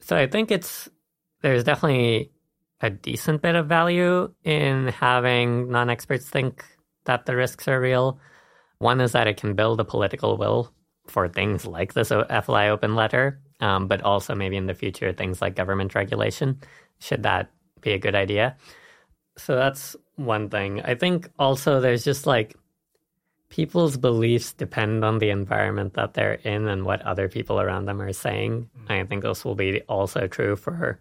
So 0.00 0.16
I 0.16 0.26
think 0.26 0.50
it's 0.50 0.88
there's 1.42 1.64
definitely 1.64 2.30
a 2.80 2.90
decent 2.90 3.42
bit 3.42 3.54
of 3.54 3.66
value 3.66 4.32
in 4.44 4.88
having 4.88 5.70
non 5.70 5.90
experts 5.90 6.28
think 6.28 6.64
that 7.04 7.26
the 7.26 7.36
risks 7.36 7.68
are 7.68 7.80
real. 7.80 8.18
One 8.78 9.00
is 9.00 9.12
that 9.12 9.28
it 9.28 9.36
can 9.36 9.54
build 9.54 9.80
a 9.80 9.84
political 9.84 10.36
will 10.36 10.72
for 11.06 11.28
things 11.28 11.66
like 11.66 11.94
this 11.94 12.10
FLI 12.10 12.68
open 12.68 12.94
letter, 12.94 13.40
um, 13.60 13.86
but 13.86 14.02
also 14.02 14.34
maybe 14.34 14.56
in 14.56 14.66
the 14.66 14.74
future 14.74 15.12
things 15.12 15.40
like 15.40 15.54
government 15.54 15.94
regulation. 15.94 16.60
Should 16.98 17.22
that 17.24 17.50
be 17.80 17.92
a 17.92 17.98
good 17.98 18.14
idea? 18.14 18.56
So 19.36 19.56
that's 19.56 19.96
one 20.16 20.50
thing. 20.50 20.80
I 20.82 20.94
think 20.94 21.30
also 21.38 21.80
there's 21.80 22.04
just 22.04 22.26
like 22.26 22.56
people's 23.52 23.98
beliefs 23.98 24.54
depend 24.54 25.04
on 25.04 25.18
the 25.18 25.28
environment 25.28 25.92
that 25.92 26.14
they're 26.14 26.40
in 26.42 26.66
and 26.68 26.86
what 26.86 27.02
other 27.02 27.28
people 27.28 27.60
around 27.60 27.84
them 27.84 28.00
are 28.00 28.14
saying. 28.14 28.66
Mm. 28.88 28.90
I 28.90 29.04
think 29.04 29.22
this 29.22 29.44
will 29.44 29.54
be 29.54 29.82
also 29.82 30.26
true 30.26 30.56
for 30.56 30.98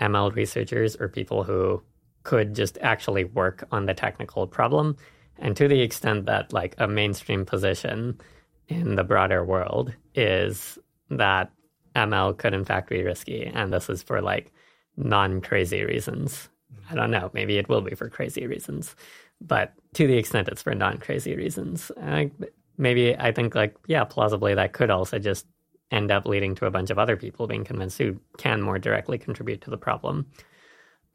ML 0.00 0.34
researchers 0.34 0.96
or 0.96 1.08
people 1.08 1.44
who 1.44 1.80
could 2.24 2.56
just 2.56 2.76
actually 2.82 3.22
work 3.22 3.68
on 3.70 3.86
the 3.86 3.94
technical 3.94 4.48
problem. 4.48 4.96
And 5.38 5.56
to 5.56 5.68
the 5.68 5.80
extent 5.80 6.26
that 6.26 6.52
like 6.52 6.74
a 6.78 6.88
mainstream 6.88 7.46
position 7.46 8.20
in 8.66 8.96
the 8.96 9.04
broader 9.04 9.44
world 9.44 9.94
is 10.16 10.80
that 11.10 11.52
ML 11.94 12.36
could 12.36 12.52
in 12.52 12.64
fact 12.64 12.90
be 12.90 13.04
risky, 13.04 13.46
and 13.46 13.72
this 13.72 13.88
is 13.88 14.02
for 14.02 14.20
like 14.20 14.52
non-crazy 14.96 15.84
reasons. 15.84 16.48
Mm. 16.74 16.90
I 16.90 16.94
don't 16.96 17.12
know. 17.12 17.30
Maybe 17.32 17.58
it 17.58 17.68
will 17.68 17.80
be 17.80 17.94
for 17.94 18.08
crazy 18.08 18.48
reasons, 18.48 18.96
but 19.40 19.72
to 19.94 20.06
the 20.06 20.16
extent 20.16 20.48
it's 20.48 20.62
for 20.62 20.74
non-crazy 20.74 21.36
reasons, 21.36 21.90
I, 22.02 22.30
maybe 22.78 23.16
I 23.16 23.32
think 23.32 23.54
like 23.54 23.76
yeah, 23.86 24.04
plausibly 24.04 24.54
that 24.54 24.72
could 24.72 24.90
also 24.90 25.18
just 25.18 25.46
end 25.90 26.10
up 26.10 26.26
leading 26.26 26.54
to 26.56 26.66
a 26.66 26.70
bunch 26.70 26.90
of 26.90 26.98
other 26.98 27.16
people 27.16 27.46
being 27.46 27.64
convinced 27.64 27.98
who 27.98 28.20
can 28.38 28.60
more 28.60 28.78
directly 28.78 29.18
contribute 29.18 29.60
to 29.62 29.70
the 29.70 29.78
problem. 29.78 30.26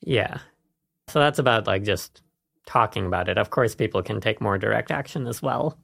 Yeah, 0.01 0.39
so 1.07 1.19
that's 1.19 1.39
about 1.39 1.67
like 1.67 1.83
just 1.83 2.21
talking 2.65 3.05
about 3.05 3.29
it. 3.29 3.37
Of 3.37 3.49
course, 3.49 3.75
people 3.75 4.01
can 4.01 4.21
take 4.21 4.41
more 4.41 4.57
direct 4.57 4.91
action 4.91 5.27
as 5.27 5.41
well. 5.41 5.77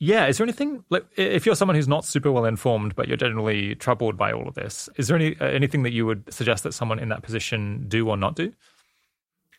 Yeah, 0.00 0.26
is 0.26 0.38
there 0.38 0.44
anything 0.44 0.84
like 0.90 1.04
if 1.16 1.44
you're 1.44 1.56
someone 1.56 1.74
who's 1.74 1.88
not 1.88 2.04
super 2.04 2.30
well 2.30 2.44
informed, 2.44 2.94
but 2.94 3.08
you're 3.08 3.16
generally 3.16 3.74
troubled 3.74 4.16
by 4.16 4.32
all 4.32 4.46
of 4.46 4.54
this? 4.54 4.88
Is 4.96 5.08
there 5.08 5.16
any 5.16 5.36
uh, 5.40 5.46
anything 5.46 5.82
that 5.82 5.92
you 5.92 6.06
would 6.06 6.32
suggest 6.32 6.62
that 6.62 6.72
someone 6.72 7.00
in 7.00 7.08
that 7.08 7.22
position 7.22 7.86
do 7.88 8.08
or 8.08 8.16
not 8.16 8.36
do? 8.36 8.52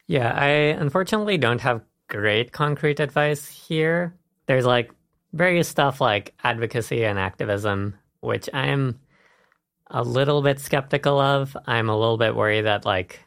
Yeah, 0.08 0.32
I 0.34 0.48
unfortunately 0.48 1.38
don't 1.38 1.62
have 1.62 1.82
great 2.10 2.52
concrete 2.52 3.00
advice 3.00 3.48
here. 3.48 4.14
There's 4.48 4.66
like 4.66 4.92
various 5.32 5.70
stuff 5.70 6.02
like 6.02 6.34
advocacy 6.44 7.06
and 7.06 7.18
activism, 7.18 7.96
which 8.20 8.50
I'm 8.54 9.00
a 9.88 10.04
little 10.04 10.42
bit 10.42 10.60
skeptical 10.60 11.20
of. 11.20 11.56
I'm 11.66 11.90
a 11.90 11.98
little 11.98 12.18
bit 12.18 12.36
worried 12.36 12.66
that 12.66 12.86
like 12.86 13.24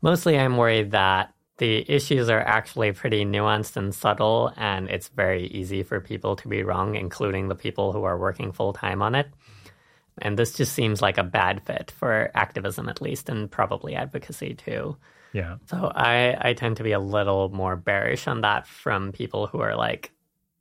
mostly 0.00 0.38
I'm 0.38 0.56
worried 0.56 0.92
that 0.92 1.34
the 1.58 1.84
issues 1.88 2.28
are 2.28 2.40
actually 2.40 2.92
pretty 2.92 3.24
nuanced 3.24 3.76
and 3.76 3.94
subtle, 3.94 4.52
and 4.56 4.88
it's 4.88 5.08
very 5.08 5.46
easy 5.48 5.82
for 5.82 6.00
people 6.00 6.34
to 6.36 6.48
be 6.48 6.62
wrong, 6.64 6.96
including 6.96 7.48
the 7.48 7.54
people 7.54 7.92
who 7.92 8.02
are 8.04 8.18
working 8.18 8.52
full 8.52 8.72
time 8.72 9.02
on 9.02 9.14
it. 9.14 9.28
And 10.18 10.38
this 10.38 10.54
just 10.54 10.72
seems 10.72 11.00
like 11.00 11.18
a 11.18 11.22
bad 11.22 11.62
fit 11.64 11.92
for 11.96 12.30
activism, 12.34 12.88
at 12.88 13.00
least, 13.00 13.28
and 13.28 13.50
probably 13.50 13.94
advocacy 13.94 14.54
too. 14.54 14.96
Yeah. 15.32 15.56
So 15.66 15.90
I, 15.94 16.36
I 16.40 16.52
tend 16.52 16.76
to 16.76 16.82
be 16.82 16.92
a 16.92 17.00
little 17.00 17.48
more 17.48 17.76
bearish 17.76 18.26
on 18.26 18.42
that 18.42 18.66
from 18.66 19.12
people 19.12 19.46
who 19.46 19.60
are 19.60 19.76
like 19.76 20.12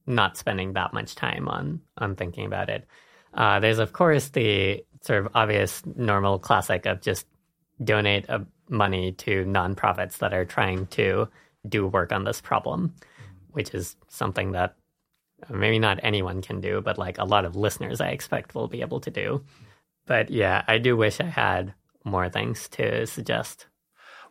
not 0.08 0.38
spending 0.38 0.74
that 0.74 0.94
much 0.94 1.16
time 1.16 1.48
on 1.48 1.82
on 1.98 2.16
thinking 2.16 2.46
about 2.46 2.70
it. 2.70 2.88
Uh, 3.34 3.60
there's 3.60 3.80
of 3.80 3.94
course 3.94 4.30
the 4.30 4.84
sort 5.02 5.26
of 5.26 5.32
obvious 5.36 5.84
normal 5.96 6.40
classic 6.40 6.86
of 6.86 7.02
just 7.02 7.28
donate 7.84 8.28
a 8.30 8.46
money 8.70 9.12
to 9.14 9.44
nonprofits 9.46 10.20
that 10.20 10.34
are 10.34 10.46
trying 10.46 10.86
to 10.88 11.28
do 11.68 11.88
work 11.88 12.12
on 12.12 12.24
this 12.24 12.42
problem, 12.42 12.94
which 13.52 13.74
is 13.74 13.96
something 14.08 14.54
that 14.54 14.76
maybe 15.50 15.80
not 15.80 16.00
anyone 16.04 16.42
can 16.42 16.62
do, 16.62 16.82
but 16.82 16.98
like 16.98 17.18
a 17.18 17.26
lot 17.26 17.46
of 17.46 17.56
listeners 17.56 18.00
I 18.00 18.10
expect 18.10 18.56
will 18.56 18.68
be 18.68 18.82
able 18.82 19.00
to 19.02 19.12
do. 19.12 19.44
But 20.06 20.30
yeah, 20.30 20.64
I 20.68 20.78
do 20.78 20.96
wish 20.96 21.20
I 21.20 21.26
had 21.26 21.74
more 22.04 22.30
things 22.30 22.68
to 22.70 23.06
suggest. 23.06 23.68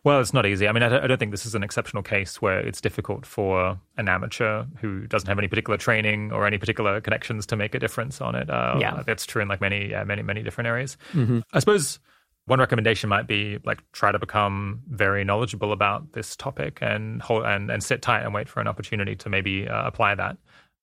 Well, 0.03 0.19
it's 0.19 0.33
not 0.33 0.47
easy. 0.47 0.67
I 0.67 0.71
mean, 0.71 0.81
I 0.81 1.05
don't 1.05 1.19
think 1.19 1.29
this 1.29 1.45
is 1.45 1.53
an 1.53 1.61
exceptional 1.61 2.01
case 2.01 2.41
where 2.41 2.59
it's 2.59 2.81
difficult 2.81 3.23
for 3.23 3.79
an 3.97 4.09
amateur 4.09 4.63
who 4.79 5.05
doesn't 5.05 5.27
have 5.27 5.37
any 5.37 5.47
particular 5.47 5.77
training 5.77 6.31
or 6.31 6.47
any 6.47 6.57
particular 6.57 6.99
connections 7.01 7.45
to 7.47 7.55
make 7.55 7.75
a 7.75 7.79
difference 7.79 8.19
on 8.19 8.33
it. 8.33 8.49
Uh, 8.49 8.77
yeah, 8.79 9.03
that's 9.05 9.27
true 9.27 9.43
in 9.43 9.47
like 9.47 9.61
many, 9.61 9.93
many, 10.05 10.23
many 10.23 10.41
different 10.41 10.67
areas. 10.67 10.97
Mm-hmm. 11.13 11.41
I 11.53 11.59
suppose 11.59 11.99
one 12.45 12.59
recommendation 12.59 13.09
might 13.09 13.27
be 13.27 13.59
like 13.63 13.79
try 13.91 14.11
to 14.11 14.17
become 14.17 14.81
very 14.89 15.23
knowledgeable 15.23 15.71
about 15.71 16.13
this 16.13 16.35
topic 16.35 16.79
and 16.81 17.21
hold 17.21 17.45
and, 17.45 17.69
and 17.69 17.83
sit 17.83 18.01
tight 18.01 18.23
and 18.23 18.33
wait 18.33 18.49
for 18.49 18.59
an 18.59 18.67
opportunity 18.67 19.15
to 19.17 19.29
maybe 19.29 19.67
uh, 19.67 19.85
apply 19.85 20.15
that. 20.15 20.37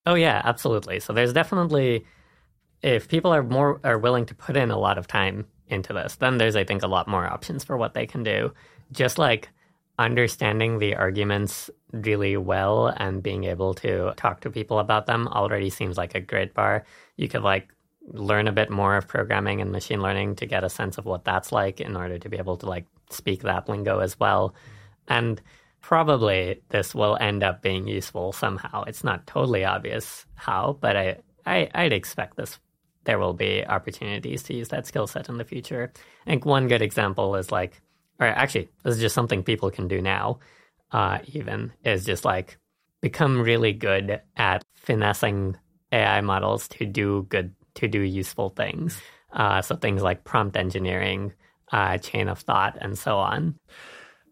Oh 0.06 0.14
yeah, 0.14 0.40
absolutely. 0.44 1.00
So 1.00 1.12
there's 1.12 1.32
definitely 1.32 2.06
if 2.82 3.08
people 3.08 3.34
are 3.34 3.42
more 3.42 3.80
are 3.82 3.98
willing 3.98 4.26
to 4.26 4.34
put 4.34 4.56
in 4.56 4.70
a 4.70 4.78
lot 4.78 4.96
of 4.96 5.08
time 5.08 5.46
into 5.66 5.92
this, 5.92 6.16
then 6.16 6.38
there's 6.38 6.54
I 6.54 6.62
think 6.62 6.84
a 6.84 6.86
lot 6.86 7.08
more 7.08 7.26
options 7.26 7.64
for 7.64 7.76
what 7.76 7.94
they 7.94 8.06
can 8.06 8.22
do. 8.22 8.52
Just 8.92 9.18
like 9.18 9.48
understanding 9.98 10.78
the 10.78 10.94
arguments 10.94 11.70
really 11.92 12.36
well 12.36 12.86
and 12.86 13.22
being 13.22 13.44
able 13.44 13.74
to 13.74 14.12
talk 14.16 14.40
to 14.40 14.50
people 14.50 14.78
about 14.78 15.06
them 15.06 15.26
already 15.28 15.70
seems 15.70 15.96
like 15.96 16.14
a 16.14 16.20
great 16.20 16.54
bar. 16.54 16.84
You 17.16 17.28
could 17.28 17.42
like 17.42 17.68
learn 18.12 18.48
a 18.48 18.52
bit 18.52 18.70
more 18.70 18.96
of 18.96 19.08
programming 19.08 19.60
and 19.60 19.72
machine 19.72 20.00
learning 20.00 20.36
to 20.36 20.46
get 20.46 20.64
a 20.64 20.70
sense 20.70 20.98
of 20.98 21.04
what 21.04 21.24
that's 21.24 21.52
like 21.52 21.80
in 21.80 21.96
order 21.96 22.18
to 22.18 22.28
be 22.28 22.38
able 22.38 22.56
to 22.58 22.66
like 22.66 22.86
speak 23.10 23.42
that 23.42 23.68
lingo 23.68 23.98
as 23.98 24.18
well. 24.18 24.54
And 25.08 25.40
probably 25.80 26.62
this 26.68 26.94
will 26.94 27.16
end 27.20 27.42
up 27.42 27.62
being 27.62 27.86
useful 27.86 28.32
somehow. 28.32 28.84
It's 28.84 29.04
not 29.04 29.26
totally 29.26 29.64
obvious 29.64 30.26
how, 30.34 30.78
but 30.80 30.96
I, 30.96 31.16
I 31.44 31.68
I'd 31.74 31.92
expect 31.92 32.36
this 32.36 32.58
there 33.04 33.18
will 33.18 33.32
be 33.32 33.64
opportunities 33.64 34.42
to 34.42 34.54
use 34.54 34.68
that 34.68 34.86
skill 34.86 35.06
set 35.06 35.30
in 35.30 35.38
the 35.38 35.44
future. 35.44 35.90
I 36.26 36.30
think 36.30 36.44
one 36.44 36.68
good 36.68 36.82
example 36.82 37.36
is 37.36 37.50
like 37.50 37.80
or 38.20 38.26
actually 38.26 38.68
this 38.82 38.96
is 38.96 39.00
just 39.00 39.14
something 39.14 39.42
people 39.42 39.70
can 39.70 39.88
do 39.88 40.00
now, 40.00 40.38
uh, 40.92 41.18
even 41.26 41.72
is 41.84 42.04
just 42.04 42.24
like 42.24 42.58
become 43.00 43.40
really 43.40 43.72
good 43.72 44.20
at 44.36 44.64
finessing 44.74 45.56
AI 45.92 46.20
models 46.20 46.68
to 46.68 46.86
do 46.86 47.26
good 47.28 47.54
to 47.74 47.88
do 47.88 48.00
useful 48.00 48.50
things. 48.50 49.00
Uh, 49.32 49.62
so 49.62 49.76
things 49.76 50.02
like 50.02 50.24
prompt 50.24 50.56
engineering, 50.56 51.32
uh, 51.72 51.98
chain 51.98 52.28
of 52.28 52.40
thought, 52.40 52.76
and 52.80 52.98
so 52.98 53.16
on. 53.18 53.54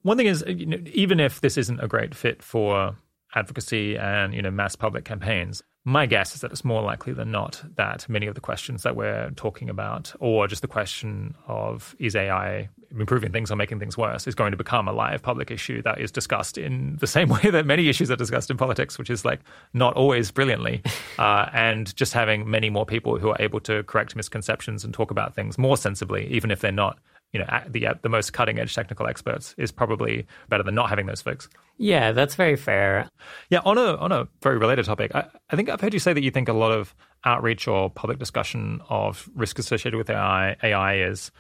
One 0.02 0.16
thing 0.16 0.26
is, 0.26 0.44
you 0.46 0.66
know, 0.66 0.78
even 0.92 1.20
if 1.20 1.40
this 1.40 1.56
isn't 1.56 1.80
a 1.80 1.88
great 1.88 2.14
fit 2.14 2.42
for 2.42 2.96
advocacy 3.34 3.98
and 3.98 4.32
you 4.32 4.40
know 4.40 4.50
mass 4.50 4.76
public 4.76 5.04
campaigns, 5.04 5.62
my 5.84 6.06
guess 6.06 6.34
is 6.34 6.40
that 6.40 6.50
it's 6.50 6.64
more 6.64 6.82
likely 6.82 7.12
than 7.12 7.30
not 7.30 7.62
that 7.76 8.08
many 8.08 8.26
of 8.26 8.34
the 8.34 8.40
questions 8.40 8.82
that 8.82 8.96
we're 8.96 9.30
talking 9.36 9.68
about, 9.68 10.12
or 10.18 10.48
just 10.48 10.62
the 10.62 10.68
question 10.68 11.34
of 11.46 11.94
is 11.98 12.16
AI 12.16 12.68
improving 12.98 13.32
things 13.32 13.50
or 13.50 13.56
making 13.56 13.78
things 13.78 13.96
worse, 13.96 14.26
is 14.26 14.34
going 14.34 14.50
to 14.50 14.56
become 14.56 14.88
a 14.88 14.92
live 14.92 15.22
public 15.22 15.50
issue 15.50 15.82
that 15.82 16.00
is 16.00 16.10
discussed 16.10 16.58
in 16.58 16.96
the 17.00 17.06
same 17.06 17.28
way 17.36 17.50
that 17.50 17.66
many 17.66 17.88
issues 17.88 18.10
are 18.10 18.16
discussed 18.16 18.50
in 18.50 18.56
politics, 18.56 18.98
which 18.98 19.10
is 19.10 19.24
like 19.24 19.40
not 19.74 19.94
always 19.94 20.30
brilliantly. 20.30 20.82
Uh, 21.18 21.48
and 21.54 21.96
just 21.96 22.12
having 22.12 22.48
many 22.50 22.68
more 22.68 22.84
people 22.84 23.18
who 23.18 23.30
are 23.30 23.36
able 23.40 23.58
to 23.58 23.82
correct 23.84 24.14
misconceptions 24.14 24.84
and 24.84 24.92
talk 24.92 25.10
about 25.10 25.34
things 25.34 25.56
more 25.56 25.76
sensibly, 25.76 26.26
even 26.26 26.50
if 26.50 26.60
they're 26.60 26.70
not 26.70 26.98
you 27.32 27.40
know 27.40 27.60
the 27.68 27.88
the 28.02 28.08
most 28.08 28.32
cutting 28.32 28.58
edge 28.58 28.74
technical 28.74 29.06
experts 29.06 29.54
is 29.58 29.72
probably 29.72 30.26
better 30.48 30.62
than 30.62 30.74
not 30.74 30.88
having 30.88 31.06
those 31.06 31.20
folks. 31.20 31.48
Yeah, 31.76 32.12
that's 32.12 32.34
very 32.34 32.56
fair. 32.56 33.10
Yeah, 33.50 33.60
on 33.64 33.78
a 33.78 33.96
on 33.96 34.12
a 34.12 34.28
very 34.42 34.58
related 34.58 34.84
topic, 34.84 35.14
I, 35.14 35.26
I 35.50 35.56
think 35.56 35.68
I've 35.68 35.80
heard 35.80 35.92
you 35.92 36.00
say 36.00 36.12
that 36.12 36.22
you 36.22 36.30
think 36.30 36.48
a 36.48 36.52
lot 36.54 36.72
of 36.72 36.94
outreach 37.24 37.66
or 37.66 37.90
public 37.90 38.18
discussion 38.18 38.80
of 38.88 39.28
risk 39.34 39.58
associated 39.58 39.98
with 39.98 40.08
AI 40.08 40.56
AI 40.62 40.98
is 40.98 41.30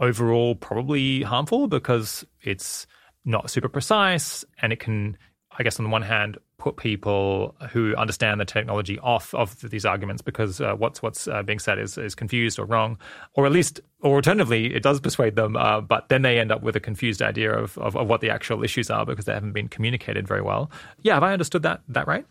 overall 0.00 0.54
probably 0.54 1.22
harmful 1.22 1.66
because 1.66 2.24
it's 2.42 2.86
not 3.24 3.50
super 3.50 3.68
precise 3.68 4.44
and 4.62 4.72
it 4.72 4.80
can 4.80 5.16
I 5.58 5.62
guess 5.62 5.78
on 5.78 5.84
the 5.84 5.90
one 5.90 6.02
hand 6.02 6.38
put 6.58 6.76
people 6.76 7.54
who 7.70 7.94
understand 7.96 8.40
the 8.40 8.44
technology 8.44 8.98
off 8.98 9.32
of 9.34 9.60
these 9.60 9.84
arguments 9.84 10.22
because 10.22 10.60
uh, 10.60 10.74
what's 10.74 11.02
what's 11.02 11.28
uh, 11.28 11.42
being 11.42 11.58
said 11.58 11.78
is 11.78 11.96
is 11.96 12.14
confused 12.14 12.58
or 12.58 12.66
wrong, 12.66 12.98
or 13.34 13.46
at 13.46 13.52
least, 13.52 13.80
or 14.00 14.16
alternatively, 14.16 14.74
it 14.74 14.82
does 14.82 15.00
persuade 15.00 15.36
them, 15.36 15.56
uh, 15.56 15.80
but 15.80 16.08
then 16.08 16.22
they 16.22 16.38
end 16.38 16.50
up 16.50 16.62
with 16.62 16.76
a 16.76 16.80
confused 16.80 17.22
idea 17.22 17.52
of, 17.52 17.78
of, 17.78 17.96
of 17.96 18.08
what 18.08 18.20
the 18.20 18.30
actual 18.30 18.64
issues 18.64 18.90
are 18.90 19.06
because 19.06 19.24
they 19.26 19.32
haven't 19.32 19.52
been 19.52 19.68
communicated 19.68 20.26
very 20.26 20.42
well. 20.42 20.70
Yeah, 21.02 21.14
have 21.14 21.22
I 21.22 21.32
understood 21.32 21.62
that 21.62 21.82
that 21.88 22.06
right? 22.06 22.26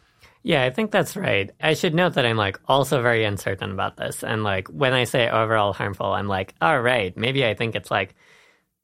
Yeah, 0.45 0.63
I 0.63 0.69
think 0.69 0.91
that's 0.91 1.17
right. 1.17 1.49
I 1.59 1.73
should 1.73 1.95
note 1.95 2.13
that 2.13 2.26
I'm 2.27 2.38
like 2.38 2.59
also 2.67 3.01
very 3.01 3.23
uncertain 3.26 3.72
about 3.72 3.97
this, 3.97 4.23
and 4.23 4.43
like 4.43 4.67
when 4.67 4.93
I 4.93 5.05
say 5.05 5.27
overall 5.27 5.73
harmful, 5.73 6.13
I'm 6.13 6.27
like, 6.27 6.53
all 6.61 6.80
right, 6.81 7.17
maybe 7.17 7.45
I 7.45 7.53
think 7.55 7.76
it's 7.76 7.91
like. 7.91 8.15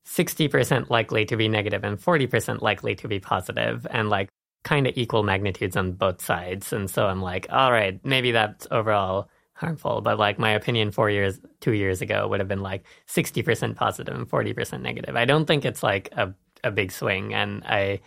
60% 0.06 0.90
likely 0.90 1.26
to 1.26 1.38
be 1.38 1.48
negative 1.48 1.84
and 1.84 2.00
40% 2.00 2.62
likely 2.62 2.96
to 2.96 3.08
be 3.08 3.20
positive 3.20 3.88
and 3.90 4.10
like 4.10 4.30
kind 4.64 4.88
of 4.88 4.94
equal 4.98 5.24
magnitudes 5.24 5.78
on 5.78 5.94
both 5.94 6.24
sides. 6.24 6.74
And 6.74 6.90
so 6.90 7.08
I'm 7.08 7.22
like, 7.22 7.48
all 7.52 7.72
right, 7.72 8.00
maybe 8.04 8.32
that's 8.32 8.68
overall 8.72 9.30
harmful. 9.54 10.02
But 10.02 10.20
like 10.20 10.40
my 10.40 10.52
opinion 10.52 10.92
four 10.92 11.10
years, 11.10 11.40
two 11.62 11.74
years 11.74 12.02
ago 12.02 12.28
would 12.28 12.40
have 12.42 12.50
been 12.50 12.64
like 12.64 12.86
60% 13.08 13.76
positive 13.76 14.16
and 14.16 14.30
40% 14.30 14.82
negative. 14.82 15.16
I 15.16 15.26
don't 15.26 15.46
think 15.46 15.66
it's 15.66 15.84
like 15.84 16.10
a, 16.18 16.34
a 16.64 16.72
big 16.72 16.92
swing. 16.92 17.34
And 17.34 17.64
I 17.66 18.02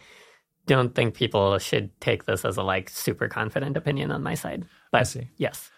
don't 0.67 0.95
think 0.95 1.15
people 1.15 1.59
should 1.59 1.99
take 2.01 2.25
this 2.25 2.45
as 2.45 2.57
a 2.57 2.63
like 2.63 2.91
super 2.91 3.29
confident 3.29 3.77
opinion 3.77 4.11
on 4.11 4.23
my 4.23 4.35
side. 4.35 4.65
But 4.91 5.01
I 5.03 5.05
see. 5.05 5.29
yes. 5.37 5.71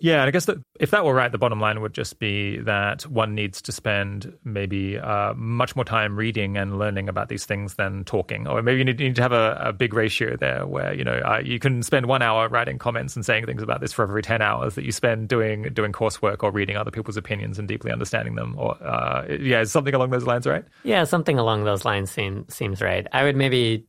Yeah, 0.00 0.20
and 0.20 0.28
I 0.28 0.30
guess 0.30 0.46
that 0.46 0.58
if 0.80 0.90
that 0.90 1.04
were 1.04 1.14
right, 1.14 1.30
the 1.30 1.38
bottom 1.38 1.60
line 1.60 1.80
would 1.80 1.94
just 1.94 2.18
be 2.18 2.58
that 2.58 3.02
one 3.02 3.34
needs 3.34 3.62
to 3.62 3.72
spend 3.72 4.32
maybe 4.44 4.98
uh, 4.98 5.34
much 5.34 5.76
more 5.76 5.84
time 5.84 6.16
reading 6.16 6.56
and 6.56 6.78
learning 6.78 7.08
about 7.08 7.28
these 7.28 7.44
things 7.44 7.74
than 7.74 8.04
talking, 8.04 8.46
or 8.46 8.62
maybe 8.62 8.78
you 8.78 8.84
need, 8.84 9.00
you 9.00 9.08
need 9.08 9.16
to 9.16 9.22
have 9.22 9.32
a, 9.32 9.56
a, 9.60 9.72
big 9.72 9.94
ratio 9.94 10.36
there, 10.36 10.66
where 10.66 10.92
you 10.92 11.04
know 11.04 11.20
uh, 11.24 11.40
you 11.44 11.58
can 11.58 11.82
spend 11.82 12.06
one 12.06 12.22
hour 12.22 12.48
writing 12.48 12.78
comments 12.78 13.14
and 13.14 13.24
saying 13.24 13.46
things 13.46 13.62
about 13.62 13.80
this 13.80 13.92
for 13.92 14.02
every 14.02 14.22
ten 14.22 14.42
hours 14.42 14.74
that 14.74 14.84
you 14.84 14.92
spend 14.92 15.28
doing 15.28 15.62
doing 15.72 15.92
coursework 15.92 16.42
or 16.42 16.50
reading 16.50 16.76
other 16.76 16.90
people's 16.90 17.16
opinions 17.16 17.58
and 17.58 17.68
deeply 17.68 17.92
understanding 17.92 18.34
them. 18.34 18.56
Or 18.58 18.76
uh, 18.82 19.26
yeah, 19.40 19.64
something 19.64 19.94
along 19.94 20.10
those 20.10 20.26
lines, 20.26 20.46
right? 20.46 20.64
Yeah, 20.82 21.04
something 21.04 21.38
along 21.38 21.64
those 21.64 21.84
lines 21.84 22.10
seem, 22.10 22.46
seems 22.48 22.82
right. 22.82 23.06
I 23.12 23.22
would 23.22 23.36
maybe 23.36 23.86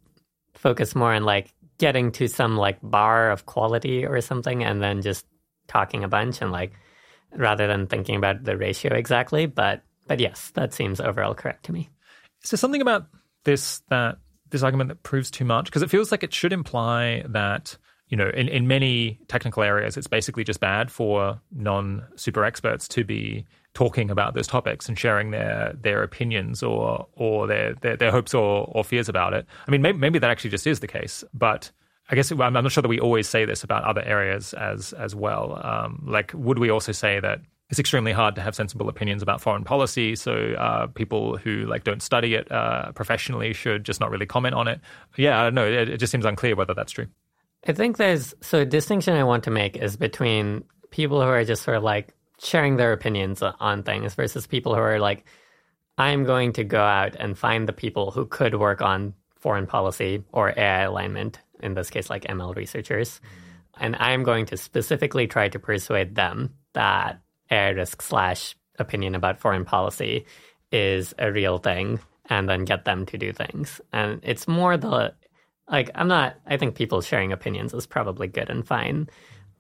focus 0.66 0.96
more 0.96 1.14
on 1.14 1.24
like 1.24 1.54
getting 1.78 2.12
to 2.12 2.28
some 2.28 2.58
like 2.58 2.80
bar 2.82 3.30
of 3.30 3.46
quality 3.46 4.04
or 4.04 4.20
something, 4.20 4.64
and 4.64 4.82
then 4.82 5.04
just 5.04 5.24
talking 5.68 6.04
a 6.04 6.08
bunch 6.08 6.42
and 6.42 6.52
like 6.52 6.74
rather 7.36 7.68
than 7.68 7.86
thinking 7.86 8.16
about 8.16 8.44
the 8.44 8.58
ratio 8.58 8.92
exactly. 8.96 9.46
But 9.46 9.84
but 10.08 10.20
yes, 10.20 10.50
that 10.56 10.74
seems 10.74 11.00
overall 11.00 11.36
correct 11.36 11.66
to 11.66 11.72
me. 11.72 11.88
Is 12.44 12.50
there 12.50 12.58
something 12.58 12.82
about 12.82 13.06
this 13.44 13.84
that 13.90 14.18
this 14.50 14.64
argument 14.64 14.88
that 14.88 15.04
proves 15.04 15.30
too 15.30 15.46
much? 15.46 15.66
Because 15.66 15.84
it 15.84 15.92
feels 15.92 16.12
like 16.12 16.24
it 16.24 16.34
should 16.34 16.52
imply 16.52 17.24
that 17.30 17.78
you 18.10 18.18
know 18.18 18.32
in, 18.34 18.48
in 18.48 18.68
many 18.68 19.20
technical 19.28 19.62
areas 19.62 19.98
it's 19.98 20.08
basically 20.08 20.44
just 20.44 20.60
bad 20.60 20.90
for 20.90 21.40
non 21.52 22.04
super 22.16 22.44
experts 22.44 22.88
to 22.88 23.04
be 23.04 23.46
talking 23.76 24.10
about 24.10 24.34
those 24.34 24.48
topics 24.48 24.90
and 24.90 24.98
sharing 24.98 25.30
their 25.30 25.74
their 25.80 26.02
opinions 26.02 26.64
or 26.64 27.06
or 27.16 27.46
their 27.46 27.76
their, 27.76 27.96
their 27.96 28.12
hopes 28.12 28.34
or, 28.34 28.68
or 28.72 28.84
fears 28.84 29.08
about 29.08 29.34
it. 29.34 29.46
I 29.68 29.72
mean, 29.72 29.84
maybe, 29.84 29.98
maybe 30.00 30.20
that 30.20 30.32
actually 30.32 30.50
just 30.50 30.66
is 30.66 30.80
the 30.80 30.88
case, 30.88 31.24
but 31.34 31.70
I 32.10 32.16
guess 32.16 32.32
I'm 32.32 32.54
not 32.54 32.72
sure 32.72 32.82
that 32.82 32.88
we 32.88 33.00
always 33.00 33.28
say 33.28 33.46
this 33.46 33.64
about 33.64 33.84
other 33.84 34.02
areas 34.02 34.54
as 34.54 34.94
as 34.94 35.14
well. 35.14 35.62
Um, 35.64 36.04
like, 36.08 36.32
would 36.34 36.58
we 36.58 36.72
also 36.72 36.92
say 36.92 37.20
that 37.20 37.42
it's 37.70 37.80
extremely 37.80 38.12
hard 38.12 38.36
to 38.36 38.42
have 38.42 38.56
sensible 38.56 38.90
opinions 38.90 39.24
about 39.24 39.42
foreign 39.42 39.64
policy. 39.64 40.16
So 40.16 40.54
uh, 40.54 40.86
people 40.88 41.38
who 41.38 41.66
like 41.66 41.84
don't 41.84 42.02
study 42.02 42.36
it 42.36 42.52
uh, 42.52 42.92
professionally 42.92 43.54
should 43.54 43.84
just 43.84 44.00
not 44.00 44.12
really 44.12 44.28
comment 44.28 44.54
on 44.54 44.68
it. 44.68 44.80
Yeah, 45.18 45.40
I 45.40 45.44
don't 45.46 45.56
know. 45.56 45.66
It, 45.66 45.90
it 45.90 45.98
just 45.98 46.12
seems 46.12 46.26
unclear 46.26 46.56
whether 46.56 46.76
that's 46.76 46.92
true. 46.92 47.08
I 47.68 47.74
think 47.74 47.98
there's 47.98 48.36
so 48.42 48.60
a 48.60 48.66
distinction 48.66 49.16
I 49.16 49.24
want 49.24 49.46
to 49.46 49.52
make 49.52 49.78
is 49.78 49.98
between 49.98 50.64
people 50.92 51.20
who 51.22 51.28
are 51.28 51.44
just 51.44 51.64
sort 51.64 51.76
of 51.76 51.82
like 51.82 52.14
sharing 52.42 52.78
their 52.78 52.94
opinions 52.94 53.42
on 53.42 53.84
things 53.84 54.14
versus 54.16 54.48
people 54.48 54.76
who 54.76 54.82
are 54.82 55.00
like, 55.00 55.26
I'm 55.98 56.24
going 56.26 56.54
to 56.54 56.64
go 56.64 56.82
out 56.82 57.16
and 57.16 57.38
find 57.38 57.68
the 57.68 57.74
people 57.74 58.12
who 58.12 58.26
could 58.26 58.56
work 58.56 58.82
on 58.82 59.14
foreign 59.36 59.68
policy 59.68 60.24
or 60.32 60.54
AI 60.58 60.82
alignment, 60.82 61.40
in 61.62 61.74
this 61.74 61.90
case, 61.90 62.10
like 62.10 62.24
ML 62.24 62.56
researchers. 62.56 63.22
And 63.80 63.96
I'm 63.98 64.24
going 64.24 64.46
to 64.48 64.58
specifically 64.58 65.28
try 65.28 65.50
to 65.50 65.60
persuade 65.60 66.16
them 66.16 66.54
that 66.74 67.22
AI 67.52 67.70
risk 67.70 68.02
slash 68.02 68.56
opinion 68.80 69.16
about 69.16 69.40
foreign 69.40 69.66
policy 69.66 70.26
is 70.72 71.14
a 71.20 71.32
real 71.32 71.58
thing 71.58 72.00
and 72.30 72.50
then 72.50 72.66
get 72.66 72.86
them 72.86 73.06
to 73.06 73.18
do 73.18 73.32
things. 73.32 73.80
And 73.94 74.20
it's 74.24 74.48
more 74.48 74.78
the 74.78 75.14
like 75.70 75.90
I'm 75.96 76.08
not 76.08 76.36
I 76.46 76.58
think 76.58 76.76
people 76.76 77.02
sharing 77.02 77.32
opinions 77.32 77.74
is 77.74 77.86
probably 77.86 78.28
good 78.28 78.50
and 78.50 78.68
fine. 78.68 79.10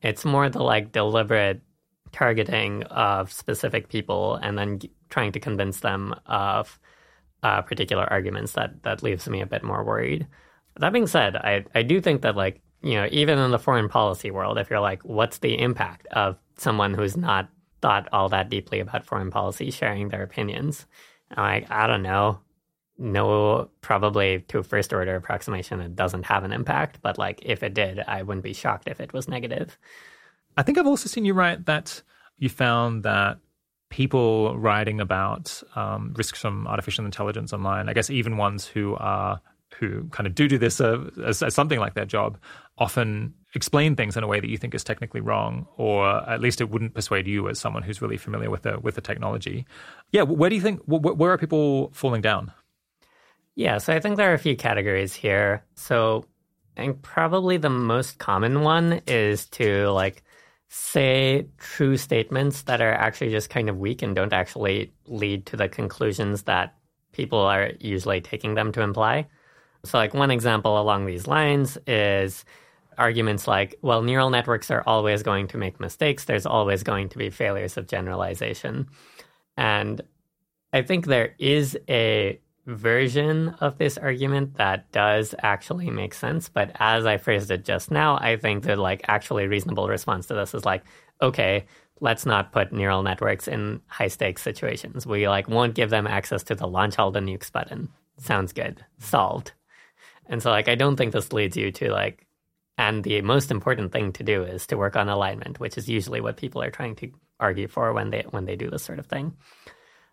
It's 0.01 0.25
more 0.25 0.49
the 0.49 0.63
like 0.63 0.91
deliberate 0.91 1.61
targeting 2.15 2.83
of 2.83 3.31
specific 3.31 3.89
people 3.89 4.35
and 4.35 4.57
then 4.57 4.79
trying 5.09 5.31
to 5.33 5.39
convince 5.39 5.81
them 5.81 6.15
of 6.25 6.79
uh, 7.43 7.61
particular 7.61 8.05
arguments 8.11 8.53
that 8.53 8.81
that 8.83 9.03
leaves 9.03 9.29
me 9.29 9.41
a 9.41 9.45
bit 9.45 9.63
more 9.63 9.83
worried. 9.83 10.25
That 10.79 10.93
being 10.93 11.07
said, 11.07 11.35
I 11.35 11.65
I 11.75 11.83
do 11.83 12.01
think 12.01 12.21
that 12.21 12.35
like 12.35 12.61
you 12.81 12.95
know 12.95 13.07
even 13.11 13.37
in 13.37 13.51
the 13.51 13.59
foreign 13.59 13.89
policy 13.89 14.31
world, 14.31 14.57
if 14.57 14.69
you're 14.69 14.79
like, 14.79 15.01
what's 15.03 15.39
the 15.39 15.59
impact 15.59 16.07
of 16.07 16.37
someone 16.57 16.93
who's 16.93 17.17
not 17.17 17.49
thought 17.85 18.09
all 18.11 18.29
that 18.29 18.49
deeply 18.49 18.79
about 18.79 19.05
foreign 19.05 19.29
policy, 19.29 19.69
sharing 19.69 20.09
their 20.09 20.23
opinions. 20.23 20.87
Like, 21.37 21.69
I 21.69 21.85
don't 21.85 22.01
know. 22.01 22.39
No, 22.97 23.69
probably 23.81 24.39
to 24.47 24.59
a 24.59 24.63
first 24.63 24.91
order 24.91 25.15
approximation, 25.15 25.81
it 25.81 25.95
doesn't 25.95 26.25
have 26.25 26.43
an 26.43 26.51
impact. 26.51 26.99
But 27.03 27.19
like, 27.19 27.41
if 27.43 27.61
it 27.61 27.75
did, 27.75 27.99
I 27.99 28.23
wouldn't 28.23 28.43
be 28.43 28.53
shocked 28.53 28.87
if 28.87 28.99
it 28.99 29.13
was 29.13 29.27
negative. 29.27 29.77
I 30.57 30.63
think 30.63 30.77
I've 30.77 30.87
also 30.87 31.09
seen 31.09 31.25
you 31.25 31.33
write 31.33 31.65
that 31.65 32.01
you 32.37 32.49
found 32.49 33.03
that 33.03 33.39
people 33.89 34.57
writing 34.57 34.99
about 34.99 35.61
um, 35.75 36.13
risks 36.17 36.39
from 36.39 36.67
artificial 36.67 37.05
intelligence 37.05 37.53
online, 37.53 37.89
I 37.89 37.93
guess 37.93 38.09
even 38.09 38.37
ones 38.37 38.65
who 38.65 38.95
are 38.95 39.41
who 39.79 40.07
kind 40.09 40.25
of 40.25 40.35
do 40.35 40.47
do 40.47 40.57
this 40.57 40.79
uh, 40.79 41.09
as, 41.25 41.43
as, 41.43 41.53
something 41.53 41.79
like 41.79 41.95
their 41.95 42.05
job, 42.05 42.37
often 42.77 43.33
explain 43.55 43.95
things 43.95 44.15
in 44.15 44.23
a 44.23 44.27
way 44.27 44.39
that 44.39 44.49
you 44.49 44.57
think 44.57 44.73
is 44.73 44.83
technically 44.83 45.21
wrong, 45.21 45.67
or 45.77 46.07
at 46.29 46.39
least 46.39 46.61
it 46.61 46.69
wouldn't 46.69 46.93
persuade 46.93 47.27
you 47.27 47.49
as 47.49 47.59
someone 47.59 47.83
who's 47.83 48.01
really 48.01 48.17
familiar 48.17 48.49
with 48.49 48.63
the 48.63 48.79
with 48.79 48.95
the 48.95 49.01
technology. 49.01 49.65
Yeah, 50.11 50.23
where 50.23 50.49
do 50.49 50.55
you 50.55 50.61
think 50.61 50.81
where 50.85 51.31
are 51.31 51.37
people 51.37 51.91
falling 51.93 52.21
down? 52.21 52.51
Yeah, 53.55 53.77
so 53.77 53.93
I 53.93 53.99
think 53.99 54.17
there 54.17 54.31
are 54.31 54.35
a 54.35 54.39
few 54.39 54.55
categories 54.55 55.13
here. 55.13 55.63
So 55.75 56.25
I 56.75 56.81
think 56.81 57.01
probably 57.01 57.57
the 57.57 57.69
most 57.69 58.17
common 58.17 58.61
one 58.61 59.01
is 59.07 59.45
to 59.51 59.89
like 59.91 60.23
say 60.77 61.47
true 61.57 61.95
statements 61.95 62.63
that 62.63 62.81
are 62.81 62.91
actually 62.91 63.31
just 63.31 63.49
kind 63.49 63.69
of 63.69 63.77
weak 63.77 64.01
and 64.01 64.13
don't 64.13 64.33
actually 64.33 64.93
lead 65.07 65.45
to 65.45 65.55
the 65.55 65.69
conclusions 65.69 66.43
that 66.43 66.75
people 67.13 67.39
are 67.39 67.71
usually 67.79 68.19
taking 68.19 68.55
them 68.55 68.73
to 68.73 68.81
imply. 68.81 69.25
So, 69.85 69.97
like 69.97 70.13
one 70.13 70.31
example 70.31 70.79
along 70.79 71.05
these 71.05 71.27
lines 71.27 71.77
is 71.87 72.43
arguments 72.97 73.47
like, 73.47 73.75
well, 73.81 74.01
neural 74.01 74.29
networks 74.29 74.69
are 74.69 74.83
always 74.85 75.23
going 75.23 75.47
to 75.47 75.57
make 75.57 75.79
mistakes. 75.79 76.25
There's 76.25 76.45
always 76.45 76.83
going 76.83 77.07
to 77.09 77.17
be 77.17 77.29
failures 77.29 77.77
of 77.77 77.87
generalization. 77.87 78.87
And 79.55 80.01
I 80.73 80.81
think 80.81 81.05
there 81.05 81.35
is 81.39 81.77
a 81.87 82.39
version 82.65 83.49
of 83.59 83.77
this 83.77 83.97
argument 83.97 84.55
that 84.55 84.91
does 84.91 85.35
actually 85.39 85.89
make 85.89 86.13
sense. 86.13 86.49
But 86.49 86.71
as 86.75 87.05
I 87.05 87.17
phrased 87.17 87.51
it 87.51 87.63
just 87.63 87.91
now, 87.91 88.17
I 88.17 88.37
think 88.37 88.63
the 88.63 88.75
like 88.75 89.03
actually 89.07 89.47
reasonable 89.47 89.87
response 89.87 90.27
to 90.27 90.33
this 90.33 90.53
is 90.53 90.65
like, 90.65 90.83
okay, 91.21 91.65
let's 92.01 92.25
not 92.25 92.51
put 92.51 92.73
neural 92.73 93.03
networks 93.03 93.47
in 93.47 93.81
high 93.87 94.07
stakes 94.07 94.41
situations. 94.41 95.05
We 95.05 95.27
like 95.27 95.47
won't 95.47 95.75
give 95.75 95.89
them 95.89 96.07
access 96.07 96.43
to 96.43 96.55
the 96.55 96.67
launch 96.67 96.99
all 96.99 97.11
the 97.11 97.19
nukes 97.19 97.51
button. 97.51 97.89
Sounds 98.17 98.51
good. 98.51 98.83
Solved. 98.99 99.51
And 100.27 100.41
so 100.41 100.49
like 100.49 100.67
I 100.67 100.75
don't 100.75 100.95
think 100.95 101.13
this 101.13 101.33
leads 101.33 101.55
you 101.55 101.71
to 101.73 101.91
like 101.91 102.25
and 102.77 103.03
the 103.03 103.21
most 103.21 103.51
important 103.51 103.93
thing 103.93 104.11
to 104.13 104.23
do 104.23 104.43
is 104.43 104.67
to 104.67 104.77
work 104.77 104.97
on 104.97 105.07
alignment, 105.07 105.59
which 105.59 105.77
is 105.77 105.87
usually 105.87 106.19
what 106.19 106.35
people 106.35 106.61
are 106.61 106.71
trying 106.71 106.95
to 106.95 107.11
argue 107.39 107.67
for 107.67 107.93
when 107.93 108.09
they 108.09 108.25
when 108.31 108.45
they 108.45 108.55
do 108.55 108.69
this 108.69 108.83
sort 108.83 108.99
of 108.99 109.05
thing. 109.05 109.33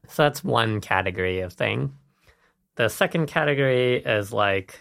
So 0.09 0.23
that's 0.23 0.45
one 0.45 0.81
category 0.81 1.41
of 1.41 1.53
thing. 1.53 1.95
The 2.77 2.89
second 2.89 3.27
category 3.27 3.97
is 3.97 4.33
like 4.33 4.81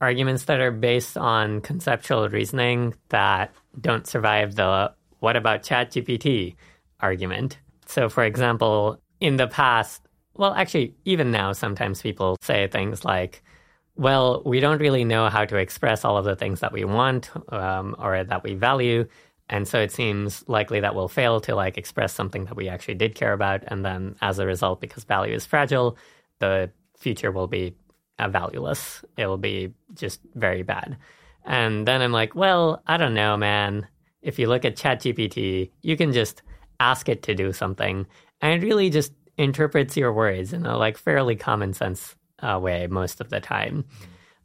arguments 0.00 0.44
that 0.44 0.60
are 0.60 0.70
based 0.70 1.16
on 1.16 1.60
conceptual 1.60 2.28
reasoning 2.28 2.94
that 3.08 3.52
don't 3.80 4.06
survive 4.06 4.54
the 4.54 4.92
what 5.20 5.36
about 5.36 5.62
ChatGPT 5.62 6.54
argument. 7.00 7.58
So 7.86 8.08
for 8.08 8.24
example, 8.24 9.00
in 9.20 9.36
the 9.36 9.48
past, 9.48 10.02
well 10.34 10.54
actually 10.54 10.94
even 11.04 11.30
now 11.30 11.52
sometimes 11.52 12.02
people 12.02 12.36
say 12.42 12.68
things 12.68 13.04
like 13.04 13.42
well, 13.96 14.42
we 14.44 14.60
don't 14.60 14.78
really 14.78 15.04
know 15.04 15.28
how 15.28 15.44
to 15.46 15.56
express 15.56 16.04
all 16.04 16.18
of 16.18 16.24
the 16.24 16.36
things 16.36 16.60
that 16.60 16.72
we 16.72 16.84
want 16.84 17.30
um, 17.52 17.96
or 17.98 18.22
that 18.24 18.44
we 18.44 18.54
value. 18.54 19.06
And 19.48 19.66
so 19.66 19.80
it 19.80 19.92
seems 19.92 20.44
likely 20.48 20.80
that 20.80 20.94
we'll 20.94 21.08
fail 21.08 21.40
to 21.42 21.54
like 21.54 21.78
express 21.78 22.12
something 22.12 22.44
that 22.44 22.56
we 22.56 22.68
actually 22.68 22.94
did 22.94 23.14
care 23.14 23.32
about. 23.32 23.62
And 23.66 23.84
then 23.84 24.16
as 24.20 24.38
a 24.38 24.46
result, 24.46 24.80
because 24.80 25.04
value 25.04 25.34
is 25.34 25.46
fragile, 25.46 25.96
the 26.40 26.70
future 26.96 27.30
will 27.30 27.46
be 27.46 27.74
uh, 28.18 28.28
valueless. 28.28 29.04
It 29.16 29.26
will 29.26 29.36
be 29.38 29.72
just 29.94 30.20
very 30.34 30.62
bad. 30.62 30.96
And 31.44 31.86
then 31.86 32.02
I'm 32.02 32.12
like, 32.12 32.34
well, 32.34 32.82
I 32.86 32.96
don't 32.96 33.14
know, 33.14 33.36
man. 33.36 33.86
If 34.22 34.38
you 34.38 34.48
look 34.48 34.64
at 34.64 34.76
ChatGPT, 34.76 35.70
you 35.82 35.96
can 35.96 36.12
just 36.12 36.42
ask 36.80 37.08
it 37.08 37.22
to 37.22 37.34
do 37.34 37.52
something 37.52 38.06
and 38.40 38.62
it 38.62 38.66
really 38.66 38.90
just 38.90 39.12
interprets 39.38 39.96
your 39.96 40.12
words 40.12 40.52
in 40.52 40.66
a 40.66 40.76
like 40.76 40.96
fairly 40.96 41.36
common 41.36 41.72
sense 41.72 42.16
uh, 42.40 42.58
way 42.60 42.86
most 42.86 43.20
of 43.20 43.30
the 43.30 43.40
time. 43.40 43.84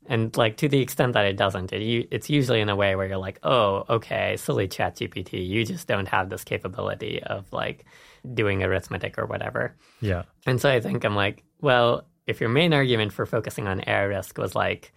And 0.08 0.36
like 0.36 0.58
to 0.58 0.68
the 0.68 0.80
extent 0.80 1.14
that 1.14 1.26
it 1.26 1.38
doesn't, 1.38 1.72
it, 1.72 2.08
it's 2.12 2.30
usually 2.30 2.60
in 2.60 2.70
a 2.70 2.76
way 2.76 2.96
where 2.96 3.08
you're 3.08 3.18
like, 3.18 3.40
oh, 3.44 3.86
okay, 3.90 4.36
silly 4.38 4.68
ChatGPT, 4.68 5.48
you 5.48 5.66
just 5.66 5.88
don't 5.88 6.08
have 6.08 6.30
this 6.30 6.44
capability 6.44 7.22
of 7.24 7.52
like 7.54 7.86
doing 8.34 8.64
arithmetic 8.64 9.18
or 9.18 9.26
whatever. 9.26 9.76
Yeah. 10.02 10.24
And 10.46 10.60
so 10.60 10.70
I 10.70 10.80
think 10.80 11.06
I'm 11.06 11.16
like, 11.16 11.44
well, 11.62 12.06
if 12.28 12.40
your 12.40 12.50
main 12.50 12.74
argument 12.74 13.14
for 13.14 13.26
focusing 13.26 13.68
on 13.68 13.84
AI 13.88 14.04
risk 14.04 14.38
was 14.38 14.56
like, 14.56 14.94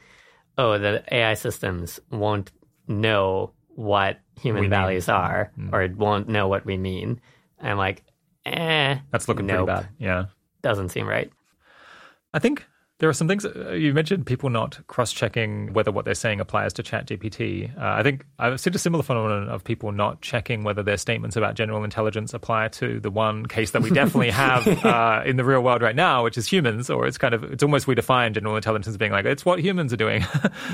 oh, 0.58 0.78
the 0.78 1.02
AI 1.12 1.34
systems 1.34 2.00
won't 2.10 2.52
know 2.86 3.52
what 3.68 4.20
human 4.40 4.62
we 4.62 4.68
values 4.68 5.08
mean. 5.08 5.16
are 5.16 5.52
mm. 5.58 5.72
or 5.72 5.92
won't 5.96 6.28
know 6.28 6.48
what 6.48 6.64
we 6.64 6.76
mean. 6.76 7.20
I'm 7.60 7.78
like, 7.78 8.04
eh. 8.46 8.98
That's 9.10 9.28
looking 9.28 9.46
nope. 9.46 9.66
pretty 9.66 9.82
bad. 9.82 9.88
Yeah. 9.98 10.24
Doesn't 10.62 10.90
seem 10.90 11.08
right. 11.08 11.30
I 12.32 12.38
think 12.38 12.64
there 13.04 13.10
are 13.10 13.12
some 13.12 13.28
things 13.28 13.44
uh, 13.44 13.72
you 13.72 13.92
mentioned 13.92 14.24
people 14.24 14.48
not 14.48 14.80
cross-checking 14.86 15.74
whether 15.74 15.92
what 15.92 16.06
they're 16.06 16.14
saying 16.14 16.40
applies 16.40 16.72
to 16.72 16.82
ChatGPT. 16.82 17.70
Uh, 17.76 17.98
I 17.98 18.02
think 18.02 18.24
I've 18.38 18.58
seen 18.58 18.74
a 18.74 18.78
similar 18.78 19.02
phenomenon 19.02 19.50
of 19.50 19.62
people 19.62 19.92
not 19.92 20.22
checking 20.22 20.64
whether 20.64 20.82
their 20.82 20.96
statements 20.96 21.36
about 21.36 21.54
general 21.54 21.84
intelligence 21.84 22.32
apply 22.32 22.68
to 22.68 23.00
the 23.00 23.10
one 23.10 23.44
case 23.44 23.72
that 23.72 23.82
we 23.82 23.90
definitely 23.90 24.30
have 24.44 24.66
uh, 24.86 25.22
in 25.26 25.36
the 25.36 25.44
real 25.44 25.60
world 25.60 25.82
right 25.82 25.94
now, 25.94 26.24
which 26.24 26.38
is 26.38 26.46
humans. 26.46 26.88
Or 26.88 27.06
it's 27.06 27.18
kind 27.18 27.34
of 27.34 27.44
it's 27.44 27.62
almost 27.62 27.86
we 27.86 27.94
define 27.94 28.32
general 28.32 28.56
intelligence 28.56 28.88
as 28.88 28.96
being 28.96 29.12
like 29.12 29.26
it's 29.26 29.44
what 29.44 29.60
humans 29.60 29.92
are 29.92 29.98
doing. 29.98 30.24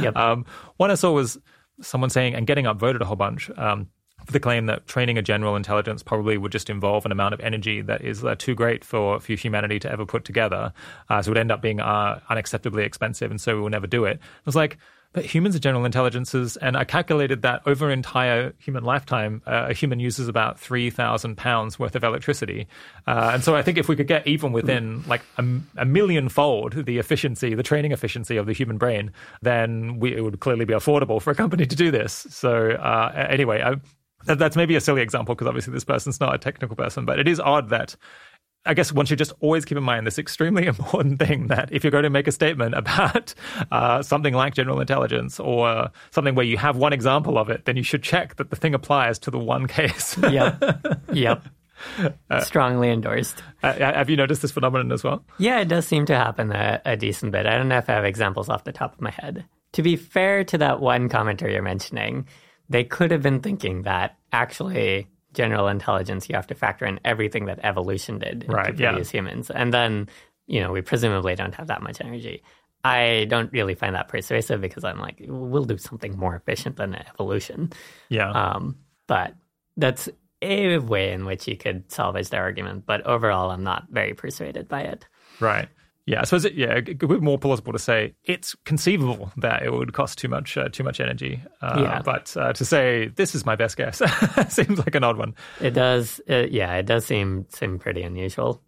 yep. 0.01 0.15
um, 0.17 0.47
one 0.77 0.93
I 0.93 0.95
saw 0.95 1.11
was 1.11 1.37
someone 1.83 2.11
saying 2.11 2.37
and 2.37 2.47
getting 2.47 2.67
upvoted 2.67 3.01
a 3.01 3.07
whole 3.07 3.17
bunch. 3.17 3.51
Um, 3.59 3.89
for 4.27 4.33
the 4.33 4.41
claim 4.41 4.67
that 4.67 4.87
training 4.87 5.19
a 5.19 5.23
general 5.23 5.57
intelligence 5.57 6.03
probably 6.03 6.39
would 6.39 6.53
just 6.53 6.71
involve 6.71 7.07
an 7.07 7.13
amount 7.13 7.35
of 7.35 7.41
energy 7.41 7.81
that 7.83 8.03
is 8.03 8.25
uh, 8.25 8.35
too 8.37 8.55
great 8.55 8.85
for, 8.85 9.21
for 9.21 9.33
humanity 9.35 9.79
to 9.79 9.91
ever 9.91 10.07
put 10.07 10.25
together. 10.25 10.73
Uh, 11.09 11.23
so 11.23 11.29
it 11.29 11.31
would 11.31 11.39
end 11.39 11.53
up 11.53 11.63
being 11.63 11.81
uh, 11.81 12.21
unacceptably 12.31 12.85
expensive, 12.85 13.31
and 13.31 13.41
so 13.41 13.55
we 13.57 13.63
will 13.63 13.71
never 13.71 13.87
do 13.87 14.05
it. 14.05 14.19
I 14.21 14.43
was 14.45 14.57
like, 14.57 14.79
but 15.13 15.25
humans 15.25 15.57
are 15.57 15.59
general 15.59 15.85
intelligences, 15.85 16.57
and 16.59 16.77
I 16.77 16.85
calculated 16.85 17.43
that 17.43 17.63
over 17.67 17.87
an 17.87 17.93
entire 17.93 18.53
human 18.59 18.85
lifetime, 18.85 19.43
uh, 19.45 19.67
a 19.71 19.73
human 19.73 19.99
uses 19.99 20.29
about 20.29 20.61
three 20.61 20.89
thousand 20.89 21.37
pounds 21.37 21.81
worth 21.81 21.97
of 21.97 22.05
electricity. 22.05 22.69
Uh, 23.09 23.33
and 23.35 23.43
so 23.43 23.57
I 23.57 23.63
think 23.63 23.77
if 23.77 23.89
we 23.89 23.97
could 23.97 24.07
get 24.07 24.25
even 24.29 24.53
within 24.53 25.03
like 25.09 25.23
a, 25.37 25.45
a 25.79 25.85
million 25.85 26.29
fold 26.29 26.87
the 26.87 26.99
efficiency, 26.99 27.57
the 27.57 27.65
training 27.65 27.91
efficiency 27.91 28.37
of 28.37 28.47
the 28.47 28.53
human 28.53 28.79
brain, 28.79 29.11
then 29.43 29.99
we, 29.99 30.15
it 30.15 30.21
would 30.21 30.39
clearly 30.39 30.65
be 30.65 30.75
affordable 30.75 31.21
for 31.21 31.33
a 31.33 31.35
company 31.35 31.67
to 31.67 31.75
do 31.75 31.91
this. 31.91 32.29
So 32.31 32.71
uh, 32.71 33.27
anyway, 33.29 33.63
I, 33.63 33.81
that, 34.27 34.39
that's 34.39 34.57
maybe 34.57 34.77
a 34.77 34.81
silly 34.81 35.03
example 35.03 35.35
because 35.35 35.47
obviously 35.47 35.73
this 35.73 35.85
person's 35.85 36.21
not 36.21 36.35
a 36.35 36.39
technical 36.39 36.77
person, 36.77 37.05
but 37.05 37.19
it 37.19 37.29
is 37.29 37.41
odd 37.41 37.71
that 37.71 37.97
I 38.67 38.75
guess 38.75 38.93
one 38.93 39.07
should 39.07 39.19
just 39.19 39.33
always 39.41 39.65
keep 39.65 39.79
in 39.79 39.85
mind 39.85 40.07
this 40.07 40.19
extremely 40.19 40.67
important 40.75 41.19
thing 41.19 41.47
that 41.47 41.73
if 41.73 41.83
you're 41.83 41.91
going 41.91 42.05
to 42.05 42.11
make 42.11 42.27
a 42.29 42.33
statement 42.33 42.75
about 42.75 43.35
uh, 43.73 44.03
something 44.03 44.35
like 44.35 44.55
general 44.55 44.81
intelligence 44.81 45.41
or 45.41 45.91
something 46.11 46.35
where 46.35 46.45
you 46.45 46.59
have 46.59 46.77
one 46.77 46.93
example 46.93 47.39
of 47.39 47.49
it, 47.49 47.65
then 47.65 47.77
you 47.77 47.83
should 47.83 48.03
check 48.03 48.37
that 48.37 48.51
the 48.51 48.57
thing 48.57 48.75
applies 48.75 49.19
to 49.21 49.31
the 49.31 49.39
one 49.39 49.67
case. 49.69 50.17
yep. 50.31 50.63
Yep. 51.13 51.45
Uh, 52.29 52.41
Strongly 52.41 52.91
endorsed. 52.91 53.43
Uh, 53.63 53.73
have 53.73 54.11
you 54.11 54.17
noticed 54.17 54.43
this 54.43 54.51
phenomenon 54.51 54.93
as 54.93 55.03
well? 55.03 55.25
Yeah, 55.39 55.61
it 55.61 55.69
does 55.69 55.87
seem 55.87 56.05
to 56.07 56.15
happen 56.15 56.53
a, 56.53 56.83
a 56.85 56.95
decent 56.95 57.33
bit. 57.33 57.47
I 57.47 57.57
don't 57.57 57.69
know 57.69 57.79
if 57.79 57.89
I 57.89 57.95
have 57.95 58.05
examples 58.05 58.51
off 58.51 58.65
the 58.65 58.73
top 58.73 58.93
of 58.93 59.01
my 59.01 59.11
head. 59.11 59.47
To 59.73 59.83
be 59.83 59.97
fair 59.97 60.45
to 60.45 60.59
that 60.59 60.81
one 60.81 61.09
commenter 61.09 61.51
you're 61.51 61.63
mentioning, 61.63 62.27
they 62.71 62.85
could 62.85 63.11
have 63.11 63.23
been 63.23 63.41
thinking 63.41 63.83
that 63.83 64.17
actually 64.33 65.09
general 65.33 65.69
intelligence, 65.69 66.29
you 66.29 66.35
have 66.35 66.47
to 66.47 66.55
factor 66.55 66.87
in 66.87 67.01
everything 67.05 67.47
that 67.47 67.61
evolution 67.63 68.19
did 68.19 68.47
right, 68.49 68.67
to 68.67 68.73
produce 68.73 69.13
yeah. 69.13 69.19
humans. 69.19 69.51
And 69.51 69.75
then, 69.75 70.09
you 70.47 70.61
know, 70.61 70.73
we 70.73 70.81
presumably 70.81 71.35
don't 71.35 71.55
have 71.55 71.67
that 71.69 71.83
much 71.83 72.01
energy. 72.01 72.43
I 72.83 73.27
don't 73.29 73.53
really 73.53 73.75
find 73.75 73.95
that 73.95 74.09
persuasive 74.09 74.61
because 74.61 74.85
I'm 74.85 74.99
like, 74.99 75.23
we'll 75.29 75.65
do 75.65 75.79
something 75.79 76.17
more 76.17 76.35
efficient 76.35 76.77
than 76.77 76.95
evolution. 76.95 77.73
Yeah. 78.09 78.31
Um, 78.31 78.77
but 79.07 79.35
that's 79.77 80.09
a 80.43 80.79
way 80.79 81.13
in 81.13 81.27
which 81.27 81.47
you 81.47 81.57
could 81.57 81.91
salvage 81.93 82.31
the 82.31 82.39
argument. 82.39 82.87
But 82.87 83.07
overall, 83.07 83.51
I'm 83.51 83.65
not 83.65 83.89
very 83.91 84.15
persuaded 84.15 84.69
by 84.69 84.83
it. 84.83 85.07
Right. 85.41 85.69
Yeah, 86.11 86.23
I 86.23 86.25
suppose 86.25 86.45
it, 86.45 86.55
yeah, 86.55 86.73
it 86.75 87.01
would 87.05 87.21
be 87.21 87.25
more 87.25 87.39
plausible 87.39 87.73
to 87.73 87.79
say 87.79 88.17
it's 88.25 88.57
conceivable 88.65 89.31
that 89.37 89.63
it 89.63 89.73
would 89.73 89.93
cost 89.93 90.19
too 90.19 90.27
much 90.27 90.57
uh, 90.57 90.69
too 90.69 90.83
much 90.83 90.99
energy. 90.99 91.41
Uh, 91.63 91.83
yeah. 91.85 92.03
But 92.05 92.37
uh, 92.37 92.53
to 92.53 92.65
say 92.65 93.13
this 93.15 93.37
is 93.37 93.47
my 93.47 93.55
best 93.55 93.77
guess 93.77 94.03
seems 94.53 94.81
like 94.81 94.97
an 94.97 95.05
odd 95.05 95.19
one. 95.19 95.37
It 95.61 95.71
does. 95.71 96.21
Uh, 96.29 96.47
yeah, 96.51 96.75
it 96.75 96.87
does 96.87 97.07
seem 97.07 97.47
seem 97.51 97.79
pretty 97.79 98.03
unusual. 98.03 98.61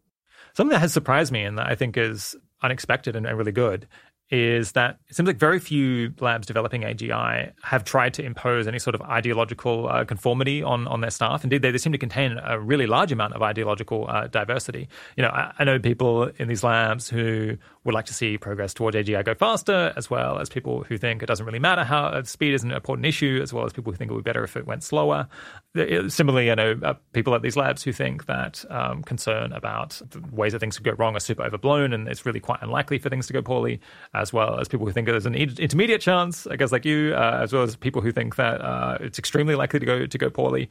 Something 0.55 0.70
that 0.70 0.78
has 0.78 0.93
surprised 0.93 1.32
me 1.32 1.43
and 1.43 1.59
that 1.59 1.66
I 1.66 1.74
think 1.74 1.97
is 1.97 2.36
unexpected 2.62 3.16
and 3.16 3.27
really 3.27 3.51
good 3.51 3.89
is 4.33 4.73
that 4.73 4.99
it 5.11 5.15
seems 5.15 5.27
like 5.27 5.37
very 5.37 5.61
few 5.61 6.15
labs 6.19 6.47
developing 6.47 6.81
AGI 6.83 7.53
have 7.63 7.85
tried 7.85 8.15
to 8.15 8.25
impose 8.25 8.67
any 8.67 8.79
sort 8.79 8.95
of 8.95 9.03
ideological 9.03 9.91
uh, 9.91 10.07
conformity 10.07 10.63
on, 10.63 10.89
on 10.89 11.03
their 11.03 11.11
staff. 11.11 11.45
Indeed, 11.45 11.61
they, 11.61 11.71
they 11.71 11.77
seem 11.77 11.93
to 11.93 11.99
contain 11.99 12.41
a 12.43 12.59
really 12.59 12.87
large 12.87 13.13
amount 13.13 13.35
of 13.35 13.43
ideological 13.43 14.07
uh, 14.09 14.29
diversity. 14.29 14.89
You 15.19 15.25
know, 15.25 15.29
I, 15.29 15.53
I, 15.59 15.65
know 15.65 15.79
people 15.79 16.31
in 16.39 16.49
these 16.49 16.65
labs 16.65 17.11
who 17.11 17.59
would 17.85 17.95
like 17.95 18.07
to 18.07 18.15
see 18.15 18.39
progress 18.39 18.73
towards 18.73 18.97
AGI 18.97 19.25
go 19.25 19.35
faster, 19.35 19.93
as 19.97 20.09
well 20.09 20.39
as 20.39 20.49
people 20.49 20.85
who 20.85 20.97
think 20.97 21.23
it 21.23 21.27
doesn't 21.27 21.45
really 21.45 21.59
matter 21.59 21.83
how 21.83 22.05
uh, 22.05 22.23
speed 22.23 22.55
is 22.55 22.63
an 22.63 22.71
important 22.71 23.07
issue, 23.07 23.41
as 23.43 23.53
well 23.53 23.65
as 23.65 23.73
people 23.73 23.93
who 23.93 23.97
think 23.97 24.11
it 24.11 24.15
would 24.15 24.25
be 24.25 24.29
better 24.29 24.45
if 24.45 24.57
it 24.57 24.67
went 24.67 24.85
slower. 24.85 25.27
Similarly, 26.09 26.51
I 26.51 26.55
know 26.55 26.79
uh, 26.83 26.95
people 27.13 27.35
at 27.35 27.43
these 27.43 27.57
labs 27.57 27.83
who 27.83 27.93
think 27.93 28.27
that 28.27 28.65
um, 28.71 29.03
concern 29.03 29.53
about 29.53 30.01
ways 30.31 30.53
that 30.53 30.61
things 30.61 30.77
could 30.77 30.85
go 30.85 30.93
wrong 30.93 31.17
are 31.17 31.21
super 31.21 31.43
overblown, 31.43 31.93
and 31.93 32.07
it's 32.07 32.25
really 32.25 32.41
quite 32.41 32.63
unlikely 32.63 32.99
for 32.99 33.09
things 33.09 33.27
to 33.27 33.33
go 33.33 33.43
poorly 33.43 33.81
as 34.15 34.33
well 34.33 34.61
as 34.61 34.69
people 34.69 34.87
who 34.87 34.93
think 34.93 35.09
there's 35.09 35.27
an 35.27 35.35
intermediate 35.35 36.01
chance, 36.01 36.47
I 36.47 36.57
guess, 36.57 36.71
like 36.71 36.85
you, 36.85 37.15
uh, 37.17 37.41
as 37.43 37.53
well 37.53 37.63
as 37.63 37.75
people 37.75 38.01
who 38.01 38.13
think 38.13 38.37
that 38.37 38.61
uh, 38.61 38.99
it's 39.01 39.19
extremely 39.19 39.55
likely 39.57 39.81
to 39.81 39.87
go 39.87 40.07
to 40.07 40.19
go 40.19 40.31
poorly. 40.31 40.69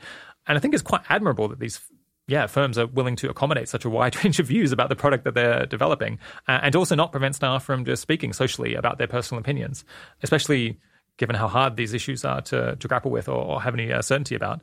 And 0.48 0.58
I 0.58 0.62
think 0.62 0.74
it's 0.74 0.84
quite 0.84 1.02
admirable 1.10 1.48
that 1.50 1.60
these 1.60 1.80
yeah, 2.28 2.48
firms 2.48 2.78
are 2.78 2.88
willing 2.88 3.16
to 3.18 3.30
accommodate 3.30 3.70
such 3.70 3.86
a 3.86 3.90
wide 3.90 4.16
range 4.24 4.40
of 4.40 4.48
views 4.48 4.72
about 4.72 4.90
the 4.90 4.96
product 4.96 5.24
that 5.26 5.34
they're 5.34 5.66
developing, 5.66 6.20
uh, 6.48 6.60
and 6.64 6.76
also 6.76 6.96
not 6.96 7.12
prevent 7.12 7.36
staff 7.36 7.64
from 7.64 7.86
just 7.86 8.02
speaking 8.02 8.34
socially 8.34 8.76
about 8.76 8.98
their 8.98 9.08
personal 9.08 9.40
opinions, 9.40 9.84
especially 10.24 10.80
given 11.18 11.36
how 11.36 11.48
hard 11.48 11.76
these 11.76 11.94
issues 11.94 12.26
are 12.26 12.42
to, 12.42 12.76
to 12.78 12.88
grapple 12.88 13.12
with 13.12 13.30
or, 13.30 13.44
or 13.44 13.62
have 13.62 13.74
any 13.74 13.92
uh, 13.92 14.02
certainty 14.02 14.34
about. 14.34 14.62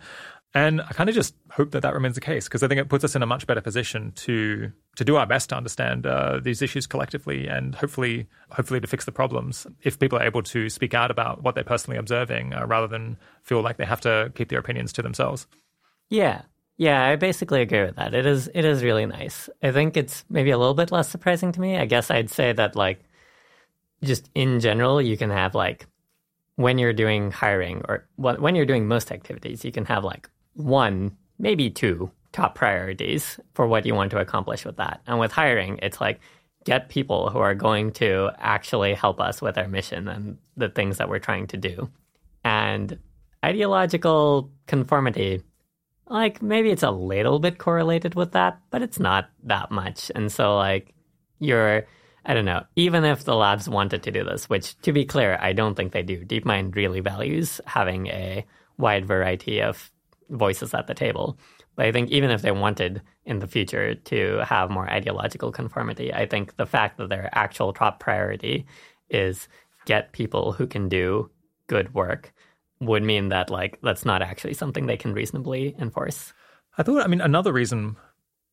And 0.55 0.81
I 0.81 0.93
kind 0.93 1.11
of 1.11 1.15
just 1.15 1.35
hope 1.51 1.73
that 1.73 1.83
that 1.83 1.93
remains 1.93 2.15
the 2.15 2.23
case 2.23 2.45
because 2.45 2.63
I 2.63 2.69
think 2.69 2.81
it 2.81 2.89
puts 2.89 3.05
us 3.05 3.15
in 3.15 3.23
a 3.23 3.27
much 3.27 3.47
better 3.47 3.61
position 3.61 4.13
to 4.17 4.73
to 4.97 5.05
do 5.05 5.17
our 5.17 5.27
best 5.27 5.51
to 5.51 5.57
understand 5.57 6.07
uh, 6.07 6.41
these 6.43 6.63
issues 6.63 6.87
collectively 6.87 7.47
and 7.47 7.75
hopefully 7.75 8.27
hopefully 8.51 8.81
to 8.81 8.87
fix 8.87 9.05
the 9.05 9.13
problems. 9.13 9.67
If 9.83 9.99
people 9.99 10.19
are 10.19 10.25
able 10.25 10.43
to 10.45 10.71
speak 10.71 10.95
out 10.95 11.11
about 11.11 11.43
what 11.43 11.55
they're 11.55 11.65
personally 11.65 11.99
observing 11.99 12.55
uh, 12.55 12.67
rather 12.67 12.87
than 12.87 13.19
feel 13.43 13.61
like 13.61 13.77
they 13.77 13.85
have 13.85 14.01
to 14.03 14.33
keep 14.35 14.49
their 14.49 14.59
opinions 14.59 14.93
to 14.95 15.03
themselves. 15.03 15.47
Yeah, 16.09 16.43
yeah, 16.79 17.05
I 17.05 17.17
basically 17.17 17.61
agree 17.61 17.83
with 17.83 17.97
that. 17.97 18.15
It 18.15 18.25
is 18.25 18.49
it 18.55 18.65
is 18.65 18.85
really 18.85 19.05
nice. 19.05 19.51
I 19.63 19.73
think 19.73 19.97
it's 19.97 20.25
maybe 20.31 20.51
a 20.51 20.59
little 20.59 20.75
bit 20.75 20.93
less 20.93 21.09
surprising 21.09 21.51
to 21.53 21.61
me. 21.61 21.77
I 21.77 21.85
guess 21.87 22.11
I'd 22.11 22.31
say 22.31 22.53
that 22.53 22.77
like 22.77 23.05
just 24.03 24.31
in 24.35 24.61
general, 24.61 25.03
you 25.03 25.17
can 25.17 25.31
have 25.31 25.57
like 25.57 25.87
when 26.55 26.79
you're 26.79 26.93
doing 26.93 27.33
hiring 27.33 27.83
or 27.89 28.07
when 28.17 28.55
you're 28.55 28.65
doing 28.65 28.87
most 28.87 29.11
activities, 29.11 29.65
you 29.65 29.73
can 29.73 29.85
have 29.87 30.05
like 30.05 30.31
one, 30.55 31.17
maybe 31.39 31.69
two 31.69 32.11
top 32.33 32.55
priorities 32.55 33.41
for 33.55 33.67
what 33.67 33.85
you 33.85 33.95
want 33.95 34.13
to 34.13 34.19
accomplish 34.19 34.65
with 34.65 34.77
that. 34.77 35.01
And 35.07 35.19
with 35.19 35.33
hiring, 35.33 35.81
it's 35.83 36.01
like 36.01 36.21
get 36.65 36.89
people 36.89 37.31
who 37.31 37.39
are 37.39 37.55
going 37.55 37.91
to 37.93 38.31
actually 38.39 38.95
help 38.95 39.21
us 39.21 39.43
with 39.43 39.59
our 39.59 39.67
mission 39.67 40.07
and 40.07 40.39
the 40.57 40.69
things 40.69 40.99
that 40.99 41.09
we're 41.09 41.19
trying 41.19 41.49
to 41.49 41.57
do. 41.57 41.91
And 42.45 42.99
ideological 43.45 44.51
conformity, 44.67 45.43
like 46.11 46.43
maybe 46.43 46.71
it's 46.71 46.83
a 46.83 46.91
little 46.91 47.39
bit 47.39 47.59
correlated 47.59 48.15
with 48.15 48.33
that, 48.33 48.61
but 48.71 48.83
it's 48.83 48.99
not 48.99 49.31
that 49.45 49.71
much. 49.71 50.11
And 50.15 50.31
so, 50.31 50.57
like, 50.57 50.95
you're, 51.39 51.87
I 52.25 52.35
don't 52.35 52.45
know, 52.45 52.65
even 52.77 53.05
if 53.05 53.25
the 53.25 53.37
labs 53.37 53.69
wanted 53.69 54.03
to 54.05 54.11
do 54.11 54.25
this, 54.25 54.49
which 54.49 54.79
to 54.83 54.93
be 54.93 55.05
clear, 55.05 55.39
I 55.41 55.53
don't 55.53 55.75
think 55.75 55.93
they 55.93 56.03
do, 56.03 56.25
DeepMind 56.25 56.75
really 56.75 57.01
values 57.01 57.61
having 57.67 58.07
a 58.09 58.45
wide 58.79 59.07
variety 59.07 59.61
of 59.61 59.91
voices 60.31 60.75
at 60.75 60.87
the 60.87 60.95
table. 60.95 61.39
But 61.77 61.87
I 61.87 61.93
think 61.93 62.11
even 62.11 62.31
if 62.31 62.43
they 62.43 62.51
wanted 62.51 63.03
in 63.25 63.39
the 63.39 63.47
future 63.47 63.95
to 63.95 64.45
have 64.45 64.71
more 64.71 64.91
ideological 64.91 65.53
conformity, 65.53 66.13
I 66.13 66.27
think 66.27 66.57
the 66.57 66.67
fact 66.67 66.99
that 66.99 67.09
their 67.09 67.31
actual 67.33 67.73
top 67.73 68.01
priority 68.01 68.67
is 69.11 69.49
get 69.87 70.13
people 70.13 70.53
who 70.53 70.67
can 70.67 70.89
do 70.89 71.31
good 71.69 71.95
work 71.95 72.33
would 72.81 73.03
mean 73.03 73.29
that 73.29 73.51
like 73.51 73.79
that's 73.83 74.05
not 74.05 74.23
actually 74.23 74.55
something 74.55 74.87
they 74.87 74.97
can 74.97 75.13
reasonably 75.13 75.75
enforce. 75.79 76.33
I 76.77 76.83
thought 76.83 77.03
I 77.03 77.07
mean 77.07 77.21
another 77.21 77.53
reason 77.53 77.97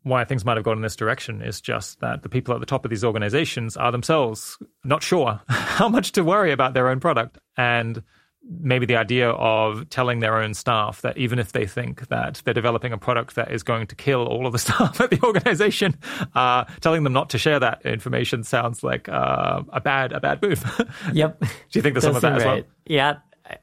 why 0.04 0.24
things 0.24 0.46
might 0.46 0.56
have 0.56 0.64
gone 0.64 0.78
in 0.78 0.84
this 0.84 0.96
direction 0.96 1.42
is 1.42 1.60
just 1.60 2.00
that 2.00 2.22
the 2.22 2.30
people 2.30 2.54
at 2.54 2.60
the 2.60 2.66
top 2.66 2.86
of 2.86 2.92
these 2.92 3.04
organizations 3.04 3.76
are 3.76 3.92
themselves 3.92 4.58
not 4.84 5.02
sure 5.02 5.42
how 5.48 5.90
much 5.90 6.12
to 6.12 6.24
worry 6.24 6.52
about 6.52 6.74
their 6.74 6.90
own 6.90 7.00
product 7.00 7.40
and 7.58 8.04
maybe 8.48 8.86
the 8.86 8.96
idea 8.96 9.30
of 9.30 9.90
telling 9.90 10.20
their 10.20 10.38
own 10.38 10.54
staff 10.54 11.02
that 11.02 11.18
even 11.18 11.40
if 11.40 11.52
they 11.52 11.66
think 11.66 12.08
that 12.10 12.42
they're 12.46 12.54
developing 12.54 12.94
a 12.94 12.98
product 12.98 13.36
that 13.36 13.52
is 13.52 13.64
going 13.64 13.88
to 13.88 13.96
kill 13.96 14.26
all 14.28 14.46
of 14.46 14.54
the 14.54 14.60
staff 14.66 15.00
at 15.02 15.10
the 15.10 15.20
organization, 15.24 15.98
uh, 16.36 16.64
telling 16.82 17.04
them 17.04 17.14
not 17.14 17.30
to 17.32 17.38
share 17.38 17.60
that 17.60 17.84
information 17.86 18.44
sounds 18.44 18.84
like 18.84 19.10
uh, 19.10 19.64
a 19.70 19.82
bad 19.82 20.12
a 20.12 20.20
bad 20.20 20.42
move. 20.42 20.64
Yep. 21.14 21.40
Do 21.40 21.48
you 21.74 21.82
think 21.82 21.94
there's 21.94 22.04
some 22.04 22.16
of 22.16 22.22
that 22.22 22.38
as 22.38 22.46
well? 22.46 22.62
Yeah, 22.86 23.16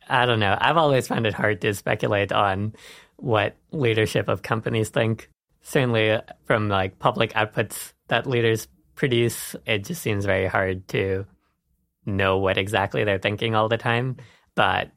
I 0.08 0.26
don't 0.26 0.40
know. 0.40 0.56
I've 0.60 0.76
always 0.76 1.08
found 1.08 1.26
it 1.26 1.34
hard 1.34 1.60
to 1.62 1.74
speculate 1.74 2.32
on 2.32 2.74
what 3.16 3.56
leadership 3.70 4.28
of 4.28 4.42
companies 4.42 4.90
think. 4.90 5.28
Certainly, 5.62 6.10
uh, 6.10 6.20
from 6.44 6.68
like 6.68 6.98
public 6.98 7.32
outputs 7.34 7.92
that 8.08 8.26
leaders 8.26 8.68
produce, 8.94 9.54
it 9.66 9.84
just 9.84 10.02
seems 10.02 10.24
very 10.24 10.46
hard 10.46 10.86
to 10.88 11.26
know 12.04 12.38
what 12.38 12.58
exactly 12.58 13.04
they're 13.04 13.18
thinking 13.18 13.54
all 13.54 13.68
the 13.68 13.76
time 13.76 14.16
but 14.54 14.90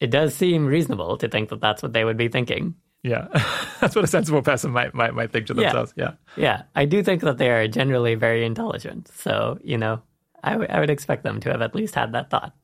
it 0.00 0.10
does 0.10 0.34
seem 0.34 0.66
reasonable 0.66 1.16
to 1.18 1.28
think 1.28 1.50
that 1.50 1.60
that's 1.60 1.82
what 1.82 1.92
they 1.92 2.04
would 2.04 2.16
be 2.16 2.28
thinking. 2.28 2.74
Yeah, 3.02 3.28
that's 3.80 3.94
what 3.94 4.04
a 4.04 4.08
sensible 4.08 4.42
person 4.42 4.70
might 4.70 4.94
might, 4.94 5.14
might 5.14 5.32
think 5.32 5.46
to 5.46 5.54
themselves. 5.54 5.92
Yeah. 5.96 6.12
yeah, 6.36 6.42
yeah. 6.42 6.62
I 6.74 6.84
do 6.84 7.02
think 7.02 7.22
that 7.22 7.38
they 7.38 7.50
are 7.50 7.66
generally 7.68 8.14
very 8.14 8.44
intelligent. 8.44 9.08
So 9.08 9.58
you 9.62 9.78
know, 9.78 10.02
I, 10.42 10.52
w- 10.52 10.70
I 10.70 10.80
would 10.80 10.90
expect 10.90 11.22
them 11.22 11.40
to 11.40 11.50
have 11.50 11.62
at 11.62 11.74
least 11.74 11.94
had 11.94 12.12
that 12.12 12.30
thought. 12.30 12.54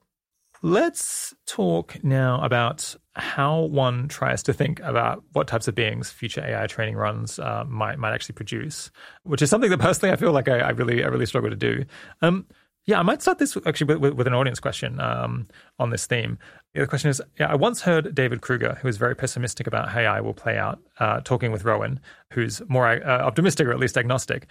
Let's 0.63 1.35
talk 1.47 2.03
now 2.03 2.41
about 2.43 2.97
how 3.15 3.61
one 3.61 4.09
tries 4.09 4.43
to 4.45 4.53
think 4.53 4.81
about 4.81 5.23
what 5.33 5.49
types 5.49 5.69
of 5.69 5.75
beings 5.75 6.11
future 6.11 6.45
AI 6.45 6.67
training 6.67 6.97
runs 6.97 7.39
uh, 7.39 7.65
might 7.69 7.99
might 7.99 8.13
actually 8.13 8.35
produce, 8.35 8.91
which 9.25 9.43
is 9.43 9.51
something 9.51 9.71
that 9.71 9.79
personally 9.81 10.13
I 10.13 10.17
feel 10.17 10.33
like 10.33 10.49
I, 10.49 10.59
I 10.59 10.71
really 10.71 11.05
I 11.05 11.09
really 11.09 11.27
struggle 11.27 11.51
to 11.51 11.57
do. 11.57 11.85
Um, 12.23 12.47
yeah, 12.87 13.01
I 13.01 13.03
might 13.03 13.21
start 13.21 13.39
this 13.39 13.57
actually 13.67 13.97
with, 13.97 14.15
with 14.15 14.27
an 14.29 14.35
audience 14.35 14.61
question 14.61 15.01
um, 15.01 15.49
on 15.79 15.91
this 15.91 16.07
theme. 16.07 16.39
The 16.75 16.87
question 16.87 17.11
is 17.11 17.21
yeah, 17.39 17.51
I 17.51 17.57
once 17.57 17.83
heard 17.83 18.15
David 18.15 18.43
Krueger, 18.43 18.79
who 18.81 18.89
is 18.89 18.97
very 18.97 19.17
pessimistic 19.17 19.67
about 19.67 19.89
how 19.89 20.01
AI 20.01 20.21
will 20.21 20.35
play 20.35 20.57
out, 20.57 20.79
uh, 21.01 21.21
talking 21.21 21.51
with 21.51 21.65
Rohin, 21.65 21.99
who's 22.33 22.63
more 22.69 22.87
uh, 22.87 23.23
optimistic 23.25 23.67
or 23.67 23.73
at 23.73 23.79
least 23.79 23.99
agnostic. 23.99 24.47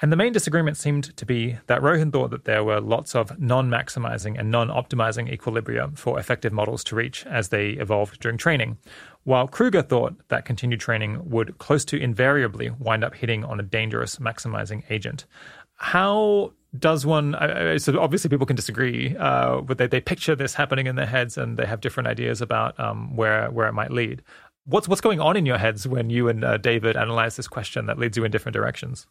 And 0.00 0.12
the 0.12 0.16
main 0.16 0.32
disagreement 0.32 0.76
seemed 0.76 1.16
to 1.16 1.26
be 1.26 1.58
that 1.66 1.80
Rohin 1.80 2.12
thought 2.12 2.30
that 2.30 2.44
there 2.44 2.62
were 2.62 2.80
lots 2.80 3.16
of 3.16 3.38
non 3.40 3.68
maximizing 3.68 4.38
and 4.38 4.50
non 4.50 4.68
optimizing 4.68 5.32
equilibria 5.36 5.96
for 5.98 6.20
effective 6.20 6.52
models 6.52 6.84
to 6.84 6.96
reach 6.96 7.26
as 7.26 7.48
they 7.48 7.70
evolved 7.70 8.20
during 8.20 8.38
training, 8.38 8.78
while 9.24 9.48
Krueger 9.48 9.82
thought 9.82 10.14
that 10.28 10.44
continued 10.44 10.80
training 10.80 11.28
would 11.28 11.58
close 11.58 11.84
to 11.86 12.00
invariably 12.00 12.70
wind 12.70 13.02
up 13.02 13.14
hitting 13.14 13.44
on 13.44 13.58
a 13.58 13.64
dangerous 13.64 14.16
maximizing 14.16 14.84
agent. 14.88 15.26
How 15.74 16.52
does 16.78 17.06
one 17.06 17.34
so 17.78 17.98
obviously 17.98 18.28
people 18.28 18.44
can 18.44 18.54
disagree 18.54 19.16
uh, 19.16 19.62
but 19.62 19.78
they, 19.78 19.86
they 19.86 20.02
picture 20.02 20.36
this 20.36 20.52
happening 20.52 20.86
in 20.86 20.96
their 20.96 21.06
heads 21.06 21.38
and 21.38 21.56
they 21.56 21.64
have 21.64 21.80
different 21.80 22.06
ideas 22.06 22.42
about 22.42 22.78
um, 22.78 23.16
where 23.16 23.50
where 23.50 23.66
it 23.66 23.72
might 23.72 23.90
lead 23.90 24.22
what's 24.66 24.86
what's 24.86 25.00
going 25.00 25.18
on 25.18 25.34
in 25.34 25.46
your 25.46 25.56
heads 25.56 25.88
when 25.88 26.10
you 26.10 26.28
and 26.28 26.44
uh, 26.44 26.58
david 26.58 26.94
analyze 26.94 27.36
this 27.36 27.48
question 27.48 27.86
that 27.86 27.98
leads 27.98 28.18
you 28.18 28.24
in 28.24 28.30
different 28.30 28.52
directions 28.52 29.06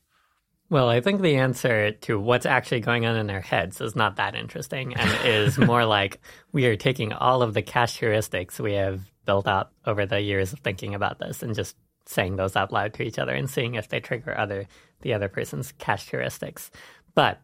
Well, 0.70 0.90
I 0.90 1.00
think 1.00 1.22
the 1.22 1.38
answer 1.38 1.92
to 1.92 2.20
what's 2.20 2.46
actually 2.46 2.82
going 2.82 3.06
on 3.06 3.16
in 3.16 3.28
their 3.28 3.42
heads 3.42 3.80
is 3.80 3.96
not 3.96 4.18
that 4.18 4.36
interesting 4.36 4.96
and 4.96 5.26
is 5.26 5.58
more 5.58 5.86
like 5.86 6.20
we 6.52 6.66
are 6.66 6.76
taking 6.76 7.14
all 7.14 7.42
of 7.42 7.54
the 7.54 7.62
cache 7.62 8.00
heuristics 8.00 8.60
we 8.60 8.74
have 8.74 9.10
built 9.26 9.48
up 9.48 9.74
over 9.86 10.06
the 10.06 10.20
years 10.20 10.52
of 10.52 10.60
thinking 10.60 10.94
about 10.94 11.20
this 11.20 11.42
and 11.42 11.56
just 11.56 11.78
saying 12.06 12.36
those 12.36 12.56
out 12.56 12.74
loud 12.74 12.94
to 12.94 13.04
each 13.04 13.20
other 13.20 13.34
and 13.34 13.50
seeing 13.50 13.76
if 13.76 13.90
they 13.90 14.00
trigger 14.00 14.38
other 14.38 14.66
the 15.02 15.14
other 15.14 15.30
person's 15.30 15.72
cache 15.74 16.10
heuristics. 16.10 16.70
But 17.16 17.40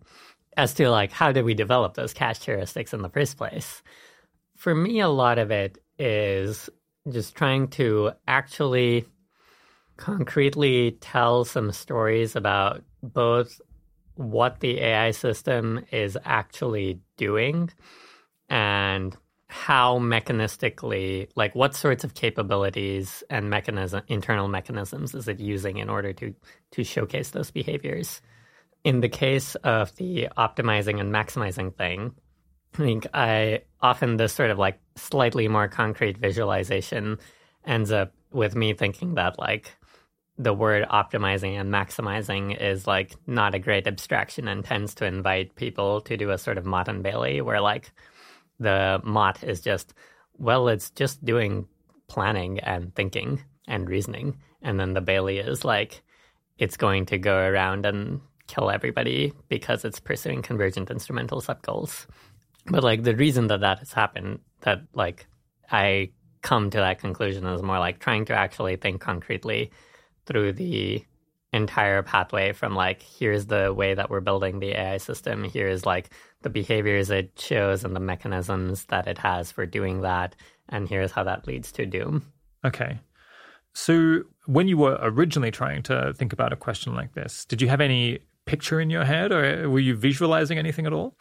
as 0.58 0.74
to 0.76 0.90
like 0.90 1.12
how 1.12 1.32
did 1.32 1.46
we 1.46 1.54
develop 1.54 1.94
those 1.94 2.14
cache 2.14 2.40
heuristics 2.40 2.94
in 2.94 3.02
the 3.02 3.10
first 3.10 3.38
place? 3.38 3.84
For 4.58 4.76
me, 4.76 5.00
a 5.00 5.10
lot 5.10 5.40
of 5.40 5.52
it 5.52 5.78
is 5.98 6.70
just 7.10 7.36
trying 7.36 7.68
to 7.70 8.12
actually 8.28 9.06
concretely 9.98 10.98
tell 11.02 11.46
some 11.46 11.72
stories 11.72 12.36
about 12.36 12.84
both 13.02 13.62
what 14.16 14.60
the 14.60 14.80
AI 14.80 15.12
system 15.12 15.84
is 15.92 16.18
actually 16.24 17.00
doing 17.18 17.70
and 18.50 19.16
how 19.48 20.00
mechanistically, 20.00 21.30
like 21.36 21.54
what 21.54 21.76
sorts 21.76 22.04
of 22.04 22.16
capabilities 22.16 23.24
and 23.30 23.50
mechanism, 23.50 24.02
internal 24.08 24.48
mechanisms 24.48 25.14
is 25.14 25.28
it 25.28 25.40
using 25.40 25.78
in 25.78 25.90
order 25.90 26.12
to 26.14 26.34
to 26.72 26.84
showcase 26.84 27.30
those 27.30 27.52
behaviors? 27.52 28.22
In 28.84 29.00
the 29.00 29.10
case 29.10 29.56
of 29.56 29.96
the 29.96 30.28
optimizing 30.38 31.00
and 31.00 31.14
maximizing 31.14 31.76
thing, 31.76 32.16
I 32.74 32.78
think 32.78 33.08
I 33.14 33.62
often 33.82 34.18
this 34.18 34.34
sort 34.34 34.50
of 34.50 34.58
like 34.58 34.80
slightly 34.96 35.48
more 35.48 35.68
concrete 35.68 36.18
visualization 36.18 37.20
ends 37.66 37.92
up 37.92 38.12
with 38.32 38.56
me 38.56 38.74
thinking 38.74 39.14
that 39.16 39.38
like 39.38 39.76
the 40.38 40.54
word 40.54 40.88
optimizing 40.90 41.60
and 41.60 41.72
maximizing 41.72 42.60
is 42.60 42.88
like 42.88 43.16
not 43.28 43.54
a 43.54 43.60
great 43.60 43.88
abstraction 43.88 44.48
and 44.48 44.66
tends 44.66 44.96
to 44.96 45.06
invite 45.06 45.56
people 45.56 46.02
to 46.02 46.18
do 46.18 46.32
a 46.32 46.38
sort 46.38 46.58
of 46.58 46.66
Motte 46.66 46.88
and 46.88 47.04
Bailey 47.04 47.42
where 47.42 47.62
like 47.62 47.92
the 48.60 49.00
Motte 49.04 49.44
is 49.44 49.62
just 49.62 49.94
well 50.38 50.68
it's 50.68 50.90
just 50.92 51.24
doing 51.24 51.68
planning 52.08 52.60
and 52.60 52.94
thinking 52.96 53.44
and 53.68 53.88
reasoning 53.88 54.38
and 54.62 54.80
then 54.80 54.94
the 54.94 55.02
Bailey 55.02 55.38
is 55.38 55.64
like 55.64 56.02
it's 56.58 56.78
going 56.78 57.06
to 57.08 57.18
go 57.18 57.38
around 57.38 57.86
and 57.86 58.22
kill 58.48 58.70
everybody 58.70 59.34
because 59.50 59.86
it's 59.86 60.00
pursuing 60.00 60.42
convergent 60.42 60.92
instrumental 60.92 61.42
subgoals. 61.42 62.06
But 62.66 62.84
like 62.84 63.04
the 63.04 63.16
reason 63.16 63.48
that 63.48 63.62
that 63.62 63.80
has 63.80 63.94
happened 63.94 64.40
that 64.62 64.82
like 64.94 65.26
I 65.72 66.12
come 66.42 66.70
to 66.70 66.78
that 66.78 67.00
conclusion 67.00 67.46
is 67.46 67.62
more 67.62 67.80
like 67.80 68.00
trying 68.00 68.26
to 68.26 68.34
actually 68.34 68.76
think 68.76 69.02
concretely 69.02 69.72
through 70.26 70.54
the 70.54 71.04
entire 71.52 72.02
pathway 72.02 72.52
from 72.52 72.76
like 72.76 73.04
here's 73.04 73.46
the 73.46 73.74
way 73.74 73.94
that 73.94 74.10
we're 74.10 74.22
building 74.22 74.60
the 74.60 74.72
AI 74.72 74.98
system, 74.98 75.44
here's 75.44 75.86
like 75.86 76.10
the 76.42 76.50
behaviors 76.50 77.10
it 77.10 77.32
shows 77.38 77.84
and 77.84 77.96
the 77.96 78.00
mechanisms 78.00 78.86
that 78.86 79.08
it 79.08 79.18
has 79.18 79.52
for 79.52 79.66
doing 79.66 80.02
that, 80.02 80.36
and 80.70 80.90
here's 80.90 81.12
how 81.12 81.24
that 81.24 81.48
leads 81.48 81.72
to 81.74 81.86
doom. 81.86 82.26
Okay. 82.66 83.00
So 83.74 84.24
when 84.46 84.68
you 84.68 84.78
were 84.78 84.98
originally 85.02 85.52
trying 85.52 85.84
to 85.84 86.14
think 86.14 86.34
about 86.34 86.54
a 86.54 86.58
question 86.58 86.96
like 86.96 87.14
this, 87.14 87.46
did 87.46 87.62
you 87.62 87.70
have 87.70 87.82
any 87.82 88.20
picture 88.46 88.80
in 88.80 88.90
your 88.90 89.06
head 89.06 89.32
or 89.32 89.70
were 89.70 89.80
you 89.80 89.96
visualizing 89.96 90.58
anything 90.58 90.86
at 90.86 90.94
all? 90.94 91.16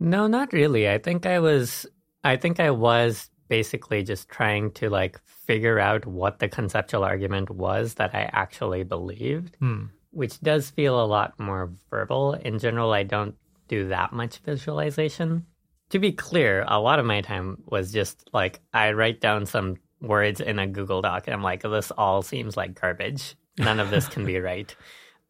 No, 0.00 0.26
not 0.26 0.52
really. 0.52 0.88
I 0.88 0.98
think 0.98 1.26
I 1.26 1.38
was 1.40 1.86
I 2.24 2.36
think 2.36 2.60
I 2.60 2.70
was 2.70 3.30
basically 3.48 4.02
just 4.02 4.28
trying 4.28 4.70
to 4.72 4.90
like 4.90 5.20
figure 5.26 5.78
out 5.78 6.06
what 6.06 6.38
the 6.38 6.48
conceptual 6.48 7.04
argument 7.04 7.50
was 7.50 7.94
that 7.94 8.14
I 8.14 8.30
actually 8.32 8.84
believed, 8.84 9.56
hmm. 9.56 9.84
which 10.10 10.40
does 10.40 10.70
feel 10.70 11.02
a 11.02 11.06
lot 11.06 11.38
more 11.38 11.72
verbal. 11.90 12.34
In 12.34 12.58
general, 12.58 12.92
I 12.92 13.02
don't 13.02 13.34
do 13.68 13.88
that 13.88 14.12
much 14.12 14.38
visualization. 14.38 15.46
To 15.90 15.98
be 15.98 16.12
clear, 16.12 16.64
a 16.68 16.80
lot 16.80 16.98
of 16.98 17.06
my 17.06 17.22
time 17.22 17.62
was 17.66 17.92
just 17.92 18.28
like 18.32 18.60
I 18.74 18.92
write 18.92 19.20
down 19.20 19.46
some 19.46 19.76
words 20.00 20.40
in 20.40 20.58
a 20.58 20.66
Google 20.66 21.02
Doc 21.02 21.26
and 21.26 21.34
I'm 21.34 21.42
like, 21.42 21.62
this 21.62 21.90
all 21.92 22.22
seems 22.22 22.56
like 22.56 22.78
garbage. 22.80 23.36
None 23.58 23.80
of 23.80 23.90
this 23.90 24.06
can 24.06 24.24
be 24.24 24.38
right. 24.40 24.74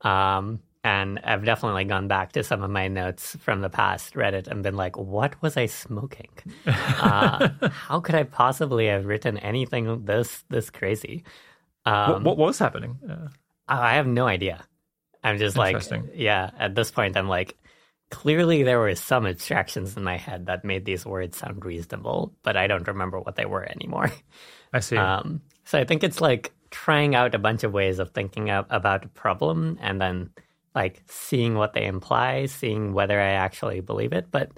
Um, 0.03 0.61
and 0.89 1.21
I've 1.23 1.45
definitely 1.45 1.85
gone 1.85 2.09
back 2.09 2.33
to 2.33 2.43
some 2.43 2.63
of 2.63 2.71
my 2.71 2.89
notes 2.89 3.37
from 3.41 3.61
the 3.61 3.69
past, 3.69 4.17
read 4.17 4.33
it, 4.33 4.49
and 4.49 4.63
been 4.63 4.75
like, 4.75 4.97
what 4.97 5.41
was 5.43 5.59
I 5.59 5.67
smoking? 5.67 6.31
uh, 6.67 7.51
how 7.71 8.01
could 8.01 8.15
I 8.15 8.23
possibly 8.23 8.87
have 8.87 9.05
written 9.05 9.37
anything 9.37 10.07
this 10.07 10.45
this 10.49 10.71
crazy? 10.71 11.25
Um, 11.85 12.25
what, 12.25 12.39
what, 12.39 12.47
was 12.47 12.59
happening? 12.59 12.99
Uh, 13.07 13.29
I 13.69 13.97
have 13.97 14.07
no 14.07 14.27
idea. 14.27 14.65
I'm 15.23 15.37
just 15.37 15.59
like, 15.59 15.77
yeah, 16.15 16.53
at 16.59 16.75
this 16.75 16.91
point, 16.91 17.19
I'm 17.19 17.29
like, 17.29 17.59
clearly 18.11 18.63
there 18.63 18.79
were 18.79 18.95
some 18.95 19.27
abstractions 19.27 19.95
in 19.95 20.05
my 20.05 20.17
head 20.17 20.47
that 20.47 20.65
made 20.65 20.87
these 20.87 21.05
words 21.05 21.37
sound 21.37 21.67
reasonable, 21.67 22.33
but 22.43 22.57
I 22.57 22.67
don't 22.67 22.89
remember 22.89 23.21
what 23.21 23.37
they 23.37 23.45
were 23.45 23.65
anymore. 23.65 24.11
I 24.73 24.81
see. 24.81 24.97
Um, 24.97 25.43
so 25.65 25.79
I 25.79 25.85
think 25.85 26.03
it's 26.03 26.23
like 26.23 26.53
trying 26.71 27.15
out 27.15 27.35
a 27.35 27.39
bunch 27.39 27.63
of 27.63 27.75
ways 27.75 27.99
of 27.99 28.13
thinking 28.13 28.49
about 28.49 29.05
a 29.05 29.09
problem 29.09 29.79
and 29.83 30.01
then 30.01 30.31
like 30.75 31.03
seeing 31.09 31.55
what 31.55 31.73
they 31.73 31.85
imply, 31.85 32.47
seeing 32.47 32.93
whether 32.93 33.21
I 33.21 33.31
actually 33.31 33.81
believe 33.81 34.13
it. 34.13 34.27
But 34.31 34.53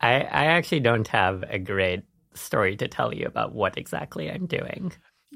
I, 0.00 0.20
I 0.20 0.44
actually 0.46 0.80
don't 0.80 1.08
have 1.08 1.44
a 1.48 1.58
great 1.58 2.04
story 2.34 2.76
to 2.76 2.88
tell 2.88 3.14
you 3.14 3.26
about 3.26 3.54
what 3.54 3.78
exactly 3.78 4.30
I'm 4.30 4.46
doing. 4.46 4.92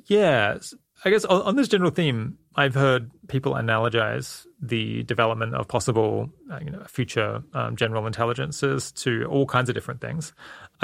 Yeah. 0.06 0.58
I 1.04 1.10
guess 1.10 1.24
on, 1.24 1.56
this 1.56 1.68
general 1.68 1.90
theme, 1.90 2.36
I've 2.56 2.74
heard 2.74 3.10
people 3.28 3.54
analogize 3.54 4.46
the 4.60 5.02
development 5.04 5.54
of 5.54 5.66
possible, 5.66 6.28
uh, 6.52 6.58
you 6.62 6.70
know, 6.70 6.84
future 6.86 7.42
um, 7.54 7.76
general 7.76 8.06
intelligences 8.06 8.92
to 8.92 9.24
all 9.24 9.46
kinds 9.46 9.70
of 9.70 9.74
different 9.74 10.02
things. 10.02 10.34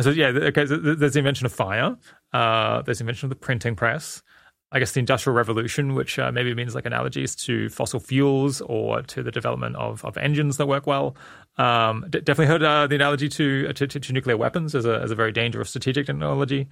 So 0.01 0.11
yeah, 0.11 0.29
okay. 0.29 0.65
There's 0.65 1.13
the 1.13 1.19
invention 1.19 1.45
of 1.45 1.53
fire. 1.53 1.97
Uh, 2.33 2.83
there's 2.83 2.99
the 2.99 3.03
invention 3.03 3.27
of 3.27 3.31
the 3.31 3.37
printing 3.37 3.77
press. 3.77 4.23
I 4.73 4.81
guess 4.81 4.93
the 4.93 5.01
Industrial 5.01 5.35
Revolution, 5.35 5.95
which 5.95 6.19
uh, 6.19 6.33
maybe 6.33 6.53
means 6.53 6.75
like 6.75 6.87
analogies 6.87 7.37
to 7.37 7.69
fossil 7.69 8.01
fuels 8.01 8.61
or 8.61 9.03
to 9.03 9.23
the 9.23 9.31
development 9.31 9.77
of, 9.77 10.05
of 10.05 10.17
engines 10.17 10.57
that 10.57 10.67
work 10.67 10.87
well. 10.89 11.17
Um, 11.57 12.05
d- 12.11 12.21
definitely 12.21 12.47
heard 12.47 12.63
uh, 12.63 12.87
the 12.87 12.97
analogy 12.97 13.29
to, 13.29 13.73
to, 13.73 13.87
to 13.87 14.13
nuclear 14.13 14.37
weapons 14.37 14.75
as 14.75 14.85
a 14.85 15.01
as 15.01 15.11
a 15.11 15.15
very 15.15 15.33
dangerous 15.33 15.71
strategic 15.71 16.07
technology. 16.07 16.69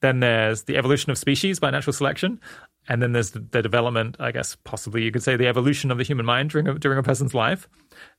Then 0.00 0.20
there's 0.20 0.64
the 0.64 0.76
evolution 0.76 1.10
of 1.10 1.18
species 1.18 1.58
by 1.58 1.70
natural 1.70 1.92
selection. 1.92 2.40
And 2.88 3.02
then 3.02 3.12
there's 3.12 3.32
the, 3.32 3.40
development, 3.40 4.16
I 4.18 4.32
guess, 4.32 4.56
possibly 4.64 5.02
you 5.02 5.12
could 5.12 5.22
say 5.22 5.36
the 5.36 5.46
evolution 5.46 5.90
of 5.90 5.98
the 5.98 6.04
human 6.04 6.24
mind 6.24 6.50
during 6.50 6.66
a, 6.68 6.78
during 6.78 6.98
a 6.98 7.02
person's 7.02 7.34
life. 7.34 7.68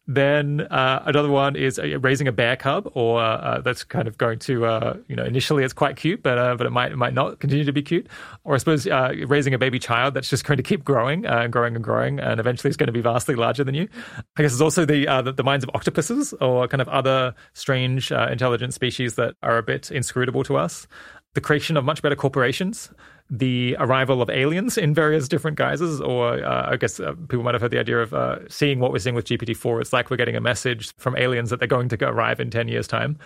Then 0.05 0.61
uh, 0.61 1.03
another 1.05 1.29
one 1.29 1.55
is 1.55 1.79
uh, 1.79 1.99
raising 1.99 2.27
a 2.27 2.31
bear 2.31 2.55
cub, 2.55 2.91
or 2.93 3.21
uh, 3.21 3.61
that's 3.61 3.83
kind 3.83 4.07
of 4.07 4.17
going 4.17 4.39
to, 4.39 4.65
uh, 4.65 4.97
you 5.07 5.15
know, 5.15 5.23
initially 5.23 5.63
it's 5.63 5.73
quite 5.73 5.95
cute, 5.97 6.23
but 6.23 6.37
uh, 6.37 6.55
but 6.55 6.65
it 6.65 6.71
might 6.71 6.91
it 6.91 6.97
might 6.97 7.13
not 7.13 7.39
continue 7.39 7.63
to 7.63 7.71
be 7.71 7.83
cute. 7.83 8.07
Or 8.43 8.55
I 8.55 8.57
suppose 8.57 8.87
uh, 8.87 9.13
raising 9.27 9.53
a 9.53 9.59
baby 9.59 9.77
child 9.77 10.15
that's 10.15 10.29
just 10.29 10.45
going 10.45 10.57
to 10.57 10.63
keep 10.63 10.83
growing 10.83 11.25
and 11.25 11.53
growing 11.53 11.75
and 11.75 11.83
growing, 11.83 12.19
and 12.19 12.39
eventually 12.39 12.69
it's 12.69 12.77
going 12.77 12.87
to 12.87 12.93
be 12.93 13.01
vastly 13.01 13.35
larger 13.35 13.63
than 13.63 13.75
you. 13.75 13.87
I 14.35 14.41
guess 14.41 14.51
there's 14.51 14.61
also 14.61 14.83
the 14.83 15.05
the, 15.23 15.31
the, 15.31 15.43
minds 15.43 15.63
of 15.63 15.69
octopuses 15.75 16.33
or 16.41 16.67
kind 16.67 16.81
of 16.81 16.89
other 16.89 17.35
strange 17.53 18.11
intelligent 18.11 18.73
species 18.73 19.13
that 19.15 19.35
are 19.43 19.57
a 19.57 19.63
bit 19.63 19.91
inscrutable 19.91 20.43
to 20.45 20.57
us 20.57 20.87
the 21.33 21.41
creation 21.41 21.77
of 21.77 21.85
much 21.85 22.01
better 22.01 22.15
corporations, 22.15 22.89
the 23.29 23.75
arrival 23.79 24.21
of 24.21 24.29
aliens 24.29 24.77
in 24.77 24.93
various 24.93 25.27
different 25.27 25.57
guises, 25.57 26.01
or 26.01 26.43
uh, 26.43 26.71
I 26.71 26.77
guess 26.77 26.99
uh, 26.99 27.13
people 27.27 27.43
might 27.43 27.53
have 27.53 27.61
heard 27.61 27.71
the 27.71 27.79
idea 27.79 27.99
of 27.99 28.13
uh, 28.13 28.47
seeing 28.49 28.79
what 28.79 28.91
we're 28.91 28.99
seeing 28.99 29.15
with 29.15 29.25
GPT-4. 29.25 29.81
It's 29.81 29.93
like 29.93 30.09
we're 30.09 30.17
getting 30.17 30.35
a 30.35 30.41
message 30.41 30.93
from 30.97 31.15
aliens 31.15 31.51
that 31.51 31.59
they're 31.59 31.67
going 31.67 31.89
to 31.89 32.07
arrive 32.07 32.39
in 32.39 32.49
10 32.49 32.67
years' 32.67 32.87
time. 32.87 33.17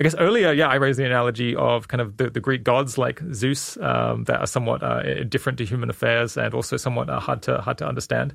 I 0.00 0.04
guess 0.04 0.14
earlier, 0.16 0.52
yeah, 0.52 0.68
I 0.68 0.76
raised 0.76 0.98
the 0.98 1.06
analogy 1.06 1.56
of 1.56 1.88
kind 1.88 2.00
of 2.00 2.18
the, 2.18 2.30
the 2.30 2.38
Greek 2.38 2.62
gods 2.62 2.98
like 2.98 3.20
Zeus 3.32 3.76
um, 3.78 4.24
that 4.24 4.38
are 4.38 4.46
somewhat 4.46 4.80
uh, 4.80 5.24
different 5.24 5.58
to 5.58 5.64
human 5.64 5.90
affairs 5.90 6.36
and 6.36 6.54
also 6.54 6.76
somewhat 6.76 7.10
uh, 7.10 7.18
hard 7.18 7.42
to 7.42 7.60
hard 7.60 7.78
to 7.78 7.86
understand. 7.88 8.32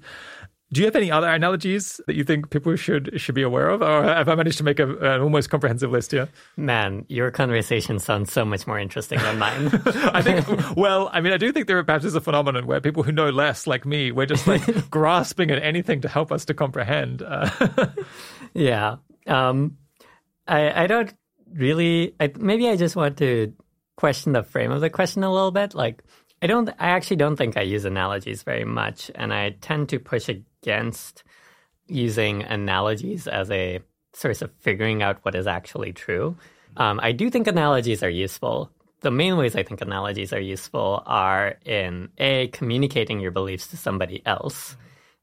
Do 0.74 0.82
you 0.82 0.88
have 0.88 0.96
any 0.96 1.12
other 1.12 1.28
analogies 1.28 2.02
that 2.08 2.16
you 2.16 2.24
think 2.24 2.50
people 2.50 2.76
should 2.76 3.22
should 3.22 3.36
be 3.36 3.44
aware 3.44 3.70
of, 3.70 3.84
or 3.84 4.02
have 4.02 4.28
I 4.28 4.34
managed 4.34 4.58
to 4.58 4.64
make 4.64 4.80
a, 4.80 4.90
an 5.14 5.22
almost 5.22 5.52
comprehensive 5.52 5.92
list 5.92 6.10
here? 6.10 6.28
Man, 6.58 7.06
your 7.10 7.30
conversation 7.30 8.00
sounds 8.00 8.34
so 8.34 8.44
much 8.44 8.66
more 8.66 8.80
interesting 8.80 9.20
than 9.20 9.38
mine. 9.38 9.68
I 9.86 10.24
think. 10.24 10.76
Well, 10.76 11.12
I 11.14 11.22
mean, 11.22 11.32
I 11.32 11.38
do 11.38 11.52
think 11.52 11.68
there 11.68 11.84
perhaps 11.84 12.06
is 12.06 12.16
a 12.16 12.22
phenomenon 12.22 12.66
where 12.66 12.82
people 12.82 13.04
who 13.04 13.12
know 13.12 13.30
less, 13.30 13.68
like 13.68 13.86
me, 13.86 14.12
we're 14.12 14.26
just 14.26 14.48
like 14.48 14.90
grasping 14.90 15.52
at 15.52 15.62
anything 15.62 16.02
to 16.02 16.08
help 16.08 16.32
us 16.32 16.44
to 16.46 16.56
comprehend. 16.56 17.22
Uh, 17.22 17.52
yeah, 18.56 18.96
um, 19.28 19.78
I 20.48 20.86
I 20.86 20.88
don't 20.88 21.14
really. 21.54 22.16
I, 22.20 22.32
maybe 22.36 22.68
I 22.68 22.78
just 22.78 22.96
want 22.96 23.18
to 23.18 23.54
question 23.96 24.34
the 24.34 24.42
frame 24.42 24.72
of 24.72 24.82
the 24.82 24.90
question 24.90 25.24
a 25.24 25.32
little 25.32 25.52
bit, 25.52 25.76
like. 25.76 26.04
I 26.44 26.48
don't. 26.48 26.68
I 26.78 26.90
actually 26.90 27.16
don't 27.16 27.38
think 27.38 27.56
I 27.56 27.62
use 27.62 27.86
analogies 27.86 28.44
very 28.44 28.66
much, 28.66 29.10
and 29.16 29.34
I 29.34 29.52
tend 29.62 29.88
to 29.90 29.98
push 29.98 30.28
against 30.28 31.24
using 31.88 32.44
analogies 32.44 33.28
as 33.28 33.50
a 33.50 33.80
source 34.12 34.42
of 34.42 34.52
figuring 34.60 35.02
out 35.02 35.20
what 35.22 35.36
is 35.36 35.48
actually 35.48 35.94
true. 35.94 36.36
Um, 36.76 37.00
I 37.02 37.14
do 37.14 37.30
think 37.30 37.48
analogies 37.48 38.04
are 38.04 38.10
useful. 38.10 38.70
The 39.00 39.12
main 39.12 39.38
ways 39.38 39.56
I 39.56 39.64
think 39.64 39.80
analogies 39.80 40.34
are 40.34 40.40
useful 40.40 41.02
are 41.06 41.56
in 41.66 42.10
a 42.18 42.50
communicating 42.50 43.22
your 43.22 43.32
beliefs 43.32 43.68
to 43.68 43.78
somebody 43.78 44.22
else, 44.26 44.76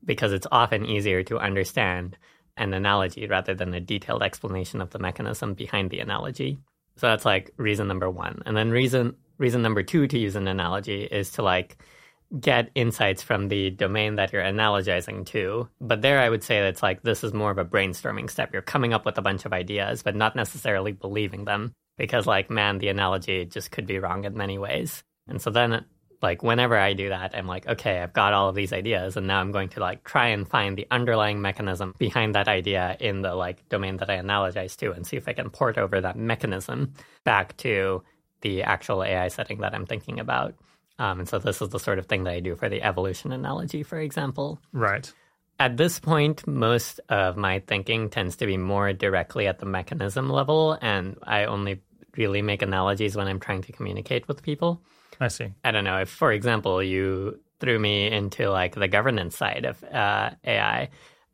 because 0.02 0.32
it's 0.32 0.46
often 0.50 0.86
easier 0.86 1.22
to 1.24 1.38
understand 1.38 2.16
an 2.56 2.72
analogy 2.72 3.26
rather 3.26 3.54
than 3.54 3.74
a 3.74 3.80
detailed 3.80 4.22
explanation 4.22 4.80
of 4.80 4.88
the 4.88 4.98
mechanism 4.98 5.52
behind 5.52 5.90
the 5.90 6.00
analogy. 6.00 6.56
So 6.96 7.08
that's 7.08 7.26
like 7.26 7.52
reason 7.58 7.88
number 7.88 8.08
one. 8.08 8.42
And 8.46 8.56
then 8.56 8.70
reason 8.70 9.16
reason 9.40 9.62
number 9.62 9.82
two 9.82 10.06
to 10.06 10.18
use 10.18 10.36
an 10.36 10.46
analogy 10.46 11.02
is 11.02 11.30
to 11.32 11.42
like 11.42 11.78
get 12.38 12.70
insights 12.76 13.22
from 13.22 13.48
the 13.48 13.70
domain 13.70 14.14
that 14.14 14.32
you're 14.32 14.42
analogizing 14.42 15.26
to. 15.26 15.68
But 15.80 16.02
there 16.02 16.20
I 16.20 16.28
would 16.28 16.44
say 16.44 16.60
that 16.60 16.68
it's 16.68 16.82
like 16.82 17.02
this 17.02 17.24
is 17.24 17.32
more 17.32 17.50
of 17.50 17.58
a 17.58 17.64
brainstorming 17.64 18.30
step. 18.30 18.52
You're 18.52 18.62
coming 18.62 18.92
up 18.92 19.04
with 19.04 19.18
a 19.18 19.22
bunch 19.22 19.46
of 19.46 19.52
ideas, 19.52 20.04
but 20.04 20.14
not 20.14 20.36
necessarily 20.36 20.92
believing 20.92 21.44
them. 21.44 21.72
Because 21.98 22.26
like, 22.26 22.50
man, 22.50 22.78
the 22.78 22.88
analogy 22.88 23.44
just 23.46 23.72
could 23.72 23.86
be 23.86 23.98
wrong 23.98 24.24
in 24.24 24.36
many 24.36 24.58
ways. 24.58 25.02
And 25.26 25.42
so 25.42 25.50
then 25.50 25.84
like 26.22 26.42
whenever 26.42 26.76
I 26.76 26.92
do 26.92 27.08
that, 27.08 27.34
I'm 27.34 27.46
like, 27.46 27.66
okay, 27.66 28.00
I've 28.00 28.12
got 28.12 28.32
all 28.32 28.48
of 28.48 28.54
these 28.54 28.72
ideas, 28.72 29.16
and 29.16 29.26
now 29.26 29.40
I'm 29.40 29.52
going 29.52 29.70
to 29.70 29.80
like 29.80 30.04
try 30.04 30.28
and 30.28 30.46
find 30.46 30.76
the 30.76 30.86
underlying 30.90 31.40
mechanism 31.40 31.94
behind 31.98 32.34
that 32.34 32.48
idea 32.48 32.96
in 33.00 33.22
the 33.22 33.34
like 33.34 33.66
domain 33.68 33.96
that 33.98 34.10
I 34.10 34.18
analogize 34.18 34.76
to, 34.76 34.92
and 34.92 35.06
see 35.06 35.16
if 35.16 35.28
I 35.28 35.32
can 35.32 35.50
port 35.50 35.78
over 35.78 36.00
that 36.00 36.16
mechanism 36.16 36.92
back 37.24 37.56
to 37.58 38.02
the 38.42 38.62
actual 38.62 39.02
AI 39.02 39.28
setting 39.28 39.58
that 39.60 39.74
I'm 39.74 39.86
thinking 39.86 40.20
about. 40.20 40.54
Um, 40.98 41.20
and 41.20 41.28
so 41.28 41.38
this 41.38 41.62
is 41.62 41.70
the 41.70 41.78
sort 41.78 41.98
of 41.98 42.06
thing 42.06 42.24
that 42.24 42.34
I 42.34 42.40
do 42.40 42.56
for 42.56 42.68
the 42.68 42.82
evolution 42.82 43.32
analogy, 43.32 43.82
for 43.82 43.98
example. 43.98 44.60
Right. 44.72 45.10
At 45.58 45.76
this 45.76 45.98
point, 45.98 46.46
most 46.46 47.00
of 47.08 47.36
my 47.36 47.60
thinking 47.60 48.10
tends 48.10 48.36
to 48.36 48.46
be 48.46 48.56
more 48.56 48.92
directly 48.92 49.46
at 49.46 49.58
the 49.58 49.66
mechanism 49.66 50.28
level, 50.28 50.78
and 50.80 51.18
I 51.22 51.44
only 51.44 51.82
really 52.16 52.42
make 52.42 52.62
analogies 52.62 53.16
when 53.16 53.28
I'm 53.28 53.40
trying 53.40 53.62
to 53.62 53.72
communicate 53.72 54.26
with 54.26 54.42
people. 54.42 54.82
I 55.20 55.28
see. 55.28 55.52
I 55.62 55.70
don't 55.70 55.84
know 55.84 56.00
if, 56.00 56.08
for 56.08 56.32
example, 56.32 56.82
you 56.82 57.40
threw 57.60 57.78
me 57.78 58.10
into 58.10 58.50
like 58.50 58.74
the 58.74 58.88
governance 58.88 59.36
side 59.36 59.66
of 59.66 59.84
uh, 59.84 60.30
AI, 60.44 60.88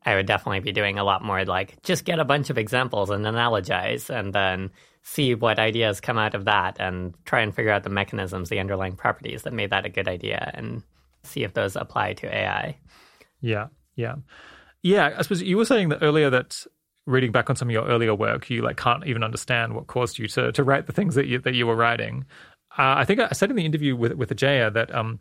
I 0.06 0.14
would 0.14 0.26
definitely 0.26 0.60
be 0.60 0.72
doing 0.72 0.98
a 0.98 1.04
lot 1.04 1.24
more 1.24 1.44
like 1.44 1.82
just 1.82 2.04
get 2.04 2.20
a 2.20 2.24
bunch 2.24 2.50
of 2.50 2.58
examples 2.58 3.10
and 3.10 3.24
analogize 3.24 4.08
and 4.08 4.32
then 4.32 4.70
see 5.06 5.36
what 5.36 5.60
ideas 5.60 6.00
come 6.00 6.18
out 6.18 6.34
of 6.34 6.46
that 6.46 6.76
and 6.80 7.14
try 7.24 7.40
and 7.40 7.54
figure 7.54 7.70
out 7.70 7.84
the 7.84 7.88
mechanisms, 7.88 8.48
the 8.48 8.58
underlying 8.58 8.96
properties 8.96 9.42
that 9.42 9.52
made 9.52 9.70
that 9.70 9.86
a 9.86 9.88
good 9.88 10.08
idea 10.08 10.50
and 10.52 10.82
see 11.22 11.44
if 11.44 11.54
those 11.54 11.76
apply 11.76 12.12
to 12.12 12.26
AI. 12.26 12.76
Yeah, 13.40 13.68
yeah. 13.94 14.16
Yeah, 14.82 15.14
I 15.16 15.22
suppose 15.22 15.42
you 15.42 15.56
were 15.56 15.64
saying 15.64 15.90
that 15.90 16.02
earlier 16.02 16.28
that 16.30 16.66
reading 17.06 17.30
back 17.30 17.48
on 17.48 17.54
some 17.54 17.68
of 17.68 17.72
your 17.72 17.86
earlier 17.86 18.16
work, 18.16 18.50
you 18.50 18.62
like 18.62 18.76
can't 18.76 19.06
even 19.06 19.22
understand 19.22 19.74
what 19.74 19.86
caused 19.86 20.18
you 20.18 20.26
to 20.26 20.50
to 20.50 20.64
write 20.64 20.88
the 20.88 20.92
things 20.92 21.14
that 21.14 21.26
you 21.26 21.38
that 21.38 21.54
you 21.54 21.68
were 21.68 21.76
writing. 21.76 22.24
Uh, 22.76 22.98
I 22.98 23.04
think 23.04 23.20
I 23.20 23.28
said 23.28 23.48
in 23.50 23.56
the 23.56 23.64
interview 23.64 23.94
with 23.94 24.14
with 24.14 24.30
Ajeya 24.30 24.72
that 24.74 24.92
um, 24.92 25.20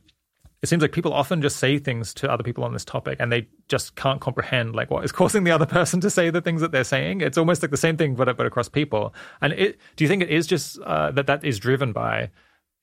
it 0.66 0.68
seems 0.68 0.82
like 0.82 0.92
people 0.92 1.14
often 1.14 1.44
just 1.44 1.58
say 1.58 1.78
things 1.78 2.12
to 2.16 2.32
other 2.32 2.42
people 2.42 2.64
on 2.64 2.74
this 2.74 2.84
topic 2.84 3.18
and 3.20 3.32
they 3.32 3.48
just 3.68 3.96
can't 3.96 4.20
comprehend 4.20 4.74
like 4.74 4.90
what 4.90 5.06
is 5.06 5.12
causing 5.12 5.44
the 5.44 5.52
other 5.52 5.66
person 5.78 6.02
to 6.02 6.10
say 6.10 6.32
the 6.32 6.42
things 6.42 6.60
that 6.60 6.72
they're 6.72 6.84
saying. 6.84 7.22
It's 7.22 7.38
almost 7.38 7.62
like 7.62 7.70
the 7.70 7.78
same 7.78 7.98
thing, 7.98 8.16
but 8.16 8.36
but 8.36 8.48
across 8.48 8.68
people. 8.68 9.14
And 9.42 9.54
it, 9.54 9.78
do 9.96 10.04
you 10.04 10.08
think 10.08 10.24
it 10.24 10.32
is 10.32 10.48
just 10.48 10.80
uh, 10.80 11.12
that 11.12 11.28
that 11.28 11.46
is 11.46 11.60
driven 11.60 11.94
by 11.94 12.32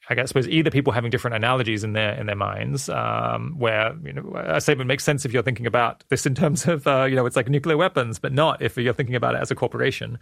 I 0.09 0.17
guess, 0.17 0.29
suppose 0.29 0.49
either 0.49 0.71
people 0.71 0.93
having 0.93 1.11
different 1.11 1.37
analogies 1.37 1.85
in 1.85 1.93
their 1.93 2.13
in 2.15 2.27
their 2.27 2.37
minds, 2.37 2.89
um, 2.89 3.55
where 3.57 3.95
you 4.05 4.13
know 4.13 4.33
a 4.35 4.61
statement 4.61 4.89
makes 4.89 5.05
sense 5.05 5.25
if 5.25 5.33
you're 5.33 5.45
thinking 5.45 5.67
about 5.67 6.03
this 6.09 6.27
in 6.27 6.35
terms 6.35 6.67
of 6.67 6.87
uh, 6.89 7.05
you 7.05 7.15
know 7.15 7.25
it's 7.25 7.37
like 7.37 7.49
nuclear 7.49 7.77
weapons, 7.77 8.19
but 8.19 8.33
not 8.33 8.61
if 8.61 8.77
you're 8.77 8.93
thinking 8.93 9.15
about 9.15 9.37
it 9.37 9.41
as 9.41 9.53
a 9.53 9.55
corporation. 9.55 10.19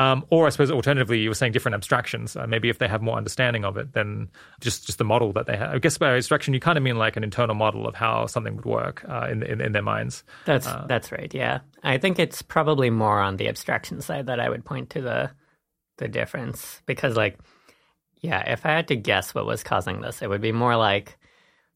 Um, 0.00 0.24
or 0.30 0.46
I 0.46 0.50
suppose 0.50 0.72
alternatively, 0.72 1.20
you 1.20 1.30
were 1.30 1.34
saying 1.34 1.52
different 1.52 1.76
abstractions. 1.76 2.34
Uh, 2.34 2.46
maybe 2.48 2.70
if 2.70 2.78
they 2.78 2.88
have 2.88 3.02
more 3.02 3.16
understanding 3.16 3.64
of 3.64 3.76
it 3.76 3.92
than 3.92 4.28
just 4.60 4.86
just 4.86 4.98
the 4.98 5.04
model 5.04 5.32
that 5.34 5.46
they 5.46 5.56
have. 5.56 5.74
I 5.74 5.78
guess 5.78 5.96
by 5.96 6.16
abstraction, 6.16 6.52
you 6.52 6.58
kind 6.58 6.76
of 6.76 6.82
mean 6.82 6.96
like 6.96 7.16
an 7.16 7.22
internal 7.22 7.54
model 7.54 7.86
of 7.86 7.94
how 7.94 8.26
something 8.26 8.56
would 8.56 8.64
work 8.64 9.04
uh, 9.08 9.28
in, 9.30 9.44
in, 9.44 9.60
in 9.60 9.72
their 9.72 9.82
minds. 9.82 10.24
That's 10.44 10.66
uh, 10.66 10.86
that's 10.88 11.12
right. 11.12 11.32
Yeah, 11.32 11.60
I 11.84 11.98
think 11.98 12.18
it's 12.18 12.42
probably 12.42 12.90
more 12.90 13.20
on 13.20 13.36
the 13.36 13.46
abstraction 13.46 14.00
side 14.00 14.26
that 14.26 14.40
I 14.40 14.48
would 14.48 14.64
point 14.64 14.90
to 14.90 15.00
the 15.00 15.30
the 15.98 16.08
difference 16.08 16.82
because 16.86 17.16
like 17.16 17.38
yeah, 18.20 18.52
if 18.52 18.66
I 18.66 18.70
had 18.70 18.88
to 18.88 18.96
guess 18.96 19.34
what 19.34 19.46
was 19.46 19.62
causing 19.62 20.00
this, 20.00 20.22
it 20.22 20.28
would 20.28 20.40
be 20.40 20.52
more 20.52 20.76
like 20.76 21.18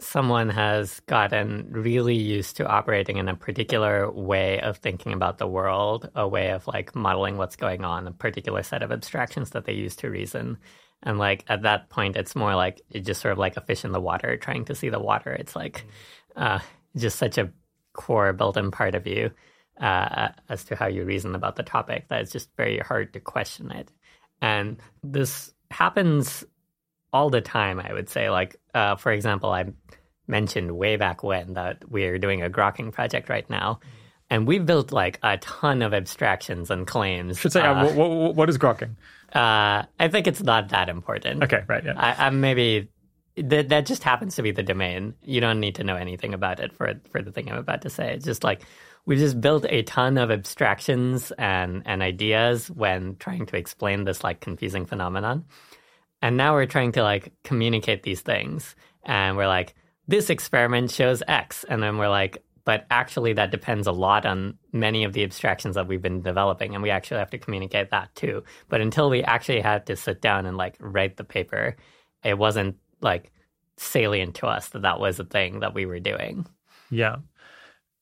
someone 0.01 0.51
has 0.51 1.01
gotten 1.01 1.69
really 1.71 2.17
used 2.17 2.57
to 2.57 2.67
operating 2.67 3.17
in 3.17 3.29
a 3.29 3.37
particular 3.37 4.11
way 4.11 4.61
of 4.61 4.77
thinking 4.79 5.13
about 5.13 5.39
the 5.39 5.47
world, 5.47 6.11
a 6.15 6.27
way 6.29 6.51
of 6.51 6.67
like 6.67 6.95
modeling 6.95 7.39
what's 7.39 7.57
going 7.57 7.85
on, 7.85 8.07
a 8.07 8.13
particular 8.13 8.63
set 8.63 8.83
of 8.83 8.93
abstractions 8.93 9.51
that 9.51 9.65
they 9.65 9.73
use 9.73 9.97
to 9.97 10.11
reason. 10.11 10.59
And 11.03 11.19
like 11.19 11.45
at 11.49 11.63
that 11.63 11.89
point, 11.89 12.17
it's 12.17 12.37
more 12.37 12.55
like 12.55 12.83
it's 12.91 13.07
just 13.07 13.23
sort 13.23 13.33
of 13.33 13.39
like 13.39 13.57
a 13.57 13.63
fish 13.63 13.85
in 13.85 13.93
the 13.93 14.01
water 14.01 14.37
trying 14.37 14.65
to 14.67 14.75
see 14.75 14.91
the 14.91 14.99
water. 14.99 15.33
It's 15.33 15.57
like 15.57 15.85
uh, 16.37 16.59
just 16.97 17.19
such 17.19 17.39
a 17.39 17.53
core 17.95 18.33
built 18.33 18.57
in 18.57 18.71
part 18.71 18.95
of 18.95 19.07
you 19.07 19.31
uh, 19.81 20.29
as 20.49 20.65
to 20.65 20.77
how 20.77 20.87
you 20.87 21.05
reason 21.05 21.35
about 21.35 21.57
the 21.57 21.63
topic 21.63 22.09
that 22.09 22.21
it's 22.21 22.33
just 22.33 22.51
very 22.57 22.79
hard 22.79 23.13
to 23.15 23.21
question 23.21 23.71
it. 23.71 23.91
And 24.43 24.79
this 25.03 25.54
happens 25.75 26.45
all 27.13 27.31
the 27.31 27.41
time, 27.41 27.81
I 27.81 27.93
would 27.93 28.09
say. 28.09 28.31
Like, 28.31 28.57
uh, 28.75 28.97
for 28.97 29.13
example, 29.13 29.51
I 29.51 29.67
mentioned 30.27 30.73
way 30.73 30.97
back 30.97 31.23
when 31.23 31.55
that 31.55 31.89
we're 31.89 32.19
doing 32.19 32.43
a 32.43 32.49
grokking 32.49 32.93
project 32.93 33.29
right 33.29 33.49
now. 33.51 33.81
And 34.31 34.47
we've 34.47 34.65
built 34.65 34.91
like 34.91 35.19
a 35.23 35.37
ton 35.39 35.83
of 35.83 35.93
abstractions 35.93 36.71
and 36.71 36.87
claims. 36.87 37.39
Should 37.39 37.53
say, 37.53 37.61
uh, 37.61 37.75
uh, 37.75 37.93
what, 37.93 38.35
what 38.35 38.49
is 38.49 38.57
grokking? 38.57 38.97
Uh, 39.33 39.85
I 40.01 40.09
think 40.09 40.27
it's 40.27 40.43
not 40.43 40.71
that 40.71 40.89
important. 40.89 41.43
Okay, 41.43 41.63
right, 41.69 41.85
yeah. 41.85 41.95
I, 41.97 42.27
am 42.27 42.41
maybe 42.41 42.89
that 43.37 43.69
that 43.69 43.85
just 43.87 44.03
happens 44.03 44.37
to 44.37 44.43
be 44.43 44.53
the 44.53 44.63
domain. 44.63 45.15
You 45.23 45.41
don't 45.41 45.61
need 45.61 45.75
to 45.77 45.85
know 45.85 45.97
anything 45.97 46.35
about 46.35 46.61
it 46.61 46.73
for 46.73 46.95
for 47.11 47.21
the 47.21 47.33
thing 47.33 47.51
I'm 47.51 47.59
about 47.59 47.83
to 47.83 47.91
say. 47.91 48.15
It's 48.15 48.25
just 48.25 48.45
like 48.45 48.63
we've 49.07 49.19
just 49.19 49.41
built 49.41 49.67
a 49.69 49.83
ton 49.83 50.19
of 50.19 50.31
abstractions 50.31 51.33
and 51.39 51.83
and 51.85 52.03
ideas 52.03 52.71
when 52.71 53.17
trying 53.17 53.47
to 53.47 53.57
explain 53.57 54.05
this 54.05 54.25
like 54.25 54.41
confusing 54.41 54.87
phenomenon. 54.87 55.45
And 56.23 56.37
now 56.37 56.55
we're 56.55 56.67
trying 56.67 56.93
to 56.93 57.03
like 57.03 57.33
communicate 57.43 58.03
these 58.03 58.23
things. 58.23 58.75
And 59.05 59.37
we're 59.37 59.47
like, 59.47 59.75
this 60.09 60.31
experiment 60.31 60.91
shows 60.91 61.23
X. 61.29 61.65
And 61.69 61.83
then 61.83 61.99
we're 61.99 62.09
like, 62.09 62.43
but 62.65 62.87
actually 62.91 63.35
that 63.35 63.51
depends 63.51 63.87
a 63.87 63.93
lot 63.93 64.25
on 64.25 64.57
many 64.73 65.05
of 65.05 65.13
the 65.13 65.23
abstractions 65.23 65.75
that 65.75 65.87
we've 65.87 66.03
been 66.03 66.23
developing 66.23 66.75
and 66.75 66.83
we 66.83 66.91
actually 66.91 67.19
have 67.19 67.31
to 67.31 67.39
communicate 67.39 67.91
that 67.91 68.15
too 68.15 68.43
but 68.69 68.81
until 68.81 69.11
we 69.11 69.23
actually 69.23 69.61
had 69.61 69.87
to 69.87 69.97
sit 69.97 70.21
down 70.21 70.47
and 70.47 70.57
like 70.57 70.77
write 70.81 71.17
the 71.17 71.25
paper 71.25 71.77
it 72.23 72.39
wasn't 72.39 72.77
like 73.01 73.33
salient 73.77 74.35
to 74.37 74.47
us 74.47 74.71
that 74.71 74.83
that 74.83 74.99
was 74.99 75.21
a 75.21 75.25
thing 75.25 75.61
that 75.61 75.75
we 75.75 75.87
were 75.87 76.01
doing 76.01 76.47
yeah 76.91 77.17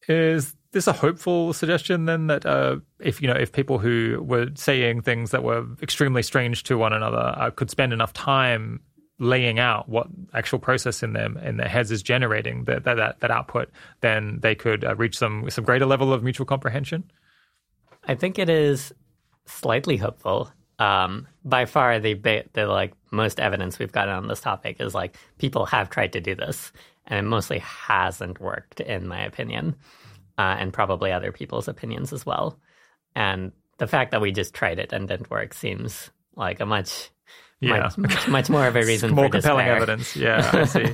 is 0.09 0.55
this 0.73 0.87
a 0.87 0.93
hopeful 0.93 1.53
suggestion 1.53 2.07
then 2.07 2.27
that 2.27 2.45
uh, 2.45 2.77
if 2.99 3.23
you 3.23 3.29
know 3.29 3.35
if 3.35 3.53
people 3.53 3.79
who 3.79 4.23
were 4.23 4.49
saying 4.55 5.03
things 5.03 5.31
that 5.31 5.43
were 5.43 5.67
extremely 5.83 6.23
strange 6.23 6.63
to 6.65 6.77
one 6.77 6.93
another 6.93 7.35
uh, 7.37 7.51
could 7.51 7.71
spend 7.71 7.93
enough 7.93 8.13
time 8.13 8.81
laying 9.23 9.61
out 9.61 9.89
what 9.89 10.09
actual 10.35 10.59
process 10.59 11.03
in 11.03 11.13
them 11.13 11.37
in 11.39 11.57
their 11.57 11.69
heads 11.69 11.93
is 11.93 12.03
generating 12.03 12.65
that 12.65 12.85
that, 12.85 13.21
that 13.21 13.31
output, 13.31 13.71
then 14.01 14.39
they 14.43 14.55
could 14.55 14.85
uh, 14.85 14.97
reach 14.97 15.17
some 15.17 15.49
some 15.49 15.65
greater 15.65 15.87
level 15.87 16.13
of 16.13 16.23
mutual 16.23 16.45
comprehension. 16.45 17.05
I 18.05 18.17
think 18.17 18.39
it 18.39 18.51
is 18.51 18.93
slightly 19.47 19.97
hopeful. 19.97 20.51
Um, 20.79 21.29
by 21.45 21.67
far, 21.67 22.01
the 22.01 22.15
the 22.53 22.67
like 22.67 22.95
most 23.13 23.39
evidence 23.39 23.79
we've 23.79 23.93
gotten 23.93 24.15
on 24.15 24.27
this 24.27 24.41
topic 24.41 24.79
is 24.81 24.95
like 24.95 25.17
people 25.39 25.67
have 25.67 25.89
tried 25.89 26.15
to 26.15 26.21
do 26.21 26.35
this, 26.35 26.73
and 27.07 27.19
it 27.19 27.29
mostly 27.29 27.61
hasn't 27.61 28.41
worked, 28.41 28.81
in 28.81 29.07
my 29.07 29.25
opinion, 29.25 29.77
uh, 30.43 30.57
and 30.59 30.73
probably 30.73 31.13
other 31.13 31.31
people's 31.31 31.69
opinions 31.69 32.13
as 32.13 32.27
well. 32.27 32.59
And 33.15 33.53
the 33.79 33.87
fact 33.87 34.11
that 34.11 34.21
we 34.21 34.33
just 34.33 34.55
tried 34.55 34.81
it 34.81 34.93
and 34.93 35.07
didn't 35.07 35.31
work 35.31 35.55
seems 35.55 36.11
like 36.35 36.59
a 36.61 36.67
much 36.67 37.11
yeah. 37.61 37.79
much, 37.79 37.99
much, 37.99 38.29
much 38.29 38.51
more 38.51 38.67
of 38.67 38.75
a 38.75 38.83
reason 38.85 39.15
more 39.15 39.29
compelling 39.29 39.67
despair. 39.67 39.77
evidence. 39.77 40.17
Yeah, 40.17 40.51
I 40.53 40.65
see. 40.77 40.87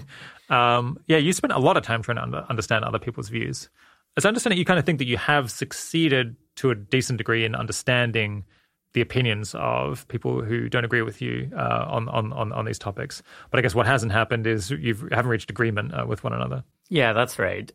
um, 0.51 0.99
yeah, 1.07 1.17
you 1.17 1.33
spent 1.33 1.55
a 1.55 1.59
lot 1.59 1.79
of 1.79 1.83
time 1.83 2.03
trying 2.03 2.17
to 2.17 2.23
under, 2.23 2.45
understand 2.51 2.85
other 2.85 2.99
people's 2.99 3.31
views. 3.31 3.71
As 4.19 4.27
I 4.27 4.29
understand 4.29 4.53
it, 4.53 4.59
you 4.59 4.67
kind 4.67 4.79
of 4.79 4.85
think 4.85 4.99
that 4.99 5.07
you 5.07 5.17
have 5.17 5.51
succeeded 5.51 6.37
to 6.57 6.71
a 6.71 6.75
decent 6.75 7.17
degree 7.17 7.45
in 7.45 7.55
understanding 7.55 8.45
the 8.93 9.01
opinions 9.01 9.55
of 9.55 10.07
people 10.09 10.43
who 10.43 10.69
don't 10.69 10.85
agree 10.85 11.03
with 11.03 11.23
you 11.23 11.51
uh, 11.57 11.87
on, 11.89 12.09
on, 12.09 12.33
on, 12.33 12.53
on 12.53 12.65
these 12.65 12.79
topics. 12.79 13.23
But 13.51 13.59
I 13.59 13.63
guess 13.63 13.75
what 13.75 13.87
hasn't 13.87 14.13
happened 14.13 14.47
is 14.47 14.71
you 14.71 14.95
haven't 15.13 15.31
reached 15.31 15.51
agreement 15.51 15.95
uh, 15.95 16.05
with 16.07 16.25
one 16.25 16.33
another. 16.33 16.65
Yeah, 16.89 17.13
that's 17.13 17.39
right. 17.39 17.71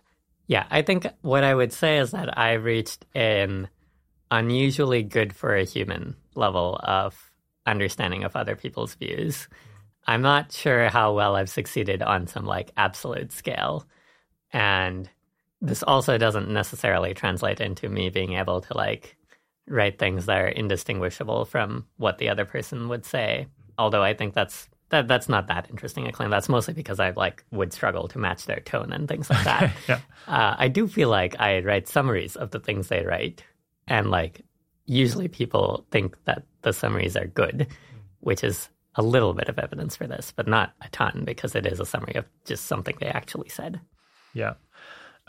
Yeah, 0.53 0.67
I 0.69 0.83
think 0.83 1.07
what 1.23 1.43
I 1.43 1.55
would 1.55 1.73
say 1.73 1.97
is 1.97 2.11
that 2.11 2.37
I 2.37 2.51
reached 2.53 3.07
an 3.15 3.69
unusually 4.29 5.01
good 5.01 5.35
for 5.35 5.55
a 5.55 5.63
human 5.63 6.15
level 6.35 6.79
of 6.83 7.31
understanding 7.65 8.23
of 8.23 8.35
other 8.35 8.55
people's 8.55 8.93
views. 8.93 9.47
I'm 10.05 10.21
not 10.21 10.51
sure 10.51 10.89
how 10.89 11.13
well 11.13 11.35
I've 11.35 11.49
succeeded 11.49 12.03
on 12.03 12.27
some 12.27 12.45
like 12.45 12.69
absolute 12.77 13.31
scale. 13.31 13.87
And 14.51 15.09
this 15.59 15.81
also 15.81 16.19
doesn't 16.19 16.51
necessarily 16.51 17.15
translate 17.15 17.59
into 17.59 17.89
me 17.89 18.11
being 18.11 18.33
able 18.33 18.61
to 18.61 18.77
like 18.77 19.17
write 19.67 19.97
things 19.97 20.27
that 20.27 20.37
are 20.37 20.47
indistinguishable 20.47 21.45
from 21.45 21.87
what 21.97 22.19
the 22.19 22.29
other 22.29 22.45
person 22.45 22.89
would 22.89 23.07
say. 23.07 23.47
Although 23.79 24.03
I 24.03 24.13
think 24.13 24.35
that's 24.35 24.69
that 24.93 25.07
that's 25.07 25.27
not 25.27 25.47
that 25.47 25.67
interesting 25.69 26.07
a 26.07 26.11
claim. 26.11 26.29
That's 26.29 26.47
mostly 26.47 26.73
because 26.73 26.99
I 26.99 27.09
like 27.11 27.43
would 27.51 27.73
struggle 27.73 28.07
to 28.07 28.19
match 28.19 28.45
their 28.45 28.59
tone 28.59 28.93
and 28.93 29.07
things 29.07 29.29
like 29.29 29.43
that. 29.43 29.73
yeah. 29.89 29.99
uh, 30.27 30.55
I 30.57 30.67
do 30.67 30.87
feel 30.87 31.09
like 31.09 31.35
I 31.39 31.59
write 31.59 31.87
summaries 31.87 32.35
of 32.35 32.51
the 32.51 32.59
things 32.59 32.87
they 32.87 33.03
write, 33.03 33.43
and 33.87 34.11
like 34.11 34.41
usually 34.85 35.27
people 35.27 35.85
think 35.91 36.15
that 36.25 36.43
the 36.61 36.73
summaries 36.73 37.17
are 37.17 37.27
good, 37.27 37.67
which 38.19 38.43
is 38.43 38.69
a 38.95 39.01
little 39.01 39.33
bit 39.33 39.49
of 39.49 39.57
evidence 39.57 39.95
for 39.95 40.05
this, 40.05 40.31
but 40.35 40.47
not 40.47 40.73
a 40.81 40.89
ton 40.89 41.23
because 41.25 41.55
it 41.55 41.65
is 41.65 41.79
a 41.79 41.85
summary 41.85 42.13
of 42.13 42.25
just 42.45 42.65
something 42.65 42.95
they 42.99 43.07
actually 43.07 43.49
said. 43.49 43.81
Yeah. 44.33 44.53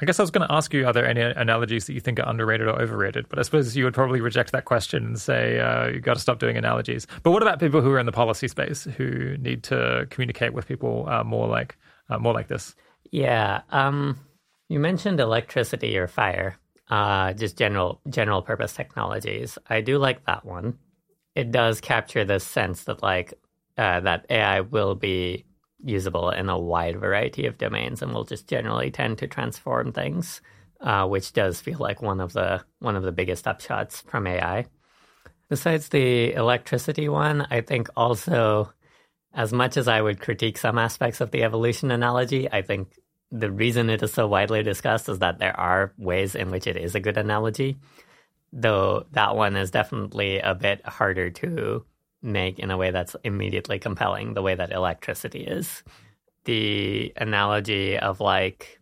I 0.01 0.07
guess 0.07 0.19
I 0.19 0.23
was 0.25 0.33
going 0.33 0.47
to 0.47 0.53
ask 0.53 0.75
you, 0.75 0.87
are 0.87 0.93
there 0.93 1.07
any 1.07 1.21
analogies 1.21 1.87
that 1.87 1.93
you 1.93 2.01
think 2.01 2.19
are 2.19 2.29
underrated 2.29 2.66
or 2.66 2.81
overrated? 2.81 3.29
But 3.29 3.39
I 3.39 3.43
suppose 3.43 3.77
you 3.77 3.85
would 3.85 3.95
probably 3.95 4.21
reject 4.21 4.51
that 4.51 4.65
question 4.65 5.05
and 5.07 5.21
say 5.21 5.61
uh, 5.61 5.87
you 5.87 6.01
got 6.01 6.15
to 6.15 6.21
stop 6.21 6.41
doing 6.41 6.57
analogies. 6.57 7.07
But 7.23 7.31
what 7.31 7.43
about 7.43 7.61
people 7.61 7.81
who 7.81 7.93
are 7.93 8.01
in 8.01 8.07
the 8.07 8.12
policy 8.12 8.49
space 8.49 8.85
who 8.85 9.37
need 9.39 9.62
to 9.65 10.07
communicate 10.11 10.53
with 10.53 10.66
people 10.66 11.09
uh, 11.09 11.23
more 11.23 11.47
like 11.47 11.77
uh, 12.11 12.19
more 12.19 12.35
like 12.35 12.49
this? 12.49 12.75
Yeah, 13.12 13.62
um, 13.71 14.19
you 14.69 14.81
mentioned 14.81 15.21
electricity 15.21 15.97
or 15.97 16.09
fire, 16.09 16.57
uh, 16.89 17.33
just 17.35 17.57
general 17.57 18.01
general 18.09 18.43
purpose 18.43 18.73
technologies. 18.73 19.59
I 19.71 19.81
do 19.81 19.99
like 19.99 20.25
that 20.27 20.45
one. 20.45 20.77
It 21.37 21.53
does 21.53 21.81
capture 21.81 22.25
this 22.25 22.45
sense 22.45 22.85
that 22.85 23.01
like 23.01 23.35
uh, 23.79 24.01
that 24.01 24.27
AI 24.29 24.61
will 24.62 24.97
be 24.97 25.45
usable 25.85 26.31
in 26.31 26.48
a 26.48 26.59
wide 26.59 26.98
variety 26.98 27.47
of 27.47 27.59
domains 27.59 28.02
and 28.02 28.12
will 28.12 28.24
just 28.24 28.48
generally 28.48 28.90
tend 28.90 29.19
to 29.19 29.27
transform 29.27 29.93
things, 29.93 30.40
uh, 30.81 31.06
which 31.06 31.32
does 31.32 31.61
feel 31.61 31.78
like 31.78 32.02
one 32.02 32.20
of 32.20 32.32
the 32.32 32.65
one 32.81 32.97
of 32.97 33.02
the 33.02 33.12
biggest 33.12 33.44
upshots 33.44 34.02
from 34.05 34.27
AI. 34.27 34.66
Besides 35.48 35.90
the 35.90 36.32
electricity 36.32 37.09
one, 37.09 37.47
I 37.51 37.61
think 37.61 37.89
also, 37.97 38.73
as 39.35 39.52
much 39.52 39.77
as 39.77 39.89
I 39.89 40.01
would 40.01 40.20
critique 40.20 40.59
some 40.59 40.78
aspects 40.78 41.20
of 41.20 41.31
the 41.31 41.43
evolution 41.43 41.90
analogy, 41.90 42.51
I 42.51 42.62
think 42.62 42.98
the 43.31 43.51
reason 43.51 43.90
it 43.90 44.02
is 44.02 44.12
so 44.12 44.27
widely 44.27 44.62
discussed 44.62 45.09
is 45.09 45.19
that 45.19 45.39
there 45.39 45.59
are 45.59 45.93
ways 45.98 46.35
in 46.35 46.51
which 46.51 46.66
it 46.66 46.77
is 46.77 46.94
a 46.94 47.01
good 47.01 47.19
analogy, 47.19 47.78
though 48.52 49.06
that 49.12 49.36
one 49.36 49.56
is 49.56 49.70
definitely 49.70 50.39
a 50.39 50.55
bit 50.55 50.85
harder 50.86 51.31
to 51.31 51.85
make 52.24 52.59
in 52.59 52.70
a 52.70 52.76
way 52.76 52.90
that's 52.90 53.14
immediately 53.22 53.78
compelling, 53.78 54.34
the 54.34 54.42
way 54.42 54.55
that 54.55 54.72
electricity 54.72 55.44
is. 55.44 55.82
The 56.44 57.12
analogy 57.16 57.98
of 57.98 58.20
like 58.20 58.80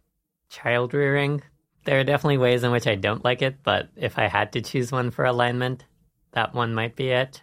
child 0.49 0.95
rearing, 0.95 1.43
there 1.85 1.99
are 2.01 2.05
definitely 2.05 2.39
ways 2.39 2.63
in 2.63 2.71
which 2.71 2.87
I 2.87 2.95
don't 2.95 3.25
like 3.25 3.43
it, 3.43 3.63
but 3.63 3.89
if 3.97 4.19
I 4.19 4.29
had 4.29 4.53
to 4.53 4.63
choose 4.63 4.93
one 4.93 5.11
for 5.11 5.25
alignment, 5.25 5.85
that 6.33 6.55
one 6.55 6.75
might 6.75 6.97
be 6.97 7.11
it. 7.11 7.43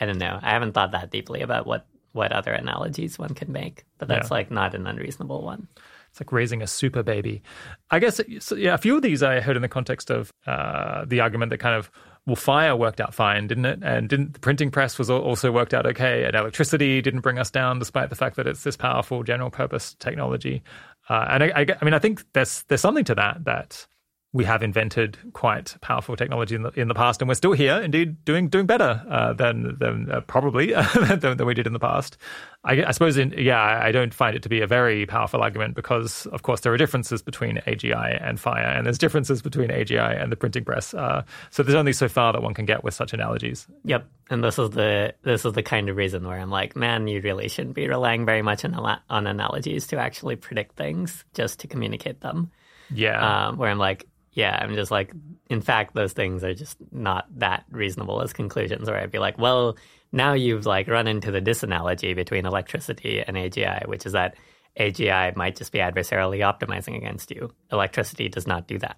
I 0.00 0.06
don't 0.06 0.18
know. 0.18 0.38
I 0.42 0.50
haven't 0.50 0.72
thought 0.72 0.92
that 0.92 1.10
deeply 1.10 1.42
about 1.42 1.66
what 1.66 1.86
what 2.12 2.32
other 2.32 2.52
analogies 2.52 3.18
one 3.18 3.34
can 3.34 3.50
make, 3.50 3.84
but 3.98 4.06
that's 4.06 4.30
yeah. 4.30 4.34
like 4.34 4.50
not 4.50 4.74
an 4.74 4.86
unreasonable 4.86 5.42
one. 5.42 5.66
It's 6.10 6.20
like 6.20 6.30
raising 6.30 6.62
a 6.62 6.66
super 6.66 7.02
baby. 7.02 7.42
I 7.90 7.98
guess, 7.98 8.20
so, 8.38 8.54
yeah, 8.54 8.74
a 8.74 8.78
few 8.78 8.94
of 8.94 9.02
these 9.02 9.20
I 9.20 9.40
heard 9.40 9.56
in 9.56 9.62
the 9.62 9.68
context 9.68 10.10
of 10.10 10.32
uh, 10.46 11.04
the 11.06 11.18
argument 11.18 11.50
that 11.50 11.58
kind 11.58 11.74
of 11.74 11.90
well, 12.26 12.36
fire 12.36 12.74
worked 12.74 13.00
out 13.00 13.12
fine, 13.12 13.46
didn't 13.46 13.66
it? 13.66 13.80
And 13.82 14.08
didn't 14.08 14.32
the 14.32 14.40
printing 14.40 14.70
press 14.70 14.98
was 14.98 15.10
also 15.10 15.52
worked 15.52 15.74
out 15.74 15.84
okay, 15.86 16.24
and 16.24 16.34
electricity 16.34 17.02
didn't 17.02 17.20
bring 17.20 17.38
us 17.38 17.50
down, 17.50 17.78
despite 17.78 18.08
the 18.08 18.16
fact 18.16 18.36
that 18.36 18.46
it's 18.46 18.64
this 18.64 18.76
powerful 18.76 19.22
general 19.22 19.50
purpose 19.50 19.94
technology. 19.98 20.62
Uh, 21.10 21.26
and 21.28 21.44
I, 21.44 21.52
I, 21.54 21.66
I, 21.80 21.84
mean, 21.84 21.92
I 21.92 21.98
think 21.98 22.24
there's 22.32 22.62
there's 22.64 22.80
something 22.80 23.04
to 23.04 23.14
that 23.16 23.44
that 23.44 23.86
we 24.34 24.44
have 24.44 24.64
invented 24.64 25.16
quite 25.32 25.76
powerful 25.80 26.16
technology 26.16 26.56
in 26.56 26.62
the 26.62 26.70
in 26.70 26.88
the 26.88 26.94
past, 26.94 27.22
and 27.22 27.28
we're 27.28 27.36
still 27.36 27.52
here, 27.52 27.80
indeed, 27.80 28.22
doing 28.24 28.48
doing 28.48 28.66
better 28.66 29.00
uh, 29.08 29.32
than 29.32 29.76
than 29.78 30.10
uh, 30.10 30.20
probably 30.22 30.72
than, 30.94 31.36
than, 31.36 31.46
we 31.46 31.54
did 31.54 31.68
in 31.68 31.72
the 31.72 31.78
past. 31.78 32.18
I, 32.64 32.84
I 32.84 32.90
suppose, 32.90 33.16
in, 33.16 33.32
yeah, 33.38 33.60
I 33.60 33.92
don't 33.92 34.12
find 34.12 34.34
it 34.34 34.42
to 34.42 34.48
be 34.48 34.60
a 34.60 34.66
very 34.66 35.06
powerful 35.06 35.40
argument 35.40 35.76
because, 35.76 36.26
of 36.26 36.42
course, 36.42 36.60
there 36.60 36.72
are 36.72 36.76
differences 36.76 37.22
between 37.22 37.58
AGI 37.58 38.18
and 38.20 38.40
Fire, 38.40 38.64
and 38.64 38.84
there's 38.84 38.98
differences 38.98 39.40
between 39.40 39.68
AGI 39.68 40.20
and 40.20 40.32
the 40.32 40.36
printing 40.36 40.64
press. 40.64 40.94
Uh, 40.94 41.22
so 41.50 41.62
there's 41.62 41.76
only 41.76 41.92
so 41.92 42.08
far 42.08 42.32
that 42.32 42.42
one 42.42 42.54
can 42.54 42.64
get 42.64 42.82
with 42.82 42.94
such 42.94 43.12
analogies. 43.12 43.68
Yep, 43.84 44.04
and 44.30 44.42
this 44.42 44.58
is 44.58 44.70
the 44.70 45.14
this 45.22 45.44
is 45.44 45.52
the 45.52 45.62
kind 45.62 45.88
of 45.88 45.96
reason 45.96 46.26
where 46.26 46.40
I'm 46.40 46.50
like, 46.50 46.74
man, 46.74 47.06
you 47.06 47.20
really 47.20 47.48
shouldn't 47.48 47.76
be 47.76 47.86
relying 47.86 48.26
very 48.26 48.42
much 48.42 48.64
on 48.64 48.74
on 49.08 49.26
analogies 49.28 49.86
to 49.88 49.98
actually 49.98 50.34
predict 50.34 50.74
things, 50.74 51.24
just 51.34 51.60
to 51.60 51.68
communicate 51.68 52.20
them. 52.20 52.50
Yeah, 52.92 53.46
um, 53.46 53.58
where 53.58 53.70
I'm 53.70 53.78
like, 53.78 54.06
yeah, 54.34 54.58
I'm 54.60 54.74
just 54.74 54.90
like, 54.90 55.12
in 55.48 55.60
fact, 55.60 55.94
those 55.94 56.12
things 56.12 56.42
are 56.42 56.54
just 56.54 56.76
not 56.92 57.26
that 57.38 57.64
reasonable 57.70 58.20
as 58.20 58.32
conclusions. 58.32 58.88
Where 58.88 58.98
I'd 58.98 59.10
be 59.12 59.20
like, 59.20 59.38
well, 59.38 59.76
now 60.12 60.32
you've 60.32 60.66
like 60.66 60.88
run 60.88 61.06
into 61.06 61.30
the 61.30 61.40
disanalogy 61.40 62.14
between 62.14 62.44
electricity 62.44 63.20
and 63.20 63.36
AGI, 63.36 63.86
which 63.86 64.06
is 64.06 64.12
that 64.12 64.34
AGI 64.78 65.34
might 65.36 65.56
just 65.56 65.70
be 65.72 65.78
adversarially 65.78 66.40
optimizing 66.40 66.96
against 66.96 67.30
you. 67.30 67.52
Electricity 67.70 68.28
does 68.28 68.46
not 68.46 68.66
do 68.66 68.78
that. 68.80 68.96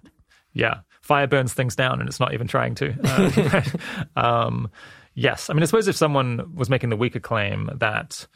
Yeah, 0.53 0.79
fire 1.01 1.27
burns 1.27 1.53
things 1.53 1.75
down, 1.75 1.99
and 1.99 2.09
it's 2.09 2.19
not 2.19 2.33
even 2.33 2.47
trying 2.47 2.75
to. 2.75 2.95
Uh, 4.15 4.19
um, 4.19 4.71
yes, 5.13 5.51
I 5.51 5.53
mean, 5.53 5.61
I 5.61 5.67
suppose 5.67 5.87
if 5.87 5.95
someone 5.95 6.55
was 6.55 6.69
making 6.69 6.89
the 6.89 6.97
weaker 6.97 7.19
claim 7.19 7.69
that 7.75 8.27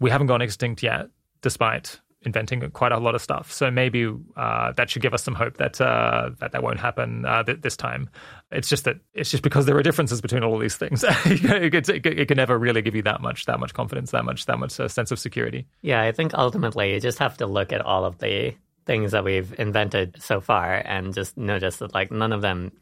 we 0.00 0.10
haven't 0.10 0.26
gone 0.26 0.42
extinct 0.42 0.82
yet, 0.82 1.10
despite 1.42 2.00
inventing 2.24 2.68
quite 2.70 2.92
a 2.92 2.98
lot 2.98 3.14
of 3.14 3.22
stuff. 3.22 3.52
So 3.52 3.70
maybe 3.70 4.12
uh, 4.36 4.72
that 4.72 4.90
should 4.90 5.02
give 5.02 5.14
us 5.14 5.22
some 5.22 5.34
hope 5.34 5.56
that 5.58 5.80
uh, 5.80 6.30
that 6.40 6.52
that 6.52 6.62
won't 6.62 6.80
happen 6.80 7.24
uh, 7.24 7.42
th- 7.42 7.60
this 7.60 7.76
time. 7.76 8.08
It's 8.50 8.68
just 8.68 8.84
that 8.84 8.96
it's 9.14 9.30
just 9.30 9.42
because 9.42 9.66
there 9.66 9.76
are 9.76 9.82
differences 9.82 10.20
between 10.20 10.42
all 10.42 10.54
of 10.54 10.60
these 10.60 10.76
things. 10.76 11.04
it, 11.08 11.88
it, 11.88 12.06
it, 12.06 12.28
can 12.28 12.36
never 12.36 12.58
really 12.58 12.82
give 12.82 12.94
you 12.94 13.02
that 13.02 13.20
much 13.20 13.46
that 13.46 13.60
much 13.60 13.74
confidence, 13.74 14.10
that 14.12 14.24
much 14.24 14.46
that 14.46 14.58
much 14.58 14.78
uh, 14.78 14.88
sense 14.88 15.10
of 15.10 15.18
security. 15.18 15.66
Yeah, 15.82 16.02
I 16.02 16.12
think 16.12 16.34
ultimately 16.34 16.94
you 16.94 17.00
just 17.00 17.18
have 17.18 17.36
to 17.38 17.46
look 17.46 17.72
at 17.72 17.80
all 17.80 18.04
of 18.04 18.18
the 18.18 18.54
things 18.86 19.12
that 19.12 19.24
we've 19.24 19.54
invented 19.58 20.22
so 20.22 20.40
far 20.40 20.74
and 20.74 21.14
just 21.14 21.36
notice 21.36 21.78
that 21.78 21.94
like 21.94 22.10
none 22.10 22.32
of 22.32 22.42
them 22.42 22.72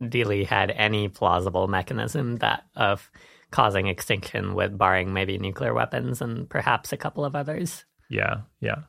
really 0.00 0.44
had 0.44 0.70
any 0.70 1.08
plausible 1.08 1.66
mechanism 1.66 2.36
that 2.36 2.64
of 2.76 3.10
causing 3.50 3.86
extinction 3.86 4.54
with 4.54 4.76
barring 4.76 5.12
maybe 5.12 5.38
nuclear 5.38 5.72
weapons 5.72 6.20
and 6.20 6.48
perhaps 6.48 6.92
a 6.92 6.96
couple 6.96 7.24
of 7.24 7.34
others. 7.34 7.84
Yeah, 8.08 8.42
yeah. 8.60 8.82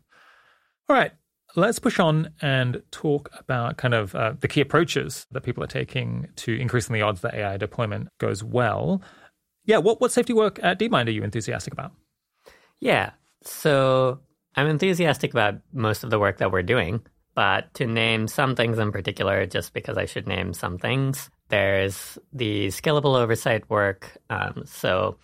All 0.88 0.95
right, 0.95 1.11
let's 1.56 1.80
push 1.80 1.99
on 1.99 2.31
and 2.41 2.81
talk 2.91 3.30
about 3.38 3.77
kind 3.77 3.93
of 3.93 4.15
uh, 4.15 4.33
the 4.39 4.48
key 4.48 4.61
approaches 4.61 5.27
that 5.31 5.41
people 5.41 5.64
are 5.64 5.67
taking 5.67 6.27
to 6.38 6.53
increasing 6.59 6.93
the 6.93 7.01
odds 7.01 7.22
that 7.22 7.33
AI 7.33 7.57
deployment 7.57 8.09
goes 8.19 8.43
well. 8.43 9.01
Yeah, 9.65 9.77
what, 9.77 10.01
what 10.01 10.11
safety 10.11 10.33
work 10.33 10.59
at 10.64 10.80
DeepMind 10.80 11.07
are 11.07 11.11
you 11.11 11.23
enthusiastic 11.23 11.73
about? 11.73 11.91
Yeah, 12.80 13.11
so 13.43 14.19
I'm 14.56 14.67
enthusiastic 14.67 15.31
about 15.31 15.56
most 15.73 16.03
of 16.03 16.09
the 16.09 16.19
work 16.19 16.38
that 16.38 16.51
we're 16.51 16.64
doing, 16.64 17.01
but 17.35 17.73
to 17.75 17.85
name 17.85 18.27
some 18.27 18.56
things 18.56 18.80
in 18.80 18.91
particular, 18.91 19.45
just 19.45 19.73
because 19.73 19.98
I 19.98 20.06
should 20.06 20.27
name 20.27 20.53
some 20.53 20.77
things, 20.77 21.30
there's 21.49 22.17
the 22.33 22.67
scalable 22.67 23.17
oversight 23.19 23.69
work. 23.69 24.17
Um, 24.30 24.64
so 24.65 25.17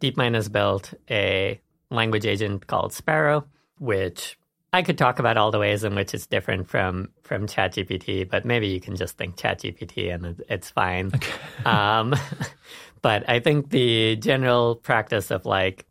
DeepMind 0.00 0.34
has 0.34 0.48
built 0.48 0.94
a 1.10 1.60
language 1.92 2.26
agent 2.26 2.66
called 2.66 2.92
Sparrow, 2.92 3.44
which 3.78 4.38
I 4.72 4.82
could 4.82 4.96
talk 4.96 5.18
about 5.18 5.36
all 5.36 5.50
the 5.50 5.58
ways 5.58 5.84
in 5.84 5.94
which 5.94 6.14
it's 6.14 6.26
different 6.26 6.68
from 6.68 7.10
from 7.22 7.46
ChatGPT, 7.46 8.28
but 8.28 8.44
maybe 8.44 8.68
you 8.68 8.80
can 8.80 8.96
just 8.96 9.18
think 9.18 9.36
ChatGPT 9.36 10.12
and 10.12 10.42
it's 10.48 10.70
fine. 10.70 11.10
Okay. 11.14 11.32
um, 11.66 12.14
but 13.02 13.28
I 13.28 13.40
think 13.40 13.70
the 13.70 14.16
general 14.16 14.76
practice 14.76 15.30
of 15.30 15.44
like 15.44 15.86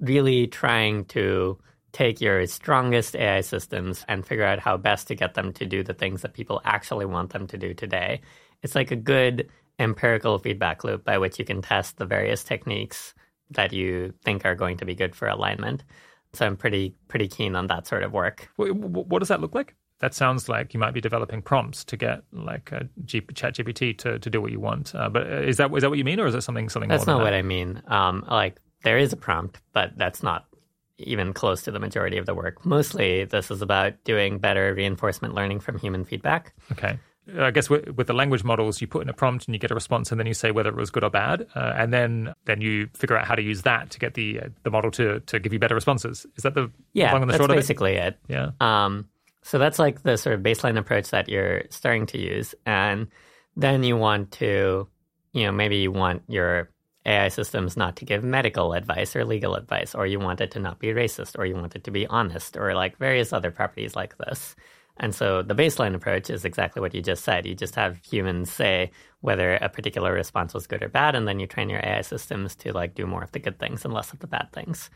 really 0.00 0.48
trying 0.48 1.04
to 1.06 1.58
take 1.92 2.20
your 2.20 2.44
strongest 2.46 3.14
AI 3.14 3.40
systems 3.40 4.04
and 4.08 4.26
figure 4.26 4.44
out 4.44 4.58
how 4.58 4.76
best 4.76 5.06
to 5.06 5.14
get 5.14 5.34
them 5.34 5.52
to 5.52 5.64
do 5.64 5.84
the 5.84 5.94
things 5.94 6.22
that 6.22 6.34
people 6.34 6.60
actually 6.64 7.06
want 7.06 7.30
them 7.30 7.46
to 7.46 7.56
do 7.56 7.72
today. 7.72 8.20
It's 8.62 8.74
like 8.74 8.90
a 8.90 8.96
good 8.96 9.48
empirical 9.78 10.38
feedback 10.38 10.82
loop 10.82 11.04
by 11.04 11.18
which 11.18 11.38
you 11.38 11.44
can 11.44 11.62
test 11.62 11.98
the 11.98 12.04
various 12.04 12.42
techniques 12.42 13.14
that 13.54 13.72
you 13.72 14.12
think 14.24 14.44
are 14.44 14.54
going 14.54 14.76
to 14.78 14.84
be 14.84 14.94
good 14.94 15.14
for 15.14 15.28
alignment. 15.28 15.84
So 16.32 16.46
I'm 16.46 16.56
pretty 16.56 16.94
pretty 17.08 17.28
keen 17.28 17.54
on 17.54 17.68
that 17.68 17.86
sort 17.86 18.02
of 18.02 18.12
work. 18.12 18.48
What 18.56 19.20
does 19.20 19.28
that 19.28 19.40
look 19.40 19.54
like? 19.54 19.74
That 20.00 20.12
sounds 20.14 20.48
like 20.48 20.74
you 20.74 20.80
might 20.80 20.92
be 20.92 21.00
developing 21.00 21.40
prompts 21.40 21.84
to 21.84 21.96
get 21.96 22.24
like 22.32 22.72
a 22.72 22.88
G- 23.04 23.20
ChatGPT 23.20 23.96
to, 23.98 24.18
to 24.18 24.30
do 24.30 24.40
what 24.40 24.50
you 24.50 24.60
want. 24.60 24.94
Uh, 24.94 25.08
but 25.08 25.22
uh, 25.22 25.36
is 25.36 25.56
that 25.58 25.72
is 25.74 25.82
that 25.82 25.88
what 25.88 25.98
you 25.98 26.04
mean, 26.04 26.20
or 26.20 26.26
is 26.26 26.34
it 26.34 26.42
something 26.42 26.68
something? 26.68 26.90
That's 26.90 27.06
not 27.06 27.22
what? 27.22 27.32
I 27.32 27.42
mean. 27.42 27.80
Um, 27.86 28.24
like 28.28 28.60
there 28.82 28.98
is 28.98 29.12
a 29.12 29.16
prompt, 29.16 29.60
but 29.72 29.96
that's 29.96 30.22
not 30.22 30.46
even 30.98 31.32
close 31.32 31.62
to 31.62 31.70
the 31.70 31.78
majority 31.78 32.18
of 32.18 32.26
the 32.26 32.34
work. 32.34 32.66
Mostly, 32.66 33.24
this 33.24 33.50
is 33.50 33.62
about 33.62 33.92
doing 34.04 34.38
better 34.38 34.74
reinforcement 34.74 35.34
learning 35.34 35.60
from 35.60 35.78
human 35.78 36.04
feedback. 36.04 36.52
Okay. 36.72 36.98
I 37.38 37.50
guess 37.50 37.70
with, 37.70 37.88
with, 37.96 38.06
the 38.06 38.12
language 38.12 38.44
models, 38.44 38.80
you 38.80 38.86
put 38.86 39.02
in 39.02 39.08
a 39.08 39.14
prompt 39.14 39.46
and 39.46 39.54
you 39.54 39.58
get 39.58 39.70
a 39.70 39.74
response, 39.74 40.10
and 40.10 40.20
then 40.20 40.26
you 40.26 40.34
say 40.34 40.50
whether 40.50 40.68
it 40.68 40.76
was 40.76 40.90
good 40.90 41.04
or 41.04 41.10
bad, 41.10 41.46
uh, 41.54 41.72
and 41.76 41.92
then 41.92 42.34
then 42.44 42.60
you 42.60 42.88
figure 42.94 43.16
out 43.16 43.26
how 43.26 43.34
to 43.34 43.42
use 43.42 43.62
that 43.62 43.90
to 43.90 43.98
get 43.98 44.14
the 44.14 44.40
uh, 44.40 44.48
the 44.62 44.70
model 44.70 44.90
to 44.92 45.20
to 45.20 45.38
give 45.38 45.52
you 45.52 45.58
better 45.58 45.74
responses. 45.74 46.26
Is 46.36 46.42
that 46.42 46.54
the 46.54 46.70
yeah? 46.92 47.12
long 47.12 47.22
and 47.22 47.30
the 47.30 47.32
that's 47.32 47.40
short 47.40 47.50
basically 47.50 47.94
it? 47.94 48.18
it. 48.28 48.34
Yeah. 48.34 48.50
Um, 48.60 49.08
so 49.42 49.58
that's 49.58 49.78
like 49.78 50.02
the 50.02 50.16
sort 50.16 50.34
of 50.34 50.42
baseline 50.42 50.78
approach 50.78 51.10
that 51.10 51.28
you're 51.28 51.62
starting 51.70 52.06
to 52.06 52.18
use, 52.18 52.54
and 52.66 53.08
then 53.56 53.82
you 53.84 53.96
want 53.96 54.32
to, 54.32 54.88
you 55.32 55.44
know, 55.44 55.52
maybe 55.52 55.76
you 55.76 55.92
want 55.92 56.22
your 56.28 56.70
AI 57.06 57.28
systems 57.28 57.76
not 57.76 57.96
to 57.96 58.04
give 58.04 58.22
medical 58.22 58.72
advice 58.74 59.16
or 59.16 59.24
legal 59.24 59.54
advice, 59.54 59.94
or 59.94 60.06
you 60.06 60.18
want 60.18 60.40
it 60.40 60.50
to 60.52 60.60
not 60.60 60.78
be 60.78 60.88
racist, 60.88 61.38
or 61.38 61.46
you 61.46 61.54
want 61.54 61.74
it 61.74 61.84
to 61.84 61.90
be 61.90 62.06
honest, 62.06 62.56
or 62.56 62.74
like 62.74 62.98
various 62.98 63.32
other 63.32 63.50
properties 63.50 63.96
like 63.96 64.16
this. 64.18 64.54
And 64.96 65.14
so 65.14 65.42
the 65.42 65.54
baseline 65.54 65.94
approach 65.94 66.30
is 66.30 66.44
exactly 66.44 66.80
what 66.80 66.94
you 66.94 67.02
just 67.02 67.24
said. 67.24 67.46
You 67.46 67.54
just 67.54 67.74
have 67.74 67.98
humans 68.04 68.52
say 68.52 68.92
whether 69.20 69.54
a 69.54 69.68
particular 69.68 70.12
response 70.12 70.54
was 70.54 70.66
good 70.66 70.82
or 70.82 70.88
bad, 70.88 71.14
and 71.16 71.26
then 71.26 71.40
you 71.40 71.46
train 71.46 71.68
your 71.68 71.84
AI 71.84 72.02
systems 72.02 72.54
to 72.56 72.72
like 72.72 72.94
do 72.94 73.06
more 73.06 73.22
of 73.22 73.32
the 73.32 73.40
good 73.40 73.58
things 73.58 73.84
and 73.84 73.92
less 73.92 74.12
of 74.12 74.20
the 74.20 74.26
bad 74.26 74.52
things. 74.52 74.90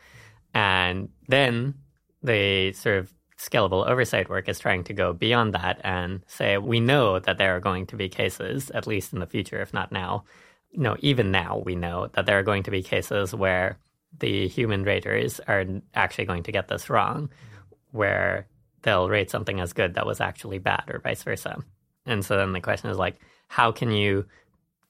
And 0.53 1.09
then 1.27 1.75
the 2.23 2.73
sort 2.73 2.97
of 2.97 3.13
scalable 3.37 3.87
oversight 3.87 4.29
work 4.29 4.49
is 4.49 4.59
trying 4.59 4.83
to 4.83 4.93
go 4.93 5.13
beyond 5.13 5.53
that 5.53 5.79
and 5.83 6.23
say 6.27 6.57
we 6.57 6.79
know 6.79 7.19
that 7.19 7.37
there 7.37 7.55
are 7.55 7.61
going 7.61 7.85
to 7.87 7.95
be 7.95 8.09
cases, 8.09 8.69
at 8.71 8.87
least 8.87 9.13
in 9.13 9.19
the 9.19 9.27
future, 9.27 9.61
if 9.61 9.73
not 9.73 9.91
now. 9.91 10.23
No, 10.73 10.95
even 10.99 11.31
now 11.31 11.61
we 11.65 11.75
know 11.75 12.07
that 12.13 12.25
there 12.25 12.37
are 12.37 12.43
going 12.43 12.63
to 12.63 12.71
be 12.71 12.83
cases 12.83 13.33
where 13.33 13.79
the 14.17 14.47
human 14.47 14.83
raters 14.83 15.39
are 15.47 15.65
actually 15.93 16.25
going 16.25 16.43
to 16.43 16.51
get 16.51 16.67
this 16.67 16.89
wrong, 16.89 17.29
where 17.91 18.47
they'll 18.81 19.09
rate 19.09 19.29
something 19.29 19.59
as 19.59 19.73
good 19.73 19.95
that 19.95 20.05
was 20.05 20.21
actually 20.21 20.59
bad 20.59 20.83
or 20.87 20.99
vice 20.99 21.23
versa. 21.23 21.57
And 22.05 22.23
so 22.23 22.37
then 22.37 22.53
the 22.53 22.61
question 22.61 22.89
is 22.89 22.97
like, 22.97 23.19
how 23.47 23.71
can 23.71 23.91
you 23.91 24.25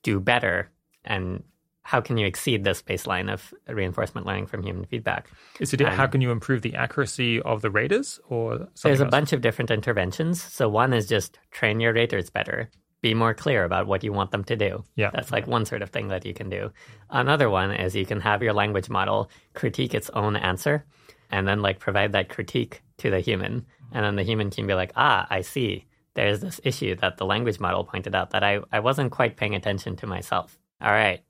do 0.03 0.19
better 0.19 0.69
and 1.03 1.43
how 1.89 2.01
can 2.01 2.17
you 2.17 2.27
exceed 2.27 2.63
this 2.63 2.83
baseline 2.83 3.33
of 3.33 3.51
reinforcement 3.67 4.27
learning 4.27 4.45
from 4.45 4.61
human 4.61 4.85
feedback? 4.85 5.27
Is 5.59 5.73
it 5.73 5.81
how 5.81 6.05
can 6.05 6.21
you 6.21 6.29
improve 6.29 6.61
the 6.61 6.75
accuracy 6.75 7.41
of 7.41 7.63
the 7.63 7.71
raters 7.71 8.19
or 8.29 8.67
There's 8.83 8.99
a 8.99 9.05
bunch 9.05 9.33
of 9.33 9.41
different 9.41 9.71
interventions. 9.71 10.39
So 10.39 10.69
one 10.69 10.93
is 10.93 11.07
just 11.07 11.39
train 11.49 11.79
your 11.79 11.93
raters 11.93 12.29
better. 12.29 12.69
Be 13.01 13.15
more 13.15 13.33
clear 13.33 13.63
about 13.63 13.87
what 13.87 14.03
you 14.03 14.13
want 14.13 14.29
them 14.29 14.43
to 14.43 14.55
do. 14.55 14.83
Yeah. 14.95 15.09
That's 15.11 15.31
like 15.31 15.47
one 15.47 15.65
sort 15.65 15.81
of 15.81 15.89
thing 15.89 16.09
that 16.09 16.25
you 16.25 16.33
can 16.33 16.49
do. 16.49 16.71
Another 17.09 17.49
one 17.49 17.71
is 17.71 17.95
you 17.95 18.05
can 18.05 18.21
have 18.21 18.43
your 18.43 18.53
language 18.53 18.89
model 18.89 19.31
critique 19.55 19.95
its 19.95 20.11
own 20.11 20.35
answer 20.35 20.85
and 21.31 21.47
then 21.47 21.61
like 21.61 21.79
provide 21.79 22.11
that 22.11 22.29
critique 22.29 22.83
to 22.97 23.09
the 23.09 23.19
human. 23.19 23.65
And 23.91 24.05
then 24.05 24.15
the 24.15 24.23
human 24.23 24.49
can 24.49 24.67
be 24.67 24.73
like, 24.73 24.91
ah, 24.95 25.27
I 25.29 25.41
see. 25.41 25.85
There's 26.15 26.41
this 26.41 26.59
issue 26.63 26.95
that 26.95 27.17
the 27.17 27.25
language 27.25 27.59
model 27.59 27.83
pointed 27.83 28.15
out 28.15 28.31
that 28.31 28.43
I, 28.43 28.59
I 28.71 28.79
wasn't 28.79 29.11
quite 29.11 29.37
paying 29.37 29.55
attention 29.55 29.95
to 29.97 30.07
myself. 30.07 30.57
All 30.81 30.91
right, 30.91 31.21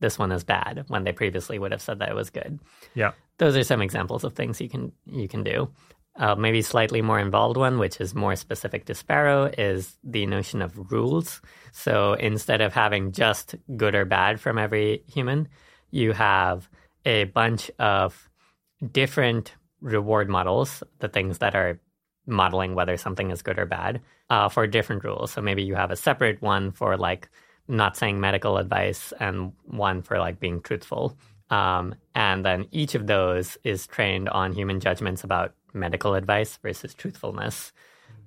this 0.00 0.18
one 0.18 0.32
is 0.32 0.44
bad 0.44 0.84
when 0.88 1.04
they 1.04 1.12
previously 1.12 1.58
would 1.58 1.72
have 1.72 1.82
said 1.82 1.98
that 1.98 2.10
it 2.10 2.14
was 2.14 2.30
good. 2.30 2.60
Yeah. 2.94 3.12
Those 3.38 3.56
are 3.56 3.64
some 3.64 3.82
examples 3.82 4.24
of 4.24 4.34
things 4.34 4.60
you 4.60 4.68
can 4.68 4.92
you 5.06 5.28
can 5.28 5.42
do. 5.42 5.70
Uh, 6.18 6.34
maybe 6.34 6.62
slightly 6.62 7.02
more 7.02 7.18
involved 7.18 7.58
one, 7.58 7.78
which 7.78 8.00
is 8.00 8.14
more 8.14 8.36
specific 8.36 8.86
to 8.86 8.94
Sparrow, 8.94 9.50
is 9.58 9.98
the 10.02 10.24
notion 10.24 10.62
of 10.62 10.90
rules. 10.90 11.42
So 11.72 12.14
instead 12.14 12.62
of 12.62 12.72
having 12.72 13.12
just 13.12 13.54
good 13.76 13.94
or 13.94 14.06
bad 14.06 14.40
from 14.40 14.56
every 14.56 15.02
human, 15.06 15.48
you 15.90 16.12
have 16.12 16.70
a 17.04 17.24
bunch 17.24 17.70
of 17.78 18.30
different 18.92 19.52
reward 19.82 20.30
models, 20.30 20.82
the 21.00 21.08
things 21.08 21.38
that 21.38 21.54
are 21.54 21.80
modeling 22.26 22.74
whether 22.74 22.96
something 22.96 23.30
is 23.30 23.42
good 23.42 23.58
or 23.58 23.66
bad, 23.66 24.00
uh, 24.30 24.48
for 24.48 24.66
different 24.66 25.04
rules. 25.04 25.32
So 25.32 25.40
maybe 25.40 25.62
you 25.62 25.74
have 25.74 25.90
a 25.90 25.96
separate 25.96 26.42
one 26.42 26.72
for 26.72 26.96
like 26.96 27.28
not 27.68 27.96
saying 27.96 28.20
medical 28.20 28.58
advice 28.58 29.12
and 29.18 29.52
one 29.64 30.02
for 30.02 30.18
like 30.18 30.40
being 30.40 30.60
truthful. 30.60 31.16
Um, 31.50 31.94
and 32.14 32.44
then 32.44 32.66
each 32.72 32.94
of 32.94 33.06
those 33.06 33.56
is 33.64 33.86
trained 33.86 34.28
on 34.28 34.52
human 34.52 34.80
judgments 34.80 35.24
about 35.24 35.54
medical 35.72 36.14
advice 36.14 36.58
versus 36.62 36.94
truthfulness. 36.94 37.72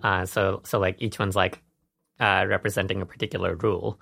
Uh, 0.04 0.26
so, 0.26 0.62
so 0.64 0.80
like 0.80 0.96
each 1.00 1.20
one's 1.20 1.36
like 1.36 1.62
uh, 2.20 2.46
representing 2.48 3.02
a 3.02 3.06
particular 3.06 3.56
rule. 3.56 4.00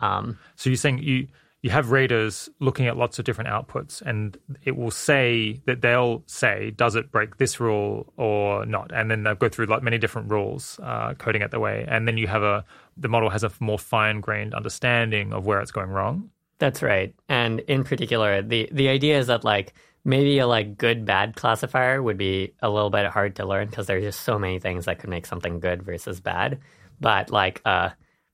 Um, 0.00 0.38
so 0.56 0.70
you're 0.70 0.76
saying 0.76 0.98
you 0.98 1.28
you 1.62 1.70
have 1.70 1.90
raters 1.90 2.48
looking 2.58 2.86
at 2.86 2.96
lots 2.96 3.18
of 3.18 3.24
different 3.24 3.50
outputs 3.50 4.00
and 4.02 4.38
it 4.64 4.76
will 4.76 4.90
say 4.90 5.60
that 5.66 5.82
they'll 5.82 6.22
say 6.26 6.70
does 6.70 6.94
it 6.94 7.12
break 7.12 7.36
this 7.36 7.60
rule 7.60 8.12
or 8.16 8.64
not? 8.64 8.90
And 8.94 9.10
then 9.10 9.24
they'll 9.24 9.34
go 9.34 9.48
through 9.48 9.66
like 9.66 9.82
many 9.82 9.98
different 9.98 10.30
rules 10.30 10.80
uh, 10.82 11.14
coding 11.14 11.42
it 11.42 11.50
the 11.50 11.60
way. 11.60 11.84
And 11.86 12.08
then 12.08 12.16
you 12.16 12.26
have 12.28 12.42
a 12.42 12.64
the 12.96 13.08
model 13.08 13.30
has 13.30 13.44
a 13.44 13.52
more 13.60 13.78
fine-grained 13.78 14.54
understanding 14.54 15.32
of 15.32 15.46
where 15.46 15.60
it's 15.60 15.70
going 15.70 15.90
wrong. 15.90 16.30
That's 16.58 16.82
right. 16.82 17.14
And 17.28 17.60
in 17.60 17.84
particular 17.84 18.40
the 18.40 18.68
the 18.72 18.88
idea 18.88 19.18
is 19.18 19.26
that 19.26 19.44
like 19.44 19.74
maybe 20.02 20.38
a 20.38 20.46
like 20.46 20.78
good 20.78 21.04
bad 21.04 21.36
classifier 21.36 22.02
would 22.02 22.16
be 22.16 22.54
a 22.62 22.70
little 22.70 22.88
bit 22.90 23.04
hard 23.06 23.36
to 23.36 23.44
learn 23.44 23.68
because 23.68 23.86
there's 23.86 24.04
just 24.04 24.22
so 24.22 24.38
many 24.38 24.58
things 24.60 24.86
that 24.86 24.98
could 24.98 25.10
make 25.10 25.26
something 25.26 25.60
good 25.60 25.82
versus 25.82 26.20
bad. 26.20 26.58
But 27.00 27.30
like 27.30 27.60
uh 27.66 27.90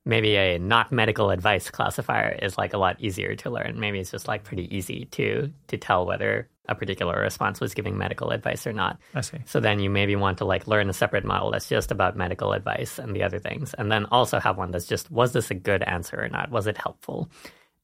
maybe 0.06 0.36
a 0.36 0.58
not 0.58 0.90
medical 0.92 1.30
advice 1.30 1.68
classifier 1.68 2.38
is 2.40 2.56
like 2.56 2.72
a 2.72 2.78
lot 2.78 2.98
easier 3.00 3.34
to 3.34 3.50
learn. 3.50 3.78
Maybe 3.78 3.98
it's 3.98 4.12
just 4.12 4.28
like 4.28 4.44
pretty 4.44 4.74
easy 4.74 5.06
to 5.06 5.52
to 5.66 5.76
tell 5.76 6.06
whether 6.06 6.48
a 6.68 6.74
particular 6.74 7.20
response 7.20 7.60
was 7.60 7.74
giving 7.74 7.98
medical 7.98 8.30
advice 8.30 8.66
or 8.66 8.72
not. 8.72 8.98
I 9.14 9.20
see. 9.20 9.38
So 9.44 9.60
then 9.60 9.78
you 9.80 9.90
maybe 9.90 10.16
want 10.16 10.38
to 10.38 10.44
like 10.44 10.66
learn 10.66 10.88
a 10.88 10.92
separate 10.92 11.24
model 11.24 11.50
that's 11.50 11.68
just 11.68 11.90
about 11.90 12.16
medical 12.16 12.52
advice 12.52 12.98
and 12.98 13.14
the 13.14 13.24
other 13.24 13.38
things, 13.38 13.74
and 13.74 13.90
then 13.92 14.06
also 14.06 14.38
have 14.38 14.56
one 14.56 14.70
that's 14.70 14.86
just 14.86 15.10
was 15.10 15.32
this 15.32 15.50
a 15.50 15.54
good 15.54 15.82
answer 15.82 16.22
or 16.22 16.28
not? 16.28 16.50
Was 16.50 16.66
it 16.66 16.78
helpful? 16.78 17.28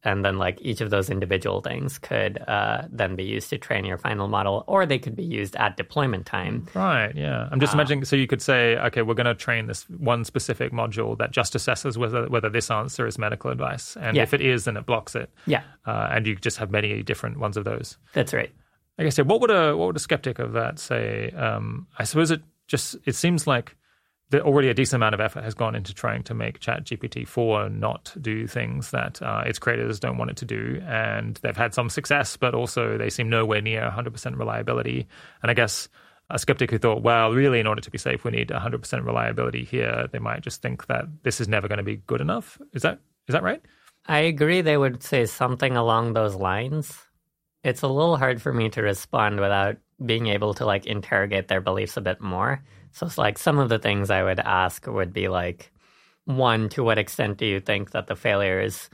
And 0.04 0.24
then 0.24 0.38
like 0.38 0.58
each 0.60 0.80
of 0.80 0.90
those 0.90 1.10
individual 1.10 1.60
things 1.60 1.98
could 1.98 2.38
uh, 2.48 2.82
then 2.90 3.14
be 3.16 3.24
used 3.24 3.50
to 3.50 3.58
train 3.58 3.84
your 3.84 3.98
final 3.98 4.28
model 4.28 4.64
or 4.66 4.84
they 4.84 4.98
could 4.98 5.14
be 5.14 5.24
used 5.24 5.54
at 5.56 5.76
deployment 5.76 6.26
time. 6.26 6.66
Right 6.74 7.14
yeah. 7.14 7.48
I'm 7.50 7.60
just 7.60 7.74
uh, 7.74 7.76
imagining 7.76 8.04
so 8.04 8.16
you 8.16 8.26
could 8.26 8.42
say 8.42 8.76
okay 8.78 9.02
we're 9.02 9.14
going 9.14 9.26
to 9.26 9.34
train 9.34 9.66
this 9.66 9.88
one 9.90 10.24
specific 10.24 10.72
module 10.72 11.16
that 11.18 11.30
just 11.30 11.54
assesses 11.54 11.96
whether 11.96 12.26
whether 12.28 12.48
this 12.48 12.70
answer 12.70 13.06
is 13.06 13.18
medical 13.18 13.50
advice. 13.50 13.96
And 13.96 14.16
yeah. 14.16 14.22
if 14.22 14.34
it 14.34 14.40
is 14.40 14.64
then 14.64 14.76
it 14.76 14.86
blocks 14.86 15.14
it. 15.14 15.30
Yeah. 15.46 15.62
Uh, 15.86 16.08
and 16.10 16.26
you 16.26 16.36
just 16.36 16.58
have 16.58 16.70
many 16.70 17.02
different 17.02 17.38
ones 17.38 17.56
of 17.56 17.64
those. 17.64 17.96
That's 18.12 18.32
right. 18.32 18.50
Like 18.98 19.06
i 19.06 19.10
said 19.10 19.28
what 19.28 19.40
would 19.40 19.50
a 19.50 19.76
what 19.76 19.86
would 19.86 19.96
a 19.96 20.00
skeptic 20.00 20.38
of 20.38 20.52
that 20.52 20.78
say? 20.78 21.30
Um, 21.30 21.86
i 21.98 22.04
suppose 22.04 22.30
it 22.30 22.42
just 22.66 22.96
it 23.04 23.14
seems 23.14 23.46
like 23.46 23.76
already 24.40 24.68
a 24.68 24.74
decent 24.74 24.96
amount 24.96 25.14
of 25.14 25.20
effort 25.20 25.44
has 25.44 25.54
gone 25.54 25.74
into 25.74 25.92
trying 25.94 26.22
to 26.24 26.34
make 26.34 26.60
ChatGPT 26.60 27.26
4 27.26 27.68
not 27.68 28.14
do 28.20 28.46
things 28.46 28.90
that 28.90 29.20
uh, 29.22 29.42
its 29.46 29.58
creators 29.58 30.00
don't 30.00 30.18
want 30.18 30.30
it 30.30 30.36
to 30.38 30.44
do. 30.44 30.80
And 30.86 31.36
they've 31.42 31.56
had 31.56 31.74
some 31.74 31.90
success, 31.90 32.36
but 32.36 32.54
also 32.54 32.96
they 32.96 33.10
seem 33.10 33.28
nowhere 33.28 33.60
near 33.60 33.82
100% 33.82 34.38
reliability. 34.38 35.06
And 35.42 35.50
I 35.50 35.54
guess 35.54 35.88
a 36.30 36.38
skeptic 36.38 36.70
who 36.70 36.78
thought, 36.78 37.02
well, 37.02 37.32
really, 37.32 37.60
in 37.60 37.66
order 37.66 37.82
to 37.82 37.90
be 37.90 37.98
safe, 37.98 38.24
we 38.24 38.30
need 38.30 38.48
100% 38.48 39.04
reliability 39.04 39.64
here, 39.64 40.08
they 40.12 40.18
might 40.18 40.40
just 40.40 40.62
think 40.62 40.86
that 40.86 41.04
this 41.22 41.40
is 41.40 41.48
never 41.48 41.68
going 41.68 41.78
to 41.78 41.84
be 41.84 41.96
good 41.96 42.20
enough. 42.20 42.58
Is 42.72 42.82
that 42.82 43.00
is 43.28 43.34
that 43.34 43.42
right? 43.42 43.62
I 44.06 44.20
agree. 44.20 44.62
They 44.62 44.76
would 44.76 45.02
say 45.02 45.26
something 45.26 45.76
along 45.76 46.12
those 46.12 46.34
lines. 46.34 46.96
It's 47.62 47.82
a 47.82 47.88
little 47.88 48.16
hard 48.16 48.42
for 48.42 48.52
me 48.52 48.68
to 48.70 48.82
respond 48.82 49.38
without 49.38 49.76
being 50.04 50.26
able 50.26 50.54
to 50.54 50.66
like 50.66 50.86
interrogate 50.86 51.48
their 51.48 51.60
beliefs 51.60 51.96
a 51.96 52.00
bit 52.00 52.20
more. 52.20 52.64
So 52.92 53.06
it's 53.06 53.18
like 53.18 53.38
some 53.38 53.58
of 53.58 53.68
the 53.68 53.78
things 53.78 54.10
I 54.10 54.22
would 54.22 54.40
ask 54.40 54.86
would 54.86 55.12
be 55.12 55.28
like, 55.28 55.72
one, 56.24 56.68
to 56.70 56.84
what 56.84 56.98
extent 56.98 57.38
do 57.38 57.46
you 57.46 57.60
think 57.60 57.90
that 57.90 58.06
the 58.06 58.16
failures 58.16 58.88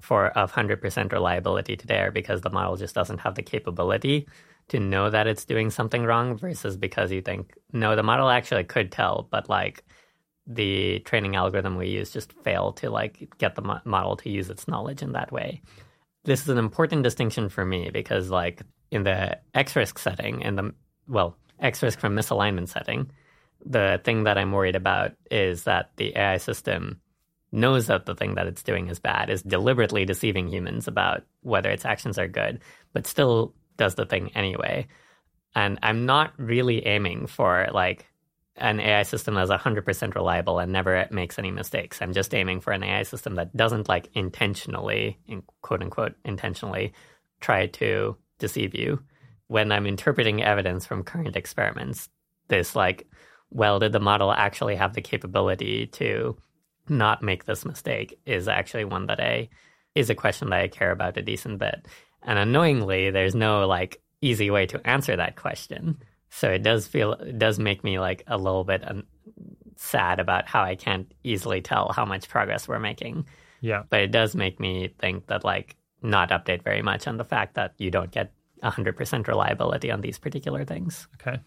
for 0.00 0.28
of 0.28 0.52
100% 0.52 1.12
reliability 1.12 1.76
today 1.76 2.00
are 2.00 2.10
because 2.10 2.40
the 2.40 2.50
model 2.50 2.76
just 2.76 2.94
doesn't 2.94 3.18
have 3.18 3.34
the 3.34 3.42
capability 3.42 4.26
to 4.68 4.80
know 4.80 5.10
that 5.10 5.26
it's 5.26 5.44
doing 5.44 5.68
something 5.68 6.04
wrong 6.04 6.36
versus 6.36 6.76
because 6.76 7.10
you 7.10 7.20
think, 7.20 7.52
no, 7.72 7.96
the 7.96 8.02
model 8.02 8.30
actually 8.30 8.64
could 8.64 8.90
tell, 8.90 9.28
but 9.30 9.48
like 9.48 9.84
the 10.46 11.00
training 11.00 11.36
algorithm 11.36 11.76
we 11.76 11.88
use 11.88 12.10
just 12.10 12.32
failed 12.44 12.76
to 12.76 12.88
like 12.88 13.28
get 13.38 13.56
the 13.56 13.62
mo- 13.62 13.80
model 13.84 14.16
to 14.16 14.30
use 14.30 14.48
its 14.48 14.66
knowledge 14.68 15.02
in 15.02 15.12
that 15.12 15.32
way. 15.32 15.60
This 16.24 16.42
is 16.42 16.48
an 16.48 16.58
important 16.58 17.02
distinction 17.02 17.48
for 17.48 17.64
me 17.64 17.90
because 17.92 18.30
like 18.30 18.62
in 18.90 19.02
the 19.02 19.38
X 19.54 19.76
risk 19.76 19.98
setting, 19.98 20.40
in 20.40 20.56
the, 20.56 20.74
well, 21.08 21.36
X 21.58 21.82
risk 21.82 21.98
from 21.98 22.16
misalignment 22.16 22.68
setting, 22.68 23.10
the 23.64 24.00
thing 24.04 24.24
that 24.24 24.38
I'm 24.38 24.52
worried 24.52 24.76
about 24.76 25.12
is 25.30 25.64
that 25.64 25.90
the 25.96 26.16
AI 26.16 26.38
system 26.38 27.00
knows 27.52 27.86
that 27.88 28.06
the 28.06 28.14
thing 28.14 28.34
that 28.36 28.46
it's 28.46 28.62
doing 28.62 28.88
is 28.88 28.98
bad, 28.98 29.28
is 29.28 29.42
deliberately 29.42 30.04
deceiving 30.04 30.48
humans 30.48 30.86
about 30.86 31.24
whether 31.42 31.70
its 31.70 31.84
actions 31.84 32.18
are 32.18 32.28
good, 32.28 32.60
but 32.92 33.06
still 33.06 33.54
does 33.76 33.96
the 33.96 34.06
thing 34.06 34.30
anyway. 34.34 34.86
And 35.54 35.78
I'm 35.82 36.06
not 36.06 36.32
really 36.38 36.86
aiming 36.86 37.26
for 37.26 37.68
like 37.72 38.06
an 38.56 38.78
AI 38.78 39.02
system 39.02 39.34
that's 39.34 39.50
100% 39.50 40.14
reliable 40.14 40.58
and 40.58 40.72
never 40.72 41.06
makes 41.10 41.38
any 41.38 41.50
mistakes. 41.50 42.00
I'm 42.00 42.12
just 42.12 42.34
aiming 42.34 42.60
for 42.60 42.72
an 42.72 42.84
AI 42.84 43.02
system 43.02 43.34
that 43.36 43.56
doesn't 43.56 43.88
like 43.88 44.10
intentionally, 44.14 45.18
in 45.26 45.42
quote 45.62 45.82
unquote, 45.82 46.14
intentionally 46.24 46.92
try 47.40 47.66
to 47.66 48.16
deceive 48.38 48.74
you. 48.74 49.02
When 49.48 49.72
I'm 49.72 49.86
interpreting 49.86 50.42
evidence 50.42 50.86
from 50.86 51.02
current 51.02 51.36
experiments, 51.36 52.08
this 52.48 52.76
like 52.76 53.06
well, 53.50 53.78
did 53.78 53.92
the 53.92 54.00
model 54.00 54.32
actually 54.32 54.76
have 54.76 54.94
the 54.94 55.00
capability 55.00 55.86
to 55.88 56.36
not 56.88 57.22
make 57.22 57.44
this 57.44 57.64
mistake 57.64 58.18
is 58.26 58.48
actually 58.48 58.84
one 58.84 59.06
that 59.06 59.20
I 59.20 59.48
is 59.94 60.10
a 60.10 60.14
question 60.14 60.50
that 60.50 60.60
I 60.60 60.68
care 60.68 60.92
about 60.92 61.16
a 61.16 61.22
decent 61.22 61.58
bit. 61.58 61.86
And 62.22 62.38
annoyingly, 62.38 63.10
there's 63.10 63.34
no 63.34 63.66
like 63.66 64.02
easy 64.20 64.50
way 64.50 64.66
to 64.66 64.86
answer 64.86 65.16
that 65.16 65.36
question. 65.36 65.98
So 66.30 66.50
it 66.50 66.62
does 66.62 66.86
feel 66.86 67.14
it 67.14 67.38
does 67.38 67.58
make 67.58 67.82
me 67.82 67.98
like 67.98 68.22
a 68.26 68.36
little 68.36 68.64
bit 68.64 68.86
un- 68.86 69.06
sad 69.76 70.20
about 70.20 70.46
how 70.46 70.62
I 70.62 70.76
can't 70.76 71.12
easily 71.24 71.60
tell 71.60 71.92
how 71.94 72.04
much 72.04 72.28
progress 72.28 72.68
we're 72.68 72.78
making. 72.78 73.26
Yeah. 73.60 73.84
But 73.88 74.00
it 74.00 74.12
does 74.12 74.34
make 74.34 74.60
me 74.60 74.94
think 74.98 75.26
that 75.26 75.44
like 75.44 75.76
not 76.02 76.30
update 76.30 76.62
very 76.62 76.82
much 76.82 77.06
on 77.06 77.16
the 77.16 77.24
fact 77.24 77.54
that 77.54 77.74
you 77.78 77.90
don't 77.90 78.10
get 78.10 78.32
100% 78.62 79.26
reliability 79.26 79.90
on 79.90 80.00
these 80.00 80.18
particular 80.18 80.64
things. 80.64 81.08
Okay. 81.14 81.38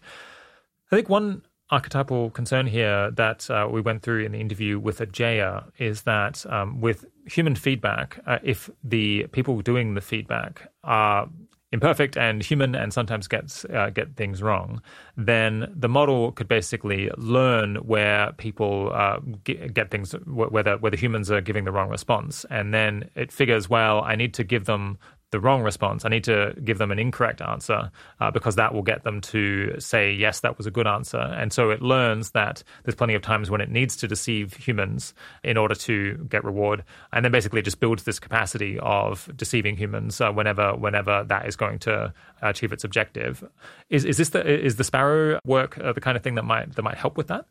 I 0.90 0.96
think 0.96 1.08
one 1.08 1.42
archetypal 1.74 2.30
concern 2.30 2.66
here 2.66 3.10
that 3.10 3.50
uh, 3.50 3.68
we 3.70 3.80
went 3.80 4.02
through 4.02 4.24
in 4.24 4.32
the 4.32 4.40
interview 4.40 4.78
with 4.78 5.00
Ajeya 5.00 5.64
is 5.78 6.02
that 6.02 6.46
um, 6.46 6.80
with 6.80 7.04
human 7.26 7.56
feedback, 7.56 8.20
uh, 8.26 8.38
if 8.42 8.70
the 8.84 9.26
people 9.32 9.60
doing 9.60 9.94
the 9.94 10.00
feedback 10.00 10.70
are 10.84 11.28
imperfect 11.72 12.16
and 12.16 12.40
human 12.40 12.76
and 12.76 12.94
sometimes 12.94 13.26
gets 13.26 13.64
uh, 13.64 13.90
get 13.90 14.14
things 14.14 14.40
wrong, 14.40 14.80
then 15.16 15.52
the 15.74 15.88
model 15.88 16.30
could 16.30 16.46
basically 16.46 17.10
learn 17.16 17.74
where 17.76 18.30
people 18.36 18.92
uh, 18.94 19.18
get, 19.42 19.74
get, 19.74 19.90
things 19.90 20.12
whether 20.26 20.76
whether 20.78 20.96
humans 20.96 21.32
are 21.32 21.40
giving 21.40 21.64
the 21.64 21.72
wrong 21.72 21.90
response, 21.90 22.46
and 22.50 22.72
then 22.72 23.10
it 23.16 23.32
figures, 23.32 23.68
well, 23.68 24.02
I 24.02 24.14
need 24.14 24.32
to 24.34 24.44
give 24.44 24.66
them 24.66 24.98
the 25.34 25.40
wrong 25.40 25.62
response. 25.62 26.04
I 26.04 26.10
need 26.10 26.22
to 26.24 26.54
give 26.62 26.78
them 26.78 26.92
an 26.92 27.00
incorrect 27.00 27.42
answer 27.42 27.90
uh, 28.20 28.30
because 28.30 28.54
that 28.54 28.72
will 28.72 28.84
get 28.84 29.02
them 29.02 29.20
to 29.22 29.74
say, 29.80 30.12
yes, 30.12 30.38
that 30.40 30.56
was 30.56 30.64
a 30.68 30.70
good 30.70 30.86
answer. 30.86 31.18
And 31.18 31.52
so 31.52 31.70
it 31.70 31.82
learns 31.82 32.30
that 32.30 32.62
there's 32.84 32.94
plenty 32.94 33.14
of 33.14 33.22
times 33.22 33.50
when 33.50 33.60
it 33.60 33.68
needs 33.68 33.96
to 33.96 34.06
deceive 34.06 34.54
humans 34.54 35.12
in 35.42 35.56
order 35.56 35.74
to 35.74 36.24
get 36.28 36.44
reward. 36.44 36.84
And 37.12 37.24
then 37.24 37.32
basically 37.32 37.62
just 37.62 37.80
builds 37.80 38.04
this 38.04 38.20
capacity 38.20 38.78
of 38.78 39.28
deceiving 39.34 39.76
humans 39.76 40.20
uh, 40.20 40.30
whenever 40.30 40.76
whenever 40.76 41.24
that 41.24 41.48
is 41.48 41.56
going 41.56 41.80
to 41.80 42.14
achieve 42.40 42.72
its 42.72 42.84
objective. 42.84 43.42
Is, 43.90 44.04
is 44.04 44.16
this 44.16 44.28
the, 44.28 44.46
is 44.46 44.76
the 44.76 44.84
Sparrow 44.84 45.40
work 45.44 45.76
uh, 45.78 45.92
the 45.92 46.00
kind 46.00 46.16
of 46.16 46.22
thing 46.22 46.36
that 46.36 46.44
might, 46.44 46.76
that 46.76 46.82
might 46.82 46.96
help 46.96 47.16
with 47.16 47.26
that? 47.26 47.46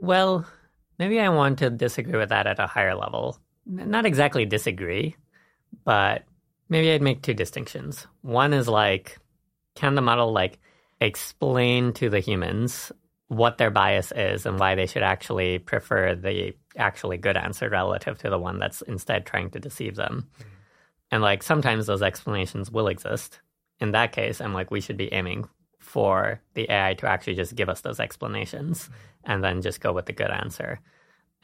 Well, 0.00 0.44
maybe 0.98 1.20
I 1.20 1.28
want 1.28 1.60
to 1.60 1.70
disagree 1.70 2.18
with 2.18 2.30
that 2.30 2.48
at 2.48 2.58
a 2.58 2.66
higher 2.66 2.96
level. 2.96 3.38
Not 3.64 4.06
exactly 4.06 4.44
disagree, 4.44 5.14
but 5.84 6.24
maybe 6.72 6.90
I'd 6.90 7.02
make 7.02 7.20
two 7.20 7.34
distinctions. 7.34 8.06
One 8.22 8.54
is 8.54 8.66
like, 8.66 9.18
can 9.74 9.94
the 9.94 10.00
model 10.00 10.32
like 10.32 10.58
explain 11.02 11.92
to 11.92 12.08
the 12.08 12.20
humans 12.20 12.90
what 13.28 13.58
their 13.58 13.70
bias 13.70 14.10
is 14.16 14.46
and 14.46 14.58
why 14.58 14.74
they 14.74 14.86
should 14.86 15.02
actually 15.02 15.58
prefer 15.58 16.14
the 16.14 16.54
actually 16.76 17.18
good 17.18 17.36
answer 17.36 17.68
relative 17.68 18.16
to 18.18 18.30
the 18.30 18.38
one 18.38 18.58
that's 18.58 18.80
instead 18.82 19.26
trying 19.26 19.50
to 19.50 19.60
deceive 19.60 19.96
them. 19.96 20.28
Mm. 20.38 20.44
And 21.10 21.22
like 21.22 21.42
sometimes 21.42 21.86
those 21.86 22.00
explanations 22.00 22.70
will 22.70 22.88
exist. 22.88 23.40
In 23.78 23.92
that 23.92 24.12
case, 24.12 24.40
I'm 24.40 24.54
like, 24.54 24.70
we 24.70 24.80
should 24.80 24.96
be 24.96 25.12
aiming 25.12 25.46
for 25.78 26.40
the 26.54 26.70
AI 26.70 26.94
to 26.94 27.06
actually 27.06 27.34
just 27.34 27.54
give 27.54 27.68
us 27.68 27.82
those 27.82 28.00
explanations 28.00 28.88
mm. 28.88 28.92
and 29.24 29.44
then 29.44 29.60
just 29.60 29.82
go 29.82 29.92
with 29.92 30.06
the 30.06 30.14
good 30.14 30.30
answer. 30.30 30.80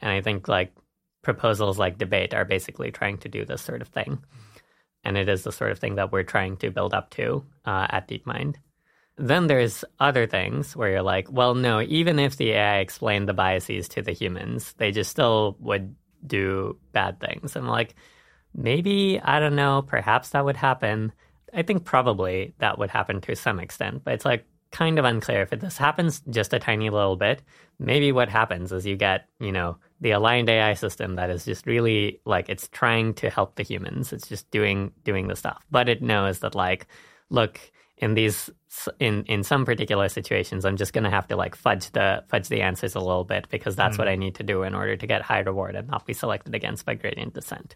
And 0.01 0.09
I 0.09 0.21
think 0.21 0.47
like 0.47 0.73
proposals 1.21 1.77
like 1.77 1.99
debate 1.99 2.33
are 2.33 2.45
basically 2.45 2.89
trying 2.89 3.19
to 3.19 3.29
do 3.29 3.45
this 3.45 3.61
sort 3.61 3.83
of 3.83 3.89
thing. 3.89 4.17
Mm 4.17 4.48
and 5.03 5.17
it 5.17 5.29
is 5.29 5.43
the 5.43 5.51
sort 5.51 5.71
of 5.71 5.79
thing 5.79 5.95
that 5.95 6.11
we're 6.11 6.23
trying 6.23 6.57
to 6.57 6.71
build 6.71 6.93
up 6.93 7.09
to 7.11 7.43
uh, 7.65 7.87
at 7.89 8.07
DeepMind. 8.07 8.55
Then 9.17 9.47
there's 9.47 9.83
other 9.99 10.27
things 10.27 10.75
where 10.75 10.91
you're 10.91 11.01
like, 11.01 11.29
well, 11.31 11.53
no, 11.53 11.81
even 11.81 12.19
if 12.19 12.37
the 12.37 12.51
AI 12.51 12.77
explained 12.79 13.27
the 13.27 13.33
biases 13.33 13.89
to 13.89 14.01
the 14.01 14.13
humans, 14.13 14.73
they 14.77 14.91
just 14.91 15.11
still 15.11 15.57
would 15.59 15.95
do 16.25 16.77
bad 16.93 17.19
things. 17.19 17.55
And 17.55 17.67
like, 17.67 17.95
maybe, 18.55 19.19
I 19.21 19.39
don't 19.39 19.55
know, 19.55 19.81
perhaps 19.81 20.29
that 20.29 20.45
would 20.45 20.57
happen. 20.57 21.11
I 21.53 21.63
think 21.63 21.83
probably 21.83 22.53
that 22.59 22.77
would 22.77 22.89
happen 22.89 23.19
to 23.21 23.35
some 23.35 23.59
extent, 23.59 24.03
but 24.03 24.13
it's 24.13 24.25
like 24.25 24.45
kind 24.71 24.99
of 24.99 25.05
unclear 25.05 25.41
if 25.41 25.49
this 25.49 25.77
happens 25.77 26.21
just 26.29 26.53
a 26.53 26.59
tiny 26.59 26.89
little 26.89 27.15
bit. 27.15 27.41
Maybe 27.79 28.11
what 28.11 28.29
happens 28.29 28.71
is 28.71 28.85
you 28.85 28.95
get, 28.95 29.27
you 29.39 29.51
know, 29.51 29.77
the 30.01 30.11
aligned 30.11 30.49
AI 30.49 30.73
system 30.73 31.15
that 31.15 31.29
is 31.29 31.45
just 31.45 31.65
really 31.65 32.21
like 32.25 32.49
it's 32.49 32.67
trying 32.69 33.13
to 33.15 33.29
help 33.29 33.55
the 33.55 33.63
humans. 33.63 34.13
It's 34.13 34.27
just 34.27 34.49
doing 34.51 34.91
doing 35.03 35.27
the 35.27 35.35
stuff, 35.35 35.65
but 35.69 35.89
it 35.89 36.01
knows 36.01 36.39
that 36.39 36.55
like, 36.55 36.87
look, 37.29 37.59
in 37.97 38.13
these 38.13 38.49
in 38.99 39.25
in 39.25 39.43
some 39.43 39.65
particular 39.65 40.07
situations, 40.07 40.63
I'm 40.63 40.77
just 40.77 40.93
gonna 40.93 41.09
have 41.09 41.27
to 41.27 41.35
like 41.35 41.55
fudge 41.55 41.91
the 41.91 42.23
fudge 42.29 42.47
the 42.47 42.61
answers 42.61 42.95
a 42.95 42.99
little 42.99 43.25
bit 43.25 43.47
because 43.49 43.75
that's 43.75 43.95
mm. 43.95 43.99
what 43.99 44.07
I 44.07 44.15
need 44.15 44.35
to 44.35 44.43
do 44.43 44.63
in 44.63 44.73
order 44.73 44.95
to 44.95 45.07
get 45.07 45.21
high 45.21 45.39
reward 45.39 45.75
and 45.75 45.87
not 45.87 46.05
be 46.05 46.13
selected 46.13 46.55
against 46.55 46.85
by 46.85 46.93
gradient 46.93 47.33
descent. 47.33 47.75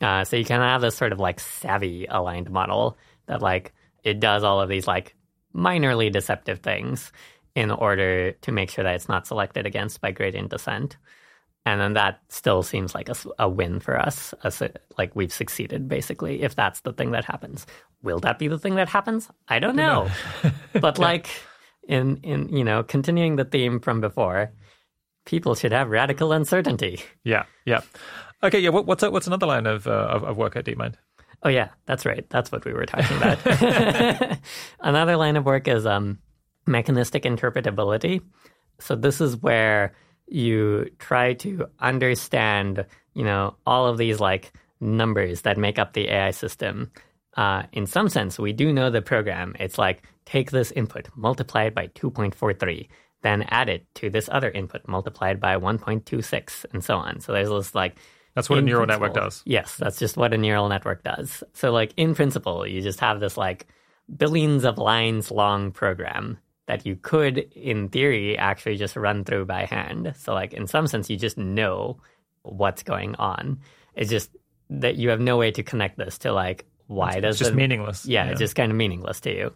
Uh, 0.00 0.24
so 0.24 0.36
you 0.36 0.44
can 0.44 0.60
have 0.60 0.80
this 0.80 0.96
sort 0.96 1.12
of 1.12 1.20
like 1.20 1.38
savvy 1.38 2.06
aligned 2.08 2.50
model 2.50 2.98
that 3.26 3.42
like 3.42 3.72
it 4.02 4.18
does 4.18 4.42
all 4.42 4.60
of 4.60 4.68
these 4.68 4.88
like 4.88 5.14
minorly 5.54 6.10
deceptive 6.10 6.58
things 6.58 7.12
in 7.54 7.70
order 7.70 8.32
to 8.32 8.50
make 8.50 8.70
sure 8.70 8.82
that 8.82 8.96
it's 8.96 9.08
not 9.08 9.28
selected 9.28 9.66
against 9.66 10.00
by 10.00 10.10
gradient 10.10 10.50
descent 10.50 10.96
and 11.66 11.80
then 11.80 11.94
that 11.94 12.20
still 12.28 12.62
seems 12.62 12.94
like 12.94 13.08
a, 13.08 13.14
a 13.38 13.48
win 13.48 13.80
for 13.80 13.98
us 13.98 14.34
as 14.44 14.60
a, 14.60 14.70
like 14.98 15.16
we've 15.16 15.32
succeeded 15.32 15.88
basically 15.88 16.42
if 16.42 16.54
that's 16.54 16.80
the 16.80 16.92
thing 16.92 17.12
that 17.12 17.24
happens. 17.24 17.66
Will 18.02 18.20
that 18.20 18.38
be 18.38 18.48
the 18.48 18.58
thing 18.58 18.74
that 18.74 18.88
happens? 18.88 19.28
I 19.48 19.58
don't 19.58 19.76
know. 19.76 20.10
But 20.80 20.98
like 20.98 21.28
in 21.88 22.18
in 22.18 22.48
you 22.48 22.64
know 22.64 22.82
continuing 22.82 23.36
the 23.36 23.44
theme 23.44 23.80
from 23.80 24.00
before 24.00 24.52
people 25.24 25.54
should 25.54 25.72
have 25.72 25.88
radical 25.88 26.32
uncertainty. 26.32 27.00
Yeah 27.24 27.44
yeah. 27.64 27.80
Okay 28.42 28.58
yeah 28.58 28.70
what, 28.70 28.86
what's 28.86 29.02
a, 29.02 29.10
what's 29.10 29.26
another 29.26 29.46
line 29.46 29.66
of, 29.66 29.86
uh, 29.86 29.90
of, 29.90 30.24
of 30.24 30.36
work 30.36 30.56
at 30.56 30.64
deepmind? 30.66 30.94
Oh 31.42 31.48
yeah 31.48 31.68
that's 31.86 32.04
right. 32.04 32.28
That's 32.28 32.52
what 32.52 32.64
we 32.64 32.74
were 32.74 32.86
talking 32.86 33.16
about. 33.16 34.38
Another 34.80 35.16
line 35.16 35.36
of 35.36 35.46
work 35.46 35.66
is 35.66 35.86
um, 35.86 36.18
mechanistic 36.66 37.22
interpretability. 37.22 38.20
So 38.80 38.96
this 38.96 39.20
is 39.20 39.36
where 39.36 39.94
you 40.26 40.90
try 40.98 41.34
to 41.34 41.66
understand, 41.80 42.86
you 43.14 43.24
know, 43.24 43.56
all 43.66 43.86
of 43.86 43.98
these 43.98 44.20
like 44.20 44.52
numbers 44.80 45.42
that 45.42 45.58
make 45.58 45.78
up 45.78 45.92
the 45.92 46.08
AI 46.08 46.30
system. 46.30 46.90
Uh, 47.36 47.64
in 47.72 47.86
some 47.86 48.08
sense, 48.08 48.38
we 48.38 48.52
do 48.52 48.72
know 48.72 48.90
the 48.90 49.02
program. 49.02 49.54
It's 49.58 49.78
like 49.78 50.02
take 50.24 50.50
this 50.50 50.70
input, 50.72 51.08
multiply 51.16 51.64
it 51.64 51.74
by 51.74 51.88
2.43, 51.88 52.88
then 53.22 53.42
add 53.48 53.68
it 53.68 53.86
to 53.96 54.10
this 54.10 54.28
other 54.30 54.50
input, 54.50 54.86
multiplied 54.86 55.40
by 55.40 55.56
1.26, 55.56 56.66
and 56.72 56.84
so 56.84 56.96
on. 56.96 57.20
So 57.20 57.32
there's 57.32 57.48
this 57.48 57.74
like 57.74 57.96
that's 58.34 58.50
what 58.50 58.58
a 58.58 58.62
neural 58.62 58.86
network 58.86 59.14
does. 59.14 59.42
Yes, 59.46 59.76
that's 59.76 59.98
just 59.98 60.16
what 60.16 60.34
a 60.34 60.38
neural 60.38 60.68
network 60.68 61.04
does. 61.04 61.44
So, 61.52 61.70
like 61.70 61.94
in 61.96 62.14
principle, 62.14 62.66
you 62.66 62.82
just 62.82 63.00
have 63.00 63.20
this 63.20 63.36
like 63.36 63.66
billions 64.16 64.64
of 64.64 64.76
lines 64.76 65.30
long 65.30 65.70
program 65.70 66.38
that 66.66 66.86
you 66.86 66.96
could, 66.96 67.38
in 67.38 67.88
theory, 67.88 68.38
actually 68.38 68.76
just 68.76 68.96
run 68.96 69.24
through 69.24 69.44
by 69.46 69.66
hand. 69.66 70.14
So, 70.16 70.32
like 70.32 70.52
in 70.52 70.66
some 70.66 70.86
sense, 70.86 71.10
you 71.10 71.16
just 71.16 71.36
know 71.38 71.98
what's 72.42 72.82
going 72.82 73.14
on. 73.16 73.58
It's 73.94 74.10
just 74.10 74.30
that 74.70 74.96
you 74.96 75.10
have 75.10 75.20
no 75.20 75.36
way 75.36 75.50
to 75.50 75.62
connect 75.62 75.98
this 75.98 76.18
to 76.18 76.32
like 76.32 76.66
why 76.86 77.12
it's, 77.12 77.22
does 77.22 77.40
it's 77.40 77.48
just 77.48 77.54
meaningless. 77.54 78.06
Yeah, 78.06 78.24
yeah, 78.24 78.30
it's 78.30 78.40
just 78.40 78.54
kind 78.54 78.70
of 78.70 78.76
meaningless 78.76 79.20
to 79.20 79.34
you. 79.34 79.52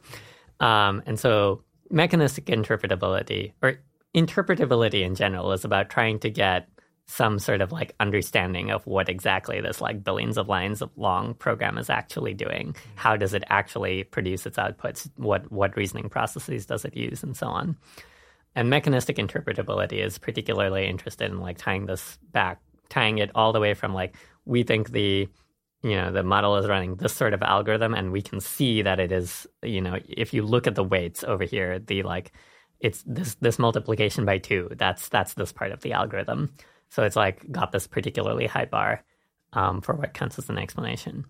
Um, 0.60 1.02
and 1.06 1.18
so, 1.18 1.62
mechanistic 1.90 2.46
interpretability 2.46 3.52
or 3.62 3.80
interpretability 4.14 5.02
in 5.02 5.14
general 5.14 5.52
is 5.52 5.64
about 5.64 5.90
trying 5.90 6.18
to 6.20 6.30
get 6.30 6.68
some 7.08 7.38
sort 7.38 7.62
of 7.62 7.72
like 7.72 7.94
understanding 8.00 8.70
of 8.70 8.86
what 8.86 9.08
exactly 9.08 9.60
this 9.62 9.80
like 9.80 10.04
billions 10.04 10.36
of 10.36 10.46
lines 10.46 10.82
of 10.82 10.90
long 10.96 11.32
program 11.34 11.78
is 11.78 11.88
actually 11.88 12.34
doing. 12.34 12.68
Mm-hmm. 12.68 12.90
How 12.96 13.16
does 13.16 13.32
it 13.32 13.44
actually 13.48 14.04
produce 14.04 14.44
its 14.46 14.58
outputs? 14.58 15.10
What 15.16 15.50
what 15.50 15.76
reasoning 15.76 16.10
processes 16.10 16.66
does 16.66 16.84
it 16.84 16.94
use, 16.94 17.22
and 17.22 17.36
so 17.36 17.46
on. 17.46 17.76
And 18.54 18.68
mechanistic 18.68 19.16
interpretability 19.16 20.04
is 20.04 20.18
particularly 20.18 20.86
interested 20.86 21.30
in 21.30 21.40
like 21.40 21.56
tying 21.56 21.86
this 21.86 22.18
back, 22.30 22.60
tying 22.90 23.18
it 23.18 23.30
all 23.34 23.52
the 23.52 23.60
way 23.60 23.72
from 23.72 23.94
like 23.94 24.14
we 24.44 24.62
think 24.62 24.90
the 24.90 25.28
you 25.82 25.96
know 25.96 26.12
the 26.12 26.22
model 26.22 26.56
is 26.56 26.68
running 26.68 26.96
this 26.96 27.14
sort 27.14 27.32
of 27.32 27.42
algorithm, 27.42 27.94
and 27.94 28.12
we 28.12 28.20
can 28.20 28.38
see 28.38 28.82
that 28.82 29.00
it 29.00 29.12
is 29.12 29.46
you 29.62 29.80
know 29.80 29.96
if 30.06 30.34
you 30.34 30.42
look 30.42 30.66
at 30.66 30.74
the 30.74 30.84
weights 30.84 31.24
over 31.24 31.44
here, 31.44 31.78
the 31.78 32.02
like 32.02 32.32
it's 32.80 33.02
this 33.06 33.34
this 33.36 33.58
multiplication 33.58 34.26
by 34.26 34.36
two. 34.36 34.68
That's 34.76 35.08
that's 35.08 35.32
this 35.32 35.52
part 35.52 35.72
of 35.72 35.80
the 35.80 35.94
algorithm 35.94 36.52
so 36.90 37.02
it's 37.02 37.16
like 37.16 37.50
got 37.50 37.72
this 37.72 37.86
particularly 37.86 38.46
high 38.46 38.64
bar 38.64 39.04
um, 39.52 39.80
for 39.80 39.94
what 39.94 40.14
counts 40.14 40.38
as 40.38 40.48
an 40.48 40.58
explanation. 40.58 41.24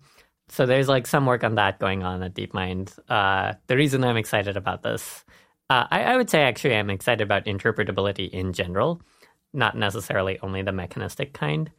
So 0.49 0.65
there's 0.65 0.87
like 0.87 1.05
some 1.05 1.25
work 1.25 1.43
on 1.43 1.55
that 1.55 1.79
going 1.79 2.03
on 2.03 2.23
at 2.23 2.33
DeepMind. 2.33 2.97
Uh, 3.07 3.53
the 3.67 3.77
reason 3.77 4.03
I'm 4.03 4.17
excited 4.17 4.57
about 4.57 4.81
this, 4.81 5.23
uh, 5.69 5.85
I, 5.91 6.03
I, 6.03 6.17
would 6.17 6.29
say 6.29 6.41
actually 6.41 6.75
I'm 6.75 6.89
excited 6.89 7.21
about 7.21 7.45
interpretability 7.45 8.29
in 8.29 8.53
general, 8.53 9.01
not 9.53 9.77
necessarily 9.77 10.39
only 10.41 10.63
the 10.63 10.71
mechanistic 10.71 11.33
kind, 11.33 11.69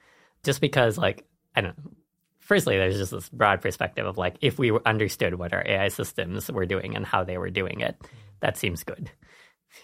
just 0.44 0.60
because 0.60 0.97
like 0.97 1.26
I 1.55 1.62
don't. 1.62 1.76
know. 1.76 1.92
Firstly, 2.39 2.76
there's 2.76 2.99
just 2.99 3.12
this 3.12 3.28
broad 3.28 3.60
perspective 3.60 4.07
of 4.07 4.18
like 4.18 4.36
if 4.41 4.59
we 4.59 4.76
understood 4.84 5.34
what 5.34 5.52
our 5.52 5.62
AI 5.67 5.86
systems 5.86 6.50
were 6.50 6.67
doing 6.67 6.97
and 6.97 7.07
how 7.07 7.23
they 7.23 7.39
were 7.39 7.50
doing 7.50 7.81
it, 7.81 7.97
that 8.41 8.57
seems 8.57 8.83
good. 8.83 9.10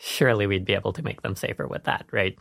Surely 0.00 0.49
we'd 0.49 0.65
be 0.65 0.75
able 0.75 0.92
to 0.94 1.02
make 1.02 1.23
them 1.23 1.36
safer 1.36 1.68
with 1.68 1.84
that, 1.84 2.07
right? 2.10 2.36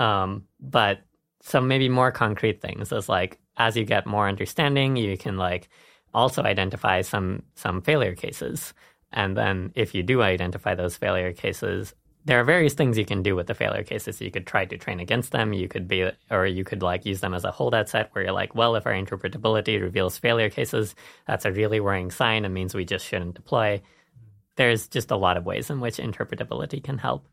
Um, 0.00 0.44
but 0.60 1.00
some 1.42 1.68
maybe 1.68 1.88
more 1.88 2.10
concrete 2.10 2.60
things 2.60 2.90
is 2.90 3.08
like 3.08 3.38
as 3.56 3.76
you 3.76 3.84
get 3.84 4.06
more 4.06 4.28
understanding, 4.28 4.96
you 4.96 5.16
can 5.16 5.36
like 5.36 5.68
also 6.12 6.42
identify 6.42 7.02
some 7.02 7.42
some 7.54 7.82
failure 7.82 8.14
cases. 8.14 8.74
And 9.12 9.36
then 9.36 9.72
if 9.74 9.94
you 9.94 10.02
do 10.02 10.22
identify 10.22 10.74
those 10.74 10.96
failure 10.96 11.32
cases, 11.32 11.94
there 12.24 12.40
are 12.40 12.44
various 12.44 12.74
things 12.74 12.96
you 12.96 13.04
can 13.04 13.22
do 13.22 13.36
with 13.36 13.46
the 13.46 13.54
failure 13.54 13.82
cases. 13.82 14.20
You 14.20 14.30
could 14.30 14.46
try 14.46 14.64
to 14.64 14.78
train 14.78 14.98
against 14.98 15.30
them. 15.30 15.52
You 15.52 15.68
could 15.68 15.86
be, 15.86 16.10
or 16.30 16.46
you 16.46 16.64
could 16.64 16.82
like 16.82 17.04
use 17.04 17.20
them 17.20 17.34
as 17.34 17.44
a 17.44 17.50
holdout 17.50 17.88
set 17.88 18.08
where 18.12 18.24
you're 18.24 18.32
like, 18.32 18.54
well, 18.54 18.76
if 18.76 18.86
our 18.86 18.92
interpretability 18.92 19.80
reveals 19.80 20.18
failure 20.18 20.48
cases, 20.48 20.94
that's 21.26 21.44
a 21.44 21.52
really 21.52 21.80
worrying 21.80 22.10
sign 22.10 22.44
and 22.44 22.54
means 22.54 22.74
we 22.74 22.84
just 22.84 23.04
shouldn't 23.04 23.34
deploy. 23.34 23.80
There's 24.56 24.88
just 24.88 25.10
a 25.10 25.16
lot 25.16 25.36
of 25.36 25.44
ways 25.44 25.68
in 25.68 25.80
which 25.80 25.98
interpretability 25.98 26.82
can 26.82 26.96
help. 26.98 27.28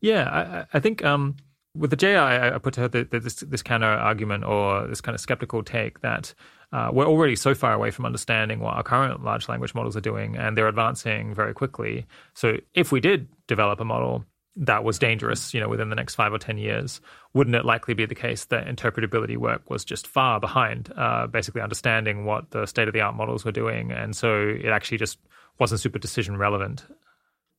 Yeah, 0.00 0.66
I, 0.72 0.76
I 0.76 0.80
think 0.80 1.02
um, 1.02 1.36
with 1.78 1.92
Ajeya, 1.92 2.54
I 2.54 2.58
put 2.58 2.74
to 2.74 2.82
her 2.82 2.88
the, 2.88 3.04
the, 3.04 3.20
this, 3.20 3.36
this 3.36 3.62
counter 3.62 3.86
argument 3.86 4.44
or 4.44 4.86
this 4.86 5.00
kind 5.00 5.14
of 5.14 5.20
skeptical 5.20 5.62
take 5.62 6.00
that 6.00 6.34
uh, 6.72 6.90
we're 6.92 7.06
already 7.06 7.36
so 7.36 7.54
far 7.54 7.72
away 7.72 7.90
from 7.90 8.06
understanding 8.06 8.60
what 8.60 8.74
our 8.74 8.82
current 8.82 9.22
large 9.22 9.48
language 9.48 9.74
models 9.74 9.96
are 9.96 10.00
doing, 10.00 10.36
and 10.36 10.56
they're 10.56 10.68
advancing 10.68 11.34
very 11.34 11.54
quickly. 11.54 12.06
So 12.34 12.56
if 12.74 12.92
we 12.92 13.00
did 13.00 13.28
develop 13.46 13.80
a 13.80 13.84
model 13.84 14.24
that 14.56 14.84
was 14.84 14.98
dangerous, 14.98 15.52
you 15.52 15.60
know, 15.60 15.68
within 15.68 15.90
the 15.90 15.94
next 15.94 16.14
five 16.14 16.32
or 16.32 16.38
ten 16.38 16.58
years, 16.58 17.00
wouldn't 17.34 17.54
it 17.54 17.64
likely 17.64 17.94
be 17.94 18.06
the 18.06 18.14
case 18.14 18.46
that 18.46 18.66
interpretability 18.66 19.36
work 19.36 19.68
was 19.70 19.84
just 19.84 20.06
far 20.06 20.40
behind, 20.40 20.92
uh, 20.96 21.26
basically 21.26 21.60
understanding 21.60 22.24
what 22.24 22.50
the 22.50 22.66
state 22.66 22.88
of 22.88 22.94
the 22.94 23.00
art 23.00 23.14
models 23.14 23.44
were 23.44 23.52
doing, 23.52 23.92
and 23.92 24.16
so 24.16 24.48
it 24.48 24.70
actually 24.70 24.98
just 24.98 25.18
wasn't 25.58 25.80
super 25.80 25.98
decision 25.98 26.36
relevant? 26.36 26.84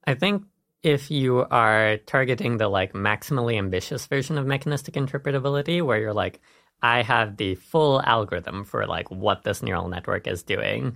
I 0.06 0.16
think 0.16 0.44
if 0.88 1.12
you 1.12 1.46
are 1.52 1.98
targeting 2.06 2.56
the 2.56 2.70
like 2.70 2.94
maximally 2.94 3.58
ambitious 3.58 4.08
version 4.08 4.38
of 4.38 4.46
mechanistic 4.46 4.94
interpretability, 4.94 5.82
where 5.82 6.00
you're 6.00 6.14
like, 6.14 6.40
I 6.82 7.02
have 7.02 7.36
the 7.36 7.56
full 7.56 8.02
algorithm 8.04 8.64
for 8.64 8.88
like 8.88 9.12
what 9.12 9.44
this 9.44 9.62
neural 9.62 9.90
network 9.90 10.28
is 10.28 10.44
doing 10.44 10.96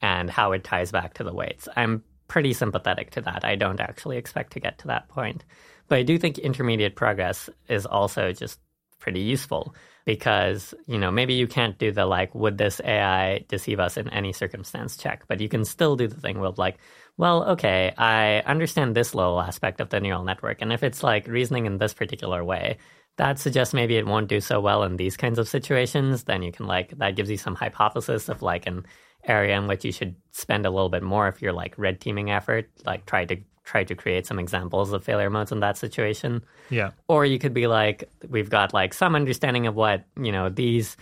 and 0.00 0.30
how 0.30 0.52
it 0.52 0.62
ties 0.62 0.92
back 0.92 1.14
to 1.14 1.24
the 1.24 1.34
weights. 1.34 1.68
I'm 1.74 2.04
pretty 2.28 2.52
sympathetic 2.52 3.10
to 3.10 3.20
that. 3.22 3.44
I 3.44 3.56
don't 3.56 3.80
actually 3.80 4.16
expect 4.16 4.52
to 4.52 4.60
get 4.60 4.78
to 4.78 4.86
that 4.86 5.08
point. 5.08 5.44
But 5.88 5.98
I 5.98 6.04
do 6.04 6.18
think 6.18 6.38
intermediate 6.38 6.94
progress 6.94 7.50
is 7.68 7.84
also 7.84 8.32
just 8.32 8.60
pretty 9.00 9.22
useful 9.22 9.74
because, 10.04 10.72
you 10.86 10.98
know, 10.98 11.10
maybe 11.10 11.34
you 11.34 11.48
can't 11.48 11.78
do 11.78 11.90
the 11.90 12.06
like, 12.06 12.32
would 12.32 12.58
this 12.58 12.80
AI 12.84 13.44
deceive 13.48 13.80
us 13.80 13.96
in 13.96 14.08
any 14.10 14.32
circumstance 14.32 14.96
check, 14.96 15.24
but 15.26 15.40
you 15.40 15.48
can 15.48 15.64
still 15.64 15.96
do 15.96 16.06
the 16.06 16.20
thing 16.20 16.38
with 16.38 16.58
like, 16.58 16.78
well, 17.18 17.50
okay, 17.50 17.92
I 17.96 18.40
understand 18.40 18.94
this 18.94 19.14
little 19.14 19.40
aspect 19.40 19.80
of 19.80 19.90
the 19.90 20.00
neural 20.00 20.24
network. 20.24 20.62
And 20.62 20.72
if 20.72 20.82
it's 20.82 21.02
like 21.02 21.26
reasoning 21.26 21.66
in 21.66 21.78
this 21.78 21.94
particular 21.94 22.42
way, 22.42 22.78
that 23.16 23.38
suggests 23.38 23.74
maybe 23.74 23.96
it 23.96 24.06
won't 24.06 24.28
do 24.28 24.40
so 24.40 24.60
well 24.60 24.82
in 24.82 24.96
these 24.96 25.16
kinds 25.16 25.38
of 25.38 25.48
situations. 25.48 26.24
Then 26.24 26.42
you 26.42 26.52
can 26.52 26.66
like, 26.66 26.96
that 26.98 27.16
gives 27.16 27.30
you 27.30 27.36
some 27.36 27.54
hypothesis 27.54 28.28
of 28.28 28.42
like 28.42 28.66
an 28.66 28.86
area 29.24 29.56
in 29.56 29.66
which 29.66 29.84
you 29.84 29.92
should 29.92 30.16
spend 30.30 30.66
a 30.66 30.70
little 30.70 30.88
bit 30.88 31.02
more 31.02 31.28
if 31.28 31.42
you're 31.42 31.52
like 31.52 31.78
red 31.78 32.00
teaming 32.00 32.30
effort, 32.30 32.70
like 32.84 33.06
try 33.06 33.24
to 33.26 33.36
try 33.64 33.84
to 33.84 33.94
create 33.94 34.26
some 34.26 34.38
examples 34.38 34.92
of 34.92 35.04
failure 35.04 35.30
modes 35.30 35.52
in 35.52 35.60
that 35.60 35.76
situation. 35.76 36.42
Yeah. 36.70 36.90
Or 37.06 37.24
you 37.24 37.38
could 37.38 37.54
be 37.54 37.68
like, 37.68 38.10
we've 38.28 38.50
got 38.50 38.74
like 38.74 38.92
some 38.92 39.14
understanding 39.14 39.66
of 39.66 39.76
what, 39.76 40.04
you 40.20 40.32
know, 40.32 40.48
these 40.48 40.96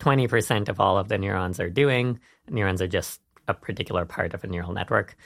20% 0.00 0.68
of 0.68 0.80
all 0.80 0.98
of 0.98 1.08
the 1.08 1.18
neurons 1.18 1.60
are 1.60 1.70
doing. 1.70 2.18
Neurons 2.48 2.82
are 2.82 2.88
just 2.88 3.20
a 3.46 3.54
particular 3.54 4.04
part 4.04 4.34
of 4.34 4.42
a 4.42 4.46
neural 4.46 4.72
network. 4.72 5.16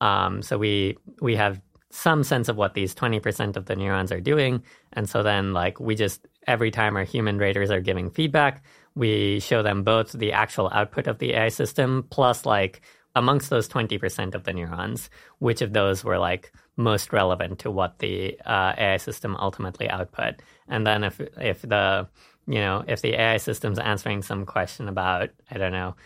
Um, 0.00 0.42
so 0.42 0.58
we 0.58 0.96
we 1.20 1.36
have 1.36 1.60
some 1.90 2.22
sense 2.22 2.48
of 2.48 2.56
what 2.56 2.74
these 2.74 2.94
20% 2.94 3.56
of 3.56 3.64
the 3.64 3.74
neurons 3.74 4.12
are 4.12 4.20
doing. 4.20 4.62
And 4.92 5.08
so 5.08 5.22
then 5.22 5.52
like 5.52 5.80
we 5.80 5.94
just 5.94 6.26
every 6.46 6.70
time 6.70 6.96
our 6.96 7.04
human 7.04 7.38
raters 7.38 7.70
are 7.70 7.80
giving 7.80 8.10
feedback, 8.10 8.62
we 8.94 9.40
show 9.40 9.62
them 9.62 9.82
both 9.82 10.12
the 10.12 10.32
actual 10.32 10.70
output 10.72 11.06
of 11.06 11.18
the 11.18 11.34
AI 11.34 11.48
system 11.48 12.06
plus 12.10 12.44
like 12.44 12.82
amongst 13.14 13.50
those 13.50 13.68
20% 13.68 14.34
of 14.34 14.44
the 14.44 14.52
neurons, 14.52 15.10
which 15.38 15.62
of 15.62 15.72
those 15.72 16.04
were 16.04 16.18
like 16.18 16.52
most 16.76 17.12
relevant 17.12 17.58
to 17.60 17.70
what 17.70 17.98
the 17.98 18.38
uh, 18.46 18.72
AI 18.78 18.96
system 18.98 19.36
ultimately 19.36 19.88
output. 19.88 20.34
And 20.68 20.86
then 20.86 21.04
if 21.04 21.20
if 21.38 21.62
the 21.62 22.06
you 22.46 22.60
know 22.60 22.84
if 22.86 23.02
the 23.02 23.14
AI 23.14 23.38
system's 23.38 23.78
answering 23.78 24.22
some 24.22 24.44
question 24.46 24.88
about 24.88 25.30
I 25.50 25.58
don't 25.58 25.72
know 25.72 25.96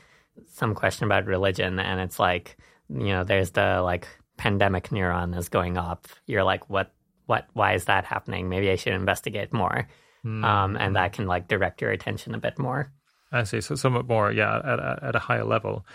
some 0.49 0.75
question 0.75 1.05
about 1.05 1.27
religion 1.27 1.79
and 1.79 2.01
it's 2.01 2.19
like 2.19 2.57
you 2.93 3.09
know, 3.09 3.25
there's 3.25 3.51
the 3.53 3.81
like 3.83 4.07
pandemic 4.37 4.89
neuron 4.89 5.37
is 5.37 5.49
going 5.49 5.77
up. 5.77 6.07
You're 6.27 6.45
like, 6.45 6.69
what, 6.69 6.93
what, 7.27 7.47
why 7.53 7.75
is 7.75 7.87
that 7.87 8.05
happening? 8.05 8.49
Maybe 8.49 8.71
I 8.71 8.77
should 8.77 8.93
investigate 8.93 9.53
more. 9.53 9.89
Mm. 10.25 10.45
Um, 10.45 10.77
and 10.77 10.97
that 10.97 11.13
can 11.13 11.27
like 11.27 11.49
direct 11.49 11.81
your 11.81 11.91
attention 11.91 12.35
a 12.35 12.39
bit 12.39 12.59
more. 12.59 12.93
I 13.33 13.45
see. 13.45 13.61
So 13.61 13.75
somewhat 13.75 14.07
more, 14.07 14.31
yeah, 14.31 14.59
at, 14.59 15.03
at 15.03 15.17
a 15.17 15.19
higher 15.19 15.45
level. 15.45 15.87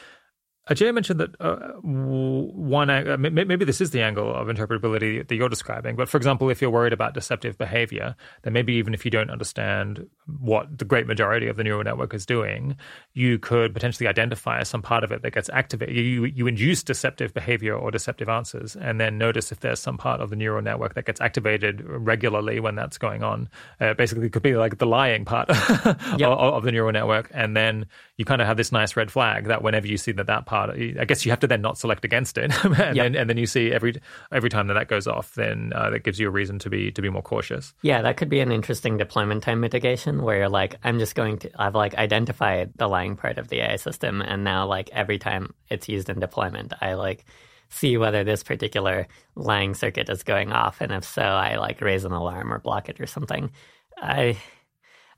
Ajeya 0.70 0.94
mentioned 0.94 1.20
that 1.20 1.36
uh, 1.40 1.74
one 1.82 2.90
uh, 2.90 3.18
maybe 3.18 3.64
this 3.64 3.80
is 3.80 3.92
the 3.92 4.02
angle 4.02 4.34
of 4.34 4.48
interpretability 4.48 5.26
that 5.26 5.36
you're 5.36 5.50
describing. 5.50 5.96
But 5.96 6.10
for 6.10 6.18
example, 6.18 6.50
if 6.50 6.62
you're 6.62 6.70
worried 6.72 6.94
about 6.94 7.14
deceptive 7.14 7.58
behavior, 7.58 8.16
then 8.44 8.54
maybe 8.54 8.74
even 8.74 8.94
if 8.94 9.06
you 9.06 9.12
don't 9.12 9.30
understand 9.30 10.08
what 10.40 10.78
the 10.78 10.86
great 10.86 11.08
majority 11.08 11.48
of 11.48 11.56
the 11.56 11.64
neural 11.64 11.84
network 11.84 12.14
is 12.14 12.26
doing, 12.26 12.76
you 13.14 13.40
could 13.40 13.74
potentially 13.74 14.08
identify 14.08 14.64
some 14.64 14.82
part 14.82 15.04
of 15.04 15.12
it 15.12 15.22
that 15.22 15.32
gets 15.32 15.50
activated. 15.54 15.96
You 15.96 16.26
you 16.26 16.48
induce 16.48 16.84
deceptive 16.84 17.34
behavior 17.34 17.76
or 17.76 17.90
deceptive 17.90 18.28
answers, 18.28 18.76
and 18.76 19.00
then 19.00 19.18
notice 19.18 19.52
if 19.52 19.62
there's 19.62 19.80
some 19.80 19.98
part 19.98 20.20
of 20.20 20.30
the 20.30 20.36
neural 20.36 20.62
network 20.62 20.96
that 20.96 21.06
gets 21.06 21.22
activated 21.22 21.82
regularly 21.86 22.60
when 22.60 22.76
that's 22.76 22.98
going 22.98 23.24
on. 23.24 23.48
Uh, 23.80 23.94
basically, 23.94 24.26
it 24.26 24.34
could 24.34 24.44
be 24.44 24.56
like 24.56 24.80
the 24.80 24.86
lying 24.86 25.24
part 25.24 25.48
yep. 26.18 26.30
of, 26.30 26.56
of 26.56 26.64
the 26.64 26.72
neural 26.72 26.92
network, 26.92 27.32
and 27.34 27.56
then 27.56 27.86
you 28.18 28.26
kind 28.26 28.42
of 28.42 28.48
have 28.48 28.58
this 28.58 28.72
nice 28.72 28.98
red 28.98 29.12
flag 29.12 29.46
that 29.46 29.62
whenever 29.62 29.88
you 29.88 29.98
see 29.98 30.12
that 30.12 30.28
that 30.28 30.46
part, 30.46 30.57
I 30.66 31.06
guess 31.06 31.26
you 31.26 31.32
have 31.32 31.40
to 31.42 31.48
then 31.48 31.62
not 31.62 31.78
select 31.78 32.06
against 32.06 32.38
it, 32.38 32.52
and, 32.64 32.76
yep. 32.78 32.96
then, 32.96 33.16
and 33.16 33.30
then 33.30 33.38
you 33.38 33.46
see 33.46 33.72
every 33.72 33.96
every 34.32 34.50
time 34.50 34.68
that 34.68 34.74
that 34.76 34.88
goes 34.88 35.08
off, 35.08 35.34
then 35.36 35.72
uh, 35.76 35.90
that 35.90 36.04
gives 36.04 36.20
you 36.20 36.28
a 36.28 36.32
reason 36.32 36.60
to 36.60 36.70
be 36.70 36.92
to 36.92 37.02
be 37.02 37.10
more 37.10 37.22
cautious. 37.22 37.74
Yeah, 37.82 38.02
that 38.02 38.18
could 38.18 38.30
be 38.30 38.40
an 38.40 38.52
interesting 38.52 38.98
deployment 38.98 39.44
time 39.44 39.60
mitigation 39.60 40.24
where 40.24 40.38
you're 40.38 40.50
like, 40.50 40.76
I'm 40.84 41.00
just 41.00 41.16
going 41.16 41.40
to, 41.40 41.52
I've 41.62 41.76
like 41.76 41.96
identified 41.96 42.72
the 42.76 42.88
lying 42.88 43.16
part 43.16 43.38
of 43.38 43.48
the 43.50 43.62
AI 43.62 43.76
system, 43.78 44.22
and 44.22 44.44
now 44.44 44.66
like 44.68 44.90
every 44.92 45.20
time 45.20 45.54
it's 45.70 45.90
used 45.90 46.10
in 46.10 46.20
deployment, 46.20 46.74
I 46.82 46.94
like 46.94 47.26
see 47.70 47.98
whether 47.98 48.24
this 48.24 48.44
particular 48.44 49.08
lying 49.36 49.74
circuit 49.74 50.10
is 50.10 50.24
going 50.24 50.52
off, 50.52 50.82
and 50.82 50.92
if 50.92 51.04
so, 51.04 51.22
I 51.22 51.58
like 51.58 51.82
raise 51.82 52.06
an 52.06 52.12
alarm 52.12 52.54
or 52.54 52.60
block 52.60 52.90
it 52.90 53.00
or 53.00 53.08
something. 53.08 53.52
I 53.98 54.38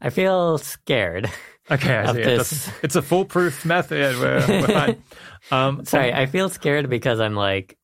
I 0.01 0.09
feel 0.09 0.57
scared. 0.57 1.29
Okay, 1.71 1.95
I 1.95 2.13
see. 2.13 2.23
This. 2.23 2.71
It's 2.83 2.95
a 2.95 3.01
foolproof 3.01 3.65
method. 3.65 4.17
We're, 4.17 4.45
we're 4.47 4.67
fine. 4.67 5.03
Um, 5.51 5.85
Sorry, 5.85 6.13
I 6.13 6.25
feel 6.25 6.49
scared 6.49 6.89
because 6.89 7.19
I'm 7.19 7.35
like, 7.35 7.77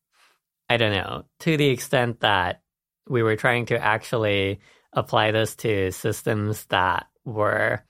I 0.70 0.78
don't 0.78 0.94
know, 0.94 1.26
to 1.42 1.58
the 1.58 1.70
extent 1.70 2.22
that 2.22 2.62
we 3.08 3.22
were 3.22 3.36
trying 3.36 3.68
to 3.68 3.78
actually 3.78 4.60
apply 4.94 5.32
this 5.32 5.56
to 5.58 5.92
systems 5.92 6.66
that 6.66 7.08
were 7.24 7.84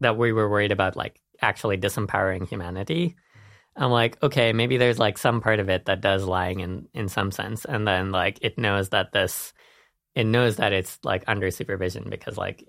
that 0.00 0.16
we 0.16 0.32
were 0.32 0.48
worried 0.48 0.72
about 0.72 0.96
like 0.96 1.20
actually 1.40 1.76
disempowering 1.76 2.48
humanity. 2.48 3.16
I'm 3.76 3.90
like, 3.90 4.22
okay, 4.22 4.52
maybe 4.52 4.76
there's 4.76 4.98
like 4.98 5.18
some 5.18 5.40
part 5.40 5.58
of 5.58 5.68
it 5.68 5.86
that 5.86 6.00
does 6.00 6.24
lying 6.24 6.60
in 6.60 6.88
in 6.94 7.08
some 7.08 7.30
sense, 7.30 7.64
and 7.64 7.86
then 7.86 8.12
like 8.12 8.38
it 8.40 8.56
knows 8.56 8.90
that 8.90 9.12
this 9.12 9.52
it 10.14 10.24
knows 10.24 10.56
that 10.56 10.72
it's 10.72 10.98
like 11.02 11.24
under 11.26 11.50
supervision 11.50 12.08
because 12.08 12.38
like 12.38 12.64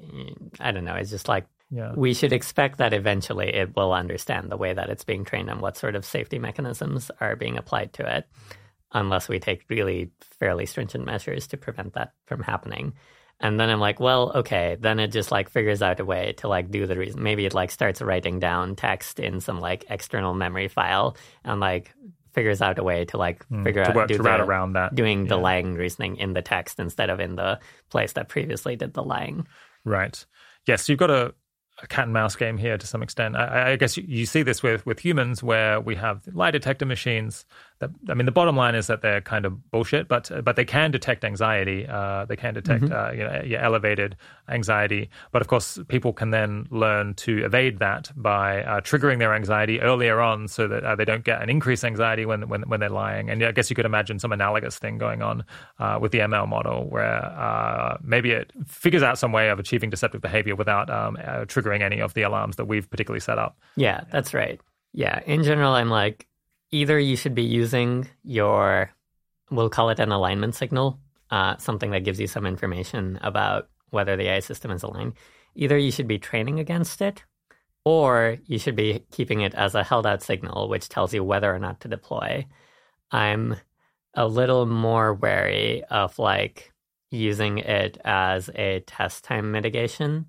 I 0.60 0.72
don't 0.72 0.86
know, 0.86 0.96
it's 0.96 1.12
just 1.12 1.28
like 1.28 1.46
yeah. 1.70 1.94
we 1.96 2.14
should 2.14 2.34
expect 2.34 2.78
that 2.78 2.94
eventually 2.94 3.54
it 3.54 3.76
will 3.76 3.94
understand 3.94 4.52
the 4.52 4.58
way 4.58 4.74
that 4.74 4.90
it's 4.90 5.04
being 5.04 5.26
trained 5.26 5.50
and 5.50 5.62
what 5.62 5.78
sort 5.78 5.96
of 5.96 6.06
safety 6.06 6.40
mechanisms 6.40 7.12
are 7.20 7.36
being 7.36 7.58
applied 7.58 7.94
to 7.94 8.18
it, 8.18 8.28
unless 8.92 9.28
we 9.28 9.40
take 9.40 9.66
really 9.70 10.12
fairly 10.40 10.66
stringent 10.66 11.06
measures 11.06 11.48
to 11.48 11.58
prevent 11.58 11.94
that 11.94 12.14
from 12.26 12.42
happening. 12.42 12.94
And 13.40 13.60
then 13.60 13.70
I'm 13.70 13.82
like, 13.82 14.00
well, 14.00 14.32
okay. 14.34 14.78
Then 14.80 15.00
it 15.00 15.10
just 15.10 15.30
like 15.30 15.50
figures 15.50 15.82
out 15.82 16.00
a 16.00 16.06
way 16.06 16.34
to 16.38 16.48
like 16.48 16.72
do 16.72 16.88
the 16.88 16.98
reason. 16.98 17.22
Maybe 17.22 17.46
it 17.46 17.54
like 17.54 17.70
starts 17.70 18.02
writing 18.02 18.40
down 18.40 18.78
text 18.78 19.20
in 19.20 19.42
some 19.42 19.60
like 19.60 19.86
external 19.90 20.34
memory 20.34 20.70
file 20.70 21.18
and 21.44 21.60
like 21.60 21.94
figures 22.36 22.62
out 22.62 22.78
a 22.78 22.84
way 22.84 23.06
to 23.06 23.18
like 23.18 23.48
mm, 23.50 23.64
figure 23.64 23.84
to 23.84 23.90
out 23.90 23.96
work, 23.96 24.08
do 24.10 24.18
to 24.18 24.24
the, 24.24 24.42
around 24.42 24.74
that 24.74 24.94
doing 24.94 25.24
yeah. 25.24 25.30
the 25.30 25.38
lying 25.38 25.74
reasoning 25.74 26.18
in 26.18 26.34
the 26.34 26.42
text 26.42 26.80
instead 26.80 27.10
of 27.10 27.20
in 27.22 27.36
the 27.36 27.58
place 27.90 28.12
that 28.14 28.28
previously 28.28 28.76
did 28.76 28.94
the 28.94 29.02
lying 29.02 29.48
right 29.86 30.26
yes 30.68 30.90
you've 30.90 31.00
got 31.00 31.10
a 31.10 31.34
a 31.86 31.88
cat 31.88 32.06
and 32.06 32.14
mouse 32.14 32.36
game 32.36 32.58
here 32.58 32.78
to 32.78 32.88
some 32.88 33.02
extent. 33.02 33.36
I, 33.36 33.72
I 33.72 33.76
guess 33.78 33.96
you, 33.96 34.04
you, 34.08 34.26
see 34.26 34.44
this 34.44 34.62
with 34.62 34.86
with 34.86 35.00
humans, 35.00 35.42
where 35.42 35.80
we 35.80 35.96
have 35.96 36.22
lie 36.34 36.52
detector 36.52 36.86
machines. 36.86 37.46
That 37.80 37.92
I 38.10 38.14
mean, 38.14 38.26
the 38.26 38.32
bottom 38.32 38.56
line 38.56 38.74
is 38.74 38.88
that 38.88 39.02
they're 39.02 39.20
kind 39.20 39.46
of 39.46 39.70
bullshit, 39.70 40.08
but 40.08 40.32
but 40.44 40.56
they 40.56 40.64
can 40.64 40.92
detect 40.92 41.26
anxiety. 41.26 41.86
Uh, 41.86 42.24
they 42.24 42.38
can 42.38 42.54
detect 42.54 42.86
mm-hmm. 42.86 42.94
uh, 42.94 43.12
you 43.12 43.24
know 43.24 43.42
your 43.44 43.60
elevated 43.60 44.16
anxiety. 44.48 45.10
But 45.34 45.42
of 45.42 45.50
course, 45.50 45.78
people 45.90 46.14
can 46.14 46.32
then 46.32 46.68
learn 46.70 47.16
to 47.16 47.44
evade 47.44 47.80
that 47.80 48.12
by 48.16 48.64
uh, 48.64 48.80
triggering 48.80 49.20
their 49.20 49.34
anxiety 49.34 49.82
earlier 49.82 50.22
on, 50.22 50.48
so 50.48 50.70
that 50.70 50.86
uh, 50.86 50.96
they 50.96 51.04
don't 51.04 51.26
get 51.26 51.42
an 51.42 51.50
increased 51.50 51.84
anxiety 51.84 52.26
when 52.26 52.48
when 52.48 52.62
when 52.64 52.80
they're 52.80 52.90
lying. 52.90 53.30
And 53.30 53.44
I 53.44 53.52
guess 53.52 53.70
you 53.70 53.76
could 53.76 53.86
imagine 53.86 54.20
some 54.20 54.32
analogous 54.32 54.80
thing 54.80 54.98
going 54.98 55.22
on 55.22 55.44
uh, 55.80 56.00
with 56.02 56.14
the 56.14 56.20
ML 56.20 56.48
model, 56.48 56.90
where 56.90 57.26
uh, 57.26 57.98
maybe 58.02 58.32
it 58.32 58.54
figures 58.66 59.04
out 59.04 59.18
some 59.18 59.34
way 59.34 59.50
of 59.50 59.60
achieving 59.60 59.90
deceptive 59.90 60.22
behavior 60.22 60.56
without 60.56 60.90
um, 60.90 61.18
triggering 61.48 61.82
any 61.82 62.00
of 62.00 62.14
the 62.14 62.22
alarms 62.22 62.56
that 62.56 62.66
we've 62.66 62.90
particularly 62.90 63.20
set 63.20 63.38
up. 63.38 63.60
Yeah, 63.76 64.06
that's 64.12 64.34
right. 64.34 64.62
Yeah, 64.94 65.20
in 65.26 65.44
general, 65.44 65.74
I'm 65.74 65.90
like, 65.90 66.26
either 66.72 67.00
you 67.00 67.16
should 67.16 67.36
be 67.36 67.44
using 67.44 68.08
your, 68.24 68.92
we'll 69.52 69.70
call 69.70 69.90
it 69.90 70.00
an 70.00 70.12
alignment 70.12 70.56
signal 70.56 71.00
uh, 71.32 71.58
something 71.58 71.92
that 71.92 72.04
gives 72.04 72.20
you 72.20 72.28
some 72.28 72.46
information 72.46 73.20
about 73.22 73.70
whether 73.90 74.16
the 74.16 74.30
AI 74.30 74.40
system 74.40 74.72
is 74.72 74.84
aligned, 74.84 75.14
either 75.56 75.78
you 75.78 75.92
should 75.92 76.08
be 76.08 76.20
training 76.20 76.60
against 76.60 77.02
it 77.02 77.24
or 77.84 78.38
you 78.46 78.58
should 78.58 78.76
be 78.76 79.04
keeping 79.12 79.42
it 79.42 79.54
as 79.54 79.76
a 79.76 79.84
held 79.84 80.08
out 80.08 80.24
signal, 80.24 80.70
which 80.70 80.90
tells 80.90 81.14
you 81.14 81.24
whether 81.24 81.54
or 81.54 81.60
not 81.60 81.80
to 81.82 81.88
deploy. 81.88 82.46
I'm 83.12 83.56
a 84.14 84.28
little 84.28 84.66
more 84.66 85.14
wary 85.14 85.84
of 85.86 86.18
like 86.18 86.72
using 87.12 87.60
it 87.60 87.98
as 88.04 88.50
a 88.56 88.82
test 88.82 89.24
time 89.24 89.52
mitigation 89.52 90.28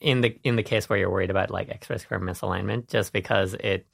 in 0.00 0.20
the 0.20 0.38
in 0.44 0.56
the 0.56 0.62
case 0.62 0.88
where 0.88 0.98
you're 0.98 1.10
worried 1.10 1.30
about 1.30 1.50
like 1.50 1.70
X 1.70 1.88
risk 1.88 2.12
or 2.12 2.20
misalignment, 2.20 2.88
just 2.88 3.12
because 3.12 3.54
it 3.54 3.86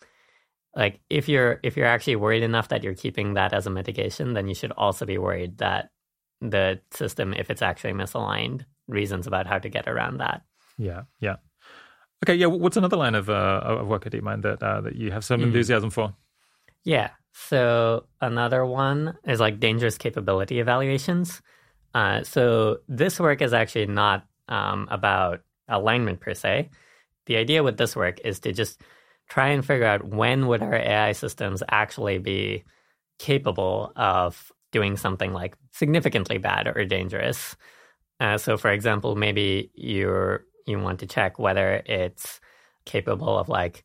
like 0.75 1.01
if 1.11 1.29
you're 1.29 1.61
if 1.63 1.77
you're 1.77 1.87
actually 1.87 2.17
worried 2.17 2.43
enough 2.43 2.69
that 2.69 2.83
you're 2.83 2.95
keeping 2.95 3.35
that 3.35 3.53
as 3.53 3.67
a 3.67 3.71
mitigation, 3.71 4.33
then 4.33 4.49
you 4.49 4.55
should 4.55 4.73
also 4.73 5.05
be 5.05 5.19
worried 5.19 5.59
that 5.59 5.91
the 6.41 6.81
system, 6.91 7.33
if 7.35 7.51
it's 7.51 7.63
actually 7.63 7.93
misaligned, 7.93 8.65
reasons 8.89 9.27
about 9.27 9.47
how 9.47 9.59
to 9.59 9.69
get 9.69 9.87
around 9.87 10.19
that. 10.19 10.43
Yeah, 10.79 11.03
yeah. 11.21 11.37
Okay, 12.25 12.35
yeah. 12.35 12.47
What's 12.47 12.77
another 12.77 12.97
line 12.97 13.15
of, 13.15 13.29
uh, 13.29 13.61
of 13.65 13.87
work 13.87 14.07
at 14.07 14.13
DeepMind 14.13 14.43
that 14.43 14.63
uh, 14.63 14.81
that 14.83 14.97
you 14.97 15.11
have 15.11 15.25
some 15.25 15.41
mm. 15.41 15.45
enthusiasm 15.45 15.91
for? 15.91 16.15
Yeah. 16.85 17.11
So 17.33 18.07
another 18.21 18.67
one 18.67 19.17
is 19.25 19.41
like 19.41 19.61
dangerous 19.61 19.99
capability 19.99 20.61
evaluations. 20.61 21.41
Uh, 21.95 22.23
so 22.23 22.79
this 22.89 23.19
work 23.21 23.43
is 23.43 23.53
actually 23.53 23.87
not 23.87 24.25
um, 24.49 24.89
about 24.91 25.41
alignment 25.69 26.21
per 26.21 26.35
se. 26.35 26.71
The 27.27 27.37
idea 27.37 27.63
with 27.63 27.77
this 27.77 27.95
work 27.97 28.21
is 28.25 28.41
to 28.41 28.53
just 28.53 28.81
try 29.29 29.49
and 29.49 29.65
figure 29.65 29.87
out 29.87 30.05
when 30.05 30.47
would 30.47 30.63
our 30.63 30.75
AI 30.75 31.13
systems 31.13 31.63
actually 31.71 32.19
be 32.19 32.65
capable 33.19 33.93
of 33.97 34.53
doing 34.73 34.97
something 34.97 35.33
like 35.33 35.57
significantly 35.71 36.39
bad 36.39 36.67
or 36.67 36.85
dangerous. 36.85 37.57
Uh, 38.21 38.39
so, 38.39 38.57
for 38.57 38.71
example, 38.71 39.15
maybe 39.15 39.71
you're 39.75 40.45
you 40.67 40.79
want 40.79 41.01
to 41.01 41.07
check 41.07 41.39
whether 41.39 41.83
it's 41.87 42.41
capable 42.85 43.39
of 43.39 43.49
like 43.49 43.85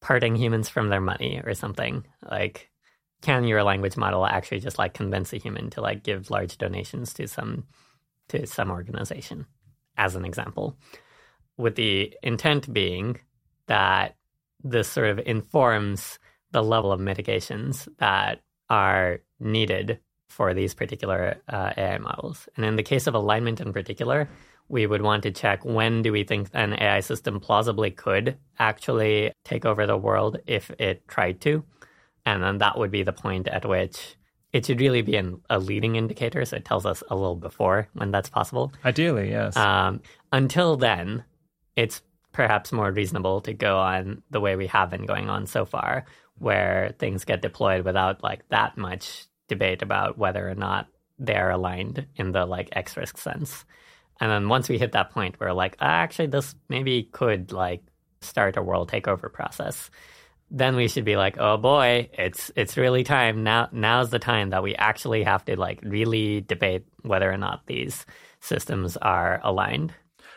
parting 0.00 0.36
humans 0.36 0.68
from 0.68 0.88
their 0.88 1.00
money 1.00 1.40
or 1.44 1.54
something. 1.54 2.04
Like, 2.30 2.70
can 3.22 3.44
your 3.44 3.62
language 3.62 3.96
model 3.96 4.26
actually 4.26 4.60
just 4.60 4.78
like 4.78 4.94
convince 4.94 5.32
a 5.32 5.38
human 5.38 5.70
to 5.70 5.80
like 5.80 6.02
give 6.02 6.30
large 6.30 6.58
donations 6.58 7.12
to 7.14 7.26
some 7.26 7.64
to 8.28 8.46
some 8.46 8.70
organization, 8.70 9.46
as 9.96 10.16
an 10.16 10.24
example, 10.24 10.76
with 11.56 11.76
the 11.76 12.14
intent 12.22 12.72
being 12.72 13.20
that 13.68 14.15
this 14.62 14.88
sort 14.88 15.08
of 15.08 15.20
informs 15.26 16.18
the 16.52 16.62
level 16.62 16.92
of 16.92 17.00
mitigations 17.00 17.88
that 17.98 18.40
are 18.68 19.20
needed 19.40 20.00
for 20.28 20.54
these 20.54 20.74
particular 20.74 21.36
uh, 21.48 21.72
AI 21.76 21.98
models. 21.98 22.48
And 22.56 22.64
in 22.64 22.76
the 22.76 22.82
case 22.82 23.06
of 23.06 23.14
alignment 23.14 23.60
in 23.60 23.72
particular, 23.72 24.28
we 24.68 24.86
would 24.86 25.02
want 25.02 25.22
to 25.22 25.30
check 25.30 25.64
when 25.64 26.02
do 26.02 26.12
we 26.12 26.24
think 26.24 26.48
an 26.52 26.74
AI 26.74 27.00
system 27.00 27.40
plausibly 27.40 27.90
could 27.90 28.36
actually 28.58 29.32
take 29.44 29.64
over 29.64 29.86
the 29.86 29.96
world 29.96 30.38
if 30.46 30.70
it 30.78 31.06
tried 31.06 31.40
to. 31.42 31.64
And 32.24 32.42
then 32.42 32.58
that 32.58 32.76
would 32.76 32.90
be 32.90 33.04
the 33.04 33.12
point 33.12 33.46
at 33.46 33.64
which 33.64 34.16
it 34.52 34.66
should 34.66 34.80
really 34.80 35.02
be 35.02 35.16
an, 35.16 35.40
a 35.48 35.58
leading 35.58 35.96
indicator. 35.96 36.44
So 36.44 36.56
it 36.56 36.64
tells 36.64 36.86
us 36.86 37.02
a 37.08 37.14
little 37.14 37.36
before 37.36 37.88
when 37.92 38.10
that's 38.10 38.28
possible. 38.28 38.72
Ideally, 38.84 39.30
yes. 39.30 39.56
Um, 39.56 40.00
until 40.32 40.76
then, 40.76 41.24
it's 41.76 42.02
perhaps 42.36 42.70
more 42.70 42.92
reasonable 42.92 43.40
to 43.40 43.54
go 43.54 43.78
on 43.78 44.22
the 44.30 44.40
way 44.40 44.56
we 44.56 44.66
have 44.66 44.90
been 44.90 45.06
going 45.06 45.30
on 45.30 45.46
so 45.46 45.64
far, 45.64 46.04
where 46.36 46.94
things 46.98 47.24
get 47.24 47.40
deployed 47.40 47.82
without 47.82 48.22
like 48.22 48.46
that 48.50 48.76
much 48.76 49.24
debate 49.48 49.80
about 49.80 50.18
whether 50.18 50.46
or 50.46 50.54
not 50.54 50.86
they're 51.18 51.48
aligned 51.48 52.06
in 52.16 52.32
the 52.32 52.44
like 52.44 52.68
X 52.72 52.94
risk 52.94 53.16
sense. 53.16 53.64
And 54.20 54.30
then 54.30 54.50
once 54.50 54.68
we 54.68 54.76
hit 54.76 54.92
that 54.92 55.12
point, 55.12 55.36
we're 55.40 55.54
like, 55.54 55.78
ah, 55.80 55.86
actually, 55.86 56.26
this 56.26 56.54
maybe 56.68 57.04
could 57.04 57.52
like 57.52 57.82
start 58.20 58.58
a 58.58 58.62
world 58.62 58.90
takeover 58.90 59.32
process. 59.32 59.88
Then 60.50 60.76
we 60.76 60.88
should 60.88 61.06
be 61.06 61.16
like, 61.16 61.38
oh 61.38 61.56
boy, 61.56 62.10
it's 62.12 62.50
it's 62.54 62.76
really 62.76 63.02
time 63.02 63.44
now. 63.44 63.70
Now's 63.72 64.10
the 64.10 64.18
time 64.18 64.50
that 64.50 64.62
we 64.62 64.74
actually 64.74 65.22
have 65.22 65.42
to 65.46 65.58
like 65.58 65.80
really 65.82 66.42
debate 66.42 66.84
whether 67.00 67.32
or 67.32 67.38
not 67.38 67.66
these 67.66 68.04
systems 68.40 68.98
are 68.98 69.40
aligned. 69.42 69.94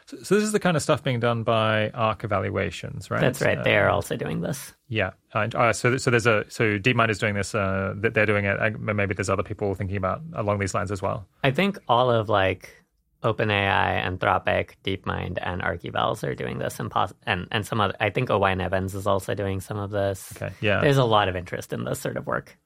So, 0.10 0.18
so, 0.24 0.36
this 0.36 0.44
is 0.44 0.54
the 0.54 0.60
kind 0.60 0.76
of 0.76 0.82
stuff 0.82 1.04
being 1.04 1.20
done 1.20 1.44
by 1.44 1.92
ARC 1.92 2.24
evaluations, 2.24 3.12
right? 3.12 3.22
That's 3.22 3.42
right. 3.42 3.60
Uh, 3.60 3.64
they 3.64 3.78
are 3.78 3.90
also 3.90 4.16
doing 4.16 4.42
this. 4.42 4.74
Yeah. 4.88 5.12
Uh, 5.34 5.72
so, 5.72 5.98
so 5.98 6.10
there's 6.10 6.26
a 6.26 6.46
so 6.48 6.80
DeepMind 6.80 7.12
is 7.12 7.20
doing 7.20 7.36
this. 7.36 7.54
Uh, 7.54 7.94
they're 7.96 8.26
doing 8.26 8.46
it. 8.46 8.80
Maybe 8.80 9.14
there's 9.14 9.30
other 9.30 9.44
people 9.44 9.76
thinking 9.76 9.98
about 9.98 10.24
along 10.34 10.58
these 10.58 10.74
lines 10.74 10.92
as 10.92 11.00
well. 11.00 11.28
I 11.44 11.52
think 11.52 11.78
all 11.88 12.10
of 12.10 12.28
like 12.28 12.84
OpenAI, 13.24 14.04
Anthropic, 14.04 14.72
DeepMind, 14.84 15.38
and 15.44 15.62
ARC 15.62 15.84
Evals 15.84 16.28
are 16.28 16.34
doing 16.34 16.58
this, 16.58 16.80
and 16.80 16.90
pos- 16.90 17.14
and 17.28 17.48
and 17.52 17.64
some 17.64 17.80
other. 17.80 17.94
I 18.00 18.10
think 18.10 18.32
Owain 18.32 18.62
Evans 18.62 18.96
is 18.96 19.06
also 19.06 19.36
doing 19.36 19.60
some 19.60 19.78
of 19.78 19.92
this. 19.92 20.34
Okay. 20.36 20.52
Yeah. 20.60 20.82
There's 20.82 20.98
a 20.98 21.04
lot 21.04 21.30
of 21.30 21.36
interest 21.36 21.72
in 21.72 21.84
this 21.84 22.00
sort 22.00 22.18
of 22.18 22.26
work. 22.26 22.58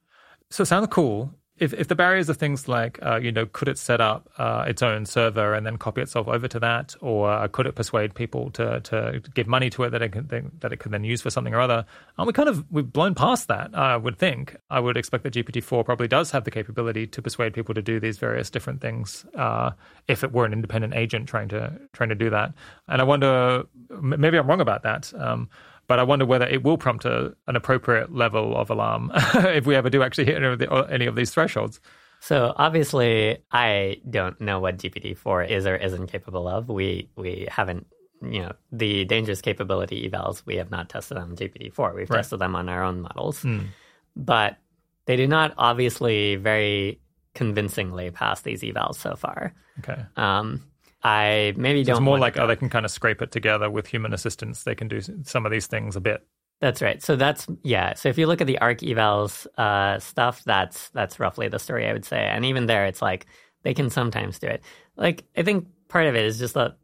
So 0.50 0.62
it 0.62 0.68
sounds 0.68 0.88
cool 0.88 1.34
if 1.58 1.72
if 1.74 1.88
the 1.88 1.96
barriers 1.96 2.30
are 2.30 2.34
things 2.34 2.68
like 2.68 2.98
uh, 3.04 3.18
you 3.18 3.32
know 3.32 3.46
could 3.46 3.68
it 3.68 3.78
set 3.78 4.02
up 4.02 4.28
uh, 4.40 4.66
its 4.68 4.82
own 4.82 5.06
server 5.06 5.54
and 5.54 5.66
then 5.66 5.78
copy 5.78 6.02
itself 6.02 6.28
over 6.28 6.48
to 6.48 6.60
that, 6.60 6.96
or 7.00 7.32
uh, 7.32 7.48
could 7.48 7.68
it 7.68 7.76
persuade 7.76 8.16
people 8.16 8.50
to 8.52 8.80
to 8.82 9.22
give 9.36 9.46
money 9.46 9.70
to 9.70 9.84
it 9.84 9.92
that 9.92 10.02
it 10.02 10.12
can 10.12 10.52
that 10.60 10.74
it 10.74 10.78
can 10.78 10.92
then 10.92 11.04
use 11.04 11.22
for 11.22 11.30
something 11.30 11.54
or 11.54 11.60
other? 11.60 11.86
And 12.18 12.26
we 12.26 12.34
kind 12.34 12.50
of 12.50 12.66
we've 12.72 12.92
blown 12.92 13.14
past 13.14 13.48
that. 13.50 13.76
I 13.76 13.98
would 13.98 14.18
think. 14.18 14.56
I 14.72 14.80
would 14.80 14.98
expect 14.98 15.24
that 15.26 15.34
GPT 15.34 15.64
four 15.64 15.84
probably 15.84 16.08
does 16.08 16.32
have 16.32 16.44
the 16.44 16.52
capability 16.52 17.06
to 17.08 17.22
persuade 17.22 17.54
people 17.54 17.76
to 17.76 17.82
do 17.84 18.00
these 18.00 18.18
various 18.18 18.50
different 18.50 18.82
things 18.82 19.26
uh, 19.36 19.72
if 20.08 20.24
it 20.24 20.32
were 20.32 20.46
an 20.46 20.54
independent 20.54 20.96
agent 20.96 21.30
trying 21.30 21.50
to 21.50 21.80
trying 21.94 22.10
to 22.10 22.16
do 22.16 22.32
that. 22.32 22.54
And 22.88 23.00
I 23.00 23.04
wonder 23.04 23.64
maybe 24.02 24.38
I'm 24.38 24.48
wrong 24.48 24.62
about 24.62 24.82
that. 24.84 25.14
Um, 25.16 25.50
but 25.94 26.00
I 26.00 26.04
wonder 26.04 26.26
whether 26.26 26.48
it 26.48 26.64
will 26.64 26.80
prompt 26.80 27.06
a, 27.06 27.36
an 27.46 27.56
appropriate 27.56 28.12
level 28.12 28.58
of 28.58 28.72
alarm 28.72 29.12
if 29.16 29.68
we 29.68 29.76
ever 29.76 29.92
do 29.92 30.02
actually 30.02 30.26
hit 30.26 30.38
any 30.38 30.48
of, 30.48 30.58
the, 30.58 30.74
any 30.90 31.06
of 31.06 31.16
these 31.16 31.30
thresholds. 31.30 31.80
So 32.20 32.52
obviously, 32.56 33.38
I 33.52 34.02
don't 34.10 34.42
know 34.42 34.60
what 34.60 34.80
GPT-4 34.80 35.52
is 35.52 35.68
or 35.68 35.76
isn't 35.76 36.08
capable 36.08 36.48
of. 36.48 36.68
We 36.68 37.12
we 37.16 37.48
haven't, 37.48 37.86
you 38.24 38.42
know, 38.42 38.54
the 38.72 39.06
dangerous 39.06 39.40
capability 39.40 40.10
evals 40.10 40.42
we 40.48 40.56
have 40.56 40.72
not 40.72 40.90
tested 40.90 41.16
on 41.16 41.36
GPT-4. 41.36 41.94
We've 41.94 42.10
right. 42.10 42.18
tested 42.18 42.40
them 42.40 42.56
on 42.56 42.70
our 42.70 42.84
own 42.84 43.02
models, 43.02 43.44
mm. 43.44 43.68
but 44.16 44.58
they 45.06 45.16
do 45.16 45.28
not 45.28 45.54
obviously 45.60 46.38
very 46.38 47.02
convincingly 47.36 48.10
pass 48.10 48.42
these 48.42 48.64
evals 48.64 48.96
so 48.96 49.16
far. 49.16 49.54
Okay. 49.78 50.02
Um, 50.16 50.66
I 51.04 51.54
maybe 51.58 51.84
so 51.84 51.88
don't. 51.88 51.98
It's 51.98 52.06
more 52.06 52.20
like 52.20 52.38
oh, 52.38 52.48
they 52.48 52.56
can 52.56 52.70
kind 52.70 52.86
of 52.86 52.92
scrape 52.92 53.22
it 53.22 53.32
together 53.32 53.70
with 53.70 53.88
human 53.88 54.14
assistance. 54.14 54.64
They 54.64 54.76
can 54.76 54.88
do 54.88 55.02
some 55.24 55.46
of 55.46 55.52
these 55.52 55.68
things 55.68 55.96
a 55.96 56.02
bit. 56.02 56.26
That's 56.62 56.82
right. 56.82 57.04
So 57.04 57.18
that's 57.18 57.46
yeah. 57.64 57.94
So 57.96 58.08
if 58.08 58.18
you 58.18 58.26
look 58.26 58.40
at 58.40 58.48
the 58.48 58.58
ARC 58.60 58.80
Evals 58.80 59.46
uh, 59.58 60.00
stuff, 60.00 60.44
that's 60.46 60.90
that's 60.90 61.20
roughly 61.20 61.50
the 61.50 61.60
story 61.60 61.88
I 61.88 61.94
would 61.94 62.06
say. 62.06 62.24
And 62.24 62.46
even 62.46 62.68
there, 62.68 62.86
it's 62.86 63.02
like 63.02 63.26
they 63.64 63.74
can 63.74 63.90
sometimes 63.90 64.40
do 64.40 64.48
it. 64.48 64.64
Like 64.96 65.26
I 65.36 65.44
think 65.44 65.68
part 65.90 66.08
of 66.08 66.16
it 66.16 66.24
is 66.24 66.40
just 66.40 66.54
that 66.54 66.78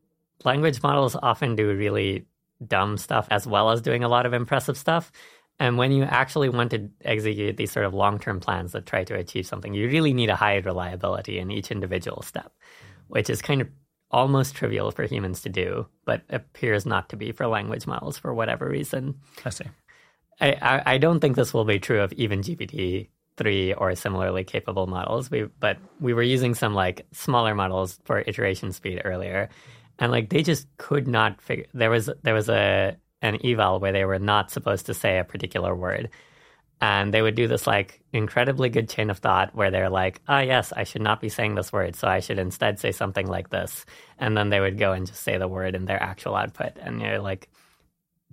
language 0.43 0.83
models 0.83 1.15
often 1.21 1.55
do 1.55 1.73
really 1.73 2.25
dumb 2.67 2.97
stuff 2.97 3.27
as 3.31 3.47
well 3.47 3.69
as 3.69 3.81
doing 3.81 4.03
a 4.03 4.09
lot 4.09 4.25
of 4.25 4.33
impressive 4.33 4.77
stuff. 4.77 5.13
And 5.61 5.77
when 5.77 5.91
you 5.91 6.03
actually 6.03 6.49
want 6.49 6.71
to 6.71 6.89
execute 7.03 7.57
these 7.57 7.71
sort 7.71 7.85
of 7.85 7.93
long 7.93 8.19
term 8.19 8.39
plans 8.39 8.73
that 8.73 8.85
try 8.85 9.05
to 9.05 9.15
achieve 9.15 9.45
something, 9.45 9.73
you 9.73 9.87
really 9.87 10.13
need 10.13 10.29
a 10.29 10.35
high 10.35 10.57
reliability 10.57 11.39
in 11.39 11.51
each 11.51 11.71
individual 11.71 12.21
step, 12.21 12.51
which 13.07 13.29
is 13.29 13.41
kind 13.41 13.61
of 13.61 13.69
almost 14.11 14.55
trivial 14.55 14.91
for 14.91 15.03
humans 15.03 15.41
to 15.41 15.49
do, 15.49 15.87
but 16.05 16.23
appears 16.29 16.85
not 16.85 17.09
to 17.09 17.15
be 17.15 17.31
for 17.31 17.47
language 17.47 17.85
models 17.85 18.17
for 18.17 18.33
whatever 18.33 18.67
reason. 18.67 19.15
I 19.45 19.49
see. 19.49 19.65
I, 20.41 20.53
I, 20.61 20.93
I 20.93 20.97
don't 20.97 21.19
think 21.19 21.35
this 21.35 21.53
will 21.53 21.65
be 21.65 21.79
true 21.79 22.01
of 22.01 22.13
even 22.13 22.41
GPT 22.41 23.09
three 23.37 23.73
or 23.73 23.95
similarly 23.95 24.43
capable 24.43 24.87
models. 24.87 25.31
We 25.31 25.43
but 25.59 25.77
we 25.99 26.13
were 26.13 26.23
using 26.23 26.53
some 26.53 26.73
like 26.73 27.05
smaller 27.11 27.55
models 27.55 27.99
for 28.03 28.23
iteration 28.27 28.73
speed 28.73 29.01
earlier, 29.05 29.49
and 29.97 30.11
like 30.11 30.29
they 30.29 30.43
just 30.43 30.67
could 30.77 31.07
not 31.07 31.41
figure. 31.41 31.65
There 31.73 31.89
was 31.89 32.09
there 32.23 32.33
was 32.33 32.49
a 32.49 32.97
an 33.21 33.37
eval 33.43 33.79
where 33.79 33.91
they 33.91 34.05
were 34.05 34.19
not 34.19 34.51
supposed 34.51 34.85
to 34.85 34.93
say 34.93 35.19
a 35.19 35.23
particular 35.23 35.75
word, 35.75 36.09
and 36.81 37.13
they 37.13 37.21
would 37.21 37.35
do 37.35 37.47
this 37.47 37.67
like 37.67 38.01
incredibly 38.13 38.69
good 38.69 38.87
chain 38.87 39.09
of 39.09 39.17
thought 39.17 39.53
where 39.53 39.69
they're 39.69 39.89
like, 39.89 40.21
ah, 40.27 40.37
oh, 40.37 40.41
yes, 40.41 40.71
I 40.75 40.83
should 40.83 41.01
not 41.01 41.19
be 41.19 41.29
saying 41.29 41.55
this 41.55 41.73
word. 41.73 41.95
So 41.95 42.07
I 42.07 42.21
should 42.21 42.39
instead 42.39 42.79
say 42.79 42.91
something 42.91 43.27
like 43.27 43.49
this. 43.49 43.85
And 44.17 44.37
then 44.37 44.49
they 44.49 44.61
would 44.61 44.77
go 44.77 44.93
and 44.93 45.05
just 45.05 45.21
say 45.21 45.37
the 45.37 45.47
word 45.47 45.75
in 45.75 45.85
their 45.85 46.01
actual 46.01 46.35
output. 46.35 46.73
And 46.77 47.01
you're 47.01 47.19
like, 47.19 47.49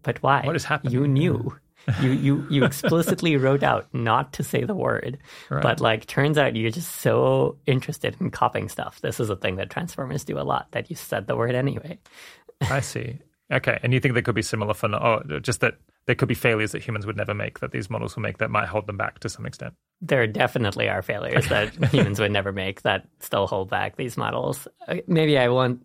but 0.02 0.22
why? 0.22 0.42
What 0.44 0.54
is 0.54 0.64
happening? 0.64 0.92
You 0.92 1.08
knew. 1.08 1.56
you, 2.02 2.10
you, 2.10 2.46
you 2.50 2.64
explicitly 2.64 3.36
wrote 3.36 3.62
out 3.62 3.86
not 3.92 4.32
to 4.34 4.42
say 4.42 4.64
the 4.64 4.74
word. 4.74 5.18
Right. 5.50 5.62
But 5.62 5.80
like, 5.80 6.06
turns 6.06 6.38
out 6.38 6.56
you're 6.56 6.70
just 6.70 6.96
so 6.96 7.58
interested 7.66 8.16
in 8.20 8.30
copying 8.30 8.68
stuff. 8.68 9.00
This 9.00 9.20
is 9.20 9.30
a 9.30 9.36
thing 9.36 9.56
that 9.56 9.70
transformers 9.70 10.24
do 10.24 10.38
a 10.38 10.42
lot 10.42 10.68
that 10.72 10.90
you 10.90 10.96
said 10.96 11.26
the 11.26 11.36
word 11.36 11.54
anyway. 11.54 11.98
I 12.62 12.80
see. 12.80 13.18
Okay. 13.52 13.78
And 13.82 13.92
you 13.92 14.00
think 14.00 14.14
there 14.14 14.22
could 14.22 14.34
be 14.34 14.42
similar 14.42 14.74
for, 14.74 14.92
oh, 14.94 15.22
just 15.40 15.60
that 15.60 15.74
there 16.06 16.14
could 16.14 16.28
be 16.28 16.34
failures 16.34 16.72
that 16.72 16.82
humans 16.82 17.06
would 17.06 17.16
never 17.16 17.34
make 17.34 17.60
that 17.60 17.72
these 17.72 17.88
models 17.90 18.16
will 18.16 18.22
make 18.22 18.38
that 18.38 18.50
might 18.50 18.68
hold 18.68 18.86
them 18.86 18.96
back 18.96 19.18
to 19.20 19.28
some 19.28 19.46
extent. 19.46 19.74
there 20.00 20.26
definitely 20.26 20.88
are 20.88 21.02
failures 21.02 21.46
that 21.48 21.74
humans 21.92 22.20
would 22.20 22.30
never 22.32 22.52
make 22.52 22.82
that 22.82 23.08
still 23.20 23.46
hold 23.46 23.70
back 23.70 23.96
these 23.96 24.16
models. 24.16 24.68
Uh, 24.88 24.96
maybe 25.06 25.38
I 25.38 25.48
won't 25.48 25.80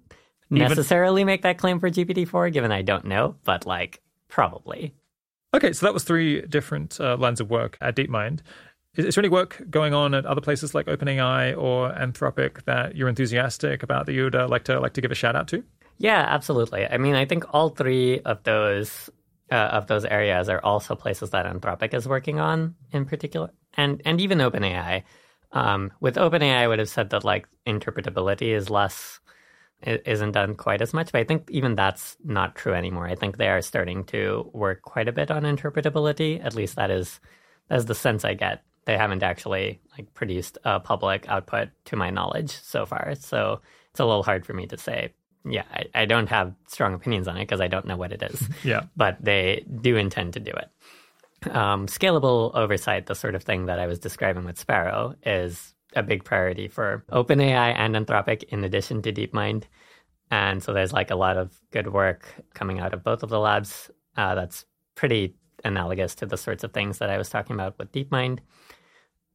Even- 0.52 0.68
necessarily 0.68 1.24
make 1.24 1.42
that 1.44 1.58
claim 1.58 1.80
for 1.80 1.90
GPT-4, 1.90 2.52
given 2.54 2.72
I 2.72 2.82
don't 2.82 3.06
know, 3.06 3.36
but 3.44 3.66
like 3.66 4.02
probably. 4.28 4.94
Okay, 5.54 5.74
so 5.74 5.86
that 5.86 5.94
was 5.94 6.04
three 6.04 6.42
different 6.42 7.00
uh, 7.00 7.18
lines 7.18 7.40
of 7.42 7.50
work 7.50 7.78
at 7.82 7.96
DeepMind. 7.96 8.40
Is, 8.96 9.06
is 9.06 9.16
there 9.16 9.22
any 9.24 9.30
work 9.30 9.62
going 9.70 9.94
on 9.94 10.14
at 10.14 10.26
other 10.26 10.42
places 10.42 10.74
like 10.76 10.86
OpenAI 10.88 11.58
or 11.58 11.92
Anthropic 11.92 12.64
that 12.66 12.96
you're 12.96 13.10
enthusiastic 13.10 13.84
about 13.84 14.06
that 14.06 14.14
you'd 14.14 14.36
uh, 14.36 14.48
like 14.48 14.64
to 14.66 14.80
like 14.80 14.94
to 14.94 15.02
give 15.02 15.12
a 15.12 15.16
shout 15.16 15.36
out 15.36 15.48
to? 15.50 15.64
Yeah, 16.02 16.26
absolutely. 16.28 16.88
I 16.88 16.98
mean, 16.98 17.14
I 17.14 17.26
think 17.26 17.46
all 17.54 17.70
three 17.70 18.22
of 18.22 18.42
those 18.44 19.10
uh, 19.52 19.56
of 19.78 19.86
those 19.88 20.04
areas 20.06 20.50
are 20.50 20.64
also 20.64 20.96
places 20.96 21.30
that 21.30 21.46
Anthropic 21.46 21.94
is 21.94 22.08
working 22.08 22.40
on 22.40 22.76
in 22.92 23.06
particular, 23.06 23.52
and 23.78 24.02
and 24.04 24.20
even 24.20 24.40
OpenAI. 24.40 25.04
Um, 25.52 25.92
with 26.00 26.16
OpenAI, 26.16 26.56
I 26.64 26.68
would 26.68 26.80
have 26.80 26.90
said 26.90 27.12
that 27.12 27.24
like 27.24 27.48
interpretability 27.68 28.50
is 28.56 28.70
less 28.72 29.20
isn't 29.84 30.34
done 30.34 30.56
quite 30.56 30.82
as 30.82 30.94
much, 30.94 31.12
but 31.12 31.22
I 31.22 31.24
think 31.26 31.50
even 31.52 31.76
that's 31.76 32.18
not 32.24 32.56
true 32.56 32.74
anymore. 32.74 33.08
I 33.08 33.16
think 33.16 33.38
they 33.38 33.50
are 33.50 33.62
starting 33.62 34.04
to 34.06 34.50
work 34.54 34.82
quite 34.84 35.08
a 35.08 35.12
bit 35.14 35.32
on 35.32 35.44
interpretability. 35.44 36.44
At 36.44 36.56
least 36.56 36.76
that 36.78 36.92
is 36.92 37.20
that 37.70 37.78
is 37.80 37.86
the 37.86 37.96
sense 37.96 38.26
I 38.26 38.34
get. 38.36 38.64
They 38.86 38.98
haven't 38.98 39.24
actually 39.24 39.82
like 39.98 40.14
produced 40.16 40.58
a 40.66 40.80
public 40.80 41.30
output 41.30 41.70
to 41.86 41.96
my 41.96 42.10
knowledge 42.10 42.52
so 42.52 42.86
far, 42.88 43.16
so 43.16 43.62
it's 43.92 44.00
a 44.00 44.06
little 44.06 44.24
hard 44.24 44.46
for 44.48 44.54
me 44.54 44.66
to 44.68 44.78
say. 44.80 45.14
Yeah, 45.44 45.64
I, 45.72 45.86
I 45.96 46.06
don't 46.06 46.28
have 46.30 46.54
strong 46.68 46.94
opinions 46.94 47.28
on 47.28 47.38
it 47.38 47.42
because 47.44 47.62
I 47.62 47.68
don't 47.68 47.86
know 47.86 47.98
what 47.98 48.12
it 48.12 48.22
is 48.22 48.48
Yeah. 48.64 48.84
but 48.96 49.18
they 49.20 49.66
do 49.82 49.96
intend 49.96 50.34
to 50.34 50.40
do 50.40 50.52
it. 50.52 50.70
Um, 51.56 51.88
scalable 51.88 52.54
oversight, 52.54 53.08
the 53.08 53.16
sort 53.16 53.34
of 53.34 53.44
thing 53.44 53.66
that 53.66 53.80
I 53.80 53.88
was 53.88 53.98
describing 53.98 54.46
with 54.46 54.60
Sparrow, 54.60 55.16
is 55.26 55.74
a 55.96 56.04
big 56.04 56.24
priority 56.24 56.68
for 56.68 57.04
OpenAI 57.12 57.74
and 57.76 57.96
Anthropic 57.96 58.44
in 58.44 58.64
addition 58.64 59.02
to 59.02 59.12
DeepMind. 59.12 59.64
And 60.30 60.62
so 60.62 60.72
there's 60.74 60.94
like 60.94 61.10
a 61.12 61.16
lot 61.16 61.38
of 61.38 61.52
good 61.72 61.92
work 61.92 62.28
coming 62.54 62.80
out 62.80 62.94
of 62.94 63.04
both 63.04 63.24
of 63.24 63.30
the 63.30 63.40
labs 63.40 63.90
uh, 64.16 64.36
that's 64.36 64.66
pretty 64.96 65.36
analogous 65.66 66.16
to 66.16 66.26
the 66.26 66.38
sorts 66.38 66.64
of 66.64 66.74
things 66.74 67.00
that 67.00 67.10
I 67.10 67.18
was 67.18 67.30
talking 67.30 67.56
about 67.56 67.78
with 67.80 67.92
DeepMind. 67.92 68.40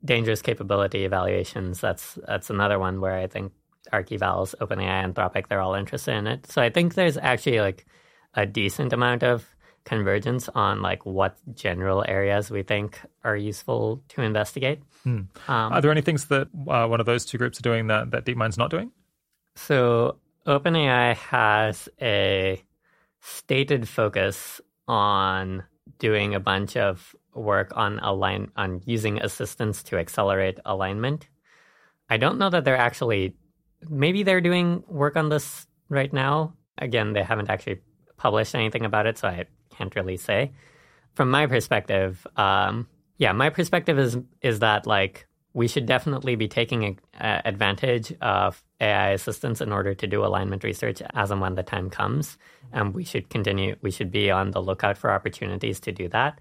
Dangerous 0.04 0.42
capability 0.42 1.04
evaluations, 1.04 1.80
that's 1.80 2.18
that's 2.26 2.50
another 2.50 2.78
one 2.78 3.00
where 3.00 3.16
I 3.16 3.26
think 3.26 3.52
ARC 3.92 4.08
Evals, 4.08 4.54
OpenAI, 4.60 5.12
Anthropic, 5.12 5.48
they're 5.48 5.60
all 5.60 5.74
interested 5.74 6.14
in 6.14 6.26
it. 6.26 6.46
So 6.50 6.62
I 6.62 6.70
think 6.70 6.94
there's 6.94 7.16
actually 7.16 7.60
like 7.60 7.86
a 8.34 8.46
decent 8.46 8.92
amount 8.92 9.22
of 9.22 9.46
convergence 9.84 10.48
on 10.54 10.82
like 10.82 11.06
what 11.06 11.36
general 11.54 12.04
areas 12.06 12.50
we 12.50 12.62
think 12.62 13.00
are 13.24 13.36
useful 13.36 14.02
to 14.08 14.20
investigate. 14.20 14.82
Um, 15.06 15.28
Are 15.46 15.80
there 15.80 15.92
any 15.92 16.00
things 16.02 16.26
that 16.26 16.48
uh, 16.68 16.86
one 16.88 16.98
of 16.98 17.06
those 17.06 17.24
two 17.24 17.38
groups 17.38 17.60
are 17.60 17.62
doing 17.62 17.86
that, 17.86 18.10
that 18.10 18.24
DeepMind's 18.24 18.58
not 18.58 18.70
doing? 18.70 18.90
So 19.54 20.18
OpenAI 20.46 21.16
has 21.16 21.88
a 22.02 22.62
stated 23.20 23.88
focus 23.88 24.60
on 24.88 25.64
doing 25.98 26.34
a 26.34 26.40
bunch 26.40 26.76
of 26.76 27.14
work 27.34 27.72
on 27.76 27.98
align 28.00 28.50
on 28.56 28.82
using 28.84 29.20
assistance 29.22 29.82
to 29.84 29.98
accelerate 29.98 30.58
alignment. 30.64 31.28
I 32.08 32.16
don't 32.16 32.38
know 32.38 32.50
that 32.50 32.64
they're 32.64 32.76
actually 32.76 33.36
maybe 33.88 34.22
they're 34.22 34.40
doing 34.40 34.82
work 34.88 35.16
on 35.16 35.28
this 35.28 35.66
right 35.88 36.12
now. 36.12 36.54
Again, 36.78 37.12
they 37.12 37.22
haven't 37.22 37.50
actually 37.50 37.80
published 38.16 38.54
anything 38.54 38.84
about 38.84 39.06
it, 39.06 39.18
so 39.18 39.28
I 39.28 39.46
can't 39.70 39.94
really 39.94 40.16
say. 40.16 40.52
From 41.14 41.30
my 41.30 41.46
perspective, 41.46 42.26
um, 42.36 42.86
yeah, 43.18 43.32
my 43.32 43.50
perspective 43.50 43.98
is 43.98 44.18
is 44.42 44.58
that 44.60 44.86
like 44.86 45.26
we 45.54 45.68
should 45.68 45.86
definitely 45.86 46.36
be 46.36 46.48
taking 46.48 46.98
uh, 47.18 47.40
advantage 47.46 48.12
of 48.20 48.62
AI 48.78 49.12
assistance 49.12 49.62
in 49.62 49.72
order 49.72 49.94
to 49.94 50.06
do 50.06 50.22
alignment 50.22 50.62
research 50.62 51.00
as 51.14 51.30
and 51.30 51.40
when 51.40 51.54
the 51.54 51.62
time 51.62 51.88
comes, 51.88 52.36
and 52.72 52.94
we 52.94 53.04
should 53.04 53.30
continue. 53.30 53.76
We 53.80 53.90
should 53.90 54.10
be 54.10 54.30
on 54.30 54.50
the 54.50 54.60
lookout 54.60 54.98
for 54.98 55.10
opportunities 55.10 55.80
to 55.80 55.92
do 55.92 56.08
that, 56.10 56.38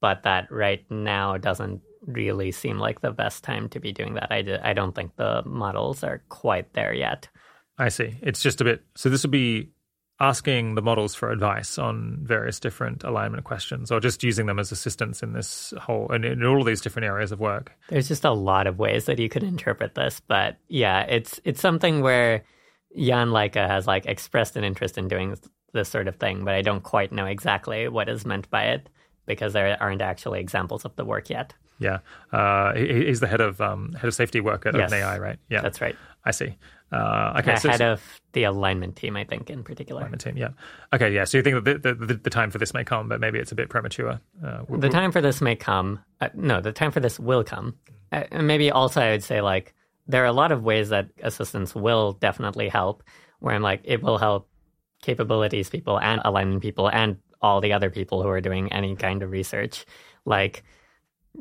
but 0.00 0.22
that 0.22 0.50
right 0.52 0.88
now 0.90 1.36
doesn't 1.38 1.82
really 2.06 2.50
seem 2.50 2.78
like 2.78 3.00
the 3.00 3.12
best 3.12 3.44
time 3.44 3.68
to 3.70 3.80
be 3.80 3.92
doing 3.92 4.14
that. 4.14 4.30
I, 4.30 4.42
d- 4.42 4.58
I 4.62 4.72
don't 4.72 4.94
think 4.94 5.16
the 5.16 5.42
models 5.44 6.02
are 6.02 6.22
quite 6.28 6.72
there 6.72 6.92
yet. 6.92 7.28
I 7.78 7.88
see. 7.88 8.16
It's 8.22 8.42
just 8.42 8.60
a 8.60 8.64
bit. 8.64 8.84
So 8.94 9.08
this 9.08 9.22
would 9.22 9.30
be 9.30 9.70
asking 10.20 10.76
the 10.76 10.82
models 10.82 11.14
for 11.14 11.30
advice 11.30 11.78
on 11.78 12.18
various 12.22 12.60
different 12.60 13.02
alignment 13.02 13.42
questions, 13.44 13.90
or 13.90 13.98
just 13.98 14.22
using 14.22 14.46
them 14.46 14.58
as 14.58 14.70
assistants 14.70 15.22
in 15.22 15.32
this 15.32 15.74
whole 15.80 16.08
and 16.10 16.24
in 16.24 16.44
all 16.44 16.60
of 16.60 16.66
these 16.66 16.80
different 16.80 17.06
areas 17.06 17.32
of 17.32 17.40
work. 17.40 17.72
There's 17.88 18.08
just 18.08 18.24
a 18.24 18.30
lot 18.30 18.66
of 18.66 18.78
ways 18.78 19.06
that 19.06 19.18
you 19.18 19.28
could 19.28 19.42
interpret 19.42 19.94
this, 19.94 20.20
but 20.28 20.58
yeah, 20.68 21.00
it's 21.02 21.40
it's 21.44 21.60
something 21.60 22.02
where 22.02 22.44
Jan 22.96 23.30
Leike 23.30 23.56
has 23.56 23.86
like 23.86 24.06
expressed 24.06 24.56
an 24.56 24.64
interest 24.64 24.96
in 24.96 25.08
doing 25.08 25.36
this 25.72 25.88
sort 25.88 26.06
of 26.06 26.16
thing, 26.16 26.44
but 26.44 26.54
I 26.54 26.62
don't 26.62 26.82
quite 26.82 27.10
know 27.10 27.26
exactly 27.26 27.88
what 27.88 28.08
is 28.08 28.24
meant 28.24 28.48
by 28.50 28.64
it 28.64 28.88
because 29.26 29.54
there 29.54 29.76
aren't 29.80 30.02
actually 30.02 30.40
examples 30.40 30.84
of 30.84 30.94
the 30.96 31.04
work 31.04 31.30
yet. 31.30 31.54
Yeah, 31.82 31.98
uh, 32.32 32.74
he, 32.74 33.06
he's 33.06 33.20
the 33.20 33.26
head 33.26 33.40
of 33.40 33.60
um, 33.60 33.92
head 33.92 34.06
of 34.08 34.14
safety 34.14 34.40
work 34.40 34.66
at 34.66 34.74
Yes. 34.74 34.90
OpenAI, 34.92 35.18
right? 35.20 35.38
Yeah, 35.50 35.60
That's 35.62 35.80
right. 35.80 35.96
I 36.24 36.30
see. 36.30 36.56
Uh, 36.92 37.38
okay, 37.40 37.56
so 37.56 37.68
Ahead 37.70 37.80
of 37.80 38.20
the 38.32 38.44
alignment 38.44 38.96
team, 38.96 39.16
I 39.16 39.24
think, 39.24 39.48
in 39.48 39.64
particular. 39.64 40.02
alignment 40.02 40.20
team, 40.22 40.36
yeah. 40.36 40.50
Okay, 40.92 41.12
yeah. 41.12 41.24
So 41.24 41.38
you 41.38 41.42
think 41.42 41.64
that 41.64 41.82
the, 41.82 41.94
the, 41.94 42.14
the 42.14 42.30
time 42.30 42.50
for 42.50 42.58
this 42.58 42.74
may 42.74 42.84
come, 42.84 43.08
but 43.08 43.18
maybe 43.18 43.38
it's 43.38 43.50
a 43.50 43.54
bit 43.54 43.70
premature. 43.70 44.20
Uh, 44.44 44.58
w- 44.58 44.78
The 44.78 44.90
time 44.90 45.10
for 45.10 45.22
this 45.22 45.40
may 45.40 45.56
come. 45.56 46.00
Uh, 46.20 46.28
no, 46.34 46.60
the 46.60 46.70
time 46.70 46.90
for 46.92 47.00
this 47.00 47.18
will 47.18 47.42
come. 47.42 47.76
Uh, 48.12 48.24
and 48.30 48.46
maybe 48.46 48.70
also, 48.70 49.00
I 49.00 49.10
would 49.12 49.22
say, 49.24 49.40
like, 49.40 49.74
there 50.06 50.22
are 50.22 50.26
a 50.26 50.32
lot 50.32 50.52
of 50.52 50.62
ways 50.64 50.90
that 50.90 51.08
assistance 51.22 51.74
will 51.74 52.12
definitely 52.12 52.68
help, 52.68 53.02
where 53.38 53.54
I'm 53.54 53.62
like, 53.62 53.80
it 53.84 54.02
will 54.02 54.18
help 54.18 54.48
capabilities 55.00 55.70
people 55.70 55.98
and 55.98 56.20
alignment 56.24 56.62
people 56.62 56.88
and 56.88 57.16
all 57.40 57.60
the 57.60 57.72
other 57.72 57.90
people 57.90 58.22
who 58.22 58.28
are 58.28 58.40
doing 58.40 58.70
any 58.72 58.94
kind 58.96 59.22
of 59.22 59.30
research. 59.30 59.86
Like, 60.26 60.62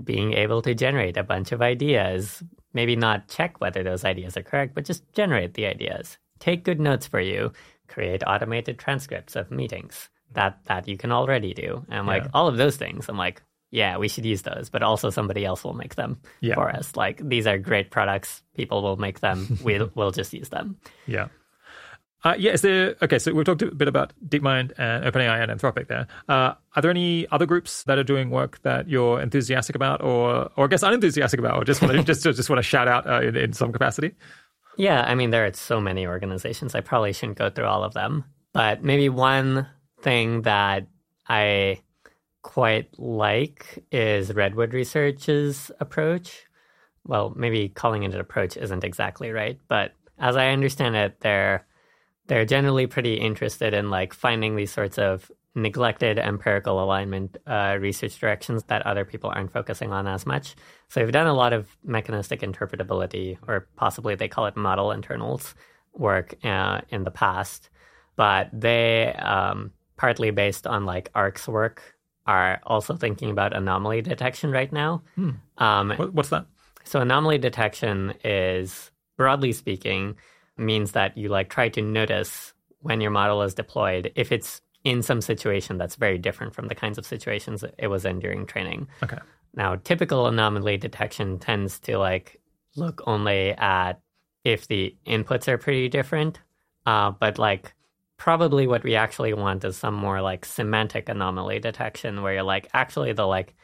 being 0.03 0.34
able 0.34 0.61
to 0.61 0.74
generate 0.74 1.18
a 1.18 1.24
bunch 1.24 1.52
of 1.52 1.61
ideas, 1.61 2.44
maybe 2.74 2.95
not 2.95 3.28
check 3.28 3.60
whether 3.60 3.84
those 3.84 4.06
ideas 4.06 4.38
are 4.38 4.44
correct, 4.44 4.74
but 4.76 4.86
just 4.86 5.03
generate 5.14 5.53
the 5.53 5.66
ideas. 5.66 6.18
Take 6.40 6.64
good 6.64 6.80
notes 6.80 7.06
for 7.08 7.20
you, 7.20 7.52
create 7.88 8.24
automated 8.26 8.80
transcripts 8.80 9.36
of 9.36 9.52
meetings 9.52 10.10
that 10.34 10.60
that 10.66 10.88
you 10.88 10.95
can 10.98 11.11
already 11.11 11.53
do. 11.53 11.86
And 11.90 12.08
like 12.08 12.24
Yeah. 12.24 12.30
all 12.34 12.48
of 12.48 12.58
those 12.58 12.78
things, 12.78 13.10
I'm 13.10 13.18
like, 13.18 13.42
yeah, 13.70 13.98
we 13.98 14.08
should 14.08 14.26
use 14.26 14.42
those, 14.44 14.70
but 14.70 14.82
also 14.84 15.10
somebody 15.10 15.45
else 15.45 15.64
will 15.64 15.74
make 15.74 15.95
them 15.95 16.20
Yeah. 16.42 16.56
for 16.56 16.70
us. 16.70 16.95
Like 16.95 17.22
these 17.28 17.48
are 17.48 17.58
great 17.58 17.92
products. 17.92 18.42
People 18.56 18.82
will 18.82 18.98
make 18.98 19.20
them. 19.20 19.58
we'll, 19.64 19.92
we'll 19.95 20.11
just 20.11 20.34
use 20.34 20.50
them. 20.50 20.78
Yeah. 21.06 21.28
Uh, 22.24 22.35
yeah, 22.38 22.51
is 22.51 22.61
there 22.61 22.95
okay? 23.01 23.17
So 23.17 23.33
we've 23.33 23.45
talked 23.45 23.64
a 23.64 23.74
bit 23.74 23.88
about 23.88 24.14
DeepMind 24.27 24.74
and 24.77 25.03
OpenAI 25.06 25.41
and 25.41 25.51
Anthropic. 25.51 25.88
There, 25.88 26.06
uh, 26.30 26.53
are 26.75 26.82
there 26.82 26.91
any 26.91 27.27
other 27.30 27.48
groups 27.48 27.83
that 27.83 27.98
are 27.98 28.03
doing 28.03 28.30
work 28.30 28.61
that 28.61 28.88
you're 28.88 29.19
enthusiastic 29.19 29.75
about, 29.75 30.01
or, 30.01 30.51
or 30.56 30.66
I 30.66 30.67
guess 30.67 30.83
unenthusiastic 30.83 31.40
about, 31.40 31.58
or 31.58 31.64
just 31.64 31.82
want 31.82 31.93
to 31.93 32.03
just 32.14 32.24
just 32.24 32.50
want 32.50 32.59
to 32.59 32.64
shout 32.64 32.88
out 32.88 33.08
uh, 33.08 33.22
in, 33.22 33.35
in 33.35 33.53
some 33.53 33.72
capacity? 33.72 34.14
Yeah, 34.77 35.01
I 35.01 35.16
mean, 35.16 35.32
there 35.32 35.45
are 35.45 35.53
so 35.53 35.82
many 35.82 36.06
organizations. 36.06 36.75
I 36.75 36.82
probably 36.82 37.14
shouldn't 37.14 37.38
go 37.38 37.50
through 37.50 37.66
all 37.66 37.83
of 37.83 37.93
them. 37.93 38.24
But 38.53 38.83
maybe 38.83 39.09
one 39.09 39.67
thing 40.01 40.43
that 40.43 40.88
I 41.27 41.82
quite 42.41 42.90
like 43.00 43.83
is 43.91 44.33
Redwood 44.33 44.74
Research's 44.74 45.72
approach. 45.80 46.45
Well, 47.06 47.33
maybe 47.35 47.69
calling 47.69 48.03
it 48.03 48.14
an 48.14 48.19
approach 48.19 48.58
isn't 48.58 48.83
exactly 48.83 49.32
right, 49.32 49.59
but 49.67 49.93
as 50.19 50.35
I 50.35 50.50
understand 50.50 50.95
it, 50.95 51.19
they're 51.22 51.66
they're 52.32 52.45
generally 52.45 52.88
pretty 52.88 53.16
interested 53.16 53.74
in 53.74 53.90
like 53.90 54.14
finding 54.14 54.56
these 54.56 54.72
sorts 54.72 54.98
of 54.98 55.30
neglected 55.53 56.18
empirical 56.18 56.82
alignment 56.82 57.38
uh, 57.45 57.77
research 57.77 58.18
directions 58.18 58.64
that 58.69 58.88
other 58.88 59.03
people 59.03 59.30
aren't 59.30 59.51
focusing 59.51 59.92
on 59.92 60.08
as 60.08 60.26
much. 60.26 60.56
So 60.88 61.01
they've 61.01 61.11
done 61.11 61.27
a 61.27 61.34
lot 61.34 61.51
of 61.51 61.68
mechanistic 61.84 62.40
interpretability, 62.40 63.38
or 63.50 63.68
possibly 63.76 64.16
they 64.16 64.30
call 64.30 64.45
it 64.45 64.56
model 64.56 64.93
internals 64.93 65.56
work 65.93 66.34
uh, 66.45 66.80
in 66.88 67.03
the 67.03 67.11
past, 67.11 67.69
but 68.16 68.48
they 68.53 69.11
um, 69.16 69.74
partly 69.98 70.32
based 70.32 70.66
on 70.66 70.85
like 70.85 71.11
ARC's 71.14 71.50
work 71.50 71.84
are 72.27 72.61
also 72.64 72.95
thinking 72.95 73.30
about 73.30 73.53
anomaly 73.53 74.03
detection 74.03 74.51
right 74.51 74.72
now. 74.72 75.03
Um, 75.58 75.92
what's 76.14 76.30
that? 76.30 76.45
so 76.85 77.01
anomaly 77.01 77.40
detection 77.40 78.14
is 78.24 78.90
broadly 79.18 79.51
speaking 79.51 80.16
means 80.58 80.92
that 80.92 81.18
you 81.18 81.30
like 81.30 81.50
try 81.50 81.70
to 81.70 81.82
notice 81.82 82.54
when 82.80 83.02
your 83.02 83.12
model 83.12 83.42
is 83.42 83.54
deployed 83.54 84.12
if 84.16 84.32
it's 84.32 84.62
in 84.84 85.04
some 85.04 85.22
situation 85.22 85.78
that's 85.78 85.96
very 85.96 86.18
different 86.18 86.56
from 86.56 86.68
the 86.68 86.76
kinds 86.76 86.98
of 86.98 87.06
situations 87.06 87.64
it 87.78 87.88
was 87.88 88.06
in 88.06 88.20
during 88.20 88.46
training. 88.46 88.88
Okay. 89.04 89.20
Now, 89.54 89.76
typical 89.76 90.28
anomaly 90.28 90.78
detection 90.78 91.40
tends 91.40 91.80
to 91.82 91.98
like 91.98 92.42
look 92.76 93.02
only 93.06 93.52
at 93.52 94.00
if 94.44 94.68
the 94.68 94.96
inputs 95.06 95.48
are 95.48 95.58
pretty 95.58 95.88
different, 95.90 96.40
uh, 96.86 97.12
but 97.12 97.38
like 97.38 97.74
probably 98.18 98.66
what 98.66 98.84
we 98.84 98.96
actually 98.96 99.34
want 99.34 99.64
is 99.64 99.78
some 99.78 99.96
more 99.96 100.22
like 100.22 100.46
semantic 100.46 101.10
anomaly 101.10 101.60
detection 101.60 102.22
where 102.22 102.34
you're 102.34 102.44
like 102.44 102.68
actually 102.74 103.14
the 103.14 103.26
like 103.26 103.56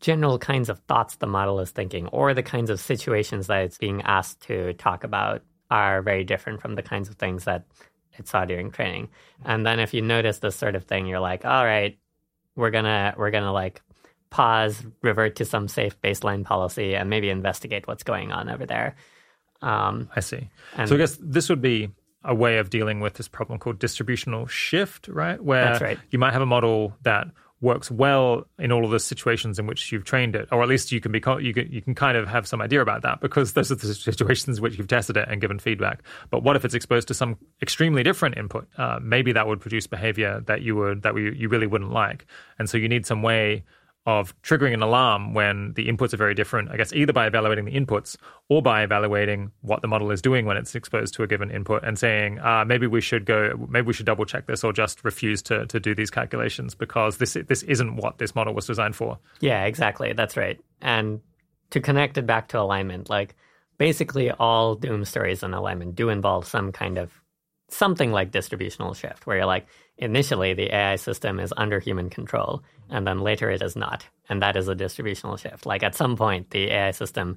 general 0.00 0.38
kinds 0.38 0.68
of 0.68 0.78
thoughts 0.80 1.16
the 1.16 1.26
model 1.26 1.58
is 1.60 1.70
thinking 1.70 2.06
or 2.08 2.34
the 2.34 2.42
kinds 2.42 2.70
of 2.70 2.78
situations 2.78 3.46
that 3.46 3.64
it's 3.64 3.78
being 3.78 4.02
asked 4.02 4.40
to 4.40 4.72
talk 4.74 5.04
about 5.04 5.42
are 5.70 6.02
very 6.02 6.24
different 6.24 6.60
from 6.60 6.74
the 6.74 6.82
kinds 6.82 7.08
of 7.08 7.16
things 7.16 7.44
that 7.44 7.64
it 8.18 8.28
saw 8.28 8.44
during 8.44 8.70
training. 8.70 9.08
And 9.44 9.66
then 9.66 9.80
if 9.80 9.92
you 9.92 10.02
notice 10.02 10.38
this 10.38 10.56
sort 10.56 10.74
of 10.74 10.84
thing, 10.84 11.06
you're 11.06 11.20
like, 11.20 11.44
all 11.44 11.64
right, 11.64 11.98
we're 12.54 12.70
gonna 12.70 13.14
we're 13.16 13.30
gonna 13.30 13.52
like 13.52 13.82
pause, 14.30 14.82
revert 15.02 15.36
to 15.36 15.44
some 15.44 15.68
safe 15.68 16.00
baseline 16.00 16.44
policy, 16.44 16.94
and 16.94 17.10
maybe 17.10 17.30
investigate 17.30 17.86
what's 17.86 18.02
going 18.02 18.32
on 18.32 18.48
over 18.48 18.66
there. 18.66 18.96
Um, 19.62 20.10
I 20.14 20.20
see. 20.20 20.48
And, 20.76 20.88
so 20.88 20.94
I 20.94 20.98
guess 20.98 21.18
this 21.20 21.48
would 21.48 21.62
be 21.62 21.90
a 22.24 22.34
way 22.34 22.58
of 22.58 22.70
dealing 22.70 23.00
with 23.00 23.14
this 23.14 23.28
problem 23.28 23.58
called 23.58 23.78
distributional 23.78 24.46
shift, 24.46 25.08
right? 25.08 25.42
Where 25.42 25.64
that's 25.64 25.80
right. 25.80 25.98
you 26.10 26.18
might 26.18 26.32
have 26.32 26.42
a 26.42 26.46
model 26.46 26.96
that 27.02 27.28
works 27.66 27.90
well 27.90 28.46
in 28.60 28.70
all 28.70 28.84
of 28.84 28.92
the 28.92 29.00
situations 29.00 29.58
in 29.58 29.66
which 29.66 29.90
you've 29.90 30.04
trained 30.04 30.36
it, 30.36 30.48
or 30.52 30.62
at 30.62 30.68
least 30.68 30.92
you 30.92 31.00
can 31.00 31.10
be 31.10 31.18
you 31.40 31.52
can, 31.52 31.70
you 31.70 31.82
can 31.82 31.94
kind 31.94 32.16
of 32.16 32.28
have 32.28 32.46
some 32.46 32.62
idea 32.62 32.80
about 32.80 33.02
that 33.02 33.20
because 33.20 33.52
those 33.54 33.72
are 33.72 33.74
the 33.74 33.92
situations 34.12 34.58
in 34.58 34.62
which 34.62 34.78
you've 34.78 34.86
tested 34.86 35.16
it 35.16 35.28
and 35.28 35.40
given 35.40 35.58
feedback. 35.58 36.02
But 36.30 36.44
what 36.44 36.54
if 36.54 36.64
it's 36.64 36.74
exposed 36.74 37.08
to 37.08 37.14
some 37.14 37.36
extremely 37.60 38.04
different 38.04 38.38
input? 38.38 38.68
Uh, 38.78 39.00
maybe 39.02 39.32
that 39.32 39.48
would 39.48 39.60
produce 39.60 39.88
behavior 39.88 40.40
that 40.46 40.62
you 40.62 40.76
would 40.76 41.02
that 41.02 41.12
we, 41.12 41.34
you 41.36 41.48
really 41.48 41.66
wouldn't 41.66 41.92
like, 41.92 42.24
and 42.58 42.70
so 42.70 42.78
you 42.78 42.88
need 42.88 43.04
some 43.04 43.20
way 43.20 43.64
of 44.06 44.40
triggering 44.42 44.72
an 44.72 44.82
alarm 44.82 45.34
when 45.34 45.72
the 45.74 45.88
inputs 45.88 46.14
are 46.14 46.16
very 46.16 46.34
different, 46.34 46.70
I 46.70 46.76
guess 46.76 46.92
either 46.92 47.12
by 47.12 47.26
evaluating 47.26 47.64
the 47.64 47.72
inputs 47.72 48.16
or 48.48 48.62
by 48.62 48.84
evaluating 48.84 49.50
what 49.62 49.82
the 49.82 49.88
model 49.88 50.12
is 50.12 50.22
doing 50.22 50.46
when 50.46 50.56
it's 50.56 50.76
exposed 50.76 51.14
to 51.14 51.24
a 51.24 51.26
given 51.26 51.50
input 51.50 51.82
and 51.82 51.98
saying, 51.98 52.38
uh, 52.38 52.64
maybe 52.64 52.86
we 52.86 53.00
should 53.00 53.26
go, 53.26 53.66
maybe 53.68 53.88
we 53.88 53.92
should 53.92 54.06
double 54.06 54.24
check 54.24 54.46
this 54.46 54.62
or 54.62 54.72
just 54.72 55.04
refuse 55.04 55.42
to, 55.42 55.66
to 55.66 55.80
do 55.80 55.92
these 55.92 56.10
calculations 56.10 56.74
because 56.74 57.18
this, 57.18 57.36
this 57.48 57.64
isn't 57.64 57.96
what 57.96 58.18
this 58.18 58.34
model 58.36 58.54
was 58.54 58.64
designed 58.64 58.94
for. 58.94 59.18
Yeah, 59.40 59.64
exactly. 59.64 60.12
That's 60.12 60.36
right. 60.36 60.60
And 60.80 61.20
to 61.70 61.80
connect 61.80 62.16
it 62.16 62.26
back 62.26 62.48
to 62.48 62.60
alignment, 62.60 63.10
like 63.10 63.34
basically 63.76 64.30
all 64.30 64.76
doom 64.76 65.04
stories 65.04 65.42
on 65.42 65.52
alignment 65.52 65.96
do 65.96 66.10
involve 66.10 66.46
some 66.46 66.70
kind 66.70 66.96
of 66.96 67.10
something 67.68 68.12
like 68.12 68.30
distributional 68.30 68.94
shift 68.94 69.26
where 69.26 69.38
you're 69.38 69.46
like, 69.46 69.66
initially 69.98 70.54
the 70.54 70.74
AI 70.74 70.96
system 70.96 71.40
is 71.40 71.52
under 71.56 71.78
human 71.78 72.10
control, 72.10 72.62
and 72.90 73.06
then 73.06 73.20
later 73.20 73.50
it 73.50 73.62
is 73.62 73.76
not. 73.76 74.06
And 74.28 74.42
that 74.42 74.56
is 74.56 74.68
a 74.68 74.74
distributional 74.74 75.36
shift. 75.36 75.66
Like 75.66 75.82
at 75.82 75.94
some 75.94 76.16
point, 76.16 76.50
the 76.50 76.70
AI 76.70 76.90
system 76.90 77.36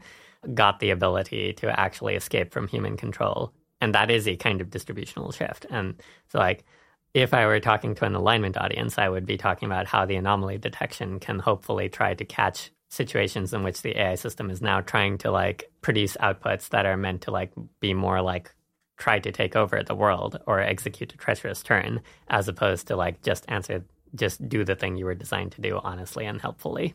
got 0.54 0.80
the 0.80 0.92
ability 0.92 1.54
to 1.54 1.80
actually 1.80 2.16
escape 2.16 2.52
from 2.52 2.68
human 2.68 2.98
control. 2.98 3.54
And 3.82 3.96
that 3.96 4.12
is 4.12 4.28
a 4.28 4.36
kind 4.36 4.62
of 4.62 4.70
distributional 4.70 5.32
shift. 5.32 5.66
And 5.70 5.96
so, 6.28 6.40
like, 6.40 6.66
if 7.14 7.34
I 7.34 7.46
were 7.46 7.60
talking 7.60 7.96
to 7.96 8.06
an 8.06 8.16
alignment 8.16 8.58
audience, 8.58 8.98
I 8.98 9.10
would 9.10 9.26
be 9.26 9.38
talking 9.38 9.66
about 9.66 9.88
how 9.88 10.06
the 10.06 10.16
anomaly 10.16 10.58
detection 10.58 11.20
can 11.20 11.40
hopefully 11.40 11.90
try 11.90 12.14
to 12.14 12.26
catch 12.26 12.72
situations 12.90 13.54
in 13.54 13.64
which 13.64 13.82
the 13.82 14.00
AI 14.00 14.16
system 14.16 14.50
is 14.50 14.62
now 14.62 14.82
trying 14.82 15.18
to 15.20 15.32
like 15.32 15.72
produce 15.82 16.18
outputs 16.18 16.70
that 16.70 16.86
are 16.86 16.98
meant 16.98 17.22
to 17.22 17.32
like 17.32 17.52
be 17.80 17.94
more 17.94 18.22
like 18.22 18.54
try 19.00 19.18
to 19.18 19.32
take 19.32 19.56
over 19.56 19.82
the 19.82 19.96
world 19.96 20.40
or 20.46 20.60
execute 20.60 21.12
a 21.14 21.18
treacherous 21.18 21.64
turn 21.64 22.02
as 22.28 22.48
opposed 22.48 22.86
to 22.88 22.96
like 22.96 23.24
just 23.24 23.46
answer 23.48 23.84
just 24.16 24.48
do 24.48 24.64
the 24.64 24.76
thing 24.76 24.98
you 24.98 25.06
were 25.06 25.16
designed 25.16 25.52
to 25.54 25.62
do 25.62 25.80
honestly 25.84 26.26
and 26.26 26.42
helpfully. 26.42 26.94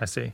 I 0.00 0.06
see 0.06 0.32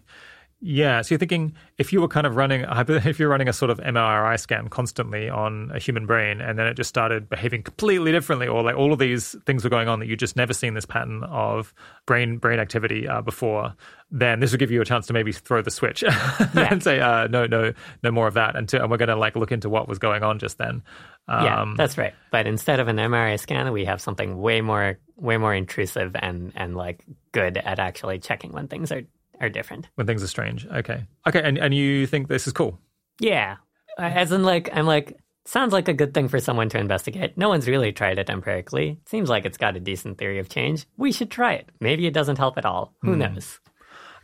yeah, 0.61 1.03
so 1.03 1.13
you're 1.13 1.19
thinking 1.19 1.55
if 1.77 1.93
you 1.93 2.01
were 2.01 2.09
kind 2.09 2.27
of 2.27 2.35
running, 2.35 2.65
if 2.89 3.19
you're 3.19 3.29
running 3.29 3.49
a 3.49 3.53
sort 3.53 3.71
of 3.71 3.79
MRI 3.79 4.41
scan 4.41 4.69
constantly 4.69 5.29
on 5.29 5.71
a 5.75 5.79
human 5.79 6.07
brain, 6.07 6.41
and 6.41 6.59
then 6.59 6.67
it 6.67 6.75
just 6.75 6.89
started 6.89 7.29
behaving 7.29 7.63
completely 7.63 8.11
differently, 8.11 8.49
or 8.49 8.63
like 8.63 8.75
all 8.75 8.93
of 8.93 8.99
these 8.99 9.37
things 9.45 9.65
were 9.65 9.71
going 9.71 9.89
on 9.89 10.01
that 10.01 10.07
you 10.07 10.17
just 10.17 10.35
never 10.35 10.55
seen 10.55 10.75
this 10.75 10.87
pattern 10.87 11.25
of 11.25 11.75
brain 12.07 12.39
brain 12.39 12.59
activity 12.59 13.07
uh, 13.07 13.21
before, 13.21 13.75
then 14.11 14.41
this 14.41 14.51
would 14.51 14.59
give 14.61 14.71
you 14.71 14.81
a 14.81 14.85
chance 14.85 15.07
to 15.07 15.13
maybe 15.13 15.31
throw 15.31 15.61
the 15.61 15.71
switch 15.71 16.03
yeah. 16.03 16.69
and 16.71 16.83
say, 16.83 17.01
uh, 17.01 17.27
no, 17.27 17.47
no, 17.47 17.73
no 18.03 18.11
more 18.11 18.27
of 18.27 18.35
that, 18.35 18.57
and, 18.57 18.69
to, 18.71 18.81
and 18.81 18.91
we're 18.91 18.97
going 18.97 19.09
to 19.09 19.17
like 19.17 19.37
look 19.37 19.53
into 19.53 19.69
what 19.69 19.89
was 19.89 19.99
going 19.99 20.23
on 20.23 20.39
just 20.39 20.57
then. 20.57 20.83
Um, 21.29 21.45
yeah, 21.45 21.75
that's 21.77 21.99
right. 21.99 22.15
But 22.31 22.47
instead 22.47 22.81
of 22.81 22.89
an 22.89 22.97
MRI 22.97 23.39
scan, 23.39 23.71
we 23.73 23.85
have 23.85 24.01
something 24.01 24.39
way 24.39 24.63
more 24.63 24.99
way 25.17 25.37
more 25.37 25.55
intrusive 25.55 26.15
and 26.15 26.53
and 26.57 26.77
like 26.77 27.05
good 27.33 27.59
at 27.59 27.79
actually 27.79 28.19
checking 28.21 28.53
when 28.53 28.69
things 28.69 28.93
are 28.93 29.03
are 29.41 29.49
different. 29.49 29.89
When 29.95 30.07
things 30.07 30.23
are 30.23 30.29
strange. 30.29 30.67
Okay. 30.67 31.05
Okay. 31.27 31.43
And, 31.43 31.59
and 31.59 31.75
you 31.75 32.07
think 32.07 32.29
this 32.29 32.47
is 32.47 32.53
cool? 32.53 32.79
Yeah. 33.21 33.57
As 33.99 34.33
in, 34.33 34.43
like, 34.43 34.69
I'm 34.73 34.87
like, 34.87 35.19
sounds 35.47 35.73
like 35.73 35.89
a 35.89 35.95
good 35.95 36.13
thing 36.13 36.29
for 36.29 36.39
someone 36.39 36.69
to 36.71 36.79
investigate. 36.79 37.37
No 37.39 37.49
one's 37.49 37.69
really 37.69 37.93
tried 37.93 38.19
it 38.19 38.29
empirically. 38.29 38.99
Seems 39.07 39.29
like 39.29 39.45
it's 39.45 39.57
got 39.57 39.77
a 39.77 39.81
decent 39.81 40.19
theory 40.19 40.39
of 40.39 40.49
change. 40.49 40.87
We 40.97 41.13
should 41.13 41.31
try 41.31 41.55
it. 41.55 41.69
Maybe 41.81 42.07
it 42.07 42.15
doesn't 42.15 42.39
help 42.39 42.59
at 42.59 42.67
all. 42.67 42.95
Who 43.03 43.13
hmm. 43.13 43.21
knows? 43.21 43.61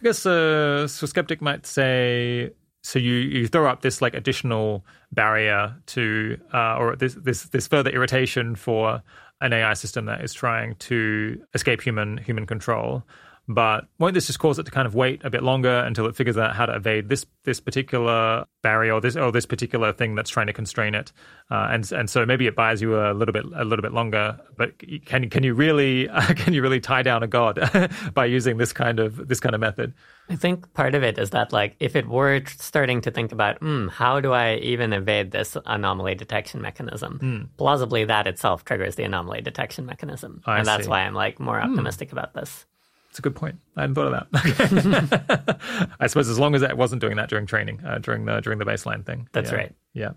I 0.01 0.05
guess 0.05 0.27
uh, 0.27 0.89
so. 0.89 1.07
Skeptic 1.07 1.41
might 1.41 1.65
say 1.65 2.51
so. 2.83 2.99
You 2.99 3.15
you 3.15 3.47
throw 3.47 3.71
up 3.71 3.83
this 3.83 4.03
like 4.03 4.15
additional 4.15 4.85
barrier 5.13 5.77
to, 5.87 6.39
uh, 6.53 6.77
or 6.77 6.97
this 6.97 7.15
this 7.15 7.45
this 7.45 7.69
further 7.69 7.91
irritation 7.91 8.57
for 8.57 9.01
an 9.41 9.53
AI 9.53 9.75
system 9.75 10.07
that 10.07 10.25
is 10.25 10.35
trying 10.35 10.75
to 10.77 11.41
escape 11.55 11.83
human 11.83 12.19
human 12.19 12.47
control. 12.47 13.05
But 13.49 13.87
won't 13.99 14.15
this 14.15 14.29
just 14.29 14.39
cause 14.39 14.59
it 14.61 14.65
to 14.65 14.71
kind 14.71 14.87
of 14.87 14.95
wait 14.95 15.25
a 15.25 15.31
bit 15.31 15.43
longer 15.43 15.81
until 15.81 16.07
it 16.07 16.15
figures 16.15 16.39
out 16.39 16.55
how 16.55 16.67
to 16.67 16.75
evade 16.75 17.09
this 17.09 17.27
this 17.43 17.59
particular 17.59 18.47
barrier 18.63 18.93
or 18.93 19.01
this 19.01 19.17
or 19.17 19.33
this 19.33 19.47
particular 19.47 19.93
thing 19.93 20.15
that's 20.15 20.31
trying 20.31 20.47
to 20.47 20.53
constrain 20.53 20.95
it? 20.95 21.13
Uh, 21.51 21.69
and 21.71 21.91
and 21.91 22.09
so 22.09 22.25
maybe 22.25 22.47
it 22.47 22.55
buys 22.55 22.81
you 22.81 22.97
a 22.97 23.13
little 23.13 23.33
bit 23.33 23.45
a 23.57 23.65
little 23.65 23.83
bit 23.83 23.93
longer. 23.93 24.39
But 24.57 24.75
can 25.07 25.29
can 25.29 25.43
you 25.43 25.55
really 25.55 26.09
uh, 26.09 26.35
can 26.37 26.55
you 26.55 26.63
really 26.63 26.79
tie 26.79 27.03
down 27.03 27.25
a 27.25 27.27
god 27.27 27.91
by 28.15 28.27
using 28.27 28.59
this 28.59 28.73
kind 28.73 29.01
of 29.01 29.29
this 29.29 29.41
kind 29.41 29.57
of 29.57 29.61
method? 29.61 29.93
I 30.29 30.37
think 30.37 30.73
part 30.73 30.95
of 30.95 31.03
it 31.03 31.19
is 31.19 31.31
that 31.31 31.53
like 31.53 31.75
if 31.81 31.97
it 31.97 32.07
were 32.07 32.43
starting 32.47 33.01
to 33.03 33.11
think 33.11 33.33
about, 33.33 33.61
mm, 33.61 33.91
how 33.91 34.21
do 34.21 34.33
I 34.33 34.55
even 34.57 34.93
evade 34.93 35.33
this 35.33 35.57
anomaly 35.67 36.15
detection 36.15 36.63
mechanism? 36.63 37.19
Mm. 37.21 37.49
Plausibly, 37.57 38.05
that 38.05 38.29
itself 38.29 38.65
triggers 38.65 38.95
the 38.95 39.03
anomaly 39.03 39.41
detection 39.41 39.85
mechanism, 39.85 40.43
I 40.47 40.59
and 40.59 40.67
that's 40.67 40.87
why 40.87 41.01
I'm 41.01 41.15
like 41.15 41.41
more 41.41 41.61
hmm. 41.61 41.71
optimistic 41.71 42.11
mm. 42.11 42.13
about 42.13 42.35
this. 42.35 42.67
It's 43.13 43.19
a 43.19 43.23
good 43.23 43.37
point. 43.37 43.57
I 43.77 43.83
hadn't 43.83 43.95
thought 43.95 44.15
of 44.15 44.27
that. 44.33 45.59
I 46.01 46.07
suppose 46.07 46.31
as 46.31 46.39
long 46.39 46.55
as 46.55 46.63
it 46.63 46.79
wasn't 46.79 47.03
doing 47.03 47.17
that 47.17 47.29
during 47.29 47.45
training, 47.45 47.85
uh, 47.85 47.99
during 47.99 48.25
the 48.25 48.41
during 48.41 48.59
the 48.59 48.65
baseline 48.65 49.05
thing. 49.05 49.29
That's 49.33 49.51
yeah. 49.51 49.57
right. 49.57 49.75
Yeah. 49.93 50.11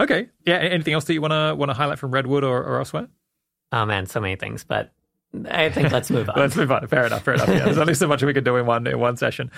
Okay. 0.00 0.30
Yeah. 0.44 0.56
Anything 0.56 0.94
else 0.94 1.04
that 1.04 1.14
you 1.14 1.20
want 1.20 1.30
to 1.30 1.54
want 1.54 1.70
to 1.70 1.74
highlight 1.74 2.00
from 2.00 2.10
Redwood 2.10 2.42
or, 2.42 2.60
or 2.60 2.78
elsewhere? 2.78 3.06
Oh 3.70 3.86
man, 3.86 4.06
so 4.06 4.20
many 4.20 4.34
things, 4.34 4.64
but 4.64 4.92
I 5.48 5.68
think 5.68 5.92
let's 5.92 6.10
move 6.10 6.28
on. 6.34 6.34
let's 6.38 6.56
move 6.56 6.72
on. 6.72 6.88
Fair 6.88 7.06
enough. 7.06 7.22
Fair 7.22 7.34
enough. 7.34 7.48
Yeah. 7.48 7.66
There's 7.66 7.78
only 7.78 7.94
so 7.94 8.08
much 8.08 8.20
we 8.24 8.34
can 8.34 8.42
do 8.42 8.56
in 8.56 8.66
one 8.66 8.84
in 8.88 8.98
one 8.98 9.16
session. 9.16 9.52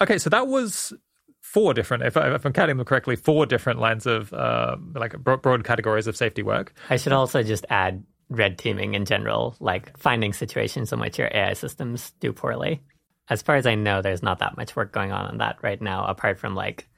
Okay, 0.00 0.16
so 0.16 0.30
that 0.30 0.46
was 0.46 0.94
four 1.42 1.74
different, 1.74 2.02
if, 2.04 2.16
I, 2.16 2.34
if 2.34 2.46
I'm 2.46 2.54
counting 2.54 2.78
them 2.78 2.86
correctly, 2.86 3.14
four 3.14 3.44
different 3.44 3.78
lines 3.78 4.06
of 4.06 4.32
uh, 4.32 4.78
like 4.94 5.18
broad 5.18 5.64
categories 5.64 6.06
of 6.06 6.16
safety 6.16 6.42
work. 6.42 6.72
I 6.88 6.96
should 6.96 7.12
also 7.12 7.42
just 7.42 7.66
add 7.68 8.02
red 8.36 8.58
teaming 8.58 8.94
in 8.94 9.04
general, 9.04 9.56
like 9.60 9.96
finding 9.98 10.32
situations 10.32 10.92
in 10.92 11.00
which 11.00 11.18
your 11.18 11.30
AI 11.32 11.52
systems 11.52 12.12
do 12.20 12.32
poorly. 12.32 12.82
As 13.28 13.42
far 13.42 13.56
as 13.56 13.66
I 13.66 13.74
know, 13.74 14.02
there's 14.02 14.22
not 14.22 14.40
that 14.40 14.56
much 14.56 14.74
work 14.74 14.92
going 14.92 15.12
on 15.12 15.26
on 15.26 15.38
that 15.38 15.56
right 15.62 15.80
now, 15.80 16.04
apart 16.04 16.38
from 16.38 16.54
like 16.54 16.88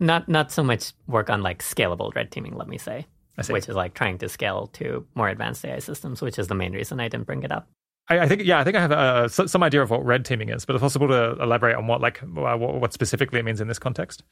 not 0.00 0.28
not 0.28 0.52
so 0.52 0.62
much 0.62 0.92
work 1.06 1.30
on 1.30 1.42
like 1.42 1.62
scalable 1.62 2.14
red 2.14 2.30
teaming, 2.30 2.56
let 2.56 2.68
me 2.68 2.78
say, 2.78 3.06
which 3.48 3.68
is 3.68 3.76
like 3.76 3.94
trying 3.94 4.18
to 4.18 4.28
scale 4.28 4.68
to 4.74 5.06
more 5.14 5.28
advanced 5.28 5.64
AI 5.64 5.78
systems, 5.78 6.20
which 6.20 6.38
is 6.38 6.48
the 6.48 6.54
main 6.54 6.72
reason 6.72 7.00
I 7.00 7.08
didn't 7.08 7.26
bring 7.26 7.42
it 7.42 7.52
up. 7.52 7.68
I, 8.08 8.20
I 8.20 8.28
think 8.28 8.42
yeah, 8.44 8.58
I 8.58 8.64
think 8.64 8.76
I 8.76 8.80
have 8.80 8.92
uh, 8.92 9.28
some 9.28 9.62
idea 9.62 9.82
of 9.82 9.90
what 9.90 10.04
red 10.04 10.24
teaming 10.24 10.48
is, 10.48 10.64
but 10.64 10.74
it's 10.74 10.82
possible 10.82 11.08
to 11.08 11.40
elaborate 11.40 11.76
on 11.76 11.86
what 11.86 12.00
like 12.00 12.18
what, 12.18 12.58
what 12.58 12.92
specifically 12.92 13.38
it 13.38 13.44
means 13.44 13.60
in 13.60 13.68
this 13.68 13.78
context. 13.78 14.24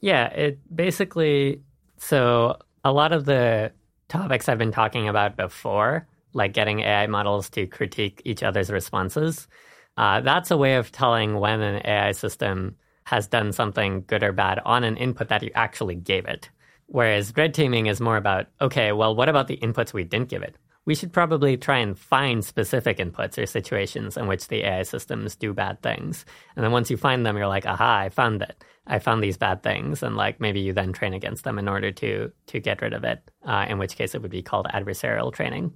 Yeah, 0.00 0.26
it 0.26 0.58
basically 0.74 1.62
so 1.98 2.58
a 2.84 2.92
lot 2.92 3.12
of 3.12 3.24
the 3.24 3.72
topics 4.14 4.48
I've 4.48 4.58
been 4.58 4.70
talking 4.70 5.08
about 5.08 5.36
before, 5.36 6.06
like 6.34 6.52
getting 6.52 6.80
AI 6.80 7.08
models 7.08 7.50
to 7.50 7.66
critique 7.66 8.22
each 8.24 8.44
other's 8.44 8.70
responses, 8.70 9.48
uh, 9.96 10.20
that's 10.20 10.52
a 10.52 10.56
way 10.56 10.76
of 10.76 10.92
telling 10.92 11.40
when 11.40 11.60
an 11.60 11.82
AI 11.84 12.12
system 12.12 12.76
has 13.04 13.26
done 13.26 13.52
something 13.52 14.04
good 14.06 14.22
or 14.22 14.30
bad 14.30 14.60
on 14.64 14.84
an 14.84 14.96
input 14.96 15.28
that 15.28 15.42
you 15.42 15.50
actually 15.56 15.96
gave 15.96 16.26
it. 16.26 16.48
Whereas 16.86 17.32
red 17.36 17.54
teaming 17.54 17.86
is 17.86 18.00
more 18.00 18.16
about, 18.16 18.46
okay, 18.60 18.92
well, 18.92 19.16
what 19.16 19.28
about 19.28 19.48
the 19.48 19.56
inputs 19.56 19.92
we 19.92 20.04
didn't 20.04 20.28
give 20.28 20.42
it? 20.42 20.56
We 20.84 20.94
should 20.94 21.12
probably 21.12 21.56
try 21.56 21.78
and 21.78 21.98
find 21.98 22.44
specific 22.44 22.98
inputs 22.98 23.36
or 23.42 23.46
situations 23.46 24.16
in 24.16 24.28
which 24.28 24.46
the 24.46 24.62
AI 24.62 24.82
systems 24.82 25.34
do 25.34 25.52
bad 25.52 25.82
things. 25.82 26.24
And 26.54 26.64
then 26.64 26.70
once 26.70 26.88
you 26.88 26.96
find 26.96 27.26
them, 27.26 27.36
you're 27.36 27.48
like, 27.48 27.66
aha, 27.66 27.98
I 27.98 28.10
found 28.10 28.42
it. 28.42 28.62
I 28.86 28.98
found 28.98 29.22
these 29.22 29.36
bad 29.36 29.62
things, 29.62 30.02
and 30.02 30.16
like 30.16 30.40
maybe 30.40 30.60
you 30.60 30.72
then 30.72 30.92
train 30.92 31.14
against 31.14 31.44
them 31.44 31.58
in 31.58 31.68
order 31.68 31.90
to 31.92 32.30
to 32.46 32.60
get 32.60 32.82
rid 32.82 32.92
of 32.92 33.04
it. 33.04 33.22
Uh, 33.44 33.66
in 33.68 33.78
which 33.78 33.96
case, 33.96 34.14
it 34.14 34.22
would 34.22 34.30
be 34.30 34.42
called 34.42 34.66
adversarial 34.72 35.32
training. 35.32 35.72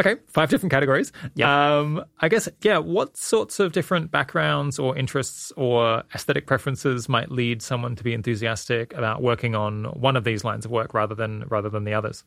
Okay, 0.00 0.16
five 0.26 0.48
different 0.48 0.72
categories. 0.72 1.12
Yeah. 1.34 1.78
Um, 1.78 2.04
I 2.20 2.28
guess, 2.28 2.48
yeah, 2.62 2.78
what 2.78 3.16
sorts 3.16 3.60
of 3.60 3.72
different 3.72 4.10
backgrounds 4.10 4.78
or 4.78 4.96
interests 4.96 5.52
or 5.56 6.02
aesthetic 6.14 6.46
preferences 6.46 7.08
might 7.08 7.30
lead 7.30 7.60
someone 7.60 7.94
to 7.96 8.02
be 8.02 8.14
enthusiastic 8.14 8.94
about 8.94 9.22
working 9.22 9.54
on 9.54 9.84
one 9.84 10.16
of 10.16 10.24
these 10.24 10.44
lines 10.44 10.64
of 10.64 10.70
work 10.70 10.94
rather 10.94 11.14
than 11.14 11.44
rather 11.48 11.68
than 11.68 11.84
the 11.84 11.94
others? 11.94 12.24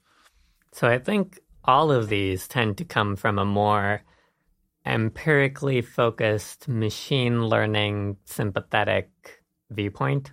So 0.72 0.88
I 0.88 1.00
think 1.00 1.40
all 1.64 1.92
of 1.92 2.10
these 2.10 2.48
tend 2.48 2.78
to 2.78 2.86
come 2.86 3.16
from 3.16 3.40
a 3.40 3.46
more 3.46 4.04
empirically 4.86 5.82
focused 5.82 6.68
machine 6.68 7.46
learning 7.46 8.18
sympathetic 8.26 9.10
viewpoint. 9.76 10.32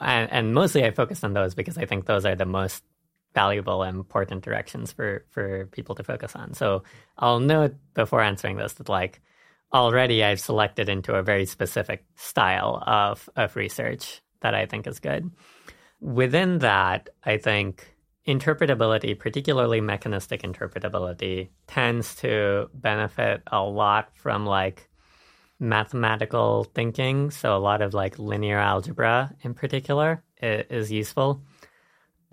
And, 0.00 0.30
and 0.32 0.54
mostly 0.54 0.84
I 0.84 0.90
focus 0.92 1.24
on 1.24 1.34
those 1.34 1.54
because 1.54 1.76
I 1.76 1.84
think 1.84 2.06
those 2.06 2.24
are 2.24 2.34
the 2.34 2.46
most 2.46 2.82
valuable 3.34 3.82
and 3.82 3.96
important 3.96 4.42
directions 4.42 4.92
for, 4.92 5.24
for 5.30 5.66
people 5.66 5.94
to 5.94 6.04
focus 6.04 6.34
on. 6.34 6.54
So 6.54 6.82
I'll 7.18 7.40
note 7.40 7.74
before 7.94 8.22
answering 8.22 8.56
this 8.56 8.72
that 8.74 8.88
like 8.88 9.20
already 9.72 10.24
I've 10.24 10.40
selected 10.40 10.88
into 10.88 11.14
a 11.14 11.22
very 11.22 11.46
specific 11.46 12.04
style 12.16 12.82
of, 12.86 13.28
of 13.36 13.56
research 13.56 14.20
that 14.40 14.54
I 14.54 14.66
think 14.66 14.86
is 14.86 14.98
good. 14.98 15.30
Within 16.00 16.58
that, 16.58 17.10
I 17.22 17.36
think 17.36 17.94
interpretability, 18.26 19.18
particularly 19.18 19.80
mechanistic 19.80 20.42
interpretability, 20.42 21.50
tends 21.66 22.14
to 22.16 22.68
benefit 22.74 23.42
a 23.46 23.62
lot 23.62 24.10
from 24.14 24.46
like 24.46 24.89
mathematical 25.60 26.64
thinking. 26.74 27.30
So 27.30 27.54
a 27.56 27.58
lot 27.58 27.82
of 27.82 27.94
like 27.94 28.18
linear 28.18 28.58
algebra 28.58 29.32
in 29.42 29.54
particular 29.54 30.22
is 30.42 30.90
useful. 30.90 31.42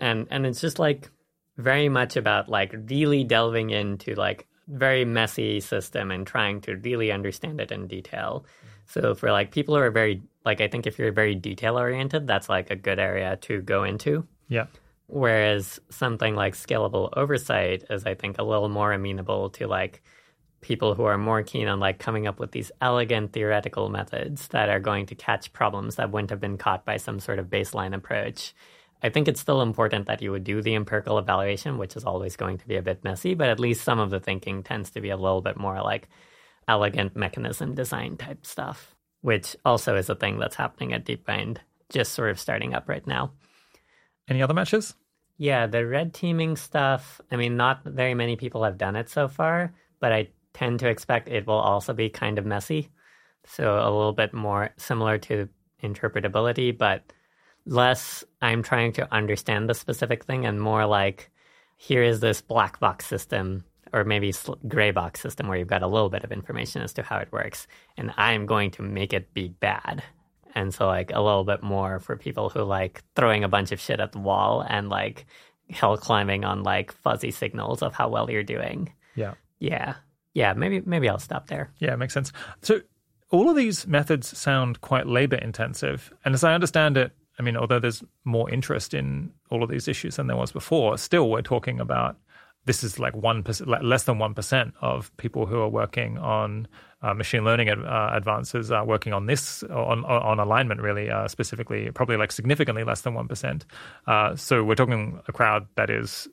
And 0.00 0.26
and 0.30 0.46
it's 0.46 0.60
just 0.60 0.78
like 0.78 1.10
very 1.58 1.88
much 1.88 2.16
about 2.16 2.48
like 2.48 2.74
really 2.88 3.24
delving 3.24 3.70
into 3.70 4.14
like 4.14 4.46
very 4.66 5.04
messy 5.04 5.60
system 5.60 6.10
and 6.10 6.26
trying 6.26 6.60
to 6.62 6.76
really 6.76 7.12
understand 7.12 7.60
it 7.60 7.70
in 7.70 7.86
detail. 7.86 8.46
So 8.86 9.14
for 9.14 9.30
like 9.30 9.50
people 9.50 9.76
who 9.76 9.82
are 9.82 9.90
very 9.90 10.22
like 10.44 10.60
I 10.60 10.68
think 10.68 10.86
if 10.86 10.98
you're 10.98 11.12
very 11.12 11.34
detail 11.34 11.78
oriented, 11.78 12.26
that's 12.26 12.48
like 12.48 12.70
a 12.70 12.76
good 12.76 12.98
area 12.98 13.36
to 13.42 13.60
go 13.60 13.84
into. 13.84 14.26
Yeah. 14.48 14.66
Whereas 15.06 15.80
something 15.90 16.34
like 16.34 16.54
scalable 16.54 17.10
oversight 17.16 17.84
is, 17.88 18.04
I 18.04 18.14
think, 18.14 18.38
a 18.38 18.42
little 18.42 18.68
more 18.68 18.92
amenable 18.92 19.50
to 19.50 19.66
like 19.66 20.02
people 20.60 20.94
who 20.94 21.04
are 21.04 21.18
more 21.18 21.42
keen 21.42 21.68
on 21.68 21.80
like 21.80 21.98
coming 21.98 22.26
up 22.26 22.40
with 22.40 22.52
these 22.52 22.72
elegant 22.80 23.32
theoretical 23.32 23.88
methods 23.88 24.48
that 24.48 24.68
are 24.68 24.80
going 24.80 25.06
to 25.06 25.14
catch 25.14 25.52
problems 25.52 25.96
that 25.96 26.10
wouldn't 26.10 26.30
have 26.30 26.40
been 26.40 26.58
caught 26.58 26.84
by 26.84 26.96
some 26.96 27.20
sort 27.20 27.38
of 27.38 27.46
baseline 27.46 27.94
approach. 27.94 28.54
I 29.02 29.10
think 29.10 29.28
it's 29.28 29.40
still 29.40 29.62
important 29.62 30.06
that 30.06 30.22
you 30.22 30.32
would 30.32 30.42
do 30.42 30.60
the 30.60 30.74
empirical 30.74 31.18
evaluation, 31.18 31.78
which 31.78 31.94
is 31.94 32.04
always 32.04 32.36
going 32.36 32.58
to 32.58 32.66
be 32.66 32.76
a 32.76 32.82
bit 32.82 33.04
messy, 33.04 33.34
but 33.34 33.48
at 33.48 33.60
least 33.60 33.84
some 33.84 34.00
of 34.00 34.10
the 34.10 34.18
thinking 34.18 34.62
tends 34.62 34.90
to 34.90 35.00
be 35.00 35.10
a 35.10 35.16
little 35.16 35.40
bit 35.40 35.56
more 35.56 35.80
like 35.80 36.08
elegant 36.66 37.14
mechanism 37.14 37.74
design 37.74 38.16
type 38.16 38.44
stuff, 38.44 38.96
which 39.20 39.54
also 39.64 39.94
is 39.94 40.10
a 40.10 40.16
thing 40.16 40.38
that's 40.38 40.56
happening 40.56 40.92
at 40.92 41.04
DeepMind, 41.04 41.58
just 41.90 42.12
sort 42.12 42.30
of 42.30 42.40
starting 42.40 42.74
up 42.74 42.88
right 42.88 43.06
now. 43.06 43.32
Any 44.28 44.42
other 44.42 44.54
matches? 44.54 44.94
Yeah, 45.36 45.68
the 45.68 45.86
red 45.86 46.12
teaming 46.12 46.56
stuff. 46.56 47.20
I 47.30 47.36
mean, 47.36 47.56
not 47.56 47.84
very 47.84 48.14
many 48.14 48.34
people 48.34 48.64
have 48.64 48.76
done 48.76 48.96
it 48.96 49.08
so 49.08 49.28
far, 49.28 49.72
but 50.00 50.12
I 50.12 50.28
tend 50.54 50.80
to 50.80 50.88
expect 50.88 51.28
it 51.28 51.46
will 51.46 51.54
also 51.54 51.92
be 51.92 52.08
kind 52.08 52.38
of 52.38 52.46
messy. 52.46 52.90
So 53.46 53.76
a 53.78 53.90
little 53.90 54.12
bit 54.12 54.34
more 54.34 54.70
similar 54.76 55.18
to 55.18 55.48
interpretability, 55.82 56.76
but 56.76 57.12
less 57.66 58.24
I'm 58.42 58.62
trying 58.62 58.92
to 58.94 59.14
understand 59.14 59.68
the 59.68 59.74
specific 59.74 60.24
thing 60.24 60.46
and 60.46 60.60
more 60.60 60.86
like 60.86 61.30
here 61.76 62.02
is 62.02 62.20
this 62.20 62.40
black 62.40 62.80
box 62.80 63.06
system 63.06 63.64
or 63.92 64.04
maybe 64.04 64.34
gray 64.66 64.90
box 64.90 65.20
system 65.20 65.48
where 65.48 65.56
you've 65.56 65.68
got 65.68 65.82
a 65.82 65.86
little 65.86 66.10
bit 66.10 66.24
of 66.24 66.32
information 66.32 66.82
as 66.82 66.92
to 66.94 67.02
how 67.02 67.18
it 67.18 67.32
works 67.32 67.66
and 67.96 68.12
I'm 68.16 68.46
going 68.46 68.70
to 68.72 68.82
make 68.82 69.12
it 69.12 69.32
be 69.32 69.48
bad 69.48 70.02
and 70.54 70.74
so 70.74 70.86
like 70.86 71.10
a 71.12 71.20
little 71.20 71.44
bit 71.44 71.62
more 71.62 72.00
for 72.00 72.16
people 72.16 72.48
who 72.48 72.62
like 72.62 73.02
throwing 73.14 73.44
a 73.44 73.48
bunch 73.48 73.72
of 73.72 73.80
shit 73.80 74.00
at 74.00 74.12
the 74.12 74.18
wall 74.18 74.64
and 74.68 74.88
like 74.88 75.26
hill 75.68 75.96
climbing 75.96 76.44
on 76.44 76.62
like 76.62 76.92
fuzzy 76.92 77.30
signals 77.30 77.82
of 77.82 77.94
how 77.94 78.08
well 78.08 78.30
you're 78.30 78.42
doing. 78.42 78.92
Yeah. 79.14 79.34
Yeah. 79.58 79.94
Yeah, 80.38 80.52
maybe 80.52 80.82
maybe 80.86 81.08
I'll 81.08 81.18
stop 81.18 81.48
there. 81.48 81.72
Yeah, 81.78 81.94
it 81.94 81.96
makes 81.96 82.14
sense. 82.14 82.32
So 82.62 82.80
all 83.30 83.50
of 83.50 83.56
these 83.56 83.88
methods 83.88 84.38
sound 84.38 84.80
quite 84.80 85.08
labor 85.08 85.34
intensive. 85.34 86.12
And 86.24 86.32
as 86.32 86.44
I 86.44 86.54
understand 86.54 86.96
it, 86.96 87.10
I 87.40 87.42
mean, 87.42 87.56
although 87.56 87.80
there's 87.80 88.04
more 88.24 88.48
interest 88.48 88.94
in 88.94 89.32
all 89.50 89.64
of 89.64 89.68
these 89.68 89.88
issues 89.88 90.14
than 90.14 90.28
there 90.28 90.36
was 90.36 90.52
before, 90.52 90.96
still 90.96 91.28
we're 91.28 91.42
talking 91.42 91.80
about 91.80 92.16
this 92.66 92.84
is 92.84 93.00
like 93.00 93.16
one 93.16 93.42
percent, 93.42 93.68
less 93.82 94.04
than 94.04 94.20
one 94.20 94.32
percent 94.32 94.74
of 94.80 95.10
people 95.16 95.44
who 95.46 95.58
are 95.58 95.68
working 95.68 96.18
on 96.18 96.68
uh, 97.02 97.14
machine 97.14 97.44
learning 97.44 97.68
ad, 97.68 97.80
uh, 97.80 98.10
advances 98.12 98.70
are 98.70 98.86
working 98.86 99.12
on 99.12 99.26
this 99.26 99.64
on 99.64 100.04
on 100.04 100.38
alignment 100.38 100.80
really 100.80 101.10
uh, 101.10 101.26
specifically, 101.26 101.90
probably 101.90 102.16
like 102.16 102.30
significantly 102.30 102.84
less 102.84 103.00
than 103.00 103.14
one 103.14 103.26
percent. 103.26 103.66
Uh, 104.06 104.36
so 104.36 104.62
we're 104.62 104.76
talking 104.76 105.20
a 105.26 105.32
crowd 105.32 105.66
that 105.74 105.90
is 105.90 106.28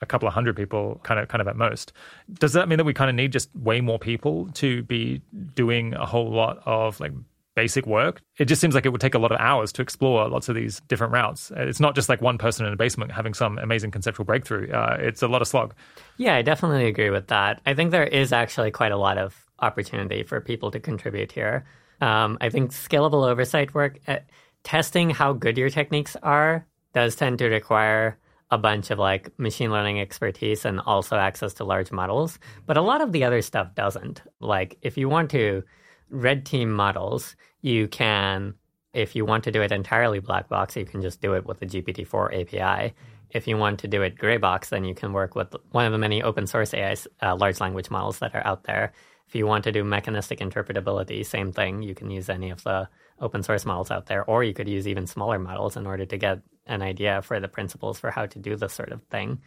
a 0.00 0.06
couple 0.06 0.26
of 0.26 0.34
hundred 0.34 0.56
people, 0.56 1.00
kind 1.02 1.20
of 1.20 1.28
kind 1.28 1.40
of 1.40 1.48
at 1.48 1.56
most. 1.56 1.92
Does 2.38 2.52
that 2.54 2.68
mean 2.68 2.78
that 2.78 2.84
we 2.84 2.94
kind 2.94 3.10
of 3.10 3.16
need 3.16 3.32
just 3.32 3.54
way 3.54 3.80
more 3.80 3.98
people 3.98 4.48
to 4.54 4.82
be 4.84 5.20
doing 5.54 5.94
a 5.94 6.06
whole 6.06 6.30
lot 6.30 6.62
of 6.66 7.00
like 7.00 7.12
basic 7.54 7.86
work. 7.86 8.22
It 8.38 8.46
just 8.46 8.60
seems 8.60 8.74
like 8.74 8.86
it 8.86 8.90
would 8.90 9.00
take 9.00 9.14
a 9.14 9.18
lot 9.18 9.32
of 9.32 9.38
hours 9.38 9.72
to 9.72 9.82
explore 9.82 10.26
lots 10.28 10.48
of 10.48 10.54
these 10.54 10.80
different 10.88 11.12
routes. 11.12 11.52
It's 11.54 11.80
not 11.80 11.94
just 11.94 12.08
like 12.08 12.22
one 12.22 12.38
person 12.38 12.64
in 12.64 12.72
a 12.72 12.76
basement 12.76 13.12
having 13.12 13.34
some 13.34 13.58
amazing 13.58 13.90
conceptual 13.90 14.24
breakthrough. 14.24 14.70
Uh, 14.70 14.96
it's 15.00 15.22
a 15.22 15.28
lot 15.28 15.42
of 15.42 15.48
slog. 15.48 15.74
Yeah, 16.16 16.36
I 16.36 16.42
definitely 16.42 16.86
agree 16.86 17.10
with 17.10 17.26
that. 17.26 17.60
I 17.66 17.74
think 17.74 17.90
there 17.90 18.04
is 18.04 18.32
actually 18.32 18.70
quite 18.70 18.92
a 18.92 18.96
lot 18.96 19.18
of 19.18 19.36
opportunity 19.58 20.22
for 20.22 20.40
people 20.40 20.70
to 20.70 20.80
contribute 20.80 21.32
here. 21.32 21.66
Um, 22.00 22.38
I 22.40 22.48
think 22.48 22.70
scalable 22.70 23.28
oversight 23.28 23.74
work, 23.74 23.98
uh, 24.08 24.18
testing 24.62 25.10
how 25.10 25.34
good 25.34 25.58
your 25.58 25.68
techniques 25.68 26.16
are, 26.22 26.66
does 26.94 27.14
tend 27.14 27.38
to 27.38 27.48
require 27.48 28.18
a 28.50 28.58
bunch 28.58 28.90
of 28.90 28.98
like 28.98 29.30
machine 29.38 29.70
learning 29.70 30.00
expertise 30.00 30.64
and 30.64 30.80
also 30.80 31.16
access 31.16 31.54
to 31.54 31.64
large 31.64 31.92
models. 31.92 32.38
But 32.66 32.76
a 32.76 32.82
lot 32.82 33.00
of 33.00 33.12
the 33.12 33.24
other 33.24 33.42
stuff 33.42 33.74
doesn't. 33.74 34.22
Like 34.40 34.78
if 34.82 34.96
you 34.96 35.08
want 35.08 35.30
to 35.30 35.62
red 36.10 36.44
team 36.44 36.72
models, 36.72 37.36
you 37.62 37.86
can, 37.88 38.54
if 38.92 39.14
you 39.14 39.24
want 39.24 39.44
to 39.44 39.52
do 39.52 39.62
it 39.62 39.70
entirely 39.70 40.18
black 40.18 40.48
box, 40.48 40.76
you 40.76 40.84
can 40.84 41.00
just 41.00 41.20
do 41.20 41.34
it 41.34 41.46
with 41.46 41.60
the 41.60 41.66
GPT-4 41.66 42.40
API. 42.40 42.94
If 43.30 43.46
you 43.46 43.56
want 43.56 43.78
to 43.80 43.88
do 43.88 44.02
it 44.02 44.18
gray 44.18 44.38
box, 44.38 44.70
then 44.70 44.84
you 44.84 44.94
can 44.94 45.12
work 45.12 45.36
with 45.36 45.54
one 45.70 45.86
of 45.86 45.92
the 45.92 45.98
many 45.98 46.20
open 46.20 46.48
source 46.48 46.74
AI 46.74 46.96
uh, 47.22 47.36
large 47.36 47.60
language 47.60 47.90
models 47.90 48.18
that 48.18 48.34
are 48.34 48.44
out 48.44 48.64
there. 48.64 48.92
If 49.28 49.36
you 49.36 49.46
want 49.46 49.62
to 49.64 49.72
do 49.72 49.84
mechanistic 49.84 50.40
interpretability, 50.40 51.24
same 51.24 51.52
thing. 51.52 51.82
You 51.82 51.94
can 51.94 52.10
use 52.10 52.28
any 52.28 52.50
of 52.50 52.64
the 52.64 52.88
open 53.20 53.42
source 53.42 53.64
models 53.64 53.90
out 53.90 54.06
there, 54.06 54.24
or 54.24 54.42
you 54.42 54.54
could 54.54 54.68
use 54.68 54.88
even 54.88 55.06
smaller 55.06 55.38
models 55.38 55.76
in 55.76 55.86
order 55.86 56.06
to 56.06 56.16
get 56.16 56.40
an 56.66 56.82
idea 56.82 57.22
for 57.22 57.40
the 57.40 57.48
principles 57.48 57.98
for 57.98 58.10
how 58.10 58.26
to 58.26 58.38
do 58.38 58.56
this 58.56 58.72
sort 58.72 58.92
of 58.92 59.02
thing. 59.04 59.40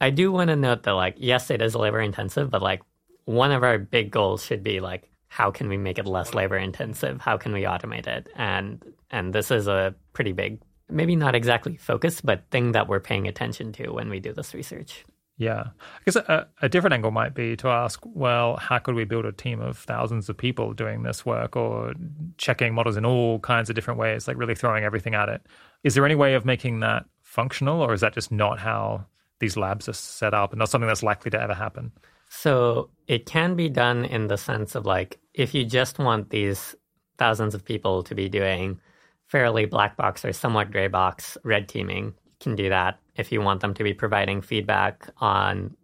I 0.00 0.10
do 0.10 0.32
want 0.32 0.48
to 0.48 0.56
note 0.56 0.82
that, 0.84 0.92
like, 0.92 1.16
yes, 1.18 1.50
it 1.50 1.62
is 1.62 1.74
labor 1.74 2.00
intensive, 2.00 2.50
but 2.50 2.62
like, 2.62 2.82
one 3.24 3.52
of 3.52 3.62
our 3.62 3.78
big 3.78 4.10
goals 4.10 4.44
should 4.44 4.64
be 4.64 4.80
like 4.80 5.12
how 5.32 5.50
can 5.50 5.70
we 5.70 5.78
make 5.78 5.98
it 5.98 6.04
less 6.04 6.34
labor 6.34 6.58
intensive? 6.58 7.18
How 7.18 7.38
can 7.38 7.54
we 7.54 7.62
automate 7.62 8.06
it? 8.06 8.28
And 8.36 8.84
and 9.10 9.32
this 9.32 9.50
is 9.50 9.66
a 9.66 9.94
pretty 10.12 10.32
big, 10.32 10.60
maybe 10.90 11.16
not 11.16 11.34
exactly 11.34 11.78
focus, 11.78 12.20
but 12.20 12.50
thing 12.50 12.72
that 12.72 12.86
we're 12.86 13.00
paying 13.00 13.26
attention 13.26 13.72
to 13.72 13.92
when 13.92 14.10
we 14.10 14.20
do 14.20 14.34
this 14.34 14.52
research. 14.52 15.06
Yeah. 15.42 15.64
I 15.76 16.00
guess 16.04 16.14
a, 16.14 16.46
a, 16.62 16.68
different 16.68 16.94
angle 16.94 17.10
might 17.10 17.34
be 17.34 17.56
to 17.56 17.66
ask, 17.66 18.00
well, 18.04 18.56
how 18.58 18.78
could 18.78 18.94
we 18.94 19.04
build 19.04 19.24
a 19.24 19.32
team 19.32 19.60
of 19.60 19.76
thousands 19.76 20.28
of 20.28 20.36
people 20.36 20.72
doing 20.72 21.02
this 21.02 21.26
work 21.26 21.56
or 21.56 21.94
checking 22.38 22.72
models 22.74 22.96
in 22.96 23.04
all 23.04 23.40
kinds 23.40 23.68
of 23.68 23.74
different 23.74 23.98
ways, 23.98 24.28
like 24.28 24.36
really 24.36 24.54
throwing 24.54 24.84
everything 24.84 25.16
at 25.16 25.28
it? 25.28 25.42
Is 25.82 25.96
there 25.96 26.06
any 26.06 26.14
way 26.14 26.34
of 26.34 26.44
making 26.44 26.78
that 26.80 27.06
functional, 27.22 27.82
or 27.82 27.92
is 27.92 28.02
that 28.02 28.14
just 28.14 28.30
not 28.30 28.60
how 28.60 29.04
these 29.40 29.56
labs 29.56 29.88
are 29.88 29.94
set 29.94 30.32
up 30.32 30.52
and 30.52 30.60
not 30.60 30.68
something 30.68 30.86
that's 30.86 31.02
likely 31.02 31.32
to 31.32 31.42
ever 31.42 31.54
happen? 31.54 31.90
So 32.28 32.90
it 33.08 33.26
can 33.26 33.56
be 33.56 33.68
done 33.68 34.04
in 34.04 34.28
the 34.28 34.38
sense 34.38 34.76
of 34.76 34.86
like, 34.86 35.18
if 35.34 35.54
you 35.54 35.64
just 35.64 35.98
want 35.98 36.30
these 36.30 36.76
thousands 37.18 37.56
of 37.56 37.64
people 37.64 38.04
to 38.04 38.14
be 38.14 38.28
doing 38.28 38.78
fairly 39.26 39.64
black 39.64 39.96
box 39.96 40.24
or 40.24 40.32
somewhat 40.32 40.70
gray 40.70 40.86
box 40.86 41.36
red 41.42 41.68
teaming, 41.68 42.04
you 42.04 42.36
can 42.38 42.54
do 42.54 42.68
that. 42.68 43.00
If 43.16 43.32
you 43.32 43.40
want 43.40 43.60
them 43.60 43.74
to 43.74 43.84
be 43.84 43.94
providing 43.94 44.40
feedback 44.40 45.08
on 45.18 45.76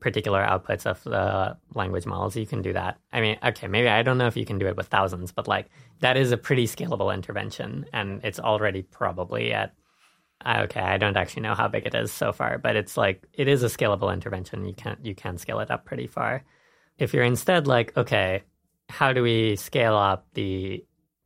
particular 0.00 0.44
outputs 0.44 0.86
of 0.86 1.02
the 1.04 1.56
language 1.74 2.06
models, 2.06 2.36
you 2.36 2.46
can 2.46 2.62
do 2.62 2.72
that. 2.72 2.98
I 3.12 3.20
mean, 3.20 3.38
okay, 3.44 3.66
maybe 3.66 3.88
I 3.88 4.02
don't 4.02 4.18
know 4.18 4.26
if 4.26 4.36
you 4.36 4.46
can 4.46 4.58
do 4.58 4.66
it 4.66 4.76
with 4.76 4.88
thousands, 4.88 5.32
but 5.32 5.48
like 5.48 5.70
that 6.00 6.16
is 6.16 6.32
a 6.32 6.36
pretty 6.36 6.66
scalable 6.66 7.12
intervention 7.12 7.86
and 7.92 8.20
it's 8.22 8.38
already 8.38 8.82
probably 8.82 9.52
at 9.52 9.74
uh, 10.44 10.60
Okay, 10.64 10.80
I 10.80 10.98
don't 10.98 11.16
actually 11.16 11.42
know 11.42 11.54
how 11.54 11.68
big 11.68 11.86
it 11.86 11.94
is 11.94 12.12
so 12.12 12.32
far, 12.32 12.58
but 12.58 12.76
it's 12.76 12.96
like 12.96 13.26
it 13.32 13.48
is 13.48 13.62
a 13.62 13.66
scalable 13.66 14.12
intervention. 14.12 14.64
You 14.64 14.74
can 14.74 14.96
you 15.02 15.14
can 15.14 15.38
scale 15.38 15.60
it 15.60 15.70
up 15.70 15.84
pretty 15.84 16.06
far. 16.06 16.44
If 16.98 17.14
you're 17.14 17.24
instead 17.24 17.66
like, 17.66 17.96
okay, 17.96 18.42
how 18.88 19.12
do 19.12 19.22
we 19.22 19.56
scale 19.56 19.96
up 19.96 20.26
the 20.34 20.84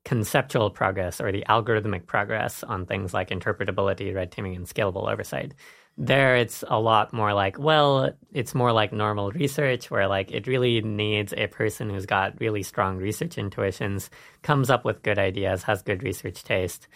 conceptual 0.08 0.70
progress 0.70 1.20
or 1.20 1.30
the 1.30 1.44
algorithmic 1.50 2.06
progress 2.06 2.64
on 2.64 2.86
things 2.86 3.12
like 3.12 3.28
interpretability, 3.28 4.14
red 4.14 4.32
teaming, 4.32 4.56
and 4.56 4.66
scalable 4.66 5.12
oversight? 5.12 5.52
There, 5.98 6.34
it's 6.34 6.64
a 6.66 6.80
lot 6.80 7.12
more 7.12 7.34
like, 7.34 7.58
well, 7.58 8.10
it's 8.32 8.54
more 8.54 8.72
like 8.72 8.90
normal 8.90 9.32
research 9.32 9.90
where 9.90 10.08
like 10.08 10.32
it 10.32 10.46
really 10.46 10.80
needs 10.80 11.34
a 11.36 11.48
person 11.48 11.90
who's 11.90 12.06
got 12.06 12.40
really 12.40 12.62
strong 12.62 12.96
research 12.96 13.36
intuitions, 13.36 14.08
comes 14.40 14.70
up 14.70 14.82
with 14.82 15.02
good 15.02 15.18
ideas, 15.18 15.62
has 15.64 15.82
good 15.82 16.02
research 16.02 16.42
taste, 16.42 16.88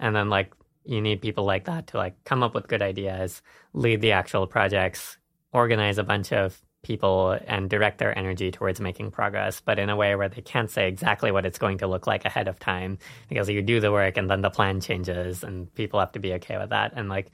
and 0.00 0.16
then 0.16 0.28
like 0.28 0.52
you 0.84 1.00
need 1.00 1.22
people 1.22 1.44
like 1.44 1.66
that 1.66 1.86
to 1.88 1.98
like 1.98 2.16
come 2.24 2.42
up 2.42 2.52
with 2.52 2.66
good 2.66 2.82
ideas, 2.82 3.42
lead 3.74 4.00
the 4.00 4.10
actual 4.10 4.48
projects, 4.48 5.18
organize 5.52 5.98
a 5.98 6.02
bunch 6.02 6.32
of 6.32 6.60
people 6.86 7.36
and 7.48 7.68
direct 7.68 7.98
their 7.98 8.16
energy 8.16 8.52
towards 8.52 8.80
making 8.80 9.10
progress, 9.10 9.60
but 9.60 9.78
in 9.78 9.90
a 9.90 9.96
way 9.96 10.14
where 10.14 10.28
they 10.28 10.40
can't 10.40 10.70
say 10.70 10.86
exactly 10.86 11.32
what 11.32 11.44
it's 11.44 11.58
going 11.58 11.78
to 11.78 11.88
look 11.88 12.06
like 12.06 12.24
ahead 12.24 12.46
of 12.46 12.60
time 12.60 12.96
because 13.28 13.48
you 13.48 13.60
do 13.60 13.80
the 13.80 13.90
work 13.90 14.16
and 14.16 14.30
then 14.30 14.40
the 14.40 14.50
plan 14.50 14.80
changes 14.80 15.42
and 15.42 15.74
people 15.74 15.98
have 15.98 16.12
to 16.12 16.20
be 16.20 16.32
okay 16.34 16.56
with 16.56 16.70
that. 16.70 16.92
And 16.94 17.08
like 17.08 17.32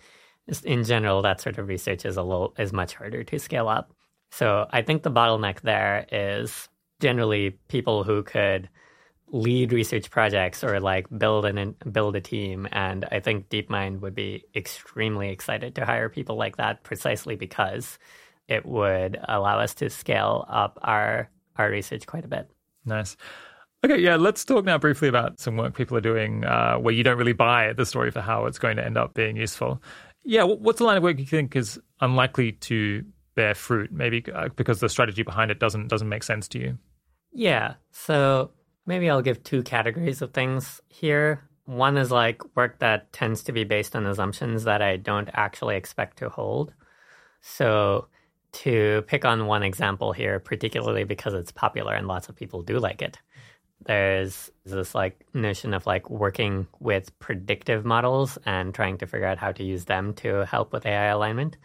just 0.48 0.64
in 0.64 0.84
general, 0.84 1.20
that 1.20 1.42
sort 1.42 1.58
of 1.58 1.68
research 1.68 2.06
is 2.06 2.16
a 2.16 2.22
little 2.22 2.54
is 2.58 2.72
much 2.72 2.94
harder 2.94 3.24
to 3.24 3.38
scale 3.38 3.68
up. 3.68 3.92
So 4.30 4.66
I 4.70 4.80
think 4.80 5.02
the 5.02 5.10
bottleneck 5.10 5.60
there 5.60 6.06
is 6.10 6.68
generally 7.00 7.50
people 7.68 8.04
who 8.04 8.22
could 8.22 8.70
lead 9.32 9.72
research 9.72 10.10
projects 10.10 10.64
or 10.64 10.80
like 10.80 11.06
build 11.18 11.44
an 11.44 11.74
build 11.90 12.14
a 12.14 12.20
team 12.20 12.68
and 12.70 13.06
i 13.10 13.18
think 13.18 13.48
deepmind 13.48 14.00
would 14.00 14.14
be 14.14 14.44
extremely 14.54 15.30
excited 15.30 15.74
to 15.74 15.86
hire 15.86 16.10
people 16.10 16.36
like 16.36 16.58
that 16.58 16.82
precisely 16.82 17.34
because 17.34 17.98
it 18.48 18.66
would 18.66 19.18
allow 19.28 19.58
us 19.58 19.74
to 19.74 19.90
scale 19.90 20.46
up 20.48 20.78
our 20.82 21.28
our 21.56 21.70
research 21.70 22.06
quite 22.06 22.24
a 22.24 22.28
bit. 22.28 22.50
Nice. 22.84 23.16
Okay 23.84 23.98
yeah 23.98 24.16
let's 24.16 24.44
talk 24.44 24.64
now 24.64 24.78
briefly 24.78 25.08
about 25.08 25.40
some 25.40 25.56
work 25.56 25.74
people 25.74 25.96
are 25.96 26.02
doing 26.02 26.44
uh, 26.44 26.76
where 26.76 26.94
you 26.94 27.02
don't 27.02 27.18
really 27.18 27.32
buy 27.32 27.72
the 27.72 27.84
story 27.84 28.10
for 28.12 28.20
how 28.20 28.46
it's 28.46 28.58
going 28.58 28.76
to 28.76 28.84
end 28.84 28.96
up 28.96 29.14
being 29.14 29.36
useful. 29.36 29.82
Yeah 30.24 30.44
what's 30.44 30.78
the 30.78 30.84
line 30.84 30.96
of 30.96 31.02
work 31.02 31.18
you 31.18 31.26
think 31.26 31.56
is 31.56 31.80
unlikely 32.00 32.52
to 32.52 33.04
bear 33.34 33.54
fruit? 33.54 33.90
Maybe 33.90 34.24
uh, 34.32 34.48
because 34.54 34.80
the 34.80 34.88
strategy 34.88 35.22
behind 35.22 35.50
it 35.50 35.58
doesn't 35.58 35.88
doesn't 35.88 36.08
make 36.08 36.22
sense 36.22 36.48
to 36.48 36.58
you. 36.58 36.78
Yeah 37.32 37.74
so 37.90 38.52
Maybe 38.86 39.08
I'll 39.08 39.22
give 39.22 39.42
two 39.42 39.62
categories 39.62 40.22
of 40.22 40.32
things 40.32 40.80
here. 40.88 41.48
One 41.64 41.96
is 41.96 42.10
like 42.10 42.42
work 42.56 42.80
that 42.80 43.12
tends 43.12 43.44
to 43.44 43.52
be 43.52 43.64
based 43.64 43.94
on 43.94 44.06
assumptions 44.06 44.64
that 44.64 44.82
I 44.82 44.96
don't 44.96 45.30
actually 45.32 45.76
expect 45.76 46.18
to 46.18 46.28
hold. 46.28 46.72
So, 47.40 48.08
to 48.52 49.02
pick 49.06 49.24
on 49.24 49.46
one 49.46 49.62
example 49.62 50.12
here, 50.12 50.38
particularly 50.38 51.04
because 51.04 51.34
it's 51.34 51.52
popular 51.52 51.94
and 51.94 52.06
lots 52.06 52.28
of 52.28 52.36
people 52.36 52.62
do 52.62 52.78
like 52.78 53.02
it, 53.02 53.18
there's 53.86 54.50
this 54.64 54.94
like 54.94 55.24
notion 55.34 55.74
of 55.74 55.86
like 55.86 56.08
working 56.10 56.66
with 56.80 57.18
predictive 57.18 57.84
models 57.84 58.38
and 58.46 58.74
trying 58.74 58.98
to 58.98 59.06
figure 59.06 59.26
out 59.26 59.38
how 59.38 59.52
to 59.52 59.64
use 59.64 59.86
them 59.86 60.14
to 60.14 60.44
help 60.46 60.72
with 60.72 60.86
AI 60.86 61.06
alignment. 61.06 61.56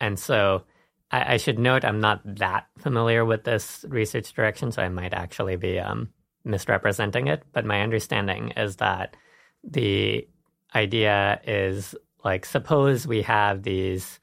And 0.00 0.18
so, 0.18 0.64
I, 1.10 1.34
I 1.34 1.36
should 1.36 1.58
note 1.58 1.84
I'm 1.84 2.00
not 2.00 2.20
that 2.36 2.66
familiar 2.78 3.24
with 3.24 3.44
this 3.44 3.84
research 3.88 4.32
direction, 4.32 4.72
so 4.72 4.82
I 4.82 4.88
might 4.88 5.14
actually 5.14 5.56
be 5.56 5.78
um, 5.78 6.10
misrepresenting 6.44 7.28
it, 7.28 7.42
but 7.52 7.64
my 7.64 7.80
understanding 7.82 8.50
is 8.56 8.76
that 8.76 9.16
the 9.62 10.28
idea 10.74 11.40
is 11.46 11.94
like 12.24 12.44
suppose 12.44 13.06
we 13.06 13.22
have 13.22 13.62
these 13.62 14.18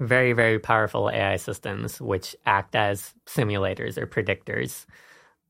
very 0.00 0.32
very 0.32 0.58
powerful 0.58 1.10
AI 1.10 1.36
systems 1.36 2.00
which 2.00 2.36
act 2.46 2.74
as 2.76 3.14
simulators 3.26 3.98
or 3.98 4.06
predictors, 4.06 4.86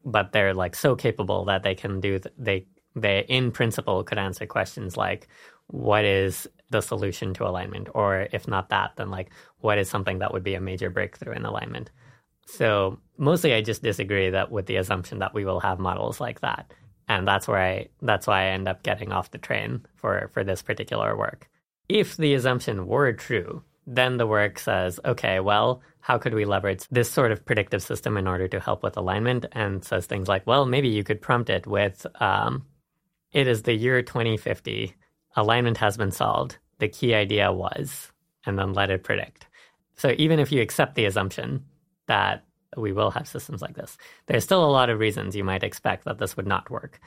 but 0.05 0.33
they're 0.33 0.55
like 0.55 0.77
so 0.77 0.97
capable 0.97 1.45
that 1.47 1.63
they 1.63 1.75
can 1.75 2.01
do 2.01 2.19
th- 2.19 2.35
they 2.39 2.67
they 2.97 3.25
in 3.29 3.53
principle 3.53 4.05
could 4.05 4.19
answer 4.19 4.47
questions 4.47 4.97
like 4.97 5.29
what 5.69 6.05
is 6.05 6.49
the 6.71 6.83
solution 6.83 7.35
to 7.35 7.47
alignment 7.47 7.89
or 7.95 8.29
if 8.33 8.49
not 8.49 8.69
that 8.71 8.93
then 8.97 9.11
like 9.11 9.31
what 9.61 9.79
is 9.79 9.89
something 9.89 10.19
that 10.19 10.33
would 10.33 10.45
be 10.45 10.55
a 10.55 10.61
major 10.61 10.91
breakthrough 10.91 11.35
in 11.35 11.45
alignment 11.45 11.91
so 12.51 12.99
mostly 13.17 13.55
I 13.55 13.63
just 13.63 13.83
disagree 13.83 14.31
that 14.31 14.51
with 14.51 14.67
the 14.67 14.77
assumption 14.77 15.21
that 15.21 15.35
we 15.35 15.45
will 15.45 15.61
have 15.61 15.79
models 15.79 16.21
like 16.21 16.41
that. 16.41 16.73
And 17.09 17.27
that's 17.27 17.49
where 17.49 17.61
I 17.61 17.89
that's 18.03 18.27
why 18.27 18.43
I 18.43 18.47
end 18.47 18.69
up 18.69 18.83
getting 18.83 19.13
off 19.13 19.31
the 19.31 19.39
train 19.39 19.87
for, 19.97 20.31
for 20.33 20.45
this 20.45 20.63
particular 20.63 21.17
work. 21.17 21.49
If 21.89 22.17
the 22.17 22.35
assumption 22.35 22.87
were 22.87 23.13
true, 23.13 23.63
then 23.87 24.17
the 24.17 24.27
work 24.27 24.59
says, 24.59 25.01
okay, 25.05 25.41
well, 25.41 25.83
how 26.01 26.19
could 26.19 26.35
we 26.35 26.45
leverage 26.45 26.87
this 26.91 27.11
sort 27.11 27.33
of 27.33 27.45
predictive 27.45 27.83
system 27.83 28.17
in 28.17 28.27
order 28.27 28.49
to 28.49 28.61
help 28.61 28.83
with 28.83 28.97
alignment? 28.97 29.47
And 29.53 29.85
says 29.85 30.07
things 30.07 30.29
like, 30.29 30.47
well, 30.47 30.67
maybe 30.67 30.89
you 30.89 31.05
could 31.05 31.21
prompt 31.21 31.51
it 31.51 31.67
with, 31.67 32.07
um, 32.21 32.67
it 33.33 33.47
is 33.47 33.63
the 33.63 33.75
year 33.75 34.03
2050, 34.03 34.95
alignment 35.37 35.77
has 35.79 35.97
been 35.97 36.11
solved. 36.11 36.59
The 36.79 36.89
key 36.89 37.15
idea 37.15 37.53
was, 37.53 38.11
and 38.47 38.59
then 38.59 38.73
let 38.73 38.91
it 38.91 39.05
predict. 39.05 39.47
So 39.97 40.15
even 40.17 40.39
if 40.39 40.51
you 40.51 40.63
accept 40.63 40.95
the 40.95 41.05
assumption 41.05 41.65
that 42.07 42.45
we 42.77 42.93
will 42.93 43.11
have 43.11 43.29
systems 43.29 43.63
like 43.63 43.75
this. 43.75 43.97
There's 44.27 44.45
still 44.45 44.65
a 44.65 44.71
lot 44.71 44.91
of 44.91 44.99
reasons 44.99 45.35
you 45.35 45.45
might 45.45 45.63
expect 45.63 46.05
that 46.05 46.19
this 46.19 46.37
would 46.37 46.47
not 46.47 46.71
work, 46.71 47.01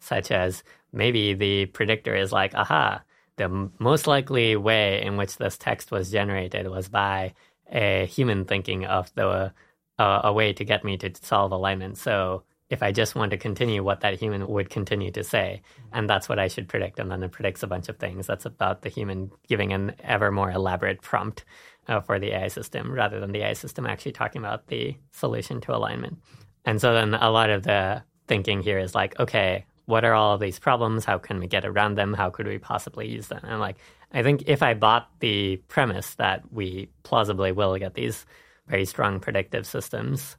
such 0.00 0.30
as 0.30 0.62
maybe 0.92 1.34
the 1.34 1.66
predictor 1.66 2.14
is 2.14 2.32
like, 2.32 2.54
aha, 2.54 3.02
the 3.36 3.70
most 3.78 4.06
likely 4.06 4.56
way 4.56 5.02
in 5.02 5.16
which 5.16 5.36
this 5.36 5.58
text 5.58 5.90
was 5.90 6.10
generated 6.10 6.68
was 6.68 6.88
by 6.88 7.34
a 7.72 8.06
human 8.06 8.44
thinking 8.44 8.84
of 8.84 9.12
the 9.14 9.52
uh, 9.98 10.20
a 10.24 10.32
way 10.32 10.52
to 10.52 10.64
get 10.64 10.84
me 10.84 10.96
to 10.98 11.10
solve 11.22 11.52
alignment. 11.52 11.96
So 11.98 12.42
if 12.70 12.82
I 12.82 12.92
just 12.92 13.14
want 13.14 13.30
to 13.30 13.36
continue 13.36 13.84
what 13.84 14.00
that 14.00 14.18
human 14.18 14.46
would 14.48 14.70
continue 14.70 15.10
to 15.12 15.22
say, 15.22 15.62
and 15.92 16.08
that's 16.08 16.28
what 16.28 16.38
I 16.38 16.48
should 16.48 16.68
predict, 16.68 16.98
and 16.98 17.10
then 17.10 17.22
it 17.22 17.30
predicts 17.30 17.62
a 17.62 17.68
bunch 17.68 17.88
of 17.88 17.98
things. 17.98 18.26
That's 18.26 18.46
about 18.46 18.82
the 18.82 18.88
human 18.88 19.30
giving 19.46 19.72
an 19.72 19.94
ever 20.02 20.32
more 20.32 20.50
elaborate 20.50 21.02
prompt 21.02 21.44
uh, 21.86 22.00
for 22.00 22.18
the 22.18 22.32
AI 22.32 22.48
system 22.48 22.90
rather 22.90 23.20
than 23.20 23.32
the 23.32 23.42
AI 23.42 23.52
system 23.52 23.86
actually 23.86 24.12
talking 24.12 24.40
about 24.40 24.66
the 24.68 24.96
solution 25.12 25.60
to 25.62 25.76
alignment. 25.76 26.18
And 26.64 26.80
so 26.80 26.94
then 26.94 27.14
a 27.14 27.30
lot 27.30 27.50
of 27.50 27.62
the 27.62 28.02
thinking 28.26 28.62
here 28.62 28.78
is 28.78 28.94
like, 28.94 29.18
okay, 29.20 29.66
what 29.86 30.04
are 30.04 30.14
all 30.14 30.34
of 30.34 30.40
these 30.40 30.58
problems? 30.58 31.04
How 31.04 31.18
can 31.18 31.38
we 31.38 31.46
get 31.46 31.64
around 31.64 31.96
them? 31.96 32.14
How 32.14 32.30
could 32.30 32.46
we 32.46 32.58
possibly 32.58 33.08
use 33.08 33.28
them? 33.28 33.40
And 33.42 33.60
like, 33.60 33.76
I 34.12 34.22
think 34.22 34.44
if 34.46 34.62
I 34.62 34.74
bought 34.74 35.08
the 35.20 35.56
premise 35.68 36.14
that 36.14 36.42
we 36.52 36.88
plausibly 37.02 37.52
will 37.52 37.76
get 37.76 37.94
these 37.94 38.24
very 38.66 38.84
strong 38.84 39.20
predictive 39.20 39.66
systems 39.66 40.36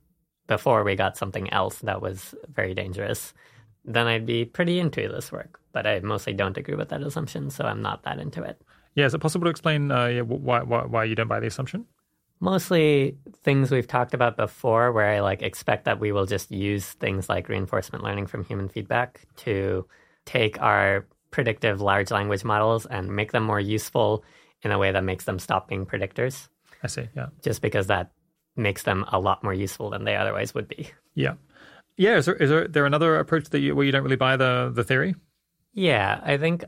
before 0.47 0.83
we 0.83 0.95
got 0.95 1.17
something 1.17 1.51
else 1.51 1.79
that 1.79 2.01
was 2.01 2.33
very 2.53 2.73
dangerous, 2.73 3.33
then 3.83 4.07
I'd 4.07 4.25
be 4.25 4.45
pretty 4.45 4.79
into 4.79 5.07
this 5.07 5.31
work. 5.31 5.59
But 5.73 5.85
I 5.85 5.99
mostly 5.99 6.33
don't 6.33 6.57
agree 6.57 6.75
with 6.75 6.89
that 6.89 7.01
assumption, 7.01 7.49
so 7.49 7.65
I'm 7.65 7.81
not 7.81 8.03
that 8.03 8.19
into 8.19 8.41
it. 8.41 8.61
Yeah, 8.95 9.05
is 9.05 9.13
it 9.13 9.19
possible 9.19 9.45
to 9.45 9.51
explain 9.51 9.91
uh, 9.91 10.19
why, 10.19 10.63
why, 10.63 10.85
why 10.85 11.03
you 11.03 11.15
don't 11.15 11.27
buy 11.27 11.39
the 11.39 11.47
assumption? 11.47 11.85
Mostly 12.39 13.17
things 13.43 13.71
we've 13.71 13.87
talked 13.87 14.13
about 14.13 14.37
before, 14.37 14.91
where 14.91 15.09
I 15.09 15.21
like 15.21 15.41
expect 15.41 15.85
that 15.85 15.99
we 15.99 16.11
will 16.11 16.25
just 16.25 16.51
use 16.51 16.85
things 16.93 17.29
like 17.29 17.49
reinforcement 17.49 18.03
learning 18.03 18.27
from 18.27 18.43
human 18.43 18.69
feedback 18.69 19.21
to 19.37 19.87
take 20.25 20.61
our 20.61 21.05
predictive 21.31 21.81
large 21.81 22.11
language 22.11 22.43
models 22.43 22.85
and 22.85 23.15
make 23.15 23.31
them 23.31 23.43
more 23.43 23.59
useful 23.59 24.23
in 24.63 24.71
a 24.71 24.77
way 24.77 24.91
that 24.91 25.03
makes 25.03 25.25
them 25.25 25.39
stop 25.39 25.67
being 25.67 25.85
predictors. 25.85 26.47
I 26.83 26.87
see. 26.87 27.07
Yeah. 27.15 27.27
Just 27.41 27.61
because 27.61 27.87
that 27.87 28.11
makes 28.55 28.83
them 28.83 29.05
a 29.11 29.19
lot 29.19 29.43
more 29.43 29.53
useful 29.53 29.89
than 29.89 30.03
they 30.03 30.15
otherwise 30.15 30.53
would 30.53 30.67
be. 30.67 30.89
Yeah. 31.13 31.35
Yeah. 31.97 32.17
Is 32.17 32.25
there, 32.25 32.35
is 32.35 32.49
there, 32.49 32.67
there 32.67 32.85
another 32.85 33.17
approach 33.17 33.49
that 33.49 33.59
you, 33.59 33.75
where 33.75 33.85
you 33.85 33.91
don't 33.91 34.03
really 34.03 34.15
buy 34.15 34.37
the, 34.37 34.71
the 34.73 34.83
theory? 34.83 35.15
Yeah. 35.73 36.19
I 36.23 36.37
think 36.37 36.63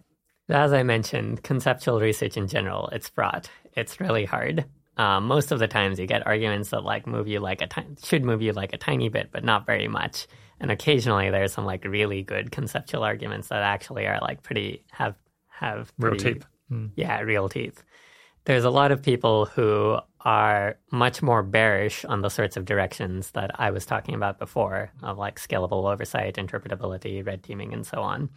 as 0.49 0.71
I 0.71 0.83
mentioned, 0.83 1.43
conceptual 1.43 1.99
research 1.99 2.37
in 2.37 2.47
general, 2.47 2.87
it's 2.89 3.09
fraught. 3.09 3.49
It's 3.75 3.99
really 3.99 4.25
hard. 4.25 4.65
Um, 4.97 5.27
most 5.27 5.51
of 5.51 5.59
the 5.59 5.67
times, 5.67 5.99
you 5.99 6.07
get 6.07 6.25
arguments 6.25 6.69
that 6.69 6.83
like 6.83 7.05
move 7.05 7.27
you 7.27 7.39
like 7.39 7.61
a 7.61 7.67
ti- 7.67 7.95
should 8.03 8.23
move 8.23 8.41
you 8.41 8.51
like 8.51 8.73
a 8.73 8.77
tiny 8.77 9.09
bit, 9.09 9.29
but 9.31 9.43
not 9.43 9.65
very 9.65 9.87
much. 9.87 10.27
And 10.59 10.71
occasionally, 10.71 11.29
there's 11.29 11.53
some 11.53 11.65
like 11.65 11.85
really 11.85 12.23
good 12.23 12.51
conceptual 12.51 13.03
arguments 13.03 13.49
that 13.49 13.61
actually 13.61 14.07
are 14.07 14.19
like 14.21 14.41
pretty 14.41 14.83
have 14.91 15.15
have 15.49 15.95
pretty, 15.97 16.23
real 16.23 16.33
teeth. 16.33 16.45
Mm. 16.71 16.91
Yeah, 16.95 17.19
real 17.21 17.47
teeth. 17.47 17.83
There's 18.45 18.63
a 18.63 18.69
lot 18.69 18.91
of 18.91 19.03
people 19.03 19.45
who 19.45 19.99
are 20.21 20.77
much 20.91 21.21
more 21.21 21.43
bearish 21.43 22.03
on 22.05 22.21
the 22.21 22.29
sorts 22.29 22.57
of 22.57 22.65
directions 22.65 23.31
that 23.31 23.51
I 23.59 23.71
was 23.71 23.85
talking 23.85 24.15
about 24.15 24.39
before, 24.39 24.91
of 25.03 25.17
like 25.17 25.39
scalable 25.39 25.91
oversight, 25.91 26.35
interpretability, 26.35 27.25
red 27.25 27.43
teaming, 27.43 27.73
and 27.73 27.85
so 27.85 28.01
on 28.01 28.29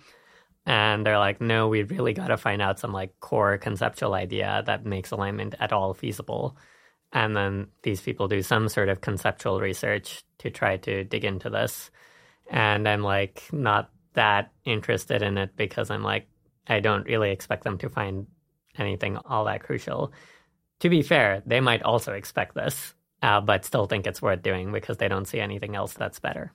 and 0.66 1.04
they're 1.04 1.18
like 1.18 1.40
no 1.40 1.68
we 1.68 1.82
really 1.84 2.12
got 2.12 2.28
to 2.28 2.36
find 2.36 2.60
out 2.60 2.78
some 2.78 2.92
like 2.92 3.18
core 3.20 3.58
conceptual 3.58 4.14
idea 4.14 4.62
that 4.66 4.84
makes 4.84 5.10
alignment 5.10 5.54
at 5.60 5.72
all 5.72 5.94
feasible. 5.94 6.56
And 7.12 7.36
then 7.36 7.66
these 7.82 8.00
people 8.00 8.28
do 8.28 8.40
some 8.42 8.68
sort 8.68 8.88
of 8.88 9.00
conceptual 9.00 9.60
research 9.60 10.22
to 10.38 10.50
try 10.50 10.76
to 10.78 11.04
dig 11.04 11.24
into 11.24 11.50
this. 11.50 11.90
And 12.50 12.88
i'm 12.88 13.02
like 13.02 13.42
not 13.52 13.90
that 14.14 14.52
interested 14.64 15.22
in 15.22 15.38
it 15.38 15.56
because 15.56 15.90
i'm 15.90 16.02
like 16.02 16.28
i 16.66 16.80
don't 16.80 17.06
really 17.06 17.30
expect 17.30 17.64
them 17.64 17.78
to 17.78 17.88
find 17.88 18.26
anything 18.78 19.16
all 19.16 19.44
that 19.44 19.62
crucial. 19.62 20.12
To 20.80 20.88
be 20.88 21.02
fair 21.02 21.42
they 21.46 21.60
might 21.60 21.82
also 21.82 22.12
expect 22.12 22.54
this 22.54 22.94
uh, 23.22 23.40
but 23.40 23.64
still 23.64 23.86
think 23.86 24.06
it's 24.06 24.22
worth 24.22 24.42
doing 24.42 24.72
because 24.72 24.96
they 24.96 25.08
don't 25.08 25.26
see 25.26 25.40
anything 25.40 25.76
else 25.76 25.92
that's 25.92 26.20
better 26.20 26.52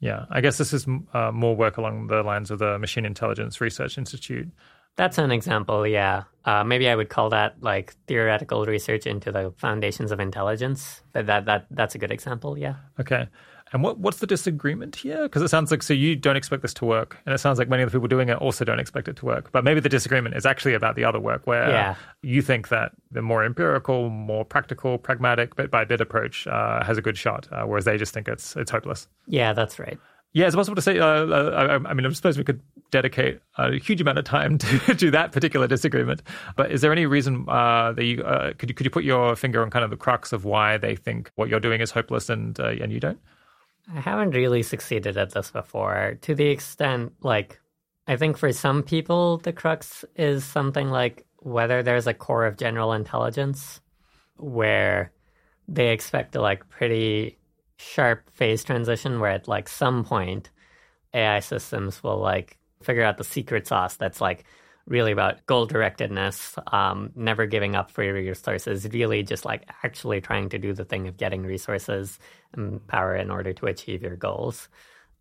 yeah, 0.00 0.26
I 0.30 0.40
guess 0.40 0.58
this 0.58 0.72
is 0.72 0.86
uh, 1.14 1.32
more 1.32 1.56
work 1.56 1.76
along 1.76 2.08
the 2.08 2.22
lines 2.22 2.50
of 2.50 2.58
the 2.58 2.78
Machine 2.78 3.04
Intelligence 3.04 3.60
Research 3.60 3.96
Institute. 3.98 4.48
That's 4.96 5.18
an 5.18 5.30
example, 5.30 5.86
yeah. 5.86 6.24
Uh, 6.44 6.64
maybe 6.64 6.88
I 6.88 6.94
would 6.94 7.10
call 7.10 7.28
that 7.30 7.56
like 7.60 7.94
theoretical 8.06 8.64
research 8.64 9.06
into 9.06 9.30
the 9.30 9.52
foundations 9.58 10.10
of 10.10 10.20
intelligence. 10.20 11.02
But 11.12 11.26
that 11.26 11.44
that 11.46 11.66
that's 11.70 11.94
a 11.94 11.98
good 11.98 12.10
example, 12.10 12.56
yeah. 12.56 12.76
Okay. 12.98 13.28
And 13.72 13.82
what 13.82 13.98
what's 13.98 14.18
the 14.18 14.26
disagreement 14.28 14.94
here? 14.96 15.22
Because 15.24 15.42
it 15.42 15.48
sounds 15.48 15.70
like 15.72 15.82
so 15.82 15.92
you 15.92 16.14
don't 16.14 16.36
expect 16.36 16.62
this 16.62 16.72
to 16.74 16.84
work, 16.84 17.18
and 17.26 17.34
it 17.34 17.38
sounds 17.38 17.58
like 17.58 17.68
many 17.68 17.82
of 17.82 17.90
the 17.90 17.96
people 17.98 18.06
doing 18.08 18.28
it 18.28 18.36
also 18.38 18.64
don't 18.64 18.78
expect 18.78 19.08
it 19.08 19.16
to 19.16 19.26
work. 19.26 19.50
But 19.50 19.64
maybe 19.64 19.80
the 19.80 19.88
disagreement 19.88 20.36
is 20.36 20.46
actually 20.46 20.74
about 20.74 20.94
the 20.94 21.04
other 21.04 21.18
work, 21.18 21.46
where 21.46 21.68
Yeah. 21.68 21.94
you 22.22 22.42
think 22.42 22.68
that 22.68 22.92
the 23.10 23.22
more 23.22 23.44
empirical, 23.44 24.08
more 24.08 24.44
practical, 24.44 24.98
pragmatic, 24.98 25.56
bit 25.56 25.70
by 25.70 25.84
bit 25.84 26.00
approach 26.00 26.46
uh, 26.46 26.84
has 26.84 26.96
a 26.96 27.02
good 27.02 27.18
shot, 27.18 27.48
uh, 27.50 27.64
whereas 27.64 27.84
they 27.86 27.98
just 27.98 28.14
think 28.14 28.28
it's 28.28 28.54
it's 28.56 28.70
hopeless. 28.70 29.08
Yeah, 29.26 29.52
that's 29.52 29.78
right. 29.80 29.98
Yeah, 30.32 30.46
it's 30.46 30.54
possible 30.54 30.76
to 30.76 30.82
say. 30.82 30.98
Uh, 30.98 31.06
uh, 31.06 31.78
I, 31.84 31.90
I 31.90 31.94
mean, 31.94 32.04
I 32.06 32.10
suppose 32.10 32.36
we 32.38 32.44
could 32.44 32.60
dedicate 32.92 33.40
a 33.58 33.72
huge 33.78 34.00
amount 34.00 34.18
of 34.18 34.24
time 34.26 34.58
to, 34.64 34.94
to 34.94 35.10
that 35.10 35.32
particular 35.32 35.66
disagreement. 35.66 36.22
But 36.56 36.70
is 36.70 36.82
there 36.82 36.92
any 36.92 37.06
reason 37.06 37.46
uh, 37.48 37.92
that 37.92 38.04
you 38.04 38.22
uh, 38.22 38.52
could 38.58 38.68
you 38.68 38.74
could 38.74 38.84
you 38.84 38.90
put 38.90 39.02
your 39.02 39.34
finger 39.34 39.62
on 39.62 39.70
kind 39.70 39.84
of 39.84 39.90
the 39.90 39.96
crux 39.96 40.32
of 40.32 40.44
why 40.44 40.76
they 40.76 40.94
think 40.94 41.30
what 41.34 41.48
you're 41.48 41.58
doing 41.58 41.80
is 41.80 41.90
hopeless 41.90 42.28
and 42.28 42.60
uh, 42.60 42.68
and 42.68 42.92
you 42.92 43.00
don't? 43.00 43.18
I 43.94 44.00
haven't 44.00 44.30
really 44.30 44.62
succeeded 44.62 45.16
at 45.16 45.30
this 45.30 45.50
before. 45.50 46.18
To 46.22 46.34
the 46.34 46.46
extent 46.46 47.12
like 47.22 47.60
I 48.08 48.16
think 48.16 48.36
for 48.36 48.52
some 48.52 48.82
people 48.82 49.38
the 49.38 49.52
crux 49.52 50.04
is 50.16 50.44
something 50.44 50.90
like 50.90 51.24
whether 51.38 51.82
there's 51.82 52.06
a 52.06 52.14
core 52.14 52.46
of 52.46 52.56
general 52.56 52.92
intelligence 52.92 53.80
where 54.36 55.12
they 55.68 55.90
expect 55.90 56.36
a 56.36 56.40
like 56.40 56.68
pretty 56.68 57.38
sharp 57.78 58.28
phase 58.30 58.64
transition 58.64 59.20
where 59.20 59.30
at 59.30 59.48
like 59.48 59.68
some 59.68 60.04
point 60.04 60.50
AI 61.14 61.40
systems 61.40 62.02
will 62.02 62.18
like 62.18 62.58
figure 62.82 63.04
out 63.04 63.18
the 63.18 63.24
secret 63.24 63.66
sauce 63.66 63.96
that's 63.96 64.20
like 64.20 64.44
really 64.86 65.12
about 65.12 65.44
goal 65.46 65.66
directedness, 65.66 66.56
um, 66.72 67.10
never 67.16 67.46
giving 67.46 67.74
up 67.74 67.90
for 67.90 68.04
your 68.04 68.14
resources, 68.14 68.88
really 68.92 69.22
just 69.22 69.44
like 69.44 69.68
actually 69.82 70.20
trying 70.20 70.48
to 70.48 70.58
do 70.58 70.72
the 70.72 70.84
thing 70.84 71.08
of 71.08 71.16
getting 71.16 71.42
resources 71.42 72.18
and 72.52 72.86
power 72.86 73.16
in 73.16 73.30
order 73.30 73.52
to 73.52 73.66
achieve 73.66 74.02
your 74.02 74.16
goals. 74.16 74.68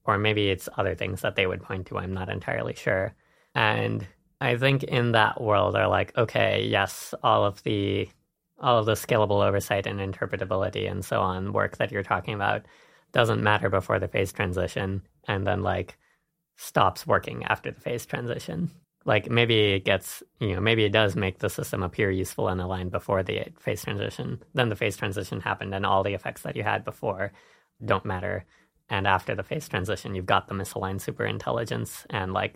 Or 0.06 0.18
maybe 0.19 0.50
it's 0.50 0.69
other 0.77 0.94
things 0.94 1.22
that 1.22 1.35
they 1.35 1.48
would 1.48 1.64
point 1.64 1.88
to. 1.88 1.98
I'm 1.98 2.14
not 2.14 2.30
entirely 2.30 2.76
sure. 2.76 3.16
And 3.56 4.06
I 4.40 4.58
think 4.58 4.84
in 4.84 5.14
that 5.14 5.42
world, 5.42 5.74
they're 5.74 5.88
like, 5.88 6.16
okay, 6.16 6.64
yes, 6.66 7.14
all 7.24 7.45
of 7.45 7.64
the 7.64 8.08
all 8.60 8.80
of 8.80 8.85
the 8.85 8.94
scalable 8.94 9.45
oversight 9.45 9.85
and 9.85 10.00
interpretability 10.00 10.90
and 10.90 11.03
so 11.03 11.19
on 11.19 11.52
work 11.52 11.76
that 11.77 11.92
you're 11.92 12.03
talking 12.03 12.34
about 12.34 12.66
doesn't 13.11 13.44
matter 13.44 13.69
before 13.69 14.00
the 14.00 14.08
phase 14.08 14.32
transition 14.32 15.02
and 15.27 15.45
then 15.45 15.61
like 15.61 15.98
stops 16.56 17.06
working 17.06 17.44
after 17.44 17.69
the 17.72 17.82
phase 17.82 18.06
transition 18.06 18.72
like 19.06 19.30
maybe 19.30 19.74
it 19.74 19.85
gets 19.85 20.24
you 20.40 20.53
know 20.56 20.61
maybe 20.61 20.84
it 20.84 20.92
does 20.92 21.16
make 21.16 21.40
the 21.40 21.50
system 21.50 21.84
appear 21.84 22.11
useful 22.11 22.50
and 22.50 22.59
aligned 22.59 22.92
before 22.92 23.24
the 23.24 23.45
phase 23.59 23.84
transition. 23.84 24.42
Then 24.53 24.69
the 24.69 24.75
phase 24.75 24.98
transition 24.98 25.40
happened 25.40 25.74
and 25.74 25.85
all 25.85 26.03
the 26.03 26.14
effects 26.14 26.42
that 26.42 26.56
you 26.56 26.64
had 26.64 26.84
before 26.84 27.32
don't 27.84 28.06
matter. 28.06 28.45
And 28.90 29.08
after 29.08 29.35
the 29.35 29.43
phase 29.43 29.67
transition 29.69 30.16
you've 30.16 30.25
got 30.25 30.48
the 30.48 30.56
misaligned 30.56 31.01
super 31.01 31.25
intelligence 31.25 32.06
and 32.09 32.34
like 32.34 32.56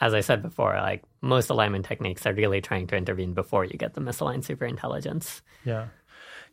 as 0.00 0.14
i 0.14 0.20
said 0.20 0.42
before 0.42 0.72
like 0.74 1.02
most 1.20 1.50
alignment 1.50 1.84
techniques 1.84 2.26
are 2.26 2.32
really 2.32 2.60
trying 2.60 2.86
to 2.86 2.96
intervene 2.96 3.34
before 3.34 3.64
you 3.64 3.76
get 3.76 3.92
the 3.94 4.00
misaligned 4.00 4.42
super 4.42 4.64
intelligence 4.64 5.42
Yeah. 5.64 5.88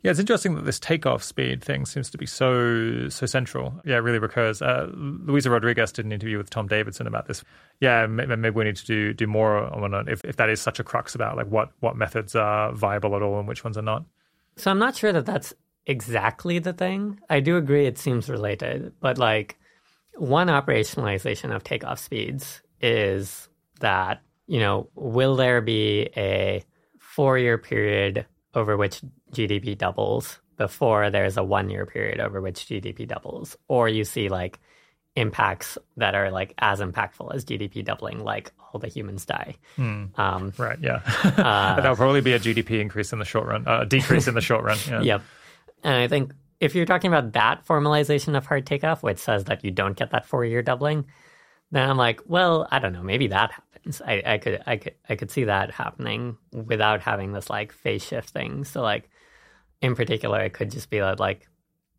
Yeah, 0.01 0.11
it's 0.11 0.19
interesting 0.19 0.55
that 0.55 0.63
this 0.63 0.79
takeoff 0.79 1.23
speed 1.23 1.61
thing 1.61 1.85
seems 1.85 2.09
to 2.11 2.17
be 2.17 2.25
so 2.25 3.09
so 3.09 3.25
central. 3.25 3.81
Yeah, 3.85 3.95
it 3.95 3.99
really 3.99 4.19
recurs. 4.19 4.61
Uh, 4.61 4.87
Luisa 4.93 5.49
Rodriguez 5.49 5.91
did 5.91 6.05
an 6.05 6.13
interview 6.13 6.37
with 6.37 6.49
Tom 6.49 6.67
Davidson 6.67 7.05
about 7.05 7.27
this. 7.27 7.43
Yeah, 7.81 8.07
maybe 8.07 8.49
we 8.49 8.63
need 8.63 8.77
to 8.77 8.85
do 8.85 9.13
do 9.13 9.27
more 9.27 9.57
on 9.57 10.07
if, 10.07 10.23
if 10.23 10.37
that 10.37 10.49
is 10.49 10.61
such 10.61 10.79
a 10.79 10.83
crux 10.85 11.15
about 11.15 11.35
like 11.35 11.47
what 11.47 11.71
what 11.81 11.97
methods 11.97 12.33
are 12.33 12.71
viable 12.71 13.15
at 13.15 13.21
all 13.21 13.39
and 13.39 13.47
which 13.47 13.63
ones 13.65 13.77
are 13.77 13.81
not. 13.81 14.05
So 14.55 14.71
I'm 14.71 14.79
not 14.79 14.95
sure 14.95 15.11
that 15.11 15.25
that's 15.25 15.53
exactly 15.85 16.59
the 16.59 16.73
thing. 16.73 17.19
I 17.29 17.41
do 17.41 17.57
agree 17.57 17.85
it 17.85 17.97
seems 17.97 18.29
related, 18.29 18.93
but 19.01 19.17
like 19.17 19.57
one 20.15 20.47
operationalization 20.47 21.53
of 21.53 21.63
takeoff 21.63 21.99
speeds 21.99 22.61
is 22.81 23.49
that, 23.79 24.21
you 24.47 24.59
know, 24.59 24.89
will 24.95 25.35
there 25.35 25.61
be 25.61 26.09
a 26.15 26.63
four 26.99 27.37
year 27.37 27.57
period 27.57 28.25
over 28.53 28.77
which 28.77 29.01
GDP 29.31 29.77
doubles 29.77 30.39
before 30.57 31.09
there's 31.09 31.37
a 31.37 31.43
one 31.43 31.69
year 31.69 31.85
period 31.85 32.19
over 32.19 32.41
which 32.41 32.65
GDP 32.67 33.07
doubles? 33.07 33.57
Or 33.67 33.87
you 33.87 34.03
see 34.03 34.29
like 34.29 34.59
impacts 35.15 35.77
that 35.97 36.15
are 36.15 36.31
like 36.31 36.53
as 36.59 36.79
impactful 36.79 37.33
as 37.33 37.43
GDP 37.45 37.83
doubling, 37.83 38.23
like 38.23 38.51
all 38.73 38.79
the 38.79 38.87
humans 38.87 39.25
die. 39.25 39.55
Um, 39.77 40.53
Right. 40.57 40.77
Yeah. 40.81 40.99
That'll 41.35 41.95
probably 41.95 42.21
be 42.21 42.33
a 42.33 42.39
GDP 42.39 42.79
increase 42.79 43.11
in 43.13 43.19
the 43.19 43.25
short 43.25 43.47
run, 43.47 43.67
uh, 43.67 43.83
decrease 43.85 44.27
in 44.27 44.35
the 44.35 44.41
short 44.41 44.63
run. 44.63 44.77
Yeah. 44.87 45.01
Yep. 45.01 45.21
And 45.83 45.95
I 45.95 46.07
think 46.07 46.33
if 46.59 46.75
you're 46.75 46.85
talking 46.85 47.11
about 47.11 47.33
that 47.33 47.65
formalization 47.65 48.35
of 48.37 48.45
hard 48.45 48.65
takeoff, 48.65 49.01
which 49.01 49.17
says 49.17 49.45
that 49.45 49.63
you 49.63 49.71
don't 49.71 49.97
get 49.97 50.11
that 50.11 50.25
four 50.25 50.45
year 50.45 50.61
doubling, 50.61 51.05
then 51.71 51.89
I'm 51.89 51.97
like, 51.97 52.21
well, 52.25 52.67
I 52.69 52.79
don't 52.79 52.93
know, 52.93 53.03
maybe 53.03 53.27
that 53.27 53.51
happens. 53.51 54.01
I, 54.05 54.21
I 54.25 54.37
could 54.39 54.61
I 54.65 54.77
could 54.77 54.95
I 55.07 55.15
could 55.15 55.31
see 55.31 55.45
that 55.45 55.71
happening 55.71 56.37
without 56.51 57.01
having 57.01 57.31
this 57.31 57.49
like 57.49 57.71
phase 57.71 58.03
shift 58.03 58.29
thing. 58.29 58.65
So 58.65 58.81
like 58.81 59.09
in 59.81 59.95
particular 59.95 60.41
it 60.41 60.53
could 60.53 60.71
just 60.71 60.89
be 60.89 60.99
that 60.99 61.19
like 61.19 61.47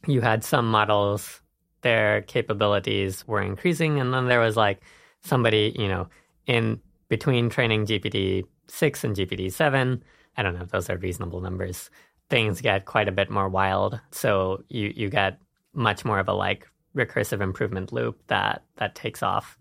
you 0.06 0.20
had 0.20 0.44
some 0.44 0.70
models, 0.70 1.40
their 1.82 2.22
capabilities 2.22 3.26
were 3.26 3.42
increasing, 3.42 4.00
and 4.00 4.14
then 4.14 4.26
there 4.26 4.40
was 4.40 4.56
like 4.56 4.80
somebody, 5.22 5.74
you 5.78 5.88
know, 5.88 6.08
in 6.46 6.80
between 7.08 7.50
training 7.50 7.86
GPT 7.86 8.44
six 8.68 9.04
and 9.04 9.16
GPT 9.16 9.52
seven. 9.52 10.02
I 10.36 10.42
don't 10.42 10.54
know 10.54 10.62
if 10.62 10.70
those 10.70 10.88
are 10.88 10.96
reasonable 10.96 11.40
numbers 11.40 11.90
things 12.30 12.60
get 12.60 12.86
quite 12.86 13.08
a 13.08 13.12
bit 13.12 13.28
more 13.28 13.48
wild. 13.48 14.00
So 14.12 14.62
you 14.68 14.92
you 14.96 15.10
get 15.10 15.38
much 15.74 16.04
more 16.04 16.18
of 16.18 16.28
a 16.28 16.32
like 16.32 16.66
recursive 16.96 17.42
improvement 17.42 17.92
loop 17.92 18.20
that 18.28 18.62
that 18.76 18.94
takes 18.94 19.22
off, 19.22 19.58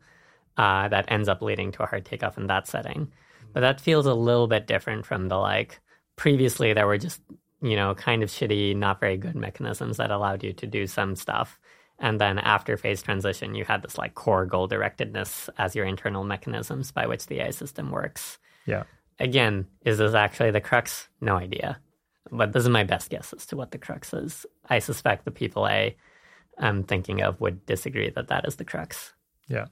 uh, 0.56 0.88
that 0.88 1.12
ends 1.12 1.28
up 1.28 1.42
leading 1.42 1.72
to 1.74 1.84
a 1.84 1.88
hard 1.88 2.06
takeoff 2.06 2.38
in 2.38 2.48
that 2.48 2.68
setting. 2.68 3.12
But 3.52 3.62
that 3.62 3.82
feels 3.82 4.06
a 4.06 4.14
little 4.14 4.48
bit 4.48 4.68
different 4.68 5.06
from 5.06 5.28
the 5.28 5.38
like 5.38 5.82
previously 6.16 6.74
there 6.74 6.88
were 6.88 6.98
just 6.98 7.22
you 7.62 7.76
know 7.76 7.96
kind 7.96 8.24
of 8.24 8.30
shitty, 8.30 8.76
not 8.76 9.00
very 9.00 9.18
good 9.18 9.36
mechanisms 9.36 9.98
that 9.98 10.12
allowed 10.12 10.44
you 10.44 10.54
to 10.54 10.68
do 10.68 10.88
some 10.88 11.16
stuff. 11.16 11.60
And 12.00 12.20
then 12.20 12.40
after 12.40 12.78
phase 12.78 13.02
transition, 13.02 13.56
you 13.56 13.66
had 13.66 13.82
this 13.82 13.98
like 13.98 14.16
core 14.16 14.46
goal 14.46 14.70
directedness 14.70 15.50
as 15.58 15.76
your 15.76 15.86
internal 15.86 16.24
mechanisms 16.24 16.92
by 16.92 17.08
which 17.08 17.26
the 17.28 17.42
AI 17.42 17.50
system 17.50 17.92
works. 17.92 18.38
Yeah. 18.66 18.84
Again, 19.20 19.68
is 19.84 19.98
this 19.98 20.14
actually 20.14 20.52
the 20.52 20.62
crux? 20.62 21.10
No 21.20 21.36
idea. 21.36 21.80
But 22.32 22.54
this 22.54 22.64
is 22.64 22.70
my 22.70 22.84
best 22.86 23.10
guess 23.10 23.34
as 23.34 23.46
to 23.48 23.58
what 23.58 23.72
the 23.72 23.78
crux 23.78 24.14
is. 24.14 24.46
I 24.70 24.80
suspect 24.80 25.26
the 25.26 25.32
people 25.32 25.66
I 25.66 25.96
am 26.58 26.84
thinking 26.84 27.22
of 27.22 27.42
would 27.42 27.66
disagree 27.66 28.10
that 28.12 28.30
that 28.30 28.48
is 28.48 28.56
the 28.56 28.66
crux. 28.66 29.14
Yeah. 29.48 29.66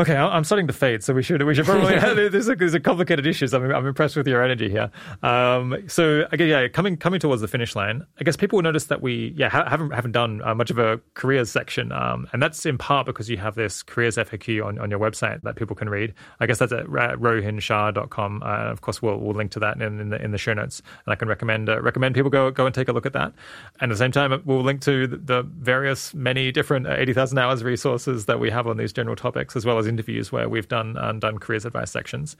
Okay, 0.00 0.14
I- 0.14 0.28
I'm 0.28 0.44
starting 0.44 0.68
to 0.68 0.72
fade, 0.72 1.02
so 1.02 1.12
we 1.12 1.24
should 1.24 1.42
we 1.42 1.56
should 1.56 1.64
probably. 1.64 1.98
there's 2.28 2.48
a, 2.48 2.54
there's 2.54 2.74
a 2.74 2.78
complicated 2.78 3.26
issues. 3.26 3.52
I'm 3.52 3.74
I'm 3.74 3.84
impressed 3.84 4.14
with 4.14 4.28
your 4.28 4.44
energy 4.44 4.70
here. 4.70 4.92
Um, 5.24 5.76
so 5.88 6.24
again, 6.30 6.46
yeah, 6.48 6.68
coming 6.68 6.96
coming 6.96 7.18
towards 7.18 7.42
the 7.42 7.48
finish 7.48 7.74
line, 7.74 8.06
I 8.20 8.24
guess 8.24 8.36
people 8.36 8.58
will 8.58 8.62
notice 8.62 8.84
that 8.84 9.02
we 9.02 9.34
yeah 9.36 9.48
ha- 9.48 9.68
haven't 9.68 9.90
haven't 9.90 10.12
done 10.12 10.40
uh, 10.44 10.54
much 10.54 10.70
of 10.70 10.78
a 10.78 11.00
careers 11.14 11.50
section, 11.50 11.90
um, 11.90 12.28
and 12.32 12.40
that's 12.40 12.64
in 12.64 12.78
part 12.78 13.06
because 13.06 13.28
you 13.28 13.38
have 13.38 13.56
this 13.56 13.82
careers 13.82 14.16
FAQ 14.16 14.64
on, 14.64 14.78
on 14.78 14.88
your 14.88 15.00
website 15.00 15.42
that 15.42 15.56
people 15.56 15.74
can 15.74 15.88
read. 15.88 16.14
I 16.38 16.46
guess 16.46 16.58
that's 16.58 16.72
at 16.72 16.86
rohinshah.com. 16.86 18.42
Uh, 18.44 18.46
of 18.46 18.82
course, 18.82 19.02
we'll 19.02 19.18
we'll 19.18 19.34
link 19.34 19.50
to 19.52 19.58
that 19.60 19.82
in, 19.82 19.98
in 20.00 20.10
the 20.10 20.22
in 20.22 20.30
the 20.30 20.38
show 20.38 20.54
notes, 20.54 20.80
and 21.06 21.12
I 21.12 21.16
can 21.16 21.26
recommend 21.26 21.68
uh, 21.68 21.80
recommend 21.82 22.14
people 22.14 22.30
go 22.30 22.52
go 22.52 22.66
and 22.66 22.74
take 22.74 22.86
a 22.86 22.92
look 22.92 23.06
at 23.06 23.14
that. 23.14 23.32
And 23.80 23.90
at 23.90 23.94
the 23.94 23.98
same 23.98 24.12
time, 24.12 24.40
we'll 24.44 24.62
link 24.62 24.80
to 24.82 25.08
the, 25.08 25.16
the 25.16 25.42
various 25.42 26.14
many 26.14 26.52
different 26.52 26.86
uh, 26.86 26.94
eighty 26.94 27.12
thousand 27.12 27.38
hours 27.38 27.64
resources 27.64 28.26
that 28.26 28.38
we 28.38 28.48
have 28.50 28.68
on 28.68 28.76
these 28.76 28.92
general 28.92 29.16
topics, 29.16 29.56
as 29.56 29.66
well 29.66 29.78
as 29.78 29.87
interviews 29.88 30.30
where 30.30 30.48
we've 30.48 30.68
done 30.68 30.96
and 30.96 31.20
done 31.20 31.38
careers 31.38 31.64
advice 31.64 31.90
sections. 31.90 32.36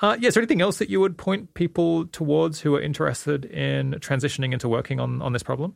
Uh, 0.00 0.16
yeah, 0.20 0.28
is 0.28 0.34
there 0.34 0.42
anything 0.42 0.60
else 0.60 0.78
that 0.78 0.90
you 0.90 1.00
would 1.00 1.16
point 1.16 1.54
people 1.54 2.06
towards 2.08 2.60
who 2.60 2.74
are 2.74 2.80
interested 2.80 3.46
in 3.46 3.92
transitioning 3.94 4.52
into 4.52 4.68
working 4.68 5.00
on 5.00 5.22
on 5.22 5.32
this 5.32 5.42
problem? 5.42 5.74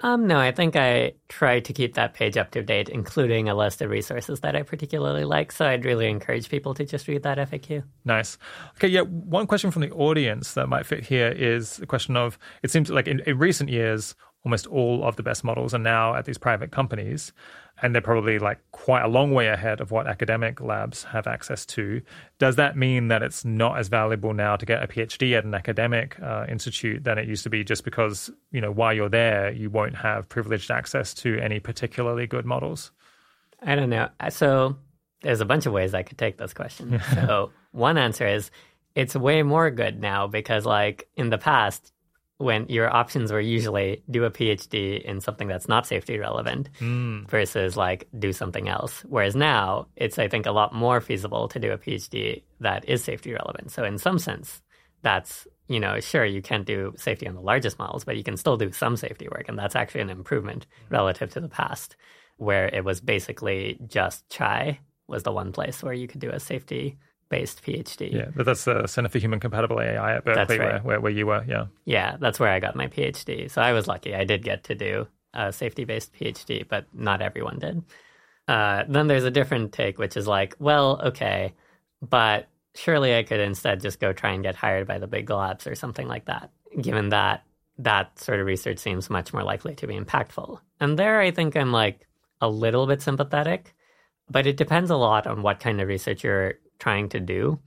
Um, 0.00 0.26
no, 0.26 0.38
I 0.38 0.52
think 0.52 0.76
I 0.76 1.12
try 1.28 1.60
to 1.60 1.72
keep 1.72 1.94
that 1.94 2.12
page 2.12 2.36
up 2.36 2.50
to 2.50 2.62
date, 2.62 2.90
including 2.90 3.48
a 3.48 3.54
list 3.54 3.80
of 3.80 3.88
resources 3.88 4.40
that 4.40 4.54
I 4.54 4.62
particularly 4.62 5.24
like. 5.24 5.52
So 5.52 5.66
I'd 5.66 5.86
really 5.86 6.08
encourage 6.08 6.50
people 6.50 6.74
to 6.74 6.84
just 6.84 7.08
read 7.08 7.22
that 7.22 7.38
FAQ. 7.38 7.82
Nice. 8.04 8.36
Okay, 8.76 8.88
yeah. 8.88 9.00
One 9.00 9.46
question 9.46 9.70
from 9.70 9.82
the 9.82 9.90
audience 9.92 10.52
that 10.52 10.68
might 10.68 10.84
fit 10.84 11.04
here 11.04 11.28
is 11.28 11.78
the 11.78 11.86
question 11.86 12.14
of 12.14 12.38
it 12.62 12.70
seems 12.70 12.90
like 12.90 13.08
in, 13.08 13.20
in 13.20 13.38
recent 13.38 13.70
years, 13.70 14.14
almost 14.46 14.68
all 14.68 15.02
of 15.02 15.16
the 15.16 15.24
best 15.24 15.42
models 15.42 15.74
are 15.74 15.78
now 15.78 16.14
at 16.14 16.24
these 16.24 16.38
private 16.38 16.70
companies, 16.70 17.32
and 17.82 17.92
they're 17.92 18.00
probably 18.00 18.38
like 18.38 18.60
quite 18.70 19.02
a 19.02 19.08
long 19.08 19.32
way 19.32 19.48
ahead 19.48 19.80
of 19.80 19.90
what 19.90 20.06
academic 20.06 20.60
labs 20.60 21.02
have 21.02 21.26
access 21.26 21.66
to. 21.66 22.00
Does 22.38 22.54
that 22.54 22.76
mean 22.76 23.08
that 23.08 23.24
it's 23.24 23.44
not 23.44 23.76
as 23.76 23.88
valuable 23.88 24.32
now 24.32 24.54
to 24.54 24.64
get 24.64 24.84
a 24.84 24.86
PhD 24.86 25.36
at 25.36 25.44
an 25.44 25.52
academic 25.52 26.16
uh, 26.22 26.46
institute 26.48 27.02
than 27.02 27.18
it 27.18 27.26
used 27.26 27.42
to 27.42 27.50
be 27.50 27.64
just 27.64 27.82
because, 27.82 28.30
you 28.52 28.60
know, 28.60 28.70
while 28.70 28.94
you're 28.94 29.08
there, 29.08 29.50
you 29.50 29.68
won't 29.68 29.96
have 29.96 30.28
privileged 30.28 30.70
access 30.70 31.12
to 31.14 31.40
any 31.40 31.58
particularly 31.58 32.28
good 32.28 32.44
models? 32.46 32.92
I 33.60 33.74
don't 33.74 33.90
know. 33.90 34.10
So 34.28 34.76
there's 35.22 35.40
a 35.40 35.44
bunch 35.44 35.66
of 35.66 35.72
ways 35.72 35.92
I 35.92 36.04
could 36.04 36.18
take 36.18 36.38
this 36.38 36.54
question. 36.54 37.00
so 37.14 37.50
one 37.72 37.98
answer 37.98 38.28
is 38.28 38.52
it's 38.94 39.16
way 39.16 39.42
more 39.42 39.72
good 39.72 40.00
now 40.00 40.28
because 40.28 40.64
like 40.64 41.08
in 41.16 41.30
the 41.30 41.38
past, 41.38 41.92
when 42.38 42.66
your 42.68 42.94
options 42.94 43.32
were 43.32 43.40
usually 43.40 44.02
do 44.10 44.24
a 44.24 44.30
PhD 44.30 45.00
in 45.02 45.20
something 45.20 45.48
that's 45.48 45.68
not 45.68 45.86
safety 45.86 46.18
relevant 46.18 46.68
Mm. 46.80 47.26
versus 47.28 47.76
like 47.76 48.06
do 48.18 48.32
something 48.32 48.68
else. 48.68 49.02
Whereas 49.08 49.34
now 49.34 49.86
it's, 49.96 50.18
I 50.18 50.28
think, 50.28 50.44
a 50.44 50.52
lot 50.52 50.74
more 50.74 51.00
feasible 51.00 51.48
to 51.48 51.58
do 51.58 51.72
a 51.72 51.78
PhD 51.78 52.42
that 52.60 52.86
is 52.88 53.02
safety 53.02 53.32
relevant. 53.32 53.70
So 53.70 53.84
in 53.84 53.96
some 53.96 54.18
sense, 54.18 54.60
that's, 55.02 55.46
you 55.68 55.80
know, 55.80 55.98
sure, 56.00 56.24
you 56.26 56.42
can't 56.42 56.66
do 56.66 56.92
safety 56.96 57.26
on 57.26 57.34
the 57.34 57.40
largest 57.40 57.78
models, 57.78 58.04
but 58.04 58.16
you 58.16 58.22
can 58.22 58.36
still 58.36 58.56
do 58.56 58.70
some 58.70 58.96
safety 58.96 59.28
work. 59.28 59.46
And 59.48 59.58
that's 59.58 59.76
actually 59.76 60.02
an 60.02 60.10
improvement 60.10 60.66
relative 60.90 61.30
to 61.32 61.40
the 61.40 61.48
past, 61.48 61.96
where 62.36 62.68
it 62.68 62.84
was 62.84 63.00
basically 63.00 63.78
just 63.86 64.28
Chai 64.28 64.80
was 65.08 65.22
the 65.22 65.32
one 65.32 65.52
place 65.52 65.82
where 65.82 65.94
you 65.94 66.06
could 66.06 66.20
do 66.20 66.30
a 66.30 66.40
safety 66.40 66.98
based 67.28 67.64
PhD. 67.64 68.12
Yeah, 68.12 68.26
but 68.34 68.46
that's 68.46 68.64
the 68.64 68.86
Center 68.86 69.08
for 69.08 69.18
Human 69.18 69.40
Compatible 69.40 69.80
AI 69.80 70.16
at 70.16 70.24
Berkeley, 70.24 70.58
right. 70.58 70.68
where, 70.68 70.80
where 70.82 71.00
where 71.00 71.12
you 71.12 71.26
were. 71.26 71.44
Yeah. 71.46 71.66
Yeah, 71.84 72.16
that's 72.20 72.38
where 72.38 72.50
I 72.50 72.60
got 72.60 72.76
my 72.76 72.88
PhD. 72.88 73.50
So 73.50 73.60
I 73.62 73.72
was 73.72 73.86
lucky. 73.86 74.14
I 74.14 74.24
did 74.24 74.42
get 74.42 74.64
to 74.64 74.74
do 74.74 75.06
a 75.34 75.52
safety 75.52 75.84
based 75.84 76.14
PhD, 76.14 76.66
but 76.66 76.86
not 76.92 77.22
everyone 77.22 77.58
did. 77.58 77.82
Uh, 78.48 78.84
then 78.88 79.06
there's 79.06 79.24
a 79.24 79.30
different 79.30 79.72
take, 79.72 79.98
which 79.98 80.16
is 80.16 80.26
like, 80.26 80.54
well, 80.58 81.00
okay, 81.02 81.52
but 82.00 82.48
surely 82.74 83.16
I 83.16 83.22
could 83.22 83.40
instead 83.40 83.80
just 83.80 84.00
go 84.00 84.12
try 84.12 84.32
and 84.32 84.42
get 84.42 84.54
hired 84.54 84.86
by 84.86 84.98
the 84.98 85.06
big 85.06 85.28
labs 85.28 85.66
or 85.66 85.74
something 85.74 86.06
like 86.06 86.26
that, 86.26 86.50
given 86.80 87.08
that 87.10 87.42
that 87.78 88.18
sort 88.18 88.40
of 88.40 88.46
research 88.46 88.78
seems 88.78 89.10
much 89.10 89.32
more 89.32 89.42
likely 89.42 89.74
to 89.74 89.86
be 89.86 89.98
impactful. 89.98 90.58
And 90.80 90.98
there 90.98 91.20
I 91.20 91.30
think 91.30 91.56
I'm 91.56 91.72
like 91.72 92.06
a 92.40 92.48
little 92.48 92.86
bit 92.86 93.02
sympathetic, 93.02 93.74
but 94.30 94.46
it 94.46 94.56
depends 94.56 94.90
a 94.90 94.96
lot 94.96 95.26
on 95.26 95.42
what 95.42 95.60
kind 95.60 95.80
of 95.80 95.88
research 95.88 96.24
you're 96.24 96.54
trying 96.78 97.08
to 97.10 97.20
do. 97.20 97.58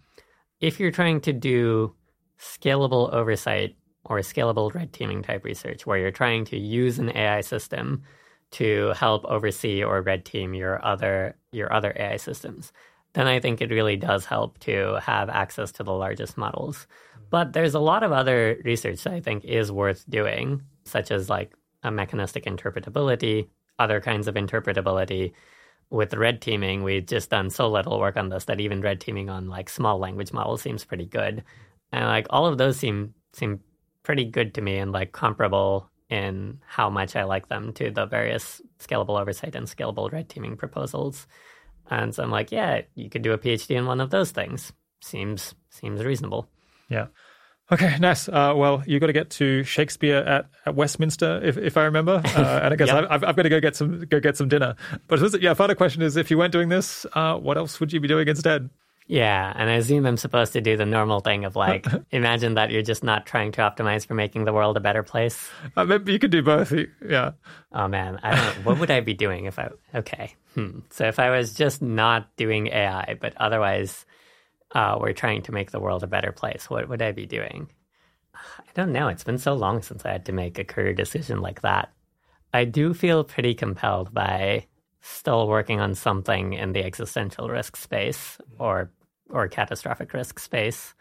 If 0.59 0.79
you're 0.79 0.91
trying 0.91 1.21
to 1.21 1.33
do 1.33 1.95
scalable 2.39 3.11
oversight 3.13 3.75
or 4.05 4.19
scalable 4.19 4.73
red 4.73 4.93
teaming 4.93 5.21
type 5.21 5.43
research 5.43 5.85
where 5.85 5.97
you're 5.97 6.11
trying 6.11 6.45
to 6.45 6.57
use 6.57 6.99
an 6.99 7.15
AI 7.15 7.41
system 7.41 8.03
to 8.51 8.93
help 8.95 9.25
oversee 9.25 9.83
or 9.83 10.01
red 10.01 10.25
team 10.25 10.53
your 10.53 10.83
other 10.83 11.35
your 11.51 11.71
other 11.71 11.93
AI 11.95 12.17
systems, 12.17 12.71
then 13.13 13.27
I 13.27 13.39
think 13.39 13.61
it 13.61 13.71
really 13.71 13.95
does 13.97 14.25
help 14.25 14.59
to 14.59 14.99
have 15.01 15.29
access 15.29 15.71
to 15.73 15.83
the 15.83 15.93
largest 15.93 16.38
models. 16.38 16.88
But 17.29 17.53
there's 17.53 17.75
a 17.75 17.79
lot 17.79 18.03
of 18.03 18.11
other 18.11 18.59
research 18.63 19.03
that 19.03 19.13
I 19.13 19.19
think 19.19 19.45
is 19.45 19.71
worth 19.71 20.05
doing, 20.09 20.63
such 20.83 21.11
as 21.11 21.29
like 21.29 21.53
a 21.83 21.91
mechanistic 21.91 22.45
interpretability, 22.45 23.49
other 23.77 24.01
kinds 24.01 24.27
of 24.27 24.35
interpretability. 24.35 25.33
With 25.91 26.13
red 26.13 26.41
teaming, 26.41 26.83
we've 26.83 27.05
just 27.05 27.29
done 27.31 27.49
so 27.49 27.69
little 27.69 27.99
work 27.99 28.15
on 28.15 28.29
this 28.29 28.45
that 28.45 28.61
even 28.61 28.81
red 28.81 29.01
teaming 29.01 29.29
on 29.29 29.47
like 29.47 29.69
small 29.69 29.97
language 29.97 30.31
models 30.31 30.61
seems 30.61 30.85
pretty 30.85 31.05
good. 31.05 31.43
And 31.91 32.05
like 32.05 32.27
all 32.29 32.45
of 32.45 32.57
those 32.57 32.77
seem 32.77 33.15
seem 33.33 33.61
pretty 34.03 34.25
good 34.25 34.53
to 34.55 34.61
me 34.61 34.77
and 34.77 34.91
like 34.91 35.11
comparable 35.11 35.89
in 36.09 36.59
how 36.65 36.89
much 36.89 37.15
I 37.15 37.23
like 37.23 37.47
them 37.47 37.73
to 37.73 37.91
the 37.91 38.05
various 38.05 38.61
scalable 38.79 39.19
oversight 39.19 39.55
and 39.55 39.67
scalable 39.67 40.11
red 40.11 40.29
teaming 40.29 40.57
proposals. 40.57 41.27
And 41.89 42.13
so 42.13 42.23
I'm 42.23 42.31
like, 42.31 42.51
yeah, 42.51 42.81
you 42.95 43.09
could 43.09 43.21
do 43.21 43.33
a 43.33 43.37
PhD 43.37 43.75
in 43.75 43.85
one 43.85 44.01
of 44.01 44.09
those 44.09 44.31
things. 44.31 44.71
Seems 45.01 45.55
seems 45.69 46.03
reasonable. 46.03 46.47
Yeah. 46.89 47.07
Okay, 47.72 47.98
nice. 47.99 48.27
Uh, 48.27 48.53
well, 48.56 48.83
you've 48.88 48.99
got 48.99 49.07
to 49.07 49.14
get 49.14 49.30
to 49.31 49.64
Shakespeare 49.64 50.17
at, 50.17 50.49
at 50.65 50.75
Westminster, 50.75 51.39
if, 51.43 51.57
if 51.57 51.77
I 51.77 51.83
remember. 51.83 52.22
Uh, 52.25 52.59
and 52.64 52.73
I 52.73 52.75
guess 52.75 52.88
Yep. 52.88 53.07
I've, 53.09 53.23
I've 53.23 53.35
got 53.35 53.43
to 53.43 53.49
go 53.49 53.59
get 53.59 53.75
some 53.75 54.06
go 54.06 54.19
get 54.19 54.38
some 54.38 54.48
dinner. 54.49 54.75
But 55.07 55.19
was 55.22 55.38
yeah, 55.39 55.53
final 55.53 55.75
question 55.75 56.01
is: 56.01 56.17
if 56.17 56.31
you 56.31 56.38
weren't 56.38 56.51
doing 56.51 56.69
this, 56.69 57.06
uh, 57.14 57.35
what 57.35 57.57
else 57.57 57.80
would 57.80 57.93
you 57.93 57.99
be 57.99 58.07
doing 58.07 58.27
instead? 58.27 58.69
Yeah, 59.06 59.51
and 59.56 59.72
I 59.72 59.73
assume 59.73 60.06
I'm 60.06 60.17
supposed 60.17 60.53
to 60.53 60.61
do 60.61 60.77
the 60.77 60.85
normal 60.85 61.19
thing 61.19 61.43
of 61.43 61.56
like 61.56 61.88
imagine 62.11 62.53
that 62.56 62.69
you're 62.69 62.83
just 62.83 63.03
not 63.03 63.25
trying 63.25 63.51
to 63.53 63.61
optimize 63.61 64.06
for 64.06 64.14
making 64.14 64.45
the 64.45 64.53
world 64.53 64.77
a 64.77 64.80
better 64.80 65.01
place. 65.01 65.49
Uh, 65.75 65.83
maybe 65.83 66.14
you 66.14 66.19
could 66.19 66.30
do 66.31 66.43
both. 66.43 66.72
Yeah. 67.07 67.31
Oh 67.72 67.88
man, 67.88 68.19
I 68.22 68.35
don't. 68.35 68.65
what 68.65 68.80
would 68.80 68.91
I 68.91 68.99
be 68.99 69.15
doing 69.15 69.45
if 69.45 69.57
I? 69.57 69.69
Okay, 69.95 70.35
hmm. 70.53 70.80
So 70.91 71.07
if 71.07 71.17
I 71.19 71.31
was 71.31 71.53
just 71.56 71.81
not 71.81 72.35
doing 72.35 72.67
AI, 72.67 73.17
but 73.19 73.33
otherwise, 73.38 74.06
uh, 74.73 74.98
we're 74.99 75.14
trying 75.14 75.41
to 75.43 75.51
make 75.51 75.72
the 75.72 75.80
world 75.80 76.03
a 76.03 76.07
better 76.07 76.31
place, 76.31 76.69
what 76.69 76.88
would 76.89 77.01
I 77.01 77.11
be 77.11 77.25
doing? 77.25 77.72
I 78.35 78.72
don't 78.73 78.91
know. 78.91 79.07
It's 79.07 79.23
been 79.23 79.38
so 79.38 79.53
long 79.53 79.81
since 79.81 80.06
I 80.06 80.11
had 80.11 80.25
to 80.25 80.31
make 80.31 80.59
a 80.59 80.64
career 80.64 80.93
decision 80.93 81.41
like 81.41 81.61
that. 81.61 81.91
I 82.53 82.65
do 82.65 82.93
feel 82.93 83.23
pretty 83.23 83.53
compelled 83.53 84.14
by 84.14 84.67
still 85.01 85.48
working 85.48 85.80
on 85.80 85.95
something 85.95 86.53
in 86.53 86.73
the 86.73 86.83
existential 86.83 87.49
risk 87.49 87.75
space 87.75 88.38
or 88.57 88.91
or 89.30 89.48
catastrophic 89.48 90.14
risk 90.14 90.39
space. 90.39 90.95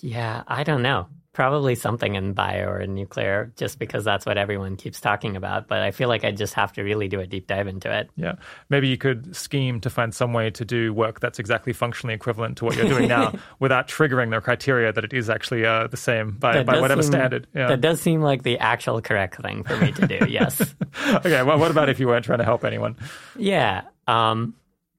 Yeah, 0.00 0.42
I 0.46 0.62
don't 0.64 0.82
know. 0.82 1.08
Probably 1.32 1.74
something 1.74 2.14
in 2.14 2.32
bio 2.32 2.68
or 2.68 2.80
in 2.80 2.94
nuclear, 2.94 3.52
just 3.56 3.80
because 3.80 4.04
that's 4.04 4.24
what 4.24 4.38
everyone 4.38 4.76
keeps 4.76 5.00
talking 5.00 5.34
about. 5.34 5.66
But 5.66 5.80
I 5.82 5.90
feel 5.90 6.08
like 6.08 6.24
I 6.24 6.30
just 6.30 6.54
have 6.54 6.72
to 6.74 6.82
really 6.84 7.08
do 7.08 7.18
a 7.18 7.26
deep 7.26 7.48
dive 7.48 7.66
into 7.66 7.92
it. 7.92 8.08
Yeah. 8.14 8.34
Maybe 8.70 8.86
you 8.86 8.96
could 8.96 9.34
scheme 9.34 9.80
to 9.80 9.90
find 9.90 10.14
some 10.14 10.32
way 10.32 10.50
to 10.50 10.64
do 10.64 10.94
work 10.94 11.18
that's 11.18 11.40
exactly 11.40 11.72
functionally 11.72 12.14
equivalent 12.14 12.58
to 12.58 12.64
what 12.64 12.76
you're 12.76 12.86
doing 12.88 13.08
now 13.08 13.32
without 13.58 13.88
triggering 13.88 14.30
the 14.30 14.40
criteria 14.40 14.92
that 14.92 15.02
it 15.02 15.12
is 15.12 15.28
actually 15.28 15.66
uh, 15.66 15.88
the 15.88 15.96
same 15.96 16.36
by, 16.38 16.62
by 16.62 16.80
whatever 16.80 17.02
seem- 17.02 17.10
standard. 17.10 17.48
Yeah. 17.52 17.66
That 17.66 17.80
does 17.80 18.00
seem 18.00 18.22
like 18.22 18.44
the 18.44 18.60
actual 18.60 19.00
correct 19.02 19.42
thing 19.42 19.64
for 19.64 19.76
me 19.76 19.90
to 19.90 20.06
do. 20.06 20.26
yes. 20.28 20.72
okay. 21.04 21.42
Well, 21.42 21.58
what 21.58 21.72
about 21.72 21.88
if 21.88 21.98
you 21.98 22.06
weren't 22.06 22.24
trying 22.24 22.38
to 22.38 22.44
help 22.44 22.64
anyone? 22.64 22.94
Yeah. 23.36 23.82
Um, 24.06 24.54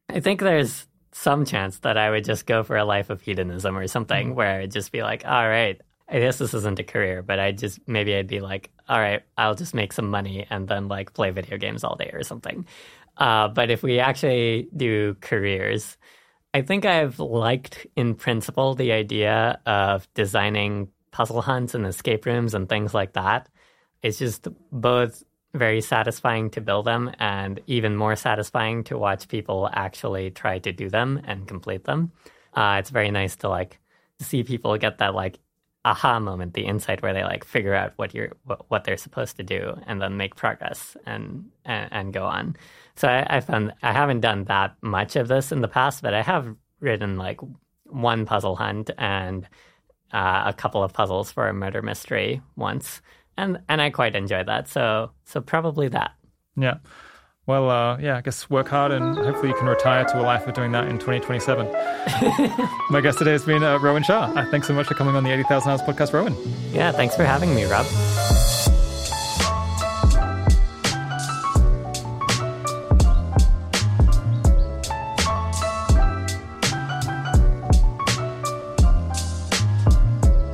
I 0.09 0.19
think 0.19 0.41
there's 0.41 0.85
some 1.15 1.45
chance 1.45 1.79
that 1.79 1.97
I 1.97 2.09
would 2.09 2.25
just 2.25 2.45
go 2.45 2.61
for 2.61 2.75
a 2.75 2.83
life 2.83 3.09
of 3.09 3.21
hedonism 3.21 3.77
or 3.77 3.87
something 3.87 4.35
where 4.35 4.59
I'd 4.59 4.71
just 4.71 4.91
be 4.91 5.01
like, 5.01 5.23
all 5.25 5.47
right, 5.47 5.79
I 6.09 6.19
guess 6.19 6.37
this 6.37 6.53
isn't 6.53 6.77
a 6.77 6.83
career, 6.83 7.21
but 7.21 7.39
I 7.39 7.53
just 7.53 7.79
maybe 7.87 8.13
I'd 8.13 8.27
be 8.27 8.41
like, 8.41 8.69
all 8.89 8.99
right, 8.99 9.23
I'll 9.37 9.55
just 9.55 9.73
make 9.73 9.93
some 9.93 10.09
money 10.09 10.45
and 10.49 10.67
then 10.67 10.89
like 10.89 11.13
play 11.13 11.29
video 11.31 11.57
games 11.57 11.85
all 11.85 11.95
day 11.95 12.09
or 12.11 12.21
something. 12.23 12.65
Uh, 13.15 13.47
but 13.47 13.71
if 13.71 13.81
we 13.81 13.99
actually 13.99 14.67
do 14.75 15.15
careers, 15.21 15.95
I 16.53 16.63
think 16.63 16.83
I've 16.83 17.17
liked 17.17 17.87
in 17.95 18.15
principle 18.15 18.75
the 18.75 18.91
idea 18.91 19.61
of 19.65 20.13
designing 20.15 20.89
puzzle 21.11 21.41
hunts 21.41 21.73
and 21.75 21.85
escape 21.85 22.25
rooms 22.25 22.53
and 22.53 22.67
things 22.67 22.93
like 22.93 23.13
that. 23.13 23.47
It's 24.03 24.19
just 24.19 24.49
both 24.69 25.23
very 25.55 25.81
satisfying 25.81 26.49
to 26.51 26.61
build 26.61 26.85
them 26.85 27.11
and 27.19 27.59
even 27.67 27.95
more 27.95 28.15
satisfying 28.15 28.83
to 28.85 28.97
watch 28.97 29.27
people 29.27 29.69
actually 29.73 30.31
try 30.31 30.59
to 30.59 30.71
do 30.71 30.89
them 30.89 31.21
and 31.25 31.47
complete 31.47 31.85
them. 31.85 32.11
Uh, 32.53 32.77
it's 32.79 32.89
very 32.89 33.11
nice 33.11 33.35
to 33.37 33.49
like 33.49 33.79
see 34.19 34.43
people 34.43 34.77
get 34.77 34.97
that 34.99 35.15
like 35.15 35.39
aha 35.85 36.19
moment, 36.19 36.53
the 36.53 36.65
insight 36.65 37.01
where 37.01 37.13
they 37.13 37.23
like 37.23 37.45
figure 37.45 37.73
out 37.73 37.93
what 37.97 38.13
you're 38.13 38.31
what, 38.43 38.65
what 38.69 38.83
they're 38.83 38.97
supposed 38.97 39.37
to 39.37 39.43
do 39.43 39.79
and 39.85 40.01
then 40.01 40.17
make 40.17 40.35
progress 40.35 40.97
and 41.05 41.45
and, 41.63 41.89
and 41.91 42.13
go 42.13 42.25
on. 42.25 42.55
So 42.95 43.07
I, 43.07 43.37
I 43.37 43.39
found 43.39 43.73
I 43.83 43.93
haven't 43.93 44.21
done 44.21 44.45
that 44.45 44.75
much 44.81 45.15
of 45.15 45.27
this 45.27 45.51
in 45.51 45.61
the 45.61 45.67
past, 45.67 46.01
but 46.01 46.13
I 46.13 46.21
have 46.21 46.55
written 46.79 47.17
like 47.17 47.39
one 47.85 48.25
puzzle 48.25 48.55
hunt 48.55 48.89
and 48.97 49.47
uh, 50.11 50.43
a 50.47 50.53
couple 50.53 50.83
of 50.83 50.93
puzzles 50.93 51.31
for 51.31 51.47
a 51.47 51.53
murder 51.53 51.81
mystery 51.81 52.41
once, 52.55 53.01
and 53.37 53.59
and 53.69 53.81
I 53.81 53.89
quite 53.89 54.15
enjoy 54.15 54.43
that. 54.43 54.67
So 54.67 55.11
so 55.25 55.41
probably 55.41 55.87
that. 55.89 56.11
Yeah. 56.55 56.75
Well, 57.47 57.69
uh, 57.69 57.99
yeah, 57.99 58.17
I 58.17 58.21
guess 58.21 58.49
work 58.49 58.69
hard 58.69 58.91
and 58.91 59.15
hopefully 59.15 59.49
you 59.49 59.55
can 59.55 59.67
retire 59.67 60.03
to 60.03 60.19
a 60.19 60.23
life 60.23 60.47
of 60.47 60.55
doing 60.55 60.71
that 60.71 60.87
in 60.87 60.97
2027. 60.97 61.67
My 62.89 63.01
guest 63.01 63.19
today 63.19 63.33
has 63.33 63.45
been 63.45 63.63
uh, 63.63 63.77
Rohin 63.77 64.03
Shah. 64.03 64.33
Uh, 64.35 64.49
thanks 64.49 64.65
so 64.65 64.73
much 64.73 64.87
for 64.87 64.95
coming 64.95 65.15
on 65.15 65.23
the 65.23 65.31
80,000 65.31 65.69
Hours 65.69 65.81
podcast, 65.83 66.11
Rowan. 66.11 66.35
Yeah, 66.71 66.91
thanks 66.91 67.15
for 67.15 67.23
having 67.23 67.53
me, 67.53 67.65
Rob. 67.65 67.85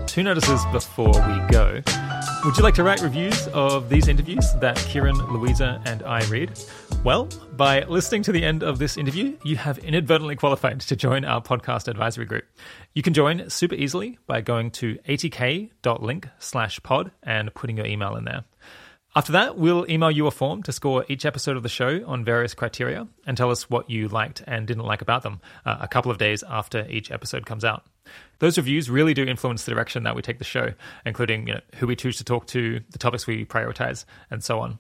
Two 0.08 0.24
notices 0.24 0.66
before 0.74 1.14
we 1.14 1.40
go. 1.50 1.82
Would 2.44 2.58
you 2.58 2.64
like 2.64 2.74
to 2.76 2.84
write 2.84 3.02
reviews 3.02 3.48
of 3.50 3.88
these 3.88 4.08
interviews 4.08 4.52
that 4.62 4.76
Keiran, 4.76 5.32
Luisa, 5.32 5.80
and 5.86 6.02
I 6.02 6.26
read? 6.26 6.52
Well, 7.04 7.30
by 7.56 7.84
listening 7.84 8.24
to 8.24 8.32
the 8.32 8.44
end 8.44 8.64
of 8.64 8.80
this 8.80 8.98
interview, 8.98 9.38
you 9.44 9.58
have 9.58 9.78
inadvertently 9.78 10.36
qualified 10.38 10.80
to 10.82 10.96
join 10.96 11.24
our 11.24 11.40
podcast 11.40 11.88
advisory 11.88 12.26
group. 12.26 12.46
You 12.96 13.04
can 13.04 13.14
join 13.14 13.48
super 13.52 13.76
easily 13.76 14.18
by 14.26 14.42
going 14.42 14.72
to 14.72 14.98
80k.link 15.08 16.30
slash 16.40 16.82
pod 16.82 17.12
and 17.22 17.54
putting 17.54 17.78
your 17.78 17.86
email 17.86 18.16
in 18.16 18.26
there. 18.26 18.44
After 19.14 19.34
that, 19.34 19.58
we'll 19.58 19.90
email 19.92 20.10
you 20.10 20.26
a 20.28 20.32
form 20.32 20.64
to 20.64 20.72
score 20.72 21.04
each 21.10 21.26
episode 21.26 21.58
of 21.58 21.64
the 21.64 21.70
show 21.70 22.02
on 22.08 22.24
various 22.24 22.54
criteria 22.54 23.10
and 23.28 23.36
tell 23.36 23.52
us 23.52 23.70
what 23.70 23.90
you 23.90 24.08
liked 24.08 24.42
and 24.48 24.66
didn't 24.66 24.86
like 24.86 25.02
about 25.02 25.24
them 25.24 25.42
uh, 25.66 25.80
a 25.82 25.88
couple 25.90 26.12
of 26.12 26.18
days 26.18 26.44
after 26.48 26.88
each 26.90 27.12
episode 27.12 27.46
comes 27.46 27.66
out. 27.66 27.84
Those 28.40 28.58
reviews 28.58 28.90
really 28.90 29.14
do 29.14 29.26
influence 29.26 29.66
the 29.66 29.72
direction 29.72 30.04
that 30.04 30.16
we 30.16 30.22
take 30.22 30.38
the 30.38 30.46
show, 30.46 30.74
including 31.06 31.48
you 31.48 31.56
know, 31.56 31.62
who 31.76 31.88
we 31.88 31.98
choose 31.98 32.18
to 32.20 32.24
talk 32.24 32.48
to, 32.48 32.80
the 32.92 32.98
topics 32.98 33.28
we 33.28 33.44
prioritize, 33.44 34.06
and 34.30 34.42
so 34.42 34.62
on. 34.62 34.80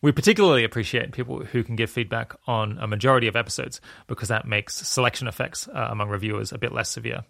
We 0.00 0.12
particularly 0.12 0.62
appreciate 0.62 1.10
people 1.10 1.44
who 1.44 1.64
can 1.64 1.74
give 1.74 1.90
feedback 1.90 2.36
on 2.46 2.78
a 2.78 2.86
majority 2.86 3.26
of 3.26 3.34
episodes 3.34 3.80
because 4.06 4.28
that 4.28 4.46
makes 4.46 4.76
selection 4.76 5.26
effects 5.26 5.66
uh, 5.66 5.88
among 5.90 6.10
reviewers 6.10 6.52
a 6.52 6.58
bit 6.58 6.72
less 6.72 6.90
severe. 6.90 7.24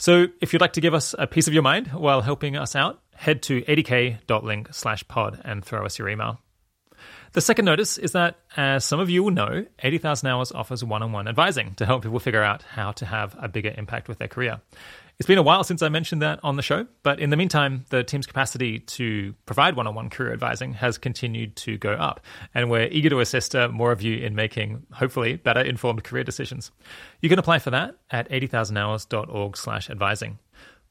So, 0.00 0.28
if 0.40 0.52
you'd 0.52 0.62
like 0.62 0.74
to 0.74 0.80
give 0.80 0.94
us 0.94 1.14
a 1.18 1.26
piece 1.26 1.48
of 1.48 1.54
your 1.54 1.64
mind 1.64 1.88
while 1.88 2.20
helping 2.20 2.56
us 2.56 2.76
out, 2.76 3.02
head 3.14 3.42
to 3.42 3.62
80k.link 3.62 4.72
slash 4.72 5.06
pod 5.08 5.40
and 5.44 5.64
throw 5.64 5.84
us 5.84 5.98
your 5.98 6.08
email. 6.08 6.40
The 7.32 7.40
second 7.40 7.64
notice 7.64 7.98
is 7.98 8.12
that, 8.12 8.38
as 8.56 8.84
some 8.84 9.00
of 9.00 9.10
you 9.10 9.24
will 9.24 9.32
know, 9.32 9.66
80,000 9.80 10.28
Hours 10.28 10.52
offers 10.52 10.84
one 10.84 11.02
on 11.02 11.10
one 11.10 11.26
advising 11.26 11.74
to 11.74 11.84
help 11.84 12.02
people 12.02 12.20
figure 12.20 12.42
out 12.42 12.62
how 12.62 12.92
to 12.92 13.06
have 13.06 13.36
a 13.40 13.48
bigger 13.48 13.74
impact 13.76 14.08
with 14.08 14.18
their 14.18 14.28
career. 14.28 14.60
It's 15.18 15.26
been 15.26 15.38
a 15.38 15.42
while 15.42 15.64
since 15.64 15.82
I 15.82 15.88
mentioned 15.88 16.22
that 16.22 16.38
on 16.44 16.54
the 16.54 16.62
show, 16.62 16.86
but 17.02 17.18
in 17.18 17.30
the 17.30 17.36
meantime, 17.36 17.84
the 17.90 18.04
team's 18.04 18.24
capacity 18.24 18.78
to 18.78 19.34
provide 19.46 19.74
one 19.74 19.88
on 19.88 19.96
one 19.96 20.10
career 20.10 20.32
advising 20.32 20.74
has 20.74 20.96
continued 20.96 21.56
to 21.56 21.76
go 21.76 21.94
up, 21.94 22.20
and 22.54 22.70
we're 22.70 22.86
eager 22.86 23.10
to 23.10 23.18
assist 23.18 23.56
uh, 23.56 23.68
more 23.68 23.90
of 23.90 24.00
you 24.00 24.16
in 24.16 24.36
making, 24.36 24.86
hopefully, 24.92 25.34
better 25.34 25.60
informed 25.60 26.04
career 26.04 26.22
decisions. 26.22 26.70
You 27.20 27.28
can 27.28 27.40
apply 27.40 27.58
for 27.58 27.70
that 27.70 27.96
at 28.12 28.30
80,000hours.org 28.30 29.56
slash 29.56 29.90
advising. 29.90 30.38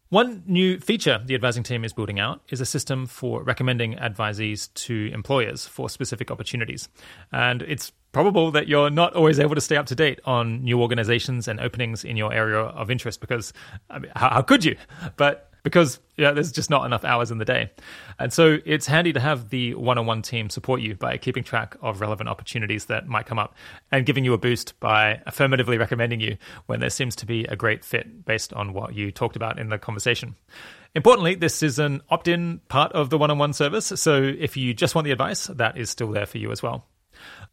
One 0.10 0.44
new 0.46 0.80
feature 0.80 1.22
the 1.26 1.36
advising 1.36 1.64
team 1.64 1.86
is 1.86 1.94
building 1.94 2.20
out 2.20 2.42
is 2.50 2.60
a 2.60 2.66
system 2.66 3.08
for 3.08 3.44
recommending 3.44 3.96
advisees 3.96 4.74
to 4.74 5.10
employers 5.14 5.66
for 5.66 5.90
specific 5.90 6.32
opportunities. 6.32 6.90
And 7.32 7.62
it's 7.62 7.94
probable 8.12 8.52
that 8.52 8.68
you're 8.68 8.90
not 8.90 9.14
always 9.14 9.40
able 9.40 9.56
to 9.56 9.62
stay 9.62 9.76
up 9.76 9.86
to 9.88 9.96
date 9.96 10.20
on 10.26 10.64
new 10.64 10.82
organizations 10.82 11.48
and 11.48 11.60
openings 11.60 12.04
in 12.04 12.18
your 12.18 12.34
area 12.34 12.60
of 12.60 12.90
interest 12.90 13.22
because 13.22 13.54
I 13.90 14.00
mean, 14.00 14.12
how, 14.16 14.30
how 14.30 14.42
could 14.42 14.66
you? 14.66 14.76
But 15.18 15.48
because 15.64 16.00
yeah, 16.16 16.32
there's 16.32 16.52
just 16.52 16.70
not 16.70 16.86
enough 16.86 17.04
hours 17.04 17.30
in 17.30 17.40
the 17.40 17.46
day. 17.46 17.70
And 18.18 18.32
so 18.32 18.58
it's 18.66 18.88
handy 18.88 19.12
to 19.12 19.20
have 19.20 19.50
the 19.50 19.76
one 19.76 19.98
on 19.98 20.06
one 20.06 20.22
team 20.22 20.50
support 20.50 20.80
you 20.80 20.96
by 20.96 21.18
keeping 21.18 21.44
track 21.44 21.76
of 21.82 22.00
relevant 22.00 22.30
opportunities 22.30 22.86
that 22.86 23.08
might 23.08 23.26
come 23.26 23.38
up 23.38 23.54
and 23.92 24.06
giving 24.06 24.24
you 24.24 24.34
a 24.34 24.38
boost 24.38 24.80
by 24.80 25.22
affirmatively 25.26 25.78
recommending 25.78 26.22
you 26.22 26.38
when 26.68 26.80
there 26.80 26.90
seems 26.90 27.18
to 27.18 27.26
be 27.26 27.44
a 27.46 27.56
great 27.58 27.84
fit 27.84 28.26
based 28.26 28.54
on 28.54 28.72
what 28.74 28.96
you 28.96 29.12
talked 29.12 29.36
about 29.36 29.60
in 29.60 29.68
the 29.68 29.78
conversation. 29.78 30.36
Importantly, 30.96 31.36
this 31.36 31.62
is 31.62 31.80
an 31.80 32.02
opt 32.10 32.30
in 32.30 32.62
part 32.70 32.94
of 32.94 33.10
the 33.10 33.18
one 33.18 33.30
on 33.30 33.38
one 33.38 33.52
service. 33.52 33.88
So 33.88 34.24
if 34.24 34.56
you 34.56 34.74
just 34.74 34.96
want 34.96 35.06
the 35.06 35.12
advice, 35.12 35.48
that 35.48 35.78
is 35.78 35.90
still 35.90 36.12
there 36.12 36.26
for 36.26 36.38
you 36.38 36.52
as 36.52 36.64
well. 36.64 36.86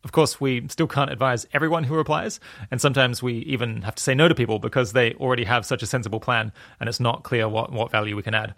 Of 0.04 0.12
course, 0.12 0.40
we 0.40 0.68
still 0.68 0.86
can't 0.86 1.10
advise 1.10 1.46
everyone 1.52 1.84
who 1.84 1.98
applies, 1.98 2.38
and 2.70 2.80
sometimes 2.80 3.22
we 3.22 3.38
even 3.38 3.82
have 3.82 3.94
to 3.94 4.02
say 4.02 4.14
no 4.14 4.28
to 4.28 4.34
people 4.34 4.58
because 4.58 4.92
they 4.92 5.14
already 5.14 5.44
have 5.44 5.64
such 5.64 5.82
a 5.82 5.86
sensible 5.86 6.20
plan 6.20 6.52
and 6.78 6.88
it's 6.88 7.00
not 7.00 7.22
clear 7.22 7.48
what, 7.48 7.72
what 7.72 7.90
value 7.90 8.14
we 8.14 8.22
can 8.22 8.34
add. 8.34 8.54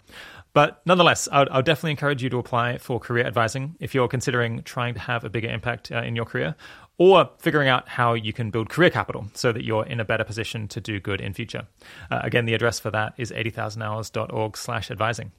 But 0.53 0.81
nonetheless, 0.85 1.27
I 1.31 1.43
would, 1.43 1.65
definitely 1.65 1.91
encourage 1.91 2.23
you 2.23 2.29
to 2.31 2.39
apply 2.39 2.79
for 2.79 2.99
career 2.99 3.25
advising 3.25 3.75
if 3.79 3.93
you're 3.93 4.07
considering 4.07 4.63
trying 4.63 4.95
to 4.95 4.99
have 4.99 5.23
a 5.23 5.29
bigger 5.29 5.49
impact 5.49 5.91
uh, 5.91 6.01
in 6.01 6.15
your 6.15 6.25
career 6.25 6.55
or 6.97 7.29
figuring 7.37 7.67
out 7.67 7.87
how 7.87 8.13
you 8.13 8.33
can 8.33 8.49
build 8.49 8.69
career 8.69 8.89
capital 8.89 9.27
so 9.33 9.51
that 9.51 9.63
you're 9.63 9.85
in 9.85 9.99
a 9.99 10.05
better 10.05 10.23
position 10.23 10.67
to 10.69 10.81
do 10.81 10.99
good 10.99 11.21
in 11.21 11.33
future. 11.33 11.67
Uh, 12.09 12.21
again, 12.23 12.45
the 12.45 12.55
address 12.55 12.79
for 12.79 12.89
that 12.91 13.13
is 13.17 13.31
80,000hours.org 13.31 14.57
slash 14.57 14.89
advising. 14.89 15.31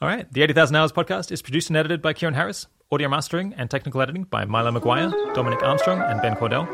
All 0.00 0.08
right, 0.08 0.32
the 0.32 0.42
80,000 0.42 0.76
Hours 0.76 0.92
podcast 0.92 1.30
is 1.30 1.42
produced 1.42 1.68
and 1.68 1.76
edited 1.76 2.00
by 2.00 2.14
Keiran 2.14 2.34
Harris. 2.34 2.68
Audio 2.90 3.06
mastering 3.06 3.52
and 3.58 3.70
technical 3.70 4.00
editing 4.00 4.24
by 4.24 4.46
Milo 4.46 4.70
McGuire, 4.70 5.12
Dominic 5.34 5.62
Armstrong, 5.62 6.00
and 6.00 6.22
Ben 6.22 6.34
Cordell. 6.34 6.66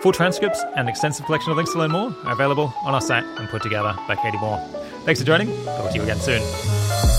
Full 0.00 0.12
transcripts 0.12 0.62
and 0.62 0.82
an 0.82 0.88
extensive 0.88 1.26
collection 1.26 1.50
of 1.50 1.56
links 1.56 1.72
to 1.72 1.78
learn 1.78 1.90
more 1.90 2.14
are 2.24 2.34
available 2.34 2.72
on 2.84 2.94
our 2.94 3.00
site 3.00 3.24
and 3.24 3.48
put 3.48 3.64
together 3.64 3.92
by 4.06 4.14
Katie 4.14 4.38
Moore. 4.38 4.58
Thanks 5.04 5.18
for 5.18 5.26
joining. 5.26 5.48
Talk 5.64 5.90
to 5.90 5.96
you 5.96 6.04
again 6.04 6.20
soon. 6.20 7.15